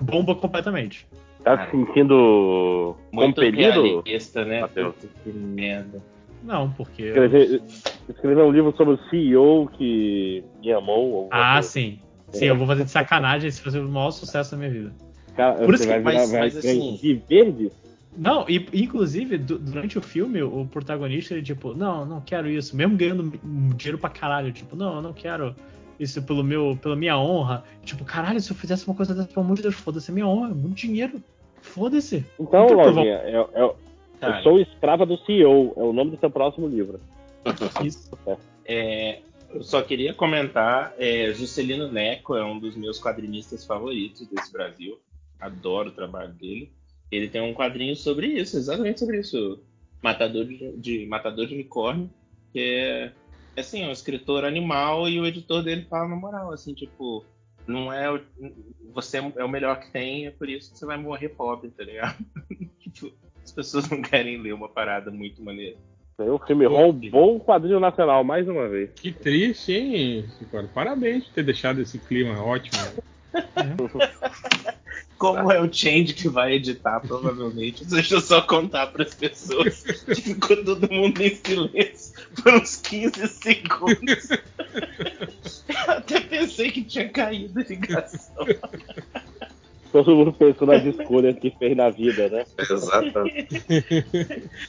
bomba 0.00 0.34
completamente. 0.34 1.06
Tá 1.42 1.64
se 1.66 1.72
sentindo 1.72 2.96
Muito 3.12 3.34
compelido? 3.34 4.02
né? 4.44 4.60
Matheus? 4.60 4.94
Puta, 4.94 5.08
que 5.24 5.30
merda. 5.30 6.00
Não, 6.44 6.70
porque. 6.70 7.02
Escrever, 7.04 7.62
escrever 8.08 8.42
um 8.44 8.52
livro 8.52 8.72
sobre 8.76 8.94
o 8.94 8.98
CEO 9.10 9.68
que 9.76 10.44
me 10.60 10.72
amou. 10.72 11.28
Ah, 11.32 11.54
coisa. 11.54 11.68
sim. 11.68 11.98
Sim, 12.32 12.46
eu 12.46 12.56
vou 12.56 12.66
fazer 12.66 12.84
de 12.84 12.90
sacanagem 12.90 13.48
esse 13.48 13.62
vai 13.62 13.72
ser 13.72 13.78
o 13.80 13.88
maior 13.88 14.10
sucesso 14.10 14.52
da 14.52 14.56
minha 14.56 14.70
vida. 14.70 14.92
Cara, 15.36 15.64
Por 15.64 15.74
isso 15.74 15.86
vai 15.86 15.98
que- 16.02 16.08
virar 16.08 16.20
mas- 16.20 16.30
vai 16.30 16.40
mas 16.40 16.56
assim- 16.56 16.96
de 16.96 17.14
verde? 17.28 17.72
Não, 18.16 18.44
e 18.48 18.56
inclusive, 18.74 19.38
du- 19.38 19.58
durante 19.58 19.96
o 19.96 20.02
filme, 20.02 20.42
o 20.42 20.66
protagonista, 20.66 21.32
ele, 21.32 21.42
tipo, 21.42 21.72
não, 21.72 22.04
não 22.04 22.20
quero 22.20 22.48
isso. 22.48 22.76
Mesmo 22.76 22.96
ganhando 22.96 23.32
dinheiro 23.74 23.96
pra 23.96 24.10
caralho, 24.10 24.52
tipo, 24.52 24.76
não, 24.76 24.96
eu 24.96 25.02
não 25.02 25.12
quero 25.14 25.54
isso 25.98 26.22
pelo 26.22 26.44
meu, 26.44 26.76
pela 26.82 26.94
minha 26.94 27.16
honra. 27.18 27.64
Tipo, 27.84 28.04
caralho, 28.04 28.38
se 28.40 28.50
eu 28.50 28.56
fizesse 28.56 28.86
uma 28.86 28.94
coisa 28.94 29.14
dessa, 29.14 29.28
pelo 29.28 29.44
amor 29.46 29.56
de 29.56 29.62
Deus, 29.62 29.74
foda-se, 29.74 30.10
é 30.10 30.14
minha 30.14 30.26
honra, 30.26 30.50
é 30.50 30.54
muito 30.54 30.74
dinheiro. 30.74 31.22
Foda-se. 31.62 32.24
Então, 32.38 32.66
Lojinha, 32.66 33.22
eu, 33.24 33.48
eu- 33.54 33.76
eu 34.20 34.42
sou 34.42 34.60
escrava 34.60 35.06
do 35.06 35.16
CEO. 35.18 35.72
É 35.76 35.82
o 35.82 35.92
nome 35.92 36.10
do 36.10 36.18
seu 36.18 36.30
próximo 36.30 36.68
livro. 36.68 37.00
isso. 37.82 38.10
É, 38.66 39.20
eu 39.54 39.62
só 39.62 39.82
queria 39.82 40.14
comentar, 40.14 40.94
é, 40.98 41.32
Juscelino 41.32 41.90
Neco 41.90 42.34
é 42.36 42.44
um 42.44 42.58
dos 42.58 42.76
meus 42.76 43.00
quadrinistas 43.00 43.64
favoritos 43.64 44.26
desse 44.28 44.52
Brasil. 44.52 44.98
Adoro 45.40 45.88
o 45.90 45.92
trabalho 45.92 46.32
dele. 46.34 46.72
Ele 47.10 47.28
tem 47.28 47.40
um 47.42 47.52
quadrinho 47.54 47.94
sobre 47.94 48.26
isso, 48.28 48.56
exatamente 48.56 49.00
sobre 49.00 49.20
isso. 49.20 49.60
Matador 50.02 50.44
de, 50.46 50.72
de- 50.76 51.06
Matador 51.06 51.46
de 51.46 51.54
Unicórnio, 51.54 52.10
que 52.52 52.60
é 52.60 53.12
assim, 53.60 53.82
é 53.82 53.88
um 53.88 53.92
escritor 53.92 54.44
animal 54.44 55.08
e 55.08 55.20
o 55.20 55.26
editor 55.26 55.62
dele 55.62 55.86
fala 55.88 56.08
na 56.08 56.16
moral, 56.16 56.52
assim, 56.52 56.72
tipo, 56.74 57.24
não 57.66 57.92
é 57.92 58.10
o, 58.10 58.20
você 58.92 59.18
é 59.18 59.44
o 59.44 59.48
melhor 59.48 59.78
que 59.78 59.92
tem, 59.92 60.26
é 60.26 60.30
por 60.30 60.48
isso 60.48 60.72
que 60.72 60.78
você 60.78 60.86
vai 60.86 60.96
morrer 60.96 61.28
pobre, 61.30 61.70
tá 61.70 61.84
ligado? 61.84 62.24
tipo, 62.80 63.12
as 63.44 63.52
pessoas 63.52 63.88
não 63.90 64.00
querem 64.00 64.40
ler 64.40 64.54
uma 64.54 64.68
parada 64.68 65.10
muito 65.10 65.42
maneira. 65.42 65.76
O 66.30 66.38
filme 66.38 66.66
roubou 66.66 67.36
um 67.36 67.38
quadrinho 67.38 67.80
nacional 67.80 68.22
mais 68.24 68.48
uma 68.48 68.68
vez. 68.68 68.90
Que 68.96 69.12
triste, 69.12 69.72
hein, 69.72 70.24
Ricardo? 70.40 70.68
Parabéns 70.68 71.24
por 71.24 71.34
ter 71.34 71.44
deixado 71.44 71.80
esse 71.80 71.98
clima 71.98 72.42
ótimo. 72.42 72.78
Como 75.18 75.52
é 75.52 75.60
o 75.60 75.72
Change 75.72 76.14
que 76.14 76.28
vai 76.28 76.54
editar, 76.54 76.98
provavelmente. 76.98 77.84
Deixa 77.84 78.16
eu 78.16 78.20
só 78.20 78.42
contar 78.42 78.88
para 78.88 79.04
as 79.04 79.14
pessoas 79.14 79.82
que 79.82 80.16
ficou 80.16 80.64
todo 80.64 80.92
mundo 80.92 81.20
em 81.22 81.36
silêncio 81.36 82.12
por 82.42 82.54
uns 82.54 82.76
15 82.76 83.28
segundos. 83.28 84.28
Eu 85.68 85.92
até 85.92 86.20
pensei 86.20 86.72
que 86.72 86.82
tinha 86.82 87.08
caído 87.08 87.60
a 87.60 87.62
ligação. 87.62 88.44
Todo 89.92 90.16
mundo 90.16 90.32
pensou 90.32 90.66
nas 90.66 90.82
escolhas 90.84 91.38
que 91.38 91.50
fez 91.50 91.76
na 91.76 91.90
vida, 91.90 92.28
né? 92.30 92.44
Exatamente. 92.58 93.62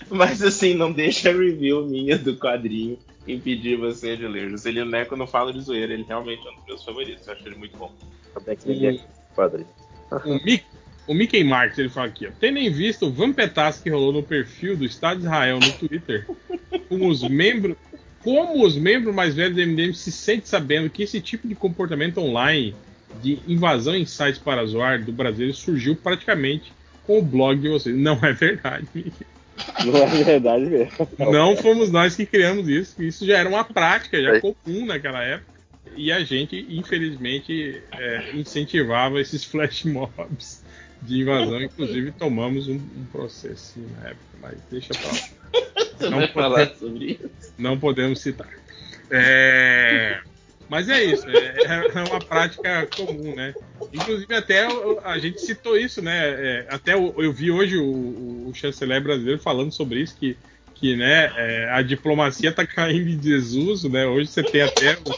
Mas 0.10 0.44
assim, 0.44 0.74
não 0.74 0.92
deixa 0.92 1.30
a 1.30 1.34
review 1.34 1.86
minha 1.86 2.18
do 2.18 2.36
quadrinho 2.36 3.00
impedir 3.26 3.78
você 3.78 4.18
de 4.18 4.28
ler. 4.28 4.50
Juscelino 4.50 4.92
Neco 4.92 5.16
não 5.16 5.26
fala 5.26 5.54
de 5.54 5.62
zoeira, 5.62 5.94
ele 5.94 6.04
realmente 6.04 6.46
é 6.46 6.52
um 6.52 6.56
dos 6.56 6.66
meus 6.66 6.84
favoritos. 6.84 7.26
Eu 7.26 7.34
acho 7.34 7.48
ele 7.48 7.56
muito 7.56 7.78
bom. 7.78 7.90
Até 8.36 8.56
que 8.56 8.68
ninguém 8.68 9.00
quadrinho. 9.34 9.68
O, 10.26 10.34
Mick, 10.44 10.66
o 11.08 11.14
Mickey 11.14 11.44
Marks, 11.44 11.80
ele 11.80 11.90
fala 11.90 12.08
aqui, 12.08 12.28
ó. 12.28 12.32
Tendo 12.40 12.60
em 12.60 12.70
vista 12.70 13.06
o 13.06 13.12
vampetaço 13.12 13.82
que 13.82 13.90
rolou 13.90 14.12
no 14.12 14.24
perfil 14.24 14.76
do 14.76 14.84
Estado 14.84 15.20
de 15.20 15.24
Israel 15.26 15.60
no 15.60 15.72
Twitter, 15.72 16.28
com 16.90 17.08
os 17.08 17.24
membros. 17.24 17.78
Como 18.22 18.66
os 18.66 18.78
membros 18.78 19.14
mais 19.14 19.36
velhos 19.36 19.56
do 19.56 19.62
MDM 19.62 19.94
se 19.94 20.10
sentem 20.10 20.46
sabendo 20.46 20.90
que 20.90 21.04
esse 21.04 21.20
tipo 21.20 21.46
de 21.46 21.56
comportamento 21.56 22.20
online 22.20 22.74
de 23.22 23.40
invasão 23.48 23.96
em 23.96 24.06
sites 24.06 24.40
para 24.40 24.66
zoar 24.66 25.04
do 25.04 25.12
Brasil 25.12 25.54
surgiu 25.54 25.96
praticamente 25.96 26.72
com 27.06 27.20
o 27.20 27.22
blog 27.22 27.60
de 27.60 27.70
vocês. 27.70 27.96
Não 27.96 28.16
é 28.24 28.34
verdade. 28.34 28.88
Não 29.86 29.98
é 29.98 30.24
verdade 30.24 30.66
mesmo. 30.66 31.08
Não 31.20 31.56
fomos 31.58 31.92
nós 31.92 32.16
que 32.16 32.26
criamos 32.26 32.68
isso. 32.68 33.02
Isso 33.04 33.26
já 33.26 33.38
era 33.38 33.48
uma 33.50 33.64
prática 33.64 34.22
já 34.22 34.40
comum 34.40 34.86
naquela 34.86 35.24
época. 35.24 35.54
E 35.96 36.12
a 36.12 36.24
gente, 36.24 36.66
infelizmente, 36.70 37.82
é, 37.92 38.32
incentivava 38.34 39.22
esses 39.22 39.44
flash 39.44 39.84
mobs 39.84 40.64
de 41.02 41.20
invasão. 41.22 41.62
Inclusive, 41.62 42.12
tomamos 42.14 42.68
um, 42.68 42.76
um 42.76 43.06
processo 43.12 43.80
na 44.02 44.10
época, 44.10 44.26
mas 44.42 44.58
deixa 44.72 44.90
pra 44.94 45.08
lá. 45.12 45.20
Você 46.00 46.10
Não 46.10 46.18
vai 46.18 46.28
pode- 46.28 46.34
falar 46.34 46.68
sobre 46.76 47.06
isso? 47.12 47.54
Não 47.58 47.78
podemos 47.78 48.20
citar. 48.22 48.50
É, 49.12 50.20
Mas 50.74 50.90
é 50.90 51.04
isso, 51.04 51.30
é, 51.30 51.62
é 51.96 52.04
uma 52.04 52.22
prática 52.26 52.88
comum, 52.88 53.34
né? 53.34 53.56
Inclusive, 53.92 54.34
até 54.34 54.66
a 55.04 55.20
gente 55.20 55.40
citou 55.42 55.78
isso, 55.78 56.02
né? 56.02 56.62
É, 56.64 56.68
até 56.70 56.96
o- 56.96 57.22
eu 57.22 57.32
vi 57.32 57.52
hoje 57.52 57.78
o, 57.78 58.48
o 58.50 58.54
chanceler 58.56 59.02
brasileiro 59.04 59.40
falando 59.40 59.72
sobre 59.72 60.02
isso, 60.02 60.18
que, 60.18 60.40
que 60.74 60.96
né, 60.96 61.32
é, 61.36 61.70
a 61.72 61.82
diplomacia 61.84 62.50
está 62.50 62.66
caindo 62.66 63.08
em 63.10 63.20
desuso, 63.20 63.90
né? 63.90 64.06
Hoje 64.08 64.30
você 64.32 64.44
tem 64.44 64.62
até 64.64 64.98
o, 65.00 65.16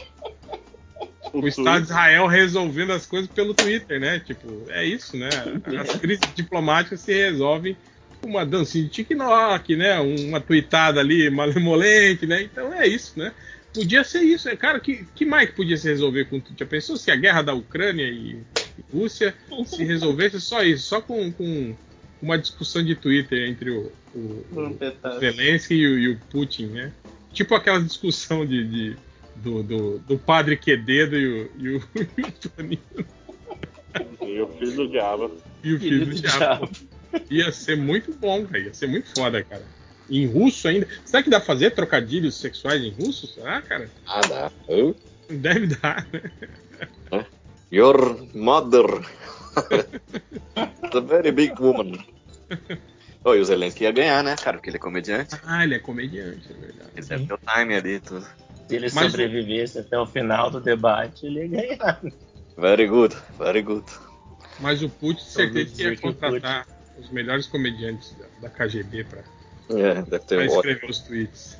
o 1.32 1.46
Estado 1.48 1.80
de 1.84 1.90
Israel 1.90 2.26
resolvendo 2.26 2.92
as 2.92 3.06
coisas 3.06 3.30
pelo 3.30 3.54
Twitter, 3.54 4.00
né? 4.00 4.20
Tipo, 4.20 4.66
é 4.70 4.84
isso, 4.84 5.16
né? 5.16 5.60
As 5.78 5.94
crises 5.94 6.32
diplomáticas 6.34 7.00
se 7.02 7.12
resolvem 7.12 7.78
com 8.20 8.28
uma 8.28 8.46
dancinha 8.46 8.84
de 8.84 8.90
TikTok, 8.90 9.76
né? 9.76 9.98
Uma 10.00 10.40
tweetada 10.40 11.00
ali 11.00 11.28
malemolente, 11.30 12.26
né? 12.26 12.42
Então 12.42 12.72
é 12.72 12.86
isso, 12.86 13.18
né? 13.18 13.34
Podia 13.80 14.02
ser 14.04 14.22
isso, 14.22 14.48
é, 14.48 14.56
cara, 14.56 14.80
que, 14.80 15.04
que 15.14 15.24
mais 15.24 15.50
que 15.50 15.56
podia 15.56 15.76
se 15.76 15.88
resolver 15.88 16.24
com 16.26 16.40
tudo? 16.40 16.58
Já 16.58 16.66
pensou 16.66 16.96
se 16.96 17.10
a 17.10 17.16
guerra 17.16 17.42
da 17.42 17.54
Ucrânia 17.54 18.04
e, 18.04 18.36
e 18.78 18.84
Rússia 18.92 19.34
se 19.66 19.82
resolvesse 19.84 20.40
só 20.40 20.62
isso, 20.62 20.86
só 20.86 21.00
com, 21.00 21.30
com 21.32 21.74
uma 22.22 22.38
discussão 22.38 22.82
de 22.82 22.94
Twitter 22.94 23.48
entre 23.48 23.70
o, 23.70 23.92
o, 24.14 24.18
o. 24.52 25.18
Zelensky 25.20 25.74
e 25.74 25.86
o, 25.86 25.98
e 25.98 26.08
o 26.10 26.18
Putin, 26.30 26.66
né? 26.66 26.92
Tipo 27.32 27.54
aquela 27.54 27.80
discussão 27.80 28.46
de, 28.46 28.64
de- 28.66 28.96
do, 29.36 29.62
do, 29.62 29.98
do 29.98 30.18
padre 30.18 30.56
Quededo 30.56 31.14
e 31.16 31.26
o, 31.42 31.50
e 31.58 31.68
o, 31.76 31.82
e 32.16 32.22
o 32.22 32.32
Toninho 32.48 32.80
E 34.22 34.40
o 34.40 34.48
filho 34.48 34.72
do 34.76 34.88
diabo. 34.88 35.36
e 35.62 35.74
o 35.74 35.78
filho 35.78 35.78
Filho 35.78 36.06
do 36.06 36.10
do 36.14 36.20
diabo. 36.22 36.70
Ia 37.30 37.52
ser 37.52 37.76
muito 37.76 38.12
bom, 38.14 38.44
cara. 38.46 38.58
Ia 38.64 38.74
ser 38.74 38.86
muito 38.86 39.08
foda, 39.14 39.42
cara. 39.42 39.62
Em 40.08 40.26
russo 40.26 40.68
ainda. 40.68 40.86
Será 41.04 41.22
que 41.22 41.30
dá 41.30 41.38
pra 41.38 41.46
fazer 41.46 41.70
trocadilhos 41.72 42.36
sexuais 42.36 42.82
em 42.82 42.90
russo? 42.90 43.26
Será, 43.26 43.60
cara? 43.62 43.90
Ah, 44.06 44.20
dá. 44.20 44.52
Deve 45.28 45.66
dar, 45.66 46.06
né? 46.12 47.26
your 47.70 48.26
mother. 48.34 48.86
The 50.92 51.00
very 51.00 51.32
big 51.32 51.60
woman. 51.60 51.98
Oh, 53.24 53.34
e 53.34 53.40
o 53.40 53.44
Zelensky 53.44 53.84
ia 53.84 53.90
ganhar, 53.90 54.22
né, 54.22 54.36
cara? 54.36 54.56
Porque 54.56 54.70
ele 54.70 54.76
é 54.76 54.80
comediante. 54.80 55.34
Ah, 55.44 55.64
ele 55.64 55.74
é 55.74 55.78
comediante, 55.80 56.46
é 56.48 56.54
verdade. 56.54 56.90
Ele 56.96 57.06
deve 57.06 57.26
ter 57.26 57.34
o 57.34 57.38
time 57.38 57.74
ali 57.74 57.94
e 57.94 58.00
tudo. 58.00 58.26
Se 58.68 58.76
ele 58.76 58.88
Mas 58.92 59.10
sobrevivesse 59.10 59.78
até 59.78 59.98
o 59.98 60.06
final 60.06 60.50
do 60.50 60.60
debate, 60.60 61.26
ele 61.26 61.46
ia 61.46 61.48
ganhar. 61.48 62.00
Very 62.56 62.86
good, 62.86 63.16
very 63.36 63.62
good. 63.62 63.84
Mas 64.60 64.82
o 64.82 64.88
Putin, 64.88 65.24
certeza 65.24 65.74
que 65.74 65.82
ia 65.82 65.96
contratar 65.96 66.66
os 66.98 67.10
melhores 67.10 67.46
comediantes 67.46 68.14
da, 68.16 68.48
da 68.48 68.48
KGB 68.48 69.04
pra, 69.04 69.22
É, 69.70 70.02
deve 70.02 70.18
ter 70.20 70.38
um, 70.38 70.42
escrever 70.42 70.90
os 70.90 70.98
tweets. 71.00 71.58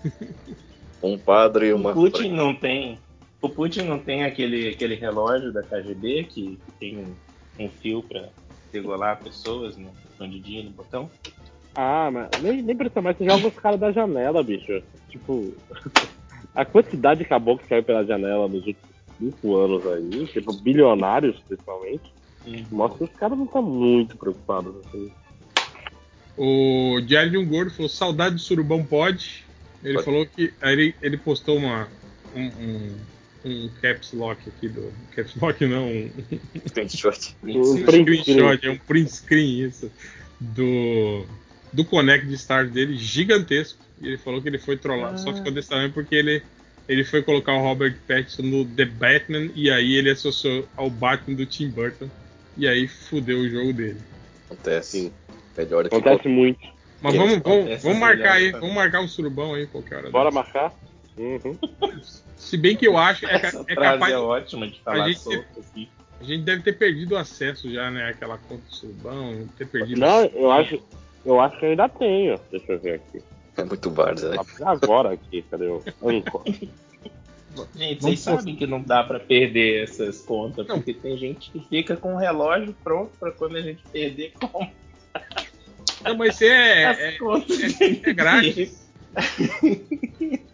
um 1.03 1.19
padre 1.19 1.69
e 1.69 1.73
uma. 1.73 1.91
O 1.91 1.95
Putin 1.95 2.33
não 2.33 2.55
tem. 2.55 2.99
O 3.41 3.49
Putin 3.49 3.83
não 3.83 3.99
tem 3.99 4.25
aquele, 4.25 4.69
aquele 4.69 4.95
relógio 4.95 5.53
da 5.53 5.63
KGB 5.63 6.25
que, 6.25 6.57
que 6.57 6.73
tem 6.79 6.99
um, 6.99 7.65
um 7.65 7.69
fio 7.69 8.03
pra 8.03 8.31
regular 8.73 9.23
pessoas 9.23 9.77
no 9.77 9.93
escondidinho 10.11 10.65
no 10.65 10.71
botão? 10.71 11.11
Ah, 11.75 12.11
mas 12.11 12.31
nem, 12.43 12.63
nem 12.63 12.77
precisa 12.77 13.03
mais, 13.03 13.17
você 13.17 13.25
joga 13.25 13.49
os 13.49 13.55
caras 13.55 13.79
da 13.79 13.93
janela, 13.93 14.43
bicho. 14.43 14.83
Tipo, 15.11 15.55
a 16.55 16.65
quantidade 16.65 17.21
de 17.21 17.29
caboclo 17.29 17.63
que 17.63 17.69
caiu 17.69 17.85
pela 17.85 18.05
janela 18.05 18.49
nos 18.49 18.67
últimos 18.67 18.97
cinco 19.19 19.57
anos 19.57 19.87
aí, 19.87 20.27
tipo, 20.27 20.53
bilionários 20.55 21.39
principalmente, 21.41 22.13
mostra 22.71 23.07
que 23.07 23.13
os 23.13 23.19
caras 23.19 23.37
não 23.37 23.45
estão 23.45 23.63
muito 23.63 24.17
preocupados 24.17 24.75
assim. 24.87 25.13
O 26.37 27.01
Diário 27.01 27.31
de 27.31 27.39
um 27.39 27.47
Gordo 27.47 27.71
falou: 27.71 27.89
saudade 27.89 28.35
do 28.35 28.41
surubão 28.41 28.85
pode. 28.85 29.45
Ele 29.83 29.95
Pode. 29.95 30.05
falou 30.05 30.27
que. 30.27 30.53
Aí 30.61 30.73
ele, 30.73 30.95
ele 31.01 31.17
postou 31.17 31.57
uma, 31.57 31.89
um, 32.35 32.47
um, 32.47 32.97
um 33.45 33.71
caps 33.81 34.13
lock 34.13 34.41
aqui 34.49 34.69
do. 34.69 34.93
Caps 35.15 35.35
lock 35.41 35.65
não, 35.65 35.89
um, 35.89 36.11
Screenshot. 36.69 37.37
Um 37.43 37.83
print 37.85 38.23
screenshot, 38.23 38.67
é 38.67 38.71
um 38.71 38.79
print 38.79 39.13
screen 39.13 39.67
isso. 39.67 39.91
Do. 40.41 41.25
Do 41.73 41.85
Connect 41.85 42.27
de 42.27 42.35
Stars 42.35 42.71
dele, 42.71 42.97
gigantesco. 42.97 43.79
E 44.01 44.09
ele 44.09 44.19
falou 44.19 44.41
que 44.41 44.49
ele 44.49 44.59
foi 44.59 44.77
trollado. 44.77 45.21
Só 45.21 45.35
ficou 45.35 45.53
desse 45.53 45.69
tamanho 45.69 45.93
porque 45.93 46.15
ele, 46.15 46.43
ele 46.89 47.05
foi 47.05 47.23
colocar 47.23 47.53
o 47.53 47.61
Robert 47.61 47.97
Pattinson 48.07 48.43
no 48.43 48.65
The 48.65 48.85
Batman. 48.87 49.51
E 49.55 49.71
aí 49.71 49.95
ele 49.95 50.11
associou 50.11 50.67
ao 50.77 50.89
Batman 50.89 51.37
do 51.37 51.45
Tim 51.45 51.69
Burton. 51.69 52.09
E 52.57 52.67
aí 52.67 52.89
fudeu 52.89 53.41
o 53.41 53.49
jogo 53.49 53.73
dele. 53.73 53.99
Acontece. 54.47 55.01
Sim. 55.01 55.13
Melhor 55.57 55.87
Acontece 55.87 56.29
muito. 56.29 56.61
Mas 57.03 57.15
vamos, 57.15 57.39
vamos, 57.39 57.59
acontece 57.59 57.83
vamos 57.85 57.99
marcar 57.99 58.33
aí, 58.33 58.45
melhores 58.45 58.61
vamos 58.61 58.75
marcar 58.75 59.01
um 59.01 59.09
surubão 59.09 59.55
aí 59.55 59.67
qualquer 59.67 59.97
hora. 59.99 60.11
Bora 60.11 60.31
dessa. 60.31 60.35
marcar? 60.43 60.75
Uhum. 61.19 61.59
Se 62.37 62.57
bem 62.57 62.77
que 62.77 62.87
eu 62.87 62.97
acho 62.99 63.27
é, 63.27 63.35
Essa 63.37 63.65
é 63.69 63.75
capaz. 63.75 64.13
é 64.13 64.19
ótima 64.19 64.69
de 64.69 64.81
falar 64.81 65.09
gente- 65.09 65.21
solto 65.21 65.45
assim. 65.61 65.89
A 66.21 66.25
gente 66.25 66.45
deve 66.45 66.63
ter 66.63 66.73
perdido 66.79 67.15
o 67.15 67.19
acesso 67.19 67.71
já, 67.71 67.91
né? 67.91 68.09
Aquela 68.09 68.39
conta 68.39 68.63
do 68.69 68.75
surubão, 68.75 69.47
ter 69.59 69.67
perdido. 69.67 70.01
Não, 70.01 70.25
eu 70.27 70.51
acho, 70.51 70.83
eu 71.25 71.41
acho 71.41 71.59
que 71.59 71.67
eu 71.67 71.71
ainda 71.71 71.89
tenho. 71.89 72.41
Deixa 72.51 72.73
eu 72.73 72.79
ver 72.79 72.95
aqui. 72.95 73.23
É 73.57 73.65
muito 73.65 73.91
Barça, 73.91 74.31
né? 74.31 74.37
Agora 74.65 75.13
aqui, 75.13 75.43
cadê 75.51 75.67
o 75.67 75.83
Anchor? 76.03 76.43
Gente, 77.75 78.01
Vamos 78.03 78.03
vocês 78.03 78.21
sabem 78.21 78.55
que 78.55 78.67
não 78.67 78.83
dá 78.83 79.03
pra 79.03 79.19
perder 79.19 79.85
essas 79.85 80.21
contas, 80.21 80.67
Não. 80.67 80.77
porque 80.77 80.93
tem 80.93 81.17
gente 81.17 81.51
que 81.51 81.61
fica 81.61 81.97
com 81.97 82.15
o 82.15 82.19
relógio 82.19 82.75
pronto 82.85 83.13
pra 83.19 83.31
quando 83.31 83.57
a 83.57 83.63
gente 83.63 83.83
perder, 83.91 84.33
compra 84.39 84.71
Não, 86.05 86.17
mas 86.17 86.37
você 86.37 86.47
é, 86.47 86.85
as 86.89 86.99
é, 86.99 87.13
contas. 87.13 87.81
é- 87.81 88.11
é 88.11 88.13
grátis. 88.15 88.87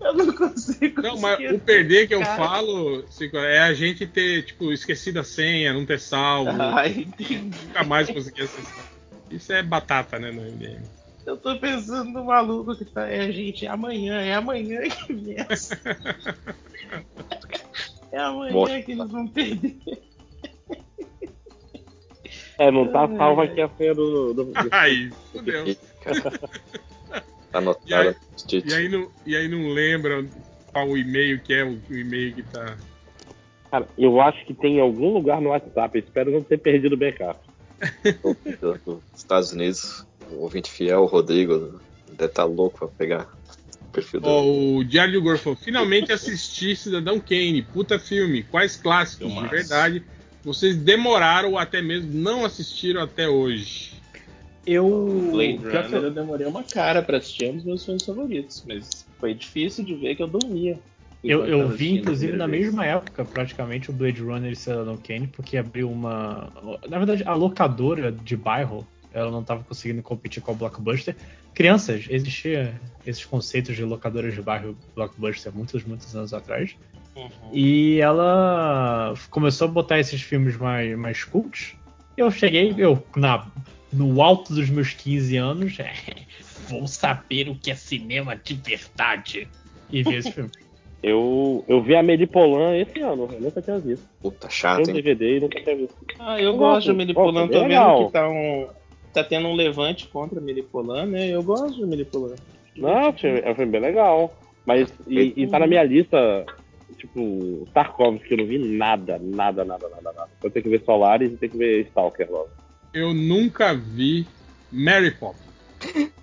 Eu 0.00 0.14
não 0.14 0.32
consigo. 0.32 1.02
Não, 1.02 1.18
mas 1.18 1.38
o 1.52 1.58
perder 1.58 2.06
que 2.08 2.14
eu 2.14 2.20
cara. 2.20 2.36
falo 2.36 3.04
Cico, 3.10 3.36
é 3.36 3.58
a 3.58 3.74
gente 3.74 4.06
ter, 4.06 4.44
tipo, 4.44 4.72
esquecido 4.72 5.18
a 5.20 5.24
senha, 5.24 5.72
não 5.72 5.84
ter 5.84 6.00
salvo, 6.00 6.50
Ai, 6.62 7.04
entendi. 7.06 7.50
nunca 7.66 7.82
mais 7.84 8.08
conseguir 8.08 8.42
acessar. 8.42 8.84
Isso 9.30 9.52
é 9.52 9.62
batata, 9.62 10.18
né, 10.18 10.30
no 10.30 10.40
MDM. 10.42 10.82
Eu 11.26 11.36
tô 11.36 11.58
pensando 11.58 12.10
no 12.10 12.24
maluco 12.24 12.74
que 12.76 12.84
tá. 12.86 13.06
É, 13.06 13.30
gente, 13.30 13.66
é 13.66 13.68
amanhã, 13.68 14.18
é 14.20 14.34
amanhã 14.34 14.80
que 14.88 15.12
vence. 15.12 15.76
É 18.10 18.18
amanhã 18.18 18.52
Morre. 18.54 18.82
que 18.82 18.92
eles 18.92 19.10
vão 19.10 19.28
perder. 19.28 19.76
É, 22.58 22.70
não 22.70 22.88
tá 22.88 23.06
salvo 23.16 23.40
aqui 23.42 23.60
a 23.60 23.68
senha 23.68 23.94
do. 23.94 24.34
do, 24.34 24.44
do- 24.44 24.68
Aí, 24.72 25.10
fudeu. 25.32 25.64
Tá 27.50 27.58
anotado 27.58 28.14
E. 28.52 28.62
E 28.66 28.74
aí 28.74 28.88
não, 28.90 29.10
e 29.24 29.34
aí 29.34 29.48
não 29.48 29.70
lembra 29.70 30.22
qual 30.70 30.86
o 30.88 30.98
e-mail 30.98 31.40
que 31.40 31.54
é 31.54 31.64
o, 31.64 31.80
o 31.88 31.94
e-mail 31.96 32.34
que 32.34 32.42
tá. 32.42 32.76
Cara, 33.70 33.88
eu 33.96 34.20
acho 34.20 34.44
que 34.44 34.52
tem 34.52 34.76
em 34.76 34.80
algum 34.80 35.12
lugar 35.14 35.40
no 35.40 35.48
WhatsApp. 35.50 35.98
Espero 35.98 36.30
não 36.30 36.42
ter 36.42 36.58
perdido 36.58 36.92
o 36.94 36.96
backup. 36.98 37.40
do- 38.60 38.74
dos 38.84 39.02
Estados 39.16 39.52
Unidos. 39.52 40.04
O 40.30 40.42
ouvinte 40.42 40.70
fiel, 40.70 41.02
o 41.02 41.06
Rodrigo, 41.06 41.80
deve 42.06 42.26
estar 42.26 42.44
louco 42.44 42.78
pra 42.80 42.88
pegar 42.88 43.28
o 43.82 43.88
perfil 43.92 44.20
do. 44.20 44.28
Ó, 44.28 44.44
o 44.76 44.84
Diário 44.84 45.14
do 45.14 45.22
Gorfo, 45.22 45.56
finalmente 45.56 46.12
assisti 46.12 46.76
Cidadão 46.76 47.18
Kane, 47.18 47.62
puta 47.62 47.98
filme, 47.98 48.42
quais 48.42 48.76
clássicos 48.76 49.32
de 49.32 49.48
verdade 49.48 50.04
vocês 50.44 50.76
demoraram 50.76 51.52
ou 51.52 51.58
até 51.58 51.82
mesmo 51.82 52.12
não 52.12 52.44
assistiram 52.44 53.02
até 53.02 53.28
hoje? 53.28 53.92
Eu. 54.66 55.30
Blade 55.32 55.56
Runner 55.56 56.02
eu- 56.04 56.10
demorei 56.10 56.46
uma 56.46 56.62
cara 56.62 57.02
pra 57.02 57.16
assistir, 57.18 57.46
é 57.46 57.50
um 57.50 57.56
dos 57.56 57.64
meus 57.64 57.84
filmes 57.84 58.04
favoritos, 58.04 58.64
mas 58.66 59.06
foi 59.18 59.34
difícil 59.34 59.84
de 59.84 59.94
ver 59.94 60.14
que 60.14 60.22
eu 60.22 60.28
dormia. 60.28 60.78
Eu, 61.24 61.44
eu 61.46 61.68
vi, 61.68 61.94
inclusive, 61.94 62.36
na 62.36 62.46
vez. 62.46 62.66
mesma 62.66 62.86
época, 62.86 63.24
praticamente, 63.24 63.90
o 63.90 63.92
Blade 63.92 64.22
Runner 64.22 64.52
e 64.52 64.56
Cidadão 64.56 64.96
Kane, 64.96 65.26
porque 65.26 65.56
abriu 65.56 65.90
uma. 65.90 66.52
Na 66.88 66.98
verdade, 66.98 67.24
a 67.26 67.34
locadora 67.34 68.12
de 68.12 68.36
bairro, 68.36 68.86
ela 69.18 69.30
não 69.30 69.40
estava 69.40 69.62
conseguindo 69.64 70.02
competir 70.02 70.42
com 70.42 70.52
a 70.52 70.54
Blockbuster. 70.54 71.14
Crianças, 71.54 72.06
existia 72.08 72.78
esses 73.06 73.24
conceitos 73.24 73.74
de 73.76 73.84
locadoras 73.84 74.34
de 74.34 74.40
bairro 74.42 74.76
Blockbuster 74.94 75.52
muitos, 75.54 75.84
muitos 75.84 76.14
anos 76.14 76.32
atrás. 76.32 76.76
Uhum. 77.16 77.30
E 77.52 78.00
ela 78.00 79.14
começou 79.30 79.66
a 79.68 79.70
botar 79.70 79.98
esses 79.98 80.22
filmes 80.22 80.56
mais, 80.56 80.96
mais 80.96 81.24
cults. 81.24 81.74
Eu 82.16 82.30
cheguei, 82.30 82.74
eu, 82.78 83.02
na, 83.16 83.46
no 83.92 84.22
alto 84.22 84.54
dos 84.54 84.68
meus 84.70 84.92
15 84.94 85.36
anos, 85.36 85.76
vou 86.68 86.86
saber 86.86 87.48
o 87.48 87.54
que 87.54 87.70
é 87.70 87.74
cinema 87.74 88.36
de 88.36 88.54
verdade. 88.54 89.48
E 89.90 90.02
vi 90.02 90.14
esse 90.16 90.32
filme. 90.32 90.50
Eu, 91.00 91.64
eu 91.68 91.80
vi 91.80 91.94
a 91.94 92.02
Medipolan 92.02 92.76
esse 92.76 92.98
ano, 93.00 93.28
eu 93.32 93.40
nunca 93.40 93.62
tinha 93.62 93.78
visto. 93.78 94.04
Puta, 94.20 94.48
Tem 94.48 94.50
chato, 94.50 94.78
um 94.78 94.90
hein? 94.90 94.94
DVD 94.94 95.36
e 95.36 95.40
nunca 95.40 95.60
tinha 95.62 95.76
visto. 95.76 95.94
Ah, 96.18 96.40
eu 96.40 96.46
Eu 96.46 96.56
gosto 96.56 96.74
gosto. 96.74 96.90
de 96.90 96.96
Melipolan, 96.96 97.46
tô 97.46 97.60
vendo 97.68 98.06
que 98.06 98.12
tá 98.12 98.28
um. 98.28 98.66
Tá 99.12 99.24
tendo 99.24 99.48
um 99.48 99.54
levante 99.54 100.06
contra 100.08 100.40
Melipolan, 100.40 101.06
né? 101.06 101.28
Eu 101.28 101.42
gosto 101.42 101.76
de 101.76 101.86
Melipolan. 101.86 102.36
Não, 102.76 103.12
filme, 103.12 103.42
filme 103.54 103.72
bem 103.72 103.80
legal. 103.80 104.36
Mas, 104.64 104.92
e, 105.06 105.32
e 105.36 105.46
tá 105.48 105.58
na 105.58 105.66
minha 105.66 105.82
lista, 105.82 106.44
tipo, 106.98 107.66
Tarkovsky, 107.72 108.28
que 108.28 108.34
eu 108.34 108.38
não 108.38 108.46
vi 108.46 108.58
nada, 108.58 109.18
nada, 109.18 109.64
nada, 109.64 109.88
nada, 109.88 110.12
nada. 110.12 110.28
Eu 110.42 110.50
tenho 110.50 110.62
que 110.62 110.68
ver 110.70 110.84
Solaris 110.84 111.32
e 111.32 111.36
tenho 111.36 111.52
que 111.52 111.58
ver 111.58 111.86
Stalker 111.86 112.30
logo. 112.30 112.50
Eu 112.92 113.14
nunca 113.14 113.74
vi 113.74 114.26
Mary 114.70 115.10
Poppins. 115.10 115.48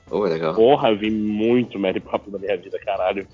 Oh, 0.09 0.19
legal. 0.19 0.53
Porra, 0.53 0.89
eu 0.89 0.97
vi 0.97 1.09
muito 1.09 1.79
Mary 1.79 1.99
Poppins 1.99 2.31
na 2.31 2.39
minha 2.39 2.55
vida, 2.57 2.79
caralho. 2.79 3.27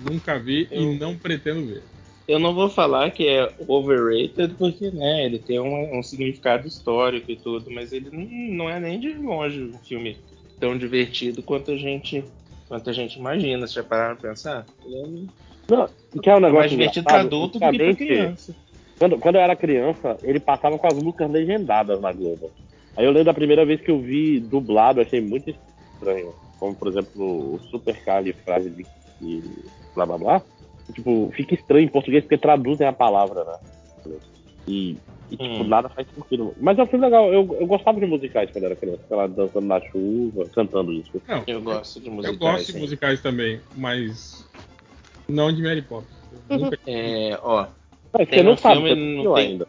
Nunca 0.00 0.38
vi 0.38 0.66
Eu- 0.70 0.82
e 0.82 0.98
não 0.98 1.16
pretendo 1.16 1.66
ver. 1.66 1.82
Eu 2.28 2.38
não 2.40 2.52
vou 2.52 2.68
falar 2.68 3.10
que 3.10 3.28
é 3.28 3.52
overrated, 3.68 4.54
porque, 4.58 4.90
né, 4.90 5.24
ele 5.24 5.38
tem 5.38 5.60
um, 5.60 5.98
um 5.98 6.02
significado 6.02 6.66
histórico 6.66 7.30
e 7.30 7.36
tudo, 7.36 7.70
mas 7.70 7.92
ele 7.92 8.10
não, 8.10 8.56
não 8.56 8.70
é 8.70 8.80
nem 8.80 8.98
de 8.98 9.14
longe 9.14 9.62
um 9.62 9.78
filme 9.78 10.16
tão 10.58 10.76
divertido 10.76 11.42
quanto 11.42 11.70
a 11.70 11.76
gente, 11.76 12.24
quanto 12.68 12.90
a 12.90 12.92
gente 12.92 13.18
imagina. 13.18 13.66
Você 13.66 13.74
já 13.74 13.84
pararam 13.84 14.16
pra 14.16 14.30
pensar? 14.30 14.66
Ele 14.84 15.28
Não, 15.68 15.88
que 16.20 16.28
é 16.28 16.34
um 16.34 16.40
negócio 16.40 16.58
mais 16.58 16.70
divertido 16.70 17.04
pra 17.04 17.20
adulto 17.20 17.60
do 17.60 17.70
que 17.70 17.78
pra 17.78 17.94
criança. 17.94 18.56
Quando, 18.98 19.18
quando 19.18 19.34
eu 19.36 19.40
era 19.42 19.54
criança, 19.54 20.18
ele 20.22 20.40
passava 20.40 20.78
com 20.78 20.86
as 20.86 20.94
músicas 20.94 21.30
legendadas 21.30 22.00
na 22.00 22.12
Globo. 22.12 22.50
Aí 22.96 23.04
eu 23.04 23.10
lembro 23.10 23.26
da 23.26 23.34
primeira 23.34 23.64
vez 23.64 23.80
que 23.80 23.90
eu 23.90 24.00
vi 24.00 24.40
dublado, 24.40 25.00
achei 25.00 25.20
muito 25.20 25.50
estranho. 25.50 26.34
Como, 26.58 26.74
por 26.74 26.88
exemplo, 26.88 27.54
o 27.54 27.60
Super 27.70 27.94
Frase 28.02 28.34
e 29.20 29.42
blá 29.94 30.06
blá 30.06 30.18
blá. 30.18 30.42
Tipo, 30.94 31.30
fica 31.34 31.54
estranho 31.54 31.84
em 31.86 31.90
português 31.90 32.22
porque 32.24 32.38
traduzem 32.38 32.86
a 32.86 32.92
palavra, 32.92 33.44
né? 33.44 34.16
E, 34.68 34.96
e, 35.30 35.36
tipo, 35.36 35.62
Hum. 35.64 35.68
nada 35.68 35.88
faz 35.88 36.06
sentido. 36.14 36.54
Mas 36.58 36.78
é 36.78 36.82
um 36.82 36.86
filme 36.86 37.04
legal. 37.04 37.32
Eu, 37.32 37.56
eu 37.60 37.66
gostava 37.66 37.98
de 38.00 38.06
musicais 38.06 38.50
quando 38.50 38.64
era 38.64 38.76
criança. 38.76 39.02
Lá, 39.10 39.26
dançando 39.26 39.66
na 39.66 39.80
chuva, 39.90 40.48
cantando 40.54 40.92
isso. 40.92 41.20
Não, 41.26 41.44
Eu 41.46 41.60
gosto 41.62 42.00
de 42.00 42.08
musicais. 42.10 42.34
eu 42.34 42.38
gosto 42.38 42.72
de 42.72 42.78
musicais 42.78 43.20
também, 43.22 43.60
mas 43.74 44.48
não 45.28 45.52
de 45.52 45.62
Mary 45.62 45.82
Poppins. 45.82 46.16
Eu 46.30 46.58
nunca 46.58 46.78
É, 46.86 47.38
ó, 47.42 47.66
Mas 48.12 48.28
Tem 48.28 48.38
você 48.38 48.42
não 48.44 48.52
um 48.52 48.56
sabe, 48.56 48.86
filme, 48.86 49.24
não 49.24 49.34
tem- 49.34 49.46
ainda. 49.48 49.68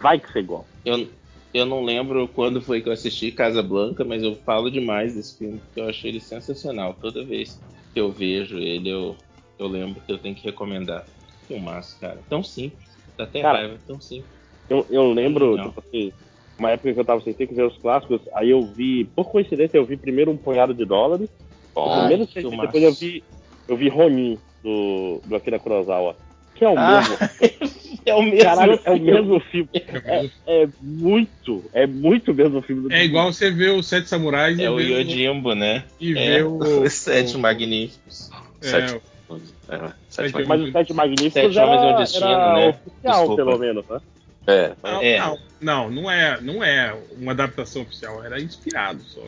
Vai 0.00 0.20
que 0.20 0.30
você 0.32 0.38
igual. 0.40 0.68
eu, 0.84 1.08
eu 1.54 1.66
não 1.66 1.84
lembro 1.84 2.26
quando 2.28 2.60
foi 2.60 2.80
que 2.80 2.88
eu 2.88 2.92
assisti 2.92 3.30
Casa 3.30 3.62
Blanca, 3.62 4.04
mas 4.04 4.22
eu 4.22 4.34
falo 4.36 4.70
demais 4.70 5.14
desse 5.14 5.38
filme, 5.38 5.58
porque 5.60 5.80
eu 5.80 5.88
achei 5.88 6.10
ele 6.10 6.20
sensacional. 6.20 6.94
Toda 6.94 7.24
vez 7.24 7.62
que 7.92 8.00
eu 8.00 8.10
vejo 8.10 8.58
ele, 8.58 8.88
eu, 8.88 9.16
eu 9.62 9.68
lembro 9.68 10.00
que 10.00 10.12
eu 10.12 10.18
tenho 10.18 10.34
que 10.34 10.44
recomendar. 10.44 11.06
Filmaço, 11.46 11.98
cara. 12.00 12.22
Tão 12.28 12.42
simples. 12.42 12.98
Dá 13.16 13.24
até 13.24 13.42
Cara, 13.42 13.58
raiva, 13.58 13.80
tão 13.86 14.00
simples. 14.00 14.30
Eu, 14.68 14.86
eu 14.90 15.12
lembro, 15.12 15.56
Não. 15.56 15.68
tipo 15.68 15.80
assim, 15.86 16.12
uma 16.58 16.70
época 16.70 16.92
que 16.94 17.00
eu 17.00 17.04
tava 17.04 17.20
sem 17.22 17.34
ter 17.34 17.46
que 17.46 17.54
ver 17.54 17.66
os 17.66 17.76
clássicos, 17.78 18.20
aí 18.34 18.50
eu 18.50 18.66
vi, 18.74 19.04
por 19.04 19.30
coincidência, 19.30 19.76
eu 19.76 19.84
vi 19.84 19.96
primeiro 19.96 20.30
um 20.30 20.36
punhado 20.36 20.72
de 20.74 20.84
dólares. 20.84 21.28
Bom, 21.74 22.00
primeiro 22.00 22.26
que 22.26 22.34
sem- 22.34 22.42
filmaço. 22.42 22.66
depois 22.72 22.84
eu 22.84 22.94
vi, 22.94 23.24
eu 23.68 23.76
vi 23.76 23.88
Ronin, 23.88 24.38
do, 24.62 25.20
do 25.24 25.36
Akira 25.36 25.58
Kurosawa. 25.58 26.16
Que 26.54 26.64
é 26.64 26.68
o 26.68 26.78
Ah, 26.78 27.00
mesmo. 27.00 27.16
É 28.04 28.14
o 28.16 28.22
mesmo. 28.22 28.42
Caralho, 28.42 28.80
é 28.84 28.90
o 28.90 28.96
filme. 28.96 29.12
mesmo 29.12 29.40
filme. 29.40 29.70
É, 30.04 30.28
É 30.64 30.68
muito, 30.80 31.70
é 31.72 31.86
muito 31.86 32.32
o 32.32 32.34
mesmo 32.34 32.60
filme 32.62 32.82
do 32.88 32.92
é 32.92 33.04
igual 33.04 33.32
você 33.32 33.48
ver 33.50 33.70
os 33.70 33.86
Sete 33.86 34.08
Samurais 34.08 34.58
e 34.58 34.64
É 34.64 34.68
o 34.70 34.80
Yojimbo, 34.80 35.54
né? 35.54 35.84
e 36.00 36.12
É, 36.12 36.38
ver 36.38 36.44
o, 36.46 36.58
os 36.82 36.92
Sete 36.92 37.36
o- 37.36 37.38
Magníficos. 37.38 38.28
é, 38.60 38.66
Sete. 38.66 39.02
O- 39.36 39.72
É, 39.72 39.92
Sete. 40.08 40.46
Mas 40.46 40.60
os 40.60 40.72
Sete 40.72 40.92
Magníficos 40.92 41.32
Sete 41.32 41.58
era, 41.58 41.66
Homens 41.66 41.82
e 41.82 41.86
um 41.86 41.96
Destino, 41.96 42.26
era 42.26 42.54
né? 42.54 42.68
oficial, 42.68 43.18
Desculpa. 43.18 43.36
pelo 43.36 43.58
menos, 43.58 43.84
né? 43.88 44.00
É, 44.46 44.72
Não, 44.82 45.02
É. 45.02 45.18
não, 45.18 45.38
não, 45.60 45.90
não 45.90 46.10
é, 46.10 46.40
não 46.40 46.64
é 46.64 46.96
uma 47.16 47.32
adaptação 47.32 47.82
oficial, 47.82 48.24
era 48.24 48.40
inspirado 48.40 49.00
só. 49.04 49.20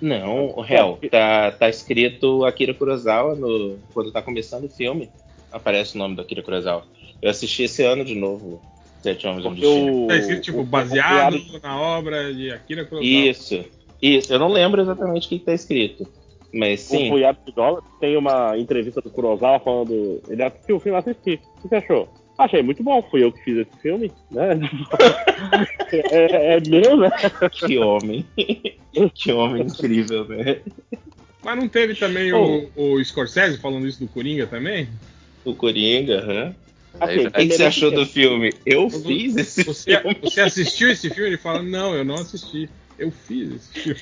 Não, 0.00 0.50
o 0.56 0.60
réu, 0.60 0.98
tá, 1.10 1.50
tá 1.52 1.68
escrito 1.68 2.44
Akira 2.44 2.72
Kurosawa 2.74 3.34
no, 3.34 3.78
quando 3.92 4.12
tá 4.12 4.22
começando 4.22 4.64
o 4.64 4.68
filme. 4.68 5.10
Aparece 5.50 5.94
o 5.96 5.98
nome 5.98 6.14
do 6.14 6.22
Akira 6.22 6.42
Kurosawa. 6.42 6.84
Eu 7.20 7.30
assisti 7.30 7.64
esse 7.64 7.82
ano 7.82 8.04
de 8.04 8.14
novo 8.14 8.60
Sete 9.02 9.26
Homens 9.26 9.44
e 9.44 9.48
um 9.48 9.50
Porque 9.50 9.60
Destino. 9.66 10.04
o, 10.04 10.06
Tá 10.06 10.16
escrito, 10.18 10.42
tipo, 10.42 10.60
o- 10.60 10.64
baseado 10.64 11.34
o 11.34 11.60
na 11.60 11.80
obra 11.80 12.32
de 12.34 12.50
Akira 12.52 12.84
Kurosawa. 12.84 13.10
Isso, 13.10 13.64
isso. 14.00 14.32
Eu 14.32 14.38
não 14.38 14.48
lembro 14.52 14.80
exatamente 14.82 15.26
o 15.26 15.28
que 15.30 15.38
tá 15.40 15.52
escrito. 15.54 16.06
Mas 16.52 16.86
O 16.86 16.96
sim, 16.96 17.10
Dólares 17.54 17.84
tem 18.00 18.16
uma 18.16 18.56
entrevista 18.56 19.00
do 19.00 19.10
Kurosawa 19.10 19.60
falando. 19.60 20.22
Ele 20.28 20.42
assistiu 20.42 20.76
o 20.76 20.80
filme, 20.80 20.98
assisti. 20.98 21.40
O 21.58 21.62
que 21.62 21.68
você 21.68 21.76
achou? 21.76 22.08
Achei 22.38 22.62
muito 22.62 22.84
bom, 22.84 23.02
fui 23.10 23.24
eu 23.24 23.32
que 23.32 23.42
fiz 23.42 23.58
esse 23.58 23.82
filme, 23.82 24.12
né? 24.30 24.50
é, 25.92 26.54
é 26.54 26.60
meu, 26.60 26.96
né? 26.96 27.10
que 27.50 27.76
homem. 27.78 28.24
que 29.12 29.32
homem 29.32 29.62
incrível, 29.62 30.24
né? 30.28 30.60
Mas 31.42 31.56
não 31.56 31.68
teve 31.68 31.96
também 31.96 32.32
o, 32.32 32.68
o 32.76 33.04
Scorsese 33.04 33.58
falando 33.58 33.88
isso 33.88 33.98
do 33.98 34.08
Coringa 34.08 34.46
também? 34.46 34.88
O 35.44 35.54
Coringa, 35.54 36.20
aham. 36.20 36.54
Aí 37.00 37.18
Assim, 37.18 37.26
O 37.26 37.30
que, 37.30 37.46
você 37.46 37.64
achou 37.64 37.90
do 37.90 38.06
filme? 38.06 38.52
Eu 38.64 38.88
fiz 38.88 39.36
esse 39.36 39.64
Você, 39.64 39.98
filme. 39.98 40.16
você 40.22 40.40
assistiu 40.40 40.90
esse 40.90 41.10
filme? 41.10 41.30
Ele 41.30 41.36
fala, 41.38 41.62
não, 41.62 41.94
eu 41.94 42.04
não 42.04 42.16
assisti. 42.16 42.68
Eu 42.98 43.10
fiz 43.12 43.54
esse 43.54 43.94
filme. 43.94 44.00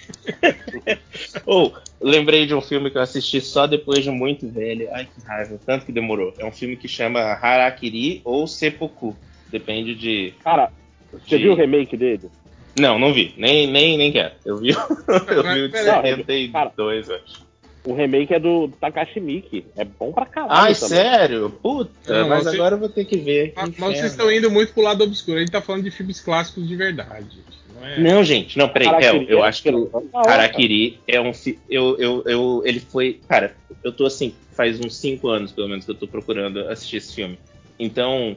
Ou, 1.45 1.75
lembrei 2.01 2.47
de 2.47 2.55
um 2.55 2.61
filme 2.61 2.91
que 2.91 2.97
eu 2.99 3.03
assisti 3.03 3.41
só 3.41 3.67
depois 3.67 4.03
de 4.03 4.11
muito 4.11 4.49
velho. 4.49 4.89
Ai, 4.93 5.07
que 5.07 5.21
raiva, 5.27 5.61
tanto 5.67 5.85
que 5.87 5.93
demorou. 5.93 6.35
É 6.39 6.45
um 6.47 6.53
filme 6.53 6.77
que 6.77 6.89
chama 6.89 7.21
Harakiri 7.21 8.23
ou 8.25 8.47
Seppuku. 8.47 9.17
Depende 9.49 9.95
de. 9.95 10.33
Cara, 10.43 10.73
você 11.13 11.37
De- 11.37 11.45
viu 11.45 11.53
o 11.53 11.57
remake 11.57 11.97
dele? 11.97 12.31
Não, 12.79 12.99
não 12.99 13.13
vi. 13.13 13.35
Nem, 13.39 13.67
nem, 13.71 13.97
nem 13.97 14.13
quero. 14.13 14.35
Eu 14.45 14.59
vi, 14.59 14.71
eu 15.29 15.43
vi 15.55 15.61
o 15.63 15.69
de 15.69 15.73
Pera- 15.73 16.03
72, 16.03 17.09
eu 17.09 17.17
acho. 17.17 17.46
O 17.87 17.95
remake 17.95 18.35
é 18.35 18.41
do 18.41 18.69
Takashi 18.81 19.21
Miike. 19.21 19.65
É 19.77 19.85
bom 19.85 20.13
pra 20.13 20.27
caralho. 20.27 20.53
Ai, 20.53 20.75
também. 20.75 20.89
sério? 20.99 21.51
Puta, 21.63 21.93
Não, 22.09 22.29
mas 22.29 22.43
você- 22.45 22.57
agora 22.57 22.75
eu 22.75 22.81
vou 22.81 22.89
ter 22.89 23.05
que 23.05 23.17
ver. 23.17 23.53
Mas, 23.57 23.77
vocês 23.77 24.11
estão 24.11 24.31
indo 24.31 24.51
muito 24.51 24.73
pro 24.73 24.83
lado 24.83 25.05
obscuro. 25.05 25.37
A 25.37 25.41
gente 25.41 25.53
tá 25.53 25.63
falando 25.63 25.85
de 25.85 25.91
filmes 25.93 26.21
clássicos 26.21 26.67
de 26.67 26.75
verdade. 26.75 27.39
Não 27.75 27.87
é... 27.87 28.01
Não, 28.01 28.25
gente, 28.25 28.59
não, 28.59 28.69
peraí, 28.69 28.89
Hel, 28.89 29.23
eu 29.29 29.45
é 29.45 29.49
acho 29.49 29.63
que 29.63 29.71
o 29.71 29.85
legal, 29.85 30.03
Harakiri 30.27 30.99
é 31.07 31.21
um 31.21 31.33
fi... 31.33 31.59
eu, 31.71 31.97
eu, 31.99 32.23
eu, 32.27 32.63
ele 32.65 32.81
foi, 32.81 33.21
cara, 33.29 33.55
eu 33.85 33.93
tô 33.93 34.05
assim, 34.07 34.35
faz 34.53 34.81
uns 34.81 34.97
5 34.97 35.29
anos 35.29 35.53
pelo 35.53 35.69
menos 35.69 35.85
que 35.85 35.91
eu 35.91 35.95
tô 35.95 36.09
procurando 36.09 36.61
assistir 36.69 36.97
esse 36.97 37.15
filme. 37.15 37.39
Então, 37.79 38.37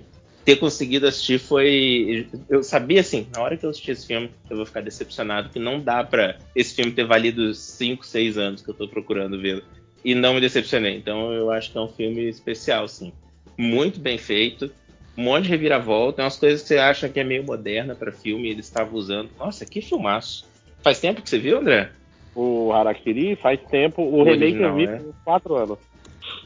ter 0.49 0.55
conseguido 0.55 1.05
assistir 1.05 1.37
foi, 1.37 2.27
eu 2.49 2.63
sabia 2.63 3.01
assim, 3.01 3.27
na 3.31 3.39
hora 3.39 3.55
que 3.55 3.63
eu 3.63 3.69
assistir 3.69 3.91
esse 3.91 4.07
filme, 4.07 4.31
eu 4.49 4.57
vou 4.57 4.65
ficar 4.65 4.81
decepcionado 4.81 5.49
que 5.49 5.59
não 5.59 5.79
dá 5.79 6.03
pra 6.03 6.39
esse 6.55 6.73
filme 6.73 6.91
ter 6.91 7.05
valido 7.05 7.53
5, 7.53 8.03
6 8.03 8.35
anos 8.39 8.61
que 8.63 8.69
eu 8.69 8.73
tô 8.73 8.87
procurando 8.87 9.39
vê-lo. 9.39 9.61
E 10.03 10.15
não 10.15 10.33
me 10.33 10.41
decepcionei. 10.41 10.97
Então, 10.97 11.31
eu 11.31 11.51
acho 11.51 11.71
que 11.71 11.77
é 11.77 11.81
um 11.81 11.87
filme 11.87 12.27
especial, 12.27 12.87
sim. 12.87 13.13
Muito 13.55 13.99
bem 13.99 14.17
feito. 14.17 14.71
Um 15.15 15.23
monte 15.25 15.43
de 15.43 15.49
reviravolta, 15.49 16.15
tem 16.15 16.25
umas 16.25 16.37
coisas 16.37 16.63
que 16.63 16.69
você 16.69 16.77
acha 16.79 17.07
que 17.07 17.19
é 17.19 17.23
meio 17.23 17.43
moderna 17.43 17.93
pra 17.93 18.11
filme, 18.11 18.49
ele 18.49 18.61
estava 18.61 18.95
usando. 18.95 19.29
Nossa, 19.37 19.67
que 19.67 19.81
filmaço. 19.81 20.47
Faz 20.81 20.99
tempo 20.99 21.21
que 21.21 21.29
você 21.29 21.37
viu, 21.37 21.59
André? 21.59 21.91
O 22.33 22.73
Harakiri 22.73 23.35
faz 23.35 23.59
tempo. 23.69 24.01
O, 24.01 24.21
O 24.21 24.23
remake 24.23 24.55
eu 24.55 24.71
original, 24.71 24.75
vi 24.75 24.87
né? 24.87 24.97
por 24.97 25.13
4 25.25 25.55
anos. 25.55 25.77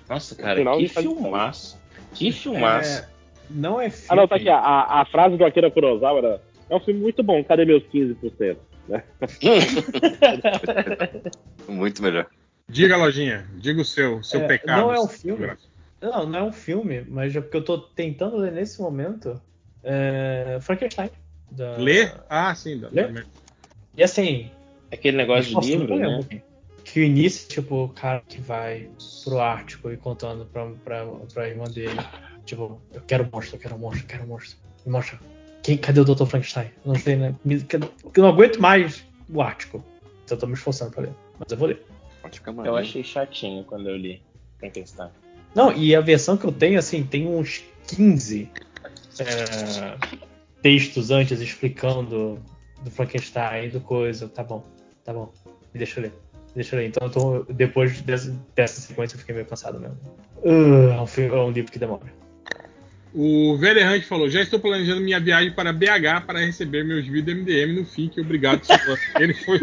Nossa, 0.09 0.35
cara, 0.35 0.61
que 0.75 0.87
filmaço. 0.89 1.81
Que 2.13 2.31
filmaço. 2.33 2.99
É, 2.99 3.12
não 3.49 3.79
é 3.79 3.89
filme. 3.89 4.07
Ah, 4.09 4.15
não, 4.15 4.27
tá 4.27 4.35
aqui. 4.35 4.49
A, 4.49 5.01
a, 5.01 5.05
frase 5.05 5.37
do 5.37 5.45
Akira 5.45 5.71
Kurosawa 5.71 6.17
era. 6.19 6.41
É 6.69 6.75
um 6.75 6.79
filme 6.79 7.01
muito 7.01 7.21
bom, 7.21 7.43
cadê 7.43 7.65
meus 7.65 7.83
15%? 7.83 8.57
muito 11.67 12.01
melhor. 12.01 12.27
Diga, 12.67 12.97
Lojinha, 12.97 13.45
diga 13.55 13.81
o 13.81 13.85
seu, 13.85 14.23
seu 14.23 14.41
É, 14.41 14.47
pecado. 14.47 14.81
não 14.81 14.93
é 14.93 14.99
um 14.99 15.07
filme. 15.07 15.47
Não, 16.01 16.25
não 16.25 16.39
é 16.39 16.43
um 16.43 16.51
filme, 16.51 17.05
mas 17.07 17.35
é 17.35 17.41
porque 17.41 17.57
eu 17.57 17.63
tô 17.63 17.77
tentando 17.77 18.37
ler 18.37 18.51
nesse 18.51 18.81
momento 18.81 19.39
é, 19.83 20.57
Frankenstein. 20.61 21.09
Da... 21.51 21.77
Lê? 21.77 22.09
Ah, 22.29 22.53
sim. 22.55 22.79
Da, 22.79 22.89
Lê? 22.91 23.07
da- 23.07 23.23
E 23.95 24.03
assim. 24.03 24.49
Aquele 24.91 25.17
negócio 25.17 25.59
de 25.59 25.71
livro, 25.71 25.95
lembro 25.95 26.25
né? 26.31 26.41
que 26.83 26.99
o 26.99 27.03
início, 27.03 27.49
tipo, 27.49 27.85
o 27.85 27.89
cara 27.89 28.21
que 28.27 28.39
vai 28.39 28.89
pro 29.23 29.39
Ártico 29.39 29.91
e 29.91 29.97
contando 29.97 30.45
pra, 30.45 30.67
pra, 30.83 31.05
pra 31.33 31.49
irmã 31.49 31.63
dele, 31.65 31.99
tipo, 32.45 32.79
eu 32.93 33.01
quero 33.01 33.27
monstro, 33.31 33.55
eu 33.55 33.59
quero 33.59 33.77
monstro, 33.77 34.03
eu 34.03 34.07
quero 34.07 34.27
monstro. 34.27 34.57
Me 34.85 34.91
mostra. 34.91 35.19
Quem, 35.61 35.77
cadê 35.77 35.99
o 36.01 36.03
Dr. 36.05 36.25
Frankenstein? 36.25 36.71
Eu 36.85 36.93
não 36.93 36.99
sei, 36.99 37.15
né? 37.15 37.33
Me- 37.45 37.61
que- 37.61 37.79
que 37.79 38.19
Eu 38.19 38.23
não 38.23 38.29
aguento 38.29 38.59
mais 38.59 39.03
o 39.29 39.41
Ártico. 39.41 39.83
Então 40.25 40.35
eu 40.35 40.39
tô 40.39 40.47
me 40.47 40.53
esforçando 40.53 40.91
pra 40.91 41.03
ler. 41.03 41.13
Mas 41.39 41.51
eu 41.51 41.57
vou 41.57 41.67
ler. 41.67 41.85
Pode 42.21 42.39
ficar 42.39 42.51
Eu 42.51 42.55
maneiro. 42.55 42.77
achei 42.77 43.03
chatinho 43.03 43.63
quando 43.63 43.89
eu 43.89 43.95
li 43.97 44.21
Frankenstein. 44.59 45.09
Não, 45.55 45.71
e 45.71 45.95
a 45.95 46.01
versão 46.01 46.35
que 46.35 46.45
eu 46.45 46.51
tenho, 46.51 46.79
assim, 46.79 47.03
tem 47.03 47.27
uns 47.27 47.63
15 47.87 48.49
é, 49.19 49.97
textos 50.61 51.11
antes 51.11 51.39
explicando 51.39 52.39
do 52.83 52.91
Frankenstein, 52.91 53.69
do 53.69 53.79
coisa. 53.79 54.27
Tá 54.27 54.43
bom, 54.43 54.63
tá 55.03 55.13
bom. 55.13 55.31
Me 55.73 55.77
deixa 55.77 55.99
eu 55.99 56.03
ler. 56.03 56.09
Me 56.09 56.55
deixa 56.55 56.75
eu 56.75 56.79
ler. 56.79 56.87
Então, 56.87 57.07
eu 57.07 57.11
tô, 57.11 57.53
depois 57.53 58.01
dessa, 58.01 58.35
dessa 58.55 58.81
sequência, 58.81 59.15
eu 59.15 59.19
fiquei 59.19 59.33
meio 59.35 59.45
cansado 59.47 59.79
mesmo. 59.79 59.97
Uh, 60.43 60.89
é, 60.91 61.01
um 61.01 61.07
filme- 61.07 61.35
é 61.35 61.39
um 61.41 61.51
livro 61.51 61.71
que 61.71 61.79
demora. 61.79 62.01
O 63.15 63.55
Velho 63.57 63.79
Errante 63.79 64.05
falou: 64.07 64.27
Já 64.29 64.41
estou 64.41 64.59
planejando 64.59 64.99
minha 65.01 65.19
viagem 65.19 65.51
para 65.51 65.71
BH 65.71 66.25
para 66.25 66.39
receber 66.39 66.83
meus 66.83 67.05
vídeos 67.05 67.37
MDM 67.37 67.73
no 67.79 67.85
fim, 67.85 68.07
que 68.09 68.19
obrigado. 68.19 68.61
Ele 69.19 69.33
foi, 69.35 69.59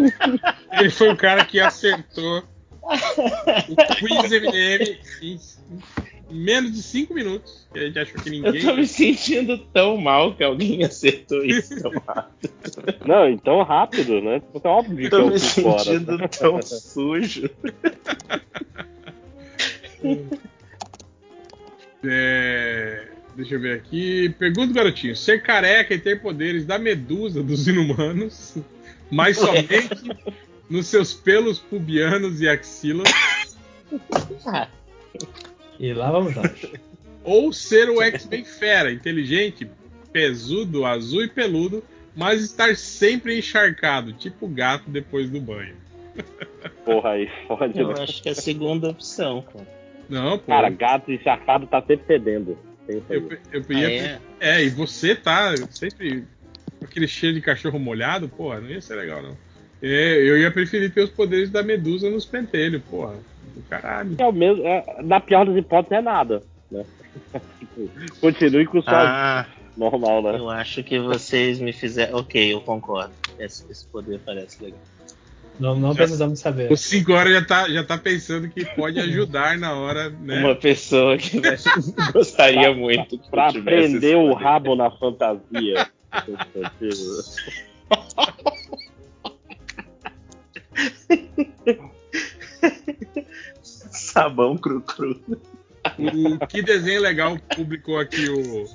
ele 0.78 0.90
foi 0.90 1.08
o 1.10 1.16
cara 1.16 1.44
que 1.44 1.58
acertou 1.58 2.44
o 2.82 3.96
quiz 3.96 4.30
MDM 4.30 4.98
em, 5.20 5.38
menos 6.30 6.72
de 6.72 6.80
5 6.82 7.12
minutos. 7.12 7.66
Que 7.72 7.78
a 7.80 7.82
gente 7.86 7.98
achou 7.98 8.20
que 8.22 8.28
Eu 8.28 8.32
ninguém. 8.32 8.62
tô 8.62 8.74
me 8.76 8.86
sentindo 8.86 9.58
tão 9.72 9.96
mal 9.96 10.32
que 10.34 10.44
alguém 10.44 10.82
acertou 10.86 11.44
isso 11.44 11.74
tão 11.82 11.90
rápido. 12.06 12.52
Não, 13.04 13.28
então 13.28 13.62
rápido, 13.64 14.20
né? 14.22 14.38
Tipo, 14.40 14.60
é 14.62 14.68
óbvio 14.70 14.96
que 14.96 15.10
Tô 15.10 15.18
eu 15.18 15.30
me 15.30 15.38
fui 15.40 15.62
fora. 15.64 15.78
sentindo 15.84 16.28
tão 16.28 16.62
sujo. 16.62 17.50
É, 22.04 23.09
deixa 23.34 23.54
eu 23.54 23.60
ver 23.60 23.76
aqui. 23.76 24.28
Pergunta, 24.38 24.72
garotinho: 24.72 25.16
ser 25.16 25.42
careca 25.42 25.94
e 25.94 25.98
ter 25.98 26.20
poderes 26.20 26.64
da 26.66 26.78
medusa 26.78 27.42
dos 27.42 27.66
inumanos, 27.68 28.56
mas 29.10 29.36
somente 29.36 29.88
nos 30.68 30.86
seus 30.86 31.12
pelos 31.12 31.58
pubianos 31.58 32.40
e 32.40 32.48
axilas, 32.48 33.08
E 35.78 35.92
lá 35.92 36.10
vamos 36.10 36.34
nós. 36.34 36.66
ou 37.24 37.52
ser 37.52 37.88
o 37.88 38.00
X-Men 38.02 38.44
fera, 38.44 38.92
inteligente, 38.92 39.68
pesudo, 40.12 40.84
azul 40.84 41.24
e 41.24 41.28
peludo, 41.28 41.82
mas 42.14 42.42
estar 42.42 42.76
sempre 42.76 43.38
encharcado, 43.38 44.12
tipo 44.12 44.46
gato 44.48 44.88
depois 44.88 45.30
do 45.30 45.40
banho. 45.40 45.76
Porra, 46.84 47.10
aí 47.10 47.30
fode, 47.46 47.78
Eu 47.78 47.88
né? 47.88 47.94
acho 48.02 48.22
que 48.22 48.28
é 48.28 48.32
a 48.32 48.34
segunda 48.34 48.90
opção, 48.90 49.42
cara. 49.42 49.66
Não, 50.08 50.38
pô. 50.38 50.46
Cara, 50.46 50.68
gato 50.68 51.10
encharcado 51.12 51.66
tá 51.66 51.80
sempre 51.80 52.04
fedendo. 52.06 52.58
Tem 52.90 52.98
isso 52.98 53.12
aí. 53.12 53.18
eu, 53.52 53.62
eu 53.68 53.76
ia. 53.76 53.86
Ah, 53.86 54.20
é? 54.40 54.50
é? 54.60 54.64
e 54.64 54.70
você 54.70 55.14
tá 55.14 55.54
sempre 55.70 56.24
com 56.78 56.84
aquele 56.84 57.06
cheiro 57.06 57.36
de 57.36 57.42
cachorro 57.42 57.78
molhado, 57.78 58.28
porra, 58.28 58.60
não 58.60 58.68
ia 58.68 58.80
ser 58.80 58.96
legal, 58.96 59.22
não. 59.22 59.36
É, 59.82 60.16
eu 60.16 60.38
ia 60.38 60.50
preferir 60.50 60.92
ter 60.92 61.02
os 61.02 61.10
poderes 61.10 61.50
da 61.50 61.62
medusa 61.62 62.10
nos 62.10 62.26
pentelhos, 62.26 62.82
porra. 62.82 63.14
Do 63.54 63.62
caralho. 63.62 64.16
É 64.18 64.26
o 64.26 64.32
mesmo, 64.32 64.66
é, 64.66 65.02
na 65.02 65.20
pior 65.20 65.46
das 65.46 65.56
hipóteses 65.56 65.98
é 65.98 66.02
nada, 66.02 66.42
né? 66.70 66.84
Continue 68.20 68.66
com 68.66 68.82
sua 68.82 69.40
Ah, 69.40 69.46
normal, 69.76 70.22
né? 70.22 70.38
eu 70.38 70.50
acho 70.50 70.82
que 70.82 70.98
vocês 70.98 71.58
me 71.58 71.72
fizeram. 71.72 72.18
Ok, 72.18 72.52
eu 72.52 72.60
concordo. 72.60 73.12
Esse, 73.38 73.70
esse 73.70 73.86
poder 73.86 74.20
parece 74.24 74.62
legal. 74.62 74.80
Não, 75.60 75.78
não 75.78 75.90
Já- 75.90 75.96
precisamos 75.98 76.40
saber. 76.40 76.72
O 76.72 76.76
5 76.76 77.12
horas 77.12 77.32
já 77.34 77.44
tá, 77.44 77.68
já 77.68 77.84
tá 77.84 77.98
pensando 77.98 78.48
que 78.48 78.64
pode 78.64 78.98
ajudar 79.00 79.58
na 79.58 79.74
hora, 79.74 80.08
né? 80.08 80.40
Uma 80.42 80.54
pessoa 80.56 81.16
que 81.18 81.38
gostaria 82.12 82.72
muito 82.74 83.18
que 83.18 83.30
Pra 83.30 83.52
prender 83.52 84.16
o 84.16 84.30
poder. 84.30 84.42
rabo 84.42 84.74
na 84.74 84.90
fantasia. 84.90 85.86
Sabão 93.62 94.56
cru-cru. 94.56 95.20
O 95.98 96.46
que 96.46 96.62
desenho 96.62 97.00
legal 97.00 97.38
publicou 97.56 97.98
aqui 97.98 98.28
o, 98.28 98.66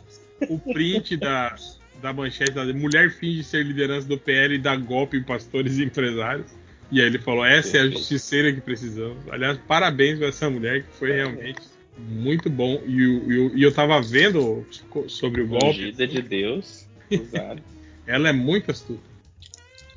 o 0.49 0.59
print 0.59 1.17
da, 1.17 1.55
da 2.01 2.11
manchete 2.13 2.51
da 2.51 2.65
mulher 2.65 3.11
finge 3.11 3.43
ser 3.43 3.63
liderança 3.65 4.07
do 4.07 4.17
PL 4.17 4.55
e 4.55 4.59
dá 4.59 4.75
golpe 4.75 5.17
em 5.17 5.23
pastores 5.23 5.77
e 5.77 5.83
empresários. 5.83 6.47
E 6.91 6.99
aí 7.01 7.07
ele 7.07 7.17
falou: 7.19 7.43
essa 7.45 7.77
é 7.77 7.81
a 7.81 7.87
justiceira 7.89 8.53
que 8.53 8.61
precisamos. 8.61 9.17
Aliás, 9.29 9.57
parabéns 9.67 10.19
pra 10.19 10.27
essa 10.27 10.49
mulher 10.49 10.83
que 10.83 10.89
foi 10.93 11.11
realmente 11.11 11.61
muito 11.97 12.49
bom. 12.49 12.81
E, 12.85 13.05
o- 13.05 13.31
e 13.31 13.39
o- 13.39 13.57
e 13.57 13.63
eu 13.63 13.73
tava 13.73 14.01
vendo 14.01 14.65
sobre 15.07 15.41
o 15.41 15.47
golpe. 15.47 15.65
Ungida 15.67 16.05
de 16.07 16.21
Deus. 16.21 16.85
Ela 18.07 18.29
é 18.29 18.33
muito 18.33 18.69
astuta. 18.71 19.15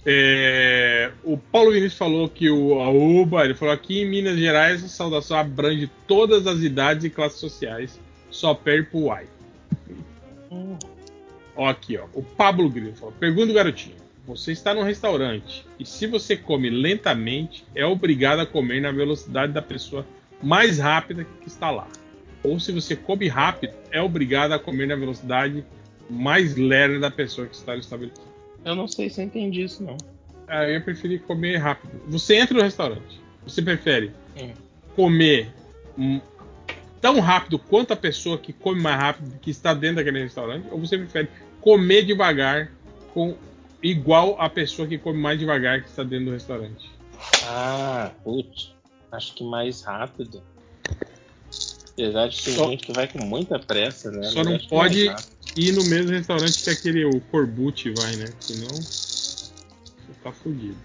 É, 0.07 1.10
o 1.25 1.36
Paulo 1.36 1.70
Vinícius 1.73 1.99
falou 1.99 2.28
que 2.28 2.49
o 2.49 2.81
Aoba, 2.81 3.44
ele 3.44 3.55
falou 3.55 3.75
aqui 3.75 4.00
em 4.00 4.08
Minas 4.08 4.39
Gerais 4.39 4.83
a 4.83 4.89
saudação 4.89 5.36
abrange 5.36 5.91
todas 6.07 6.47
as 6.47 6.60
idades 6.62 7.05
e 7.05 7.10
classes 7.10 7.39
sociais, 7.39 8.00
só 8.31 8.55
perde 8.55 8.89
pro 8.89 9.00
Uai. 9.00 9.26
Ó, 11.57 11.68
aqui, 11.68 11.99
ó. 11.99 12.07
O 12.15 12.23
Pablo 12.23 12.70
Grilo 12.70 12.94
falou: 12.94 13.12
Pergunta, 13.18 13.52
garotinho. 13.52 13.97
Você 14.28 14.52
está 14.52 14.74
num 14.74 14.82
restaurante 14.82 15.65
e 15.78 15.86
se 15.86 16.07
você 16.07 16.36
come 16.36 16.68
lentamente, 16.68 17.65
é 17.74 17.86
obrigado 17.86 18.40
a 18.40 18.47
comer 18.47 18.78
na 18.78 18.92
velocidade 18.92 19.55
da 19.55 19.62
pessoa 19.62 20.07
mais 20.42 20.78
rápida 20.78 21.24
que 21.40 21.48
está 21.48 21.70
lá. 21.70 21.89
Ou 22.44 22.60
se 22.60 22.70
você 22.70 22.94
come 22.94 23.26
rápido, 23.26 23.73
é 23.90 24.02
obrigado 24.02 24.52
a 24.52 24.58
comer 24.58 24.86
na 24.86 24.97
velocidade 24.97 25.65
mais 26.10 26.57
leve 26.57 26.98
da 26.98 27.10
pessoa 27.10 27.47
que 27.47 27.55
está 27.55 27.73
no 27.73 27.81
estabelecimento. 27.81 28.28
Eu 28.66 28.74
não 28.74 28.86
sei 28.86 29.08
se 29.08 29.23
eu 29.23 29.24
entendi 29.24 29.62
isso, 29.62 29.82
não. 29.82 29.97
Ah, 30.47 30.65
eu 30.65 30.74
ia 30.74 30.81
preferir 30.82 31.23
comer 31.23 31.57
rápido. 31.57 31.90
Você 32.08 32.36
entra 32.36 32.55
no 32.55 32.62
restaurante. 32.62 33.18
Você 33.44 33.62
prefere 33.62 34.12
Hum. 34.39 34.52
comer 34.94 35.50
hum, 35.98 36.20
tão 37.00 37.18
rápido 37.20 37.58
quanto 37.58 37.94
a 37.94 37.97
pessoa 37.97 38.36
que 38.36 38.52
come 38.52 38.78
mais 38.78 39.00
rápido 39.00 39.39
que 39.40 39.50
está 39.50 39.73
dentro 39.73 39.97
daquele 39.97 40.23
restaurante? 40.23 40.66
Ou 40.70 40.78
você 40.78 40.98
prefere 40.98 41.28
comer 41.62 42.05
devagar 42.05 42.70
com 43.15 43.34
igual 43.82 44.36
a 44.40 44.48
pessoa 44.48 44.86
que 44.86 44.98
come 44.98 45.18
mais 45.18 45.39
devagar 45.39 45.82
que 45.82 45.89
está 45.89 46.02
dentro 46.02 46.26
do 46.26 46.32
restaurante? 46.32 46.90
Ah, 47.44 48.10
putz. 48.23 48.73
Acho 49.10 49.34
que 49.34 49.44
mais 49.44 49.82
rápido. 49.82 50.42
Apesar 51.92 52.28
de 52.28 52.42
ter 52.42 52.50
Só- 52.52 52.68
gente 52.68 52.86
que 52.86 52.92
vai 52.92 53.08
com 53.08 53.18
muita 53.24 53.58
pressa, 53.58 54.10
né? 54.10 54.24
Só 54.24 54.36
Mas 54.39 54.44
não 54.44 54.52
mais 54.52 54.66
pode 54.66 55.07
ir 55.57 55.73
no 55.73 55.84
mesmo 55.84 56.10
restaurante 56.10 56.62
que 56.62 56.70
aquele 56.70 57.05
o 57.05 57.20
Corbucci 57.23 57.92
vai, 57.97 58.15
né? 58.16 58.26
Senão 58.39 58.68
você 58.68 59.52
tá 60.23 60.31
fudido. 60.31 60.76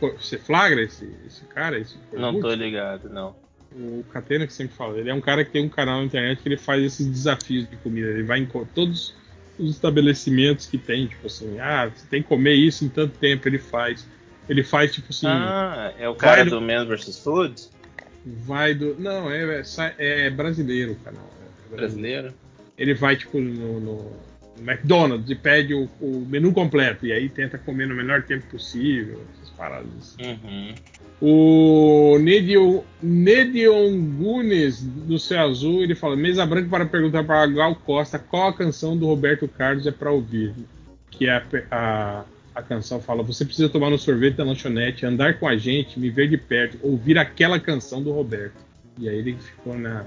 Você 0.00 0.38
flagra 0.38 0.82
esse, 0.82 1.04
esse 1.26 1.44
cara? 1.46 1.78
Esse 1.78 1.96
Não 2.12 2.40
tô 2.40 2.52
ligado, 2.54 3.08
não. 3.10 3.34
O 3.72 4.04
Catena 4.12 4.46
que 4.46 4.52
sempre 4.52 4.74
fala, 4.74 4.98
ele 4.98 5.10
é 5.10 5.14
um 5.14 5.20
cara 5.20 5.44
que 5.44 5.50
tem 5.50 5.64
um 5.64 5.68
canal 5.68 5.98
na 5.98 6.04
internet 6.04 6.42
que 6.42 6.48
ele 6.48 6.56
faz 6.56 6.82
esses 6.82 7.06
desafios 7.06 7.68
de 7.68 7.76
comida. 7.76 8.08
Ele 8.08 8.22
vai 8.22 8.40
em 8.40 8.46
todos 8.46 9.14
os 9.60 9.70
estabelecimentos 9.70 10.66
que 10.66 10.78
tem, 10.78 11.06
tipo 11.06 11.26
assim, 11.26 11.58
ah, 11.60 11.90
você 11.94 12.06
tem 12.08 12.22
que 12.22 12.28
comer 12.28 12.54
isso 12.54 12.84
em 12.84 12.88
tanto 12.88 13.18
tempo, 13.18 13.46
ele 13.48 13.58
faz. 13.58 14.06
Ele 14.48 14.64
faz, 14.64 14.92
tipo 14.92 15.08
assim, 15.10 15.26
Ah, 15.28 15.92
é 15.98 16.08
o 16.08 16.14
cara 16.14 16.44
no- 16.44 16.50
do 16.50 16.60
Man 16.60 16.86
vs. 16.86 17.18
Food? 17.22 17.54
vai 18.24 18.74
do. 18.74 18.96
Não, 18.98 19.30
é, 19.30 19.62
é, 19.98 20.26
é 20.26 20.30
brasileiro 20.30 20.92
o 20.92 20.96
canal. 20.96 21.30
é 21.72 21.76
brasileiro. 21.76 22.34
Ele 22.76 22.94
vai, 22.94 23.16
tipo, 23.16 23.38
no, 23.40 23.80
no- 23.80 24.12
no 24.58 24.70
McDonald's 24.70 25.30
e 25.30 25.34
pede 25.34 25.72
o, 25.74 25.88
o 26.00 26.26
menu 26.28 26.52
completo. 26.52 27.06
E 27.06 27.12
aí 27.12 27.28
tenta 27.28 27.56
comer 27.58 27.86
no 27.86 27.94
menor 27.94 28.22
tempo 28.22 28.46
possível. 28.50 29.22
Paradas. 29.60 30.16
Uhum. 30.18 30.74
O 31.20 32.18
Nedio, 32.18 32.82
Nedion 33.02 34.00
Gunes 34.16 34.82
do 34.82 35.18
Céu 35.18 35.42
Azul, 35.42 35.82
ele 35.82 35.94
fala: 35.94 36.16
Mesa 36.16 36.46
Branca 36.46 36.70
para 36.70 36.86
perguntar 36.86 37.24
para 37.24 37.42
a 37.42 37.46
Gal 37.46 37.74
Costa 37.74 38.18
qual 38.18 38.48
a 38.48 38.54
canção 38.54 38.96
do 38.96 39.04
Roberto 39.04 39.46
Carlos 39.46 39.86
é 39.86 39.90
para 39.90 40.10
ouvir. 40.10 40.54
Que 41.10 41.28
é 41.28 41.32
a, 41.32 41.44
a, 41.70 42.24
a 42.54 42.62
canção 42.62 43.02
fala: 43.02 43.22
Você 43.22 43.44
precisa 43.44 43.68
tomar 43.68 43.90
no 43.90 43.98
sorvete 43.98 44.36
da 44.36 44.44
lanchonete, 44.44 45.04
andar 45.04 45.38
com 45.38 45.46
a 45.46 45.58
gente, 45.58 46.00
me 46.00 46.08
ver 46.08 46.30
de 46.30 46.38
perto, 46.38 46.78
ouvir 46.82 47.18
aquela 47.18 47.60
canção 47.60 48.02
do 48.02 48.12
Roberto. 48.12 48.56
E 48.98 49.10
aí 49.10 49.18
ele 49.18 49.34
ficou 49.34 49.78
na. 49.78 50.06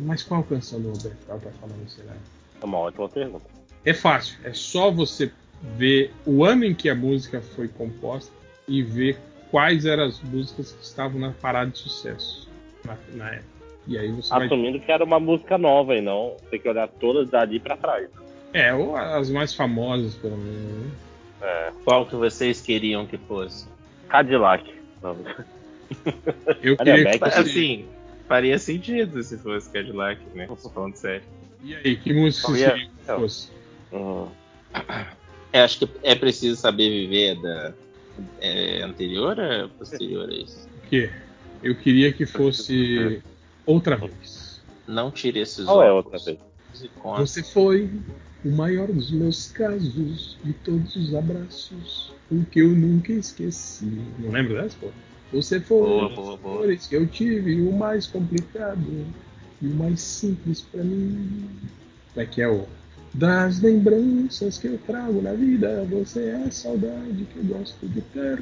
Mas 0.00 0.22
qual 0.22 0.42
canção 0.42 0.78
do 0.78 0.88
Roberto 0.88 1.26
Carlos 1.26 1.44
tá 1.44 1.50
falando 1.58 1.88
será? 1.88 2.12
É 2.60 2.64
uma 2.66 2.76
ótima 2.76 3.08
pergunta. 3.08 3.46
É 3.82 3.94
fácil, 3.94 4.36
é 4.44 4.52
só 4.52 4.90
você 4.90 5.32
ver 5.78 6.12
o 6.26 6.44
ano 6.44 6.66
em 6.66 6.74
que 6.74 6.90
a 6.90 6.94
música 6.94 7.40
foi 7.40 7.66
composta 7.66 8.39
e 8.70 8.82
ver 8.82 9.18
quais 9.50 9.84
eram 9.84 10.04
as 10.04 10.20
músicas 10.22 10.72
que 10.72 10.84
estavam 10.84 11.20
na 11.20 11.32
parada 11.32 11.70
de 11.70 11.78
sucesso 11.78 12.48
na, 12.84 12.96
na 13.14 13.30
época. 13.30 13.50
E 13.88 13.98
aí 13.98 14.12
você 14.12 14.30
vai. 14.30 14.46
Assumindo 14.46 14.78
que 14.78 14.92
era 14.92 15.02
uma 15.04 15.18
música 15.18 15.58
nova 15.58 15.96
e 15.96 16.00
não 16.00 16.36
tem 16.50 16.60
que 16.60 16.68
olhar 16.68 16.86
todas 16.86 17.28
dali 17.28 17.58
pra 17.58 17.76
trás. 17.76 18.08
É, 18.52 18.72
ou 18.72 18.96
as 18.96 19.28
mais 19.30 19.52
famosas, 19.52 20.14
pelo 20.14 20.36
menos. 20.36 20.84
né? 20.86 20.90
É. 21.42 21.72
Qual 21.84 22.06
que 22.06 22.14
vocês 22.14 22.60
queriam 22.60 23.06
que 23.06 23.18
fosse? 23.18 23.66
Cadillac. 24.08 24.64
Não. 25.02 25.16
Eu 26.62 26.76
queria 26.76 27.10
que 27.12 27.18
fosse... 27.18 27.38
Assim, 27.40 27.84
faria 28.28 28.58
sentido 28.58 29.22
se 29.22 29.36
fosse 29.38 29.68
Cadillac, 29.70 30.20
né? 30.34 30.48
Falando 30.72 30.94
sério. 30.94 31.24
E 31.64 31.74
aí, 31.74 31.96
que 31.96 32.12
música 32.12 32.48
você 32.48 32.60
Ia- 32.60 32.68
seria 32.70 32.86
que 32.86 33.06
fosse? 33.06 33.48
Uhum. 33.92 34.28
Eu 35.52 35.64
acho 35.64 35.78
que 35.80 35.90
é 36.04 36.14
preciso 36.14 36.56
saber 36.60 36.88
viver 36.90 37.40
da. 37.42 37.72
É 38.40 38.82
anterior 38.82 39.36
ou 39.38 39.68
posterior 39.70 40.28
a 40.28 40.34
isso? 40.34 40.68
O 40.76 40.88
quê? 40.88 41.10
Eu 41.62 41.74
queria 41.76 42.12
que 42.12 42.26
fosse 42.26 43.22
outra 43.66 43.96
vez. 43.96 44.60
Não 44.86 45.10
tire 45.10 45.40
esses 45.40 45.66
Qual 45.66 45.82
é 45.82 45.92
óculos. 45.92 46.26
outra 46.26 46.36
vez? 46.36 46.50
Você 47.18 47.42
foi 47.42 47.90
o 48.44 48.50
maior 48.50 48.88
dos 48.88 49.10
meus 49.10 49.50
casos, 49.52 50.38
de 50.42 50.52
todos 50.52 50.96
os 50.96 51.14
abraços, 51.14 52.12
o 52.30 52.44
que 52.44 52.60
eu 52.60 52.70
nunca 52.70 53.12
esqueci. 53.12 54.00
Não 54.18 54.30
lembro 54.30 54.54
dessa, 54.54 54.76
pô? 54.80 54.88
Você 55.32 55.60
foi 55.60 55.78
Boa, 55.80 56.08
boa, 56.08 56.36
boa. 56.36 56.76
que 56.76 56.94
eu 56.94 57.06
tive, 57.06 57.60
o 57.60 57.72
mais 57.72 58.06
complicado 58.06 59.06
e 59.62 59.66
o 59.66 59.74
mais 59.74 60.00
simples 60.00 60.62
pra 60.62 60.82
mim. 60.82 61.48
Como 62.12 62.24
é 62.24 62.26
que 62.26 62.42
é 62.42 62.48
o. 62.48 62.66
Das 63.12 63.60
lembranças 63.60 64.58
que 64.58 64.68
eu 64.68 64.78
trago 64.78 65.20
na 65.20 65.32
vida, 65.32 65.84
você 65.90 66.30
é 66.30 66.44
a 66.46 66.50
saudade 66.50 67.26
que 67.32 67.38
eu 67.38 67.44
gosto 67.44 67.88
de 67.88 68.00
ter. 68.02 68.40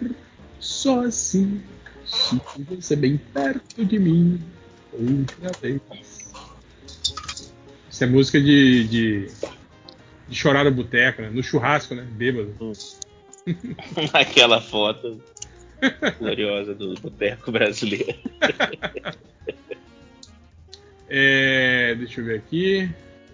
Só 0.60 1.04
assim, 1.04 1.62
sinto 2.04 2.76
você 2.76 2.94
bem 2.94 3.16
perto 3.32 3.84
de 3.84 3.98
mim, 3.98 4.40
outra 4.92 5.52
vez. 5.60 5.80
Isso 7.90 8.04
é 8.04 8.06
música 8.06 8.40
de, 8.40 8.88
de, 8.88 9.30
de 10.28 10.34
chorar 10.34 10.64
no 10.64 10.70
boteco, 10.70 11.22
né? 11.22 11.30
No 11.30 11.42
churrasco, 11.42 11.94
né? 11.94 12.06
Bêbado. 12.10 12.54
Aquela 14.12 14.60
foto 14.60 15.20
gloriosa 16.18 16.74
do 16.74 16.94
boteco 16.94 17.50
brasileiro. 17.50 18.14
É, 21.10 21.94
deixa 21.94 22.20
eu 22.20 22.24
ver 22.26 22.36
aqui. 22.36 22.90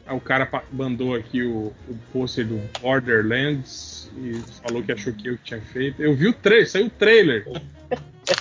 Ah, 0.06 0.14
o 0.14 0.20
cara 0.20 0.48
mandou 0.70 1.14
aqui 1.14 1.42
o, 1.42 1.72
o 1.88 1.98
pôster 2.12 2.46
do 2.46 2.60
Borderlands 2.80 4.10
e 4.18 4.34
falou 4.62 4.82
que 4.82 4.92
achou 4.92 5.12
que 5.12 5.28
eu 5.28 5.38
tinha 5.38 5.60
feito. 5.60 6.02
Eu 6.02 6.14
vi 6.14 6.28
o 6.28 6.32
trailer, 6.32 6.68
saiu 6.68 6.86
o 6.86 6.90
trailer 6.90 7.46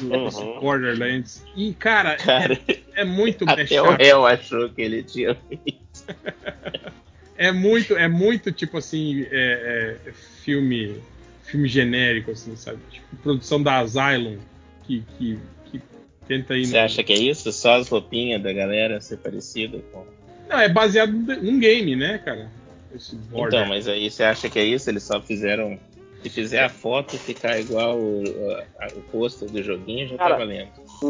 Uhum. 0.01 0.59
Borderlands. 0.59 1.43
E, 1.56 1.74
cara, 1.74 2.16
Cara, 2.16 2.59
é, 2.67 3.01
é 3.01 3.06
muito 3.06 3.45
até 3.48 3.82
o 3.82 3.95
réu 3.95 4.25
achou 4.25 4.69
que 4.69 4.82
ele 4.82 5.03
tinha 5.03 5.35
feito. 5.35 5.83
É 7.35 7.51
muito, 7.51 7.98
é 7.98 8.08
muito 8.08 8.51
tipo 8.51 8.77
assim, 8.77 9.25
é, 9.32 9.98
é, 10.06 10.11
filme, 10.43 11.01
filme 11.43 11.67
genérico, 11.67 12.30
assim, 12.30 12.56
sabe? 12.56 12.77
Tipo, 12.92 13.16
produção 13.17 13.61
da 13.61 13.80
Asylum 13.80 14.38
que, 14.83 15.03
que, 15.17 15.40
que 15.66 15.82
tenta 16.27 16.56
ir 16.56 16.67
Você 16.67 16.77
acha 16.77 17.03
que 17.03 17.11
é 17.11 17.17
isso? 17.17 17.51
Só 17.51 17.80
as 17.80 17.90
roupinhas 17.90 18.42
da 18.42 18.53
galera 18.53 19.01
ser 19.01 19.17
parecida 19.17 19.80
com. 19.92 20.06
Não, 20.50 20.60
é 20.60 20.70
baseado 20.70 21.12
num 21.12 21.60
game, 21.60 21.96
né, 21.96 22.18
cara? 22.20 22.50
Esse 22.94 23.16
Border. 23.16 23.60
Então, 23.62 23.66
mas 23.70 23.88
aí 23.88 24.10
você 24.10 24.24
acha 24.24 24.50
que 24.50 24.60
é 24.60 24.64
isso? 24.66 24.90
Eles 24.90 25.04
só 25.04 25.20
fizeram. 25.22 25.78
Se 26.22 26.30
fizer 26.30 26.64
a 26.64 26.70
foto 26.70 27.18
ficar 27.18 27.60
igual 27.60 27.98
o, 27.98 28.24
a- 28.80 28.88
o 28.96 29.02
pôster 29.12 29.50
do 29.50 29.62
joguinho, 29.62 30.08
já 30.08 30.18
Cara, 30.18 30.32
tá 30.32 30.38
valendo. 30.40 30.70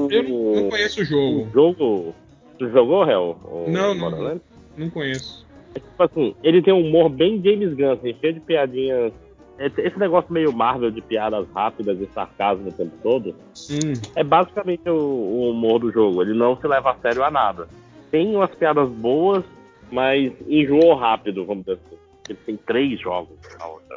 Eu 0.10 0.24
não, 0.24 0.56
não 0.64 0.70
conheço 0.70 1.02
o 1.02 1.06
jogo. 1.06 1.42
O 1.48 1.52
jogo. 1.52 2.16
Tu 2.58 2.70
jogou, 2.70 3.08
Hel? 3.08 3.38
O 3.44 3.70
Não, 3.70 3.94
não, 3.94 4.00
Borderlands? 4.00 4.42
Não 4.76 4.90
conheço. 4.90 5.46
É 5.76 5.80
tipo 5.80 6.04
assim, 6.04 6.36
ele 6.44 6.62
tem 6.64 6.74
um 6.74 6.82
humor 6.88 7.10
bem 7.10 7.42
James 7.44 7.74
Gunn, 7.76 7.92
assim, 7.94 8.16
cheio 8.20 8.34
de 8.34 8.40
piadinhas. 8.40 9.14
Esse 9.60 9.82
esse 9.82 10.00
negócio 10.00 10.34
meio 10.34 10.52
Marvel 10.52 10.90
de 10.90 11.02
piadas 11.02 11.48
rápidas 11.54 12.00
e 12.02 12.08
sarcasmo 12.14 12.70
o 12.70 12.74
tempo 12.74 12.92
todo 13.04 13.36
Hum, 13.70 13.94
é 14.16 14.24
basicamente 14.24 14.90
o, 14.90 14.96
o 14.96 15.52
humor 15.52 15.80
do 15.80 15.92
jogo. 15.92 16.22
Ele 16.24 16.34
não 16.34 16.58
se 16.60 16.68
leva 16.68 16.92
a 16.92 16.96
sério 16.96 17.24
a 17.24 17.30
nada. 17.30 17.68
Tem 18.14 18.28
umas 18.36 18.54
piadas 18.54 18.88
boas, 18.90 19.44
mas 19.92 20.32
enjoou 20.48 20.94
rápido, 20.94 21.44
vamos 21.48 21.66
dizer 21.66 21.80
assim. 21.84 21.98
Ele 22.30 22.40
tem 22.46 22.58
três 22.58 23.00
jogos 23.02 23.36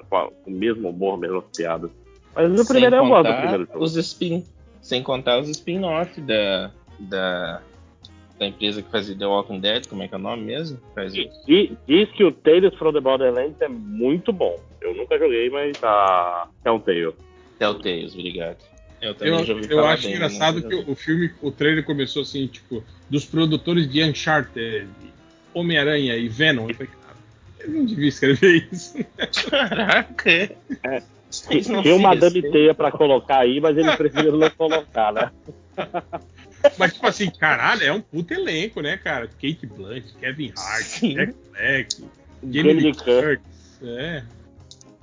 com 0.08 0.32
o 0.46 0.50
mesmo 0.50 0.88
humor, 0.88 1.18
mesmas 1.18 1.44
piadas. 1.54 1.90
Mas 2.34 2.48
no 2.50 2.64
Sem 2.64 2.66
primeiro 2.66 2.96
eu 2.96 3.06
gosto 3.08 3.26
do 3.30 3.36
primeiro 3.36 3.66
jogo. 3.66 3.84
Os 3.84 3.94
spin, 3.94 4.42
sem 4.80 5.02
contar 5.02 5.38
os 5.38 5.50
spin-off 5.50 6.18
da, 6.22 6.70
da, 6.98 7.60
da 8.38 8.46
empresa 8.46 8.80
que 8.80 8.90
fazia 8.90 9.14
The 9.18 9.26
Walking 9.26 9.60
Dead, 9.60 9.86
como 9.86 10.02
é 10.02 10.08
que 10.08 10.14
é 10.14 10.16
o 10.16 10.20
nome 10.20 10.44
mesmo? 10.44 10.78
Faz 10.94 11.14
E- 11.14 11.30
e- 11.46 11.76
Diz 11.86 12.10
que 12.12 12.24
o 12.24 12.32
Tales 12.32 12.74
from 12.76 12.94
the 12.94 13.00
Borderlands 13.00 13.60
é 13.60 13.68
muito 13.68 14.32
bom. 14.32 14.58
Eu 14.80 14.94
nunca 14.94 15.18
joguei, 15.18 15.50
mas 15.50 15.78
tá. 15.78 16.48
É 16.64 16.70
um 16.70 16.78
Tale. 16.80 17.12
Telltales, 17.58 18.14
obrigado. 18.14 18.64
Eu 19.00 19.14
eu 19.20 19.26
eu 19.70 19.86
acho 19.86 20.04
bem, 20.04 20.10
né? 20.10 20.16
engraçado 20.16 20.56
nunca 20.56 20.68
que 20.68 20.74
o, 20.74 20.92
o 20.92 20.94
filme, 20.94 21.30
o 21.42 21.50
trailer 21.50 21.84
começou 21.84 22.22
assim, 22.22 22.46
tipo, 22.46 22.82
dos 23.10 23.24
produtores 23.24 23.88
de 23.90 24.02
Uncharted, 24.02 24.88
Homem-Aranha 25.52 26.16
e 26.16 26.28
Venom. 26.28 26.68
Eu 26.68 26.74
falei, 26.74 26.90
cara, 27.02 27.16
eu 27.60 27.70
não 27.70 27.84
devia 27.84 28.08
escrever 28.08 28.68
isso. 28.72 28.96
Caraca! 29.50 30.30
É. 30.30 31.02
Tinha 31.30 31.94
uma 31.96 32.14
Madame. 32.14 32.42
Teia 32.50 32.74
pra 32.74 32.90
colocar 32.90 33.38
aí, 33.38 33.60
mas 33.60 33.76
ele 33.76 33.94
preferiu 33.96 34.36
não 34.36 34.48
colocar, 34.50 35.12
né? 35.12 35.30
Mas, 36.78 36.94
tipo 36.94 37.06
assim, 37.06 37.30
caralho, 37.30 37.82
é 37.82 37.92
um 37.92 38.00
puto 38.00 38.32
elenco, 38.32 38.80
né, 38.80 38.96
cara? 38.96 39.28
Kate 39.28 39.66
Blanchett, 39.66 40.14
Kevin 40.18 40.52
Hart, 40.56 40.82
Sim. 40.82 41.14
Jack 41.14 41.34
Black, 41.50 42.04
Jamie 42.50 42.72
Lee. 42.72 42.94
Curtis. 42.94 43.82
É. 43.82 44.22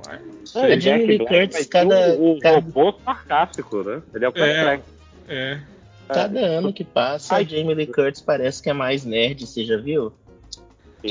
Mas, 0.08 0.20
não 0.54 0.64
É, 0.64 0.66
sei. 0.68 0.74
A 0.74 0.80
Jamie 0.80 1.06
Lee 1.06 1.20
Curtis, 1.20 1.66
cada- 1.68 2.14
O, 2.16 2.34
o 2.34 2.40
cada- 2.40 2.56
robô 2.58 2.94
sarcástico, 3.04 3.84
né? 3.84 4.02
Ele 4.14 4.26
é 4.26 4.30
o 4.30 4.34
É. 4.36 4.64
Patrick. 4.66 4.90
É. 5.30 5.60
Cada 6.08 6.40
ano 6.42 6.74
que 6.74 6.84
passa, 6.84 7.36
Ai. 7.36 7.44
a 7.44 7.46
Jamie 7.48 7.74
Lee 7.74 7.88
Curtis 7.88 8.22
parece 8.22 8.62
que 8.62 8.70
é 8.70 8.74
mais 8.74 9.06
nerd, 9.06 9.46
você 9.48 9.64
já 9.64 9.78
viu? 9.78 10.14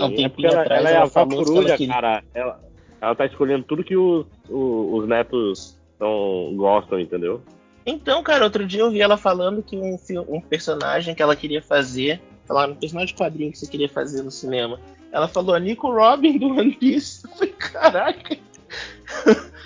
Há 0.00 0.06
um 0.06 0.10
Sim, 0.10 0.16
tempinho 0.16 0.48
é 0.48 0.52
ela, 0.52 0.62
atrás, 0.62 0.80
ela 0.80 0.90
é 0.90 0.94
ela 0.94 1.04
a 1.04 1.08
falou 1.08 1.28
que 1.28 1.36
coruja, 1.44 1.68
ela 1.68 1.76
queria- 1.76 1.94
cara. 1.94 2.24
Ela, 2.34 2.60
ela 3.00 3.14
tá 3.14 3.26
escolhendo 3.26 3.64
tudo 3.64 3.82
que 3.84 3.96
os, 3.96 4.26
os, 4.48 5.02
os 5.02 5.08
netos 5.08 5.76
tão, 5.98 6.54
gostam, 6.56 7.00
entendeu? 7.00 7.42
Então, 7.84 8.22
cara, 8.22 8.44
outro 8.44 8.64
dia 8.66 8.80
eu 8.80 8.90
vi 8.90 9.00
ela 9.00 9.16
falando 9.16 9.62
que 9.62 9.76
um, 9.76 9.96
um 10.28 10.40
personagem 10.40 11.14
que 11.14 11.22
ela 11.22 11.34
queria 11.34 11.60
fazer, 11.60 12.20
falaram 12.46 12.72
um 12.74 12.76
personagem 12.76 13.14
de 13.14 13.20
quadrinho 13.20 13.50
que 13.50 13.58
você 13.58 13.66
queria 13.66 13.88
fazer 13.88 14.22
no 14.22 14.30
cinema. 14.30 14.78
Ela 15.10 15.26
falou 15.28 15.54
a 15.54 15.58
Nico 15.58 15.90
Robin 15.92 16.38
do 16.38 16.46
One 16.56 16.72
Piece. 16.74 17.26
Eu 17.28 17.30
falei, 17.36 17.52
caraca. 17.54 18.36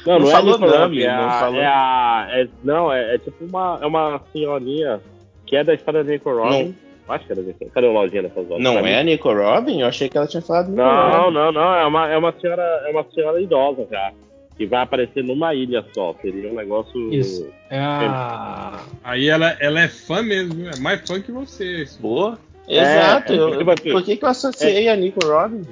Não, 0.07 0.19
Não 0.21 0.27
não, 0.29 0.39
é 0.39 0.43
Nico 0.43 0.59
nome, 0.59 0.77
Robin, 0.79 1.03
é 1.03 1.17
não 1.17 1.31
falou. 1.31 1.61
é 1.61 1.67
a- 1.67 2.29
é- 2.31 2.49
não, 2.63 2.93
é, 2.93 3.15
é 3.15 3.19
tipo 3.19 3.45
uma, 3.45 3.79
é 3.83 3.87
uma 3.87 4.21
senhorinha 4.33 5.01
que 5.47 5.57
é 5.57 5.65
da 5.65 5.75
história 5.75 6.05
da 6.05 6.11
Nico 6.13 6.31
Robin. 6.33 6.75
Acho 7.09 7.25
que 7.27 7.33
era 7.33 7.43
da. 7.43 7.53
Cadê 7.73 7.87
o 7.87 7.93
lojinha 7.93 8.23
dessas? 8.23 8.47
Não 8.59 8.79
é 8.87 9.01
a. 9.01 9.03
Nico 9.05 9.33
Robin? 9.33 9.81
Eu 9.81 9.87
achei 9.89 10.09
que 10.09 10.17
ela 10.17 10.27
tinha 10.27 10.43
falado 10.43 10.69
Nico 10.71 10.83
Não, 10.83 11.21
Robin. 11.23 11.35
não, 11.35 11.53
não. 11.53 11.75
É 11.75 11.87
uma, 11.87 12.09
é 12.09 12.17
uma 12.19 12.33
senhora, 12.41 12.63
é 12.87 12.91
uma 12.91 13.05
senhora 13.15 13.41
idosa 13.41 13.87
já. 13.91 14.13
Que 14.57 14.65
vai 14.67 14.81
aparecer 14.83 15.23
numa 15.23 15.55
ilha 15.55 15.85
só. 15.95 16.15
Seria 16.23 16.51
um 16.51 16.55
negócio. 16.55 17.13
Isso. 17.13 17.49
É 17.71 17.79
a. 17.79 18.81
Aí 19.05 19.29
ela, 19.29 19.57
ela 19.61 19.81
é 19.81 19.89
fã 19.89 20.23
mesmo, 20.23 20.69
é 20.69 20.79
mais 20.81 21.01
fã 21.07 21.21
que 21.21 21.31
você. 21.31 21.85
Boa. 22.01 22.39
Exato. 22.69 23.33
é, 23.33 23.37
eu- 23.37 23.59
tipo 23.59 23.71
assim, 23.71 23.93
por 23.93 24.03
que, 24.03 24.17
que 24.17 24.25
eu 24.25 24.29
associei 24.29 24.89
a 24.89 24.97
Nico 24.97 25.25
Robin? 25.25 25.63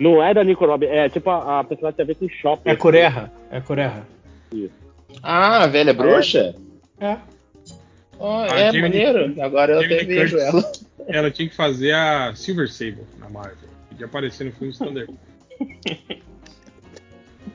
Não 0.00 0.22
é 0.22 0.34
da 0.34 0.42
Nico 0.42 0.64
Robin, 0.66 0.86
é 0.86 1.08
tipo 1.08 1.30
a, 1.30 1.60
a 1.60 1.64
personagem 1.64 1.96
tem 1.96 2.04
a 2.04 2.06
ver 2.06 2.14
com 2.16 2.28
shopping. 2.28 2.70
É 2.70 2.76
Corerra. 2.76 3.32
É 3.50 3.60
Corerra. 3.60 4.06
Ah, 5.22 5.64
a 5.64 5.66
velha 5.66 5.92
bruxa? 5.94 6.54
É. 7.00 7.16
Oh, 8.18 8.44
é 8.44 8.66
Jamie 8.66 8.82
maneiro. 8.82 9.34
Agora 9.42 9.72
eu 9.74 9.82
Jamie 9.82 9.96
até 9.96 10.04
vejo 10.04 10.36
Curtis. 10.38 10.54
ela. 10.54 10.72
Ela 11.08 11.30
tinha 11.32 11.48
que 11.48 11.56
fazer 11.56 11.90
a 11.92 12.32
Silver 12.36 12.70
Sable 12.70 13.02
na 13.18 13.28
Marvel. 13.28 13.68
Podia 13.88 14.06
aparecer 14.06 14.44
no 14.44 14.52
filme 14.52 14.72
Thunder. 14.72 15.08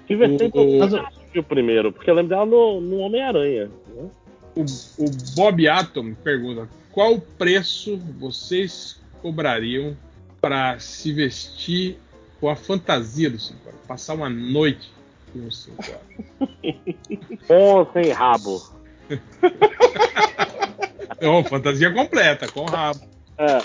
Silver 0.08 0.30
O- 0.30 0.38
Sable 0.38 0.60
o- 0.60 0.84
eu 0.84 0.88
não 0.90 1.08
assisti 1.08 1.40
o 1.40 1.44
primeiro, 1.44 1.92
porque 1.94 2.10
eu 2.10 2.16
lembro 2.16 2.30
dela 2.30 2.46
no, 2.46 2.82
no 2.82 2.98
Homem-Aranha. 3.00 3.66
né? 3.96 4.10
O, 4.56 4.62
o 4.62 5.06
Bob 5.36 5.68
Atom 5.68 6.14
pergunta: 6.16 6.68
qual 6.92 7.20
preço 7.38 7.98
vocês 8.20 9.00
cobrariam 9.22 9.96
para 10.42 10.78
se 10.80 11.14
vestir 11.14 11.98
com 12.40 12.50
a 12.50 12.56
fantasia 12.56 13.30
do 13.30 13.40
5 13.40 13.68
horas? 13.68 13.80
Passar 13.88 14.14
uma 14.14 14.30
noite 14.30 14.92
com 15.32 15.48
o 15.48 15.52
5 15.52 15.76
horas. 15.82 16.02
Com 17.48 17.54
ou 17.54 17.90
sem 17.94 18.12
rabo. 18.12 18.62
Não, 21.22 21.44
fantasia 21.44 21.92
completa, 21.92 22.48
com 22.48 22.66
rabo. 22.66 23.02
É, 23.38 23.62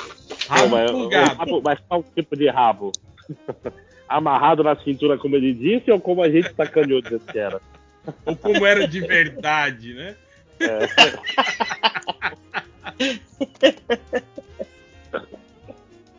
Rabo 0.49 0.69
mas, 0.69 0.91
rabo, 1.37 1.63
mas 1.63 1.79
qual 1.89 2.05
tipo 2.15 2.37
de 2.37 2.49
rabo? 2.49 2.93
Amarrado 4.09 4.63
na 4.63 4.77
cintura, 4.77 5.17
como 5.17 5.37
ele 5.37 5.55
disse, 5.55 5.91
ou 5.91 6.01
como 6.01 6.23
a 6.23 6.31
gente 6.31 6.55
sacaneou 6.55 7.03
que 7.03 7.39
era? 7.39 7.61
Ou 8.27 8.37
como 8.37 8.67
era 8.67 8.87
de 8.87 9.01
verdade, 9.01 9.95
né? 9.95 10.15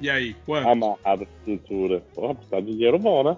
E 0.03 0.09
aí, 0.09 0.35
quanto? 0.45 0.67
Amarrado 0.67 1.21
na 1.21 1.45
cintura. 1.45 2.03
Porra, 2.13 2.35
precisa 2.35 2.61
de 2.61 2.73
dinheiro 2.73 2.99
bom, 2.99 3.23
né? 3.23 3.37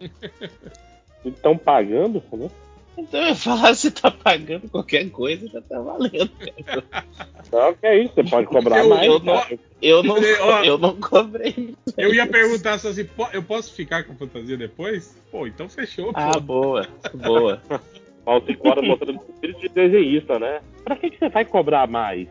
Estão 1.22 1.54
pagando, 1.58 2.22
né? 2.32 2.48
Então 2.96 3.20
eu 3.20 3.28
ia 3.28 3.34
falar, 3.34 3.74
se 3.74 3.90
tá 3.90 4.10
pagando 4.10 4.70
qualquer 4.70 5.10
coisa, 5.10 5.46
já 5.48 5.60
tá 5.60 5.78
valendo. 5.78 6.30
cara. 6.64 7.04
Não, 7.52 7.74
que 7.74 7.86
é 7.86 7.98
isso, 8.04 8.14
você 8.14 8.24
pode 8.24 8.46
cobrar 8.46 8.78
Eu- 8.78 8.88
mais. 8.88 9.06
eu 9.06 9.18
não- 9.18 9.34
cara. 9.34 9.58
Eu 9.82 10.02
não, 10.02 10.16
eu 10.64 10.78
não 10.78 10.96
cobrei. 10.98 11.76
Eu 11.98 12.14
ia 12.14 12.26
perguntar 12.26 12.78
só 12.78 12.88
assim, 12.88 13.04
"Po- 13.04 13.28
eu 13.34 13.42
posso 13.42 13.74
ficar 13.74 14.02
com 14.04 14.14
a 14.14 14.16
fantasia 14.16 14.56
depois? 14.56 15.14
Pô, 15.30 15.46
então 15.46 15.68
fechou, 15.68 16.10
Ah, 16.14 16.32
pô. 16.34 16.40
boa, 16.40 16.88
boa. 17.12 17.62
Ó, 18.28 18.36
o 18.36 18.44
cinco 18.44 18.68
horas 18.68 18.86
mostrando 18.86 19.20
o 19.20 19.30
espírito 19.32 19.60
de 19.60 19.68
desenhista, 19.70 20.38
né? 20.38 20.60
Pra 20.84 20.96
que, 20.96 21.08
que 21.08 21.18
você 21.18 21.30
vai 21.30 21.46
cobrar 21.46 21.88
mais? 21.88 22.28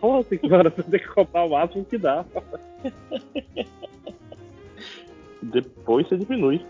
Pô, 0.00 0.22
5 0.22 0.54
horas 0.54 0.72
você 0.72 0.84
tem 0.84 1.00
que 1.00 1.08
cobrar 1.08 1.44
o 1.44 1.50
máximo 1.50 1.84
que 1.84 1.98
dá. 1.98 2.24
Depois 5.42 6.06
você 6.06 6.16
diminui. 6.16 6.64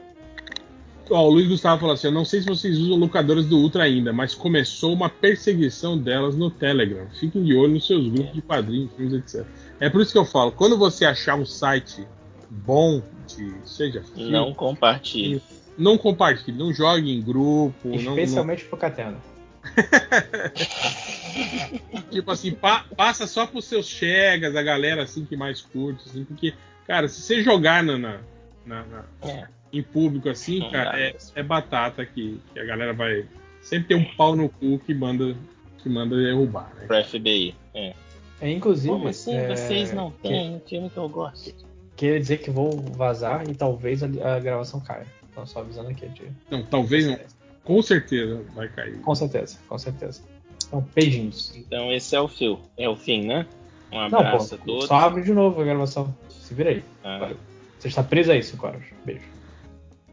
Ó, 1.10 1.26
o 1.26 1.30
Luiz 1.32 1.48
Gustavo 1.48 1.80
falou 1.80 1.92
assim: 1.92 2.06
Eu 2.06 2.14
não 2.14 2.24
sei 2.24 2.40
se 2.40 2.46
vocês 2.46 2.78
usam 2.78 2.96
locadoras 2.96 3.44
do 3.44 3.58
Ultra 3.58 3.82
ainda, 3.82 4.10
mas 4.10 4.34
começou 4.34 4.94
uma 4.94 5.10
perseguição 5.10 5.98
delas 5.98 6.34
no 6.34 6.50
Telegram. 6.50 7.06
Fiquem 7.20 7.44
de 7.44 7.54
olho 7.54 7.74
nos 7.74 7.86
seus 7.86 8.08
grupos 8.08 8.32
de 8.32 8.40
quadrinhos, 8.40 8.90
filmes, 8.94 9.12
etc. 9.12 9.46
É 9.80 9.90
por 9.90 10.00
isso 10.00 10.12
que 10.12 10.18
eu 10.18 10.24
falo: 10.24 10.50
quando 10.50 10.78
você 10.78 11.04
achar 11.04 11.34
um 11.38 11.44
site 11.44 12.06
bom, 12.48 13.02
de, 13.28 13.52
seja 13.68 14.02
filme, 14.02 14.30
Não 14.30 14.54
compartilhe. 14.54 15.42
Não 15.76 15.98
compartilhe, 15.98 16.56
não 16.56 16.72
jogue 16.72 17.10
em 17.10 17.20
grupo, 17.22 17.74
não, 17.84 17.96
não, 17.96 18.18
Especialmente 18.18 18.64
pro 18.64 18.76
Catena. 18.76 19.16
tipo 22.10 22.30
assim, 22.30 22.52
pa- 22.52 22.84
passa 22.96 23.26
só 23.26 23.46
pros 23.46 23.64
seus 23.64 23.86
chegas, 23.86 24.54
a 24.56 24.62
galera 24.62 25.02
assim 25.04 25.24
que 25.24 25.36
mais 25.36 25.60
curte, 25.60 26.02
assim, 26.08 26.24
porque, 26.24 26.54
cara, 26.86 27.08
se 27.08 27.20
você 27.22 27.42
jogar 27.42 27.82
na, 27.82 27.98
na- 27.98 28.20
na- 28.66 28.84
na- 28.84 29.04
É. 29.22 29.46
em 29.72 29.82
público 29.82 30.28
assim, 30.28 30.60
Não 30.60 30.70
cara, 30.70 31.00
é, 31.00 31.16
é 31.34 31.42
batata 31.42 32.04
que, 32.04 32.40
que 32.52 32.60
a 32.60 32.64
galera 32.64 32.92
vai 32.92 33.24
sempre 33.60 33.88
ter 33.88 33.94
um 33.94 34.04
pau 34.16 34.36
no 34.36 34.48
cu 34.48 34.78
que 34.80 34.94
manda 34.94 35.34
que 35.78 35.88
manda 35.88 36.16
derrubar, 36.16 36.72
né? 36.76 36.86
Pro 36.86 37.04
FBI. 37.04 37.54
É. 37.74 37.94
É, 38.40 38.50
inclusive, 38.50 38.88
Como 38.92 39.08
assim 39.08 39.34
é, 39.36 39.48
vocês 39.48 39.92
não 39.92 40.10
têm 40.12 40.56
um 40.56 40.60
filme 40.60 40.88
que 40.90 40.96
eu 40.96 41.08
gosto? 41.08 41.52
Queria 41.96 42.18
dizer 42.20 42.38
que 42.38 42.50
vou 42.50 42.80
vazar 42.80 43.48
e 43.48 43.54
talvez 43.54 44.02
a, 44.02 44.06
a 44.06 44.38
gravação 44.40 44.80
caia. 44.80 45.06
Então, 45.32 45.46
só 45.46 45.60
avisando 45.60 45.88
aqui. 45.88 46.06
De... 46.08 46.30
Não, 46.50 46.62
talvez 46.62 47.06
não, 47.06 47.18
com 47.64 47.80
certeza 47.82 48.42
vai 48.54 48.68
cair. 48.68 49.00
Com 49.00 49.14
certeza, 49.14 49.58
com 49.66 49.78
certeza. 49.78 50.22
Então, 50.66 50.86
beijinhos. 50.94 51.54
Então 51.56 51.90
esse 51.92 52.14
é 52.14 52.20
o 52.20 52.28
fio. 52.28 52.60
É 52.76 52.88
o 52.88 52.94
fim, 52.94 53.26
né? 53.26 53.46
Um 53.90 53.96
Não, 53.96 54.20
abraço 54.20 54.54
a 54.54 54.58
pô, 54.58 54.64
todos. 54.64 54.86
só 54.86 54.94
abre 54.94 55.22
de 55.22 55.32
novo 55.32 55.60
a 55.60 55.64
gravação. 55.64 56.14
Se 56.28 56.54
vira 56.54 56.70
aí. 56.70 56.84
Ah, 57.04 57.30
Você 57.78 57.88
está 57.88 58.02
preso 58.02 58.32
aí, 58.32 58.42
5 58.42 58.66
horas. 58.66 58.82
Beijo. 59.04 59.22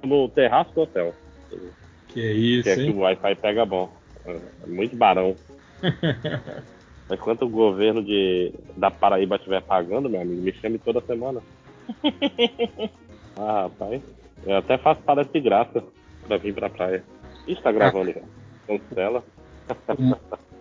No 0.04 0.28
terraço 0.28 0.74
do 0.74 0.82
hotel. 0.82 1.14
Que 2.10 2.22
é 2.22 2.34
isso, 2.34 2.64
Que 2.64 2.70
aqui 2.72 2.82
hein? 2.84 2.92
o 2.92 3.00
Wi-Fi 3.00 3.36
pega 3.36 3.66
bom. 3.66 3.90
É 4.26 4.68
muito 4.68 4.96
barão. 4.96 5.36
Enquanto 7.12 7.44
o 7.44 7.50
governo 7.50 8.04
de, 8.04 8.54
da 8.76 8.92
Paraíba 8.92 9.38
estiver 9.38 9.62
pagando, 9.62 10.10
meu 10.10 10.22
amigo, 10.22 10.42
me 10.42 10.54
chame 10.54 10.78
toda 10.78 11.02
semana. 11.02 11.42
ah, 13.38 13.64
rapaz. 13.64 14.02
Eu 14.46 14.58
até 14.58 14.78
faço 14.78 15.02
palestra 15.02 15.40
de 15.40 15.44
graça 15.44 15.84
pra 16.28 16.38
vir 16.38 16.54
pra 16.54 16.70
praia. 16.70 17.04
Ih, 17.48 17.56
tá 17.56 17.72
gravando 17.72 18.12
já. 18.12 18.22
Cancela. 18.68 19.24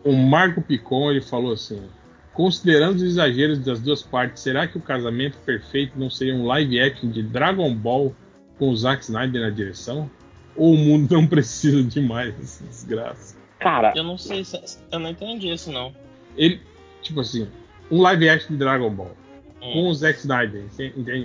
O 0.05 0.13
Marco 0.13 0.63
Picon 0.63 1.11
ele 1.11 1.21
falou 1.23 1.53
assim: 1.53 1.89
considerando 2.35 2.97
os 2.97 3.03
exageros 3.03 3.59
das 3.59 3.81
duas 3.81 4.03
partes, 4.03 4.43
será 4.43 4.67
que 4.67 4.79
o 4.79 4.81
casamento 4.81 5.39
perfeito 5.39 5.99
não 5.99 6.11
seria 6.11 6.35
um 6.35 6.47
live 6.47 6.81
action 6.81 7.11
de 7.11 7.23
Dragon 7.23 7.75
Ball 7.75 8.15
com 8.59 8.69
o 8.71 8.77
Zack 8.77 9.03
Snyder 9.05 9.43
na 9.43 9.51
direção? 9.51 10.11
Ou 10.57 10.75
o 10.75 10.77
mundo 10.77 11.13
não 11.15 11.27
precisa 11.27 11.83
de 11.83 12.01
mais 12.01 12.35
dessa 12.35 12.65
desgraça? 12.65 13.37
Cara, 13.61 13.93
eu 13.97 14.03
não 14.05 14.19
sei 14.19 14.45
se. 14.45 14.61
Eu 14.91 14.99
não 14.99 15.11
entendi 15.11 15.53
isso, 15.53 15.71
não. 15.73 15.93
Ele, 16.37 16.61
tipo 17.03 17.21
assim, 17.21 17.49
um 17.91 18.01
live 18.03 18.29
action 18.29 18.51
de 18.53 18.57
Dragon 18.59 18.91
Ball 18.91 19.17
com 19.61 19.85
Hum. 19.85 19.89
o 19.89 19.95
Zack 19.95 20.19
Snyder, 20.21 20.65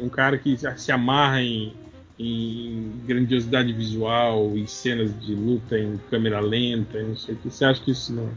um 0.02 0.10
cara 0.10 0.38
que 0.40 0.58
se 0.58 0.78
se 0.78 0.92
amarra 0.92 1.40
em, 1.42 1.74
em 2.20 2.92
grandiosidade 3.06 3.74
visual, 3.74 4.52
em 4.56 4.68
cenas 4.68 5.20
de 5.20 5.34
luta 5.34 5.78
em 5.80 6.00
câmera 6.10 6.40
lenta, 6.40 7.00
e 7.00 7.04
não 7.04 7.16
sei 7.16 7.36
o 7.36 7.38
que. 7.38 7.50
Você 7.50 7.66
acha 7.66 7.82
que 7.84 7.92
isso 7.92 8.14
não, 8.14 8.30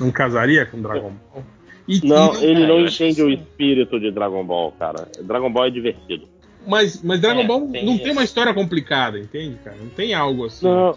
não 0.00 0.10
casaria 0.10 0.64
com 0.66 0.80
Dragon 0.80 1.12
Ball? 1.32 1.44
E- 1.86 2.06
não, 2.06 2.34
e 2.40 2.44
ele 2.44 2.66
não 2.66 2.80
entende 2.80 3.22
o 3.22 3.28
sim. 3.28 3.34
espírito 3.34 3.98
de 4.00 4.10
Dragon 4.10 4.44
Ball, 4.44 4.72
cara. 4.72 5.08
Dragon 5.22 5.50
Ball 5.50 5.66
é 5.66 5.70
divertido. 5.70 6.28
Mas, 6.66 7.02
mas 7.02 7.20
Dragon 7.20 7.40
É, 7.40 7.46
Ball 7.46 7.66
tem 7.68 7.84
não 7.84 7.94
isso. 7.94 8.02
tem 8.02 8.12
uma 8.12 8.24
história 8.24 8.52
complicada, 8.52 9.18
entende, 9.18 9.56
cara? 9.64 9.76
Não 9.80 9.88
tem 9.88 10.12
algo 10.12 10.44
assim. 10.44 10.66
Não. 10.66 10.94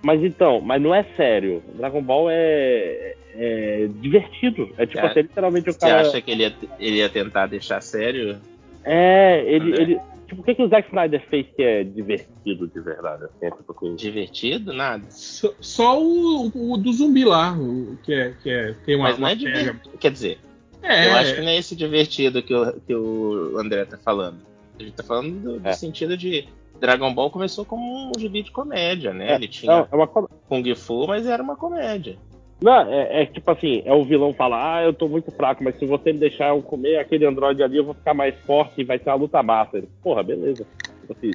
Mas 0.00 0.22
então, 0.22 0.60
mas 0.60 0.80
não 0.80 0.94
é 0.94 1.04
sério. 1.16 1.60
Dragon 1.74 2.00
Ball 2.02 2.28
é, 2.30 3.14
é 3.34 3.88
divertido. 4.00 4.68
É 4.78 4.86
tipo 4.86 5.04
É. 5.04 5.06
assim, 5.10 5.22
literalmente 5.22 5.70
o 5.70 5.72
Você 5.72 5.78
cara. 5.80 6.02
acha 6.02 6.20
que 6.20 6.30
ele 6.30 6.42
ia, 6.44 6.54
ele 6.78 6.96
ia 6.98 7.08
tentar 7.08 7.46
deixar 7.46 7.80
sério? 7.82 8.36
É, 8.84 9.42
ele, 9.44 9.72
ele. 9.80 10.00
Tipo, 10.28 10.42
o 10.42 10.44
que, 10.44 10.54
que 10.54 10.62
o 10.62 10.68
Zack 10.68 10.88
Snyder 10.88 11.26
fez 11.28 11.46
que 11.56 11.62
é 11.62 11.82
divertido 11.82 12.68
de 12.68 12.80
verdade? 12.80 13.24
Assim, 13.24 13.46
é 13.46 13.50
tipo 13.50 13.72
assim, 13.72 13.94
Divertido? 13.96 14.72
Nada. 14.74 15.04
Só, 15.10 15.52
só 15.60 16.00
o, 16.02 16.46
o 16.54 16.76
do 16.76 16.92
zumbi 16.92 17.24
lá, 17.24 17.52
o, 17.58 17.96
que, 18.04 18.12
é, 18.12 18.34
que 18.42 18.50
é, 18.50 18.74
tem 18.84 18.94
uma, 18.96 19.04
Mas 19.08 19.18
não 19.18 19.24
uma 19.26 19.32
é 19.32 19.36
pega. 19.36 19.58
divertido. 19.58 19.98
Quer 19.98 20.10
dizer, 20.12 20.38
É, 20.82 21.08
eu 21.08 21.14
acho 21.16 21.34
que 21.34 21.40
não 21.40 21.48
é 21.48 21.56
esse 21.56 21.74
divertido 21.74 22.42
que 22.42 22.54
o, 22.54 22.72
que 22.80 22.94
o 22.94 23.58
André 23.58 23.84
tá 23.86 23.96
falando. 23.96 24.38
A 24.78 24.82
gente 24.82 24.92
tá 24.94 25.02
falando 25.02 25.32
do, 25.40 25.60
do 25.60 25.68
É. 25.68 25.72
sentido 25.72 26.16
de. 26.16 26.46
Dragon 26.78 27.12
Ball 27.12 27.28
começou 27.30 27.64
como 27.64 28.08
um 28.08 28.12
gibi 28.20 28.40
de 28.42 28.52
comédia, 28.52 29.12
né? 29.12 29.32
É, 29.32 29.34
ele 29.34 29.48
tinha 29.48 29.72
não, 29.72 29.88
é 29.90 29.96
uma 29.96 30.06
Kung 30.06 30.74
Fu, 30.76 31.08
mas 31.08 31.26
era 31.26 31.42
uma 31.42 31.56
comédia. 31.56 32.16
Não, 32.60 32.92
é, 32.92 33.22
é 33.22 33.26
tipo 33.26 33.50
assim, 33.50 33.82
é 33.84 33.92
o 33.92 34.04
vilão 34.04 34.34
falar, 34.34 34.76
ah, 34.76 34.82
eu 34.84 34.92
tô 34.92 35.08
muito 35.08 35.30
fraco, 35.30 35.62
mas 35.62 35.76
se 35.78 35.86
você 35.86 36.12
me 36.12 36.18
deixar 36.18 36.48
eu 36.48 36.60
comer 36.60 36.98
aquele 36.98 37.24
androide 37.24 37.62
ali, 37.62 37.76
eu 37.76 37.84
vou 37.84 37.94
ficar 37.94 38.14
mais 38.14 38.34
forte 38.40 38.80
e 38.80 38.84
vai 38.84 38.98
ser 38.98 39.10
uma 39.10 39.16
luta 39.16 39.42
massa. 39.42 39.78
Ele, 39.78 39.88
Porra, 40.02 40.22
beleza. 40.22 40.66
Tipo 41.00 41.12
assim, 41.12 41.30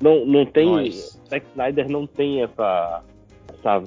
não, 0.00 0.24
não 0.24 0.46
tem. 0.46 0.90
Zack 0.90 1.46
Snyder 1.50 1.88
não 1.90 2.06
tem 2.06 2.42
essa, 2.42 3.02
essa 3.52 3.82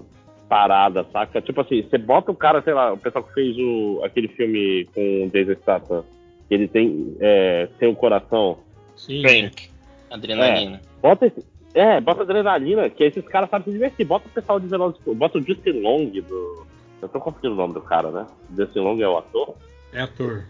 parada, 0.48 1.06
saca? 1.12 1.42
Tipo 1.42 1.62
assim, 1.62 1.82
você 1.82 1.98
bota 1.98 2.32
o 2.32 2.36
cara, 2.36 2.62
sei 2.62 2.74
lá, 2.74 2.94
o 2.94 2.98
pessoal 2.98 3.24
que 3.24 3.34
fez 3.34 3.58
o, 3.58 4.02
aquele 4.04 4.28
filme 4.28 4.86
com 4.94 5.26
o 5.26 5.30
Jason 5.30 5.60
Statham, 5.62 6.04
que 6.48 6.54
ele 6.54 6.68
tem, 6.68 7.16
é, 7.20 7.68
tem 7.80 7.90
um 7.90 7.96
coração. 7.96 8.58
sim. 8.96 9.22
Frank. 9.22 9.70
Adrenalina. 10.12 10.82
Bota 11.02 11.26
esse. 11.26 11.44
É, 11.74 12.00
bota 12.00 12.22
adrenalina, 12.22 12.88
que 12.88 13.04
esses 13.04 13.26
caras 13.28 13.50
sabem 13.50 13.66
se 13.66 13.72
divertir. 13.72 14.06
Bota 14.06 14.28
o 14.28 14.32
pessoal 14.32 14.60
de 14.60 14.68
e 14.68 14.70
Furiosos, 14.70 15.00
Bota 15.18 15.40
o 15.40 15.42
Justin 15.42 15.82
Long 15.82 16.06
do. 16.06 16.68
Eu 17.04 17.10
tô 17.10 17.20
confundindo 17.20 17.54
o 17.54 17.58
nome 17.58 17.74
do 17.74 17.82
cara, 17.82 18.10
né? 18.12 18.26
Justin 18.58 18.80
Long 18.80 18.98
é 19.02 19.08
o 19.08 19.18
ator. 19.18 19.56
É 19.92 20.02
ator. 20.02 20.46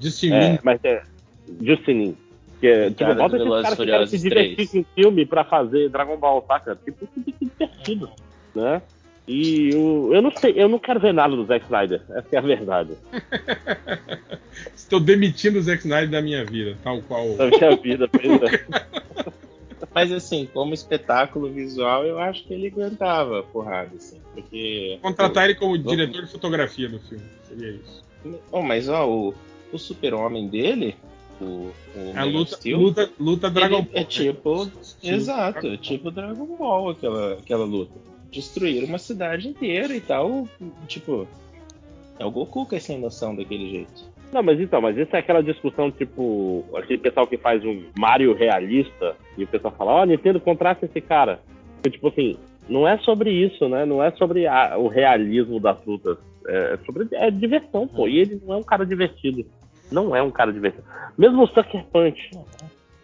Justin 0.00 0.32
É, 0.32 0.50
Lin, 0.50 0.58
mas 0.64 0.80
é. 0.82 1.02
Justin 1.60 1.92
Lin. 1.92 2.16
Que, 2.60 2.66
é, 2.66 2.90
tipo, 2.90 2.98
cara 2.98 3.14
bota 3.14 3.36
esses 3.36 3.48
caras 3.48 3.78
que 3.78 3.86
querem 3.86 4.06
se 4.08 4.18
divertir 4.18 4.56
3. 4.56 4.70
com 4.70 4.78
um 4.78 4.84
filme 4.96 5.24
pra 5.24 5.44
fazer 5.44 5.88
Dragon 5.90 6.16
Ball, 6.16 6.44
saca? 6.48 6.76
Tipo, 6.84 7.06
fica 7.06 7.38
divertido, 7.40 8.10
né? 8.56 8.82
E 9.28 9.70
o, 9.74 10.12
eu 10.12 10.20
não 10.20 10.32
sei, 10.32 10.52
eu 10.56 10.68
não 10.68 10.80
quero 10.80 10.98
ver 10.98 11.14
nada 11.14 11.36
do 11.36 11.44
Zack 11.44 11.64
Snyder. 11.64 12.02
Essa 12.10 12.28
é 12.32 12.38
a 12.38 12.42
verdade. 12.42 12.90
estou 14.74 14.98
demitindo 14.98 15.60
o 15.60 15.62
Zack 15.62 15.78
Snyder 15.82 16.10
da 16.10 16.20
minha 16.20 16.44
vida, 16.44 16.76
tal 16.82 17.00
qual. 17.02 17.34
Da 17.36 17.46
minha 17.46 17.76
vida, 17.76 18.08
pois 18.08 18.42
é. 18.42 19.02
Mas 19.94 20.10
assim, 20.10 20.48
como 20.52 20.74
espetáculo 20.74 21.48
visual, 21.48 22.04
eu 22.04 22.18
acho 22.18 22.44
que 22.44 22.52
ele 22.52 22.66
aguentava 22.66 23.40
a 23.40 23.42
porrada, 23.44 23.92
assim. 23.96 24.20
Porque. 24.34 24.98
Contratar 25.00 25.44
ele 25.44 25.54
como 25.54 25.78
diretor 25.78 26.24
de 26.24 26.32
fotografia 26.32 26.88
do 26.88 26.98
filme. 26.98 27.24
Seria 27.48 27.70
isso. 27.70 28.02
Oh, 28.50 28.60
mas 28.60 28.88
ó, 28.88 29.08
o, 29.08 29.34
o 29.72 29.78
super-homem 29.78 30.48
dele, 30.48 30.96
o, 31.40 31.44
o 31.44 31.72
É 32.14 32.18
a 32.18 32.24
luta, 32.24 32.56
Steel, 32.56 32.78
luta, 32.80 33.10
luta 33.20 33.50
Dragon 33.50 33.78
ele 33.78 33.84
Ball. 33.84 34.02
é 34.02 34.04
tipo. 34.04 34.70
Exato, 35.02 35.60
Dragon 35.60 35.74
é 35.74 35.76
tipo 35.76 36.10
Dragon 36.10 36.56
Ball 36.56 36.90
aquela, 36.90 37.34
aquela 37.34 37.64
luta. 37.64 37.92
Destruir 38.32 38.82
uma 38.82 38.98
cidade 38.98 39.46
inteira 39.46 39.94
e 39.94 40.00
tal. 40.00 40.48
Tipo. 40.88 41.28
É 42.18 42.24
o 42.24 42.30
Goku 42.30 42.66
que 42.66 42.76
é 42.76 42.80
sem 42.80 42.98
noção 42.98 43.34
daquele 43.34 43.70
jeito. 43.70 44.13
Não, 44.34 44.42
mas 44.42 44.60
então, 44.60 44.80
mas 44.80 44.96
isso 44.98 45.14
é 45.14 45.20
aquela 45.20 45.40
discussão, 45.44 45.92
tipo, 45.92 46.64
aquele 46.74 46.98
pessoal 46.98 47.24
que 47.24 47.36
faz 47.38 47.64
um 47.64 47.84
Mario 47.96 48.34
realista, 48.34 49.14
e 49.38 49.44
o 49.44 49.46
pessoal 49.46 49.72
fala, 49.78 49.92
ó, 49.92 50.04
Nintendo, 50.04 50.40
contrata 50.40 50.84
esse 50.84 51.00
cara. 51.00 51.38
E, 51.86 51.88
tipo 51.88 52.08
assim, 52.08 52.36
não 52.68 52.86
é 52.88 52.98
sobre 52.98 53.30
isso, 53.30 53.68
né? 53.68 53.84
Não 53.86 54.02
é 54.02 54.10
sobre 54.10 54.44
a- 54.48 54.76
o 54.76 54.88
realismo 54.88 55.60
das 55.60 55.76
lutas. 55.86 56.18
É 56.48 56.76
sobre 56.84 57.06
é 57.12 57.30
diversão, 57.30 57.86
pô. 57.86 58.08
E 58.08 58.18
ele 58.18 58.42
não 58.44 58.54
é 58.54 58.56
um 58.58 58.62
cara 58.64 58.84
divertido. 58.84 59.46
Não 59.92 60.16
é 60.16 60.20
um 60.20 60.32
cara 60.32 60.52
divertido. 60.52 60.84
Mesmo 61.16 61.44
o 61.44 61.46
Sucker 61.46 61.84
Punch. 61.92 62.30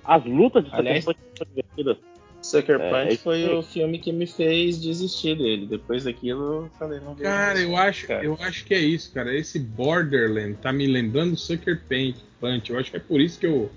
As 0.05 0.25
lutas 0.25 0.65
de 0.65 0.70
Sucker 0.70 0.86
Aliás- 0.86 1.05
Punch 1.05 1.18
são 1.39 1.47
divertidas. 1.47 1.97
Sucker 2.42 2.80
É, 2.80 2.90
Punch 3.04 3.14
é 3.14 3.16
foi 3.18 3.44
aí. 3.44 3.54
o 3.54 3.62
filme 3.62 3.98
que 3.98 4.12
me 4.12 4.26
fez 4.26 4.80
desistir 4.80 5.36
dele. 5.36 5.66
Depois 5.66 6.04
daquilo, 6.04 6.64
eu 6.64 6.70
falei, 6.78 6.98
não 7.00 7.14
Cara, 7.14 7.54
mais, 7.54 7.62
eu 7.62 7.76
acho, 7.76 8.06
cara. 8.06 8.24
eu 8.24 8.36
acho 8.40 8.64
que 8.64 8.74
é 8.74 8.78
isso, 8.80 9.12
cara. 9.12 9.34
Esse 9.34 9.58
Borderland 9.58 10.54
tá 10.56 10.72
me 10.72 10.86
lembrando 10.86 11.36
Sucker 11.36 11.80
Punch. 11.88 12.16
Punch. 12.40 12.70
Eu 12.70 12.78
acho 12.78 12.90
que 12.90 12.96
é 12.96 13.00
por 13.00 13.20
isso 13.20 13.38
que 13.38 13.46
eu, 13.46 13.70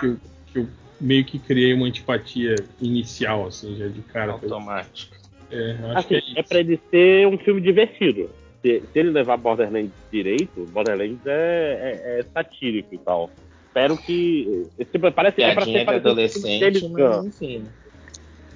que 0.00 0.06
eu, 0.06 0.16
que 0.52 0.58
eu 0.58 0.68
meio 1.00 1.24
que 1.24 1.38
criei 1.38 1.72
uma 1.72 1.86
antipatia 1.86 2.56
inicial, 2.80 3.46
assim, 3.46 3.76
já 3.76 3.86
de 3.86 4.00
cara. 4.02 4.32
Automático. 4.32 5.16
É, 5.50 5.72
acho 5.72 5.98
Assim, 5.98 6.08
que 6.08 6.14
é 6.14 6.18
é 6.18 6.40
isso. 6.40 6.48
pra 6.48 6.58
ele 6.60 6.80
ser 6.90 7.26
um 7.28 7.38
filme 7.38 7.60
divertido. 7.60 8.28
Se, 8.60 8.82
se 8.92 8.98
ele 8.98 9.10
levar 9.10 9.36
Borderlands 9.36 9.92
direito, 10.10 10.66
Borderlands 10.72 11.24
é, 11.24 11.78
é- 11.80 12.20
é 12.20 12.22
satírico 12.34 12.92
e 12.94 12.98
tal. 12.98 13.30
Espero 13.78 13.96
que. 13.96 14.66
esse 14.78 14.90
Tipo, 14.90 15.12
parece, 15.12 15.42
é 15.42 15.54
pra 15.54 15.64
Piadinha 15.64 15.78
ser 15.84 15.90
de 15.90 15.96
adolescente, 15.96 16.88
mas 16.88 16.92
Gunn. 17.16 17.26
enfim. 17.28 17.66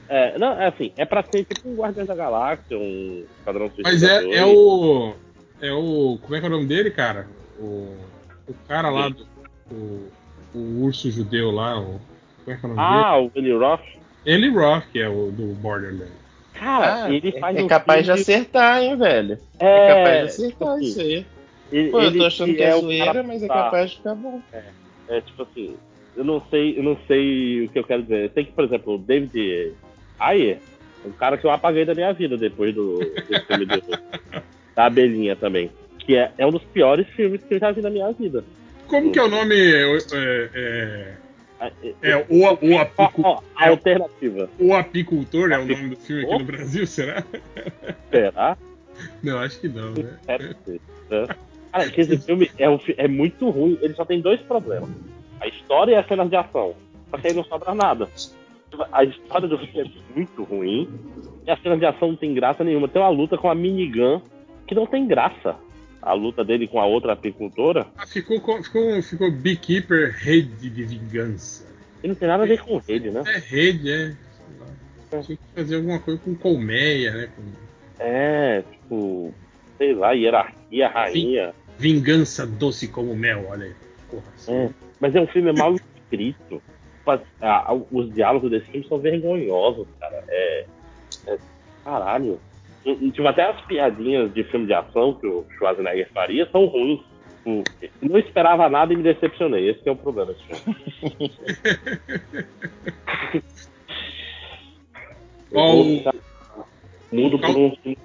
É, 0.09 0.37
não, 0.39 0.61
é 0.61 0.67
assim, 0.67 0.93
é 0.97 1.05
pra 1.05 1.23
ser 1.23 1.45
tipo 1.45 1.69
um 1.69 1.77
Guardiões 1.77 2.09
da 2.09 2.15
Galáxia, 2.15 2.77
um 2.77 3.25
Esquadrão 3.39 3.71
Mas 3.83 4.01
Suicida 4.01 4.13
é, 4.13 4.37
é 4.37 4.45
2. 4.45 4.57
o. 4.59 5.15
É 5.61 5.73
o. 5.73 6.19
Como 6.21 6.35
é 6.35 6.41
que 6.41 6.45
é 6.47 6.49
o 6.49 6.53
nome 6.53 6.67
dele, 6.67 6.91
cara? 6.91 7.27
O, 7.59 7.97
o 8.49 8.55
cara 8.67 8.91
lá 8.91 9.09
do. 9.09 9.27
O, 9.71 10.09
o 10.55 10.85
urso 10.85 11.11
judeu 11.11 11.51
lá. 11.53 11.79
O, 11.81 12.01
como 12.45 12.57
é 12.57 12.57
que 12.57 12.67
é 12.67 12.69
o 12.69 12.75
nome 12.75 12.81
Ah, 12.81 13.17
o 13.19 13.31
Willy 13.37 13.53
Roth. 13.53 13.81
dele? 13.81 14.03
Eli 14.27 14.49
Roth, 14.51 14.85
que 14.93 14.99
é 15.01 15.09
o 15.09 15.31
do 15.31 15.47
Borderlands. 15.55 16.13
Cara, 16.53 17.05
Ah, 17.07 17.11
ele 17.13 17.33
faz 17.41 17.57
é 17.57 17.63
um 17.63 17.67
capaz 17.67 18.01
de 18.01 18.07
filme- 18.13 18.21
acertar, 18.23 18.83
hein, 18.83 18.97
velho? 18.97 19.39
É, 19.59 19.67
É 19.67 19.95
capaz 19.95 20.19
de 20.19 20.25
acertar 20.27 20.69
assim, 20.75 20.85
isso 20.85 21.01
aí. 21.01 21.27
Ele, 21.73 21.91
Pô, 21.91 22.03
eu 22.03 22.17
tô 22.19 22.25
achando 22.27 22.55
que 22.55 22.63
é 22.63 22.75
o 22.75 22.81
zoeira, 22.83 23.23
mas 23.23 23.43
é 23.43 23.49
tá- 23.49 23.55
capaz 23.55 23.91
de 23.91 23.97
ficar 23.97 24.15
bom. 24.15 24.43
É 24.53 24.63
tipo 25.21 25.43
assim, 25.43 25.77
eu 26.17 26.25
não 26.25 26.43
sei, 26.51 26.79
eu 26.79 26.83
não 26.83 26.97
sei 27.07 27.65
o 27.65 27.69
que 27.69 27.79
eu 27.79 27.85
quero 27.85 28.03
dizer. 28.03 28.25
Eu 28.25 28.31
sei 28.33 28.45
que, 28.45 28.53
por 28.53 28.65
exemplo, 28.65 28.95
o 28.95 28.99
David 28.99 29.75
Ayer, 30.19 30.59
é 31.05 31.09
um 31.09 31.13
cara 31.13 31.37
que 31.37 31.47
eu 31.47 31.51
apaguei 31.51 31.85
da 31.85 31.95
minha 31.95 32.13
vida 32.13 32.37
depois 32.37 32.75
do, 32.75 32.99
do 32.99 33.41
filme 33.47 33.67
do, 33.67 33.83
da 34.75 34.87
abelhinha 34.87 35.37
também. 35.37 35.71
Que 35.99 36.17
é, 36.17 36.33
é 36.39 36.47
um 36.47 36.51
dos 36.51 36.63
piores 36.65 37.07
filmes 37.11 37.43
que 37.43 37.55
eu 37.55 37.59
já 37.59 37.71
vi 37.71 37.81
na 37.81 37.91
minha 37.91 38.11
vida. 38.13 38.45
Como 38.87 39.11
que 39.11 39.19
é 39.19 39.23
o 39.23 39.29
nome? 39.29 39.55
É, 39.55 39.97
é, 40.13 41.17
É, 41.61 41.73
é, 42.03 42.11
é 42.11 42.27
o, 42.29 42.43
o, 42.43 42.75
Ó, 42.75 42.81
apicu, 42.81 43.23
ó, 43.23 43.41
a 43.55 43.69
alternativa. 43.69 44.51
o 44.59 44.75
Apicultor 44.75 45.53
é 45.53 45.59
o 45.59 45.65
nome 45.65 45.91
do 45.91 45.97
filme 45.97 46.25
aqui 46.25 46.39
no 46.39 46.45
Brasil, 46.45 46.87
será? 46.87 47.25
Será? 48.11 48.59
Não, 49.23 49.39
acho 49.39 49.61
que 49.61 49.69
não, 49.69 49.93
né? 49.93 50.19
Deve 50.27 50.57
ser, 50.65 50.81
né? 51.09 51.29
Cara, 51.73 51.91
que 51.91 52.01
esse 52.01 52.19
filme 52.19 52.51
é, 52.59 52.69
um 52.69 52.79
é 52.97 53.09
muito 53.09 53.49
ruim. 53.51 53.79
Ele 53.81 53.95
só 53.95 54.05
tem 54.05 54.21
dois 54.21 54.41
problemas: 54.43 54.91
a 55.41 55.49
história 55.49 55.93
e 55.93 55.97
as 55.97 56.07
cenas 56.07 56.29
de 56.29 56.37
ação. 56.37 56.75
Só 57.11 57.19
que 57.19 57.29
aí 57.29 57.35
não 57.35 57.45
sobra 57.45 57.75
nada. 57.75 58.09
A 58.93 59.05
história 59.05 59.49
do 59.49 59.59
filme 59.59 59.81
é 59.81 60.17
muito 60.17 60.45
ruim 60.45 60.89
e 61.47 61.51
as 61.51 61.61
cenas 61.61 61.79
de 61.79 61.87
ação 61.87 62.09
não 62.09 62.17
tem 62.17 62.33
graça 62.35 62.63
nenhuma. 62.65 62.89
Tem 62.89 63.01
uma 63.03 63.09
luta 63.11 63.37
com 63.37 63.51
a 63.51 63.55
minigun 63.55 64.21
que 64.67 64.75
não 64.75 64.87
tem 64.87 65.07
graça. 65.07 65.57
A 66.01 66.15
luta 66.15 66.43
dele 66.45 66.67
com 66.67 66.81
a 66.81 66.85
outra 66.87 67.13
apicultora 67.13 67.87
Ah, 67.97 68.07
ficou, 68.07 68.41
ficou, 68.63 69.03
ficou 69.03 69.31
Beekeeper 69.31 70.13
Rede 70.19 70.69
de 70.69 70.85
Vingança. 70.85 71.65
e 72.03 72.09
não 72.09 72.15
tem 72.17 72.27
nada 72.27 72.43
a 72.43 72.47
ver 72.47 72.61
com 72.61 72.81
ele, 72.89 73.11
né? 73.11 73.23
É 73.27 73.39
rede, 73.39 73.89
é. 73.91 74.17
Lá. 74.59 75.23
Tinha 75.23 75.37
que 75.39 75.55
fazer 75.55 75.77
alguma 75.77 76.01
coisa 76.01 76.21
com 76.25 76.35
colmeia, 76.35 77.13
né? 77.13 77.29
Com 77.37 77.43
É, 78.01 78.65
tipo, 78.73 79.33
sei 79.79 79.95
lá, 79.95 80.11
hierarquia, 80.13 80.89
rainha. 80.89 81.55
Vingança 81.83 82.47
doce 82.47 82.87
como 82.87 83.13
mel, 83.17 83.47
olha 83.49 83.65
aí. 83.67 83.75
Porra, 84.09 84.23
assim. 84.37 84.55
É, 84.55 84.71
mas 85.01 85.13
é 85.17 85.21
um 85.21 85.27
filme 85.27 85.53
mal 85.53 85.75
escrito. 85.75 86.63
Ah, 87.41 87.75
os 87.91 88.15
diálogos 88.15 88.53
desse 88.53 88.67
filme 88.71 88.87
são 88.87 88.99
vergonhosos, 88.99 89.89
cara. 89.99 90.23
É. 90.29 90.65
é- 91.27 91.39
caralho. 91.85 92.39
Tipo, 92.85 93.27
até 93.27 93.51
as 93.51 93.61
piadinhas 93.67 94.33
de 94.33 94.45
filme 94.45 94.67
de 94.67 94.75
ação 94.75 95.15
que 95.15 95.27
o 95.27 95.45
Schwarzenegger 95.59 96.09
faria 96.15 96.49
são 96.53 96.67
ruins. 96.67 97.01
Tipo, 97.45 97.65
eu 97.81 97.91
não 98.09 98.19
esperava 98.21 98.69
nada 98.69 98.93
e 98.93 98.97
me 98.97 99.03
decepcionei. 99.03 99.71
Esse 99.71 99.89
é 99.89 99.93
o 99.93 99.97
problema 99.97 100.33
desse 100.33 100.45
filme. 100.45 100.77
Eu 105.51 105.59
Ó, 105.61 105.73
vou 105.73 105.81
o- 105.83 105.99
ficar 105.99 106.15
mudo 107.13 107.39
por 107.39 107.51
um 107.57 107.77
filme. 107.77 107.99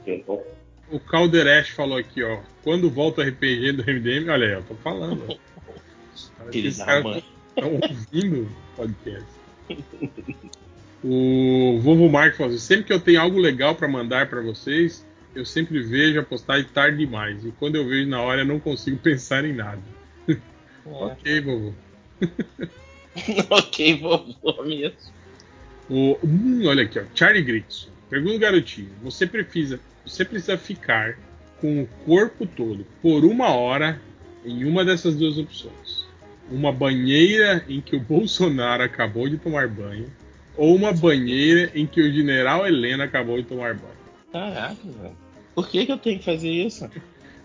O 0.90 1.00
Calderesh 1.00 1.70
falou 1.72 1.98
aqui, 1.98 2.24
ó. 2.24 2.40
Quando 2.64 2.90
volta 2.90 3.22
o 3.22 3.24
RPG 3.26 3.74
do 3.74 3.84
MDM, 3.84 4.30
olha 4.30 4.48
aí, 4.48 4.54
eu 4.54 4.64
tô 4.64 4.76
falando. 4.76 5.24
ó. 5.30 7.04
Mãe. 7.04 7.24
estão 7.56 7.74
ouvindo 7.74 8.44
o 8.44 8.76
podcast. 8.76 9.28
O 11.04 11.80
Vovo 11.82 12.10
Mark 12.10 12.36
falou 12.36 12.54
assim, 12.54 12.62
sempre 12.62 12.86
que 12.86 12.94
eu 12.94 13.00
tenho 13.00 13.22
algo 13.22 13.38
legal 13.38 13.76
pra 13.76 13.88
mandar 13.88 14.30
pra 14.30 14.42
vocês, 14.42 15.06
eu 15.36 15.46
sempre 15.46 15.82
vejo 15.82 16.20
a 16.20 16.24
postagem 16.24 16.68
tarde 16.74 16.98
demais. 16.98 17.46
E 17.46 17.52
quando 17.52 17.76
eu 17.76 17.88
vejo 17.88 18.10
na 18.10 18.22
hora, 18.22 18.42
eu 18.42 18.46
não 18.46 18.60
consigo 18.60 18.98
pensar 19.04 19.46
em 19.46 19.54
nada. 19.54 19.82
Ok, 20.86 21.42
vovô. 21.42 21.74
ok, 23.50 24.00
vovô 24.00 24.64
mesmo. 24.64 24.98
O, 25.90 26.18
hum, 26.24 26.66
olha 26.66 26.84
aqui, 26.84 27.00
ó. 27.00 27.04
Charlie 27.14 27.44
Grix. 27.44 27.90
Pergunta 28.10 28.38
garotinho. 28.38 28.90
Você 29.04 29.28
precisa, 29.28 29.80
você 30.08 30.24
precisa 30.24 30.58
ficar 30.58 31.18
com 31.60 31.82
o 31.82 31.88
corpo 32.06 32.46
todo 32.46 32.86
por 33.02 33.26
uma 33.26 33.50
hora 33.50 34.00
em 34.46 34.66
uma 34.66 34.86
dessas 34.86 35.16
duas 35.16 35.38
opções. 35.38 36.08
Uma 36.50 36.72
banheira 36.72 37.64
em 37.68 37.82
que 37.82 37.96
o 37.96 38.00
Bolsonaro 38.00 38.84
acabou 38.84 39.28
de 39.28 39.38
tomar 39.38 39.68
banho. 39.68 40.12
Ou 40.56 40.76
uma 40.76 40.94
banheira 40.94 41.72
em 41.76 41.86
que 41.86 42.02
o 42.02 42.12
general 42.12 42.66
Helena 42.66 43.04
acabou 43.04 43.38
de 43.38 43.44
tomar 43.44 43.76
banho. 43.76 43.98
Caraca, 44.32 44.78
velho. 44.84 45.16
Por 45.54 45.68
que, 45.68 45.86
que 45.86 45.92
eu 45.92 45.98
tenho 45.98 46.20
que 46.20 46.26
fazer 46.26 46.50
isso? 46.50 46.90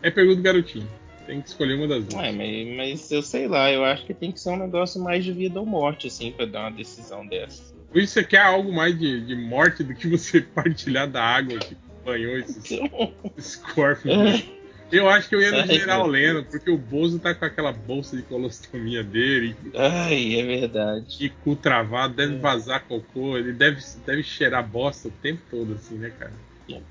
É 0.03 0.11
pergunta 0.11 0.37
do 0.37 0.43
garotinho. 0.43 0.89
Tem 1.27 1.41
que 1.41 1.49
escolher 1.49 1.75
uma 1.75 1.89
das 1.89 2.05
duas. 2.05 2.23
Ué, 2.23 2.33
mas, 2.33 2.77
mas 2.77 3.11
eu 3.11 3.23
sei 3.23 3.47
lá, 3.49 3.71
eu 3.71 3.85
acho 3.85 4.05
que 4.05 4.15
tem 4.15 4.33
que 4.33 4.41
ser 4.41 4.51
um 4.51 4.57
negócio 4.57 5.03
mais 5.03 5.25
de 5.25 5.33
vida 5.33 5.61
ou 5.61 5.67
morte, 5.67 6.09
assim, 6.09 6.33
pra 6.33 6.47
dar 6.47 6.61
uma 6.61 6.73
decisão 6.73 7.27
dessa. 7.27 7.73
Ou 7.95 8.07
você 8.07 8.25
quer 8.25 8.41
algo 8.41 8.73
mais 8.73 8.99
de, 8.99 9.25
de 9.25 9.35
morte 9.35 9.83
do 9.83 9.95
que 9.95 10.09
você 10.09 10.41
partilhar 10.55 11.09
da 11.09 11.23
água 11.23 11.59
que 11.59 11.77
banhou 12.05 12.37
esses, 12.39 13.57
corpos? 13.75 14.45
Eu 14.91 15.09
acho 15.09 15.27
que 15.29 15.35
eu 15.35 15.41
ia 15.41 15.51
no 15.51 15.59
Ai, 15.59 15.67
General 15.67 16.03
meu 16.03 16.13
Leno, 16.13 16.45
porque 16.45 16.71
o 16.71 16.77
Bozo 16.77 17.19
tá 17.19 17.35
com 17.35 17.47
aquela 17.47 17.73
bolsa 17.73 18.15
de 18.15 18.23
colostomia 18.23 19.03
dele 19.03 19.57
Ai, 19.75 20.39
é 20.39 20.45
verdade. 20.45 21.17
e 21.19 21.31
cu 21.31 21.57
travado, 21.57 22.13
É. 22.21 22.27
deve 22.27 22.39
vazar 22.39 22.85
cocô, 22.85 23.39
ele 23.39 23.53
deve, 23.55 23.81
deve 24.05 24.23
cheirar 24.23 24.67
bosta 24.67 25.09
o 25.09 25.11
tempo 25.11 25.41
todo, 25.51 25.73
assim, 25.75 25.95
né, 25.95 26.11
cara? 26.19 26.33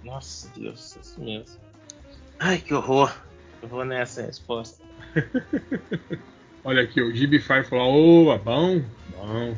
Nossa 0.04 0.50
Deus, 0.58 0.98
isso 1.02 1.22
mesmo. 1.22 1.60
Ai, 2.40 2.58
que 2.58 2.74
horror. 2.74 3.16
Eu 3.62 3.70
vou 3.70 3.86
nessa 3.86 4.24
resposta. 4.24 4.84
Olha 6.64 6.84
aqui, 6.84 7.02
o 7.02 7.16
Gibify 7.16 7.64
falou: 7.64 8.28
Opa, 8.28 8.44
bom, 8.44 8.82
bom. 9.16 9.56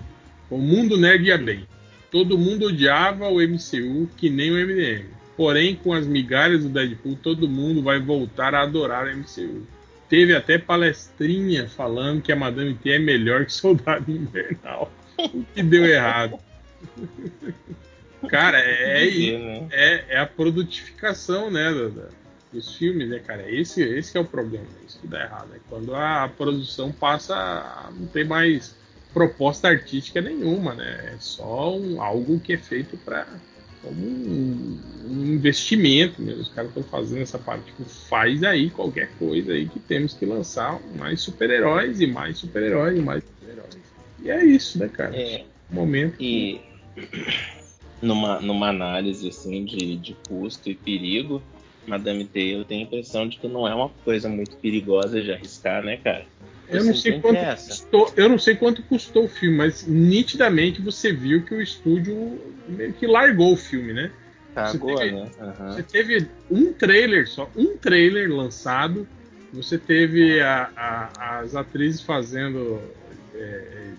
O 0.50 0.58
mundo 0.58 0.98
nerd 0.98 1.26
ia 1.26 1.38
bem. 1.38 1.68
Todo 2.12 2.38
mundo 2.38 2.68
odiava 2.68 3.28
o 3.30 3.42
MCU 3.42 4.08
que 4.18 4.30
nem 4.30 4.52
o 4.52 4.56
MDM. 4.56 5.08
Porém, 5.36 5.76
com 5.76 5.94
as 5.94 6.06
migalhas 6.06 6.64
do 6.64 6.70
Deadpool, 6.70 7.18
todo 7.22 7.50
mundo 7.50 7.82
vai 7.82 8.00
voltar 8.00 8.54
a 8.54 8.62
adorar 8.62 9.08
o 9.08 9.18
MCU. 9.18 9.66
Teve 10.08 10.36
até 10.36 10.58
palestrinha 10.60 11.68
falando 11.68 12.22
que 12.22 12.32
a 12.32 12.36
Madame 12.36 12.76
T 12.76 12.92
é 12.92 13.00
melhor 13.00 13.46
que 13.46 13.54
Soldado 13.54 14.12
Invernal. 14.12 14.92
O 15.18 15.44
que 15.56 15.64
deu 15.64 15.86
errado. 15.86 16.38
Cara, 18.30 18.60
é, 18.60 19.06
Dizer, 19.06 19.40
né? 19.40 19.68
é, 19.72 20.06
é 20.10 20.20
a 20.20 20.26
produtificação, 20.26 21.50
né, 21.52 21.70
dos 22.52 22.76
filmes, 22.78 23.10
né, 23.10 23.20
cara? 23.20 23.50
Esse, 23.52 23.82
esse 23.82 24.18
é 24.18 24.22
o 24.22 24.26
problema, 24.26 24.68
isso 24.88 25.00
que 25.00 25.08
dá 25.08 25.24
errado. 25.24 25.50
É 25.56 25.60
quando 25.68 25.96
a 25.96 26.30
produção 26.38 26.92
passa 26.92 27.36
a 27.36 27.90
não 27.92 28.06
ter 28.08 28.26
mais 28.26 28.76
proposta 29.14 29.68
artística 29.68 30.22
nenhuma, 30.22 30.74
né? 30.74 31.14
É 31.14 31.18
só 31.20 31.76
um- 31.76 32.02
algo 32.02 32.40
que 32.40 32.54
é 32.54 32.58
feito 32.58 32.98
para 32.98 33.28
como 33.84 34.00
um, 34.02 34.80
um 35.06 35.26
investimento 35.34 36.22
mesmo. 36.22 36.42
Os 36.42 36.50
caras 36.50 36.70
estão 36.70 36.84
fazendo 36.84 37.22
essa 37.22 37.38
parte. 37.38 37.66
Tipo, 37.66 37.84
faz 37.84 38.44
aí 38.44 38.70
qualquer 38.70 39.10
coisa 39.20 39.52
aí 39.52 39.68
que 39.68 39.80
temos 39.80 40.14
que 40.14 40.26
lançar 40.26 40.80
mais 40.98 41.22
super-heróis 41.22 42.00
e 42.00 42.08
mais 42.08 42.38
super-heróis 42.38 42.98
e 42.98 43.02
mais 43.02 43.24
super-heróis. 43.24 43.78
E 44.24 44.32
é 44.32 44.44
isso, 44.44 44.80
né, 44.80 44.88
cara? 44.88 45.16
É, 45.16 45.44
Momento. 45.70 46.16
e 46.20 46.62
numa, 48.02 48.40
numa 48.40 48.70
análise 48.70 49.28
assim 49.28 49.66
de, 49.66 49.98
de 49.98 50.16
custo 50.28 50.70
e 50.70 50.76
perigo, 50.76 51.44
Madame 51.86 52.24
T, 52.26 52.40
eu 52.40 52.64
tenho 52.64 52.82
a 52.82 52.84
impressão 52.86 53.28
de 53.28 53.38
que 53.38 53.48
não 53.48 53.68
é 53.68 53.76
uma 53.76 53.90
coisa 53.90 54.30
muito 54.30 54.56
perigosa 54.58 55.22
de 55.22 55.32
arriscar, 55.32 55.84
né, 55.84 55.98
cara? 55.98 56.26
Eu 56.70 56.84
não 56.84 56.94
Você 56.94 57.02
sei 57.02 57.12
entende 57.16 57.22
quanto 57.22 57.56
custou, 57.68 58.14
eu 58.16 58.30
não 58.30 58.40
sei 58.40 58.56
quanto 58.56 58.84
custou 58.84 59.26
o 59.26 59.30
filme, 59.30 59.58
mas 59.58 59.86
nitidamente 59.86 60.82
você 60.82 61.12
viu 61.12 61.44
que 61.44 61.54
o 61.54 61.62
estúdio 61.62 62.40
meio 62.68 62.94
que 62.94 63.06
largou 63.06 63.54
o 63.54 63.58
filme, 63.58 63.94
né? 63.94 64.12
Cagou, 64.56 64.98
teve- 64.98 65.12
né? 65.12 65.30
Aham. 65.40 65.74
Você 65.74 65.84
teve 65.84 66.30
um 66.50 66.72
trailer 66.74 67.28
só, 67.28 67.52
um 67.56 67.76
trailer 67.78 68.32
lançado. 68.34 69.08
Você 69.52 69.78
teve 69.78 70.42
a- 70.42 70.70
a- 70.76 71.40
as 71.40 71.56
atrizes 71.56 72.02
fazendo 72.02 72.80
é, 73.36 73.94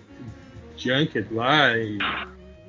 junket 0.77 1.25
lá 1.31 1.77
e 1.77 1.97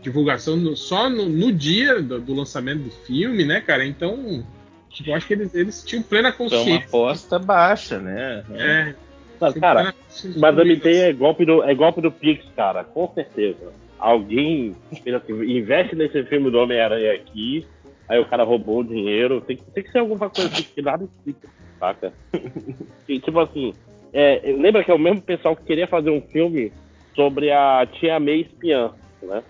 divulgação 0.02 0.56
no- 0.56 0.76
só 0.76 1.08
no, 1.08 1.28
no 1.28 1.52
dia 1.52 2.00
do, 2.02 2.20
do 2.20 2.34
lançamento 2.34 2.82
do 2.82 2.90
filme, 2.90 3.44
né, 3.44 3.60
cara? 3.60 3.84
Então, 3.84 4.44
tipo, 4.90 5.10
eu 5.10 5.14
acho 5.14 5.26
que 5.26 5.32
eles, 5.34 5.54
eles 5.54 5.82
tinham 5.84 6.02
plena 6.02 6.32
Foi 6.32 6.46
uma 6.46 6.50
consciência. 6.56 6.86
aposta 6.86 7.38
baixa, 7.38 7.98
né? 7.98 8.44
É, 8.54 8.94
Mas, 9.40 9.54
cara, 9.54 9.94
Madame 10.36 10.74
de 10.76 10.80
T 10.82 10.88
é 10.96 11.12
golpe, 11.12 11.44
do, 11.44 11.62
é 11.62 11.74
golpe 11.74 12.00
do 12.00 12.10
Pix, 12.10 12.44
cara, 12.56 12.84
com 12.84 13.08
certeza. 13.14 13.72
Alguém 13.98 14.74
assim, 14.92 15.32
investe 15.56 15.94
nesse 15.96 16.22
filme 16.24 16.50
do 16.50 16.58
Homem-Aranha 16.58 17.12
aqui 17.14 17.66
aí 18.08 18.20
o 18.20 18.24
cara 18.26 18.44
roubou 18.44 18.80
o 18.80 18.84
dinheiro. 18.84 19.40
Tem, 19.40 19.56
que- 19.56 19.64
tem 19.72 19.82
que 19.82 19.90
ser 19.90 19.98
alguma 19.98 20.30
coisa 20.30 20.48
assim 20.52 20.62
que 20.62 20.80
nada 20.82 21.04
explica, 21.04 21.48
saca? 21.80 22.12
E, 23.08 23.18
tipo 23.20 23.38
assim, 23.40 23.72
é, 24.12 24.40
lembra 24.58 24.82
que 24.84 24.90
é 24.90 24.94
o 24.94 24.98
mesmo 24.98 25.20
pessoal 25.22 25.54
que 25.56 25.64
queria 25.64 25.86
fazer 25.86 26.10
um 26.10 26.20
filme 26.20 26.72
sobre 27.14 27.50
a 27.52 27.86
Tia 27.86 28.18
May 28.20 28.40
espiã, 28.42 28.90
né? 29.22 29.42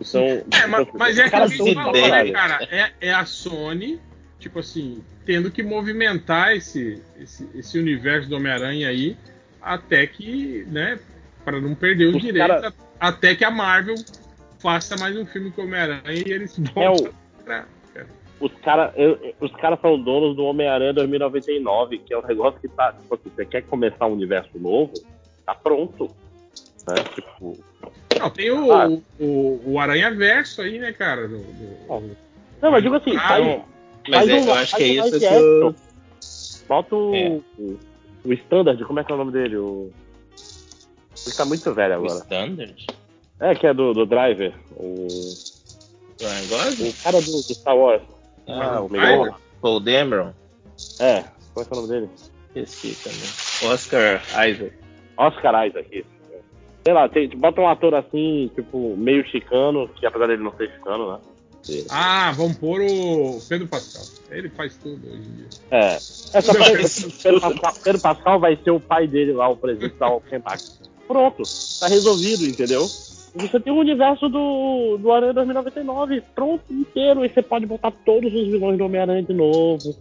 Então, 0.00 0.22
É, 0.22 0.66
mas, 0.68 0.86
mas 0.94 1.18
é 1.18 1.24
aquilo 1.24 1.48
que 1.48 1.56
são 1.56 1.74
falou, 1.74 2.08
né, 2.08 2.30
cara? 2.30 2.58
É, 2.70 2.90
é 3.08 3.12
a 3.12 3.24
Sony, 3.24 3.98
tipo 4.46 4.60
assim, 4.60 5.02
tendo 5.24 5.50
que 5.50 5.60
movimentar 5.62 6.54
esse, 6.56 7.02
esse, 7.20 7.48
esse 7.52 7.76
universo 7.78 8.28
do 8.28 8.36
Homem-Aranha 8.36 8.88
aí, 8.88 9.16
até 9.60 10.06
que, 10.06 10.64
né, 10.70 11.00
para 11.44 11.60
não 11.60 11.74
perder 11.74 12.06
os 12.06 12.14
Os 12.16 12.22
direitos, 12.22 12.60
cara- 12.60 12.72
até 13.00 13.34
que 13.34 13.44
a 13.44 13.50
Marvel 13.50 13.96
faça 14.60 14.96
mais 14.96 15.16
um 15.16 15.26
filme 15.26 15.50
com 15.50 15.62
o 15.62 15.64
Homem-Aranha 15.64 16.02
e 16.24 16.30
eles 16.30 16.56
É 16.58 16.62
voltam 16.72 17.10
o- 17.10 17.44
pra- 17.44 17.66
Os 18.38 18.52
caras 18.62 18.92
os 19.40 19.50
cara 19.56 19.76
são 19.80 19.98
donos 19.98 20.36
do 20.36 20.44
Homem-Aranha 20.44 20.92
2099, 20.92 21.98
que 21.98 22.12
é 22.14 22.18
um 22.18 22.26
negócio 22.26 22.60
que 22.60 22.68
tá. 22.68 22.92
Tipo 22.92 23.14
assim, 23.14 23.30
você 23.34 23.46
quer 23.46 23.62
começar 23.62 24.06
um 24.06 24.12
universo 24.12 24.58
novo? 24.58 24.92
Tá 25.46 25.54
pronto. 25.54 26.10
Né? 26.86 26.94
Tipo. 27.14 27.58
Não, 28.18 28.28
tem 28.30 28.50
o, 28.50 28.70
Ah. 28.72 28.88
o, 29.18 29.62
o 29.72 29.80
Aranha 29.80 30.14
Verso 30.14 30.60
aí, 30.60 30.78
né, 30.78 30.92
cara? 30.92 31.26
do- 31.26 31.38
do- 31.38 32.16
Não, 32.60 32.70
mas 32.70 32.82
digo 32.82 32.94
assim, 32.96 33.16
Ah, 33.16 33.20
faz, 33.28 33.44
não. 33.46 33.64
Mas 34.08 34.28
é, 34.28 34.34
um- 34.34 34.44
eu 34.46 34.54
acho 34.54 34.76
que 34.76 34.82
é 34.82 34.86
isso 34.86 35.18
que 35.18 35.24
eu. 35.24 35.74
Bota 36.68 36.94
o, 36.96 37.14
É. 37.14 37.28
o, 37.58 37.78
o 38.24 38.32
Standard, 38.32 38.84
como 38.84 38.98
é 39.00 39.04
que 39.04 39.12
é 39.12 39.14
o 39.14 39.18
nome 39.18 39.32
dele? 39.32 39.56
O... 39.56 39.90
Ele 41.26 41.36
tá 41.36 41.44
muito 41.44 41.72
velho 41.72 41.94
O 41.94 41.96
agora. 42.04 42.18
Standard? 42.20 42.86
É, 43.40 43.54
que 43.54 43.66
é 43.66 43.74
do, 43.74 43.92
do 43.94 44.06
Driver. 44.06 44.52
O, 44.76 45.34
Ryan 46.20 46.48
Gosling? 46.48 46.88
o 46.90 46.94
cara 47.02 47.20
do, 47.20 47.32
do 47.42 47.54
Star 47.54 47.76
Wars. 47.76 48.02
Ah, 48.48 48.80
o 48.80 48.88
Driver? 48.88 49.18
melhor. 49.20 49.40
Paul 49.60 49.80
Dameron? 49.80 50.32
É, 51.00 51.24
como 51.54 51.64
é 51.64 51.64
que 51.64 51.72
é 51.74 51.76
o 51.76 51.80
nome 51.82 51.88
dele? 51.88 52.10
Esqueci 52.54 52.96
também. 53.04 53.72
Oscar 53.72 54.22
Isaac. 54.48 54.72
Oscar 55.16 55.66
Isaac. 55.68 55.98
isso. 55.98 56.16
Sei 56.84 56.94
lá, 56.94 57.08
tem, 57.08 57.28
bota 57.30 57.60
um 57.60 57.68
ator 57.68 57.94
assim, 57.94 58.50
tipo, 58.54 58.96
meio 58.96 59.26
chicano, 59.26 59.88
que 59.88 60.06
apesar 60.06 60.26
dele 60.28 60.42
não 60.42 60.52
ser 60.56 60.70
chicano, 60.70 61.12
né? 61.12 61.18
Ah, 61.90 62.32
vamos 62.36 62.56
pôr 62.56 62.80
o 62.82 63.40
Pedro 63.48 63.66
Pascal. 63.66 64.02
Ele 64.30 64.48
faz 64.50 64.76
tudo 64.76 65.06
hoje 65.06 65.18
em 65.28 65.36
dia. 65.36 65.46
É. 65.70 65.98
só 65.98 66.52
pra- 66.54 66.64
Pedro, 67.22 67.40
Pascal, 67.40 67.74
Pedro 67.82 68.00
Pascal 68.00 68.40
vai 68.40 68.58
ser 68.62 68.70
o 68.70 68.80
pai 68.80 69.06
dele 69.06 69.32
lá, 69.32 69.48
o 69.48 69.56
presidente 69.56 69.94
da 69.96 70.06
Alkenbach. 70.06 70.62
Pronto, 71.06 71.42
tá 71.80 71.86
resolvido, 71.88 72.44
entendeu? 72.44 72.82
Você 73.36 73.60
tem 73.60 73.72
o 73.72 73.76
universo 73.76 74.28
do, 74.28 74.96
do 74.98 75.12
Aranha 75.12 75.34
2099 75.34 76.22
pronto, 76.34 76.62
inteiro, 76.72 77.24
e 77.24 77.28
você 77.28 77.42
pode 77.42 77.66
botar 77.66 77.90
todos 77.90 78.32
os 78.32 78.46
vilões 78.48 78.78
do 78.78 78.84
Homem-Aranha 78.84 79.22
de 79.22 79.34
novo. 79.34 79.94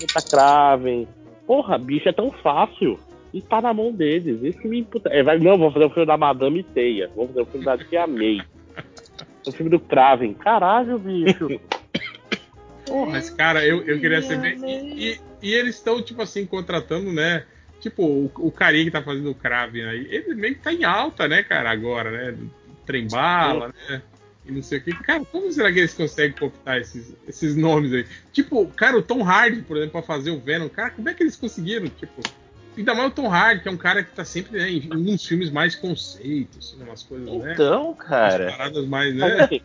Botar 0.00 0.22
Kraven. 0.22 1.06
Porra, 1.46 1.76
bicho, 1.76 2.08
é 2.08 2.12
tão 2.12 2.30
fácil. 2.30 2.98
E 3.34 3.40
tá 3.42 3.60
na 3.60 3.72
mão 3.74 3.92
deles. 3.92 4.42
Isso 4.42 4.66
me 4.66 4.80
imputa. 4.80 5.08
É, 5.10 5.22
vai, 5.22 5.38
não, 5.38 5.58
vou 5.58 5.70
fazer 5.70 5.84
o 5.84 5.90
filme 5.90 6.06
da 6.06 6.16
Madame 6.16 6.62
Teia. 6.62 7.10
Vou 7.14 7.28
fazer 7.28 7.42
o 7.42 7.46
filme 7.46 7.64
da 7.66 7.76
Tia 7.78 8.06
May. 8.06 8.40
O 9.46 9.52
filme 9.52 9.70
do 9.70 9.80
Kraven. 9.80 10.34
Caralho, 10.34 10.98
bicho. 10.98 11.60
Mas, 13.08 13.30
cara, 13.30 13.64
eu, 13.64 13.82
eu 13.86 14.00
queria 14.00 14.20
saber. 14.22 14.58
E, 14.66 15.12
e- 15.12 15.20
e 15.42 15.54
eles 15.54 15.76
estão, 15.76 16.02
tipo 16.02 16.20
assim, 16.20 16.44
contratando, 16.44 17.12
né? 17.12 17.44
Tipo, 17.80 18.04
o, 18.04 18.30
o 18.36 18.52
carinha 18.52 18.84
que 18.84 18.90
tá 18.90 19.02
fazendo 19.02 19.30
o 19.30 19.34
Kraven 19.34 19.84
aí, 19.84 20.06
ele 20.10 20.34
meio 20.34 20.54
que 20.54 20.60
tá 20.60 20.72
em 20.72 20.84
alta, 20.84 21.26
né, 21.26 21.42
cara, 21.42 21.70
agora, 21.70 22.10
né? 22.10 22.36
Trem 22.84 23.06
bala, 23.08 23.72
né? 23.88 24.02
E 24.44 24.52
não 24.52 24.62
sei 24.62 24.78
o 24.78 24.82
que. 24.82 24.92
Cara, 24.92 25.24
como 25.24 25.50
será 25.50 25.72
que 25.72 25.78
eles 25.78 25.94
conseguem 25.94 26.36
cooptar 26.36 26.78
esses, 26.78 27.14
esses 27.26 27.56
nomes 27.56 27.92
aí? 27.92 28.04
Tipo, 28.32 28.66
cara, 28.72 28.98
o 28.98 29.02
Tom 29.02 29.22
Hardy, 29.24 29.62
por 29.62 29.76
exemplo, 29.78 29.92
pra 29.92 30.02
fazer 30.02 30.30
o 30.30 30.40
Venom, 30.40 30.68
cara, 30.68 30.90
como 30.90 31.08
é 31.08 31.14
que 31.14 31.22
eles 31.22 31.36
conseguiram? 31.36 31.86
Tipo, 31.88 32.20
ainda 32.76 32.94
mais 32.94 33.08
o 33.08 33.14
Tom 33.14 33.28
Hardy, 33.28 33.62
que 33.62 33.68
é 33.68 33.72
um 33.72 33.76
cara 33.76 34.02
que 34.02 34.14
tá 34.14 34.24
sempre 34.24 34.58
né, 34.58 34.70
em 34.70 34.88
uns 34.92 35.26
filmes 35.26 35.50
mais 35.50 35.74
conceitos, 35.74 36.74
umas 36.80 37.02
coisas, 37.02 37.28
né? 37.28 37.52
Então, 37.54 37.90
Umas 37.90 38.06
cara. 38.06 38.50
paradas 38.50 38.86
mais, 38.86 39.14
Mas, 39.14 39.36
né? 39.36 39.44
assim, 39.44 39.60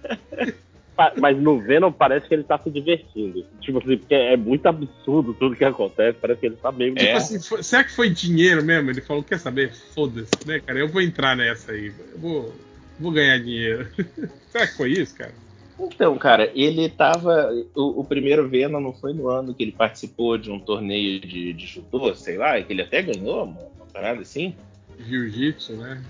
mas 1.18 1.38
no 1.38 1.60
Venom 1.60 1.92
parece 1.92 2.28
que 2.28 2.34
ele 2.34 2.44
tá 2.44 2.58
se 2.58 2.70
divertindo. 2.72 3.46
Tipo 3.62 3.80
assim, 3.80 3.98
porque 3.98 4.14
é 4.16 4.38
muito 4.38 4.66
absurdo 4.66 5.34
tudo 5.34 5.56
que 5.56 5.66
acontece. 5.66 6.18
Parece 6.22 6.40
que 6.40 6.46
ele 6.46 6.56
tá 6.56 6.72
meio. 6.72 6.94
É. 6.98 7.06
Tipo 7.06 7.18
assim, 7.18 7.40
foi- 7.42 7.64
será 7.64 7.84
que 7.84 7.92
foi 7.92 8.10
dinheiro 8.10 8.64
mesmo? 8.64 8.90
Ele 8.90 9.02
falou, 9.02 9.24
quer 9.24 9.40
saber? 9.40 9.74
Foda-se, 9.74 10.30
né, 10.46 10.60
cara? 10.60 10.80
Eu 10.80 10.88
vou 10.88 11.02
entrar 11.02 11.36
nessa 11.36 11.74
aí. 11.74 11.94
Eu 12.14 12.20
vou, 12.20 12.56
vou 13.00 13.12
ganhar 13.12 13.38
dinheiro. 13.40 13.90
será 14.50 14.68
que 14.68 14.78
foi 14.78 14.92
isso, 14.92 15.16
cara? 15.16 15.34
Então, 15.78 16.18
cara, 16.18 16.50
ele 16.56 16.88
tava. 16.90 17.50
O, 17.76 18.02
o 18.02 18.04
primeiro 18.06 18.48
Venom 18.48 18.80
não 18.80 18.94
foi 18.94 19.14
no 19.14 19.28
ano 19.28 19.54
que 19.54 19.62
ele 19.64 19.72
participou 19.74 20.38
de 20.38 20.50
um 20.50 20.60
torneio 20.60 21.20
de, 21.20 21.52
de 21.54 21.66
judô, 21.66 22.16
sei 22.16 22.38
lá, 22.38 22.62
que 22.62 22.72
ele 22.72 22.82
até 22.82 23.02
ganhou, 23.02 23.44
uma, 23.44 23.60
uma 23.62 23.86
parada 23.94 24.22
assim, 24.22 24.56
Jiu-jitsu, 24.98 25.74
né? 25.74 26.02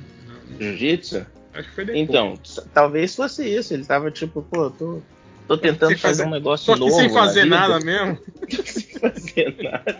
Jiu-jitsu. 0.60 1.26
acho 1.54 1.70
que 1.70 1.76
foi 1.76 1.86
depois. 1.86 2.04
Então, 2.08 2.34
talvez 2.74 3.16
fosse 3.16 3.44
isso. 3.48 3.74
Ele 3.74 3.84
tava 3.84 4.12
tipo, 4.12 4.44
pô, 4.44 4.70
tô, 4.70 5.02
tô 5.48 5.58
tentando 5.58 5.90
sem 5.90 5.98
fazer 5.98 6.18
fazer- 6.24 6.28
um 6.28 6.32
negócio 6.32 6.66
Só 6.68 6.74
que 6.74 6.80
novo. 6.82 6.92
sem 6.96 7.08
na 7.08 7.14
fazer 7.14 7.44
vida. 7.46 7.56
nada 7.56 7.80
mesmo. 7.80 8.20
sem 8.66 9.00
fazer 9.00 9.56
nada. 9.64 9.98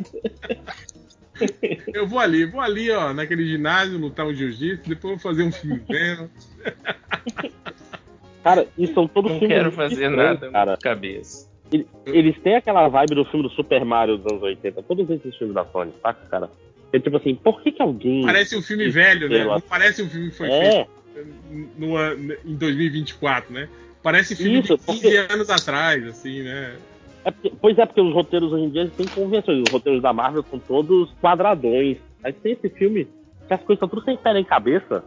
Eu 1.94 2.08
vou 2.08 2.20
ali, 2.20 2.46
vou 2.46 2.62
ali, 2.62 2.92
ó, 2.92 3.12
naquele 3.14 3.46
ginásio, 3.48 3.98
lutar 3.98 4.26
um 4.28 4.34
jiu-jitsu, 4.34 4.88
depois 4.88 5.14
vou 5.16 5.20
fazer 5.20 5.44
um 5.44 5.52
filme 5.52 5.82
vendo. 5.90 6.30
Cara, 8.46 8.68
e 8.78 8.86
são 8.86 9.08
todos 9.08 9.32
Não 9.32 9.40
filmes 9.40 9.58
quero 9.58 9.72
fazer 9.72 10.08
nada 10.08 10.52
cara. 10.52 10.78
cabeça. 10.78 11.50
Eles 12.06 12.38
têm 12.44 12.56
aquela 12.56 12.88
vibe 12.88 13.16
do 13.16 13.26
filme 13.26 13.42
do 13.42 13.52
Super 13.56 13.84
Mario 13.84 14.18
dos 14.20 14.32
anos 14.32 14.44
80. 14.44 14.84
Todos 14.84 15.10
esses 15.10 15.36
filmes 15.36 15.56
da 15.56 15.66
Sony, 15.66 15.92
saca, 16.00 16.28
cara? 16.30 16.50
É 16.94 17.00
tipo 17.00 17.18
assim, 17.18 17.34
por 17.34 17.60
que 17.64 17.72
que 17.72 17.82
alguém. 17.82 18.24
Parece 18.24 18.56
um 18.56 18.62
filme 18.62 18.84
Isso, 18.86 18.94
velho, 18.94 19.28
né? 19.28 19.44
Não 19.46 19.60
parece 19.62 20.04
um 20.04 20.08
filme 20.08 20.30
que 20.30 20.38
foi 20.38 20.48
É, 20.52 20.72
feito 21.16 21.30
no 21.80 21.96
ano- 21.98 22.36
em 22.46 22.54
2024, 22.56 23.52
né? 23.52 23.68
Parece 24.04 24.36
filme 24.36 24.60
Isso, 24.60 24.78
de 24.78 24.84
15 24.86 25.02
porque- 25.02 25.34
anos 25.34 25.50
atrás, 25.50 26.06
assim, 26.08 26.44
né? 26.44 26.76
é 27.26 27.32
porque- 27.32 27.52
pois 27.60 27.76
é, 27.80 27.86
porque 27.88 28.00
os 28.02 28.14
roteiros 28.14 28.54
hoje 28.54 28.66
em 28.66 28.70
dia 28.70 28.88
têm 28.96 29.08
convenções. 29.08 29.64
Os 29.66 29.72
roteiros 29.74 30.04
da 30.04 30.14
Marvel 30.14 30.46
são 30.48 30.60
todos 30.60 31.12
quadradões. 31.20 31.98
Aí 32.24 32.32
tem 32.32 32.52
esse 32.54 32.70
filme 32.70 33.06
que 33.48 33.54
as 33.56 33.60
coisas 33.62 33.78
estão 33.78 33.90
tudo 33.90 34.04
sem 34.06 34.16
pé 34.16 34.34
nem 34.36 34.44
cabeça. 34.44 35.04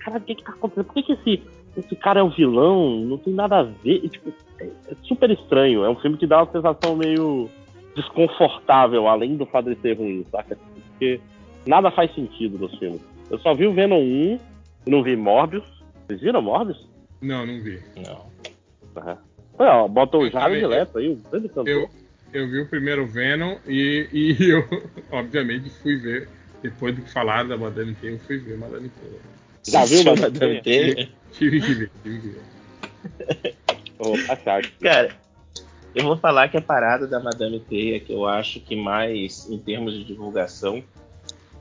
Cara, 0.00 0.18
o 0.18 0.20
que 0.20 0.34
que 0.34 0.44
tá 0.44 0.52
acontecendo? 0.52 0.84
Por 0.84 0.94
que, 0.94 1.02
que 1.02 1.12
esse, 1.14 1.42
esse 1.76 1.94
cara 1.96 2.20
é 2.20 2.22
o 2.22 2.30
vilão? 2.30 3.00
Não 3.00 3.18
tem 3.18 3.34
nada 3.34 3.58
a 3.58 3.62
ver. 3.62 4.04
E, 4.04 4.08
tipo, 4.08 4.32
é, 4.58 4.64
é 4.64 4.94
super 5.02 5.30
estranho. 5.30 5.84
É 5.84 5.90
um 5.90 5.96
filme 5.96 6.16
que 6.16 6.26
dá 6.26 6.42
uma 6.42 6.52
sensação 6.52 6.96
meio 6.96 7.50
desconfortável, 7.94 9.08
além 9.08 9.36
do 9.36 9.46
fato 9.46 9.74
de 9.74 9.80
ser 9.80 9.96
ruim, 9.96 10.24
saca? 10.30 10.56
Porque 10.90 11.20
nada 11.66 11.90
faz 11.90 12.14
sentido 12.14 12.58
nos 12.58 12.78
filmes. 12.78 13.00
Eu 13.30 13.38
só 13.38 13.54
vi 13.54 13.66
o 13.66 13.72
Venom 13.72 14.00
1 14.00 14.40
e 14.86 14.90
não 14.90 15.02
vi 15.02 15.16
Morbius. 15.16 15.64
Vocês 16.06 16.20
viram 16.20 16.42
Morbius? 16.42 16.86
Não, 17.20 17.46
não 17.46 17.60
vi. 17.60 17.82
Não. 17.96 18.26
Uhum. 18.96 19.16
Olha, 19.58 19.72
ó, 19.72 19.88
bota 19.88 20.18
o 20.18 20.28
Jared 20.30 20.64
Leto 20.66 20.98
aí, 20.98 21.08
o 21.08 21.16
grande 21.30 21.48
cantor. 21.48 21.68
Eu, 21.68 21.88
eu 22.32 22.48
vi 22.48 22.60
o 22.60 22.68
primeiro 22.68 23.06
Venom 23.06 23.56
e, 23.66 24.08
e 24.12 24.36
eu, 24.48 24.64
obviamente, 25.10 25.70
fui 25.70 25.96
ver. 25.96 26.28
Depois 26.62 26.94
do 26.94 27.02
que 27.02 27.12
falaram 27.12 27.48
da 27.48 27.56
Madame 27.56 27.94
Teia, 27.94 28.12
eu 28.12 28.18
fui 28.20 28.38
ver 28.38 28.58
Madame 28.58 28.88
Teia. 28.88 29.20
Já 29.66 29.84
viu 29.84 30.00
Assistiu 30.00 30.16
Madame 30.16 30.62
Teia? 30.62 31.08
Tive 31.32 31.60
que 31.60 31.74
ver, 31.74 31.90
tive 32.02 32.20
que 32.20 32.28
ver. 32.28 32.40
Cara, 34.80 35.16
eu 35.94 36.04
vou 36.04 36.16
falar 36.16 36.48
que 36.48 36.56
a 36.56 36.62
parada 36.62 37.06
da 37.06 37.18
Madame 37.18 37.58
Teia, 37.60 37.98
que 37.98 38.12
eu 38.12 38.26
acho 38.26 38.60
que 38.60 38.76
mais, 38.76 39.48
em 39.50 39.58
termos 39.58 39.94
de 39.94 40.04
divulgação, 40.04 40.84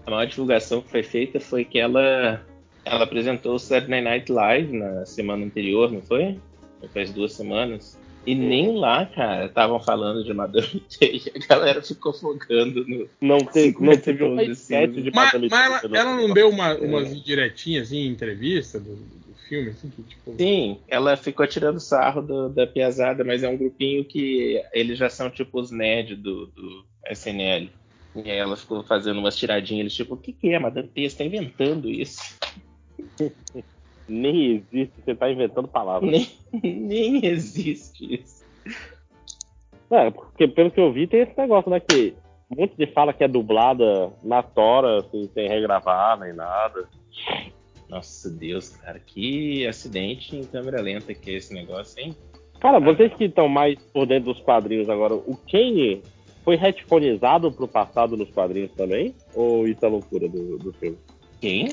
a 0.06 0.12
maior 0.12 0.26
divulgação 0.28 0.82
que 0.82 0.90
foi 0.90 1.04
feita 1.04 1.40
foi 1.40 1.66
que 1.66 1.80
ela, 1.80 2.42
ela 2.84 3.04
apresentou 3.04 3.56
o 3.56 3.60
Saturday 3.60 4.02
Night 4.02 4.32
Live 4.32 4.78
na 4.78 5.06
semana 5.06 5.46
anterior, 5.46 5.92
não 5.92 6.02
foi? 6.02 6.40
Foi 6.80 6.90
Faz 6.90 7.12
duas 7.12 7.34
semanas. 7.34 7.98
E 8.26 8.34
nem 8.34 8.76
lá, 8.76 9.06
cara, 9.06 9.46
estavam 9.46 9.80
falando 9.80 10.24
de 10.24 10.34
Madame 10.34 10.80
Teia. 11.00 11.32
A 11.36 11.48
galera 11.48 11.82
ficou 11.82 12.12
focando 12.12 12.86
no. 12.88 13.08
Não, 13.22 13.38
te, 13.38 13.62
Cinco 13.62 13.84
não 13.86 13.96
teve 13.98 14.24
sketch 14.52 14.94
filme. 14.94 15.02
de 15.04 15.12
Mas, 15.16 15.32
mas 15.34 15.66
ela, 15.66 15.80
Teia, 15.80 16.02
ela 16.02 16.16
não 16.16 16.34
deu 16.34 16.50
uma, 16.50 16.76
umas 16.76 17.14
indiretinhas 17.14 17.88
assim, 17.88 18.00
em 18.00 18.08
entrevista 18.08 18.80
do, 18.80 18.96
do 18.96 19.36
filme, 19.48 19.70
assim, 19.70 19.90
que 19.90 20.02
tipo. 20.04 20.36
Sim, 20.38 20.80
ela 20.88 21.16
ficou 21.16 21.46
tirando 21.46 21.80
sarro 21.80 22.22
do- 22.24 22.50
da 22.50 22.66
piazada, 22.66 23.24
mas 23.24 23.44
é 23.44 23.50
um 23.50 23.58
grupinho 23.58 24.04
que 24.04 24.60
eles 24.74 24.98
já 24.98 25.10
são 25.10 25.30
tipo 25.30 25.60
os 25.60 25.70
nerds 25.70 26.18
do, 26.18 26.48
do 26.48 26.86
SNL. 27.12 27.70
E 28.16 28.32
aí 28.32 28.38
ela 28.38 28.56
ficou 28.58 28.82
fazendo 28.82 29.20
umas 29.20 29.36
tiradinhas, 29.36 29.82
eles 29.82 29.94
tipo, 29.94 30.16
o 30.16 30.18
que, 30.18 30.34
que 30.34 30.50
é, 30.50 30.58
Madame 30.58 30.88
Teia? 30.88 31.10
Você 31.10 31.18
tá 31.18 31.24
inventando 31.26 31.90
isso? 31.92 32.22
Nem 34.08 34.56
existe, 34.56 34.94
você 35.04 35.16
tá 35.16 35.32
inventando 35.32 35.68
palavras. 35.68 36.10
Nem, 36.10 36.28
nem 36.62 37.26
existe 37.26 38.22
isso. 38.22 38.46
É, 39.90 40.10
porque 40.12 40.48
pelo 40.48 40.72
que 40.72 40.80
eu 40.80 40.92
vi, 40.92 41.08
tem 41.08 41.22
esse 41.22 41.38
negócio, 41.38 41.70
né? 41.70 41.80
Que 41.80 42.16
um 42.50 42.62
monte 42.62 42.76
de 42.78 42.88
fala 42.88 43.14
que 43.14 43.24
é 43.24 43.28
dublada 43.28 44.12
na 44.24 44.44
tora, 44.44 45.00
assim, 45.00 45.30
sem 45.34 45.48
regravar 45.48 46.20
nem 46.20 46.34
nada. 46.34 46.88
Nossa 47.90 48.30
Deus, 48.30 48.70
cara, 48.70 49.00
que 49.00 49.66
acidente 49.66 50.36
em 50.36 50.44
câmera 50.44 50.82
lenta 50.82 51.14
que 51.14 51.32
é 51.32 51.34
esse 51.36 51.54
negócio, 51.54 52.02
hein? 52.02 52.16
Cara, 52.60 52.80
vocês 52.80 53.14
que 53.14 53.26
estão 53.26 53.48
mais 53.48 53.78
por 53.94 54.06
dentro 54.06 54.34
dos 54.34 54.42
quadrinhos 54.42 54.90
agora, 54.90 55.14
o 55.14 55.38
Kane 55.50 56.02
foi 56.44 56.56
retconizado 56.56 57.52
pro 57.52 57.68
passado 57.68 58.16
nos 58.16 58.30
quadrinhos 58.32 58.72
também? 58.72 59.14
Ou 59.34 59.68
isso 59.68 59.86
é 59.86 59.88
loucura 59.88 60.28
do, 60.28 60.58
do 60.58 60.74
filme? 60.74 60.98
Quem? 61.42 61.70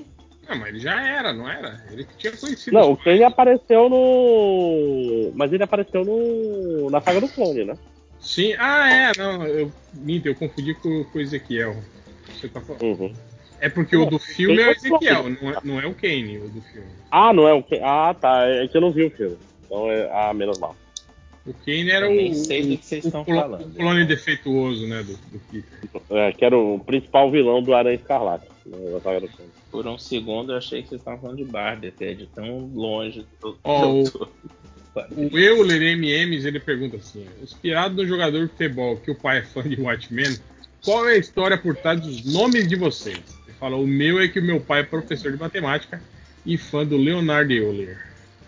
Não, 0.48 0.58
mas 0.58 0.68
ele 0.68 0.80
já 0.80 1.00
era, 1.06 1.32
não 1.32 1.48
era? 1.48 1.84
Ele 1.90 2.04
que 2.04 2.16
tinha 2.16 2.36
conhecido. 2.36 2.74
Não, 2.74 2.90
o 2.90 2.92
os 2.94 3.02
Kane 3.02 3.22
apareceu 3.22 3.88
no. 3.88 5.32
Mas 5.34 5.52
ele 5.52 5.62
apareceu 5.62 6.04
no. 6.04 6.90
na 6.90 7.00
saga 7.00 7.20
do 7.20 7.28
clone, 7.28 7.64
né? 7.64 7.78
Sim, 8.20 8.54
ah, 8.58 8.88
é, 8.92 9.12
não, 9.18 9.44
eu 9.46 9.72
minto, 9.94 10.26
eu 10.26 10.34
confundi 10.34 10.74
com, 10.74 11.04
com 11.04 11.18
o 11.18 11.20
Ezequiel. 11.20 11.76
Você 12.28 12.48
tá 12.48 12.60
falando. 12.60 12.82
Uhum. 12.82 13.12
É 13.60 13.68
porque 13.68 13.96
o 13.96 14.06
do 14.06 14.18
filme 14.18 14.60
é 14.60 14.66
o 14.66 14.68
o 14.68 14.72
Ezequiel, 14.72 15.28
não 15.28 15.50
é, 15.50 15.56
não 15.62 15.80
é 15.80 15.86
o 15.86 15.94
Kane, 15.94 16.38
o 16.38 16.48
do 16.48 16.60
filme. 16.62 16.88
Ah, 17.10 17.32
não 17.32 17.46
é 17.46 17.52
o 17.52 17.62
Kane. 17.62 17.82
Ah, 17.84 18.14
tá. 18.18 18.44
É 18.46 18.66
que 18.66 18.76
eu 18.76 18.80
não 18.80 18.90
vi 18.90 19.04
o 19.04 19.10
filme. 19.10 19.38
Então 19.64 19.90
é. 19.90 20.10
Ah, 20.12 20.34
menos 20.34 20.58
mal. 20.58 20.76
O 21.46 21.52
Kane 21.52 21.90
era 21.90 22.06
Eu 22.06 22.12
o, 22.12 22.14
nem 22.14 22.34
sei 22.34 22.62
do 22.62 22.78
que 22.78 22.84
vocês 22.84 23.04
o, 23.04 23.08
estão 23.08 23.24
falando. 23.24 23.66
o 23.66 23.74
clone 23.74 24.04
defeituoso, 24.04 24.86
né, 24.86 25.02
do, 25.02 25.16
do 25.16 25.40
Peter. 25.50 26.00
É, 26.10 26.32
que 26.32 26.44
era 26.44 26.56
o 26.56 26.78
principal 26.78 27.30
vilão 27.30 27.62
do 27.62 27.74
Aranha 27.74 27.96
Escarlate. 27.96 28.46
Né, 28.66 28.78
do. 28.78 29.28
Por 29.70 29.86
um 29.86 29.98
segundo 29.98 30.52
eu 30.52 30.56
achei 30.58 30.82
que 30.82 30.88
vocês 30.88 31.00
estavam 31.00 31.20
falando 31.20 31.36
de 31.38 31.44
Barbie, 31.44 31.88
até 31.88 32.14
de 32.14 32.26
tão 32.26 32.70
longe 32.74 33.26
do. 33.40 33.52
Do- 33.52 34.28
O 35.16 35.38
Euler 35.38 35.82
MMs, 35.96 36.46
ele 36.46 36.60
pergunta 36.60 36.96
assim, 36.96 37.26
inspirado 37.42 37.94
no 37.94 38.06
jogador 38.06 38.42
de 38.44 38.48
futebol 38.52 38.96
que 38.98 39.10
o 39.10 39.14
pai 39.14 39.38
é 39.38 39.42
fã 39.42 39.62
de 39.62 39.80
Watchmen, 39.80 40.36
qual 40.84 41.08
é 41.08 41.14
a 41.14 41.18
história 41.18 41.56
por 41.56 41.74
trás 41.76 42.00
dos 42.00 42.24
nomes 42.32 42.68
de 42.68 42.76
vocês? 42.76 43.18
Ele 43.46 43.56
fala, 43.58 43.76
o 43.76 43.86
meu 43.86 44.20
é 44.20 44.28
que 44.28 44.38
o 44.38 44.42
meu 44.44 44.60
pai 44.60 44.80
é 44.80 44.84
professor 44.84 45.32
de 45.32 45.38
matemática 45.38 46.02
e 46.44 46.58
fã 46.58 46.84
do 46.84 46.96
Leonardo 46.96 47.52
Euler. 47.52 47.98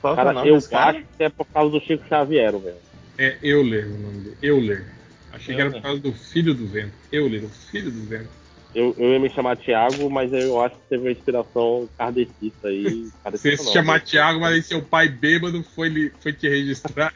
Qual 0.01 0.12
é 0.12 0.15
o 0.15 0.17
Cara, 0.17 0.33
nome 0.34 0.49
eu 0.51 0.60
cara? 0.62 0.99
acho 0.99 1.07
que 1.17 1.23
é 1.25 1.28
por 1.31 1.47
causa 1.47 1.70
do 1.73 1.81
Chico 1.81 2.07
Xavier, 2.09 2.52
velho. 2.59 2.76
É 3.17 3.39
Euler 3.43 3.86
o 3.86 3.99
nome 3.99 4.20
dele. 4.20 4.36
Euler. 4.43 4.84
Achei 5.33 5.55
que 5.55 5.60
era 5.60 5.70
Euler. 5.70 5.81
por 5.81 5.86
causa 5.89 6.01
do 6.02 6.12
filho 6.12 6.52
do 6.55 6.67
vento. 6.67 6.93
Euler, 7.10 7.44
o 7.44 7.49
filho 7.49 7.91
do 7.91 8.02
vento. 8.05 8.28
Eu, 8.75 8.93
eu 8.99 9.12
ia 9.12 9.20
me 9.20 9.31
chamar 9.31 9.57
Thiago, 9.57 10.11
mas 10.11 10.33
eu 10.33 10.61
acho 10.61 10.75
que 10.75 10.89
teve 10.89 11.05
uma 11.05 11.12
inspiração 11.12 11.89
kardecista 11.97 12.69
aí. 12.69 12.83
Você 12.83 13.12
Kardecista 13.23 13.65
se 13.65 13.73
chamar 13.73 13.94
né? 13.94 14.01
Thiago, 14.01 14.41
mas 14.41 14.55
aí 14.55 14.62
seu 14.62 14.83
pai 14.83 15.09
bêbado 15.09 15.62
foi, 15.62 16.11
foi 16.20 16.33
te 16.33 16.49
registrar. 16.49 17.12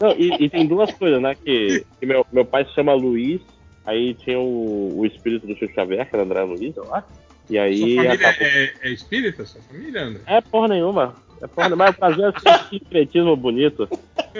Não, 0.00 0.12
e, 0.12 0.44
e 0.44 0.48
tem 0.48 0.66
duas 0.66 0.90
coisas, 0.94 1.20
né? 1.20 1.34
Que, 1.34 1.84
que 2.00 2.06
meu, 2.06 2.24
meu 2.32 2.46
pai 2.46 2.64
se 2.64 2.74
chama 2.74 2.94
Luiz, 2.94 3.42
aí 3.84 4.14
tinha 4.14 4.38
o, 4.38 5.00
o 5.00 5.04
espírito 5.06 5.46
do 5.46 5.54
Chico 5.54 5.74
Xavier, 5.74 6.08
que 6.08 6.16
era 6.16 6.24
André 6.24 6.42
Luiz, 6.44 6.74
eu 6.76 6.94
acho. 6.94 7.08
E 7.50 7.58
aí. 7.58 7.76
sua 7.76 7.88
família 8.04 8.28
acabou- 8.28 8.46
é, 8.46 8.72
é 8.82 8.90
espírita? 8.90 9.44
Sua 9.44 9.60
família, 9.60 10.02
André? 10.02 10.22
É 10.26 10.40
porra 10.40 10.68
nenhuma. 10.68 11.14
É 11.42 11.46
porra 11.46 11.68
nenhuma. 11.68 11.84
Mas 11.86 11.96
o 11.96 12.00
Brasil 12.00 12.24
é 12.26 12.30
esse 12.30 12.68
sincretismo 12.78 13.36
bonito. 13.36 13.86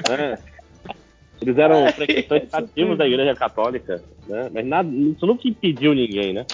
Né? 0.08 0.38
Eles 1.42 1.58
eram 1.58 1.92
frequentantes 1.92 2.54
ativos 2.54 2.96
da 2.96 3.06
Igreja 3.06 3.34
Católica, 3.34 4.02
né? 4.28 4.48
Mas 4.52 4.64
nada, 4.66 4.88
isso 4.94 5.26
nunca 5.26 5.46
impediu 5.48 5.94
ninguém, 5.94 6.32
né? 6.32 6.46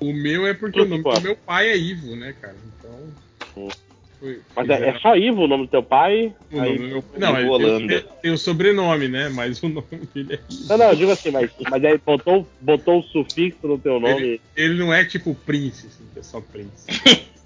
O 0.00 0.12
meu 0.12 0.46
é 0.46 0.54
porque 0.54 0.80
o 0.80 0.86
nome 0.86 1.02
Pô. 1.02 1.12
do 1.12 1.20
meu 1.20 1.36
pai 1.36 1.68
é 1.68 1.76
Ivo, 1.76 2.16
né, 2.16 2.34
cara? 2.40 2.56
Então. 2.78 3.00
Hum. 3.56 3.68
Foi, 4.18 4.38
Mas 4.54 4.68
é, 4.68 4.88
é 4.90 4.98
só 4.98 5.16
Ivo 5.16 5.42
o 5.44 5.48
nome 5.48 5.64
do 5.64 5.70
teu 5.70 5.82
pai. 5.82 6.34
O 6.52 6.56
nome 6.56 6.68
Aí- 6.68 6.78
do 6.78 6.84
meu- 6.84 7.04
Não, 7.18 7.38
ele 7.38 7.48
Holanda. 7.48 8.00
tem, 8.02 8.10
tem 8.22 8.30
o 8.32 8.38
sobrenome, 8.38 9.08
né? 9.08 9.28
Mas 9.30 9.62
o 9.62 9.68
nome 9.68 9.86
dele 10.14 10.34
é 10.34 10.52
Ivo. 10.52 10.68
Não, 10.68 10.78
não, 10.78 10.88
eu 10.90 10.96
digo 10.96 11.10
assim, 11.10 11.30
mas, 11.30 11.50
mas 11.70 11.84
aí 11.84 11.98
botou, 12.04 12.46
botou 12.60 13.00
o 13.00 13.02
sufixo 13.02 13.66
no 13.66 13.78
teu 13.78 13.98
nome. 14.00 14.40
Ele 14.56 14.74
não 14.78 14.92
é 14.92 15.04
tipo 15.04 15.34
Prince, 15.34 15.86
assim, 15.86 16.04
é 16.16 16.22
só 16.22 16.40
Prince. 16.40 16.86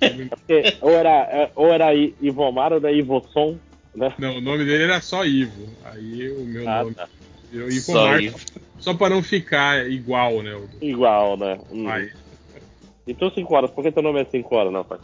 Ele- 0.01 0.27
Porque 0.31 0.77
ou 0.81 0.91
era, 0.91 1.11
é, 1.11 1.51
ou 1.55 1.73
era 1.73 1.95
Ivomar 1.95 2.73
ou 2.73 2.79
era 2.79 2.93
Ivosson, 2.93 3.57
né? 3.95 4.15
não, 4.19 4.39
o 4.39 4.41
nome 4.41 4.65
dele 4.65 4.85
era 4.85 5.01
só 5.01 5.25
Ivo. 5.25 5.69
Aí 5.85 6.31
o 6.33 6.45
meu 6.45 6.69
Ah, 6.69 6.83
nome 6.83 6.95
tá. 6.95 7.09
virou 7.51 7.69
Ivo 7.69 7.81
Só 7.81 8.07
Marco, 8.07 8.23
Ivo. 8.25 8.39
Só 8.79 8.95
pra 8.95 9.09
não 9.11 9.23
ficar 9.23 9.89
igual, 9.91 10.43
né? 10.43 10.55
O 10.55 10.67
do 10.67 10.85
Igual, 10.85 11.37
né? 11.37 11.59
Hum. 11.71 11.85
pai. 11.85 12.13
Então 13.07 13.31
5 13.31 13.55
horas, 13.55 13.71
por 13.71 13.85
que 13.85 13.93
teu 13.93 14.03
nome 14.03 14.21
é 14.21 14.25
5 14.25 14.55
horas, 14.55 14.73
não, 14.73 14.85
pai? 14.85 14.99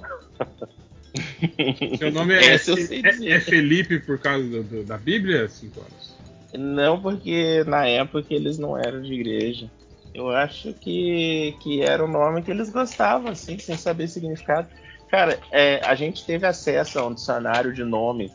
Seu 1.98 2.12
nome 2.12 2.34
é, 2.34 2.54
é- 2.54 3.32
é 3.36 3.40
Felipe 3.40 3.98
por 3.98 4.18
causa 4.18 4.46
do- 4.46 4.62
do- 4.62 4.84
da 4.84 4.96
Bíblia? 4.96 5.48
Cinco 5.48 5.80
horas. 5.80 6.16
Não, 6.54 7.00
porque 7.00 7.64
na 7.64 7.86
época 7.86 8.26
eles 8.30 8.58
não 8.58 8.76
eram 8.78 9.02
de 9.02 9.12
igreja. 9.12 9.70
Eu 10.12 10.30
acho 10.30 10.72
que, 10.74 11.54
que 11.62 11.82
era 11.82 12.04
o 12.04 12.08
nome 12.08 12.42
que 12.42 12.50
eles 12.50 12.70
gostavam, 12.70 13.30
assim, 13.30 13.58
sem 13.58 13.76
saber 13.76 14.08
significado. 14.08 14.68
Cara, 15.08 15.38
é, 15.52 15.80
a 15.84 15.94
gente 15.94 16.24
teve 16.24 16.46
acesso 16.46 16.98
a 16.98 17.06
um 17.06 17.14
dicionário 17.14 17.72
de 17.72 17.84
nome 17.84 18.32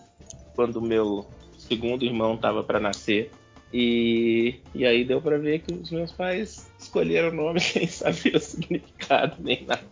quando 0.56 0.78
o 0.78 0.82
meu 0.82 1.26
segundo 1.58 2.06
irmão 2.06 2.36
estava 2.36 2.64
para 2.64 2.80
nascer. 2.80 3.32
E, 3.74 4.62
e 4.74 4.86
aí 4.86 5.04
deu 5.04 5.22
para 5.22 5.38
ver 5.38 5.60
que 5.60 5.74
os 5.74 5.92
meus 5.92 6.12
pais 6.12 6.70
escolheram 6.80 7.30
o 7.30 7.36
nome 7.36 7.60
sem 7.62 7.88
saber 7.88 8.36
o 8.36 8.40
significado 8.40 9.36
nem 9.40 9.66
nada 9.66 9.84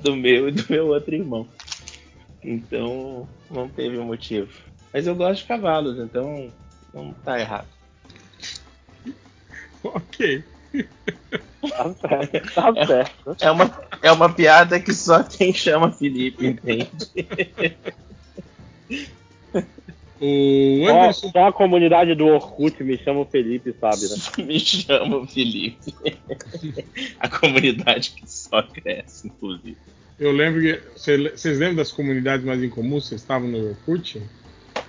do 0.00 0.16
meu 0.16 0.48
e 0.48 0.52
do 0.52 0.64
meu 0.68 0.88
outro 0.88 1.14
irmão. 1.14 1.46
Então 2.42 3.28
não 3.50 3.68
teve 3.68 3.96
motivo. 3.98 4.50
Mas 4.92 5.06
eu 5.06 5.14
gosto 5.14 5.42
de 5.42 5.46
cavalos, 5.46 5.98
então 5.98 6.52
não 6.92 7.12
tá 7.12 7.38
errado. 7.38 7.68
Ok. 9.84 10.44
Tá 11.60 11.92
certo. 11.94 12.54
Tá 12.54 12.86
certo. 12.86 13.36
É 13.40 13.50
uma, 13.50 13.82
é 14.00 14.12
uma 14.12 14.32
piada 14.32 14.78
que 14.78 14.94
só 14.94 15.24
quem 15.24 15.52
chama 15.52 15.90
Felipe 15.90 16.46
entende. 16.46 16.88
O 20.24 20.84
Só, 20.86 21.00
Anderson. 21.02 21.30
só 21.32 21.48
a 21.48 21.52
comunidade 21.52 22.14
do 22.14 22.26
Orkut 22.26 22.82
me 22.84 22.96
chama 22.98 23.20
o 23.20 23.24
Felipe, 23.26 23.74
sabe, 23.80 24.02
né? 24.08 24.16
Me 24.46 24.60
chama 24.60 25.26
Felipe. 25.26 25.92
A 27.18 27.28
comunidade 27.28 28.10
que 28.10 28.22
só 28.30 28.62
cresce, 28.62 29.26
inclusive. 29.26 29.76
Eu 30.20 30.30
lembro 30.30 30.60
que. 30.60 30.80
cê- 30.96 31.16
Vocês 31.30 31.58
lembram 31.58 31.76
das 31.76 31.90
comunidades 31.90 32.46
mais 32.46 32.62
incomuns? 32.62 33.08
Vocês 33.08 33.20
estavam 33.20 33.48
no 33.48 33.70
Orkut? 33.70 34.22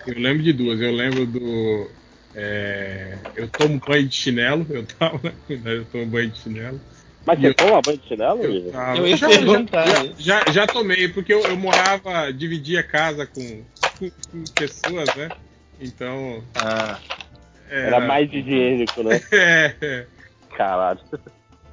Eu 0.06 0.20
lembro 0.20 0.44
de 0.44 0.54
duas. 0.54 0.80
Eu 0.80 0.92
lembro 0.92 1.26
do. 1.26 1.90
é, 2.36 3.18
eu 3.36 3.48
tomo 3.48 3.80
banho 3.86 4.08
de 4.08 4.14
chinelo. 4.16 4.68
Eu 4.70 4.86
tava 4.86 5.20
na 5.24 5.32
comunidade, 5.32 5.78
eu 5.78 5.86
tomo 5.86 6.06
banho 6.06 6.30
de 6.30 6.38
chinelo. 6.38 6.80
Mas 7.26 7.40
você 7.40 7.48
eu- 7.48 7.54
toma 7.56 7.82
banho 7.82 7.98
de 7.98 8.08
chinelo, 8.08 8.44
Eu, 8.44 8.72
tava- 8.72 8.98
Eu 8.98 9.08
ia 9.08 9.18
já, 9.18 9.28
perguntar 9.30 9.88
já, 9.88 10.14
já, 10.46 10.52
já 10.52 10.68
tomei, 10.68 11.08
porque 11.08 11.34
eu, 11.34 11.42
eu 11.42 11.56
morava, 11.58 12.32
dividia 12.32 12.84
casa 12.84 13.26
com, 13.26 13.64
com- 14.00 14.10
com 14.32 14.44
pessoas, 14.56 15.14
né? 15.16 15.30
Então. 15.80 16.44
Ah, 16.56 17.00
Era 17.70 18.00
mais 18.02 18.32
higiênico, 18.32 19.04
né? 19.04 19.20
É, 19.32 19.76
é. 19.82 20.08
Caralho. 20.56 21.00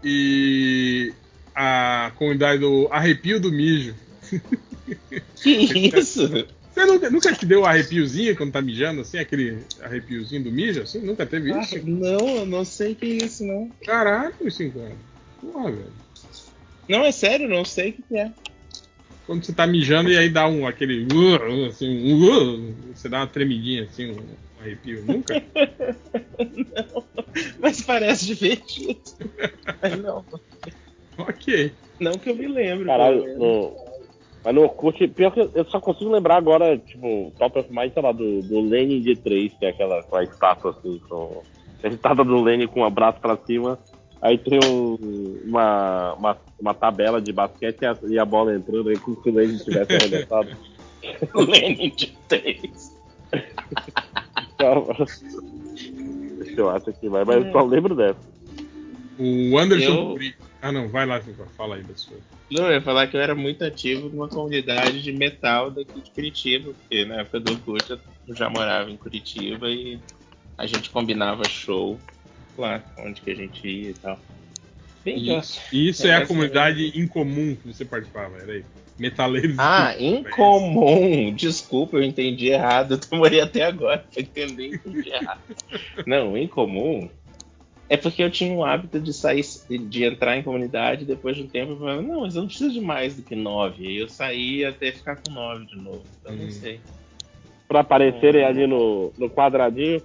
E 0.03 1.13
a 1.55 2.13
comunidade 2.17 2.61
do 2.61 2.89
Arrepio 2.91 3.39
do 3.41 3.53
Mijo. 3.53 3.95
que 5.43 5.51
isso? 5.97 6.29
Você 6.73 6.87
nunca, 6.87 7.11
nunca 7.11 7.33
te 7.35 7.45
deu 7.45 7.63
um 7.63 7.67
arrepiozinho 7.67 8.37
quando 8.37 8.53
tá 8.53 8.63
mijando, 8.63 9.01
assim? 9.03 9.19
Aquele 9.19 9.59
arrepiozinho 9.83 10.45
do 10.45 10.53
mijo, 10.53 10.81
assim? 10.83 11.01
Nunca 11.01 11.27
teve 11.27 11.53
Ah, 11.53 11.61
isso? 11.61 11.85
não, 11.87 12.37
eu 12.39 12.47
não 12.47 12.65
sei 12.65 12.93
o 12.93 12.97
que 12.97 13.05
é 13.07 13.25
isso, 13.25 13.45
não. 13.45 13.71
Caralho, 13.85 14.33
cinco 14.51 14.79
anos. 14.79 14.97
Porra, 15.41 15.71
velho. 15.73 15.93
Não, 16.89 17.05
é 17.05 17.13
sério, 17.13 17.49
não 17.49 17.65
sei 17.65 17.91
o 17.91 17.93
que 17.95 18.17
é. 18.17 18.33
Quando 19.27 19.45
você 19.45 19.53
tá 19.53 19.67
mijando 19.67 20.11
e 20.11 20.17
aí 20.17 20.29
dá 20.29 20.49
um 20.49 20.67
aquele. 20.67 21.05
uh, 21.05 21.67
assim, 21.67 22.13
um, 22.13 22.25
uh, 22.25 22.75
você 22.95 23.09
dá 23.09 23.19
uma 23.19 23.27
tremidinha, 23.27 23.85
assim, 23.85 24.13
um 24.13 24.21
arrepio. 24.61 25.05
Nunca? 25.07 25.35
Mas 27.61 27.83
parece 27.83 28.27
divertido. 28.27 29.01
Mas 29.81 29.99
não, 29.99 30.25
ok. 31.19 31.73
não 31.99 32.13
que 32.13 32.31
eu 32.31 32.37
me 32.37 32.49
lembro. 32.49 32.87
Caralho, 32.87 33.39
no... 33.39 33.91
Mas 34.43 34.55
no 34.55 34.63
Orkut, 34.63 35.07
pior 35.09 35.33
que 35.33 35.41
eu 35.41 35.65
só 35.67 35.81
consigo 35.81 36.11
lembrar 36.11 36.37
agora, 36.37 36.79
tipo, 36.79 37.31
top 37.39 37.59
of 37.59 37.71
mind, 37.71 37.93
sei 37.93 38.03
lá, 38.03 38.11
do, 38.11 38.41
do 38.43 38.61
Lenin 38.61 39.01
de 39.01 39.15
3, 39.15 39.53
que 39.53 39.67
é 39.67 39.69
aquela, 39.69 40.01
aquela 40.01 40.25
estátua 40.25 40.71
assim, 40.71 41.01
com. 41.09 41.43
A 41.83 41.89
estátua 41.89 42.25
do 42.25 42.43
Lenin 42.43 42.67
com 42.67 42.83
o 42.83 42.91
braço 42.91 43.21
pra 43.21 43.37
cima. 43.37 43.79
Aí 44.23 44.37
tem 44.39 44.59
um- 44.65 45.41
uma, 45.47 46.15
uma, 46.15 46.39
uma 46.61 46.75
tabela 46.75 47.21
de 47.21 47.33
basquete 47.33 47.79
e 47.83 47.87
a, 47.87 47.97
e 48.09 48.19
a 48.19 48.25
bola 48.25 48.55
entrando 48.55 48.89
aí 48.91 48.99
como 48.99 49.21
se 49.23 49.29
o 49.31 49.35
Lenin 49.35 49.57
tivesse 49.59 49.93
arremessado. 49.95 50.51
Lenin 51.35 51.91
de 51.97 52.07
3. 52.29 52.99
Então, 54.55 54.89
Deixa 56.39 56.61
eu 56.61 56.71
acho 56.71 56.91
aqui, 56.91 57.09
mas, 57.09 57.27
mas 57.27 57.45
eu 57.47 57.53
só 57.53 57.63
lembro 57.63 57.95
dessa. 57.95 58.19
O 59.19 59.59
Anderson. 59.59 60.17
Eu- 60.19 60.19
Ah, 60.63 60.73
não, 60.73 60.89
vai 60.89 61.07
lá, 61.07 61.21
fala 61.57 61.77
aí 61.77 61.83
da 61.83 61.95
sua. 61.97 62.19
Não, 62.51 62.67
eu 62.67 62.73
ia 62.73 62.83
falar 62.83 63.07
que 63.07 63.17
eu 63.17 63.21
era 63.21 63.35
muito 63.35 63.65
ativo 63.65 64.09
numa 64.09 64.29
comunidade 64.29 65.03
de 65.03 65.13
metal 65.13 65.71
daqui 65.71 66.03
de 66.03 66.11
Curitiba, 66.11 66.73
porque 66.73 67.05
na 67.05 67.21
época 67.21 67.41
do 67.41 67.53
Orkut 67.53 67.91
eu 68.27 68.35
já 68.35 68.51
morava 68.51 68.91
em 68.91 68.97
Curitiba 68.97 69.69
e 69.69 69.99
a 70.59 70.67
gente 70.67 70.91
combinava 70.91 71.45
show 71.45 71.99
lá, 72.61 72.83
onde 72.99 73.21
que 73.21 73.31
a 73.31 73.35
gente 73.35 73.67
ia 73.67 73.91
e 73.91 73.95
tal. 73.95 74.19
Bem 75.05 75.19
E, 75.19 75.41
e 75.73 75.89
isso 75.89 76.07
É, 76.07 76.11
é, 76.11 76.15
a 76.15 76.17
essa 76.19 76.27
comunidade 76.27 76.93
incomum 76.99 77.57
que 77.57 77.67
você 77.73 77.85
participava, 77.85 78.37
era 78.39 78.53
aí. 78.53 78.65
Metaleiros. 78.99 79.57
Ah, 79.59 79.95
incomum. 79.99 81.33
Desculpa, 81.35 81.97
eu 81.97 82.03
entendi 82.03 82.49
errado. 82.49 82.95
Eu 82.95 82.99
demorei 82.99 83.41
até 83.41 83.65
agora 83.65 83.99
pra 84.13 84.23
entender 84.23 84.75
entendi 84.75 85.09
errado. 85.09 85.41
Não, 86.07 86.37
incomum 86.37 87.09
é 87.91 87.97
porque 87.97 88.23
eu 88.23 88.31
tinha 88.31 88.55
o 88.55 88.65
hábito 88.65 89.01
de 89.01 89.13
sair, 89.13 89.43
de 89.69 90.05
entrar 90.05 90.37
em 90.37 90.45
comunidade 90.45 91.05
depois 91.05 91.37
de 91.37 91.43
um 91.43 91.49
tempo 91.49 91.73
eu 91.73 91.79
falava, 91.79 92.01
não, 92.01 92.21
mas 92.21 92.37
eu 92.37 92.43
não 92.43 92.47
preciso 92.47 92.73
de 92.73 92.81
mais 92.81 93.17
do 93.17 93.23
que 93.23 93.35
nove. 93.35 93.85
Aí 93.85 93.97
eu 93.97 94.09
saí 94.09 94.65
até 94.65 94.93
ficar 94.93 95.17
com 95.17 95.29
nove 95.33 95.67
de 95.67 95.77
novo. 95.77 96.05
Então 96.21 96.37
não 96.37 96.45
Hum. 96.47 96.51
sei. 96.53 96.81
Pra 97.67 97.81
aparecerem 97.81 98.45
ali 98.45 98.65
no, 98.69 99.13
no 99.19 99.29
quadradinho. 99.29 100.01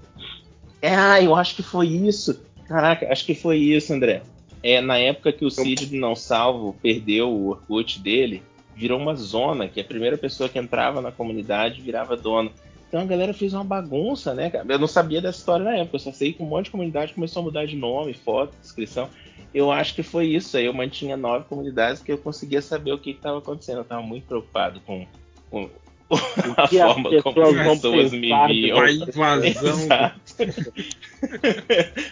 É, 0.81 0.93
ah, 0.93 1.21
eu 1.21 1.35
acho 1.35 1.55
que 1.55 1.63
foi 1.63 1.87
isso. 1.87 2.39
Caraca, 2.67 3.11
acho 3.11 3.25
que 3.25 3.35
foi 3.35 3.57
isso, 3.57 3.93
André. 3.93 4.21
É, 4.61 4.81
na 4.81 4.97
época 4.97 5.31
que 5.31 5.45
o 5.45 5.51
Cid 5.51 5.85
do 5.87 5.95
Não 5.95 6.15
Salvo 6.15 6.75
perdeu 6.81 7.29
o 7.29 7.49
Orkut 7.49 7.99
dele, 7.99 8.41
virou 8.75 8.99
uma 8.99 9.15
zona, 9.15 9.67
que 9.67 9.79
a 9.79 9.83
primeira 9.83 10.17
pessoa 10.17 10.49
que 10.49 10.57
entrava 10.57 11.01
na 11.01 11.11
comunidade 11.11 11.81
virava 11.81 12.17
dona. 12.17 12.49
Então 12.87 13.01
a 13.01 13.05
galera 13.05 13.33
fez 13.33 13.53
uma 13.53 13.63
bagunça, 13.63 14.33
né, 14.33 14.49
cara? 14.49 14.65
Eu 14.67 14.79
não 14.79 14.87
sabia 14.87 15.21
dessa 15.21 15.39
história 15.39 15.63
na 15.63 15.75
época, 15.77 15.95
eu 15.95 15.99
só 15.99 16.11
sei 16.11 16.33
que 16.33 16.41
um 16.41 16.47
monte 16.47 16.65
de 16.65 16.71
comunidade 16.71 17.13
começou 17.13 17.41
a 17.41 17.43
mudar 17.43 17.65
de 17.65 17.75
nome, 17.75 18.13
foto, 18.13 18.55
descrição. 18.61 19.09
Eu 19.53 19.71
acho 19.71 19.95
que 19.95 20.03
foi 20.03 20.27
isso. 20.27 20.57
Aí 20.57 20.65
eu 20.65 20.73
mantinha 20.73 21.15
nove 21.15 21.45
comunidades 21.45 22.01
que 22.01 22.11
eu 22.11 22.17
conseguia 22.17 22.61
saber 22.61 22.91
o 22.91 22.97
que 22.97 23.11
estava 23.11 23.37
acontecendo. 23.37 23.77
Eu 23.77 23.83
estava 23.83 24.01
muito 24.01 24.25
preocupado 24.25 24.81
com, 24.81 25.07
com 25.49 25.69
a 26.57 26.67
que 26.67 26.79
as 26.79 26.93
forma 26.93 27.21
como 27.21 27.35
pessoas 27.35 27.67
as 27.67 27.79
pessoas 27.79 28.11
me 28.11 28.47
viam. 28.47 28.79
A 28.79 28.91
invasão. 28.91 29.87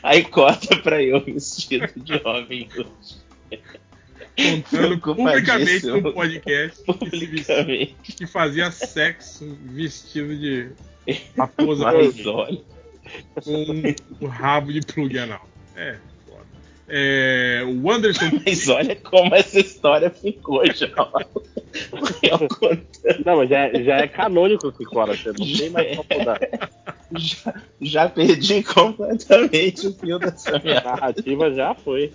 Aí 0.02 0.24
corta 0.24 0.76
pra 0.78 1.02
eu 1.02 1.20
vestido 1.24 1.88
de 1.98 2.18
Robin 2.18 2.68
Hood. 2.76 3.24
contando 4.36 5.00
publicamente 5.00 5.86
no 5.86 6.12
podcast 6.12 6.84
que, 6.84 6.94
Publicamente. 6.94 7.96
que 8.02 8.26
fazia 8.26 8.72
sexo 8.72 9.58
vestido 9.64 10.36
de 10.36 10.72
raposa 11.38 11.92
com 13.44 14.26
um 14.26 14.28
rabo 14.28 14.74
de 14.74 14.82
plug 14.82 15.18
anal. 15.20 15.48
É. 15.76 15.98
É, 16.88 17.64
o 17.66 17.90
Anderson 17.92 18.30
Mas 18.46 18.68
olha 18.68 18.96
como 18.96 19.34
essa 19.34 19.60
história 19.60 20.10
ficou 20.10 20.64
já. 20.74 20.88
Não, 23.26 23.38
mas 23.38 23.50
já, 23.50 23.60
é- 23.68 23.84
já 23.84 23.98
é 23.98 24.08
canônico 24.08 24.72
que 24.72 24.86
fora, 24.86 25.16
você 25.16 25.30
não 25.30 25.58
tem 25.58 25.70
mais 25.72 25.98
como 25.98 26.08
mudar. 26.20 26.40
Já, 27.18 27.54
já 27.82 28.10
perdi 28.10 28.62
completamente 28.64 29.88
o 29.88 29.94
fio 29.94 30.20
dessa 30.20 30.56
A 30.56 30.60
minha. 30.60 30.82
narrativa 30.82 31.52
já 31.54 31.74
foi. 31.74 32.14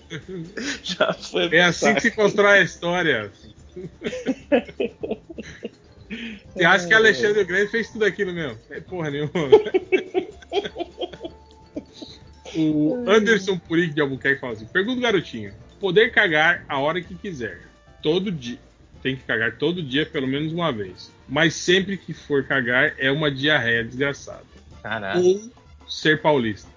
Já 0.85 1.13
foi. 1.13 1.49
É 1.57 1.65
assim 1.65 1.93
que 1.95 2.03
se 2.03 2.11
constrói 2.13 2.61
a 2.61 2.63
história. 2.63 3.33
Você 6.55 6.65
acha 6.65 6.87
que 6.87 6.95
Alexandre 6.95 7.43
o 7.43 7.47
Grande 7.47 7.71
fez 7.71 7.91
tudo 7.91 8.05
aquilo 8.05 8.33
mesmo? 8.33 8.59
É 8.71 8.81
porra 8.81 9.11
nenhuma. 9.11 9.31
O 12.57 13.05
Anderson 13.07 13.59
Purig 13.59 13.93
de 13.93 14.01
Albuquerque 14.01 14.41
fala 14.41 14.53
assim: 14.55 14.67
pergunta 14.67 15.01
garotinho: 15.01 15.53
poder 15.81 16.11
cagar 16.13 16.65
a 16.69 16.79
hora 16.79 17.01
que 17.01 17.15
quiser, 17.15 17.61
todo 18.03 18.31
dia. 18.31 18.59
Tem 19.03 19.15
que 19.15 19.23
cagar 19.23 19.57
todo 19.57 19.83
dia, 19.83 20.05
pelo 20.05 20.27
menos 20.27 20.53
uma 20.53 20.73
vez. 20.73 21.13
Mas 21.29 21.55
sempre 21.55 21.97
que 21.97 22.13
for 22.13 22.45
cagar, 22.45 22.95
é 22.99 23.11
uma 23.13 23.31
diarreia 23.31 23.85
desgraçada. 23.85 24.43
Caraca. 24.83 25.21
Ou 25.21 25.41
ser 25.89 26.21
paulista. 26.21 26.69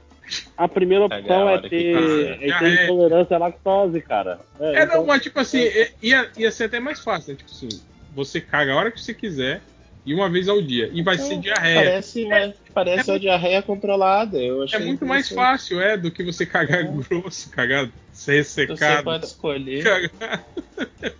A 0.55 0.67
primeira 0.67 1.05
opção 1.05 1.49
é 1.49 1.61
que 1.61 1.69
ter, 1.69 2.49
é 2.49 2.59
ter 2.59 2.83
intolerância 2.83 3.35
à 3.35 3.39
lactose, 3.39 3.99
cara. 4.01 4.39
É, 4.59 4.83
então- 4.83 4.97
não, 4.99 5.05
mas 5.07 5.21
tipo 5.21 5.39
assim, 5.39 5.61
é- 5.61 5.91
ia, 6.01 6.29
ia 6.37 6.51
ser 6.51 6.65
até 6.65 6.79
mais 6.79 6.99
fácil, 6.99 7.33
né? 7.33 7.37
Tipo 7.37 7.51
assim, 7.51 7.81
você 8.13 8.39
caga 8.39 8.71
a 8.71 8.75
hora 8.77 8.91
que 8.91 9.01
você 9.01 9.13
quiser 9.13 9.61
e 10.05 10.13
uma 10.13 10.29
vez 10.29 10.47
ao 10.49 10.61
dia. 10.61 10.89
E 10.93 11.01
vai 11.03 11.17
ser 11.17 11.37
diarreia. 11.39 11.75
Parece, 11.79 12.25
mas 12.27 12.53
parece 12.73 13.09
É 13.09 13.13
uma 13.13 13.19
diarreia 13.19 13.61
controlada. 13.61 14.37
Eu 14.39 14.61
É 14.61 14.65
achei 14.65 14.79
muito 14.85 15.05
mais 15.05 15.29
fácil, 15.29 15.79
é, 15.81 15.97
do 15.97 16.11
que 16.11 16.23
você 16.23 16.45
cagar 16.45 16.83
grosso, 16.85 17.49
cagar 17.51 17.89
ser 18.11 18.43
Você 18.43 18.65
ressecado. 18.65 19.03
pode 19.03 19.25
escolher. 19.25 19.83
Cagar. 19.83 20.45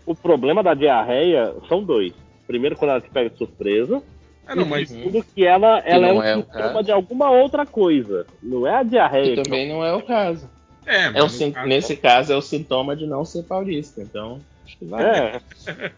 O 0.06 0.16
problema 0.16 0.64
da 0.64 0.74
diarreia 0.74 1.54
são 1.68 1.84
dois. 1.84 2.14
Primeiro, 2.48 2.76
quando 2.76 2.92
ela 2.92 3.02
te 3.02 3.10
pega 3.10 3.30
de 3.30 3.38
surpresa. 3.38 4.02
Ah, 4.46 4.56
não, 4.56 4.66
mas 4.66 4.90
segundo, 4.90 5.24
que 5.24 5.46
ela, 5.46 5.80
ela 5.86 6.08
é 6.08 6.14
não 6.14 6.18
um 6.18 6.24
é 6.24 6.36
o 6.36 6.40
sintoma 6.42 6.84
de 6.84 6.92
alguma 6.92 7.32
outra 7.32 7.66
coisa. 7.66 8.26
Não 8.44 8.68
é 8.68 8.76
a 8.78 8.84
diarreia. 8.84 9.36
Que 9.36 9.38
que 9.38 9.44
também 9.44 9.70
não 9.70 9.86
é 9.86 9.94
o 9.94 10.02
caso. 10.02 10.50
é, 10.86 11.06
É 11.06 11.10
o 11.24 11.52
caso- 11.54 11.68
Nesse 11.68 11.96
caso 11.96 12.34
é 12.34 12.36
o 12.36 12.42
sintoma 12.42 12.96
de 12.96 13.06
não 13.06 13.24
ser 13.24 13.44
paulista. 13.44 14.02
Então, 14.02 14.40
acho 14.66 14.78
que 14.78 14.86
vai. 14.86 15.04
É, 15.06 15.42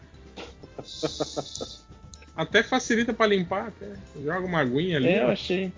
até 2.36 2.62
facilita 2.62 3.12
pra 3.12 3.26
limpar, 3.26 3.68
até. 3.68 3.86
Joga 4.22 4.46
uma 4.46 4.60
aguinha 4.60 4.96
ali. 4.96 5.08
É, 5.08 5.22
eu 5.22 5.28
achei. 5.28 5.72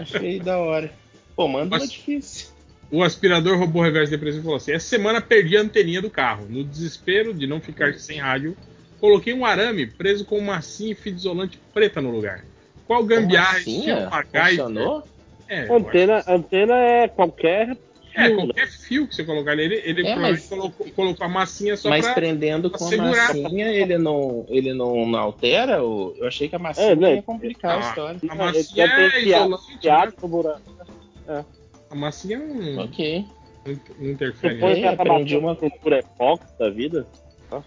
Achei 0.00 0.40
da 0.40 0.58
hora. 0.58 0.92
Pô, 1.34 1.48
manda 1.48 1.66
Mas- 1.70 1.82
uma 1.82 1.88
difícil. 1.88 2.52
O 2.90 3.02
aspirador 3.02 3.58
robô 3.58 3.82
reverso 3.82 4.10
depressivo 4.10 4.42
falou 4.44 4.56
assim: 4.58 4.72
essa 4.72 4.86
semana 4.86 5.20
perdi 5.20 5.56
a 5.56 5.62
anteninha 5.62 6.02
do 6.02 6.10
carro. 6.10 6.46
No 6.48 6.62
desespero 6.62 7.32
de 7.32 7.46
não 7.46 7.58
ficar 7.58 7.94
sem 7.94 8.18
rádio, 8.18 8.54
coloquei 9.00 9.32
um 9.32 9.46
arame 9.46 9.86
preso 9.86 10.26
com 10.26 10.38
massinha 10.40 10.92
e 10.92 10.94
fita 10.94 11.16
isolante 11.16 11.58
preta 11.72 12.02
no 12.02 12.10
lugar. 12.10 12.44
Qual 12.86 13.02
gambiarra? 13.02 13.60
Funcionou? 13.60 15.02
É, 15.48 15.68
eu 15.68 15.76
antena, 15.76 16.22
antena 16.28 16.74
é 16.74 17.08
qualquer. 17.08 17.76
É, 18.14 18.26
fio, 18.26 18.36
qualquer 18.36 18.68
fio 18.68 19.06
que 19.08 19.14
você 19.14 19.24
colocar 19.24 19.52
ali, 19.52 19.62
ele, 19.64 19.76
É, 19.76 19.82
provavelmente 20.04 20.20
mas- 20.40 20.48
colocou, 20.48 20.86
colocou 20.90 21.26
a 21.26 21.28
massinha 21.28 21.76
só 21.76 21.88
Mas 21.88 22.04
pra. 22.04 22.14
prendendo 22.14 22.68
pra 22.70 22.78
com 22.78 22.84
a 22.84 22.88
segurar. 22.88 23.34
massinha, 23.34 23.66
ele 23.68 23.98
não, 23.98 24.44
ele 24.48 24.72
não, 24.74 25.06
não 25.06 25.18
altera? 25.18 25.82
O... 25.84 26.14
Eu 26.18 26.26
achei 26.28 26.48
que 26.48 26.56
a 26.56 26.58
massinha 26.58 26.88
É, 26.88 26.94
né? 26.96 27.14
ia 27.16 27.22
complicar 27.22 27.72
a 27.72 27.76
Ah, 27.76 27.88
história. 27.88 28.20
A 28.28 28.34
massinha 28.34 28.84
é 28.86 29.20
isolante, 29.22 29.88
né? 29.88 30.28
buraco. 30.28 30.62
A 31.90 31.94
massinha 31.94 32.38
não, 32.38 32.84
Ok. 32.84 33.24
não, 33.66 34.08
interfere. 34.10 34.58
põe 34.58 34.72
É, 34.72 34.80
essa 34.86 35.02
aprendi 35.02 35.36
uma 35.36 35.54
por 35.54 35.92
epox 35.92 36.44
da 36.58 36.70
vida. 36.70 37.06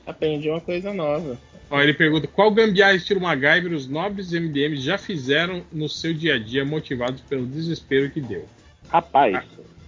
Aprendi 0.05 0.49
uma 0.49 0.59
coisa 0.61 0.91
nova. 0.93 1.37
Ó, 1.69 1.79
ele 1.81 1.93
pergunta: 1.93 2.27
qual 2.27 2.51
gambiarra 2.51 2.93
estilo 2.95 3.21
MacGyver 3.21 3.71
os 3.73 3.87
nobres 3.87 4.31
MDMs 4.31 4.81
já 4.81 4.97
fizeram 4.97 5.63
no 5.71 5.87
seu 5.87 6.13
dia 6.13 6.35
a 6.35 6.39
dia, 6.39 6.65
motivados 6.65 7.21
pelo 7.21 7.45
desespero 7.45 8.09
que 8.09 8.19
deu? 8.21 8.45
Rapaz, 8.89 9.43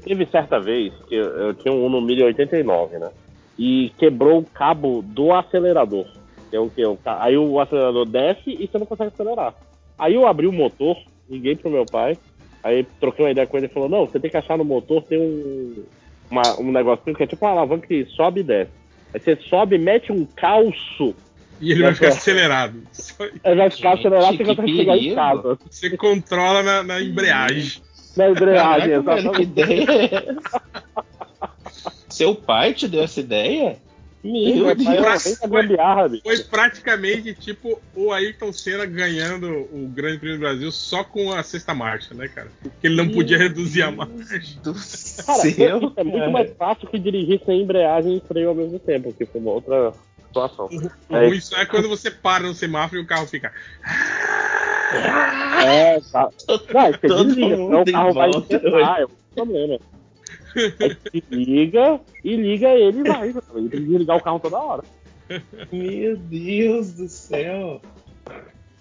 teve 0.08 0.26
certa 0.28 0.60
vez 0.60 0.94
que 1.08 1.16
eu, 1.16 1.26
eu 1.26 1.54
tinha 1.56 1.74
um 1.74 1.86
Uno 1.86 2.02
1089, 2.02 2.98
né? 2.98 3.10
E 3.58 3.92
quebrou 3.98 4.40
o 4.40 4.46
cabo 4.46 5.02
do 5.02 5.34
acelerador. 5.34 6.06
Que 6.50 6.56
é 6.56 6.60
o 6.60 6.70
que? 6.70 6.86
O 6.86 6.96
ca- 6.98 7.22
Aí 7.24 7.38
o 7.38 7.60
acelerador 7.60 8.06
desce 8.06 8.50
e 8.50 8.68
você 8.68 8.78
não 8.78 8.86
consegue 8.86 9.12
acelerar. 9.14 9.54
Aí 9.98 10.14
eu 10.14 10.28
abri 10.28 10.48
o 10.48 10.54
motor, 10.54 10.96
liguei 11.30 11.56
pro 11.56 11.70
meu 11.72 11.86
pai, 11.86 12.18
aí 12.64 12.86
troquei 13.00 13.26
uma 13.26 13.32
ideia 13.32 13.48
com 13.48 13.58
ele 13.58 13.66
e 13.66 13.70
falou: 13.74 13.90
Não, 13.90 14.06
você 14.06 14.20
tem 14.20 14.30
que 14.30 14.38
achar 14.38 14.58
no 14.58 14.64
motor, 14.64 15.04
tem 15.04 15.20
um, 15.20 15.84
uma- 16.30 16.60
um 16.60 16.72
negocinho 16.72 17.16
que 17.16 17.24
é 17.24 17.28
tipo 17.28 17.46
uma 17.46 17.52
alavanca 17.52 17.88
que 17.88 18.06
sobe 18.16 18.42
e 18.42 18.44
desce. 18.44 18.72
Aí 19.14 19.20
você 19.20 19.36
sobe, 19.50 19.78
mete 19.78 20.12
um 20.12 20.26
calço, 20.26 21.16
E 21.60 21.72
ele 21.72 21.82
vai 21.84 21.94
ficar 21.96 22.10
acelerado. 22.10 22.82
Aí 23.44 23.56
vai 23.56 23.70
ficar 23.72 23.94
acelerado 23.94 24.36
e 24.36 24.38
consegue 24.46 24.78
chegar 24.78 24.98
em 24.98 25.16
casa. 25.16 25.60
Você 25.70 25.98
controla 25.98 26.62
na, 26.62 26.84
na 26.84 27.02
embreagem. 27.02 27.82
Na 28.18 28.30
embreagem, 28.30 29.04
Caraca, 29.04 29.22
velho, 29.22 29.32
que 29.34 29.42
ideia 29.44 29.92
é 29.92 30.16
essa? 30.30 30.62
Seu 32.10 32.34
pai 32.36 32.74
te 32.74 32.88
deu 32.88 33.04
essa 33.04 33.20
ideia? 33.20 33.78
Meu 34.24 34.66
Meu 34.66 34.76
Deus. 34.76 35.26
é. 35.26 36.22
Foi 36.24 36.44
praticamente 36.46 37.34
tipo 37.36 37.80
o 37.96 38.12
Ayrton 38.12 38.52
Senna 38.52 38.86
ganhando 38.86 39.48
o 39.72 39.88
Grande 39.94 40.18
Prêmio 40.18 40.38
do 40.38 40.42
Brasil 40.42 40.72
só 40.72 41.04
com 41.04 41.32
a 41.32 41.44
sexta 41.44 41.74
marcha, 41.74 42.14
né, 42.14 42.28
cara? 42.28 42.48
Porque 42.62 42.88
ele 42.88 42.96
não 42.96 43.10
podia 43.10 43.38
reduzir 43.38 43.84
a 43.84 43.92
marcha. 43.92 44.14
Do 44.64 44.74
Cara, 44.74 45.40
céu, 45.40 45.78
isso 45.78 45.94
é 45.96 46.04
muito 46.04 46.32
mais 46.32 46.52
fácil 46.58 46.88
que 46.90 47.00
dirigir 47.00 47.40
sem 47.46 47.62
embreagem 47.62 48.18
e 48.18 48.28
freio 48.28 48.50
ao 48.50 48.56
mesmo 48.56 48.80
tempo, 48.80 49.14
que 49.14 49.26
foi 49.26 49.40
uma 49.40 49.52
outra 49.52 49.94
situação. 50.26 50.68
O 51.10 51.16
É. 51.16 51.40
só 51.40 51.58
é 51.58 51.66
quando 51.66 51.88
você 51.88 52.12
para 52.12 52.44
no 52.48 52.54
semáforo 52.54 53.00
e 53.00 53.04
o 53.04 53.08
carro 53.08 53.28
fica. 53.28 53.54
É, 55.66 56.00
tá. 56.12 56.30
Não, 56.74 56.92
você 56.92 57.08
Todo 57.08 57.26
desliga, 57.26 57.56
senão 57.56 57.82
o 57.82 57.86
carro 57.92 58.14
vai 58.14 58.30
esquentar, 58.30 59.02
é 59.02 59.06
um 59.06 59.10
problema. 59.36 59.80
Aí 60.80 60.96
você 60.96 61.24
liga 61.32 62.02
e 62.24 62.36
liga 62.36 62.70
ele 62.70 63.00
e 63.00 63.04
vai. 63.04 63.30
Ele 63.30 63.42
tem 63.70 63.70
que 63.70 63.80
desligar 63.80 64.18
o 64.18 64.22
carro 64.22 64.40
toda 64.40 64.58
hora. 64.58 64.84
Meu 65.72 66.18
Deus 66.18 66.94
do 66.94 67.08
céu. 67.08 67.82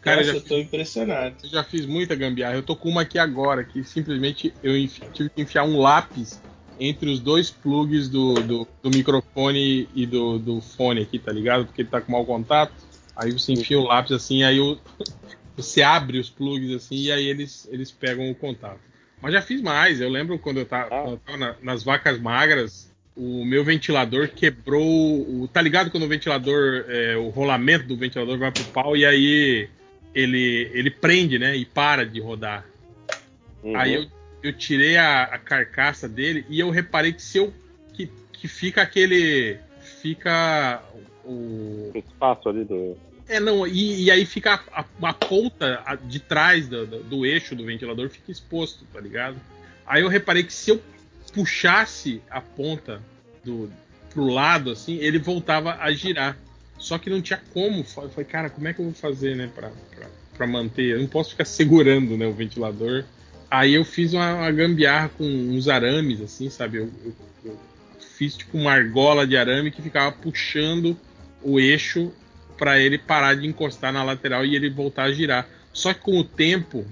Cara, 0.01 0.18
Nossa, 0.18 0.33
já 0.33 0.36
eu 0.39 0.44
tô 0.44 0.57
impressionado. 0.59 1.36
Eu 1.43 1.49
já 1.49 1.65
fiz 1.65 1.85
muita 1.85 2.15
gambiarra. 2.15 2.55
Eu 2.55 2.62
tô 2.62 2.76
com 2.76 2.89
uma 2.89 3.02
aqui 3.02 3.18
agora, 3.18 3.65
que 3.65 3.83
simplesmente 3.83 4.55
eu 4.62 4.76
enfi- 4.76 5.02
tive 5.12 5.31
que 5.31 5.43
enfiar 5.43 5.65
um 5.65 5.78
lápis 5.81 6.41
entre 6.78 7.10
os 7.10 7.18
dois 7.18 7.51
plugs 7.51 8.09
do, 8.09 8.35
do, 8.43 8.68
do 8.83 8.91
microfone 8.91 9.89
e 9.94 10.07
do, 10.07 10.39
do 10.39 10.60
fone 10.60 11.01
aqui, 11.02 11.18
tá 11.18 11.33
ligado? 11.33 11.65
Porque 11.67 11.83
ele 11.83 11.89
tá 11.89 12.01
com 12.01 12.12
mau 12.12 12.25
contato. 12.25 12.73
Aí 13.17 13.33
você 13.33 13.52
enfia 13.52 13.81
o 13.81 13.85
lápis 13.85 14.12
assim, 14.12 14.44
aí 14.44 14.60
o- 14.60 14.78
você 15.57 15.83
abre 15.83 16.18
os 16.18 16.28
plugs 16.31 16.70
assim 16.73 16.97
e 16.97 17.12
aí 17.12 17.26
eles, 17.26 17.68
eles 17.70 17.91
pegam 17.91 18.31
o 18.31 18.35
contato. 18.35 18.81
Mas 19.20 19.33
já 19.33 19.41
fiz 19.43 19.62
mais. 19.62 20.01
Eu 20.01 20.09
lembro 20.10 20.39
quando 20.39 20.59
eu 20.59 20.67
tava, 20.67 20.86
Ah. 20.86 21.02
quando 21.02 21.12
eu 21.15 21.18
tava 21.18 21.39
na- 21.39 21.57
nas 21.62 21.83
vacas 21.83 22.20
magras, 22.20 22.93
o 23.17 23.44
meu 23.44 23.65
ventilador 23.65 24.28
quebrou. 24.28 24.85
O, 24.85 25.49
tá 25.51 25.62
ligado 25.62 25.91
quando 25.91 26.02
o 26.02 26.09
ventilador, 26.09 26.85
é, 26.89 27.17
o 27.17 27.28
rolamento 27.31 27.86
do 27.86 27.97
ventilador 27.97 28.36
vai 28.39 28.52
pro 28.52 28.65
pau 28.65 28.94
e 28.97 29.07
aí 29.07 29.68
ele, 30.15 30.70
ele 30.75 30.91
prende, 30.91 31.39
né? 31.39 31.57
E 31.57 31.65
para 31.65 32.05
de 32.05 32.20
rodar. 32.20 32.67
Uhum. 33.62 33.75
Aí 33.76 33.94
eu, 33.94 34.07
eu 34.43 34.52
tirei 34.52 34.97
a, 34.99 35.23
a 35.25 35.39
carcaça 35.39 36.07
dele 36.09 36.44
e 36.49 36.60
eu 36.60 36.68
reparei 36.70 37.12
que 37.12 37.23
se 37.23 37.39
eu. 37.39 37.52
que, 37.94 38.10
que 38.33 38.47
fica 38.47 38.83
aquele. 38.83 39.57
Fica 40.02 40.83
o. 41.25 41.91
O 41.94 41.99
espaço 41.99 42.49
ali 42.51 42.65
do. 42.65 42.97
É, 43.29 43.41
não, 43.41 43.67
e, 43.67 44.05
e 44.05 44.11
aí 44.11 44.25
fica 44.25 44.55
a, 44.73 44.81
a- 44.81 45.09
a 45.09 45.13
ponta 45.13 45.83
a- 45.85 45.97
de 45.97 46.21
trás 46.21 46.69
do, 46.69 46.87
do- 46.87 47.03
do 47.03 47.27
eixo 47.27 47.57
do 47.57 47.65
ventilador 47.65 48.09
fica 48.09 48.31
exposto, 48.31 48.85
tá 48.93 49.01
ligado? 49.01 49.37
Aí 49.87 50.03
eu 50.03 50.09
reparei 50.09 50.43
que 50.45 50.53
se 50.53 50.71
eu 50.71 50.81
puxasse 51.35 52.23
a 52.31 52.41
ponta 52.41 53.01
do 53.45 53.71
pro 54.11 54.29
lado, 54.29 54.71
assim, 54.71 54.97
ele 54.97 55.19
voltava 55.19 55.75
a 55.75 55.93
girar. 55.93 56.39
Só 56.79 56.97
que 56.99 57.11
não 57.11 57.21
tinha 57.21 57.41
como. 57.53 57.81
Eu 57.81 57.85
falei, 58.11 58.25
cara, 58.25 58.49
como 58.49 58.67
é 58.69 58.73
que 58.73 58.81
eu 58.81 58.87
vou 58.87 58.95
fazer, 58.95 59.37
né, 59.37 59.51
pra, 59.55 59.71
pra, 59.95 60.07
pra 60.37 60.47
manter? 60.47 60.93
Eu 60.95 61.01
não 61.01 61.07
posso 61.07 61.31
ficar 61.31 61.45
segurando, 61.45 62.17
né, 62.17 62.27
o 62.27 62.33
ventilador. 62.33 63.05
Aí 63.51 63.75
eu 63.75 63.85
fiz 63.85 64.15
uma, 64.15 64.35
uma 64.35 64.51
gambiarra 64.51 65.09
com 65.11 65.25
uns 65.25 65.69
arames, 65.69 66.21
assim, 66.21 66.49
sabe? 66.49 66.79
Eu, 66.79 66.91
eu- 67.05 67.15
eu 67.45 67.59
fiz 68.17 68.37
tipo 68.37 68.57
uma 68.57 68.73
argola 68.73 69.27
de 69.27 69.37
arame 69.37 69.71
que 69.71 69.83
ficava 69.83 70.11
puxando 70.13 70.97
o 71.43 71.61
eixo 71.61 72.11
para 72.57 72.78
ele 72.81 72.99
parar 72.99 73.35
de 73.35 73.47
encostar 73.47 73.93
na 73.93 74.02
lateral 74.02 74.44
e 74.44 74.55
ele 74.57 74.70
voltar 74.70 75.05
a 75.05 75.12
girar. 75.12 75.47
Só 75.73 75.93
que 75.93 76.01
com 76.01 76.18
o 76.18 76.25
tempo, 76.25 76.86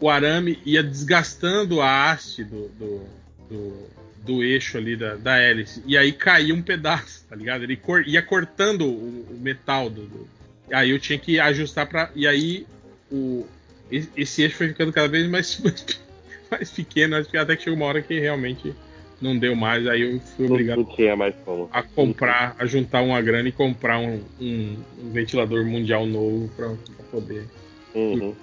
o 0.00 0.08
arame 0.08 0.58
ia 0.64 0.82
desgastando 0.82 1.80
a 1.80 2.10
haste 2.10 2.42
do, 2.44 2.68
do, 2.68 3.06
do, 3.50 3.88
do 4.24 4.42
eixo 4.42 4.78
ali 4.78 4.96
da, 4.96 5.16
da 5.16 5.36
hélice. 5.38 5.82
E 5.86 5.96
aí 5.96 6.12
caía 6.12 6.54
um 6.54 6.62
pedaço, 6.62 7.24
tá 7.28 7.36
ligado? 7.36 7.64
Ele 7.64 7.76
cor- 7.76 8.06
ia 8.06 8.22
cortando 8.22 8.86
o, 8.86 9.26
o 9.30 9.38
metal 9.40 9.90
do, 9.90 10.02
do- 10.06 10.28
Aí 10.72 10.90
eu 10.90 10.98
tinha 11.00 11.18
que 11.18 11.40
ajustar 11.40 11.86
para 11.86 12.10
E 12.14 12.26
aí 12.26 12.64
o, 13.10 13.44
esse, 13.90 14.42
eixo 14.42 14.56
foi 14.56 14.68
ficando 14.68 14.92
cada 14.92 15.08
vez 15.08 15.28
mais, 15.28 15.60
mais 16.50 16.70
pequeno, 16.70 17.16
até 17.16 17.56
que 17.56 17.64
chegou 17.64 17.76
uma 17.76 17.86
hora 17.86 18.00
que 18.00 18.18
realmente 18.18 18.72
não 19.20 19.36
deu 19.38 19.54
mais. 19.54 19.86
Aí 19.86 20.02
eu 20.02 20.20
fui 20.20 20.46
obrigado 20.46 20.78
não 20.78 20.84
tinha 20.84 21.16
mais 21.16 21.34
como. 21.44 21.68
a 21.72 21.82
comprar, 21.82 22.56
a 22.58 22.66
juntar 22.66 23.02
uma 23.02 23.20
grana 23.20 23.48
e 23.48 23.52
comprar 23.52 23.98
um, 23.98 24.20
um- 24.40 24.76
um 25.02 25.10
ventilador 25.12 25.64
mundial 25.66 26.06
novo 26.06 26.48
pra, 26.56 26.68
pra 26.68 27.04
poder. 27.10 27.44
Uhum. 27.94 28.34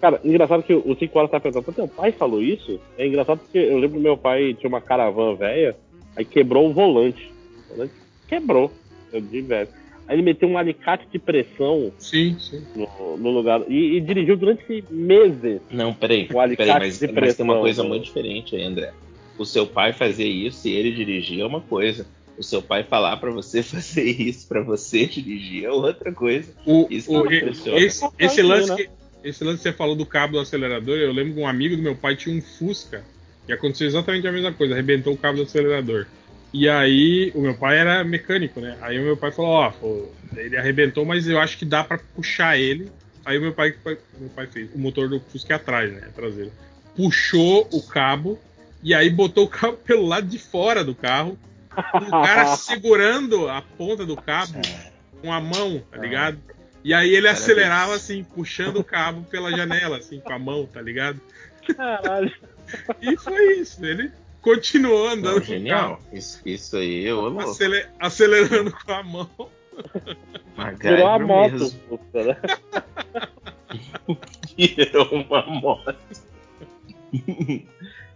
Cara, 0.00 0.20
engraçado 0.24 0.62
que 0.62 0.74
o 0.74 0.94
5 0.98 1.18
horas 1.18 1.30
tá 1.30 1.40
perguntando, 1.40 1.74
teu 1.74 1.88
pai 1.88 2.12
falou 2.12 2.42
isso? 2.42 2.78
É 2.98 3.06
engraçado 3.06 3.38
porque 3.38 3.58
eu 3.58 3.78
lembro 3.78 3.96
que 3.96 4.02
meu 4.02 4.16
pai 4.16 4.54
tinha 4.54 4.68
uma 4.68 4.80
caravana 4.80 5.34
velha, 5.34 5.76
aí 6.14 6.24
quebrou 6.24 6.68
o 6.68 6.72
volante. 6.72 7.32
O 7.70 7.74
volante 7.74 7.94
quebrou, 8.28 8.70
eu 9.12 9.20
de 9.20 9.40
velho. 9.40 9.68
Aí 10.06 10.14
ele 10.14 10.22
meteu 10.22 10.48
um 10.48 10.56
alicate 10.56 11.04
de 11.10 11.18
pressão 11.18 11.90
Sim, 11.98 12.36
sim. 12.38 12.62
no, 12.76 13.16
no 13.16 13.30
lugar 13.30 13.62
e, 13.68 13.96
e 13.96 14.00
dirigiu 14.00 14.36
durante 14.36 14.84
meses. 14.88 15.60
Não, 15.70 15.92
peraí. 15.92 16.28
O 16.32 16.38
alicate 16.38 16.68
peraí 16.68 16.86
mas, 16.88 16.98
de 16.98 17.06
mas 17.06 17.14
tem 17.14 17.14
pressão, 17.14 17.44
uma 17.46 17.58
coisa 17.58 17.82
né? 17.82 17.88
muito 17.88 18.04
diferente 18.04 18.54
aí, 18.54 18.62
André. 18.62 18.92
O 19.38 19.44
seu 19.44 19.66
pai 19.66 19.92
fazer 19.92 20.26
isso 20.26 20.66
e 20.68 20.72
ele 20.72 20.92
dirigir 20.92 21.40
é 21.40 21.46
uma 21.46 21.60
coisa. 21.60 22.06
O 22.38 22.42
seu 22.42 22.60
pai 22.62 22.82
falar 22.84 23.16
pra 23.18 23.30
você 23.30 23.62
fazer 23.64 24.04
isso 24.04 24.46
pra 24.48 24.62
você 24.62 25.06
dirigir 25.06 25.64
é 25.64 25.70
outra 25.70 26.12
coisa. 26.12 26.52
O, 26.66 26.86
Isso 26.90 27.10
o- 27.10 27.24
não 27.24 27.40
funciona. 27.40 27.78
esse, 27.78 28.08
esse 28.18 28.42
Não, 28.42 28.48
lance 28.50 28.68
né? 28.70 28.76
que, 28.76 28.88
esse 29.24 29.42
lance 29.44 29.58
que 29.58 29.62
você 29.64 29.72
falou 29.72 29.96
do 29.96 30.06
cabo 30.06 30.34
do 30.34 30.40
acelerador, 30.40 30.96
eu 30.98 31.12
lembro 31.12 31.34
que 31.34 31.40
um 31.40 31.46
amigo 31.48 31.76
do 31.76 31.82
meu 31.82 31.96
pai 31.96 32.14
tinha 32.16 32.36
um 32.36 32.40
Fusca 32.42 33.02
e 33.48 33.52
aconteceu 33.52 33.86
exatamente 33.86 34.26
a 34.26 34.32
mesma 34.32 34.52
coisa, 34.52 34.74
arrebentou 34.74 35.12
o 35.14 35.16
cabo 35.18 35.36
do 35.38 35.44
acelerador. 35.44 36.06
E 36.52 36.68
aí, 36.68 37.32
o 37.34 37.40
meu 37.40 37.54
pai 37.54 37.78
era 37.78 38.02
mecânico, 38.04 38.60
né? 38.60 38.78
Aí 38.80 38.98
o 38.98 39.02
meu 39.02 39.16
pai 39.16 39.30
falou, 39.32 39.50
ó, 39.50 39.70
pô, 39.70 40.08
ele 40.36 40.56
arrebentou, 40.56 41.04
mas 41.04 41.28
eu 41.28 41.38
acho 41.38 41.58
que 41.58 41.64
dá 41.64 41.82
pra 41.84 41.98
puxar 41.98 42.58
ele. 42.58 42.90
Aí 43.24 43.36
o 43.38 43.42
meu 43.42 43.52
pai, 43.52 43.74
meu 44.18 44.30
pai 44.30 44.46
fez, 44.46 44.70
o 44.74 44.78
motor 44.78 45.08
do 45.08 45.18
Fusca 45.20 45.52
é 45.54 45.56
atrás, 45.56 45.92
né? 45.92 46.08
Traseiro. 46.14 46.52
Puxou 46.94 47.68
o 47.72 47.82
cabo 47.82 48.38
e 48.82 48.94
aí 48.94 49.10
botou 49.10 49.44
o 49.44 49.48
cabo 49.48 49.76
pelo 49.78 50.06
lado 50.06 50.26
de 50.26 50.38
fora 50.38 50.84
do 50.84 50.94
carro. 50.94 51.38
O 51.76 52.10
cara 52.10 52.46
segurando 52.56 53.48
a 53.48 53.60
ponta 53.62 54.04
do 54.06 54.16
cabo 54.16 54.54
com 55.20 55.32
a 55.32 55.40
mão, 55.40 55.82
tá 55.90 55.98
ligado? 55.98 56.38
E 56.84 56.94
aí 56.94 57.08
ele 57.08 57.22
Parabéns. 57.22 57.42
acelerava 57.42 57.94
assim, 57.94 58.22
puxando 58.24 58.76
o 58.78 58.84
cabo 58.84 59.22
pela 59.24 59.50
janela, 59.50 59.98
assim, 59.98 60.20
com 60.20 60.32
a 60.32 60.38
mão, 60.38 60.66
tá 60.66 60.80
ligado? 60.80 61.20
Caralho. 61.76 62.32
E 63.02 63.16
foi 63.16 63.58
isso. 63.58 63.84
Ele 63.84 64.12
continuou 64.40 65.08
andando 65.08 65.24
Não, 65.24 65.32
com 65.34 65.38
o 65.40 65.44
genial. 65.44 66.00
Isso, 66.12 66.40
isso 66.46 66.76
aí, 66.76 67.12
ô 67.12 67.16
carro, 67.16 67.28
louco. 67.30 67.50
acele- 67.50 67.86
acelerando 67.98 68.70
com 68.72 68.92
a 68.92 69.02
mão. 69.02 69.30
Virou 70.80 71.08
a 71.08 71.18
moto. 71.18 71.52
mesmo. 71.52 71.78
puta, 71.88 72.22
né? 72.24 72.36
Virou 74.56 75.08
uma 75.12 75.42
moto. 75.46 75.94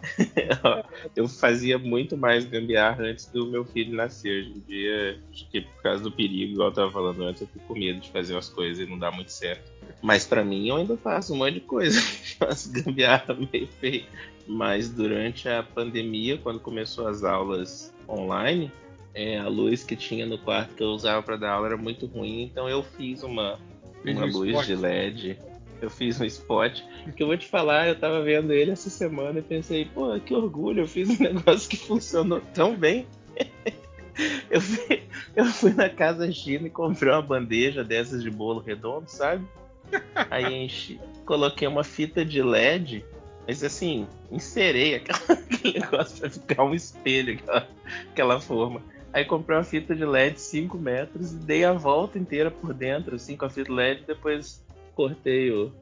eu 1.15 1.29
fazia 1.29 1.79
muito 1.79 2.17
mais 2.17 2.45
gambiarra 2.45 3.05
antes 3.05 3.27
do 3.27 3.47
meu 3.47 3.65
filho 3.65 3.95
nascer. 3.95 4.41
Hoje 4.41 4.55
em 4.57 4.61
dia, 4.61 5.19
acho 5.31 5.49
que 5.51 5.61
por 5.61 5.83
causa 5.83 6.03
do 6.03 6.13
perigo, 6.13 6.53
igual 6.53 6.69
eu 6.69 6.75
tava 6.75 6.91
falando 6.91 7.23
antes, 7.23 7.43
eu 7.43 7.49
fico 7.49 7.67
com 7.67 7.75
medo 7.75 8.01
de 8.01 8.11
fazer 8.11 8.37
as 8.37 8.49
coisas 8.49 8.87
e 8.87 8.91
não 8.91 8.99
dar 8.99 9.11
muito 9.11 9.33
certo. 9.33 9.71
Mas 10.03 10.25
pra 10.25 10.45
mim, 10.45 10.69
eu 10.69 10.77
ainda 10.77 10.97
faço 10.97 11.35
um 11.35 11.37
monte 11.37 11.55
de 11.55 11.61
coisa. 11.61 12.01
Faço 12.39 12.73
gambiarra 12.73 13.35
meio 13.35 13.69
feio. 13.81 14.07
Mas 14.47 14.89
durante 14.89 15.49
a 15.49 15.63
pandemia, 15.63 16.39
quando 16.39 16.59
começou 16.59 17.07
as 17.07 17.23
aulas 17.23 17.93
online, 18.09 18.73
é, 19.15 19.39
a 19.39 19.49
luz 19.49 19.85
que 19.85 19.95
tinha 19.95 20.27
no 20.27 20.39
quarto 20.39 20.75
que 20.75 20.83
eu 20.83 20.89
usava 20.89 21.23
pra 21.23 21.37
dar 21.37 21.53
aula 21.53 21.69
era 21.69 21.77
muito 21.77 22.07
ruim, 22.07 22.43
então 22.43 22.69
eu 22.69 22.83
fiz 22.83 23.23
uma, 23.23 23.59
uma 24.05 24.25
um 24.25 24.31
luz 24.31 24.51
spot. 24.51 24.67
de 24.67 24.77
LED. 24.77 25.39
Eu 25.81 25.89
fiz 25.91 26.21
um 26.21 26.25
spot. 26.25 26.81
Que 27.17 27.23
eu 27.23 27.27
vou 27.27 27.37
te 27.37 27.47
falar, 27.47 27.89
eu 27.89 27.99
tava 27.99 28.23
vendo 28.23 28.53
ele 28.53 28.71
essa 28.71 28.91
semana 28.91 29.39
e 29.39 29.43
pensei, 29.43 29.85
pô, 29.87 30.19
que 30.21 30.35
orgulho, 30.35 30.83
eu 30.83 30.87
fiz 30.89 31.09
um 31.09 31.17
negócio 31.23 31.69
que 31.69 31.77
funcionou 31.77 32.41
tão 32.53 32.77
bem. 32.77 33.07
eu, 34.51 34.61
fui, 34.61 35.03
eu 35.35 35.45
fui 35.47 35.73
na 35.73 35.89
casa 35.89 36.31
China 36.31 36.67
e 36.67 36.71
comprei 36.71 37.11
uma 37.13 37.23
bandeja 37.23 37.83
dessas 37.83 38.23
de 38.23 38.31
bolo 38.31 38.61
redondo, 38.61 39.09
sabe? 39.11 39.45
Aí 40.31 40.53
enchi, 40.53 41.01
coloquei 41.25 41.67
uma 41.67 41.83
fita 41.83 42.25
de 42.25 42.43
LED, 42.43 43.05
mas 43.47 43.65
assim, 43.65 44.07
inserei 44.31 44.97
aquela- 44.97 45.41
aquele 45.41 45.81
negócio 45.81 46.19
pra 46.21 46.31
ficar 46.31 46.65
um 46.65 46.75
espelho, 46.75 47.35
aquela, 47.35 47.69
aquela 48.13 48.41
forma. 48.41 48.83
Aí 49.13 49.25
comprei 49.25 49.57
uma 49.57 49.65
fita 49.65 49.95
de 49.97 50.05
LED 50.05 50.41
5 50.41 50.79
metros 50.79 51.33
e 51.33 51.37
dei 51.37 51.65
a 51.65 51.73
volta 51.73 52.19
inteira 52.19 52.51
por 52.51 52.73
dentro, 52.73 53.17
assim, 53.17 53.37
com 53.37 53.45
a 53.45 53.51
fita 53.51 53.73
LED, 53.73 54.05
depois 54.07 54.63
cortei 55.01 55.51
o- 55.51 55.73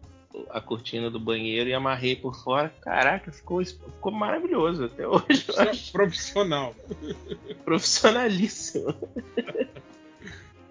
a 0.50 0.60
cortina 0.60 1.10
do 1.10 1.18
banheiro 1.18 1.68
e 1.68 1.74
amarrei 1.74 2.14
por 2.14 2.36
fora. 2.36 2.72
Caraca, 2.80 3.32
ficou, 3.32 3.64
ficou 3.64 4.12
maravilhoso 4.12 4.84
até 4.84 5.06
hoje. 5.08 5.44
Eu 5.48 5.60
acho 5.70 5.90
Profissional. 5.92 6.74
profissionalíssimo. 7.64 8.94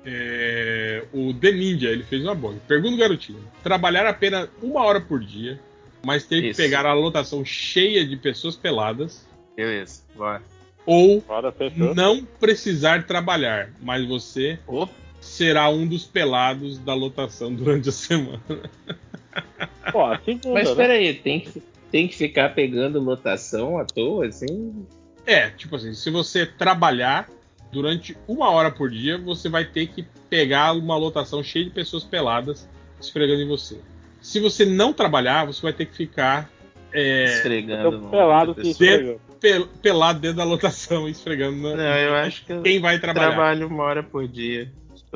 É, 0.05 1.03
o 1.11 1.33
The 1.33 1.51
Ninja, 1.51 1.89
ele 1.89 2.03
fez 2.03 2.23
uma 2.23 2.33
boa. 2.35 2.55
Pergunta 2.67 2.95
o 2.95 2.97
garotinho: 2.97 3.43
trabalhar 3.61 4.05
apenas 4.07 4.49
uma 4.61 4.81
hora 4.83 5.01
por 5.01 5.19
dia, 5.19 5.59
mas 6.05 6.23
ter 6.25 6.41
que 6.41 6.53
pegar 6.55 6.85
a 6.85 6.93
lotação 6.93 7.43
cheia 7.43 8.05
de 8.07 8.15
pessoas 8.15 8.55
peladas, 8.55 9.27
Beleza, 9.55 10.03
bora. 10.15 10.41
ou 10.85 11.21
fechou. 11.57 11.93
não 11.93 12.23
precisar 12.23 13.05
trabalhar, 13.05 13.69
mas 13.81 14.07
você 14.07 14.57
Opa, 14.65 14.93
será 15.19 15.69
um 15.69 15.85
dos 15.87 16.05
pelados 16.05 16.77
da 16.79 16.93
lotação 16.93 17.53
durante 17.53 17.89
a 17.89 17.91
semana. 17.91 18.41
Pô, 19.91 20.05
a 20.05 20.19
segunda, 20.19 20.53
mas 20.53 20.69
né? 20.69 20.75
peraí, 20.75 21.13
tem 21.13 21.39
que, 21.39 21.61
tem 21.91 22.07
que 22.07 22.15
ficar 22.15 22.53
pegando 22.53 22.99
lotação 22.99 23.77
à 23.77 23.85
toa, 23.85 24.25
assim? 24.27 24.85
É, 25.25 25.49
tipo 25.49 25.75
assim, 25.75 25.93
se 25.93 26.09
você 26.09 26.45
trabalhar 26.45 27.29
durante 27.71 28.17
uma 28.27 28.49
hora 28.49 28.71
por 28.71 28.89
dia, 28.89 29.17
você 29.17 29.49
vai 29.49 29.65
ter 29.65 29.87
que 29.87 30.05
pegar 30.29 30.73
uma 30.73 30.97
lotação 30.97 31.43
cheia 31.43 31.65
de 31.65 31.71
pessoas 31.71 32.03
peladas 32.03 32.67
esfregando 32.99 33.41
em 33.41 33.47
você. 33.47 33.77
Se 34.21 34.39
você 34.39 34.65
não 34.65 34.91
trabalhar, 34.91 35.45
você 35.45 35.61
vai 35.61 35.73
ter 35.73 35.85
que 35.85 35.95
ficar 35.95 36.49
é, 36.91 37.25
Esfregando. 37.25 38.09
Pelado 38.09 38.55
esfregando. 38.61 39.21
pel- 39.39 39.67
pelado 39.81 40.19
dentro 40.19 40.37
da 40.37 40.43
lotação, 40.43 41.07
esfregando 41.09 41.57
na- 41.61 41.75
Não, 41.75 41.83
eu 41.97 42.15
acho 42.15 42.43
que 42.45 42.59
quem 42.61 42.79
vai 42.79 42.97
trabalhar. 42.99 43.27
trabalho 43.27 43.67
uma 43.67 43.83
hora 43.83 44.01
por 44.01 44.27
dia. 44.27 44.71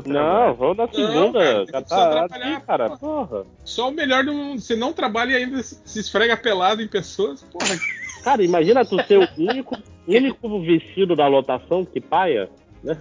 Não, 0.06 0.54
vamos 0.54 0.78
na 0.78 0.88
cara, 0.88 1.08
segunda. 1.08 1.40
tem 1.40 1.68
Já 1.68 1.82
que 1.82 1.90
tá 1.90 2.26
aqui, 2.26 2.62
cara. 2.66 2.98
Porra. 2.98 3.46
Só 3.64 3.90
o 3.90 3.92
melhor 3.92 4.24
do 4.24 4.34
mundo. 4.34 4.62
Você 4.62 4.76
não 4.76 4.94
trabalha 4.94 5.34
e 5.34 5.36
ainda 5.36 5.62
se 5.62 6.00
esfrega 6.00 6.38
pelado 6.38 6.82
em 6.82 6.88
pessoas. 6.88 7.44
Porra, 7.44 7.76
Cara, 8.24 8.44
imagina 8.44 8.86
tu 8.86 9.02
ser 9.04 9.18
o 9.18 9.28
único, 9.38 9.78
único 10.08 10.62
vestido 10.62 11.16
da 11.16 11.28
lotação 11.28 11.84
que 11.84 12.00
paia, 12.00 12.50
né? 12.84 12.98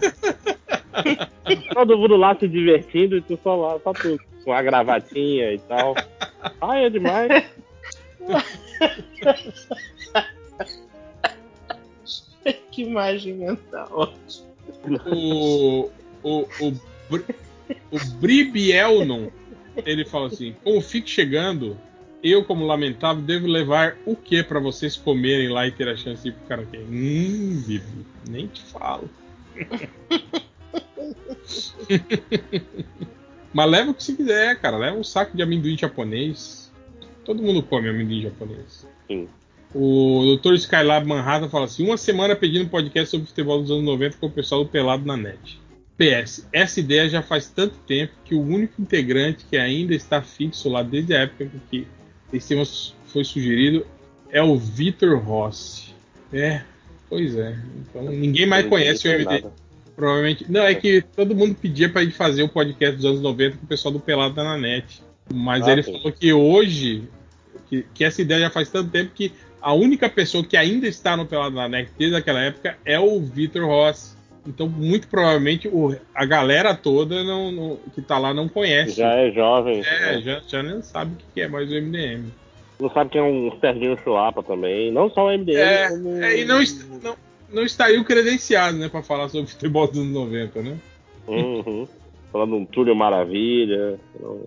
Todo 1.73 1.99
mundo 1.99 2.17
lá 2.17 2.35
se 2.35 2.49
divertindo 2.49 3.17
e 3.17 3.21
tu 3.21 3.39
só 3.43 3.55
lá, 3.55 3.79
só 3.81 3.93
tu 3.93 4.19
com 4.45 4.53
a 4.53 4.63
gravatinha 4.63 5.53
e 5.53 5.59
tal. 5.59 5.95
Paia 6.59 6.91
demais. 6.91 7.45
que 12.71 12.83
imagem 12.83 13.35
mental. 13.35 14.15
O, 15.13 15.91
o, 16.23 16.47
o, 16.61 16.73
o 17.91 18.05
Bribielnon, 18.21 19.29
ele 19.85 20.05
fala 20.05 20.29
assim: 20.29 20.55
como 20.63 20.81
fique 20.81 21.09
chegando, 21.09 21.77
eu, 22.23 22.45
como 22.45 22.67
lamentável, 22.67 23.23
devo 23.23 23.47
levar 23.47 23.97
o 24.05 24.15
que 24.15 24.43
pra 24.43 24.61
vocês 24.61 24.97
comerem 24.97 25.49
lá 25.49 25.67
e 25.67 25.73
ter 25.73 25.89
a 25.89 25.97
chance 25.97 26.23
de 26.23 26.29
ir 26.29 26.33
pro 26.33 26.47
karaokê? 26.47 26.79
Hum, 26.79 27.63
Bibi, 27.67 28.07
nem 28.29 28.47
te 28.47 28.63
falo. 28.63 29.09
Mas 33.53 33.71
leva 33.71 33.91
o 33.91 33.95
que 33.95 34.05
você 34.05 34.15
quiser, 34.15 34.61
cara. 34.61 34.77
Leva 34.77 34.97
um 34.97 35.05
saco 35.05 35.37
de 35.37 35.43
amendoim 35.43 35.77
japonês. 35.77 36.73
Todo 37.25 37.43
mundo 37.43 37.63
come 37.63 37.89
amendoim 37.89 38.23
japonês. 38.23 38.87
Sim. 39.09 39.29
O 39.75 40.37
Dr. 40.37 40.55
Skylab 40.55 41.07
Manhattan 41.07 41.49
fala 41.49 41.65
assim: 41.65 41.85
uma 41.85 41.97
semana 41.97 42.37
pedindo 42.37 42.69
podcast 42.69 43.11
sobre 43.11 43.27
futebol 43.27 43.61
dos 43.61 43.71
anos 43.71 43.85
90 43.85 44.19
com 44.19 44.27
o 44.27 44.31
pessoal 44.31 44.65
do 44.65 44.71
Pelado 44.71 45.07
na 45.07 45.17
net. 45.17 45.61
PS, 46.01 46.49
essa 46.51 46.81
ideia 46.81 47.07
já 47.11 47.21
faz 47.21 47.49
tanto 47.49 47.75
tempo 47.87 48.15
que 48.25 48.35
o 48.35 48.41
único 48.41 48.81
integrante 48.81 49.45
que 49.45 49.59
ainda 49.59 49.95
está 49.95 50.23
fixo 50.23 50.71
lá 50.71 50.83
desde 50.83 51.15
a 51.15 51.21
época 51.21 51.51
que 51.71 51.87
esse 52.33 52.49
tema 52.49 52.65
foi 53.07 53.23
sugerido 53.23 53.87
é 54.31 54.43
o 54.43 54.57
Vitor 54.57 55.19
Rossi. 55.19 55.95
É, 56.33 56.63
pois 57.07 57.37
é. 57.37 57.55
Então 57.77 58.05
ninguém 58.05 58.47
mais 58.47 58.67
conhece 58.67 59.07
o 59.07 59.13
MD. 59.13 59.25
nada. 59.25 59.53
Provavelmente. 59.95 60.47
Não, 60.49 60.63
é 60.63 60.75
que 60.75 61.03
todo 61.15 61.35
mundo 61.35 61.55
pedia 61.55 61.91
pra 61.91 62.03
gente 62.03 62.17
fazer 62.17 62.43
o 62.45 62.49
podcast 62.49 62.97
dos 62.97 63.05
anos 63.05 63.21
90 63.21 63.59
com 63.59 63.65
o 63.65 63.69
pessoal 63.69 63.93
do 63.93 64.01
Pelado 64.01 64.35
na 64.37 64.57
net. 64.57 65.03
Mas 65.31 65.69
Ah, 65.69 65.73
ele 65.73 65.83
falou 65.83 66.11
que 66.11 66.33
hoje, 66.33 67.05
que, 67.69 67.85
que 67.93 68.05
essa 68.05 68.23
ideia 68.23 68.41
já 68.41 68.51
faz 68.51 68.71
tanto 68.71 68.91
tempo 68.91 69.11
que 69.15 69.33
a 69.61 69.75
única 69.75 70.09
pessoa 70.09 70.43
que 70.43 70.57
ainda 70.57 70.89
está 70.89 71.15
no 71.15 71.27
Pelado 71.27 71.55
na 71.55 71.69
net 71.69 71.91
desde 71.99 72.17
aquela 72.17 72.41
época 72.41 72.79
é 72.87 72.99
o 72.99 73.21
Vitor 73.21 73.67
Ross. 73.67 74.17
Então, 74.47 74.69
muito 74.69 75.07
provavelmente, 75.09 75.69
o- 75.69 75.95
a 76.15 76.25
galera 76.25 76.75
toda 76.75 77.23
não, 77.23 77.53
não- 77.53 77.77
que 77.95 78.01
tá 78.01 78.19
lá 78.19 78.33
não 78.33 78.49
conhece. 78.49 78.93
Já 78.97 79.13
é 79.15 79.31
jovem. 79.31 79.81
É, 79.81 80.17
né? 80.17 80.21
já, 80.23 80.41
já 80.49 80.63
não 80.63 80.83
sabe 80.83 81.13
o 81.13 81.17
que 81.17 81.25
que 81.35 81.41
é 81.43 81.49
mais 81.49 81.71
o 81.71 81.75
MDM. 81.75 82.25
Não 82.81 82.91
sabe 82.91 83.11
quem 83.11 83.21
é 83.21 83.25
um 83.25 83.53
Serginho 83.61 83.99
Chulapa 84.03 84.43
também. 84.43 84.91
Não 84.91 85.11
só 85.11 85.27
o 85.27 85.31
MDM, 85.31 85.59
É, 85.61 85.89
como. 85.91 86.23
é, 86.23 86.39
e 86.41 86.45
não, 86.47 86.61
não, 87.03 87.17
não 87.53 87.63
estariam 87.63 88.03
credenciados, 88.03 88.81
né, 88.81 88.89
pra 88.89 89.03
falar 89.03 89.29
sobre 89.29 89.51
futebol 89.51 89.87
dos 89.87 89.99
anos 89.99 90.13
90, 90.13 90.63
né? 90.63 90.77
Uhum. 91.29 91.87
Falando 92.33 92.57
um 92.57 92.65
Túlio 92.65 92.97
Maravilha. 92.97 93.99
Não. 94.19 94.41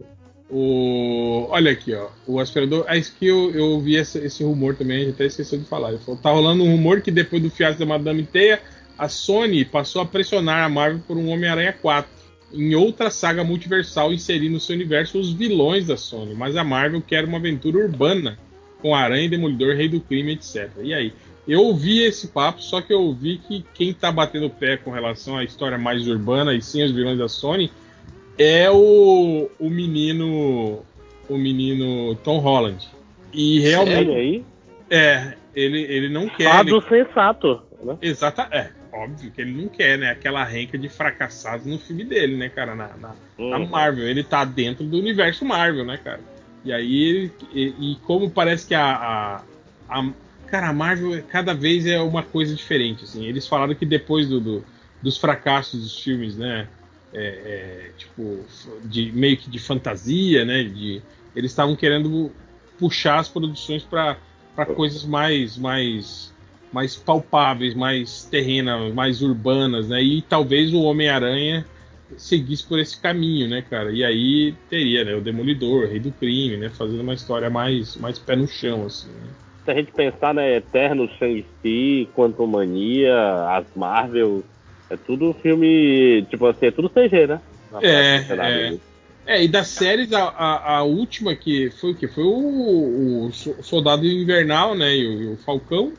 O... 0.50 1.48
Olha 1.50 1.72
aqui, 1.72 1.94
ó. 1.96 2.08
O 2.28 2.40
aspirador. 2.40 2.86
É 2.88 2.98
isso 2.98 3.16
que 3.18 3.28
eu, 3.28 3.52
eu 3.52 3.66
ouvi 3.72 3.96
esse, 3.96 4.20
esse 4.20 4.44
rumor 4.44 4.76
também, 4.76 4.98
a 4.98 5.00
gente 5.06 5.14
até 5.16 5.26
esqueceu 5.26 5.58
de 5.60 5.66
falar. 5.66 5.90
Ele 5.90 5.98
falou: 6.00 6.20
tá 6.22 6.30
rolando 6.32 6.64
um 6.64 6.72
rumor 6.72 7.02
que 7.02 7.10
depois 7.12 7.42
do 7.42 7.50
fiasco 7.50 7.80
da 7.80 7.86
Madame 7.86 8.24
Teia, 8.24 8.62
a 8.98 9.10
Sony 9.10 9.66
passou 9.66 10.02
a 10.02 10.06
pressionar 10.06 10.64
a 10.64 10.70
Marvel 10.70 11.02
por 11.08 11.18
um 11.18 11.30
Homem-Aranha 11.30 11.74
4. 11.74 12.12
Em 12.54 12.76
outra 12.76 13.10
saga 13.10 13.44
multiversal, 13.44 14.14
inserir 14.14 14.50
no 14.50 14.60
seu 14.60 14.76
universo 14.76 15.20
os 15.20 15.32
vilões 15.34 15.88
da 15.88 15.98
Sony. 15.98 16.36
Mas 16.36 16.56
a 16.56 16.64
Marvel 16.64 17.02
quer 17.02 17.26
uma 17.26 17.38
aventura 17.38 17.80
urbana 17.80 18.38
com 18.82 18.96
Aranha, 18.96 19.30
Demolidor, 19.30 19.76
Rei 19.76 19.90
do 19.90 20.00
Crime, 20.00 20.34
etc. 20.34 20.70
E 20.84 20.94
aí? 20.94 21.14
Eu 21.48 21.62
ouvi 21.62 22.04
esse 22.04 22.28
papo, 22.28 22.62
só 22.62 22.80
que 22.80 22.94
eu 22.94 23.02
ouvi 23.02 23.38
que 23.38 23.66
quem 23.74 23.94
tá 23.94 24.12
batendo 24.12 24.46
o 24.46 24.50
pé 24.50 24.78
com 24.78 24.92
relação 24.92 25.36
à 25.38 25.44
história 25.44 25.78
mais 25.78 26.08
urbana 26.08 26.54
e 26.54 26.62
sim 26.62 26.84
os 26.84 26.92
vilões 26.92 27.18
da 27.18 27.28
Sony 27.28 27.70
é 28.38 28.70
o, 28.72 29.50
o 29.60 29.70
menino 29.70 30.84
o 31.28 31.38
menino 31.38 32.16
Tom 32.24 32.38
Holland. 32.40 32.88
E 33.34 33.60
realmente 33.60 33.96
Sério 33.96 34.14
aí? 34.14 34.46
é, 34.90 35.34
ele, 35.56 35.82
ele 35.82 36.10
não 36.10 36.30
quer. 36.30 36.50
Fado 36.50 36.78
ele- 36.78 36.88
sensato. 37.06 37.62
Né? 37.84 37.98
Exata, 38.02 38.48
é, 38.52 38.70
óbvio 38.94 39.32
que 39.32 39.42
ele 39.42 39.62
não 39.62 39.68
quer, 39.68 39.98
né? 39.98 40.12
Aquela 40.12 40.44
renca 40.44 40.78
de 40.78 40.88
fracassados 40.90 41.66
no 41.66 41.80
filme 41.80 42.04
dele, 42.04 42.38
né, 42.38 42.50
cara? 42.50 42.76
Na, 42.76 42.88
na, 42.98 43.16
na 43.38 43.58
Uhum. 43.58 43.68
Marvel. 43.68 44.08
Ele 44.08 44.24
tá 44.24 44.46
dentro 44.46 44.86
do 44.86 44.98
universo 44.98 45.44
Marvel, 45.44 45.86
né, 45.86 45.98
cara? 45.98 46.22
E 46.64 46.72
aí, 46.72 47.32
e, 47.54 47.92
e 47.92 47.96
como 48.04 48.30
parece 48.30 48.68
que 48.68 48.76
a, 48.76 48.86
a, 48.86 49.42
a- 49.90 50.14
Cara, 50.48 50.70
a 50.70 50.74
Marvel 50.74 51.22
cada 51.30 51.54
vez 51.54 51.86
é 51.88 52.00
uma 52.00 52.22
coisa 52.22 52.54
diferente, 52.56 53.04
assim. 53.06 53.26
Eles 53.26 53.48
falaram 53.48 53.74
que 53.74 53.86
depois 53.86 54.30
do, 54.30 54.40
do- 54.40 54.66
dos 55.02 55.18
fracassos 55.18 55.82
dos 55.82 56.00
filmes, 56.00 56.38
né? 56.38 56.68
é, 57.14 57.20
é, 57.22 57.92
tipo, 57.98 58.44
de, 58.84 59.12
meio 59.12 59.38
que 59.38 59.50
de 59.50 59.60
fantasia, 59.60 60.44
né? 60.44 60.64
De, 60.64 61.02
eles 61.36 61.52
estavam 61.52 61.76
querendo 61.76 62.32
puxar 62.80 63.20
as 63.20 63.30
produções 63.30 63.84
para 63.84 64.18
coisas 64.76 65.06
mais, 65.06 65.56
mais, 65.58 66.33
mais 66.74 66.96
palpáveis, 66.96 67.76
mais 67.76 68.26
terrenas, 68.26 68.94
mais 68.94 69.22
urbanas, 69.22 69.88
né? 69.88 70.02
E 70.02 70.22
talvez 70.24 70.74
o 70.74 70.82
Homem-Aranha 70.82 71.66
seguisse 72.18 72.68
por 72.68 72.80
esse 72.80 73.00
caminho, 73.00 73.48
né, 73.48 73.62
cara? 73.62 73.92
E 73.92 74.04
aí 74.04 74.54
teria, 74.70 75.04
né, 75.04 75.16
o 75.16 75.22
Demolidor, 75.22 75.84
o 75.84 75.88
Rei 75.88 76.00
do 76.00 76.12
Crime, 76.12 76.58
né, 76.58 76.70
fazendo 76.70 77.02
uma 77.02 77.14
história 77.14 77.50
mais, 77.50 77.96
mais 77.98 78.20
pé 78.20 78.36
no 78.36 78.48
chão, 78.48 78.86
assim. 78.86 79.08
Né? 79.10 79.30
Se 79.66 79.72
a 79.72 79.76
gente 79.76 79.92
pensar, 79.92 80.34
né, 80.34 80.58
Eterno, 80.58 81.10
Shang-Chi, 81.18 82.10
Quantum 82.16 82.48
Mania, 82.48 83.16
as 83.50 83.66
Marvel, 83.76 84.44
é 84.90 84.98
tudo 84.98 85.34
filme, 85.42 86.26
tipo 86.30 86.46
assim, 86.48 86.68
é 86.68 86.72
tudo 86.72 86.90
CG, 86.90 87.28
né? 87.28 87.40
É, 87.82 88.16
é. 88.30 88.70
disso. 88.70 88.94
É, 89.26 89.44
e 89.44 89.48
das 89.48 89.68
séries, 89.68 90.12
a, 90.12 90.24
a, 90.24 90.78
a 90.78 90.84
última 90.84 91.34
que 91.34 91.72
foi 91.72 91.92
o 91.92 91.96
que? 91.96 92.08
Foi 92.08 92.26
o, 92.26 93.26
o 93.28 93.32
So- 93.32 93.56
Soldado 93.64 94.06
Invernal, 94.06 94.76
né? 94.76 94.96
E 94.96 95.08
o, 95.08 95.22
e 95.22 95.28
o 95.34 95.38
Falcão. 95.38 95.94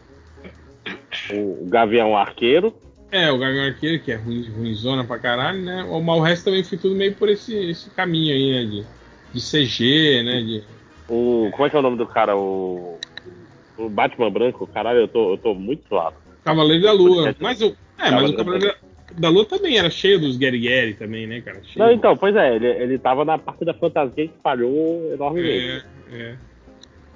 O 1.31 1.67
Gavião 1.69 2.17
Arqueiro, 2.17 2.75
É, 3.11 3.31
o 3.31 3.39
Gavião 3.39 3.65
Arqueiro, 3.65 4.03
que 4.03 4.11
é 4.11 4.17
ruim, 4.17 4.51
ruimzona 4.51 5.05
pra 5.05 5.19
caralho, 5.19 5.63
né? 5.63 5.85
O, 5.85 6.01
mas 6.01 6.19
o 6.19 6.23
resto 6.23 6.45
também 6.47 6.65
foi 6.65 6.77
tudo 6.77 6.95
meio 6.95 7.15
por 7.15 7.29
esse, 7.29 7.55
esse 7.71 7.91
caminho 7.91 8.35
aí, 8.35 8.53
né? 8.53 8.65
De, 8.71 8.85
de 9.33 9.41
CG, 9.41 10.23
né? 10.25 10.41
De, 10.41 10.65
o. 11.09 11.49
Como 11.53 11.67
é 11.67 11.71
que 11.71 11.77
é 11.77 11.79
o 11.79 11.83
nome 11.83 11.97
do 11.97 12.07
cara? 12.07 12.37
O. 12.37 12.99
O 13.77 13.89
Batman 13.89 14.31
Branco, 14.31 14.67
caralho, 14.69 15.01
eu 15.01 15.09
tô, 15.09 15.33
eu 15.33 15.39
tô 15.39 15.55
muito 15.55 15.89
zoado. 15.89 16.17
Cavaleiro 16.45 16.83
da 16.83 16.93
Lua. 16.93 17.35
Mas 17.41 17.61
o, 17.61 17.77
é, 17.99 18.11
mas 18.11 18.11
Cavaleiro 18.11 18.33
o 18.33 18.37
Cavaleiro 18.37 18.67
da, 18.67 19.21
da 19.21 19.29
Lua 19.29 19.45
também 19.47 19.79
era 19.79 19.91
cheio 19.91 20.21
dos 20.21 20.37
Gary 20.37 20.95
também, 20.95 21.27
né, 21.27 21.41
cara? 21.41 21.61
Cheio 21.65 21.85
Não, 21.85 21.93
então, 21.93 22.17
pois 22.17 22.37
é, 22.37 22.55
ele, 22.55 22.67
ele 22.67 22.99
tava 22.99 23.25
na 23.25 23.37
parte 23.37 23.65
da 23.65 23.75
fantasia 23.75 24.29
que 24.29 24.35
falhou 24.43 25.13
enormemente. 25.13 25.85
É, 26.13 26.17
é. 26.17 26.37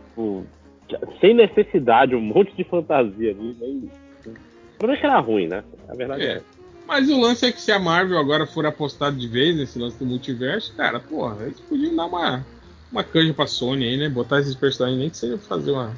Tipo, 0.09 0.47
sem 1.21 1.35
necessidade, 1.35 2.15
um 2.15 2.21
monte 2.21 2.55
de 2.57 2.65
fantasia 2.65 3.31
ali. 3.31 3.57
Nem... 3.61 3.91
O 4.27 4.79
problema 4.79 4.97
é 4.99 5.01
que 5.01 5.07
era 5.07 5.19
ruim, 5.19 5.49
né? 5.49 5.65
A 5.89 5.95
verdade 5.95 6.23
é. 6.23 6.33
É. 6.35 6.43
Mas 6.87 7.11
o 7.11 7.21
lance 7.21 7.45
é 7.45 7.53
que 7.53 7.61
se 7.61 7.71
a 7.71 7.79
Marvel 7.79 8.19
agora 8.19 8.47
for 8.47 8.65
apostar 8.65 9.13
de 9.13 9.29
vez 9.29 9.55
nesse 9.57 9.79
lance 9.79 9.99
do 9.99 10.07
multiverso, 10.07 10.75
cara, 10.75 10.99
porra, 10.99 11.45
eles 11.45 11.61
podiam 11.61 11.95
dar 11.95 12.07
uma, 12.07 12.47
uma 12.91 13.05
canja 13.05 13.35
pra 13.35 13.47
Sony 13.47 13.85
aí, 13.85 13.97
né? 13.99 14.09
Botar 14.09 14.41
esses 14.41 14.55
personagens, 14.55 14.99
nem 14.99 15.11
que 15.11 15.17
seja 15.17 15.37
fazer 15.37 15.73
uma, 15.73 15.93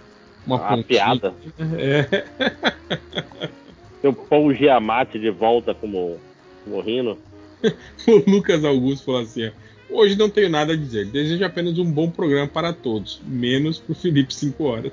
uma, 0.46 0.56
Uma 0.56 0.68
pontinha. 0.68 0.84
piada. 0.84 1.34
É. 1.78 2.24
Tem 4.02 4.10
o 4.10 4.14
Paul 4.14 4.52
Giamatti 4.54 5.18
de 5.18 5.30
volta 5.30 5.74
como, 5.74 6.18
Rino. 6.84 7.16
O 8.08 8.30
Lucas 8.30 8.64
Augusto 8.64 9.04
falou 9.04 9.20
assim: 9.20 9.46
ó, 9.48 9.50
Hoje 9.90 10.16
não 10.16 10.30
tenho 10.30 10.48
nada 10.48 10.72
a 10.72 10.76
dizer. 10.76 11.06
Desejo 11.06 11.44
apenas 11.44 11.78
um 11.78 11.90
bom 11.90 12.10
programa 12.10 12.46
para 12.46 12.72
todos, 12.72 13.20
menos 13.26 13.78
pro 13.78 13.94
Felipe 13.94 14.34
5 14.34 14.64
horas. 14.64 14.92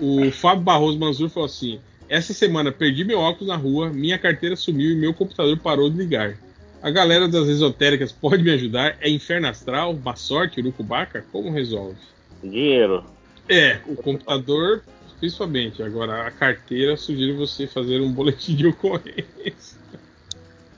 O 0.00 0.30
Fábio 0.30 0.62
Barroso 0.62 0.98
Manzur 0.98 1.28
falou 1.28 1.46
assim: 1.46 1.80
Essa 2.08 2.32
semana 2.32 2.70
perdi 2.70 3.04
meu 3.04 3.18
óculos 3.18 3.48
na 3.48 3.56
rua, 3.56 3.90
minha 3.90 4.18
carteira 4.18 4.54
sumiu 4.54 4.92
e 4.92 4.96
meu 4.96 5.12
computador 5.12 5.58
parou 5.58 5.90
de 5.90 5.96
ligar. 5.96 6.38
A 6.80 6.90
galera 6.90 7.26
das 7.26 7.48
esotéricas 7.48 8.12
pode 8.12 8.42
me 8.44 8.52
ajudar? 8.52 8.96
É 9.00 9.10
inferno 9.10 9.48
astral? 9.48 9.94
Má 9.94 10.14
sorte? 10.14 10.60
Urucubaca? 10.60 11.24
Como 11.32 11.50
resolve? 11.50 11.98
Dinheiro. 12.40 13.04
É, 13.48 13.80
o 13.86 13.96
computador, 13.96 14.84
principalmente. 15.18 15.82
Agora, 15.82 16.26
a 16.26 16.30
carteira, 16.30 16.96
sugiro 16.96 17.36
você 17.36 17.66
fazer 17.66 18.00
um 18.00 18.12
boletim 18.12 18.54
de 18.54 18.66
ocorrência. 18.66 19.78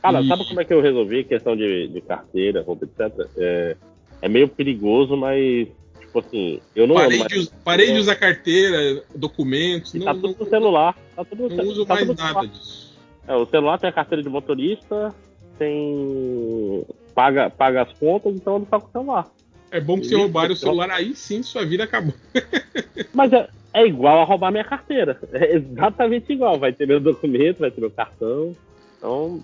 Cara, 0.02 0.20
E- 0.22 0.28
sabe 0.28 0.46
como 0.46 0.60
é 0.60 0.64
que 0.64 0.72
eu 0.72 0.80
resolvi 0.80 1.20
a 1.20 1.24
questão 1.24 1.56
de, 1.56 1.88
de 1.88 2.00
carteira, 2.00 2.62
roupa, 2.62 2.86
etc? 2.86 3.28
É, 3.36 3.76
é 4.22 4.28
meio 4.28 4.48
perigoso, 4.48 5.16
mas, 5.16 5.68
tipo 6.00 6.18
assim, 6.18 6.60
eu 6.74 6.86
não 6.86 6.94
Parei, 6.94 7.24
de, 7.26 7.38
us- 7.38 7.52
parei 7.64 7.92
de 7.92 7.98
usar 7.98 8.16
carteira, 8.16 9.02
documentos, 9.14 9.92
não, 9.94 10.04
tá 10.06 10.14
não, 10.14 10.20
tudo 10.22 10.36
no 10.44 10.50
celular. 10.50 10.96
Tá 11.14 11.24
tudo 11.24 11.48
no 11.48 11.56
não 11.56 11.64
uso 11.64 11.84
tá 11.84 11.94
mais 11.94 12.06
nada 12.16 12.46
disso. 12.46 12.98
É, 13.28 13.34
o 13.36 13.46
celular 13.46 13.78
tem 13.78 13.90
a 13.90 13.92
carteira 13.92 14.22
de 14.22 14.28
motorista, 14.28 15.14
tem. 15.58 16.84
Paga, 17.14 17.50
paga 17.50 17.82
as 17.82 17.92
contas, 17.94 18.34
então 18.34 18.56
ele 18.56 18.66
tá 18.66 18.80
com 18.80 18.88
o 18.88 18.90
celular. 18.90 19.30
É 19.70 19.80
bom 19.80 20.00
que 20.00 20.06
se 20.06 20.14
roubarem 20.14 20.52
o 20.52 20.56
celular, 20.56 20.90
aí 20.90 21.14
sim 21.14 21.42
sua 21.42 21.64
vida 21.64 21.84
acabou. 21.84 22.14
Mas 23.14 23.32
é, 23.32 23.48
é 23.72 23.86
igual 23.86 24.20
a 24.20 24.24
roubar 24.24 24.50
minha 24.50 24.64
carteira. 24.64 25.18
É 25.32 25.54
exatamente 25.56 26.32
igual. 26.32 26.58
Vai 26.58 26.72
ter 26.72 26.86
meu 26.86 27.00
documento, 27.00 27.58
vai 27.58 27.70
ter 27.70 27.80
meu 27.80 27.90
cartão. 27.90 28.54
Então. 28.98 29.40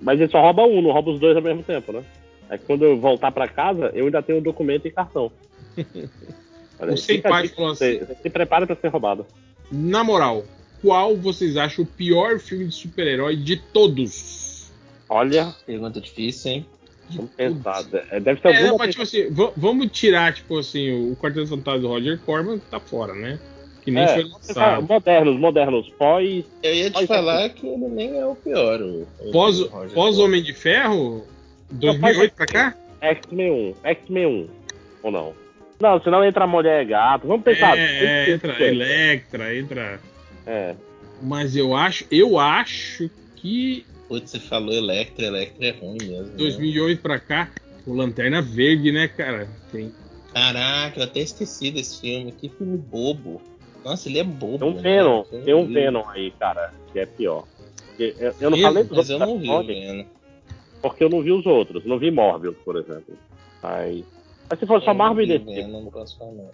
Mas 0.00 0.20
ele 0.20 0.30
só 0.30 0.40
rouba 0.40 0.64
um, 0.64 0.80
não 0.80 0.90
rouba 0.92 1.10
os 1.10 1.20
dois 1.20 1.36
ao 1.36 1.42
mesmo 1.42 1.62
tempo, 1.62 1.92
né? 1.92 2.02
Aí 2.48 2.58
quando 2.58 2.84
eu 2.84 2.98
voltar 2.98 3.30
pra 3.32 3.46
casa, 3.48 3.90
eu 3.94 4.06
ainda 4.06 4.22
tenho 4.22 4.40
documento 4.40 4.86
e 4.86 4.90
cartão. 4.90 5.30
Olha, 6.78 6.90
O 6.90 6.92
aí, 6.92 6.98
Sem 6.98 7.16
dica, 7.16 7.28
falou 7.28 7.74
você, 7.74 7.98
você 7.98 8.14
se 8.14 8.30
prepara 8.30 8.66
pra 8.66 8.76
ser 8.76 8.88
roubado. 8.88 9.26
Na 9.70 10.04
moral, 10.04 10.44
qual 10.82 11.16
vocês 11.16 11.56
acham 11.56 11.84
o 11.84 11.86
pior 11.86 12.38
filme 12.38 12.66
de 12.66 12.74
super-herói 12.74 13.36
de 13.36 13.56
todos? 13.56 14.70
Olha, 15.08 15.54
Pergunta 15.64 16.00
difícil, 16.00 16.52
hein? 16.52 16.66
É, 17.38 17.50
Deve 18.20 18.40
ser 18.40 18.48
É, 18.48 18.56
alguma 18.62 18.78
mas 18.78 18.90
tipo 18.90 19.02
assim, 19.02 19.30
va- 19.30 19.52
vamos 19.56 19.90
tirar, 19.92 20.34
tipo 20.34 20.58
assim, 20.58 21.10
o 21.12 21.16
Quarteto 21.16 21.46
Fantasma 21.46 21.80
do 21.80 21.88
Roger 21.88 22.18
Corman 22.20 22.58
tá 22.70 22.80
fora, 22.80 23.14
né? 23.14 23.38
Que 23.86 23.92
nem 23.92 24.02
É, 24.02 24.08
foi 24.08 24.24
lançado. 24.24 24.82
modernos, 24.88 25.38
modernos, 25.38 25.88
pós. 25.96 26.44
Eu 26.60 26.74
ia 26.74 26.90
te 26.90 26.94
Pode 26.94 27.06
falar 27.06 27.48
que 27.50 27.66
ele 27.66 27.86
nem 27.86 28.18
é 28.18 28.26
o 28.26 28.34
pior. 28.34 28.80
O, 28.82 29.06
o 29.20 29.30
Pós, 29.30 29.60
Roger 29.60 29.94
pós. 29.94 30.18
Homem 30.18 30.42
de 30.42 30.52
Ferro, 30.52 31.24
2008 31.70 32.34
pra 32.34 32.46
cá? 32.46 32.74
X-Men 33.00 33.50
1. 33.52 33.74
X-Men 33.84 34.26
1. 34.26 34.48
Ou 35.04 35.10
não? 35.12 35.32
Não, 35.80 36.02
senão 36.02 36.24
entra 36.24 36.42
a 36.42 36.46
mulher 36.48 36.84
gato. 36.84 37.28
Vamos 37.28 37.44
pensar. 37.44 37.78
É, 37.78 38.24
é, 38.26 38.30
entra 38.32 38.60
Electra, 38.60 39.56
entra. 39.56 40.00
É. 40.44 40.74
Mas 41.22 41.54
eu 41.56 41.74
acho, 41.76 42.04
eu 42.10 42.38
acho 42.40 43.08
que 43.36 43.86
Putz, 44.08 44.30
você 44.32 44.40
falou 44.40 44.72
Electra, 44.74 45.26
Electra 45.26 45.66
é 45.68 45.70
ruim 45.70 45.98
mesmo. 46.00 46.24
né? 46.24 46.32
2008 46.36 47.00
pra 47.00 47.20
cá, 47.20 47.50
o 47.86 47.94
Lanterna 47.94 48.42
Verde, 48.42 48.90
né, 48.90 49.06
cara? 49.06 49.48
Tem, 49.70 49.92
Caraca, 50.34 50.98
eu 51.00 51.04
até 51.04 51.20
esqueci 51.20 51.70
desse 51.70 52.00
filme. 52.00 52.32
Que 52.32 52.48
filme 52.48 52.76
bobo. 52.76 53.40
Nossa, 53.84 54.08
ele 54.08 54.18
é 54.18 54.24
bobo. 54.24 54.58
Tem 54.58 54.68
um 54.68 54.74
né? 54.74 54.82
Venom. 54.82 55.24
Filme 55.24 55.44
Tem 55.44 55.54
um. 55.54 55.66
Venom 55.72 56.08
aí, 56.08 56.30
cara, 56.32 56.72
que 56.92 56.98
é 56.98 57.06
pior. 57.06 57.44
Eu, 57.98 58.34
eu 58.40 58.50
não 58.50 58.58
falei 58.58 58.84
dos 58.84 58.96
Mas 58.96 59.10
outros 59.10 59.10
eu 59.10 59.18
não 59.18 59.38
vi 59.38 59.66
Venom. 59.74 60.04
porque 60.82 61.04
eu 61.04 61.08
não 61.08 61.22
vi 61.22 61.32
os 61.32 61.46
outros. 61.46 61.84
Não 61.84 61.98
vi 61.98 62.10
Morbius, 62.10 62.56
por 62.64 62.76
exemplo. 62.76 63.16
Mas, 63.62 64.04
mas 64.50 64.58
se 64.58 64.66
for 64.66 64.82
só 64.82 64.90
Eu 64.90 64.94
Marvel 64.94 65.24
e 65.24 65.38
DC, 65.38 65.44
Venom, 65.44 65.82
não 65.84 65.90
posso 65.90 66.18
falar. 66.18 66.50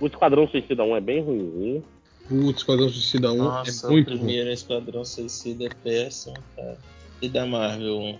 o 0.00 0.06
Esquadrão 0.06 0.46
Suicida 0.48 0.84
1 0.84 0.96
é 0.96 1.00
bem 1.00 1.22
ruim. 1.22 1.82
Putz, 2.28 2.58
Esquadrão 2.58 2.88
Suicida 2.88 3.32
1 3.32 3.36
Nossa, 3.36 3.86
é 3.86 3.90
muito 3.90 4.08
o 4.08 4.10
ruim. 4.10 4.18
primeiro 4.18 4.50
Esquadrão 4.50 5.04
Suicida 5.04 5.66
é 5.66 5.70
péssimo, 5.82 6.36
cara. 6.54 6.78
E 7.22 7.28
da 7.28 7.46
Marvel 7.46 7.98
1? 7.98 8.18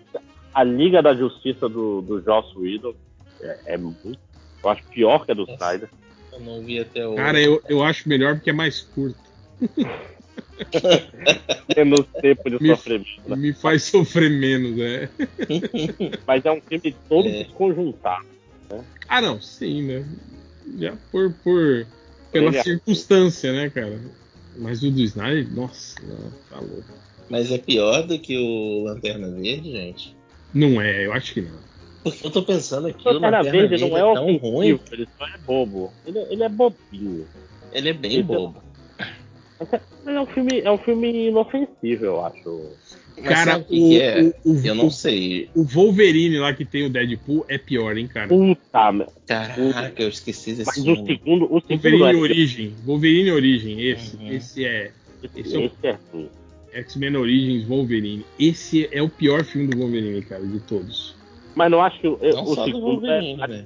A 0.55 0.65
Liga 0.65 1.03
da 1.03 1.15
Justiça 1.15 1.69
do, 1.69 2.01
do 2.03 2.21
Joss 2.23 2.57
Whedon 2.59 2.95
é, 3.41 3.75
é 3.75 3.77
muito. 3.77 4.19
Eu 4.65 4.71
acho 4.71 4.83
pior 4.85 5.25
que 5.27 5.33
a 5.33 5.35
do 5.35 5.43
Nossa. 5.47 5.53
Snyder. 5.55 5.91
Eu 6.37 6.41
não 6.45 6.63
vi 6.63 6.79
até 6.79 7.07
hoje. 7.07 7.17
Cara, 7.17 7.41
eu, 7.41 7.63
eu 7.69 7.83
acho 7.83 8.09
melhor 8.09 8.35
porque 8.37 8.51
é 8.51 8.53
mais 8.53 8.81
curto. 8.95 9.19
Menos 11.77 12.07
tempo 12.21 12.51
de 12.51 12.63
Me- 12.63 12.69
sofrimento. 12.77 13.07
né? 13.29 13.37
Me 13.37 13.53
faz 13.53 13.85
sofrer 13.85 14.31
menos, 14.31 14.77
né? 14.77 15.09
Mas 16.27 16.45
é 16.45 16.53
um 16.53 16.61
filme 16.61 16.95
todo 17.09 17.29
É. 17.29 17.43
desconjuntado. 17.45 18.27
Ah, 19.09 19.21
não, 19.21 19.41
sim, 19.41 19.83
né? 19.83 20.05
Já 20.79 20.97
por, 21.13 21.33
por 21.45 21.87
pela 22.33 22.49
Ele 22.49 22.57
é- 22.59 22.63
circunstância, 22.63 23.53
né, 23.53 23.71
cara? 23.71 24.01
Mas 24.59 24.83
o 24.83 24.91
do 24.91 25.01
Snyder, 25.01 25.53
nossa, 25.55 25.95
não, 26.03 26.31
tá 26.51 26.59
louco. 26.59 26.85
Mas 27.29 27.51
é 27.53 27.59
pior 27.59 28.03
do 28.07 28.19
que 28.19 28.37
o 28.37 28.85
Lanterna 28.85 29.31
Verde, 29.31 29.71
gente? 29.73 30.17
Não 30.53 30.81
é, 30.81 31.07
eu 31.07 31.13
acho 31.13 31.35
que 31.35 31.43
não. 31.43 31.59
Porque 32.11 32.27
eu 32.27 32.31
tô 32.31 32.43
pensando 32.43 32.87
aqui, 32.89 33.07
O 33.07 33.11
o 33.11 33.15
Lanterna 33.15 33.43
Verde 33.43 33.81
não 33.89 33.97
é 33.97 34.01
é 34.01 34.15
tão 34.15 34.37
ruim. 34.37 34.79
ele 34.93 35.09
só 35.19 35.27
é 35.27 35.39
bobo. 35.47 35.93
Ele, 36.07 36.19
ele 36.31 36.43
é 36.45 36.49
bobinho. 36.49 37.27
Ele 37.73 37.89
é 37.89 37.93
bem 37.93 38.13
Ele- 38.15 38.23
bobo. 38.23 38.63
Mas 40.05 40.15
é 40.15 40.21
um 40.21 40.27
filme, 40.27 40.61
é 40.61 40.71
um 40.71 40.79
filme 40.79 41.29
inofensivo, 41.29 42.05
eu 42.05 42.25
acho. 42.25 42.71
Mas 43.17 43.29
cara, 43.29 43.59
o 43.59 43.65
que, 43.65 44.01
é? 44.01 44.33
o, 44.45 44.53
o, 44.53 44.61
Eu 44.67 44.75
não 44.75 44.87
o, 44.89 44.91
sei. 44.91 45.49
o 45.55 45.63
Wolverine 45.65 46.39
lá 46.39 46.53
que 46.53 46.65
tem 46.65 46.85
o 46.85 46.91
Deadpool 46.91 47.45
é 47.49 47.57
pior, 47.57 47.97
hein, 47.97 48.07
cara? 48.07 48.29
Puta, 48.29 48.93
merda. 48.93 49.13
Caraca, 49.27 50.03
eu 50.03 50.09
esqueci 50.11 50.53
desse 50.53 50.67
mas 50.67 50.79
o 50.79 50.83
filme. 50.85 51.07
segundo, 51.07 51.45
o 51.47 51.61
segundo 51.61 51.81
Wolverine 51.83 52.03
é, 52.19 52.21
Origem. 52.21 52.75
Wolverine 52.85 53.31
Origem, 53.33 53.83
esse. 53.89 54.17
Uhum. 54.17 54.29
Esse 54.33 54.65
é 54.67 54.91
esse, 55.25 55.41
esse 55.41 55.57
é 55.57 55.59
o- 55.59 55.71
é. 55.83 56.79
X-Men 56.81 57.17
Origins 57.17 57.65
Wolverine. 57.67 58.27
Esse 58.39 58.87
é 58.93 59.01
o 59.03 59.09
pior 59.09 59.43
filme 59.45 59.69
do 59.69 59.79
Wolverine, 59.79 60.21
cara, 60.21 60.45
de 60.47 60.61
todos. 60.61 61.16
Mas 61.57 61.71
não 61.71 61.81
acho 61.83 61.99
que 61.99 62.07
o, 62.07 62.19
Não 62.21 62.45
o 62.45 62.55
segundo 62.55 62.81
Wolverine, 62.81 63.41
é, 63.41 63.45
aí. 63.45 63.65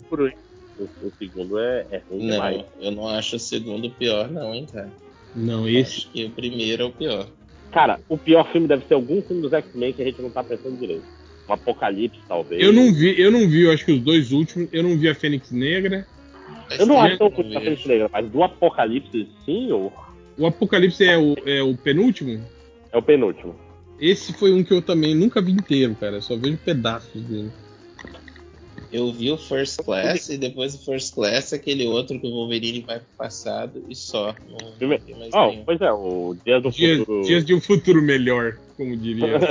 o, 0.78 0.84
o 1.06 1.12
segundo 1.18 1.58
é, 1.58 1.84
é 1.90 2.00
ruim 2.08 2.30
demais. 2.30 2.56
Não, 2.56 2.64
eu 2.80 2.90
não 2.92 3.08
acho 3.08 3.34
o 3.34 3.38
segundo 3.38 3.90
pior, 3.90 4.30
não, 4.30 4.54
hein, 4.54 4.64
cara. 4.72 4.90
Não, 5.34 5.68
esse. 5.68 5.98
Acho 5.98 6.10
que 6.10 6.24
o 6.24 6.30
primeiro 6.30 6.84
é 6.84 6.86
o 6.86 6.92
pior. 6.92 7.26
Cara, 7.72 8.00
o 8.08 8.16
pior 8.16 8.50
filme 8.52 8.68
deve 8.68 8.86
ser 8.86 8.94
algum 8.94 9.20
filme 9.20 9.42
dos 9.42 9.52
X-Men 9.52 9.92
que 9.92 10.02
a 10.02 10.04
gente 10.04 10.22
não 10.22 10.30
tá 10.30 10.42
pensando 10.42 10.78
direito. 10.78 11.02
Um 11.48 11.52
Apocalipse, 11.52 12.20
talvez. 12.28 12.62
Eu 12.62 12.72
não 12.72 12.92
vi, 12.92 13.20
eu 13.20 13.30
não 13.30 13.48
vi, 13.48 13.62
eu 13.62 13.72
acho 13.72 13.84
que 13.84 13.92
os 13.92 14.00
dois 14.00 14.30
últimos. 14.30 14.68
Eu 14.72 14.84
não 14.84 14.96
vi 14.96 15.08
a 15.08 15.14
Fênix 15.14 15.50
Negra. 15.50 16.06
Eu 16.78 16.86
não 16.86 17.00
acho 17.00 17.18
tão 17.18 17.28
da 17.28 17.36
vejo. 17.36 17.60
Fênix 17.60 17.86
Negra, 17.86 18.08
mas 18.12 18.30
do 18.30 18.42
Apocalipse, 18.44 19.28
sim, 19.44 19.72
ou 19.72 19.92
O 20.38 20.46
Apocalipse 20.46 21.04
é 21.04 21.18
o, 21.18 21.34
é 21.44 21.60
o 21.60 21.76
penúltimo. 21.76 22.40
é 22.92 22.96
o 22.96 23.02
penúltimo. 23.02 23.56
Esse 24.00 24.32
foi 24.32 24.52
um 24.52 24.62
que 24.62 24.72
eu 24.72 24.80
também 24.80 25.14
nunca 25.14 25.42
vi 25.42 25.52
inteiro, 25.52 25.96
cara. 25.98 26.16
Eu 26.16 26.22
só 26.22 26.36
vejo 26.36 26.56
pedaços 26.64 27.20
dele. 27.22 27.50
Eu 28.92 29.12
vi 29.12 29.30
o 29.30 29.36
First 29.38 29.82
Class 29.84 30.28
e 30.30 30.36
depois 30.36 30.74
do 30.76 30.84
First 30.84 31.14
Class 31.14 31.52
aquele 31.52 31.86
outro 31.86 32.18
que 32.18 32.26
o 32.26 32.30
Wolverine 32.30 32.80
vai 32.80 32.98
pro 32.98 33.08
passado 33.16 33.84
e 33.88 33.94
só. 33.94 34.34
Não, 34.48 34.58
não 34.80 34.88
mais 35.18 35.32
Oh, 35.32 35.46
nenhum. 35.50 35.64
pois 35.64 35.80
é, 35.80 35.92
o 35.92 36.34
Dias 36.44 36.62
do 36.62 36.70
Dias, 36.70 36.98
Futuro. 36.98 37.22
dias 37.22 37.44
de 37.44 37.54
um 37.54 37.60
futuro 37.60 38.02
melhor, 38.02 38.58
como 38.76 38.96
diria. 38.96 39.38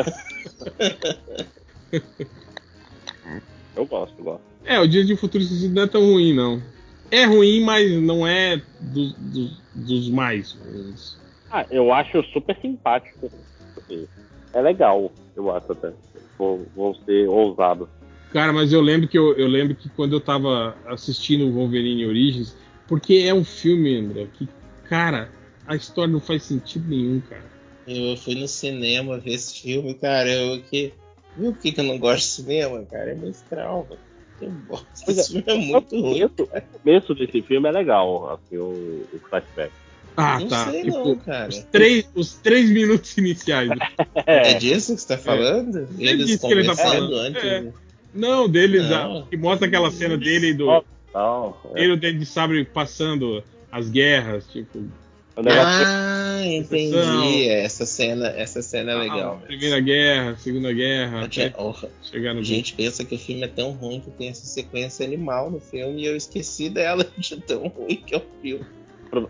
Eu 3.76 3.86
gosto, 3.86 4.16
eu 4.20 4.24
gosto. 4.26 4.42
é, 4.66 4.80
o 4.80 4.88
Dias 4.88 5.08
de 5.08 5.14
um 5.14 5.18
futuro 5.18 5.44
não 5.72 5.84
é 5.84 5.88
tão 5.88 6.02
ruim, 6.02 6.34
não. 6.34 6.62
É 7.10 7.24
ruim, 7.26 7.62
mas 7.64 7.90
não 8.02 8.28
é 8.28 8.62
dos, 8.82 9.14
dos, 9.14 9.58
dos 9.74 10.10
mais 10.10 10.52
ruins. 10.54 11.18
Ah, 11.50 11.66
eu 11.72 11.92
acho 11.94 12.22
super 12.34 12.56
simpático. 12.62 13.32
É 14.54 14.62
legal, 14.62 15.12
eu 15.36 15.50
acho 15.56 15.72
até. 15.72 15.92
Vou, 16.38 16.66
vou 16.76 16.94
ser 17.06 17.28
ousado. 17.30 17.90
Cara, 18.32 18.54
mas 18.54 18.72
eu 18.72 18.82
lembro 18.82 19.08
que 19.08 19.18
eu, 19.18 19.36
eu 19.36 19.48
lembro 19.48 19.76
que 19.76 19.90
quando 19.90 20.14
eu 20.14 20.20
tava 20.20 20.76
assistindo 20.86 21.48
o 21.48 21.52
Wolverine 21.52 22.06
Origins, 22.06 22.56
porque 22.88 23.24
é 23.26 23.34
um 23.34 23.44
filme, 23.44 23.98
André, 23.98 24.28
que, 24.34 24.48
cara, 24.88 25.30
a 25.66 25.76
história 25.76 26.12
não 26.12 26.20
faz 26.20 26.44
sentido 26.44 26.88
nenhum, 26.88 27.20
cara. 27.22 27.50
Eu 27.88 28.16
fui 28.18 28.36
no 28.36 28.48
cinema 28.48 29.18
ver 29.18 29.34
esse 29.34 29.62
filme, 29.62 29.94
cara. 29.96 30.30
Eu 30.30 30.62
que. 30.62 30.94
Viu 31.38 31.54
por 31.54 31.62
que, 31.62 31.72
que 31.72 31.80
eu 31.80 31.86
não 31.86 31.98
gosto 31.98 32.26
de 32.26 32.32
cinema, 32.48 32.84
cara? 32.86 33.12
É 33.12 33.16
mestral, 33.16 33.88
velho. 33.90 34.02
Eu 34.42 34.52
gosto. 34.68 34.88
É, 35.08 35.12
Esse 35.12 35.32
filme 35.32 35.44
é 35.48 35.56
muito 35.56 35.96
o, 35.96 36.02
ruim. 36.02 36.24
o 36.24 36.30
começo 36.80 37.16
desse 37.16 37.42
filme 37.42 37.68
é 37.68 37.72
legal, 37.72 38.34
assim, 38.34 38.58
o, 38.58 39.08
o 39.14 39.20
flashback. 39.30 39.72
Ah, 40.16 40.40
não 40.40 40.48
tá. 40.48 40.70
sei 40.70 40.84
tipo, 40.84 40.98
não, 40.98 41.16
cara. 41.18 41.50
os, 41.50 41.60
três, 41.72 42.10
os 42.14 42.34
três 42.36 42.70
minutos 42.70 43.18
iniciais. 43.18 43.70
É, 44.26 44.54
disso 44.56 44.96
que 44.96 45.02
você 45.02 45.08
tá 45.08 45.18
falando? 45.18 45.88
Eles 45.98 46.28
disso 46.28 46.48
que 46.48 46.54
ele 46.54 46.66
tá 46.66 46.76
falando. 46.76 47.16
antes. 47.16 47.44
É. 47.44 47.72
Não, 48.20 48.50
deles, 48.50 48.90
Não. 48.90 49.20
ah, 49.20 49.26
que 49.30 49.38
mostra 49.38 49.68
aquela 49.68 49.90
cena 49.92 50.18
dele 50.18 50.50
e 50.50 50.54
do. 50.54 50.66
Não, 51.14 51.56
é, 51.74 51.82
Ele 51.82 51.92
e 51.92 51.94
o 51.94 51.98
Dente 51.98 52.20
de 52.20 52.26
Sabre 52.26 52.66
passando 52.66 53.44
as 53.72 53.90
guerras, 53.90 54.46
tipo. 54.52 54.84
Ah, 55.38 56.42
entendi. 56.44 56.92
Não. 56.92 57.34
Essa 57.50 57.86
cena, 57.86 58.28
essa 58.28 58.62
cena 58.62 58.92
é 58.92 58.96
legal. 58.96 59.20
a 59.20 59.36
velho. 59.36 59.48
Primeira 59.48 59.80
Guerra, 59.80 60.36
Segunda 60.36 60.74
Guerra, 60.74 61.20
A 61.20 61.24
gente, 61.24 61.42
até 61.44 61.62
oh, 61.62 61.74
chegar 62.04 62.34
no 62.34 62.42
a 62.42 62.44
gente 62.44 62.74
pensa 62.74 63.06
que 63.06 63.16
o 63.16 63.18
filme 63.18 63.44
é 63.44 63.48
tão 63.48 63.72
ruim 63.72 64.02
que 64.02 64.12
tem 64.12 64.28
essa 64.28 64.46
sequência 64.46 65.06
animal 65.06 65.50
no 65.50 65.62
filme 65.62 66.02
e 66.02 66.06
eu 66.06 66.16
esqueci 66.18 66.70
dela 66.70 67.08
de 67.18 67.38
tão 67.38 67.68
ruim 67.70 67.96
que 67.96 68.14
é 68.16 68.18
o 68.18 68.24
filme. 68.42 68.66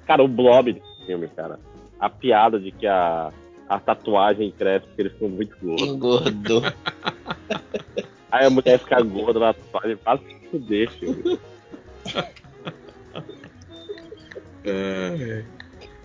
Cara, 0.08 0.24
o 0.24 0.28
blob 0.28 0.74
desse 0.74 1.06
filme, 1.06 1.28
cara. 1.36 1.60
A 2.00 2.10
piada 2.10 2.60
de 2.60 2.72
que 2.72 2.88
a, 2.88 3.32
a 3.70 3.80
tatuagem 3.80 4.52
cresce 4.58 4.88
porque 4.88 5.02
eles 5.04 5.14
ficam 5.14 5.30
muito 5.30 5.56
gordos. 5.62 5.88
Engordou. 5.88 6.64
Aí 8.32 8.46
a 8.46 8.50
mulher 8.50 8.78
fica 8.80 9.02
gorda 9.02 9.40
na 9.40 9.54
tatuagem, 9.54 9.98
faz 10.04 10.20
se 10.22 10.50
fuder, 10.52 10.92
filme. 10.92 11.40
É. 14.66 15.44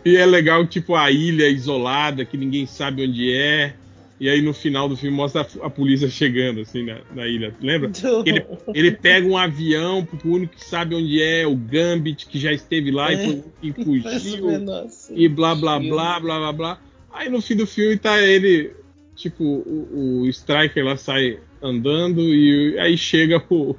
E 0.04 0.16
é 0.16 0.26
legal, 0.26 0.66
tipo, 0.66 0.94
a 0.94 1.10
ilha 1.10 1.48
isolada, 1.48 2.24
que 2.24 2.36
ninguém 2.36 2.66
sabe 2.66 3.06
onde 3.06 3.32
é. 3.32 3.74
E 4.20 4.28
aí 4.28 4.40
no 4.40 4.54
final 4.54 4.88
do 4.88 4.96
filme 4.96 5.16
mostra 5.16 5.42
a, 5.62 5.66
a 5.66 5.70
polícia 5.70 6.08
chegando, 6.08 6.60
assim, 6.60 6.84
na, 6.84 6.98
na 7.14 7.26
ilha. 7.26 7.54
Lembra? 7.60 7.90
Ele, 8.24 8.46
ele 8.72 8.90
pega 8.92 9.26
um 9.26 9.36
avião, 9.36 10.04
porque 10.04 10.28
o 10.28 10.32
único 10.32 10.54
que 10.54 10.64
sabe 10.64 10.94
onde 10.94 11.20
é 11.20 11.46
o 11.46 11.56
Gambit, 11.56 12.26
que 12.26 12.38
já 12.38 12.52
esteve 12.52 12.90
lá 12.90 13.12
É. 13.12 13.14
e, 13.14 13.26
foi- 13.26 13.42
e 13.62 13.72
fugiu. 14.12 14.46
menor 14.46 14.86
E 15.10 15.28
blá 15.28 15.54
blá 15.54 15.78
blá 15.80 16.20
blá 16.20 16.38
blá 16.38 16.52
blá. 16.52 16.80
Aí 17.12 17.28
no 17.28 17.40
fim 17.42 17.56
do 17.56 17.66
filme 17.66 17.96
tá 17.96 18.20
ele, 18.22 18.72
tipo, 19.16 19.42
o, 19.42 20.20
o 20.22 20.28
Striker 20.28 20.84
lá 20.84 20.96
sai 20.96 21.38
andando 21.64 22.20
e 22.22 22.78
aí 22.78 22.96
chega 22.96 23.42
o. 23.50 23.74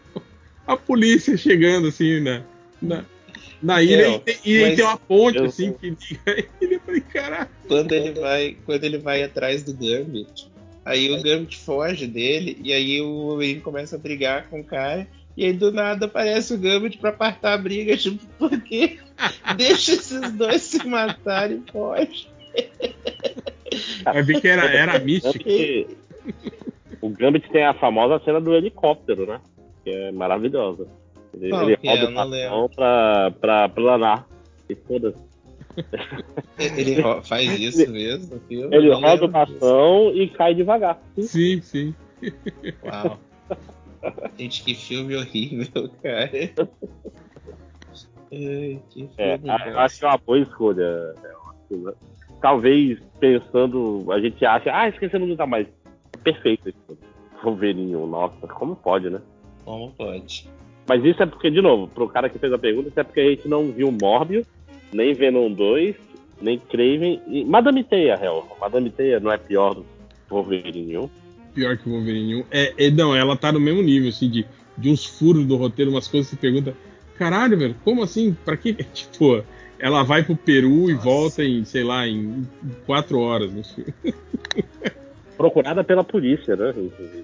a 0.66 0.76
polícia 0.76 1.36
chegando 1.36 1.88
assim 1.88 2.20
na, 2.20 2.42
na, 2.80 3.04
na 3.62 3.82
ilha 3.82 4.06
É, 4.06 4.14
e, 4.14 4.18
tem, 4.20 4.36
e 4.44 4.76
tem 4.76 4.84
uma 4.84 4.96
ponte 4.96 5.38
eu- 5.38 5.44
assim 5.44 5.72
que 5.72 5.90
liga 5.90 6.20
ele. 6.60 6.74
Eu 6.76 6.80
falei, 6.80 7.00
caraca. 7.00 7.50
Quando 7.68 7.92
ele 7.92 8.12
vai, 8.18 8.56
quando 8.64 8.84
ele 8.84 8.98
vai 8.98 9.22
atrás 9.22 9.62
do 9.62 9.72
Gambit, 9.74 10.48
Aí 10.84 11.10
o 11.10 11.20
Gambit 11.20 11.56
foge 11.58 12.06
dele, 12.06 12.60
e 12.62 12.72
aí 12.72 13.00
o 13.00 13.08
Wolverine 13.26 13.60
começa 13.60 13.96
a 13.96 13.98
brigar 13.98 14.46
com 14.48 14.60
o 14.60 14.64
cara. 14.64 15.04
E 15.36 15.44
aí 15.44 15.52
do 15.52 15.72
nada 15.72 16.06
aparece 16.06 16.54
o 16.54 16.58
Gambit 16.58 16.98
pra 16.98 17.10
apartar 17.10 17.54
a 17.54 17.58
briga, 17.58 17.96
tipo, 17.98 18.24
por 18.38 18.60
quê? 18.60 19.00
Deixa 19.56 19.94
esses 19.94 20.30
dois 20.32 20.62
se 20.62 20.86
matarem 20.86 21.60
e 21.66 21.72
foge. 21.72 22.28
Vai 24.04 24.22
ver 24.22 24.40
que 24.40 24.46
era, 24.46 24.64
era 24.70 24.98
místico. 25.00 25.44
O 27.06 27.10
Gambit 27.10 27.48
tem 27.50 27.64
a 27.64 27.74
famosa 27.74 28.22
cena 28.24 28.40
do 28.40 28.54
helicóptero, 28.54 29.26
né? 29.26 29.40
Que 29.84 29.90
é 29.90 30.12
maravilhosa. 30.12 30.86
Ele, 31.34 31.50
Qual 31.50 31.62
ele 31.62 31.78
é? 31.82 31.90
roda 31.90 32.02
Eu 32.02 32.08
o 32.10 32.14
bastão 32.14 32.68
pra, 32.74 33.30
pra 33.40 33.68
planar. 33.68 34.26
E 34.68 34.74
foda-se. 34.74 35.24
Ele 36.58 37.02
faz 37.22 37.60
isso 37.60 37.90
mesmo 37.90 38.34
no 38.34 38.40
filme? 38.40 38.74
Ele 38.76 38.92
roda 38.92 39.24
o 39.24 39.28
bastão 39.28 40.10
e 40.14 40.28
cai 40.28 40.54
devagar. 40.54 40.98
Sim, 41.18 41.60
sim. 41.60 41.94
Uau. 42.84 43.18
Gente, 44.38 44.62
que 44.64 44.74
filme 44.74 45.14
horrível, 45.16 45.90
cara. 46.02 46.30
Ai, 48.32 48.80
que 48.90 49.08
É, 49.18 49.38
acho 49.76 49.98
que 49.98 50.04
é 50.04 50.08
uma 50.08 50.18
boa 50.18 50.38
escolha. 50.38 50.82
é 50.82 51.74
uma- 51.74 51.94
Talvez 52.40 52.98
pensando, 53.18 54.06
a 54.12 54.20
gente 54.20 54.44
acha, 54.44 54.70
ah, 54.72 54.88
esquecemos 54.88 55.28
do 55.28 55.46
mais. 55.46 55.66
Perfeito 56.22 56.68
esse 56.68 56.78
filme. 56.86 57.00
Wolverine, 57.42 57.92
nossa, 57.92 58.46
como 58.46 58.76
pode, 58.76 59.10
né? 59.10 59.20
Como 59.64 59.92
pode? 59.92 60.48
Mas 60.88 61.04
isso 61.04 61.22
é 61.22 61.26
porque, 61.26 61.50
de 61.50 61.60
novo, 61.60 61.88
pro 61.88 62.08
cara 62.08 62.28
que 62.28 62.38
fez 62.38 62.52
a 62.52 62.58
pergunta, 62.58 62.88
isso 62.88 63.00
é 63.00 63.04
porque 63.04 63.20
a 63.20 63.30
gente 63.30 63.48
não 63.48 63.70
viu 63.70 63.90
Morbius, 63.90 64.46
nem 64.92 65.12
Venom 65.12 65.50
2, 65.52 65.96
nem 66.40 66.58
Craven 66.58 67.20
e 67.26 67.44
Madame 67.44 67.82
Teia, 67.82 68.16
real. 68.16 68.56
Madame 68.60 68.90
Teia 68.90 69.20
não 69.20 69.32
é 69.32 69.36
pior 69.36 69.74
do 69.74 69.82
que 69.82 69.88
Wolverine 70.30 70.98
1. 70.98 71.10
Pior 71.54 71.76
que 71.76 71.88
o 71.88 71.92
Wolverine 71.92 72.36
1. 72.36 72.44
É, 72.50 72.86
é, 72.86 72.90
não, 72.90 73.14
ela 73.14 73.36
tá 73.36 73.50
no 73.50 73.60
mesmo 73.60 73.82
nível, 73.82 74.08
assim, 74.08 74.30
de, 74.30 74.46
de 74.78 74.90
uns 74.90 75.04
furos 75.04 75.44
do 75.46 75.56
roteiro, 75.56 75.90
umas 75.90 76.06
coisas 76.08 76.30
que 76.30 76.36
você 76.36 76.40
pergunta. 76.40 76.76
Caralho, 77.16 77.58
velho, 77.58 77.76
como 77.82 78.02
assim? 78.02 78.36
Pra 78.44 78.56
que? 78.56 78.74
Tipo, 78.92 79.42
ela 79.78 80.02
vai 80.02 80.22
pro 80.22 80.36
Peru 80.36 80.90
e 80.90 80.94
Nossa. 80.94 81.04
volta 81.04 81.44
em, 81.44 81.64
sei 81.64 81.82
lá, 81.82 82.06
em 82.06 82.46
quatro 82.84 83.18
horas. 83.18 83.52
no 83.52 83.64
filme. 83.64 83.94
Procurada 85.36 85.84
pela 85.84 86.02
polícia, 86.02 86.56
né? 86.56 86.74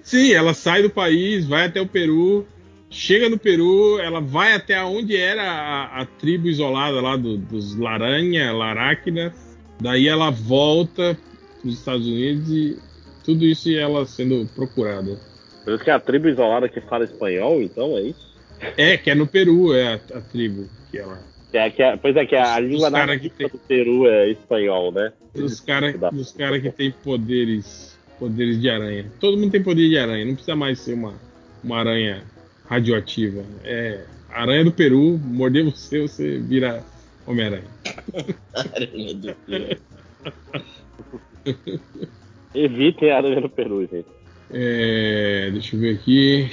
Sim, 0.03 0.33
ela 0.33 0.53
sai 0.53 0.81
do 0.81 0.89
país, 0.89 1.45
vai 1.47 1.65
até 1.65 1.81
o 1.81 1.87
Peru, 1.87 2.45
chega 2.89 3.27
no 3.29 3.37
Peru, 3.39 3.99
ela 3.99 4.21
vai 4.21 4.53
até 4.53 4.81
onde 4.83 5.17
era 5.17 5.41
a, 5.43 6.01
a 6.01 6.05
tribo 6.05 6.47
isolada 6.47 7.01
lá 7.01 7.15
do- 7.15 7.37
dos 7.37 7.75
Laranha, 7.75 8.51
Laráquidas. 8.53 9.33
Daí 9.81 10.07
ela 10.07 10.29
volta 10.29 11.17
pros 11.61 11.73
Estados 11.79 12.05
Unidos 12.05 12.49
e 12.51 12.77
tudo 13.25 13.43
isso 13.45 13.69
e 13.69 13.77
ela 13.77 14.05
sendo 14.05 14.47
procurada. 14.53 15.17
Por 15.63 15.73
isso 15.73 15.83
que 15.83 15.89
é 15.89 15.93
a 15.93 15.99
tribo 15.99 16.27
isolada 16.27 16.69
que 16.69 16.81
fala 16.81 17.05
espanhol, 17.05 17.61
então 17.61 17.97
é 17.97 18.01
isso? 18.01 18.33
É, 18.77 18.95
que 18.97 19.09
é 19.09 19.15
no 19.15 19.25
Peru, 19.25 19.73
é 19.73 19.93
a, 19.93 20.17
a 20.17 20.21
tribo 20.21 20.69
que 20.91 20.99
ela. 20.99 21.19
É, 21.51 21.69
que 21.69 21.81
é- 21.83 21.95
pois 21.97 22.15
é, 22.15 22.25
que 22.25 22.35
a 22.35 22.59
Os 22.59 22.67
língua 22.67 22.89
nativa 22.89 23.17
que 23.19 23.29
tem- 23.29 23.47
do 23.47 23.57
Peru 23.59 24.07
é 24.07 24.29
espanhol, 24.29 24.91
né? 24.91 25.13
Dos 25.33 25.59
caras 25.59 25.95
cara 26.37 26.59
que 26.59 26.71
tem 26.71 26.91
poderes 26.91 27.92
poderes 28.19 28.59
de 28.59 28.69
aranha. 28.69 29.05
Todo 29.19 29.37
mundo 29.37 29.51
tem 29.51 29.63
poder 29.63 29.89
de 29.89 29.97
aranha, 29.97 30.25
não 30.25 30.33
precisa 30.33 30.55
mais 30.55 30.79
ser 30.79 30.93
uma, 30.93 31.13
uma 31.63 31.77
aranha 31.77 32.23
radioativa. 32.65 33.43
É 33.63 34.05
aranha 34.29 34.63
do 34.63 34.71
Peru, 34.71 35.19
morder 35.23 35.63
você, 35.63 36.01
você 36.01 36.39
vira 36.39 36.83
Homem-Aranha. 37.25 37.63
Aranha 38.53 39.13
do 39.13 39.35
Peru. 39.45 39.77
Evitem 42.55 43.11
a 43.11 43.17
aranha 43.17 43.41
no 43.41 43.49
Peru, 43.49 43.81
gente. 43.81 44.07
É, 44.51 45.49
deixa 45.51 45.75
eu 45.75 45.79
ver 45.79 45.95
aqui. 45.95 46.49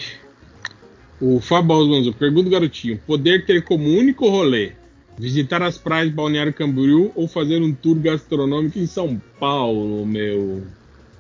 O 1.21 1.39
Fábio 1.41 1.77
Alonso 1.77 2.13
pergunta 2.15 2.49
o 2.49 2.53
garotinho: 2.53 2.99
poder 3.07 3.45
ter 3.45 3.63
como 3.63 3.85
único 3.85 4.29
rolê 4.29 4.73
visitar 5.19 5.61
as 5.61 5.77
praias 5.77 6.09
de 6.09 6.15
Balneário 6.15 6.55
Camboriú 6.55 7.13
ou 7.15 7.29
fazer 7.29 7.61
um 7.61 7.75
tour 7.75 7.99
gastronômico 7.99 8.79
em 8.79 8.87
São 8.87 9.21
Paulo, 9.39 10.07
meu? 10.07 10.63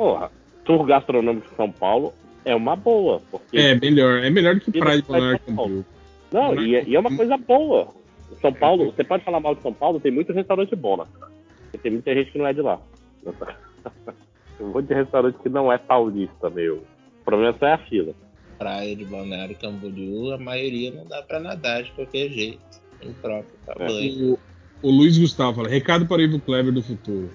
Porra, 0.01 0.31
tour 0.65 0.87
gastronômico 0.87 1.47
de 1.51 1.57
São 1.57 1.71
Paulo 1.71 2.15
é 2.47 2.55
uma 2.55 2.75
boa. 2.75 3.21
Porque 3.31 3.59
É 3.59 3.75
melhor, 3.75 4.25
é 4.25 4.31
melhor 4.31 4.55
do 4.55 4.63
que 4.63 4.73
praia 4.79 4.97
de 4.97 5.03
Paulo. 5.03 5.39
Camboriú. 5.47 5.85
Não, 6.33 6.59
e, 6.59 6.75
é- 6.75 6.85
e 6.87 6.97
é 6.97 6.99
uma 6.99 7.15
coisa 7.15 7.37
boa. 7.37 7.89
São 8.41 8.51
Paulo, 8.51 8.87
você 8.87 9.05
pode 9.05 9.23
falar 9.25 9.41
mal 9.41 9.55
de 9.55 9.61
São 9.61 9.75
Paulo, 9.75 10.01
tem 10.01 10.11
muito 10.11 10.33
restaurante 10.33 10.75
bom, 10.75 10.97
né? 10.97 11.05
Porque 11.65 11.77
tem 11.77 11.93
muita 11.93 12.15
gente 12.15 12.33
que 12.33 12.39
não 12.39 12.47
é 12.47 12.55
de 12.55 12.63
lá. 12.63 12.81
Tem 14.57 14.67
um 14.67 14.73
monte 14.73 14.87
de 14.89 14.95
restaurante 14.95 15.37
que 15.43 15.49
não 15.51 15.71
é 15.71 15.77
paulista, 15.77 16.49
meu. 16.49 16.77
O 16.77 17.25
problema 17.25 17.55
só 17.59 17.67
é 17.67 17.73
a 17.75 17.79
fila. 17.79 18.15
Praia 18.59 18.97
de 18.97 19.05
Balneário 19.05 19.57
Camboriú, 19.57 20.33
a 20.33 20.39
maioria 20.39 20.93
não 20.93 21.07
dá 21.07 21.21
pra 21.23 21.41
nadar 21.41 21.83
de 21.83 21.91
qualquer 21.93 22.31
jeito. 22.31 22.59
Impróprio 23.03 23.55
pra 23.67 23.85
É. 23.85 23.89
O, 23.91 24.39
o 24.83 24.91
Luiz 24.91 25.17
Gustavo 25.19 25.57
fala: 25.57 25.69
recado 25.69 26.07
para 26.07 26.19
o 26.19 26.23
Ivo 26.23 26.41
Kleber 26.41 26.73
do 26.73 26.83
futuro. 26.83 27.31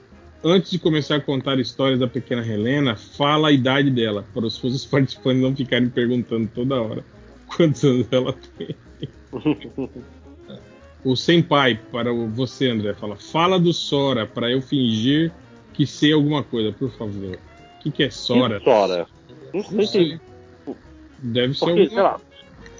Antes 0.47 0.69
de 0.69 0.77
começar 0.77 1.15
a 1.15 1.19
contar 1.21 1.59
histórias 1.59 1.99
da 1.99 2.07
pequena 2.07 2.45
Helena, 2.45 2.95
fala 2.95 3.47
a 3.47 3.51
idade 3.51 3.89
dela, 3.89 4.23
para 4.31 4.45
os 4.45 4.55
futuros 4.55 4.85
participantes 4.85 5.41
não 5.41 5.55
ficarem 5.55 5.89
perguntando 5.89 6.47
toda 6.53 6.79
hora 6.79 7.03
quantos 7.57 7.83
anos 7.83 8.07
ela 8.11 8.33
tem. 8.57 8.75
O 11.03 11.15
Senpai, 11.15 11.79
para 11.91 12.11
o- 12.11 12.27
você, 12.27 12.67
André, 12.67 12.95
fala: 12.95 13.15
fala 13.15 13.59
do 13.59 13.71
Sora, 13.71 14.25
para 14.25 14.49
eu 14.49 14.59
fingir 14.59 15.31
que 15.71 15.85
sei 15.85 16.11
alguma 16.13 16.41
coisa, 16.41 16.71
por 16.71 16.89
favor. 16.93 17.35
O 17.35 17.83
que, 17.83 17.91
que 17.91 18.03
é 18.03 18.09
Sora? 18.09 18.57
Que 18.57 18.65
Sora. 18.65 19.07
Não 19.53 19.61
Não 19.61 19.85
sei 19.85 19.87
sei. 19.87 20.19
se. 20.65 20.75
Deve 21.21 21.53
ser 21.53 21.65
Porque, 21.65 21.89
sei 21.89 21.97
alguma, 21.99 22.03
lá. 22.03 22.21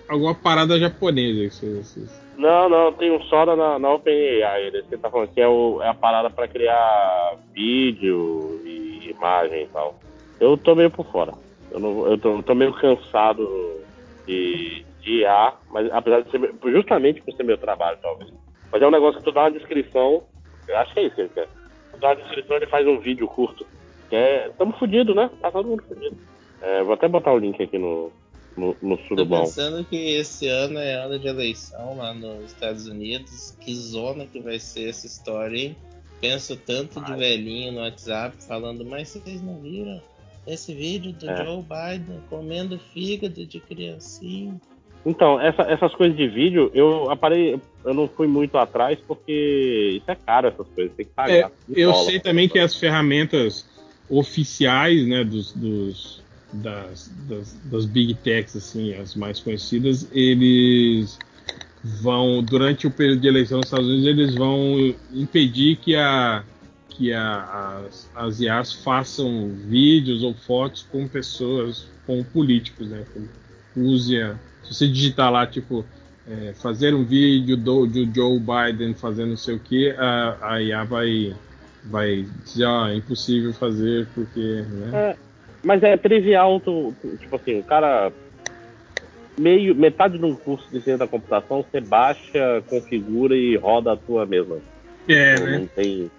alguma 0.09 0.33
parada 0.33 0.79
japonesa. 0.79 1.39
que 1.49 1.55
vocês- 1.55 1.87
vocês- 1.87 2.09
Não, 2.37 2.67
não, 2.69 2.91
tem 2.93 3.11
um 3.11 3.21
Sora 3.23 3.55
na, 3.55 3.79
na 3.79 3.93
OpenAI. 3.93 4.63
Ele 4.67 4.83
que 4.83 4.97
tá 4.97 5.09
falando 5.09 5.29
que 5.29 5.41
é, 5.41 5.47
o- 5.47 5.81
é 5.81 5.87
a 5.89 5.93
parada 5.93 6.29
pra 6.29 6.47
criar 6.47 7.37
vídeo 7.53 8.61
e 8.65 9.09
imagem 9.09 9.63
e 9.63 9.67
tal. 9.67 9.95
Eu 10.39 10.57
tô 10.57 10.75
meio 10.75 10.91
por 10.91 11.05
fora. 11.11 11.33
Eu, 11.71 11.79
não, 11.79 12.05
eu, 12.07 12.17
tô, 12.17 12.35
eu 12.37 12.43
tô 12.43 12.53
meio 12.55 12.73
cansado 12.73 13.47
de, 14.27 14.85
de 15.01 15.19
IA, 15.21 15.53
mas 15.71 15.91
apesar 15.91 16.21
de 16.21 16.31
ser. 16.31 16.53
Justamente 16.65 17.21
por 17.21 17.33
ser 17.33 17.43
meu 17.43 17.57
trabalho, 17.57 17.97
talvez. 18.01 18.31
Mas 18.71 18.81
é 18.81 18.87
um 18.87 18.91
negócio 18.91 19.19
que 19.19 19.25
tu 19.25 19.31
dá 19.31 19.41
uma 19.43 19.51
descrição. 19.51 20.23
Eu 20.67 20.77
acho 20.77 20.93
que 20.93 20.99
é 20.99 21.03
isso 21.03 21.15
que 21.15 21.21
ele 21.21 21.29
quer. 21.29 21.47
Tu 21.93 21.99
dá 21.99 22.09
uma 22.09 22.15
descrição 22.17 22.55
ele 22.57 22.67
faz 22.67 22.85
um 22.87 22.99
vídeo 22.99 23.27
curto. 23.27 23.65
Que 24.09 24.15
é. 24.15 24.49
Tamo 24.57 24.73
fudido, 24.73 25.15
né? 25.15 25.29
Tá 25.41 25.51
todo 25.51 25.67
mundo 25.69 25.83
fudido. 25.87 26.17
É, 26.61 26.83
vou 26.83 26.93
até 26.93 27.07
botar 27.07 27.31
o 27.33 27.37
link 27.37 27.61
aqui 27.61 27.77
no, 27.77 28.11
no, 28.55 28.75
no 28.81 28.97
Tô 28.97 29.03
surubão. 29.07 29.41
pensando 29.41 29.83
que 29.83 29.95
esse 29.95 30.47
ano 30.47 30.79
é 30.79 30.93
ano 30.93 31.19
de 31.19 31.27
eleição 31.27 31.97
lá 31.97 32.13
nos 32.13 32.45
Estados 32.51 32.87
Unidos. 32.87 33.55
Que 33.59 33.73
zona 33.75 34.25
que 34.25 34.39
vai 34.39 34.59
ser 34.59 34.89
essa 34.89 35.05
história, 35.05 35.57
hein? 35.57 35.75
Penso 36.21 36.55
tanto 36.55 37.01
de 37.01 37.13
velhinho 37.13 37.73
no 37.73 37.79
WhatsApp 37.81 38.35
falando, 38.47 38.85
mas 38.85 39.09
vocês 39.09 39.41
não 39.41 39.59
viram 39.61 40.01
esse 40.47 40.73
vídeo 40.73 41.11
do 41.11 41.29
É. 41.29 41.43
Joe 41.43 41.61
Biden 41.63 42.19
comendo 42.29 42.79
fígado 42.93 43.45
de 43.45 43.59
criancinha? 43.59 44.55
Então, 45.05 45.39
essa- 45.39 45.63
essas 45.63 45.93
coisas 45.93 46.17
de 46.17 46.27
vídeo, 46.27 46.71
eu 46.73 47.11
aparei, 47.11 47.59
eu 47.83 47.93
não 47.93 48.07
fui 48.07 48.25
muito 48.27 48.57
atrás 48.57 48.97
porque 49.07 49.97
isso 49.97 50.09
é 50.09 50.15
caro, 50.15 50.47
essas 50.47 50.67
coisas, 50.69 50.95
tem 50.95 51.05
que 51.05 51.11
É, 51.11 51.15
pagar. 51.15 51.51
eu 51.69 51.91
Dólar. 51.91 52.05
sei 52.05 52.19
também 52.19 52.49
que 52.49 52.57
as 52.57 52.75
ferramentas 52.75 53.67
oficiais, 54.09 55.05
né, 55.07 55.23
dos, 55.23 55.51
dos- 55.53 56.23
das, 56.61 57.11
das, 57.27 57.57
das 57.65 57.85
big 57.85 58.13
techs, 58.15 58.55
assim, 58.55 58.93
as 58.93 59.15
mais 59.15 59.39
conhecidas, 59.39 60.07
eles 60.11 61.17
vão 61.83 62.41
durante 62.43 62.87
o 62.87 62.91
período 62.91 63.21
de 63.21 63.27
eleição 63.27 63.57
nos 63.57 63.67
Estados 63.67 63.87
Unidos, 63.87 64.07
eles 64.07 64.35
vão 64.35 64.95
impedir 65.13 65.77
que 65.77 65.95
a 65.95 66.43
que 66.89 67.11
a, 67.11 67.83
as, 67.85 68.09
as 68.15 68.39
IAs 68.39 68.73
façam 68.73 69.49
vídeos 69.67 70.23
ou 70.23 70.33
fotos 70.33 70.87
com 70.89 71.05
pessoas, 71.07 71.87
com 72.07 72.23
políticos, 72.23 72.87
né? 72.87 73.03
Use 73.75 74.17
a, 74.21 74.35
se 74.63 74.73
você 74.73 74.87
digitar 74.87 75.29
lá, 75.29 75.45
tipo, 75.45 75.85
é, 76.27 76.53
fazer 76.53 76.93
um 76.95 77.03
vídeo 77.03 77.57
do, 77.57 77.85
do 77.85 78.05
Joe 78.13 78.39
Biden 78.39 78.93
fazendo 78.93 79.31
não 79.31 79.37
sei 79.37 79.55
o 79.55 79.59
que, 79.59 79.91
a, 79.91 80.37
a 80.41 80.61
IA 80.61 80.83
vai, 80.85 81.35
vai 81.83 82.25
dizer, 82.45 82.65
ó, 82.65 82.87
é 82.87 82.95
impossível 82.95 83.53
fazer 83.53 84.07
porque, 84.15 84.61
né? 84.61 85.17
Mas 85.65 85.81
é 85.81 85.97
trivial, 85.97 86.59
tu, 86.59 86.93
tu- 87.01 87.17
tipo 87.17 87.35
assim, 87.35 87.59
o 87.59 87.63
cara 87.63 88.13
meio 89.37 89.73
metade 89.75 90.17
de 90.17 90.23
um 90.23 90.35
curso 90.35 90.65
de 90.67 90.75
ciência 90.81 90.99
da 90.99 91.07
computação, 91.07 91.63
você 91.63 91.81
baixa, 91.81 92.63
configura 92.69 93.35
e 93.35 93.55
roda 93.57 93.93
a 93.93 93.97
tua 93.97 94.25
mesma. 94.27 94.59
É, 95.09 95.35
Não- 95.39 95.45
né? 95.45 95.57
Não 95.57 95.67
tem 95.67 96.11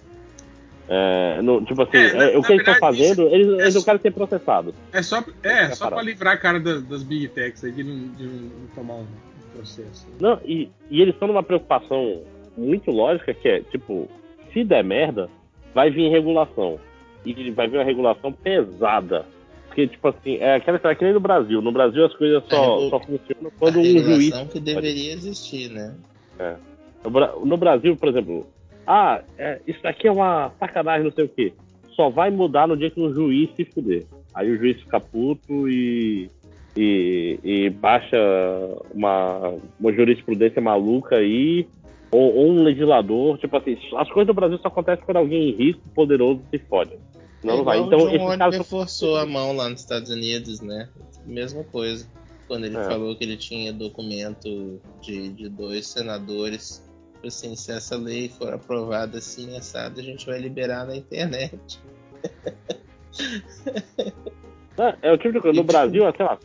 é, 0.89 1.42
não- 1.42 1.65
tipo 1.65 1.83
assim, 1.83 1.97
É, 1.97 2.12
na- 2.12 2.25
é, 2.25 2.36
o 2.36 2.41
na 2.41 2.47
que 2.47 2.52
eles 2.52 2.60
estão 2.68 2.75
fazendo, 2.81 3.23
eles, 3.28 3.47
eles 3.49 3.75
é 3.75 3.78
não 3.78 3.84
querem 3.84 4.00
ser 4.00 4.10
processados. 4.12 4.75
É 4.92 5.02
só, 5.02 5.25
é, 5.42 5.70
só 5.70 5.89
para 5.91 6.02
livrar 6.02 6.34
a 6.34 6.36
cara 6.36 6.60
das, 6.60 6.83
das 6.84 7.02
big 7.02 7.28
techs 7.28 7.65
aí 7.65 7.73
de 7.73 7.83
não, 7.84 8.08
de 8.15 8.25
não 8.25 8.50
tomar 8.75 8.94
um 8.94 9.07
processo. 9.52 10.07
Não, 10.20 10.39
e, 10.44 10.68
e 10.91 11.00
eles 11.02 11.15
estão 11.15 11.26
numa 11.28 11.42
preocupação 11.42 12.23
muito 12.57 12.91
lógica 12.91 13.33
que 13.34 13.49
é, 13.49 13.60
tipo, 13.62 14.08
se 14.52 14.62
der 14.65 14.84
merda, 14.84 15.28
vai 15.75 15.91
vir 15.91 16.08
regulação. 16.10 16.78
E 17.25 17.50
vai 17.50 17.66
vir 17.66 17.78
uma 17.78 17.84
regulação 17.84 18.31
pesada. 18.33 19.26
Porque, 19.76 19.88
tipo 19.88 20.08
assim, 20.08 20.36
é 20.36 20.55
aquela 20.55 20.78
história 20.78 20.96
que 20.96 21.05
nem 21.05 21.12
no 21.12 21.20
Brasil. 21.20 21.60
No 21.60 21.70
Brasil 21.70 22.06
as 22.06 22.14
coisas 22.14 22.42
só, 22.48 22.76
regu- 22.78 22.88
só 22.88 22.98
funcionam 23.00 23.52
quando 23.58 23.78
a 23.78 23.82
um 23.82 23.98
juiz. 24.02 24.34
que 24.50 24.58
deveria 24.58 25.12
existir, 25.12 25.68
né? 25.68 25.94
No, 27.05 27.10
Bra- 27.10 27.34
no 27.44 27.56
Brasil, 27.58 27.94
por 27.94 28.08
exemplo, 28.08 28.46
ah, 28.86 29.20
é, 29.36 29.60
isso 29.66 29.82
daqui 29.82 30.08
é 30.08 30.12
uma 30.12 30.50
sacanagem, 30.58 31.05
não 31.05 31.12
sei 31.12 31.26
o 31.26 31.28
quê. 31.28 31.52
Só 31.94 32.08
vai 32.08 32.30
mudar 32.30 32.66
no 32.66 32.74
dia 32.76 32.90
que 32.90 32.98
um 32.98 33.12
juiz 33.12 33.50
se 33.55 33.66
fuder. 33.66 34.06
Aí 34.34 34.50
o 34.50 34.56
juiz 34.56 34.80
fica 34.80 34.98
puto 34.98 35.68
e, 35.68 36.30
e, 36.74 37.38
e 37.44 37.70
baixa 37.70 38.16
uma, 38.94 39.55
uma 39.78 39.92
jurisprudência 39.92 40.60
maluca 40.62 41.16
aí, 41.16 41.66
ou, 42.10 42.34
ou 42.34 42.50
um 42.50 42.62
legislador. 42.62 43.36
Tipo 43.38 43.58
assim, 43.58 43.76
as 43.96 44.08
coisas 44.10 44.26
do 44.26 44.34
Brasil 44.34 44.56
só 44.58 44.68
acontecem 44.68 45.05
quando 45.05 45.18
alguém 45.18 45.50
rico, 45.52 45.80
poderoso 45.94 46.40
se 46.50 46.58
fode. 46.60 46.92
Não, 47.42 47.60
É 47.60 47.62
vai. 47.62 47.78
Então, 47.78 47.98
o 47.98 48.10
John 48.10 48.26
Oliver 48.26 48.39
caso. 48.39 48.65
forçou 48.65 49.16
a 49.16 49.26
mão 49.26 49.55
lá 49.55 49.68
nos 49.68 49.81
Estados 49.81 50.10
Unidos, 50.10 50.60
né? 50.60 50.89
Mesma 51.24 51.65
coisa. 51.65 52.08
Quando 52.48 52.65
ele 52.66 52.76
É. 52.76 52.84
falou 52.84 53.15
que 53.16 53.24
ele 53.24 53.36
tinha 53.36 53.73
documento 53.73 54.81
de, 55.00 55.28
de 55.31 55.48
dois 55.48 55.86
senadores. 55.89 56.84
Assim, 57.24 57.56
se 57.56 57.73
essa 57.73 57.97
lei 57.97 58.28
for 58.28 58.52
aprovada 58.52 59.18
assim, 59.18 59.56
assada, 59.56 60.00
a 60.00 60.05
gente 60.05 60.26
vai 60.26 60.39
liberar 60.39 60.86
na 60.86 60.97
internet. 60.97 61.81
É, 64.78 65.08
é 65.08 65.12
o 65.12 65.16
tipo 65.16 65.32
de 65.32 65.40
coisa. 65.40 65.56
No 65.56 65.65
Brasil, 65.65 66.05
sei 66.15 66.26
lá, 66.26 66.39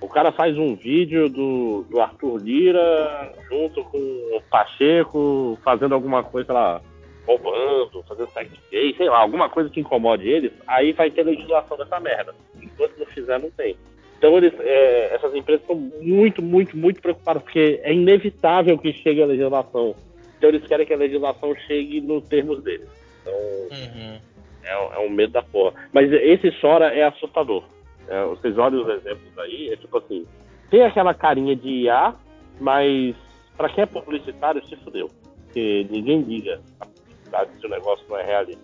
o 0.00 0.08
cara 0.08 0.30
faz 0.30 0.56
um 0.58 0.76
vídeo 0.76 1.28
do, 1.30 1.86
do 1.88 2.00
Arthur 2.00 2.36
Lira 2.36 3.32
junto 3.48 3.82
com 3.84 3.96
o 3.98 4.42
Pacheco 4.50 5.58
fazendo 5.64 5.94
alguma 5.94 6.22
coisa, 6.22 6.52
lá, 6.52 6.82
roubando, 7.26 8.02
fazendo 8.08 8.30
sexo 8.30 8.56
gay, 8.70 8.94
sei 8.96 9.08
lá, 9.08 9.18
alguma 9.18 9.48
coisa 9.48 9.70
que 9.70 9.80
incomode 9.80 10.28
eles, 10.28 10.52
aí 10.66 10.92
vai 10.92 11.10
ter 11.10 11.22
legislação 11.24 11.76
dessa 11.76 12.00
merda. 12.00 12.34
Enquanto 12.60 12.98
não 12.98 13.06
fizer, 13.06 13.38
não 13.38 13.50
tem. 13.50 13.76
Então 14.18 14.36
eles, 14.36 14.52
é, 14.60 15.14
essas 15.14 15.34
empresas 15.34 15.62
estão 15.62 15.76
muito, 16.00 16.40
muito, 16.42 16.76
muito 16.76 17.00
preocupadas, 17.00 17.42
porque 17.42 17.80
é 17.82 17.92
inevitável 17.92 18.78
que 18.78 18.92
chegue 18.92 19.22
a 19.22 19.26
legislação. 19.26 19.94
Então 20.38 20.48
eles 20.48 20.66
querem 20.66 20.86
que 20.86 20.92
a 20.94 20.96
legislação 20.96 21.54
chegue 21.66 22.00
nos 22.00 22.24
termos 22.28 22.62
deles. 22.62 22.88
Então 23.20 23.32
Uhum. 23.34 24.18
é, 24.64 24.72
é 24.94 24.98
um 24.98 25.10
medo 25.10 25.32
da 25.32 25.42
porra. 25.42 25.74
Mas 25.92 26.12
esse 26.12 26.50
chora 26.60 26.86
é 26.94 27.04
assustador. 27.04 27.64
É, 28.08 28.24
vocês 28.26 28.56
olham 28.58 28.82
os 28.82 28.88
exemplos 28.88 29.38
aí, 29.38 29.70
é 29.72 29.76
tipo 29.76 29.96
assim, 29.98 30.26
tem 30.70 30.82
aquela 30.82 31.14
carinha 31.14 31.54
de 31.54 31.68
IA, 31.84 32.14
mas 32.60 33.14
pra 33.56 33.68
quem 33.68 33.82
é 33.82 33.86
publicitário 33.86 34.64
se 34.66 34.76
fudeu. 34.76 35.08
Porque 35.44 35.86
ninguém 35.90 36.20
liga 36.22 36.60
a 36.80 36.86
publicidade 37.32 37.50
se 37.60 37.66
o 37.66 37.70
negócio 37.70 38.04
não 38.08 38.18
é 38.18 38.24
realista. 38.24 38.62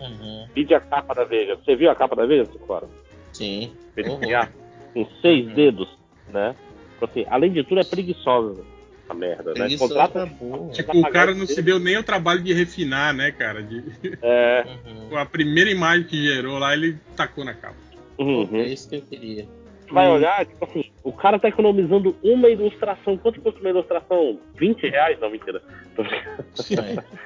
Uhum. 0.00 0.46
Vide 0.54 0.74
a 0.74 0.80
capa 0.80 1.14
da 1.14 1.24
Vega. 1.24 1.56
Você 1.56 1.76
viu 1.76 1.90
a 1.90 1.94
capa 1.94 2.16
da 2.16 2.24
Vega, 2.26 2.46
Cicora? 2.46 2.88
Sim. 3.32 3.72
Feita 3.94 4.10
Horror. 4.10 4.48
com 4.94 5.06
seis 5.20 5.46
Uhum. 5.46 5.54
dedos, 5.54 5.88
né? 6.32 6.54
Tipo 6.94 7.04
assim, 7.04 7.26
além 7.28 7.52
de 7.52 7.62
tudo, 7.64 7.80
é 7.80 7.84
preguiçosa 7.84 8.62
a 9.08 9.14
merda, 9.14 9.52
né? 9.54 9.76
Contrata. 9.76 10.24
burro. 10.26 10.70
Tipo, 10.72 10.98
o 10.98 11.10
cara 11.10 11.34
não 11.34 11.46
se 11.46 11.60
deu 11.60 11.78
nem 11.78 11.96
o 11.98 12.02
trabalho 12.02 12.42
de 12.42 12.52
refinar, 12.52 13.12
né, 13.14 13.30
cara? 13.32 13.62
De... 13.62 13.82
É, 14.22 14.64
Uhum. 14.86 15.00
A 15.18 15.26
primeira 15.26 15.70
imagem 15.70 16.06
que 16.06 16.16
gerou 16.22 16.58
lá, 16.58 16.72
ele 16.74 16.96
tacou 17.16 17.44
na 17.44 17.52
capa. 17.54 17.74
uhum. 18.18 18.48
É 18.52 18.62
isso 18.68 18.88
que 18.88 18.96
eu 18.96 19.02
queria. 19.02 19.46
Vai 19.92 20.08
olhar, 20.08 20.46
tipo 20.46 20.64
assim, 20.64 20.84
o 21.02 21.12
cara 21.12 21.38
tá 21.38 21.48
economizando 21.48 22.16
uma 22.22 22.48
ilustração. 22.48 23.16
Quanto 23.16 23.40
custa 23.40 23.60
uma 23.60 23.70
ilustração? 23.70 24.38
20 24.56 24.88
reais? 24.88 25.18
Não, 25.20 25.30
mentira. 25.30 25.62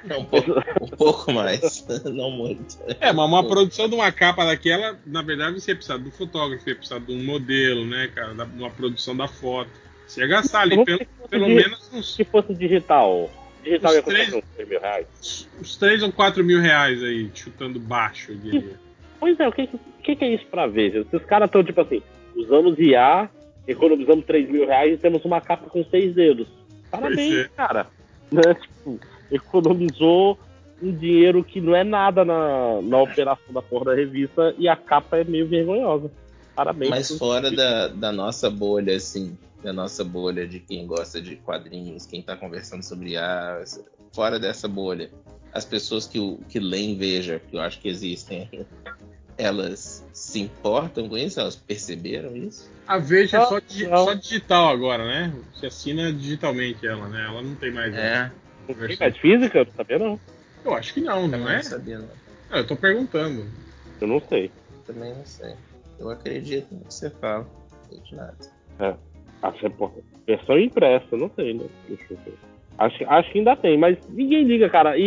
É, 0.08 0.16
um, 0.16 0.24
pouco, 0.24 0.50
um 0.80 0.88
pouco 0.88 1.32
mais, 1.32 1.86
não 2.04 2.30
muito. 2.30 2.76
É, 3.00 3.12
mas 3.12 3.26
uma 3.26 3.46
produção 3.46 3.88
de 3.88 3.94
uma 3.94 4.10
capa 4.12 4.44
daquela, 4.44 4.98
na 5.06 5.22
verdade, 5.22 5.60
você 5.60 5.74
precisa 5.74 5.98
do 5.98 6.10
fotógrafo, 6.10 6.62
você 6.64 6.74
precisa 6.74 7.00
de 7.00 7.12
um 7.12 7.24
modelo, 7.24 7.84
né, 7.84 8.08
cara? 8.14 8.34
Da, 8.34 8.44
uma 8.44 8.70
produção 8.70 9.16
da 9.16 9.28
foto. 9.28 9.70
Você 10.06 10.20
ia 10.20 10.26
gastar 10.26 10.60
ali 10.60 10.84
pelo, 10.84 11.00
pelo 11.30 11.48
menos 11.48 11.90
uns, 11.92 12.14
Se 12.14 12.24
fosse 12.24 12.54
digital, 12.54 13.30
digital 13.62 13.90
Os 13.90 13.96
ia 13.96 14.02
custar 14.02 14.26
três- 14.26 14.34
uns 14.34 14.44
3 14.54 14.68
mil 14.68 14.80
reais. 14.80 15.48
uns 15.60 15.76
3 15.76 16.02
ou 16.02 16.12
4 16.12 16.44
mil 16.44 16.60
reais 16.60 17.02
aí, 17.02 17.30
chutando 17.34 17.78
baixo, 17.80 18.32
eu 18.32 18.36
diria. 18.36 18.78
Pois 19.18 19.40
é, 19.40 19.48
o 19.48 19.52
que, 19.52 19.66
que, 20.02 20.16
que 20.16 20.24
é 20.24 20.34
isso 20.34 20.44
pra 20.46 20.66
ver? 20.66 21.06
os 21.10 21.24
caras 21.24 21.48
estão, 21.48 21.64
tipo 21.64 21.80
assim, 21.80 22.02
usamos 22.36 22.78
IA, 22.78 23.28
economizamos 23.66 24.24
3 24.24 24.48
mil 24.50 24.66
reais 24.66 24.94
e 24.94 24.98
temos 24.98 25.24
uma 25.24 25.40
capa 25.40 25.68
com 25.68 25.84
seis 25.84 26.14
dedos. 26.14 26.48
Parabéns, 26.90 27.34
é. 27.34 27.48
cara. 27.56 27.86
Né? 28.32 28.54
Tipo, 28.54 28.98
economizou 29.30 30.38
um 30.82 30.90
dinheiro 30.90 31.44
que 31.44 31.60
não 31.60 31.76
é 31.76 31.84
nada 31.84 32.24
na, 32.24 32.80
na 32.82 33.02
operação 33.02 33.52
da 33.52 33.62
porra 33.62 33.86
da 33.86 33.94
revista 33.94 34.54
e 34.58 34.66
a 34.66 34.74
capa 34.74 35.18
é 35.18 35.24
meio 35.24 35.46
vergonhosa. 35.46 36.10
Parabéns. 36.56 36.90
Mas 36.90 37.16
fora 37.16 37.50
da, 37.50 37.88
da 37.88 38.10
nossa 38.10 38.50
bolha, 38.50 38.96
assim, 38.96 39.36
da 39.62 39.72
nossa 39.72 40.02
bolha 40.02 40.48
de 40.48 40.58
quem 40.58 40.86
gosta 40.86 41.20
de 41.20 41.36
quadrinhos, 41.36 42.06
quem 42.06 42.22
tá 42.22 42.36
conversando 42.36 42.82
sobre 42.82 43.16
a. 43.16 43.62
Fora 44.12 44.38
dessa 44.38 44.66
bolha, 44.68 45.10
as 45.52 45.64
pessoas 45.64 46.06
que, 46.06 46.18
o- 46.18 46.38
que 46.48 46.58
leem 46.58 46.96
Veja, 46.96 47.40
que 47.40 47.56
eu 47.56 47.60
acho 47.60 47.80
que 47.80 47.88
existem, 47.88 48.48
elas 49.36 50.06
se 50.12 50.40
importam 50.40 51.08
com 51.08 51.16
isso? 51.18 51.40
Elas 51.40 51.56
perceberam 51.56 52.36
isso? 52.36 52.70
A 52.86 52.98
Veja 52.98 53.36
é 53.36 53.40
Não, 53.40 53.46
só, 53.48 53.60
digi- 53.60 53.86
não. 53.88 54.04
só 54.04 54.14
digital 54.14 54.68
agora, 54.68 55.04
né? 55.06 55.32
Você 55.52 55.66
assina 55.66 56.12
digitalmente 56.12 56.86
ela, 56.86 57.08
né? 57.08 57.24
Ela 57.26 57.42
não 57.42 57.54
tem 57.54 57.72
mais. 57.72 57.94
É, 57.94 58.30
Não 58.68 58.74
tem 58.74 58.96
mais 58.98 59.16
física? 59.18 59.58
Eu 59.58 59.66
sabia 59.76 59.98
não. 59.98 60.20
Eu 60.64 60.74
acho 60.74 60.94
que 60.94 61.00
não, 61.00 61.26
não 61.28 61.48
é? 61.48 61.56
não 61.56 61.62
sabia, 61.62 61.98
não. 61.98 62.10
Ah, 62.50 62.58
eu 62.58 62.66
tô 62.66 62.76
perguntando. 62.76 63.46
Eu 64.00 64.06
não 64.06 64.20
sei. 64.28 64.50
Também 64.86 65.14
não 65.14 65.24
sei. 65.26 65.54
Eu 65.98 66.10
acredito 66.10 66.72
no 66.74 66.84
que 66.84 66.94
você 66.94 67.10
fala. 67.10 67.44
Não 67.44 67.88
sei 67.90 68.00
de 68.00 68.14
nada. 68.14 68.36
Ah, 69.42 69.50
você, 69.50 69.68
pô, 69.68 69.90
versão 70.26 70.58
impressa, 70.58 71.16
não 71.16 71.30
sei, 71.34 71.54
né? 71.54 71.64
Deixa 71.88 72.04
eu 72.10 72.16
ver. 72.18 72.34
Acho, 72.78 73.04
acho 73.08 73.30
que 73.32 73.38
ainda 73.38 73.54
tem, 73.56 73.78
mas 73.78 73.96
ninguém 74.08 74.44
liga, 74.44 74.68
cara. 74.68 74.98
E, 74.98 75.02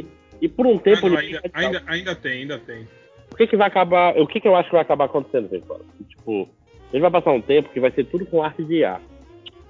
e, 0.00 0.04
e 0.40 0.48
por 0.48 0.66
um 0.66 0.76
Ah, 0.76 0.80
tempo. 0.80 1.08
não, 1.08 1.16
ainda, 1.18 1.42
ainda, 1.52 1.82
ainda 1.86 2.14
tem, 2.14 2.32
ainda 2.42 2.58
tem. 2.58 2.88
O 3.36 3.38
que, 3.38 3.46
que 3.48 3.56
vai 3.56 3.68
acabar. 3.68 4.18
O 4.18 4.26
que, 4.26 4.40
que 4.40 4.48
eu 4.48 4.56
acho 4.56 4.70
que 4.70 4.74
vai 4.74 4.80
acabar 4.80 5.04
acontecendo? 5.04 5.50
Fala? 5.68 5.80
Tipo, 6.08 6.48
a 6.88 6.92
gente 6.92 7.02
vai 7.02 7.10
passar 7.10 7.32
um 7.32 7.42
tempo 7.42 7.68
que 7.68 7.78
vai 7.78 7.90
ser 7.90 8.04
tudo 8.04 8.24
com 8.24 8.42
arte 8.42 8.64
de 8.64 8.76
IA. 8.76 8.98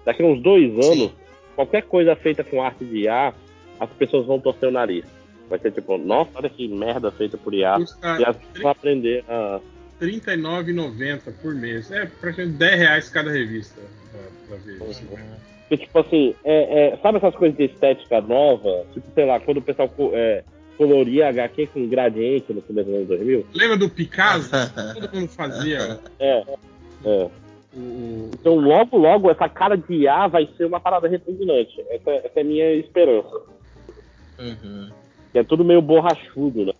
Daqui 0.04 0.22
a 0.22 0.26
uns 0.26 0.40
dois 0.40 0.70
anos, 0.70 1.10
Sim. 1.10 1.12
qualquer 1.56 1.82
coisa 1.82 2.14
feita 2.14 2.44
com 2.44 2.62
arte 2.62 2.84
de 2.84 2.98
IA, 3.00 3.34
as 3.80 3.90
pessoas 3.90 4.24
vão 4.24 4.38
torcer 4.38 4.68
o 4.68 4.72
nariz. 4.72 5.04
Vai 5.50 5.58
ser 5.58 5.72
tipo, 5.72 5.98
nossa, 5.98 6.30
olha 6.36 6.48
que 6.48 6.68
merda 6.68 7.10
feita 7.10 7.36
por 7.36 7.52
IA. 7.52 7.74
Custa 7.74 8.20
E 8.20 8.24
as 8.24 8.36
pessoas 8.36 8.62
vão 8.62 8.70
aprender 8.70 9.24
a. 9.28 9.60
R$ 10.00 10.06
39,90 10.20 11.32
por 11.42 11.52
mês. 11.52 11.90
É 11.90 12.06
praticamente 12.06 12.58
10 12.58 12.78
reais 12.78 13.08
cada 13.08 13.32
revista 13.32 13.80
pra, 14.12 14.20
pra 14.46 14.56
ver. 14.64 14.78
Porque, 14.78 15.84
tipo 15.84 15.98
assim, 15.98 16.36
é, 16.44 16.90
é, 16.92 16.96
sabe 16.98 17.18
essas 17.18 17.34
coisas 17.34 17.58
de 17.58 17.64
estética 17.64 18.20
nova? 18.20 18.86
Tipo, 18.92 19.10
sei 19.12 19.26
lá, 19.26 19.40
quando 19.40 19.56
o 19.56 19.62
pessoal 19.62 19.88
co- 19.88 20.12
é, 20.76 20.86
coloria 20.86 21.28
HQ 21.28 21.68
com 21.68 21.88
gradiente 21.88 22.52
no 22.52 22.62
começo 22.62 22.88
dos 22.88 22.96
anos 22.96 23.08
2000? 23.08 23.46
Lembra 23.54 23.76
do 23.76 23.88
Picasso? 23.88 24.50
Todo 24.94 25.14
mundo 25.14 25.28
fazia 25.28 26.00
É, 26.18 26.44
é. 27.04 27.30
Então, 28.32 28.54
logo, 28.56 28.96
logo, 28.96 29.30
essa 29.30 29.48
cara 29.48 29.76
de 29.76 29.94
IA 29.94 30.28
vai 30.28 30.48
ser 30.56 30.64
uma 30.64 30.80
parada 30.80 31.08
repugnante. 31.08 31.78
Essa, 31.90 32.10
essa 32.10 32.38
é 32.38 32.40
a 32.40 32.44
minha 32.44 32.72
esperança. 32.74 33.42
Uhum. 34.38 34.90
É 35.34 35.42
tudo 35.42 35.64
meio 35.64 35.82
borrachudo, 35.82 36.64
né? 36.64 36.72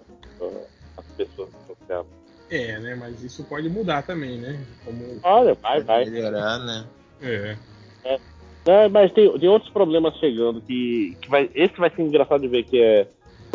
As 0.96 1.04
pessoas 1.16 1.50
criando. 1.86 2.06
É, 2.50 2.78
né? 2.78 2.94
Mas 2.94 3.22
isso 3.22 3.44
pode 3.44 3.68
mudar 3.68 4.02
também, 4.02 4.38
né? 4.38 4.58
Como... 4.84 5.20
Olha, 5.22 5.54
vai, 5.54 5.82
vai. 5.82 6.04
melhorar, 6.06 6.58
né? 6.60 6.86
É. 7.22 7.56
Não, 8.66 8.90
mas 8.90 9.12
tem, 9.12 9.38
tem 9.38 9.48
outros 9.48 9.70
problemas 9.72 10.16
chegando 10.16 10.60
que, 10.60 11.16
que 11.20 11.30
vai, 11.30 11.48
esse 11.54 11.76
vai 11.76 11.88
ser 11.90 12.02
engraçado 12.02 12.40
de 12.40 12.48
ver 12.48 12.64
que 12.64 12.82
é 12.82 13.06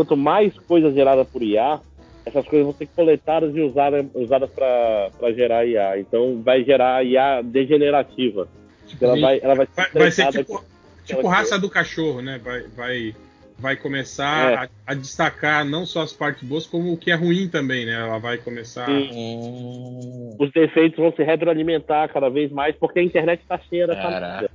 quanto 0.02 0.18
mais 0.18 0.52
coisas 0.68 0.94
geradas 0.96 1.28
por 1.28 1.44
IA, 1.44 1.80
essas 2.26 2.48
coisas 2.48 2.66
vão 2.66 2.76
ser 2.76 2.88
coletadas 2.88 3.56
e 3.56 3.62
usadas, 3.62 4.06
usadas 4.16 4.50
para 4.50 5.32
gerar 5.34 5.66
IA. 5.66 6.00
Então 6.00 6.42
vai 6.42 6.64
gerar 6.64 7.06
IA 7.06 7.42
degenerativa. 7.44 8.48
Tipo, 8.88 9.06
Ela 9.06 9.20
vai, 9.20 9.40
ela 9.42 9.56
vai 9.56 9.66
ser, 9.68 9.76
vai, 9.76 9.90
vai 9.94 10.12
ser 10.12 10.28
tipo, 10.32 10.64
tipo 11.06 11.28
raça 11.28 11.60
do 11.60 11.70
cachorro, 11.70 12.22
né? 12.22 12.40
Vai, 12.44 12.64
vai, 12.76 13.16
vai 13.60 13.76
começar 13.76 14.52
É. 14.52 14.56
a, 14.56 14.70
a 14.88 14.94
destacar 14.96 15.64
não 15.64 15.86
só 15.86 16.02
as 16.02 16.14
partes 16.14 16.48
boas, 16.48 16.66
como 16.66 16.92
o 16.92 16.98
que 16.98 17.12
é 17.12 17.16
ruim 17.16 17.48
também, 17.48 17.86
né? 17.86 17.94
Ela 17.94 18.18
vai 18.18 18.38
começar. 18.38 18.88
Sim. 18.88 19.10
Hum, 19.14 20.36
Os 20.40 20.52
defeitos 20.52 20.98
vão 20.98 21.14
se 21.14 21.24
retroalimentar 21.24 22.12
cada 22.12 22.30
vez 22.30 22.52
mais 22.52 22.76
porque 22.76 23.00
a 23.00 23.04
internet 23.04 23.42
está 23.42 23.60
cheia 23.70 23.86
dessa 23.86 24.02
Caraca. 24.02 24.50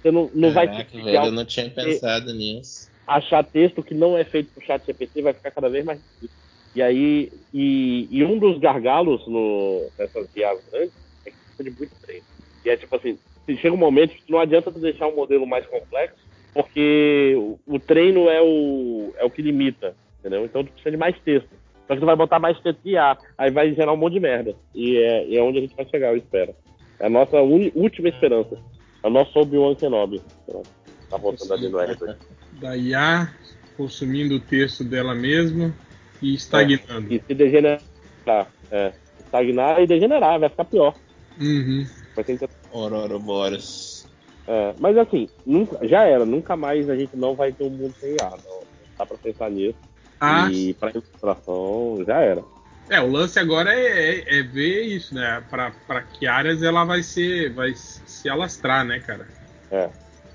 Você 0.00 0.10
não, 0.10 0.30
não 0.34 0.52
vai 0.52 0.68
caraca, 0.68 0.90
ter 0.90 1.02
velho, 1.02 1.24
eu 1.26 1.32
não 1.32 1.44
tinha 1.44 1.68
pensado 1.68 2.32
nisso. 2.32 2.85
Achar 3.06 3.44
texto 3.44 3.82
que 3.82 3.94
não 3.94 4.16
é 4.16 4.24
feito 4.24 4.52
por 4.52 4.62
chat 4.62 4.84
GPT 4.84 5.22
vai 5.22 5.32
ficar 5.32 5.50
cada 5.50 5.68
vez 5.68 5.84
mais 5.84 5.98
difícil. 6.00 6.36
E 6.74 6.82
aí, 6.82 7.32
e, 7.54 8.08
e 8.10 8.24
um 8.24 8.38
dos 8.38 8.58
gargalos 8.58 9.26
no, 9.26 9.90
nessas 9.98 10.28
IAs 10.36 10.58
grandes 10.70 10.92
é 11.24 11.30
que 11.30 11.36
precisa 11.36 11.64
de 11.64 11.70
muito 11.70 11.96
treino. 12.02 12.24
E 12.64 12.70
é 12.70 12.76
tipo 12.76 12.94
assim, 12.96 13.18
chega 13.46 13.72
um 13.72 13.78
momento 13.78 14.10
que 14.14 14.30
não 14.30 14.40
adianta 14.40 14.70
tu 14.72 14.78
deixar 14.78 15.06
um 15.06 15.14
modelo 15.16 15.46
mais 15.46 15.64
complexo, 15.66 16.18
porque 16.52 17.34
o, 17.36 17.58
o 17.66 17.78
treino 17.78 18.28
é 18.28 18.42
o, 18.42 19.14
é 19.18 19.24
o 19.24 19.30
que 19.30 19.40
limita, 19.40 19.96
entendeu? 20.20 20.44
Então 20.44 20.64
tu 20.64 20.72
precisa 20.72 20.90
de 20.90 20.96
mais 20.96 21.18
texto. 21.20 21.48
Só 21.86 21.94
que 21.94 22.00
tu 22.00 22.06
vai 22.06 22.16
botar 22.16 22.40
mais 22.40 22.58
texto 22.60 22.82
de 22.82 22.90
IA. 22.90 23.16
Aí 23.38 23.50
vai 23.50 23.72
gerar 23.72 23.92
um 23.92 23.96
monte 23.96 24.14
de 24.14 24.20
merda. 24.20 24.56
E 24.74 24.96
é, 24.96 25.26
e 25.28 25.36
é 25.36 25.42
onde 25.42 25.58
a 25.58 25.60
gente 25.60 25.76
vai 25.76 25.86
chegar, 25.86 26.08
eu 26.10 26.16
espero. 26.16 26.54
É 26.98 27.06
a 27.06 27.10
nossa 27.10 27.40
uni- 27.40 27.72
última 27.76 28.08
esperança. 28.08 28.58
É 29.02 29.06
o 29.06 29.10
nosso 29.10 29.38
Obi-Wan 29.38 29.76
Kenobi. 29.76 30.20
Tá 31.08 31.16
voltando 31.16 31.54
ali 31.54 31.68
no 31.68 31.78
R2. 31.78 32.16
Da 32.60 32.76
IA 32.76 33.28
consumindo 33.76 34.36
o 34.36 34.40
texto 34.40 34.82
dela 34.84 35.14
mesma 35.14 35.74
e 36.22 36.34
estagnando. 36.34 37.12
E 37.12 37.18
se 37.20 37.34
degenerar. 37.34 37.82
É, 38.70 38.92
estagnar 39.20 39.80
e 39.80 39.86
degenerar, 39.86 40.40
vai 40.40 40.48
ficar 40.48 40.64
pior. 40.64 40.98
Uhum. 41.38 41.84
Vai 42.14 42.24
ter 42.24 42.38
que 42.38 42.48
Ouroboros. 42.70 44.06
É, 44.46 44.74
mas 44.78 44.96
assim, 44.96 45.28
nunca, 45.44 45.86
já 45.86 46.04
era, 46.04 46.24
nunca 46.24 46.56
mais 46.56 46.88
a 46.88 46.96
gente 46.96 47.16
não 47.16 47.34
vai 47.34 47.52
ter 47.52 47.64
um 47.64 47.70
mundo 47.70 47.94
sem 48.00 48.14
IA. 48.14 48.30
Não, 48.30 48.62
dá 48.98 49.06
pra 49.06 49.18
pensar 49.18 49.50
nisso. 49.50 49.78
Ah, 50.20 50.48
E 50.50 50.74
pra 50.74 50.90
ilustração, 50.90 52.02
já 52.06 52.20
era. 52.20 52.42
é, 52.88 53.00
o 53.00 53.10
lance 53.10 53.38
agora 53.38 53.74
é, 53.74 54.20
é- 54.20 54.38
é 54.38 54.42
ver 54.42 54.82
isso, 54.82 55.14
né? 55.14 55.44
Pra, 55.50 55.72
pra 55.86 56.02
que 56.02 56.26
áreas 56.26 56.62
ela 56.62 56.84
vai 56.84 57.02
ser, 57.02 57.52
vai 57.54 57.72
se 57.74 58.28
alastrar, 58.28 58.84
né, 58.84 59.00
cara? 59.00 59.26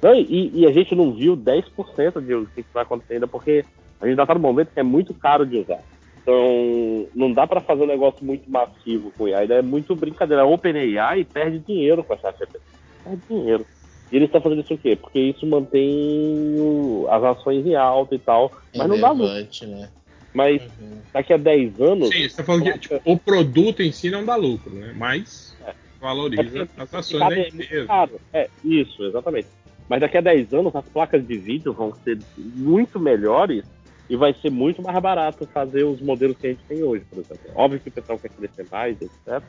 Não, 0.02 0.16
e, 0.16 0.62
e 0.62 0.66
a 0.66 0.72
gente 0.72 0.96
não 0.96 1.14
viu 1.14 1.36
10% 1.38 2.22
de 2.22 2.34
o 2.34 2.48
que 2.48 2.66
vai 2.74 2.84
acontecer 2.84 3.14
ainda, 3.14 3.28
porque 3.28 3.64
a 4.00 4.08
gente 4.08 4.16
já 4.18 4.26
tá 4.26 4.34
no 4.34 4.40
momento 4.40 4.72
que 4.74 4.80
é 4.80 4.84
muito 4.84 5.14
caro 5.14 5.46
de 5.46 5.58
usar. 5.58 5.80
Então, 6.22 7.08
não 7.16 7.32
dá 7.34 7.46
pra 7.48 7.62
fazer 7.62 7.84
um 7.84 7.88
negócio 7.88 8.24
muito 8.24 8.50
massivo 8.50 9.12
com 9.18 9.28
IA. 9.28 9.40
Ainda 9.40 9.56
é 9.56 9.62
muito 9.62 9.96
brincadeira. 9.96 10.46
OpenAI 10.46 11.24
perde 11.26 11.60
dinheiro 11.60 12.04
com 12.04 12.14
a 12.14 12.18
ChatGPT. 12.18 12.60
Perde 13.04 13.22
dinheiro. 13.30 13.66
E 14.12 14.16
eles 14.18 14.28
estão 14.28 14.42
fazendo 14.42 14.62
isso 14.62 14.74
o 14.74 14.78
quê? 14.78 14.96
Porque 14.96 15.20
isso 15.20 15.46
mantém 15.48 16.56
o- 16.60 17.08
as 17.10 17.24
ações 17.24 17.66
em 17.66 17.76
alta 17.76 18.14
e 18.14 18.20
tal. 18.20 18.52
Mas 18.76 18.88
não 18.88 19.00
dá 19.00 19.12
lucro. 19.12 19.34
Né? 19.68 19.90
Mas 20.34 20.62
Uhum. 20.80 21.02
daqui 21.14 21.34
a 21.34 21.38
10 21.38 21.80
anos. 21.80 22.10
Sim, 22.10 22.28
você 22.28 22.36
tá 22.36 22.44
falando 22.44 22.64
que 22.64 22.80
tipo, 22.80 23.02
o 23.06 23.18
produto 23.18 23.82
em 23.82 23.92
si 23.92 24.10
não 24.10 24.26
dá 24.26 24.36
lucro, 24.36 24.74
né? 24.74 24.94
Mas 24.96 25.58
É. 25.66 25.74
valoriza 26.00 26.64
É 26.64 26.82
as 26.82 26.94
ações 26.94 27.20
da 27.20 27.30
mais 27.30 27.54
empresa. 27.54 27.88
caro. 27.88 28.20
É, 28.34 28.50
isso, 28.64 29.04
exatamente. 29.06 29.50
Mas 29.92 30.00
daqui 30.00 30.18
a 30.18 30.22
10 30.22 30.54
anos 30.54 30.74
as 30.74 30.88
placas 30.88 31.28
de 31.28 31.38
vídeo 31.38 31.74
vão 31.74 31.94
ser 31.94 32.18
muito 32.38 32.98
melhores 32.98 33.66
e 34.10 34.16
vai 34.16 34.34
ser 34.34 34.50
muito 34.50 34.82
mais 34.82 34.98
barato 35.02 35.46
fazer 35.54 35.84
os 35.84 36.00
modelos 36.00 36.38
que 36.38 36.48
a 36.48 36.50
gente 36.52 36.64
tem 36.64 36.82
hoje, 36.82 37.04
por 37.10 37.20
exemplo. 37.20 37.52
Óbvio 37.54 37.82
que 37.82 37.90
o 37.90 37.92
pessoal 37.92 38.18
quer 38.18 38.30
crescer 38.30 38.66
mais, 38.72 38.96
etc. 39.02 39.44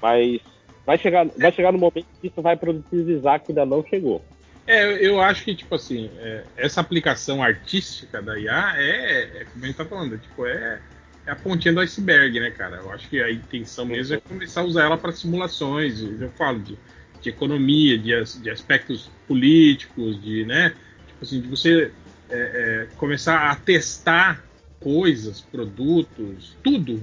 Mas 0.00 0.40
vai 0.86 0.96
chegar, 0.96 1.26
vai 1.36 1.50
chegar 1.50 1.72
no 1.72 1.78
momento 1.80 2.06
que 2.20 2.28
isso 2.28 2.40
vai 2.40 2.56
produtivizar 2.56 3.40
que 3.40 3.50
ainda 3.50 3.66
não 3.66 3.84
chegou. 3.84 4.24
É, 4.64 5.04
eu 5.04 5.20
acho 5.20 5.42
que, 5.42 5.56
tipo 5.56 5.74
assim, 5.74 6.08
é, 6.18 6.44
essa 6.56 6.80
aplicação 6.80 7.42
artística 7.42 8.22
da 8.22 8.38
IA 8.38 8.74
é, 8.76 9.40
é 9.40 9.44
como 9.52 9.64
a 9.64 9.66
gente 9.66 9.76
tá 9.76 9.84
falando, 9.84 10.16
tipo, 10.18 10.46
é, 10.46 10.80
é 11.26 11.32
a 11.32 11.34
pontinha 11.34 11.74
do 11.74 11.80
iceberg, 11.80 12.38
né, 12.38 12.52
cara? 12.52 12.76
Eu 12.76 12.92
acho 12.92 13.08
que 13.08 13.20
a 13.20 13.28
intenção 13.28 13.86
mesmo 13.86 14.14
é 14.14 14.20
começar 14.20 14.60
a 14.60 14.64
usar 14.64 14.84
ela 14.84 14.96
para 14.96 15.10
simulações, 15.10 16.00
eu 16.00 16.30
falo 16.30 16.60
de, 16.60 16.78
de 17.20 17.28
economia, 17.28 17.98
de, 17.98 18.12
de 18.40 18.50
aspectos 18.50 19.10
políticos, 19.26 20.20
de, 20.22 20.44
né, 20.44 20.70
tipo 21.06 21.22
assim, 21.24 21.40
de 21.40 21.48
você 21.48 21.92
é, 22.30 22.36
é, 22.36 22.88
começar 22.96 23.50
a 23.50 23.56
testar 23.56 24.44
coisas, 24.80 25.40
produtos, 25.40 26.56
tudo 26.62 27.00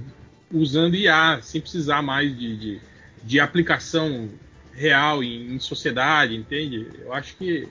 usando 0.52 0.96
IA, 0.96 1.40
sem 1.42 1.60
precisar 1.60 2.02
mais 2.02 2.36
de, 2.36 2.56
de, 2.56 2.80
de 3.22 3.38
aplicação 3.40 4.28
real 4.74 5.22
em, 5.22 5.54
em 5.54 5.58
sociedade, 5.58 6.34
entende? 6.34 6.88
Eu 7.00 7.12
acho 7.12 7.36
que 7.36 7.68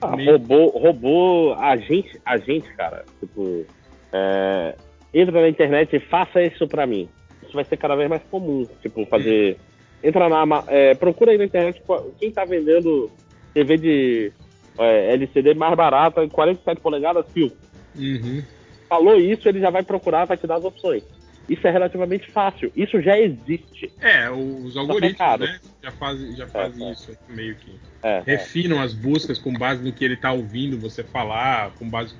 Ah, 0.00 0.16
meio- 0.16 0.32
robô, 0.32 0.66
robô, 0.68 1.54
a 1.54 1.76
gente, 1.76 2.20
a 2.24 2.36
gente, 2.38 2.68
cara, 2.74 3.04
tipo, 3.20 3.64
é, 4.12 4.74
entra 5.14 5.40
na 5.40 5.48
internet 5.48 5.94
e 5.96 6.00
faça 6.00 6.42
isso 6.42 6.66
pra 6.68 6.86
mim. 6.86 7.08
Isso 7.42 7.52
vai 7.52 7.64
ser 7.64 7.76
cada 7.76 7.94
vez 7.94 8.08
mais 8.08 8.22
comum, 8.24 8.66
tipo, 8.82 9.06
fazer. 9.06 9.58
Entra 10.02 10.28
na. 10.28 10.64
É, 10.68 10.94
procura 10.94 11.32
aí 11.32 11.38
na 11.38 11.44
internet 11.44 11.82
quem 12.18 12.30
tá 12.30 12.44
vendendo 12.44 13.10
TV 13.52 13.76
de 13.76 14.32
é, 14.78 15.12
LCD 15.14 15.54
mais 15.54 15.76
barata, 15.76 16.26
47 16.28 16.80
polegadas, 16.80 17.26
fio. 17.32 17.52
Uhum. 17.96 18.42
Falou 18.88 19.18
isso, 19.20 19.48
ele 19.48 19.60
já 19.60 19.70
vai 19.70 19.82
procurar, 19.82 20.24
vai 20.24 20.36
te 20.36 20.46
dar 20.46 20.56
as 20.56 20.64
opções. 20.64 21.02
Isso 21.48 21.66
é 21.66 21.70
relativamente 21.70 22.30
fácil. 22.30 22.70
Isso 22.76 23.00
já 23.02 23.18
existe. 23.18 23.90
É, 24.00 24.30
os 24.30 24.76
algoritmos, 24.76 25.18
caro. 25.18 25.42
né? 25.44 25.58
Já 25.82 25.90
fazem, 25.90 26.36
já 26.36 26.46
fazem 26.46 26.88
é. 26.88 26.92
isso 26.92 27.16
meio 27.28 27.56
que. 27.56 27.72
É, 28.02 28.18
é. 28.18 28.22
Refinam 28.24 28.80
as 28.80 28.94
buscas 28.94 29.38
com 29.38 29.52
base 29.52 29.82
no 29.82 29.92
que 29.92 30.04
ele 30.04 30.16
tá 30.16 30.32
ouvindo 30.32 30.78
você 30.78 31.02
falar, 31.02 31.72
com 31.72 31.88
base 31.88 32.14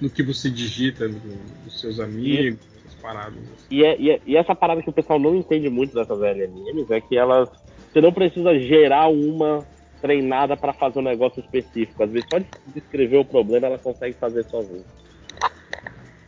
no- 0.00 0.08
que 0.08 0.22
você 0.22 0.48
digita 0.48 1.08
no- 1.08 1.18
dos 1.64 1.80
seus 1.80 1.98
amigos, 1.98 2.60
paradas. 3.06 3.42
E, 3.70 3.84
é- 3.84 4.00
e 4.00 4.10
é- 4.10 4.20
e 4.26 4.36
essa 4.36 4.54
parada 4.54 4.82
que 4.82 4.90
o 4.90 4.92
pessoal 4.92 5.18
não 5.18 5.34
entende 5.36 5.68
muito 5.68 5.94
dessas 5.94 6.20
LLMs 6.20 6.90
é 6.92 7.00
que 7.00 7.16
elas. 7.16 7.48
Você 7.92 8.00
não 8.00 8.12
precisa 8.12 8.58
gerar 8.58 9.08
uma 9.08 9.66
treinada 10.02 10.56
para 10.56 10.72
fazer 10.74 10.98
um 10.98 11.02
negócio 11.02 11.40
específico. 11.40 12.02
Às 12.02 12.10
vezes, 12.10 12.28
só 12.28 12.38
de 12.38 12.46
descrever 12.66 13.16
o 13.18 13.24
problema, 13.24 13.66
ela 13.66 13.78
consegue 13.78 14.18
fazer 14.18 14.44
sozinha. 14.50 14.84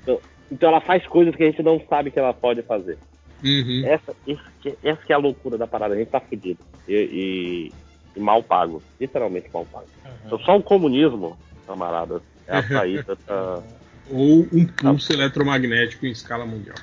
Então, 0.03 0.21
então 0.51 0.69
ela 0.71 0.81
faz 0.81 1.07
coisas 1.07 1.35
que 1.35 1.43
a 1.43 1.47
gente 1.51 1.63
não 1.63 1.81
sabe 1.89 2.11
que 2.11 2.19
ela 2.19 2.33
pode 2.33 2.63
fazer. 2.63 2.99
Uhum. 3.43 3.83
Essa, 3.85 4.17
esse 4.27 4.43
que- 4.61 4.79
essa 4.83 5.05
que 5.05 5.13
é 5.13 5.17
a 5.17 5.19
loucura 5.19 5.57
da 5.59 5.67
parada. 5.67 5.95
A 5.95 5.99
gente 5.99 6.11
tá 6.11 6.21
fudido. 6.21 6.61
E, 6.89 6.95
e- 6.95 7.73
e 8.17 8.21
mal 8.21 8.43
pago. 8.43 8.83
Literalmente 8.99 9.49
mal 9.53 9.67
pago. 9.67 9.87
Então, 10.27 10.39
só 10.41 10.57
o 10.57 10.63
comunismo, 10.63 11.37
camarada, 11.67 12.23
é 12.47 12.57
a 12.57 12.63
saída 12.63 13.17
pra. 13.17 13.63
Ou 14.11 14.49
um 14.53 14.67
pulso 14.67 15.13
eletromagnético 15.13 16.07
em 16.07 16.11
escala 16.11 16.47
mundial. 16.47 16.77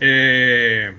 É, 0.00 0.92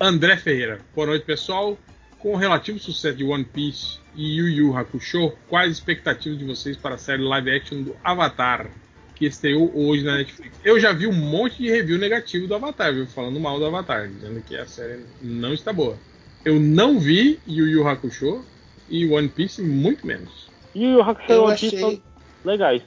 André 0.00 0.36
Ferreira, 0.36 0.80
boa 0.94 1.06
noite 1.06 1.24
pessoal. 1.24 1.78
Com 2.18 2.34
o 2.34 2.36
relativo 2.36 2.78
sucesso 2.78 3.16
de 3.16 3.24
One 3.24 3.44
Piece 3.44 3.98
e 4.14 4.36
Yu 4.36 4.48
Yu 4.48 4.76
Hakusho, 4.76 5.32
quais 5.48 5.70
as 5.72 5.78
expectativas 5.78 6.38
de 6.38 6.44
vocês 6.44 6.76
para 6.76 6.94
a 6.94 6.98
série 6.98 7.22
live 7.22 7.50
action 7.50 7.82
do 7.82 7.96
Avatar, 8.04 8.70
que 9.16 9.26
estreou 9.26 9.72
hoje 9.74 10.04
na 10.04 10.18
Netflix? 10.18 10.56
Eu 10.64 10.78
já 10.78 10.92
vi 10.92 11.06
um 11.06 11.12
monte 11.12 11.58
de 11.58 11.70
review 11.70 11.98
negativo 11.98 12.46
do 12.46 12.54
Avatar, 12.54 12.94
viu? 12.94 13.06
Falando 13.06 13.40
mal 13.40 13.58
do 13.58 13.66
Avatar, 13.66 14.08
dizendo 14.08 14.40
que 14.42 14.56
a 14.56 14.66
série 14.66 15.04
não 15.20 15.52
está 15.52 15.72
boa. 15.72 15.96
Eu 16.44 16.60
não 16.60 16.98
vi 16.98 17.40
Yu 17.46 17.68
Yu 17.68 17.88
Hakusho 17.88 18.44
e 18.88 19.06
One 19.08 19.28
Piece 19.28 19.60
muito 19.62 20.06
menos. 20.06 20.48
E 20.74 20.86
o 20.94 21.02
Hakusho 21.02 21.26
e 21.28 21.34
Eu 21.34 21.44
One 21.44 21.52
Piece 21.58 21.66
achei. 21.66 21.80
são 21.80 22.02
legais. 22.44 22.82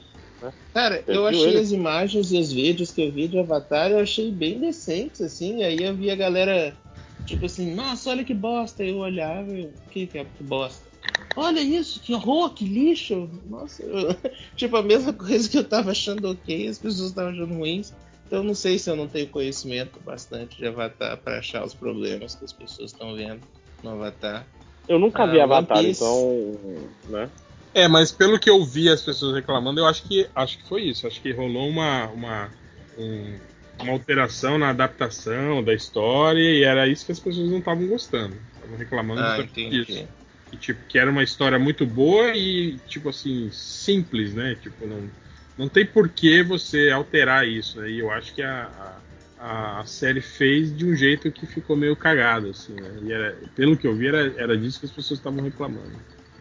Cara, 0.72 0.96
Você 0.96 1.10
eu 1.10 1.14
viu 1.14 1.26
achei 1.28 1.48
ele? 1.48 1.58
as 1.58 1.70
imagens 1.70 2.30
e 2.32 2.38
os 2.38 2.52
vídeos 2.52 2.90
que 2.90 3.02
eu 3.02 3.10
vi 3.12 3.28
de 3.28 3.38
Avatar, 3.38 3.90
eu 3.90 3.98
achei 3.98 4.30
bem 4.30 4.60
decentes, 4.60 5.20
assim. 5.20 5.62
Aí 5.62 5.82
eu 5.82 5.94
vi 5.96 6.10
a 6.10 6.16
galera, 6.16 6.76
tipo 7.24 7.46
assim, 7.46 7.74
nossa, 7.74 8.10
olha 8.10 8.24
que 8.24 8.34
bosta. 8.34 8.84
Eu 8.84 8.98
olhava 8.98 9.50
e, 9.52 9.66
o 9.66 9.72
que 9.90 10.06
que 10.06 10.18
é 10.18 10.24
que 10.24 10.42
bosta? 10.44 10.86
Olha 11.34 11.60
isso, 11.60 12.00
que 12.00 12.14
horror, 12.14 12.54
que 12.54 12.64
lixo. 12.64 13.28
Nossa, 13.46 13.82
eu- 13.82 14.08
tipo, 14.56 14.76
a 14.76 14.82
mesma 14.82 15.12
coisa 15.12 15.48
que 15.48 15.56
eu 15.58 15.64
tava 15.64 15.90
achando 15.92 16.30
ok, 16.30 16.68
as 16.68 16.78
pessoas 16.78 17.08
estavam 17.10 17.32
achando 17.32 17.54
ruins. 17.54 17.94
Então 18.26 18.40
eu 18.40 18.44
não 18.44 18.54
sei 18.54 18.78
se 18.78 18.90
eu 18.90 18.96
não 18.96 19.06
tenho 19.06 19.28
conhecimento 19.28 20.00
bastante 20.00 20.56
de 20.56 20.66
Avatar 20.66 21.16
pra 21.18 21.38
achar 21.38 21.64
os 21.64 21.74
problemas 21.74 22.34
que 22.34 22.44
as 22.44 22.52
pessoas 22.52 22.90
estão 22.92 23.14
vendo 23.14 23.40
no 23.82 23.90
Avatar. 23.90 24.46
Eu 24.88 24.98
nunca 24.98 25.22
Ah, 25.22 25.26
vi 25.26 25.40
Avatar, 25.40 25.84
então. 25.84 26.90
Né? 27.08 27.30
É, 27.76 27.86
mas 27.86 28.10
pelo 28.10 28.38
que 28.40 28.48
eu 28.48 28.64
vi 28.64 28.88
as 28.88 29.02
pessoas 29.02 29.34
reclamando, 29.34 29.80
eu 29.80 29.86
acho 29.86 30.02
que 30.04 30.26
acho 30.34 30.56
que 30.56 30.66
foi 30.66 30.84
isso. 30.84 31.06
Acho 31.06 31.20
que 31.20 31.30
rolou 31.30 31.68
uma 31.68 32.06
uma, 32.08 32.50
um- 32.96 33.38
uma 33.78 33.92
alteração 33.92 34.56
na 34.56 34.70
adaptação 34.70 35.62
da 35.62 35.74
história 35.74 36.40
e 36.40 36.62
era 36.64 36.88
isso 36.88 37.04
que 37.04 37.12
as 37.12 37.20
pessoas 37.20 37.50
não 37.50 37.58
estavam 37.58 37.86
gostando. 37.86 38.34
Estavam 38.54 38.78
reclamando 38.78 39.20
Ah, 39.20 39.36
disso. 39.70 40.08
Que, 40.50 40.56
tipo, 40.56 40.80
que 40.88 40.98
era 40.98 41.10
uma 41.10 41.22
história 41.22 41.58
muito 41.58 41.84
boa 41.84 42.34
e 42.34 42.78
tipo 42.88 43.10
assim 43.10 43.50
simples, 43.52 44.32
né? 44.34 44.54
Tipo 44.54 44.86
não 44.86 45.10
não 45.58 45.68
tem 45.68 45.84
por 45.84 46.08
que 46.08 46.42
você 46.42 46.90
alterar 46.90 47.46
isso, 47.46 47.78
né? 47.80 47.90
E 47.90 47.98
eu 47.98 48.10
acho 48.10 48.34
que 48.34 48.40
a, 48.42 49.02
a, 49.38 49.80
a 49.80 49.84
série 49.84 50.22
fez 50.22 50.74
de 50.74 50.86
um 50.86 50.94
jeito 50.96 51.30
que 51.30 51.46
ficou 51.46 51.76
meio 51.76 51.94
cagado, 51.94 52.48
assim, 52.48 52.74
né? 52.74 53.00
E 53.02 53.12
era, 53.12 53.38
pelo 53.54 53.76
que 53.76 53.86
eu 53.86 53.94
vi, 53.94 54.06
era, 54.08 54.34
era 54.40 54.56
disso 54.56 54.80
que 54.80 54.86
as 54.86 54.92
pessoas 54.92 55.18
estavam 55.18 55.42
reclamando. 55.42 55.92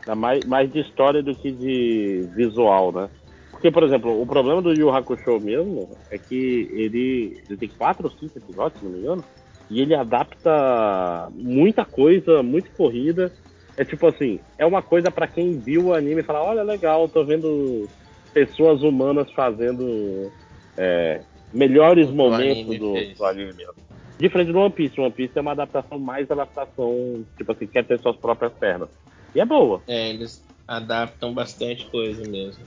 Dá 0.06 0.16
mais, 0.16 0.46
mais 0.46 0.72
de 0.72 0.80
história 0.80 1.24
do 1.24 1.34
que 1.36 1.52
de 1.52 2.28
visual, 2.36 2.92
né? 2.92 3.10
Porque, 3.52 3.72
por 3.72 3.84
exemplo, 3.84 4.22
o 4.22 4.26
problema 4.26 4.62
do 4.62 4.74
Yu 4.74 4.90
Hakusho 4.90 5.40
mesmo 5.40 5.90
é 6.12 6.18
que 6.18 6.70
ele, 6.74 7.42
ele 7.50 7.58
tem 7.58 7.70
quatro 7.70 8.06
ou 8.06 8.12
cinco 8.12 8.38
episódios, 8.38 8.80
se 8.80 8.86
não 8.86 8.92
me 8.92 9.00
engano, 9.00 9.24
e 9.70 9.82
ele 9.82 9.96
adapta 9.96 11.30
muita 11.34 11.84
coisa, 11.84 12.44
muito 12.44 12.70
corrida. 12.72 13.32
É 13.78 13.84
tipo 13.84 14.08
assim, 14.08 14.40
é 14.58 14.66
uma 14.66 14.82
coisa 14.82 15.10
pra 15.10 15.28
quem 15.28 15.60
viu 15.60 15.86
o 15.86 15.94
anime 15.94 16.22
e 16.22 16.24
fala, 16.24 16.44
olha, 16.44 16.64
legal, 16.64 17.10
tô 17.10 17.24
vendo 17.26 17.90
pessoas 18.34 18.84
humanas 18.84 19.32
fazendo 19.32 20.32
é, 20.78 21.22
melhores 21.54 22.10
momentos 22.12 22.58
anime 22.58 22.78
do, 22.78 23.18
do 23.18 23.26
anime 23.26 23.54
mesmo. 23.54 23.74
Diferente 24.20 24.52
do 24.52 24.60
One 24.60 24.72
Piece, 24.72 25.00
One 25.00 25.12
Piece 25.12 25.38
é 25.38 25.42
uma 25.42 25.52
adaptação 25.52 26.00
mais 26.00 26.30
adaptação, 26.30 27.26
tipo 27.38 27.52
assim, 27.52 27.68
quer 27.68 27.84
ter 27.86 28.00
suas 28.00 28.16
próprias 28.18 28.54
pernas. 28.54 28.90
E 29.36 29.40
é 29.42 29.46
boa. 29.46 29.84
É, 29.86 30.10
eles 30.10 30.42
adaptam 30.66 31.34
bastante 31.34 31.86
coisa 31.92 32.24
mesmo. 32.24 32.66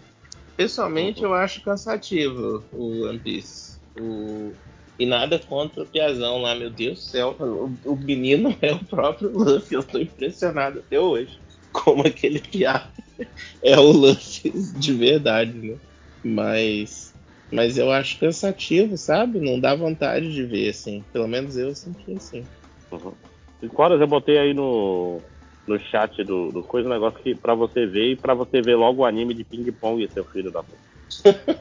Pessoalmente, 0.54 1.22
eu 1.22 1.32
acho 1.32 1.62
cansativo 1.62 2.62
o 2.72 3.06
One 3.06 3.18
Piece. 3.18 3.78
O, 3.98 4.52
E 4.98 5.06
nada 5.06 5.38
contra 5.38 5.82
o 5.82 5.86
Piazão 5.86 6.42
lá, 6.42 6.54
meu 6.54 6.68
Deus 6.68 6.98
do 6.98 7.04
céu. 7.04 7.36
O, 7.38 7.92
o 7.92 7.96
menino 7.96 8.54
é 8.60 8.72
o 8.72 8.84
próprio 8.84 9.30
Luffy. 9.30 9.76
Eu 9.76 9.82
tô 9.82 9.98
impressionado 9.98 10.80
até 10.80 11.00
hoje. 11.00 11.40
Como 11.72 12.06
aquele 12.06 12.40
Piá 12.40 12.90
é 13.62 13.78
o 13.78 13.90
Luffy 13.90 14.50
de 14.50 14.92
verdade, 14.92 15.52
né? 15.52 15.76
Mas. 16.22 17.14
Mas 17.50 17.78
eu 17.78 17.90
acho 17.90 18.18
cansativo, 18.18 18.98
sabe? 18.98 19.40
Não 19.40 19.58
dá 19.58 19.74
vontade 19.74 20.34
de 20.34 20.44
ver, 20.44 20.68
assim. 20.68 21.02
Pelo 21.14 21.26
menos 21.26 21.56
eu 21.56 21.74
senti 21.74 22.12
assim. 22.12 22.46
Uhum. 22.92 23.14
Cinco 23.58 23.82
horas 23.82 24.00
eu 24.00 24.06
botei 24.06 24.36
aí 24.38 24.52
no, 24.52 25.22
no 25.68 25.78
chat 25.78 26.24
do, 26.24 26.50
do 26.50 26.62
coisa 26.62 26.88
um 26.88 26.92
negócio 26.92 27.20
que 27.22 27.34
pra 27.34 27.54
você 27.54 27.86
ver 27.86 28.12
e 28.12 28.16
pra 28.16 28.34
você 28.34 28.60
ver 28.62 28.74
logo 28.76 29.02
o 29.02 29.04
anime 29.04 29.34
de 29.34 29.44
ping-pong, 29.44 30.08
seu 30.12 30.24
filho 30.24 30.50
da 30.50 30.62
puta. 30.62 30.78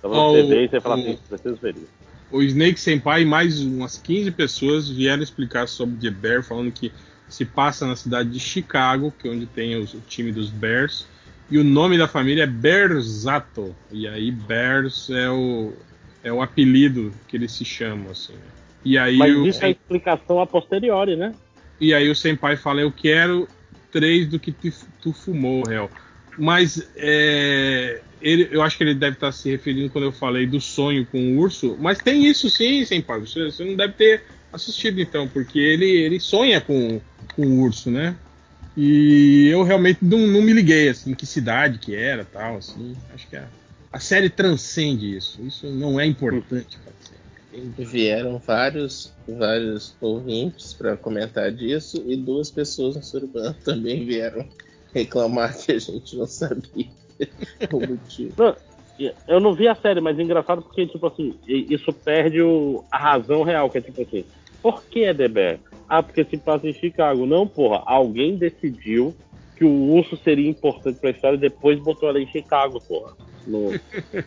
pra 0.00 0.08
você 0.10 0.42
Ó, 0.42 0.46
ver 0.46 0.64
e 0.64 0.68
você 0.68 0.80
falar 0.80 0.96
o- 0.96 1.00
assim, 1.00 1.18
preciso 1.28 1.56
ver 1.56 1.74
isso. 1.76 1.88
O 2.30 2.42
Snake 2.42 2.80
Senpai 2.80 3.22
e 3.22 3.26
mais 3.26 3.60
umas 3.60 3.96
15 3.96 4.30
pessoas 4.32 4.88
vieram 4.88 5.22
explicar 5.22 5.68
sobre 5.68 5.96
The 5.96 6.10
Bear, 6.10 6.42
falando 6.42 6.72
que 6.72 6.92
se 7.28 7.44
passa 7.44 7.86
na 7.86 7.94
cidade 7.96 8.30
de 8.30 8.40
Chicago, 8.40 9.12
que 9.18 9.28
é 9.28 9.30
onde 9.30 9.46
tem 9.46 9.76
os- 9.76 9.94
o 9.94 10.00
time 10.00 10.32
dos 10.32 10.50
Bears, 10.50 11.06
e 11.50 11.58
o 11.58 11.64
nome 11.64 11.96
da 11.96 12.08
família 12.08 12.44
é 12.44 12.46
Bearsato. 12.46 13.74
E 13.90 14.06
aí 14.08 14.30
Bears 14.30 15.10
é 15.10 15.30
o, 15.30 15.72
é 16.22 16.32
o 16.32 16.42
apelido 16.42 17.12
que 17.28 17.36
eles 17.36 17.52
se 17.52 17.64
chamam, 17.64 18.10
assim. 18.10 18.34
E 18.84 18.98
aí, 18.98 19.16
Mas 19.18 19.36
o, 19.36 19.46
isso 19.46 19.64
é 19.64 19.70
explicação 19.70 20.40
a 20.40 20.46
posteriori, 20.46 21.16
né? 21.16 21.34
E 21.84 21.94
aí 21.94 22.08
o 22.08 22.16
Senpai 22.16 22.56
fala, 22.56 22.80
eu 22.80 22.90
quero 22.90 23.48
três 23.90 24.26
do 24.26 24.38
que 24.40 24.50
tu, 24.50 24.72
tu 25.00 25.12
fumou, 25.12 25.62
réu. 25.66 25.90
Mas 26.36 26.88
é, 26.96 28.00
ele, 28.20 28.48
eu 28.50 28.62
acho 28.62 28.76
que 28.76 28.84
ele 28.84 28.94
deve 28.94 29.14
estar 29.14 29.30
se 29.30 29.50
referindo 29.50 29.90
quando 29.90 30.04
eu 30.04 30.12
falei 30.12 30.46
do 30.46 30.60
sonho 30.60 31.06
com 31.06 31.18
o 31.18 31.38
urso. 31.38 31.76
Mas 31.78 31.98
tem 31.98 32.26
isso 32.26 32.48
sim, 32.50 32.84
Senpai. 32.84 33.20
Você, 33.20 33.44
você 33.44 33.64
não 33.64 33.76
deve 33.76 33.92
ter 33.92 34.22
assistido 34.52 35.00
então, 35.00 35.28
porque 35.28 35.58
ele, 35.58 35.88
ele 35.88 36.18
sonha 36.18 36.60
com, 36.60 37.00
com 37.36 37.46
o 37.46 37.60
urso, 37.60 37.90
né? 37.90 38.16
E 38.76 39.48
eu 39.48 39.62
realmente 39.62 39.98
não, 40.02 40.26
não 40.26 40.42
me 40.42 40.52
liguei, 40.52 40.88
assim, 40.88 41.14
que 41.14 41.26
cidade 41.26 41.78
que 41.78 41.94
era 41.94 42.24
tal, 42.24 42.56
assim. 42.56 42.96
Acho 43.14 43.28
que 43.28 43.36
a, 43.36 43.46
a 43.92 44.00
série 44.00 44.28
transcende 44.28 45.16
isso. 45.16 45.40
Isso 45.46 45.66
não 45.68 46.00
é 46.00 46.06
importante 46.06 46.76
série. 46.76 47.03
Vieram 47.78 48.38
vários, 48.38 49.14
vários 49.28 49.96
ouvintes 50.00 50.74
para 50.74 50.96
comentar 50.96 51.52
disso 51.52 52.02
e 52.06 52.16
duas 52.16 52.50
pessoas 52.50 52.96
no 52.96 53.02
Surubão 53.02 53.54
também 53.64 54.04
vieram 54.04 54.46
reclamar 54.92 55.56
que 55.56 55.72
a 55.72 55.78
gente 55.78 56.16
não 56.16 56.26
sabia 56.26 56.86
o 57.72 57.80
motivo. 57.86 58.34
Não, 58.38 58.56
eu 59.28 59.40
não 59.40 59.54
vi 59.54 59.68
a 59.68 59.74
série, 59.74 60.00
mas 60.00 60.18
é 60.18 60.22
engraçado 60.22 60.62
porque, 60.62 60.86
tipo 60.86 61.06
assim, 61.06 61.34
isso 61.46 61.92
perde 61.92 62.40
o- 62.42 62.84
a 62.90 62.98
razão 62.98 63.42
real, 63.42 63.70
que 63.70 63.78
é 63.78 63.80
tipo 63.80 64.02
assim, 64.02 64.24
por 64.62 64.82
que 64.84 65.04
é 65.04 65.12
The 65.14 65.28
Bear? 65.28 65.58
Ah, 65.88 66.02
porque 66.02 66.24
se 66.24 66.36
passa 66.38 66.66
em 66.66 66.72
Chicago. 66.74 67.26
Não, 67.26 67.46
porra, 67.46 67.82
alguém 67.86 68.36
decidiu 68.36 69.14
que 69.56 69.64
o 69.64 69.92
urso 69.92 70.16
seria 70.24 70.48
importante 70.48 70.98
pra 70.98 71.10
história 71.10 71.36
e 71.36 71.40
depois 71.40 71.78
botou 71.78 72.08
ela 72.08 72.20
em 72.20 72.26
Chicago, 72.26 72.80
porra. 72.80 73.12
Não, 73.46 73.72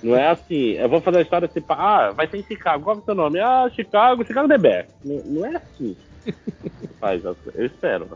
não 0.03 0.15
é 0.15 0.29
assim, 0.29 0.71
eu 0.71 0.87
vou 0.87 1.01
fazer 1.01 1.19
a 1.19 1.21
história 1.21 1.49
pá, 1.65 1.75
ah, 1.75 2.11
vai 2.11 2.27
ser 2.27 2.37
em 2.37 2.43
Chicago, 2.43 2.83
qual 2.83 2.97
é 2.97 2.99
o 2.99 3.03
seu 3.03 3.15
nome? 3.15 3.39
Ah, 3.39 3.69
Chicago, 3.73 4.25
Chicago 4.25 4.47
The 4.47 4.57
Bear. 4.57 4.85
Não, 5.03 5.23
não 5.25 5.45
é 5.45 5.57
assim. 5.57 5.95
Faz, 6.99 7.23
eu 7.23 7.35
espero. 7.57 8.07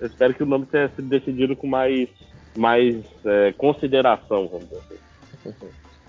Eu 0.00 0.06
espero 0.06 0.34
que 0.34 0.42
o 0.42 0.46
nome 0.46 0.66
tenha 0.66 0.88
sido 0.88 1.08
decidido 1.08 1.56
com 1.56 1.66
mais, 1.66 2.08
mais 2.56 2.96
é, 3.24 3.52
consideração, 3.56 4.48
vamos 4.48 4.68
dizer 4.68 4.80
assim. 5.44 5.66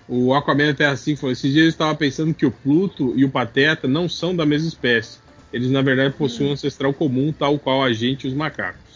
O 0.08 0.32
Aquaman 0.34 0.70
até 0.70 0.86
assim 0.86 1.16
falou: 1.16 1.32
esses 1.32 1.52
dias 1.52 1.64
eu 1.64 1.70
estava 1.70 1.94
pensando 1.94 2.34
que 2.34 2.46
o 2.46 2.50
Pluto 2.50 3.12
e 3.16 3.24
o 3.24 3.30
Pateta 3.30 3.86
não 3.86 4.08
são 4.08 4.34
da 4.34 4.46
mesma 4.46 4.68
espécie. 4.68 5.18
Eles, 5.52 5.70
na 5.70 5.80
verdade, 5.80 6.14
possuem 6.14 6.50
um 6.50 6.52
ancestral 6.52 6.92
comum, 6.92 7.32
tal 7.32 7.58
qual 7.58 7.82
a 7.82 7.92
gente 7.92 8.24
e 8.24 8.28
os 8.28 8.34
macacos. 8.34 8.87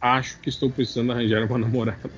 Acho 0.00 0.40
que 0.40 0.48
estou 0.48 0.70
precisando 0.72 1.12
arranjar 1.12 1.44
uma 1.44 1.58
namorada. 1.58 2.10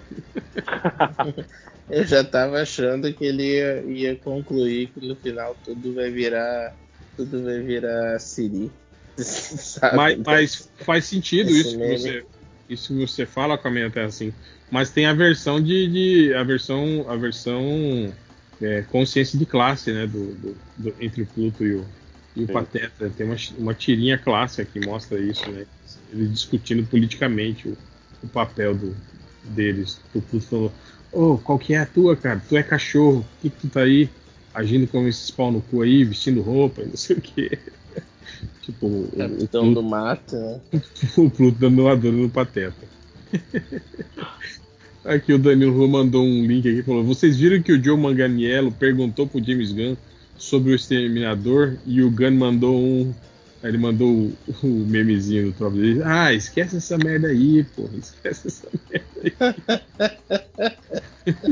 Eu 1.88 2.04
já 2.04 2.22
tava 2.24 2.60
achando 2.62 3.12
que 3.12 3.24
ele 3.24 3.42
ia, 3.56 3.82
ia 3.84 4.16
concluir 4.20 4.92
que 4.92 5.06
no 5.06 5.16
final 5.16 5.56
tudo 5.56 5.94
vai 5.94 6.10
virar. 6.10 6.76
Tudo 7.16 7.42
vai 7.44 7.60
virar 7.62 8.18
Siri. 8.18 8.72
Mas, 9.96 10.18
mas 10.18 10.72
faz 10.84 11.04
sentido 11.06 11.50
Esse 11.50 11.60
isso 11.60 11.72
que 11.72 11.78
meme. 11.78 11.98
você, 11.98 12.26
isso 12.68 12.88
que 12.94 13.00
você 13.06 13.26
fala, 13.26 13.54
Aquaman 13.54 13.86
até 13.88 14.04
assim. 14.04 14.32
Mas 14.70 14.90
tem 14.90 15.06
a 15.06 15.12
versão 15.12 15.60
de, 15.62 15.88
de- 16.28 16.34
a 16.34 16.42
versão, 16.44 17.08
a 17.10 17.16
versão 17.16 17.62
é, 18.60 18.82
consciência 18.84 19.38
de 19.38 19.44
classe, 19.46 19.92
né, 19.92 20.06
do, 20.06 20.34
do- 20.34 20.62
do- 20.76 20.96
entre 21.02 21.22
o 21.22 21.26
Pluto 21.26 21.64
e 21.64 21.74
o, 21.74 21.88
e 22.36 22.44
o 22.44 22.46
Sim. 22.46 22.52
Pateta. 22.52 23.10
Tem 23.16 23.26
uma, 23.26 23.36
uma 23.58 23.74
tirinha 23.74 24.18
clássica 24.18 24.64
que 24.64 24.86
mostra 24.86 25.18
isso, 25.18 25.50
né? 25.50 25.66
Eles 26.12 26.32
discutindo 26.32 26.86
politicamente 26.86 27.68
o, 27.68 27.76
o 28.22 28.28
papel 28.28 28.74
do, 28.74 28.94
deles. 29.44 30.00
O 30.14 30.20
Pluto 30.20 30.46
falou: 30.46 30.72
Ô, 31.12 31.38
qual 31.38 31.58
que 31.58 31.74
é 31.74 31.78
a 31.78 31.86
tua, 31.86 32.16
cara? 32.16 32.42
Tu 32.48 32.56
é 32.56 32.62
cachorro, 32.62 33.22
por 33.22 33.40
que, 33.42 33.50
que 33.50 33.60
tu 33.60 33.68
tá 33.68 33.80
aí 33.80 34.08
agindo 34.52 34.86
como 34.86 35.08
esses 35.08 35.30
pau 35.30 35.50
no 35.52 35.60
cu 35.60 35.82
aí, 35.82 36.04
vestindo 36.04 36.40
roupa, 36.40 36.82
e 36.82 36.86
não 36.86 36.96
sei 36.96 37.16
o 37.16 37.20
quê. 37.20 37.58
tipo, 38.62 38.86
o, 38.86 39.04
o 39.04 39.16
Capitão 39.16 39.62
Pluto, 39.62 39.74
do 39.74 39.82
mato, 39.82 40.36
né? 40.36 40.60
o 41.16 41.30
Pluto 41.30 41.58
dando 41.58 41.82
uma 41.82 41.96
dor 41.96 42.12
no 42.12 42.28
Pateta. 42.28 42.88
Aqui 45.02 45.32
o 45.32 45.38
Danilo 45.38 45.88
mandou 45.88 46.22
um 46.22 46.44
link 46.44 46.68
aqui 46.68 46.80
e 46.80 46.82
falou: 46.82 47.02
Vocês 47.02 47.38
viram 47.38 47.62
que 47.62 47.72
o 47.72 47.82
Joe 47.82 47.96
Manganiello 47.96 48.70
perguntou 48.70 49.26
pro 49.26 49.42
James 49.42 49.72
Gunn 49.72 49.96
sobre 50.40 50.72
o 50.72 50.74
Exterminador 50.74 51.76
e 51.86 52.02
o 52.02 52.10
Gunn 52.10 52.32
mandou 52.32 52.74
um. 52.76 53.14
Ele 53.62 53.76
mandou 53.76 54.08
o, 54.08 54.36
o 54.66 54.86
memezinho 54.86 55.50
do 55.50 55.52
tropa 55.52 55.76
dele. 55.76 56.00
Ah, 56.02 56.32
esquece 56.32 56.78
essa 56.78 56.96
merda 56.96 57.28
aí, 57.28 57.62
porra. 57.76 57.90
Esquece 58.00 58.48
essa 58.48 58.68
merda 58.90 59.06
aí. 59.22 59.32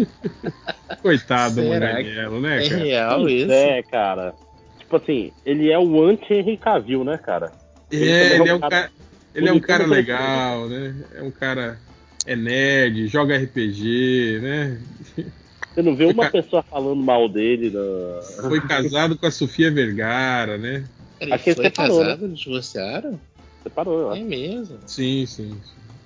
Coitado 1.03 1.57
do 1.57 1.61
Será 1.63 1.87
Manganiello, 1.87 2.41
né, 2.41 2.65
É 2.65 2.69
cara? 2.69 2.83
real 2.83 3.21
Pois 3.21 3.33
isso? 3.35 3.53
É, 3.53 3.83
cara. 3.83 4.35
Tipo 4.79 4.97
assim, 4.97 5.33
ele 5.45 5.71
é 5.71 5.79
o 5.79 6.03
anti-Henry 6.03 6.57
Cavill, 6.57 7.05
né, 7.05 7.19
cara? 7.19 7.53
Ele 7.91 8.09
É, 8.09 8.23
também 8.23 8.41
ele 8.41 8.49
é 8.49 8.55
um 8.55 8.61
cara, 8.61 8.91
ele 9.35 9.49
é 9.49 9.53
um 9.53 9.61
cara 9.61 9.87
legal, 9.87 10.69
né? 10.69 10.95
É 11.15 11.23
um 11.23 11.31
cara. 11.31 11.79
É 12.27 12.35
nerd, 12.37 13.07
joga 13.07 13.37
RPG, 13.37 14.41
né? 14.43 14.79
Você 15.79 15.83
não 15.83 15.95
vê 15.95 16.07
Foi 16.07 16.13
uma 16.15 16.25
ca- 16.25 16.31
pessoa 16.33 16.61
falando 16.61 16.97
mal 17.01 17.29
dele. 17.29 17.71
Na... 17.71 18.49
Foi 18.49 18.61
casado 18.61 19.17
com 19.17 19.27
a 19.27 19.31
Sofia 19.31 19.71
Vergara, 19.71 20.59
né? 20.59 20.85
Ele 21.21 21.33
Acho 21.33 21.45
que 21.45 21.51
ele 21.51 21.55
foi 21.55 21.65
separou, 21.67 21.99
casado, 22.01 22.25
eles 22.25 22.39
divorciaram? 22.41 23.21
Separou, 23.63 24.01
eu 24.01 24.11
É 24.11 24.15
acho. 24.15 24.25
mesmo. 24.25 24.79
Sim, 24.89 25.25
sim. 25.25 25.57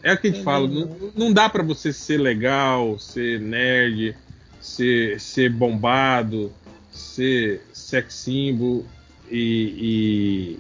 É 0.02 0.12
o 0.12 0.18
que 0.18 0.26
a 0.26 0.31
gente 0.31 0.41
É 0.41 0.44
fala, 0.44 0.68
não, 0.68 0.91
não 1.17 1.33
dá 1.33 1.49
pra 1.49 1.62
você 1.62 1.91
ser 1.91 2.18
legal, 2.18 2.99
ser 2.99 3.41
nerd, 3.41 4.15
ser, 4.60 5.18
ser 5.18 5.49
bombado, 5.49 6.52
ser 6.91 7.62
sex 7.73 8.12
symbol 8.12 8.84
e, 9.31 10.59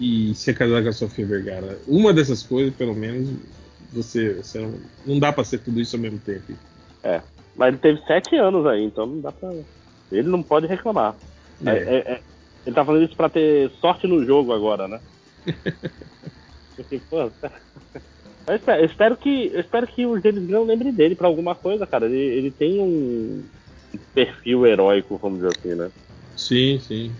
e, 0.00 0.30
e 0.30 0.34
ser 0.34 0.54
casado 0.54 0.84
com 0.84 0.88
a 0.88 0.92
Sofia 0.94 1.26
Vergara. 1.26 1.78
Uma 1.86 2.14
dessas 2.14 2.42
coisas, 2.42 2.74
pelo 2.74 2.94
menos, 2.94 3.28
você, 3.92 4.32
você 4.32 4.58
não, 4.58 4.72
não 5.04 5.18
dá 5.18 5.30
pra 5.34 5.44
ser 5.44 5.58
tudo 5.58 5.82
isso 5.82 5.96
ao 5.96 6.00
mesmo 6.00 6.18
tempo. 6.20 6.54
Mas 7.56 7.68
ele 7.68 7.78
teve 7.78 8.00
sete 8.06 8.36
anos 8.36 8.66
aí, 8.66 8.82
então 8.84 9.06
não 9.06 9.20
dá 9.20 9.32
pra. 9.32 9.50
Ele 10.10 10.28
não 10.28 10.42
pode 10.42 10.66
reclamar. 10.66 11.16
É, 11.64 11.70
É. 11.70 11.74
é- 11.96 12.12
é- 12.14 12.22
Ele 12.66 12.74
tá 12.74 12.84
fazendo 12.84 13.04
isso 13.04 13.16
pra 13.16 13.28
ter 13.28 13.70
sorte 13.72 14.06
no 14.06 14.24
jogo 14.24 14.52
agora, 14.52 14.88
né? 14.88 14.98
Porque, 16.76 16.98
pô, 16.98 17.20
eu 17.20 17.28
espero, 17.28 17.54
eu 18.80 18.84
espero 18.84 19.16
que 19.16 19.50
eu 19.52 19.60
espero 19.60 19.86
que 19.86 20.06
o 20.06 20.20
James 20.20 20.46
Gunn 20.46 20.64
lembre 20.64 20.90
dele 20.92 21.14
pra 21.14 21.28
alguma 21.28 21.54
coisa, 21.54 21.86
cara. 21.86 22.06
Ele, 22.06 22.18
ele 22.18 22.50
tem 22.50 22.80
um 22.80 23.46
perfil 24.14 24.66
heróico, 24.66 25.18
vamos 25.18 25.40
dizer 25.40 25.56
assim, 25.58 25.74
né? 25.74 25.90
Sim, 26.36 26.78
sim. 26.80 27.12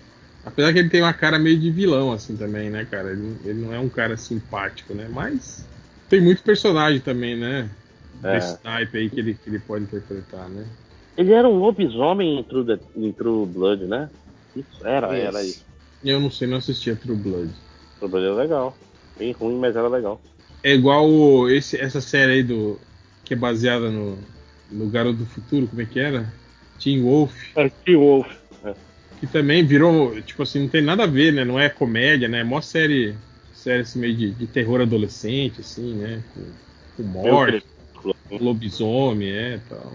Apesar 0.43 0.73
que 0.73 0.79
ele 0.79 0.89
tem 0.89 1.01
uma 1.01 1.13
cara 1.13 1.39
meio 1.39 1.59
de 1.59 1.71
vilão, 1.71 2.11
assim, 2.11 2.35
também, 2.35 2.69
né, 2.69 2.85
cara? 2.85 3.11
Ele, 3.11 3.35
ele 3.45 3.61
não 3.61 3.73
é 3.73 3.79
um 3.79 3.89
cara 3.89 4.15
simpático, 4.17 4.93
né? 4.93 5.07
Mas 5.11 5.67
tem 6.09 6.21
muito 6.21 6.43
personagem 6.43 7.01
também, 7.01 7.35
né? 7.35 7.69
É. 8.23 8.37
Desse 8.37 8.57
type 8.61 8.97
aí 8.97 9.09
que 9.09 9.19
ele, 9.19 9.33
que 9.35 9.49
ele 9.49 9.59
pode 9.59 9.83
interpretar, 9.85 10.49
né? 10.49 10.65
Ele 11.17 11.33
era 11.33 11.47
um 11.47 11.57
lobisomem 11.59 12.39
em 12.39 12.43
True, 12.43 12.65
The- 12.65 12.79
em 12.95 13.11
True 13.13 13.45
Blood, 13.45 13.85
né? 13.85 14.09
Isso, 14.55 14.85
era, 14.85 15.15
era 15.17 15.43
isso. 15.43 15.65
Eu 16.03 16.19
não 16.19 16.29
sei, 16.29 16.47
não 16.47 16.57
assisti 16.57 16.91
a 16.91 16.95
True 16.95 17.15
Blood. 17.15 17.49
True 17.99 18.09
Blood 18.09 18.25
era 18.25 18.35
legal. 18.35 18.77
Bem 19.17 19.31
ruim, 19.31 19.57
mas 19.57 19.75
era 19.75 19.87
legal. 19.87 20.21
É 20.63 20.73
igual 20.73 21.07
o- 21.09 21.49
esse, 21.49 21.77
essa 21.79 22.01
série 22.01 22.33
aí 22.33 22.43
do. 22.43 22.77
que 23.23 23.33
é 23.33 23.37
baseada 23.37 23.89
no, 23.89 24.17
no 24.71 24.89
Garoto 24.89 25.17
do 25.19 25.25
Futuro, 25.25 25.67
como 25.67 25.81
é 25.81 25.85
que 25.85 25.99
era? 25.99 26.31
Teen 26.79 27.01
Wolf, 27.01 27.33
É, 27.55 27.69
Teen 27.69 27.97
Wolf. 27.97 28.27
que 29.19 29.27
também 29.27 29.65
virou, 29.65 30.19
tipo 30.21 30.43
assim, 30.43 30.61
não 30.61 30.69
tem 30.69 30.81
nada 30.81 31.03
a 31.03 31.07
ver, 31.07 31.31
né? 31.33 31.45
Não 31.45 31.59
é 31.59 31.69
comédia, 31.69 32.27
né? 32.27 32.39
É 32.41 32.43
mó 32.43 32.61
série, 32.61 33.15
série 33.53 33.81
assim, 33.81 33.99
meio 33.99 34.15
de, 34.15 34.31
de 34.31 34.47
terror 34.47 34.81
adolescente, 34.81 35.61
assim, 35.61 35.95
né? 35.95 36.21
Com, 36.33 37.03
com 37.03 37.03
morte. 37.09 37.65
Lobisomem, 38.31 39.29
é, 39.29 39.59
tal. 39.69 39.93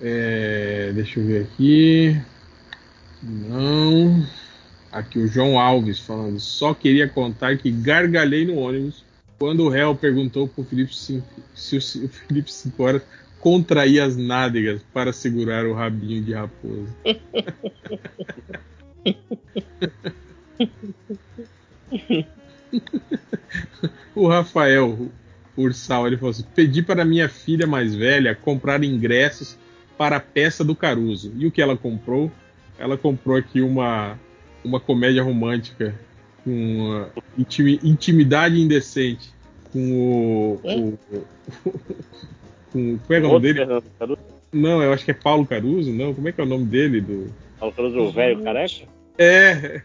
É, 0.00 0.92
deixa 0.94 1.20
eu 1.20 1.26
ver 1.26 1.42
aqui. 1.42 2.20
Não. 3.22 4.26
Aqui 4.92 5.18
o 5.18 5.28
João 5.28 5.58
Alves 5.58 5.98
falando. 5.98 6.38
Só 6.40 6.72
queria 6.74 7.08
contar 7.08 7.58
que 7.58 7.70
gargalhei 7.70 8.46
no 8.46 8.56
ônibus 8.56 9.04
quando 9.38 9.64
o 9.64 9.68
réu 9.68 9.94
perguntou 9.94 10.48
pro 10.48 10.64
Felipe 10.64 10.96
Cinco, 10.96 11.26
se 11.54 11.76
o 11.76 11.80
se 11.80 11.98
o 12.04 12.08
Felipe 12.08 12.52
Cinco 12.52 12.82
horas 12.82 13.02
contraía 13.40 14.04
as 14.04 14.16
nádegas 14.16 14.82
para 14.92 15.12
segurar 15.12 15.64
o 15.64 15.74
rabinho 15.74 16.22
de 16.22 16.32
raposa. 16.32 16.92
o 24.14 24.28
Rafael 24.28 25.08
Ursal 25.62 26.06
ele 26.06 26.16
falou 26.16 26.30
assim: 26.30 26.44
pedi 26.54 26.82
para 26.82 27.04
minha 27.04 27.28
filha 27.28 27.66
mais 27.66 27.94
velha 27.94 28.34
comprar 28.34 28.82
ingressos 28.84 29.58
para 29.96 30.16
a 30.16 30.20
peça 30.20 30.64
do 30.64 30.74
Caruso. 30.74 31.32
E 31.36 31.46
o 31.46 31.50
que 31.50 31.60
ela 31.60 31.76
comprou? 31.76 32.30
Ela 32.78 32.96
comprou 32.96 33.36
aqui 33.36 33.60
uma, 33.60 34.18
uma 34.64 34.78
comédia 34.78 35.22
romântica 35.22 35.94
com 36.44 37.02
uh, 37.02 37.22
intimi- 37.36 37.80
intimidade 37.82 38.60
indecente 38.60 39.34
com 39.72 39.92
o, 39.92 40.60
o, 40.64 40.98
com 42.72 42.98
como 42.98 43.12
é 43.12 43.16
é 43.16 43.18
o 43.18 43.22
nome 43.22 43.40
dele? 43.40 43.58
Fernando 43.58 44.18
Não, 44.52 44.82
eu 44.82 44.92
acho 44.92 45.04
que 45.04 45.10
é 45.10 45.14
Paulo 45.14 45.44
Caruso, 45.44 45.92
não. 45.92 46.14
Como 46.14 46.28
é 46.28 46.32
que 46.32 46.40
é 46.40 46.44
o 46.44 46.48
nome 46.48 46.64
dele? 46.66 47.00
Do... 47.00 47.32
Paulo 47.58 47.74
Caruso, 47.74 47.98
o 47.98 48.12
velho 48.12 48.42
careca? 48.42 48.86
É, 49.18 49.82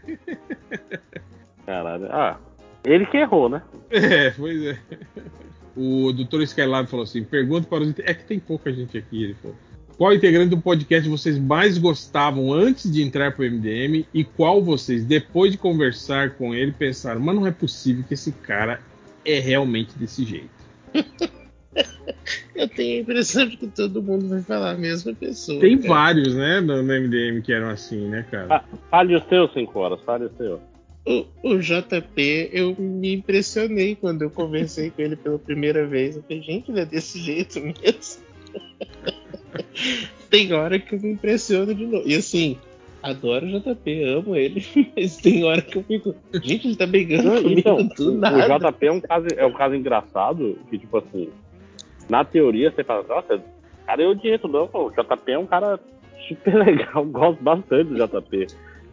Caralho. 1.66 2.06
Ah, 2.10 2.38
ele 2.84 3.06
que 3.06 3.16
errou, 3.16 3.48
né? 3.48 3.62
é, 3.90 4.30
pois 4.30 4.62
é. 4.62 4.78
O 5.76 6.12
Dr. 6.12 6.42
Skylab 6.42 6.88
falou 6.88 7.04
assim: 7.04 7.24
pergunta 7.24 7.66
para 7.68 7.82
os. 7.82 7.94
É 7.98 8.14
que 8.14 8.24
tem 8.24 8.38
pouca 8.38 8.72
gente 8.72 8.96
aqui, 8.96 9.24
ele 9.24 9.34
falou. 9.34 9.56
Qual 9.96 10.12
integrante 10.12 10.50
do 10.50 10.60
podcast 10.60 11.08
vocês 11.08 11.38
mais 11.38 11.78
gostavam 11.78 12.52
antes 12.52 12.90
de 12.90 13.02
entrar 13.02 13.32
pro 13.32 13.44
MDM 13.44 14.04
e 14.12 14.24
qual 14.24 14.60
vocês, 14.60 15.04
depois 15.04 15.52
de 15.52 15.58
conversar 15.58 16.30
com 16.30 16.52
ele, 16.52 16.72
pensaram, 16.72 17.20
mas 17.20 17.34
não 17.34 17.46
é 17.46 17.52
possível 17.52 18.04
que 18.06 18.14
esse 18.14 18.32
cara 18.32 18.80
é 19.24 19.38
realmente 19.38 19.96
desse 19.96 20.24
jeito. 20.24 20.50
Eu 22.54 22.68
tenho 22.68 22.98
a 22.98 23.00
impressão 23.02 23.48
de 23.48 23.56
que 23.56 23.66
todo 23.66 24.02
mundo 24.02 24.28
vai 24.28 24.40
falar 24.40 24.72
a 24.72 24.76
mesma 24.76 25.12
pessoa. 25.12 25.60
Tem 25.60 25.76
cara. 25.76 25.88
vários, 25.88 26.34
né, 26.34 26.60
no 26.60 26.82
no 26.82 27.00
MDM 27.00 27.42
que 27.42 27.52
eram 27.52 27.68
assim, 27.68 28.08
né, 28.08 28.24
cara? 28.30 28.56
Ah, 28.56 28.64
fale 28.90 29.16
o 29.16 29.28
seu, 29.28 29.48
5 29.48 29.78
horas, 29.78 30.00
fale 30.02 30.26
o 30.26 30.30
seu. 30.36 30.60
O, 31.06 31.26
o 31.42 31.58
JP, 31.58 32.50
eu 32.52 32.74
me 32.78 33.14
impressionei 33.14 33.94
quando 33.94 34.22
eu 34.22 34.30
conversei 34.30 34.90
com 34.90 35.02
ele 35.02 35.16
pela 35.16 35.38
primeira 35.38 35.86
vez. 35.86 36.16
Eu 36.16 36.22
falei, 36.22 36.42
gente, 36.42 36.70
ele 36.70 36.80
é 36.80 36.86
desse 36.86 37.18
jeito 37.18 37.60
mesmo. 37.60 38.24
tem 40.30 40.52
hora 40.52 40.78
que 40.78 40.94
eu 40.94 41.00
me 41.00 41.12
impressiono 41.12 41.74
de 41.74 41.84
novo. 41.86 42.08
E 42.08 42.14
assim, 42.14 42.58
adoro 43.04 43.46
o 43.46 43.60
JP, 43.60 44.04
amo 44.04 44.34
ele, 44.34 44.64
mas 44.96 45.16
tem 45.18 45.44
hora 45.44 45.60
que 45.60 45.76
eu 45.76 45.82
fico, 45.82 46.14
gente, 46.42 46.68
ele 46.68 46.76
tá 46.76 46.86
brigando 46.86 47.24
Não, 47.24 47.42
comigo 47.42 47.60
então, 47.60 47.86
do 47.86 48.12
o, 48.12 48.16
nada. 48.16 48.66
o 48.66 48.72
JP 48.72 48.86
é 48.86 48.92
um, 48.92 49.00
caso, 49.00 49.26
é 49.36 49.46
um 49.46 49.52
caso 49.52 49.74
engraçado 49.74 50.58
que, 50.70 50.78
tipo 50.78 50.96
assim, 50.96 51.28
na 52.08 52.24
teoria 52.24 52.70
você 52.70 52.82
fala, 52.82 53.04
nossa, 53.06 53.42
cara, 53.86 54.02
eu 54.02 54.14
direito 54.14 54.48
não, 54.48 54.70
o 54.72 54.90
JP 54.90 55.32
é 55.32 55.38
um 55.38 55.46
cara 55.46 55.78
super 56.26 56.54
legal, 56.64 57.04
gosto 57.04 57.42
bastante 57.42 57.90
do 57.90 57.94
JP. 57.94 58.46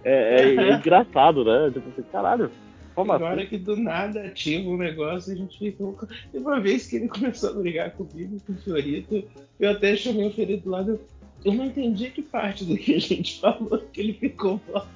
É, 0.04 0.42
é- 0.42 0.56
é 0.56 0.74
engraçado, 0.78 1.44
né? 1.44 1.72
Tipo 1.72 1.90
assim, 1.90 2.04
caralho, 2.12 2.52
como 2.96 3.12
hora 3.12 3.36
assim? 3.36 3.46
que 3.48 3.58
do 3.58 3.76
nada 3.78 4.22
ativa 4.26 4.70
um 4.70 4.78
negócio 4.78 5.32
e 5.32 5.36
a 5.36 5.38
gente 5.38 5.58
fica. 5.58 5.84
Teve 6.32 6.44
uma 6.46 6.60
vez 6.60 6.88
que 6.88 6.96
ele 6.98 7.08
começou 7.08 7.50
a 7.52 7.54
brigar 7.54 7.92
comigo, 7.92 8.38
com 8.46 8.54
o 8.54 8.58
Fiorito, 8.58 9.24
eu 9.60 9.70
até 9.72 9.96
chamei 9.96 10.28
o 10.28 10.32
Fiorito 10.32 10.64
do 10.66 10.70
lado. 10.72 11.00
Eu 11.44 11.54
não 11.54 11.66
entendi 11.66 12.12
que 12.12 12.22
parte 12.22 12.64
do 12.66 12.78
que 12.78 12.94
a 12.96 13.00
gente 13.00 13.40
falou 13.40 13.80
que 13.92 14.00
ele 14.02 14.14
ficou 14.14 14.60
bolado. 14.68 14.88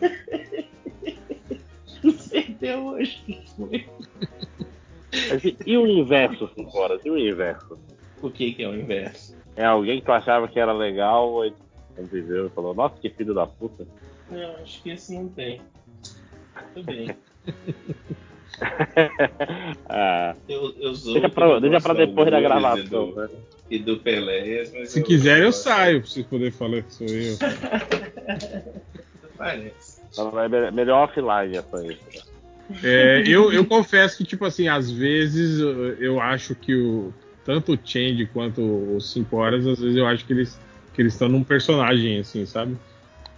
Não 2.02 2.12
sei 2.12 2.54
até 2.56 2.76
hoje 2.78 3.18
o 3.22 3.24
que 3.26 3.50
foi. 3.56 3.86
E- 5.44 5.56
E 5.66 5.76
o 5.76 5.86
inverso, 5.86 6.48
5 6.54 6.78
horas? 6.78 7.04
E 7.04 7.10
o 7.10 7.18
inverso? 7.18 7.78
O 8.22 8.30
que, 8.30 8.52
que 8.52 8.62
é 8.62 8.68
o 8.68 8.74
inverso? 8.74 9.36
É 9.56 9.64
alguém 9.64 10.00
que 10.00 10.06
tu 10.06 10.12
achava 10.12 10.48
que 10.48 10.58
era 10.58 10.72
legal 10.72 11.44
e 11.44 11.52
conviveu 11.96 12.46
e 12.46 12.50
falou, 12.50 12.74
nossa, 12.74 12.96
que 13.00 13.10
filho 13.10 13.34
da 13.34 13.46
puta. 13.46 13.86
Não, 14.30 14.56
acho 14.56 14.82
que 14.82 14.90
esse 14.90 15.14
não 15.14 15.28
tem. 15.28 15.60
Tudo 16.74 16.86
bem. 16.86 17.10
ah, 19.88 20.34
Eu, 20.48 20.74
eu 20.78 20.92
deixa 20.92 21.28
pra, 21.28 21.60
deixa 21.60 21.80
pra 21.80 21.94
depois 21.94 22.30
da 22.30 22.40
gravação, 22.40 23.14
né? 23.14 23.28
E 23.70 23.78
do 23.78 24.00
mas 24.04 24.90
Se 24.90 25.02
quiser, 25.02 25.42
eu 25.42 25.52
saio 25.52 26.00
pra 26.00 26.10
vocês 26.10 26.26
poderem 26.26 26.50
falar 26.50 26.82
que 26.82 26.92
sou 26.92 27.06
eu. 27.06 27.36
Parece. 29.38 30.00
Então, 30.12 30.38
é 30.38 30.48
me- 30.48 30.70
melhor 30.72 31.04
offline 31.04 31.56
essa 31.56 31.78
aí. 31.78 31.96
É, 32.82 33.22
eu, 33.26 33.52
eu 33.52 33.64
confesso 33.64 34.18
que, 34.18 34.24
tipo 34.24 34.44
assim, 34.44 34.68
às 34.68 34.90
vezes 34.90 35.60
eu, 35.60 35.94
eu 35.94 36.20
acho 36.20 36.54
que 36.54 36.74
o, 36.74 37.12
tanto 37.44 37.72
o 37.74 37.78
Change 37.82 38.26
quanto 38.26 38.60
os 38.96 39.12
5 39.12 39.36
horas, 39.36 39.66
às 39.66 39.80
vezes 39.80 39.96
eu 39.96 40.06
acho 40.06 40.24
que 40.26 40.32
eles 40.32 40.58
que 40.92 41.02
eles 41.02 41.12
estão 41.12 41.28
num 41.28 41.44
personagem, 41.44 42.18
assim, 42.20 42.44
sabe? 42.46 42.76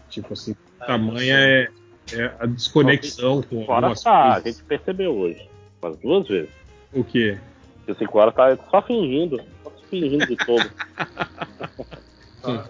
Tipo 0.09 0.33
assim, 0.33 0.55
tamanha 0.87 1.37
é, 1.39 1.69
é 2.13 2.33
a 2.39 2.47
desconexão 2.47 3.43
com 3.43 3.65
Fora 3.65 3.87
algumas 3.87 4.03
tá, 4.03 4.11
a 4.11 4.33
coisas. 4.35 4.57
gente 4.57 4.65
percebeu 4.65 5.13
hoje. 5.15 5.49
Umas 5.83 5.97
duas 5.99 6.29
vezes. 6.29 6.51
O 6.93 7.03
quê? 7.03 7.39
Que 7.85 7.93
o 7.93 7.95
5 7.95 8.19
horas 8.19 8.35
tá 8.35 8.59
só 8.71 8.83
fingindo. 8.83 9.41
Só 9.65 9.73
fingindo 9.91 10.27
de 10.27 10.37
todo. 10.37 10.71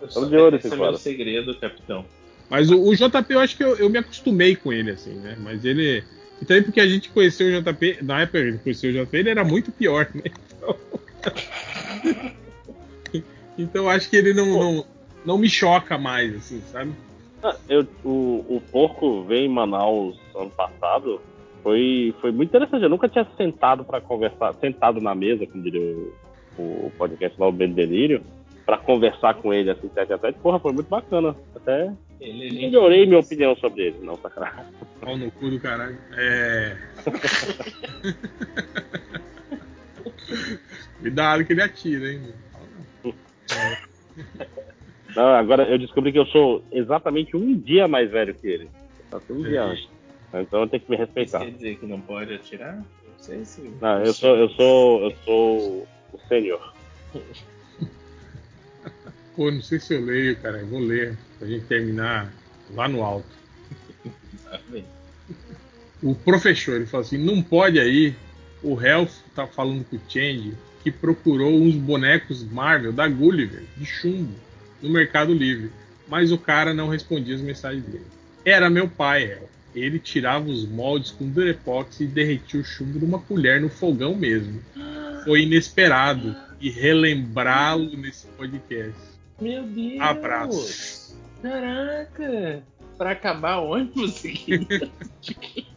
Só, 0.09 0.27
de 0.27 0.37
olho, 0.37 0.57
esse 0.57 0.67
é 0.67 0.77
meu 0.77 0.85
Horas. 0.85 1.01
segredo, 1.01 1.55
capitão. 1.57 2.05
Mas 2.51 2.71
o, 2.71 2.79
o 2.79 2.95
JP 2.95 3.33
eu 3.33 3.41
acho 3.41 3.57
que 3.57 3.65
eu, 3.65 3.77
eu 3.77 3.89
me 3.89 3.99
acostumei 3.99 4.55
com 4.55 4.71
ele, 4.71 4.91
assim, 4.91 5.15
né? 5.15 5.37
Mas 5.41 5.65
ele. 5.65 6.05
E 6.41 6.45
também 6.45 6.63
porque 6.63 6.81
a 6.81 6.87
gente 6.87 7.09
conheceu 7.09 7.47
o 7.47 7.63
JP, 7.63 7.99
na 8.03 8.21
época 8.21 8.39
que 8.39 8.49
a 8.49 8.51
gente 8.51 8.63
conheceu 8.63 8.91
o 8.91 9.07
JP, 9.07 9.17
ele 9.17 9.31
era 9.31 9.43
muito 9.45 9.73
pior, 9.73 10.11
né? 10.15 10.25
Então, 10.55 10.77
então 13.59 13.83
eu 13.85 13.91
acho 13.91 14.09
que 14.11 14.17
ele 14.17 14.33
não, 14.35 14.47
não, 14.47 14.85
não 15.25 15.39
me 15.39 15.49
choca 15.49 15.97
mais, 15.99 16.35
assim, 16.35 16.61
sabe? 16.73 16.93
Ah, 17.43 17.57
eu- 17.69 17.87
o, 18.05 18.45
o 18.57 18.63
porco 18.71 19.25
veio 19.25 19.47
em 19.47 19.49
Manaus 19.49 20.19
ano 20.35 20.51
passado. 20.51 21.21
Foi, 21.63 22.15
foi 22.21 22.33
muito 22.33 22.49
interessante. 22.51 22.83
Eu 22.83 22.89
nunca 22.89 23.09
tinha 23.09 23.27
sentado 23.37 23.85
pra 23.85 24.01
conversar, 24.01 24.53
sentado 24.55 25.01
na 25.01 25.15
mesa, 25.15 25.47
como 25.47 25.63
diria 25.63 25.81
o, 25.81 26.13
o 26.63 26.93
podcast 26.99 27.41
lá, 27.41 27.47
o 27.49 27.53
Ben 27.53 27.73
Delírio, 27.73 28.23
pra 28.67 28.77
conversar 28.79 29.35
com 29.35 29.53
ele 29.55 29.71
assim, 29.71 29.89
tete 29.89 30.13
a 30.13 30.19
tete. 30.19 30.39
Porra, 30.41 30.59
foi 30.59 30.73
muito 30.73 30.89
bacana. 30.89 31.37
Até 31.55 31.93
Ele, 32.21 32.47
ele- 32.47 32.61
melhorei 32.67 33.07
minha 33.07 33.21
opinião 33.21 33.55
sobre 33.57 33.83
ele. 33.89 33.97
Não, 34.03 34.17
sacanagem. 34.17 34.65
Pau 35.01 35.17
no 35.17 35.31
cu 35.33 35.51
do 35.51 35.61
caralho. 35.61 35.99
É. 36.17 36.77
Cuidado 41.01 41.45
que 41.45 41.53
ele 41.53 41.63
atira, 41.63 42.13
hein? 42.13 42.23
Não, 45.15 45.35
agora 45.35 45.65
eu 45.65 45.79
descobri 45.79 46.11
que 46.13 46.19
eu 46.19 46.27
sou 46.27 46.65
exatamente 46.73 47.37
um 47.37 47.55
dia 47.59 47.87
mais 47.87 48.11
velho 48.11 48.35
que 48.35 48.47
ele. 48.47 48.71
Um 49.29 49.43
dia 49.43 49.63
antes. 49.63 49.89
Então 50.33 50.63
eu 50.63 50.69
tenho 50.69 50.83
que 50.83 50.91
me 50.91 50.97
Isso 50.97 51.05
respeitar. 51.05 51.41
quer 51.41 51.51
dizer 51.51 51.77
que 51.77 51.87
não 51.87 52.01
pode 52.01 52.35
atirar? 52.35 52.77
Não 52.77 52.85
sei 53.19 53.45
se. 53.45 53.61
Não, 53.81 54.03
eu 54.03 54.13
sou, 54.15 54.37
eu 54.37 54.49
sou, 54.51 55.05
eu 55.05 55.17
sou 55.25 55.89
o 56.13 56.19
sênior. 56.29 56.73
Pô, 59.37 59.51
não 59.51 59.61
sei 59.63 59.79
se 59.79 59.95
eu 59.95 60.05
leio, 60.05 60.37
cara. 60.41 60.59
Eu 60.59 60.67
vou 60.67 60.81
ler 60.81 61.19
pra 61.39 61.47
gente 61.47 61.67
terminar 61.67 62.33
lá 62.75 62.89
no 62.89 63.03
alto. 63.03 63.43
O 66.03 66.17
professor, 66.17 66.75
ele 66.75 66.87
falou 66.87 67.07
assim: 67.07 67.17
não 67.17 67.41
pode 67.41 67.79
aí. 67.79 68.13
O 68.61 68.81
Health 68.81 69.13
tá 69.37 69.47
falando 69.47 69.85
com 69.85 69.95
o 69.95 70.01
Change 70.09 70.53
que 70.83 70.91
procurou 70.91 71.53
uns 71.53 71.75
bonecos 71.75 72.43
Marvel 72.45 72.93
da 72.93 73.09
Gulliver, 73.09 73.63
de 73.77 73.85
chumbo, 73.85 74.35
no 74.81 74.91
Mercado 74.91 75.33
Livre. 75.33 75.71
Mas 76.09 76.33
o 76.33 76.39
cara 76.39 76.75
não 76.75 76.89
respondia 76.89 77.35
as 77.35 77.41
mensagens 77.41 77.85
dele. 77.85 78.07
Era 78.45 78.69
meu 78.69 78.89
pai, 78.89 79.25
Hel. 79.25 79.49
Ele 79.75 79.99
tirava 79.99 80.51
os 80.51 80.69
moldes 80.69 81.13
com 81.13 81.29
Durepox 81.29 82.01
e 82.01 82.07
derretia 82.07 82.61
o 82.61 82.65
chumbo 82.65 82.99
numa 82.99 83.19
colher 83.19 83.61
no 83.61 83.71
fogão 83.71 84.15
mesmo. 84.15 84.61
Foi 85.25 85.43
inesperado 85.43 86.37
e 86.61 86.69
relembrá-lo 86.69 87.97
nesse 87.97 88.27
podcast. 88.27 89.01
Meu 89.41 89.63
Deus! 89.65 90.01
Abraço. 90.01 91.19
Caraca! 91.41 92.63
Pra 92.99 93.13
acabar 93.13 93.59
ônibus 93.59 94.19
aqui. 94.19 94.67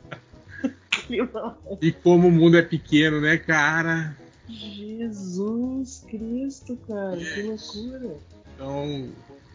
E 1.82 1.92
como 1.92 2.30
o 2.30 2.32
mundo 2.32 2.58
é 2.58 2.64
pequeno, 2.64 3.22
né, 3.22 3.38
cara? 3.38 4.18
Jesus 4.48 6.06
Cristo, 6.10 6.78
cara, 6.88 7.18
que 7.18 7.42
loucura! 7.42 8.16
Então, 8.54 9.10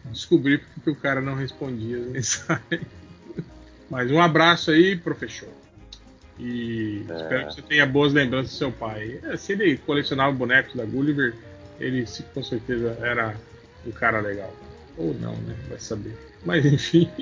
descobri 0.05 0.57
porque 0.59 0.89
o 0.89 0.95
cara 0.95 1.21
não 1.21 1.35
respondia 1.35 1.97
as 1.97 2.05
mensagens. 2.11 2.81
Mas 3.89 4.11
um 4.11 4.21
abraço 4.21 4.71
aí, 4.71 4.95
professor. 4.95 5.49
E 6.39 7.05
É. 7.09 7.15
espero 7.15 7.47
que 7.47 7.53
você 7.55 7.61
tenha 7.61 7.85
boas 7.85 8.13
lembranças 8.13 8.51
do 8.51 8.57
seu 8.57 8.71
pai. 8.71 9.19
É, 9.23 9.37
Se 9.37 9.53
ele 9.53 9.77
colecionava 9.77 10.31
bonecos 10.31 10.75
da 10.75 10.85
Gulliver, 10.85 11.35
ele 11.79 12.05
com 12.33 12.43
certeza 12.43 12.97
era 13.01 13.35
um 13.85 13.91
cara 13.91 14.19
legal. 14.21 14.53
Ou 14.97 15.13
não, 15.13 15.33
né? 15.33 15.55
Vai 15.69 15.79
saber. 15.79 16.17
Mas 16.45 16.65
enfim. 16.65 17.09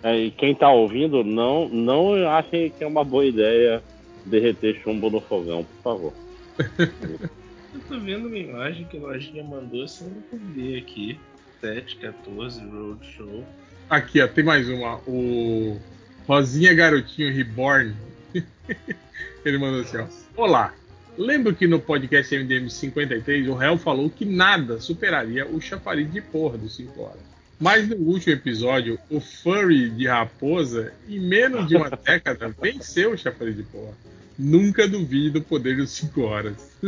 É, 0.00 0.16
e 0.16 0.30
quem 0.30 0.54
tá 0.54 0.70
ouvindo, 0.70 1.24
não, 1.24 1.68
não 1.68 2.30
achem 2.30 2.70
que 2.70 2.84
é 2.84 2.86
uma 2.86 3.02
boa 3.02 3.26
ideia 3.26 3.82
derreter 4.24 4.80
chumbo 4.80 5.10
no 5.10 5.20
fogão, 5.20 5.64
por 5.64 5.82
favor. 5.82 6.12
Eu 7.74 7.80
tô 7.80 8.00
vendo 8.00 8.26
uma 8.26 8.38
imagem 8.38 8.84
que 8.86 8.96
a 8.96 9.00
lojinha 9.00 9.44
mandou 9.44 9.86
sem 9.86 10.08
eu 10.32 10.38
ver 10.54 10.78
aqui. 10.78 11.20
714 11.60 12.60
Roadshow. 12.66 13.44
Aqui, 13.90 14.20
ó, 14.20 14.28
tem 14.28 14.44
mais 14.44 14.68
uma. 14.68 14.96
O 15.06 15.78
Rosinha 16.26 16.74
Garotinho 16.74 17.32
Reborn. 17.32 17.94
Ele 19.44 19.58
mandou 19.58 19.82
assim, 19.82 19.98
ó. 19.98 20.06
Olá. 20.36 20.74
Lembro 21.16 21.54
que 21.54 21.66
no 21.66 21.80
podcast 21.80 22.36
MDM 22.36 22.68
53 22.68 23.48
o 23.48 23.54
réu 23.54 23.76
falou 23.76 24.08
que 24.08 24.24
nada 24.24 24.80
superaria 24.80 25.46
o 25.46 25.60
chafariz 25.60 26.10
de 26.12 26.20
porra 26.20 26.56
dos 26.56 26.76
5 26.76 27.00
horas. 27.00 27.28
Mas 27.58 27.88
no 27.88 27.96
último 27.96 28.34
episódio, 28.34 28.98
o 29.10 29.20
furry 29.20 29.90
de 29.90 30.06
raposa, 30.06 30.92
em 31.08 31.18
menos 31.18 31.66
de 31.66 31.76
uma 31.76 31.90
década, 32.04 32.54
venceu 32.60 33.12
o 33.12 33.18
chafariz 33.18 33.56
de 33.56 33.64
porra. 33.64 33.94
Nunca 34.38 34.86
duvide 34.86 35.30
do 35.30 35.42
poder 35.42 35.76
dos 35.76 35.90
5 35.90 36.20
horas. 36.22 36.78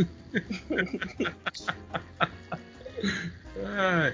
Ai, 3.65 4.13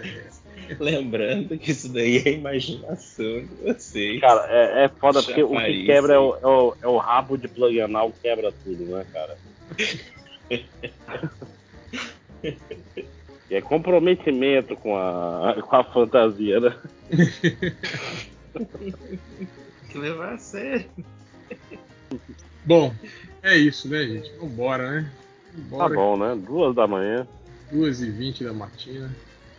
Lembrando 0.79 1.57
que 1.57 1.71
isso 1.71 1.89
daí 1.89 2.17
é 2.17 2.31
imaginação 2.33 3.39
de 3.39 3.55
vocês. 3.63 4.19
Cara, 4.19 4.45
é, 4.49 4.85
é 4.85 4.89
foda 4.89 5.23
porque 5.23 5.41
o 5.43 5.55
que 5.55 5.85
quebra 5.85 6.15
é 6.15 6.19
o, 6.19 6.35
é, 6.35 6.47
o, 6.47 6.75
é 6.81 6.87
o 6.87 6.97
rabo 6.97 7.37
de 7.37 7.47
plug 7.47 7.79
anal, 7.79 8.13
quebra 8.21 8.51
tudo, 8.63 8.83
né, 8.83 9.05
cara? 9.13 9.37
E 10.49 10.65
é 13.55 13.61
comprometimento 13.61 14.75
com 14.75 14.97
a, 14.97 15.55
com 15.61 15.75
a 15.75 15.83
fantasia, 15.83 16.59
né? 16.59 16.75
Tem 18.59 18.93
que 19.89 19.97
levar 19.97 20.33
a 20.33 20.37
sério. 20.37 20.85
Bom, 22.65 22.93
é 23.43 23.57
isso, 23.57 23.87
né, 23.87 24.03
gente? 24.05 24.31
Vambora, 24.39 24.91
né? 24.91 25.11
Tá 25.53 25.61
Vambora. 25.69 25.95
bom, 25.95 26.17
né? 26.17 26.41
Duas 26.45 26.75
da 26.75 26.87
manhã. 26.87 27.27
2h20 27.73 28.43
da 28.43 28.53
matina. 28.53 29.09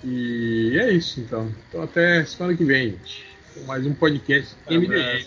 E 0.04 0.78
é 0.78 0.92
isso, 0.92 1.20
então. 1.20 1.52
Então 1.68 1.82
até 1.82 2.24
semana 2.24 2.56
que 2.56 2.64
vem, 2.64 2.90
gente. 2.90 3.26
Com 3.54 3.64
mais 3.64 3.84
um 3.86 3.94
podcast 3.94 4.54
MDM. 4.70 5.26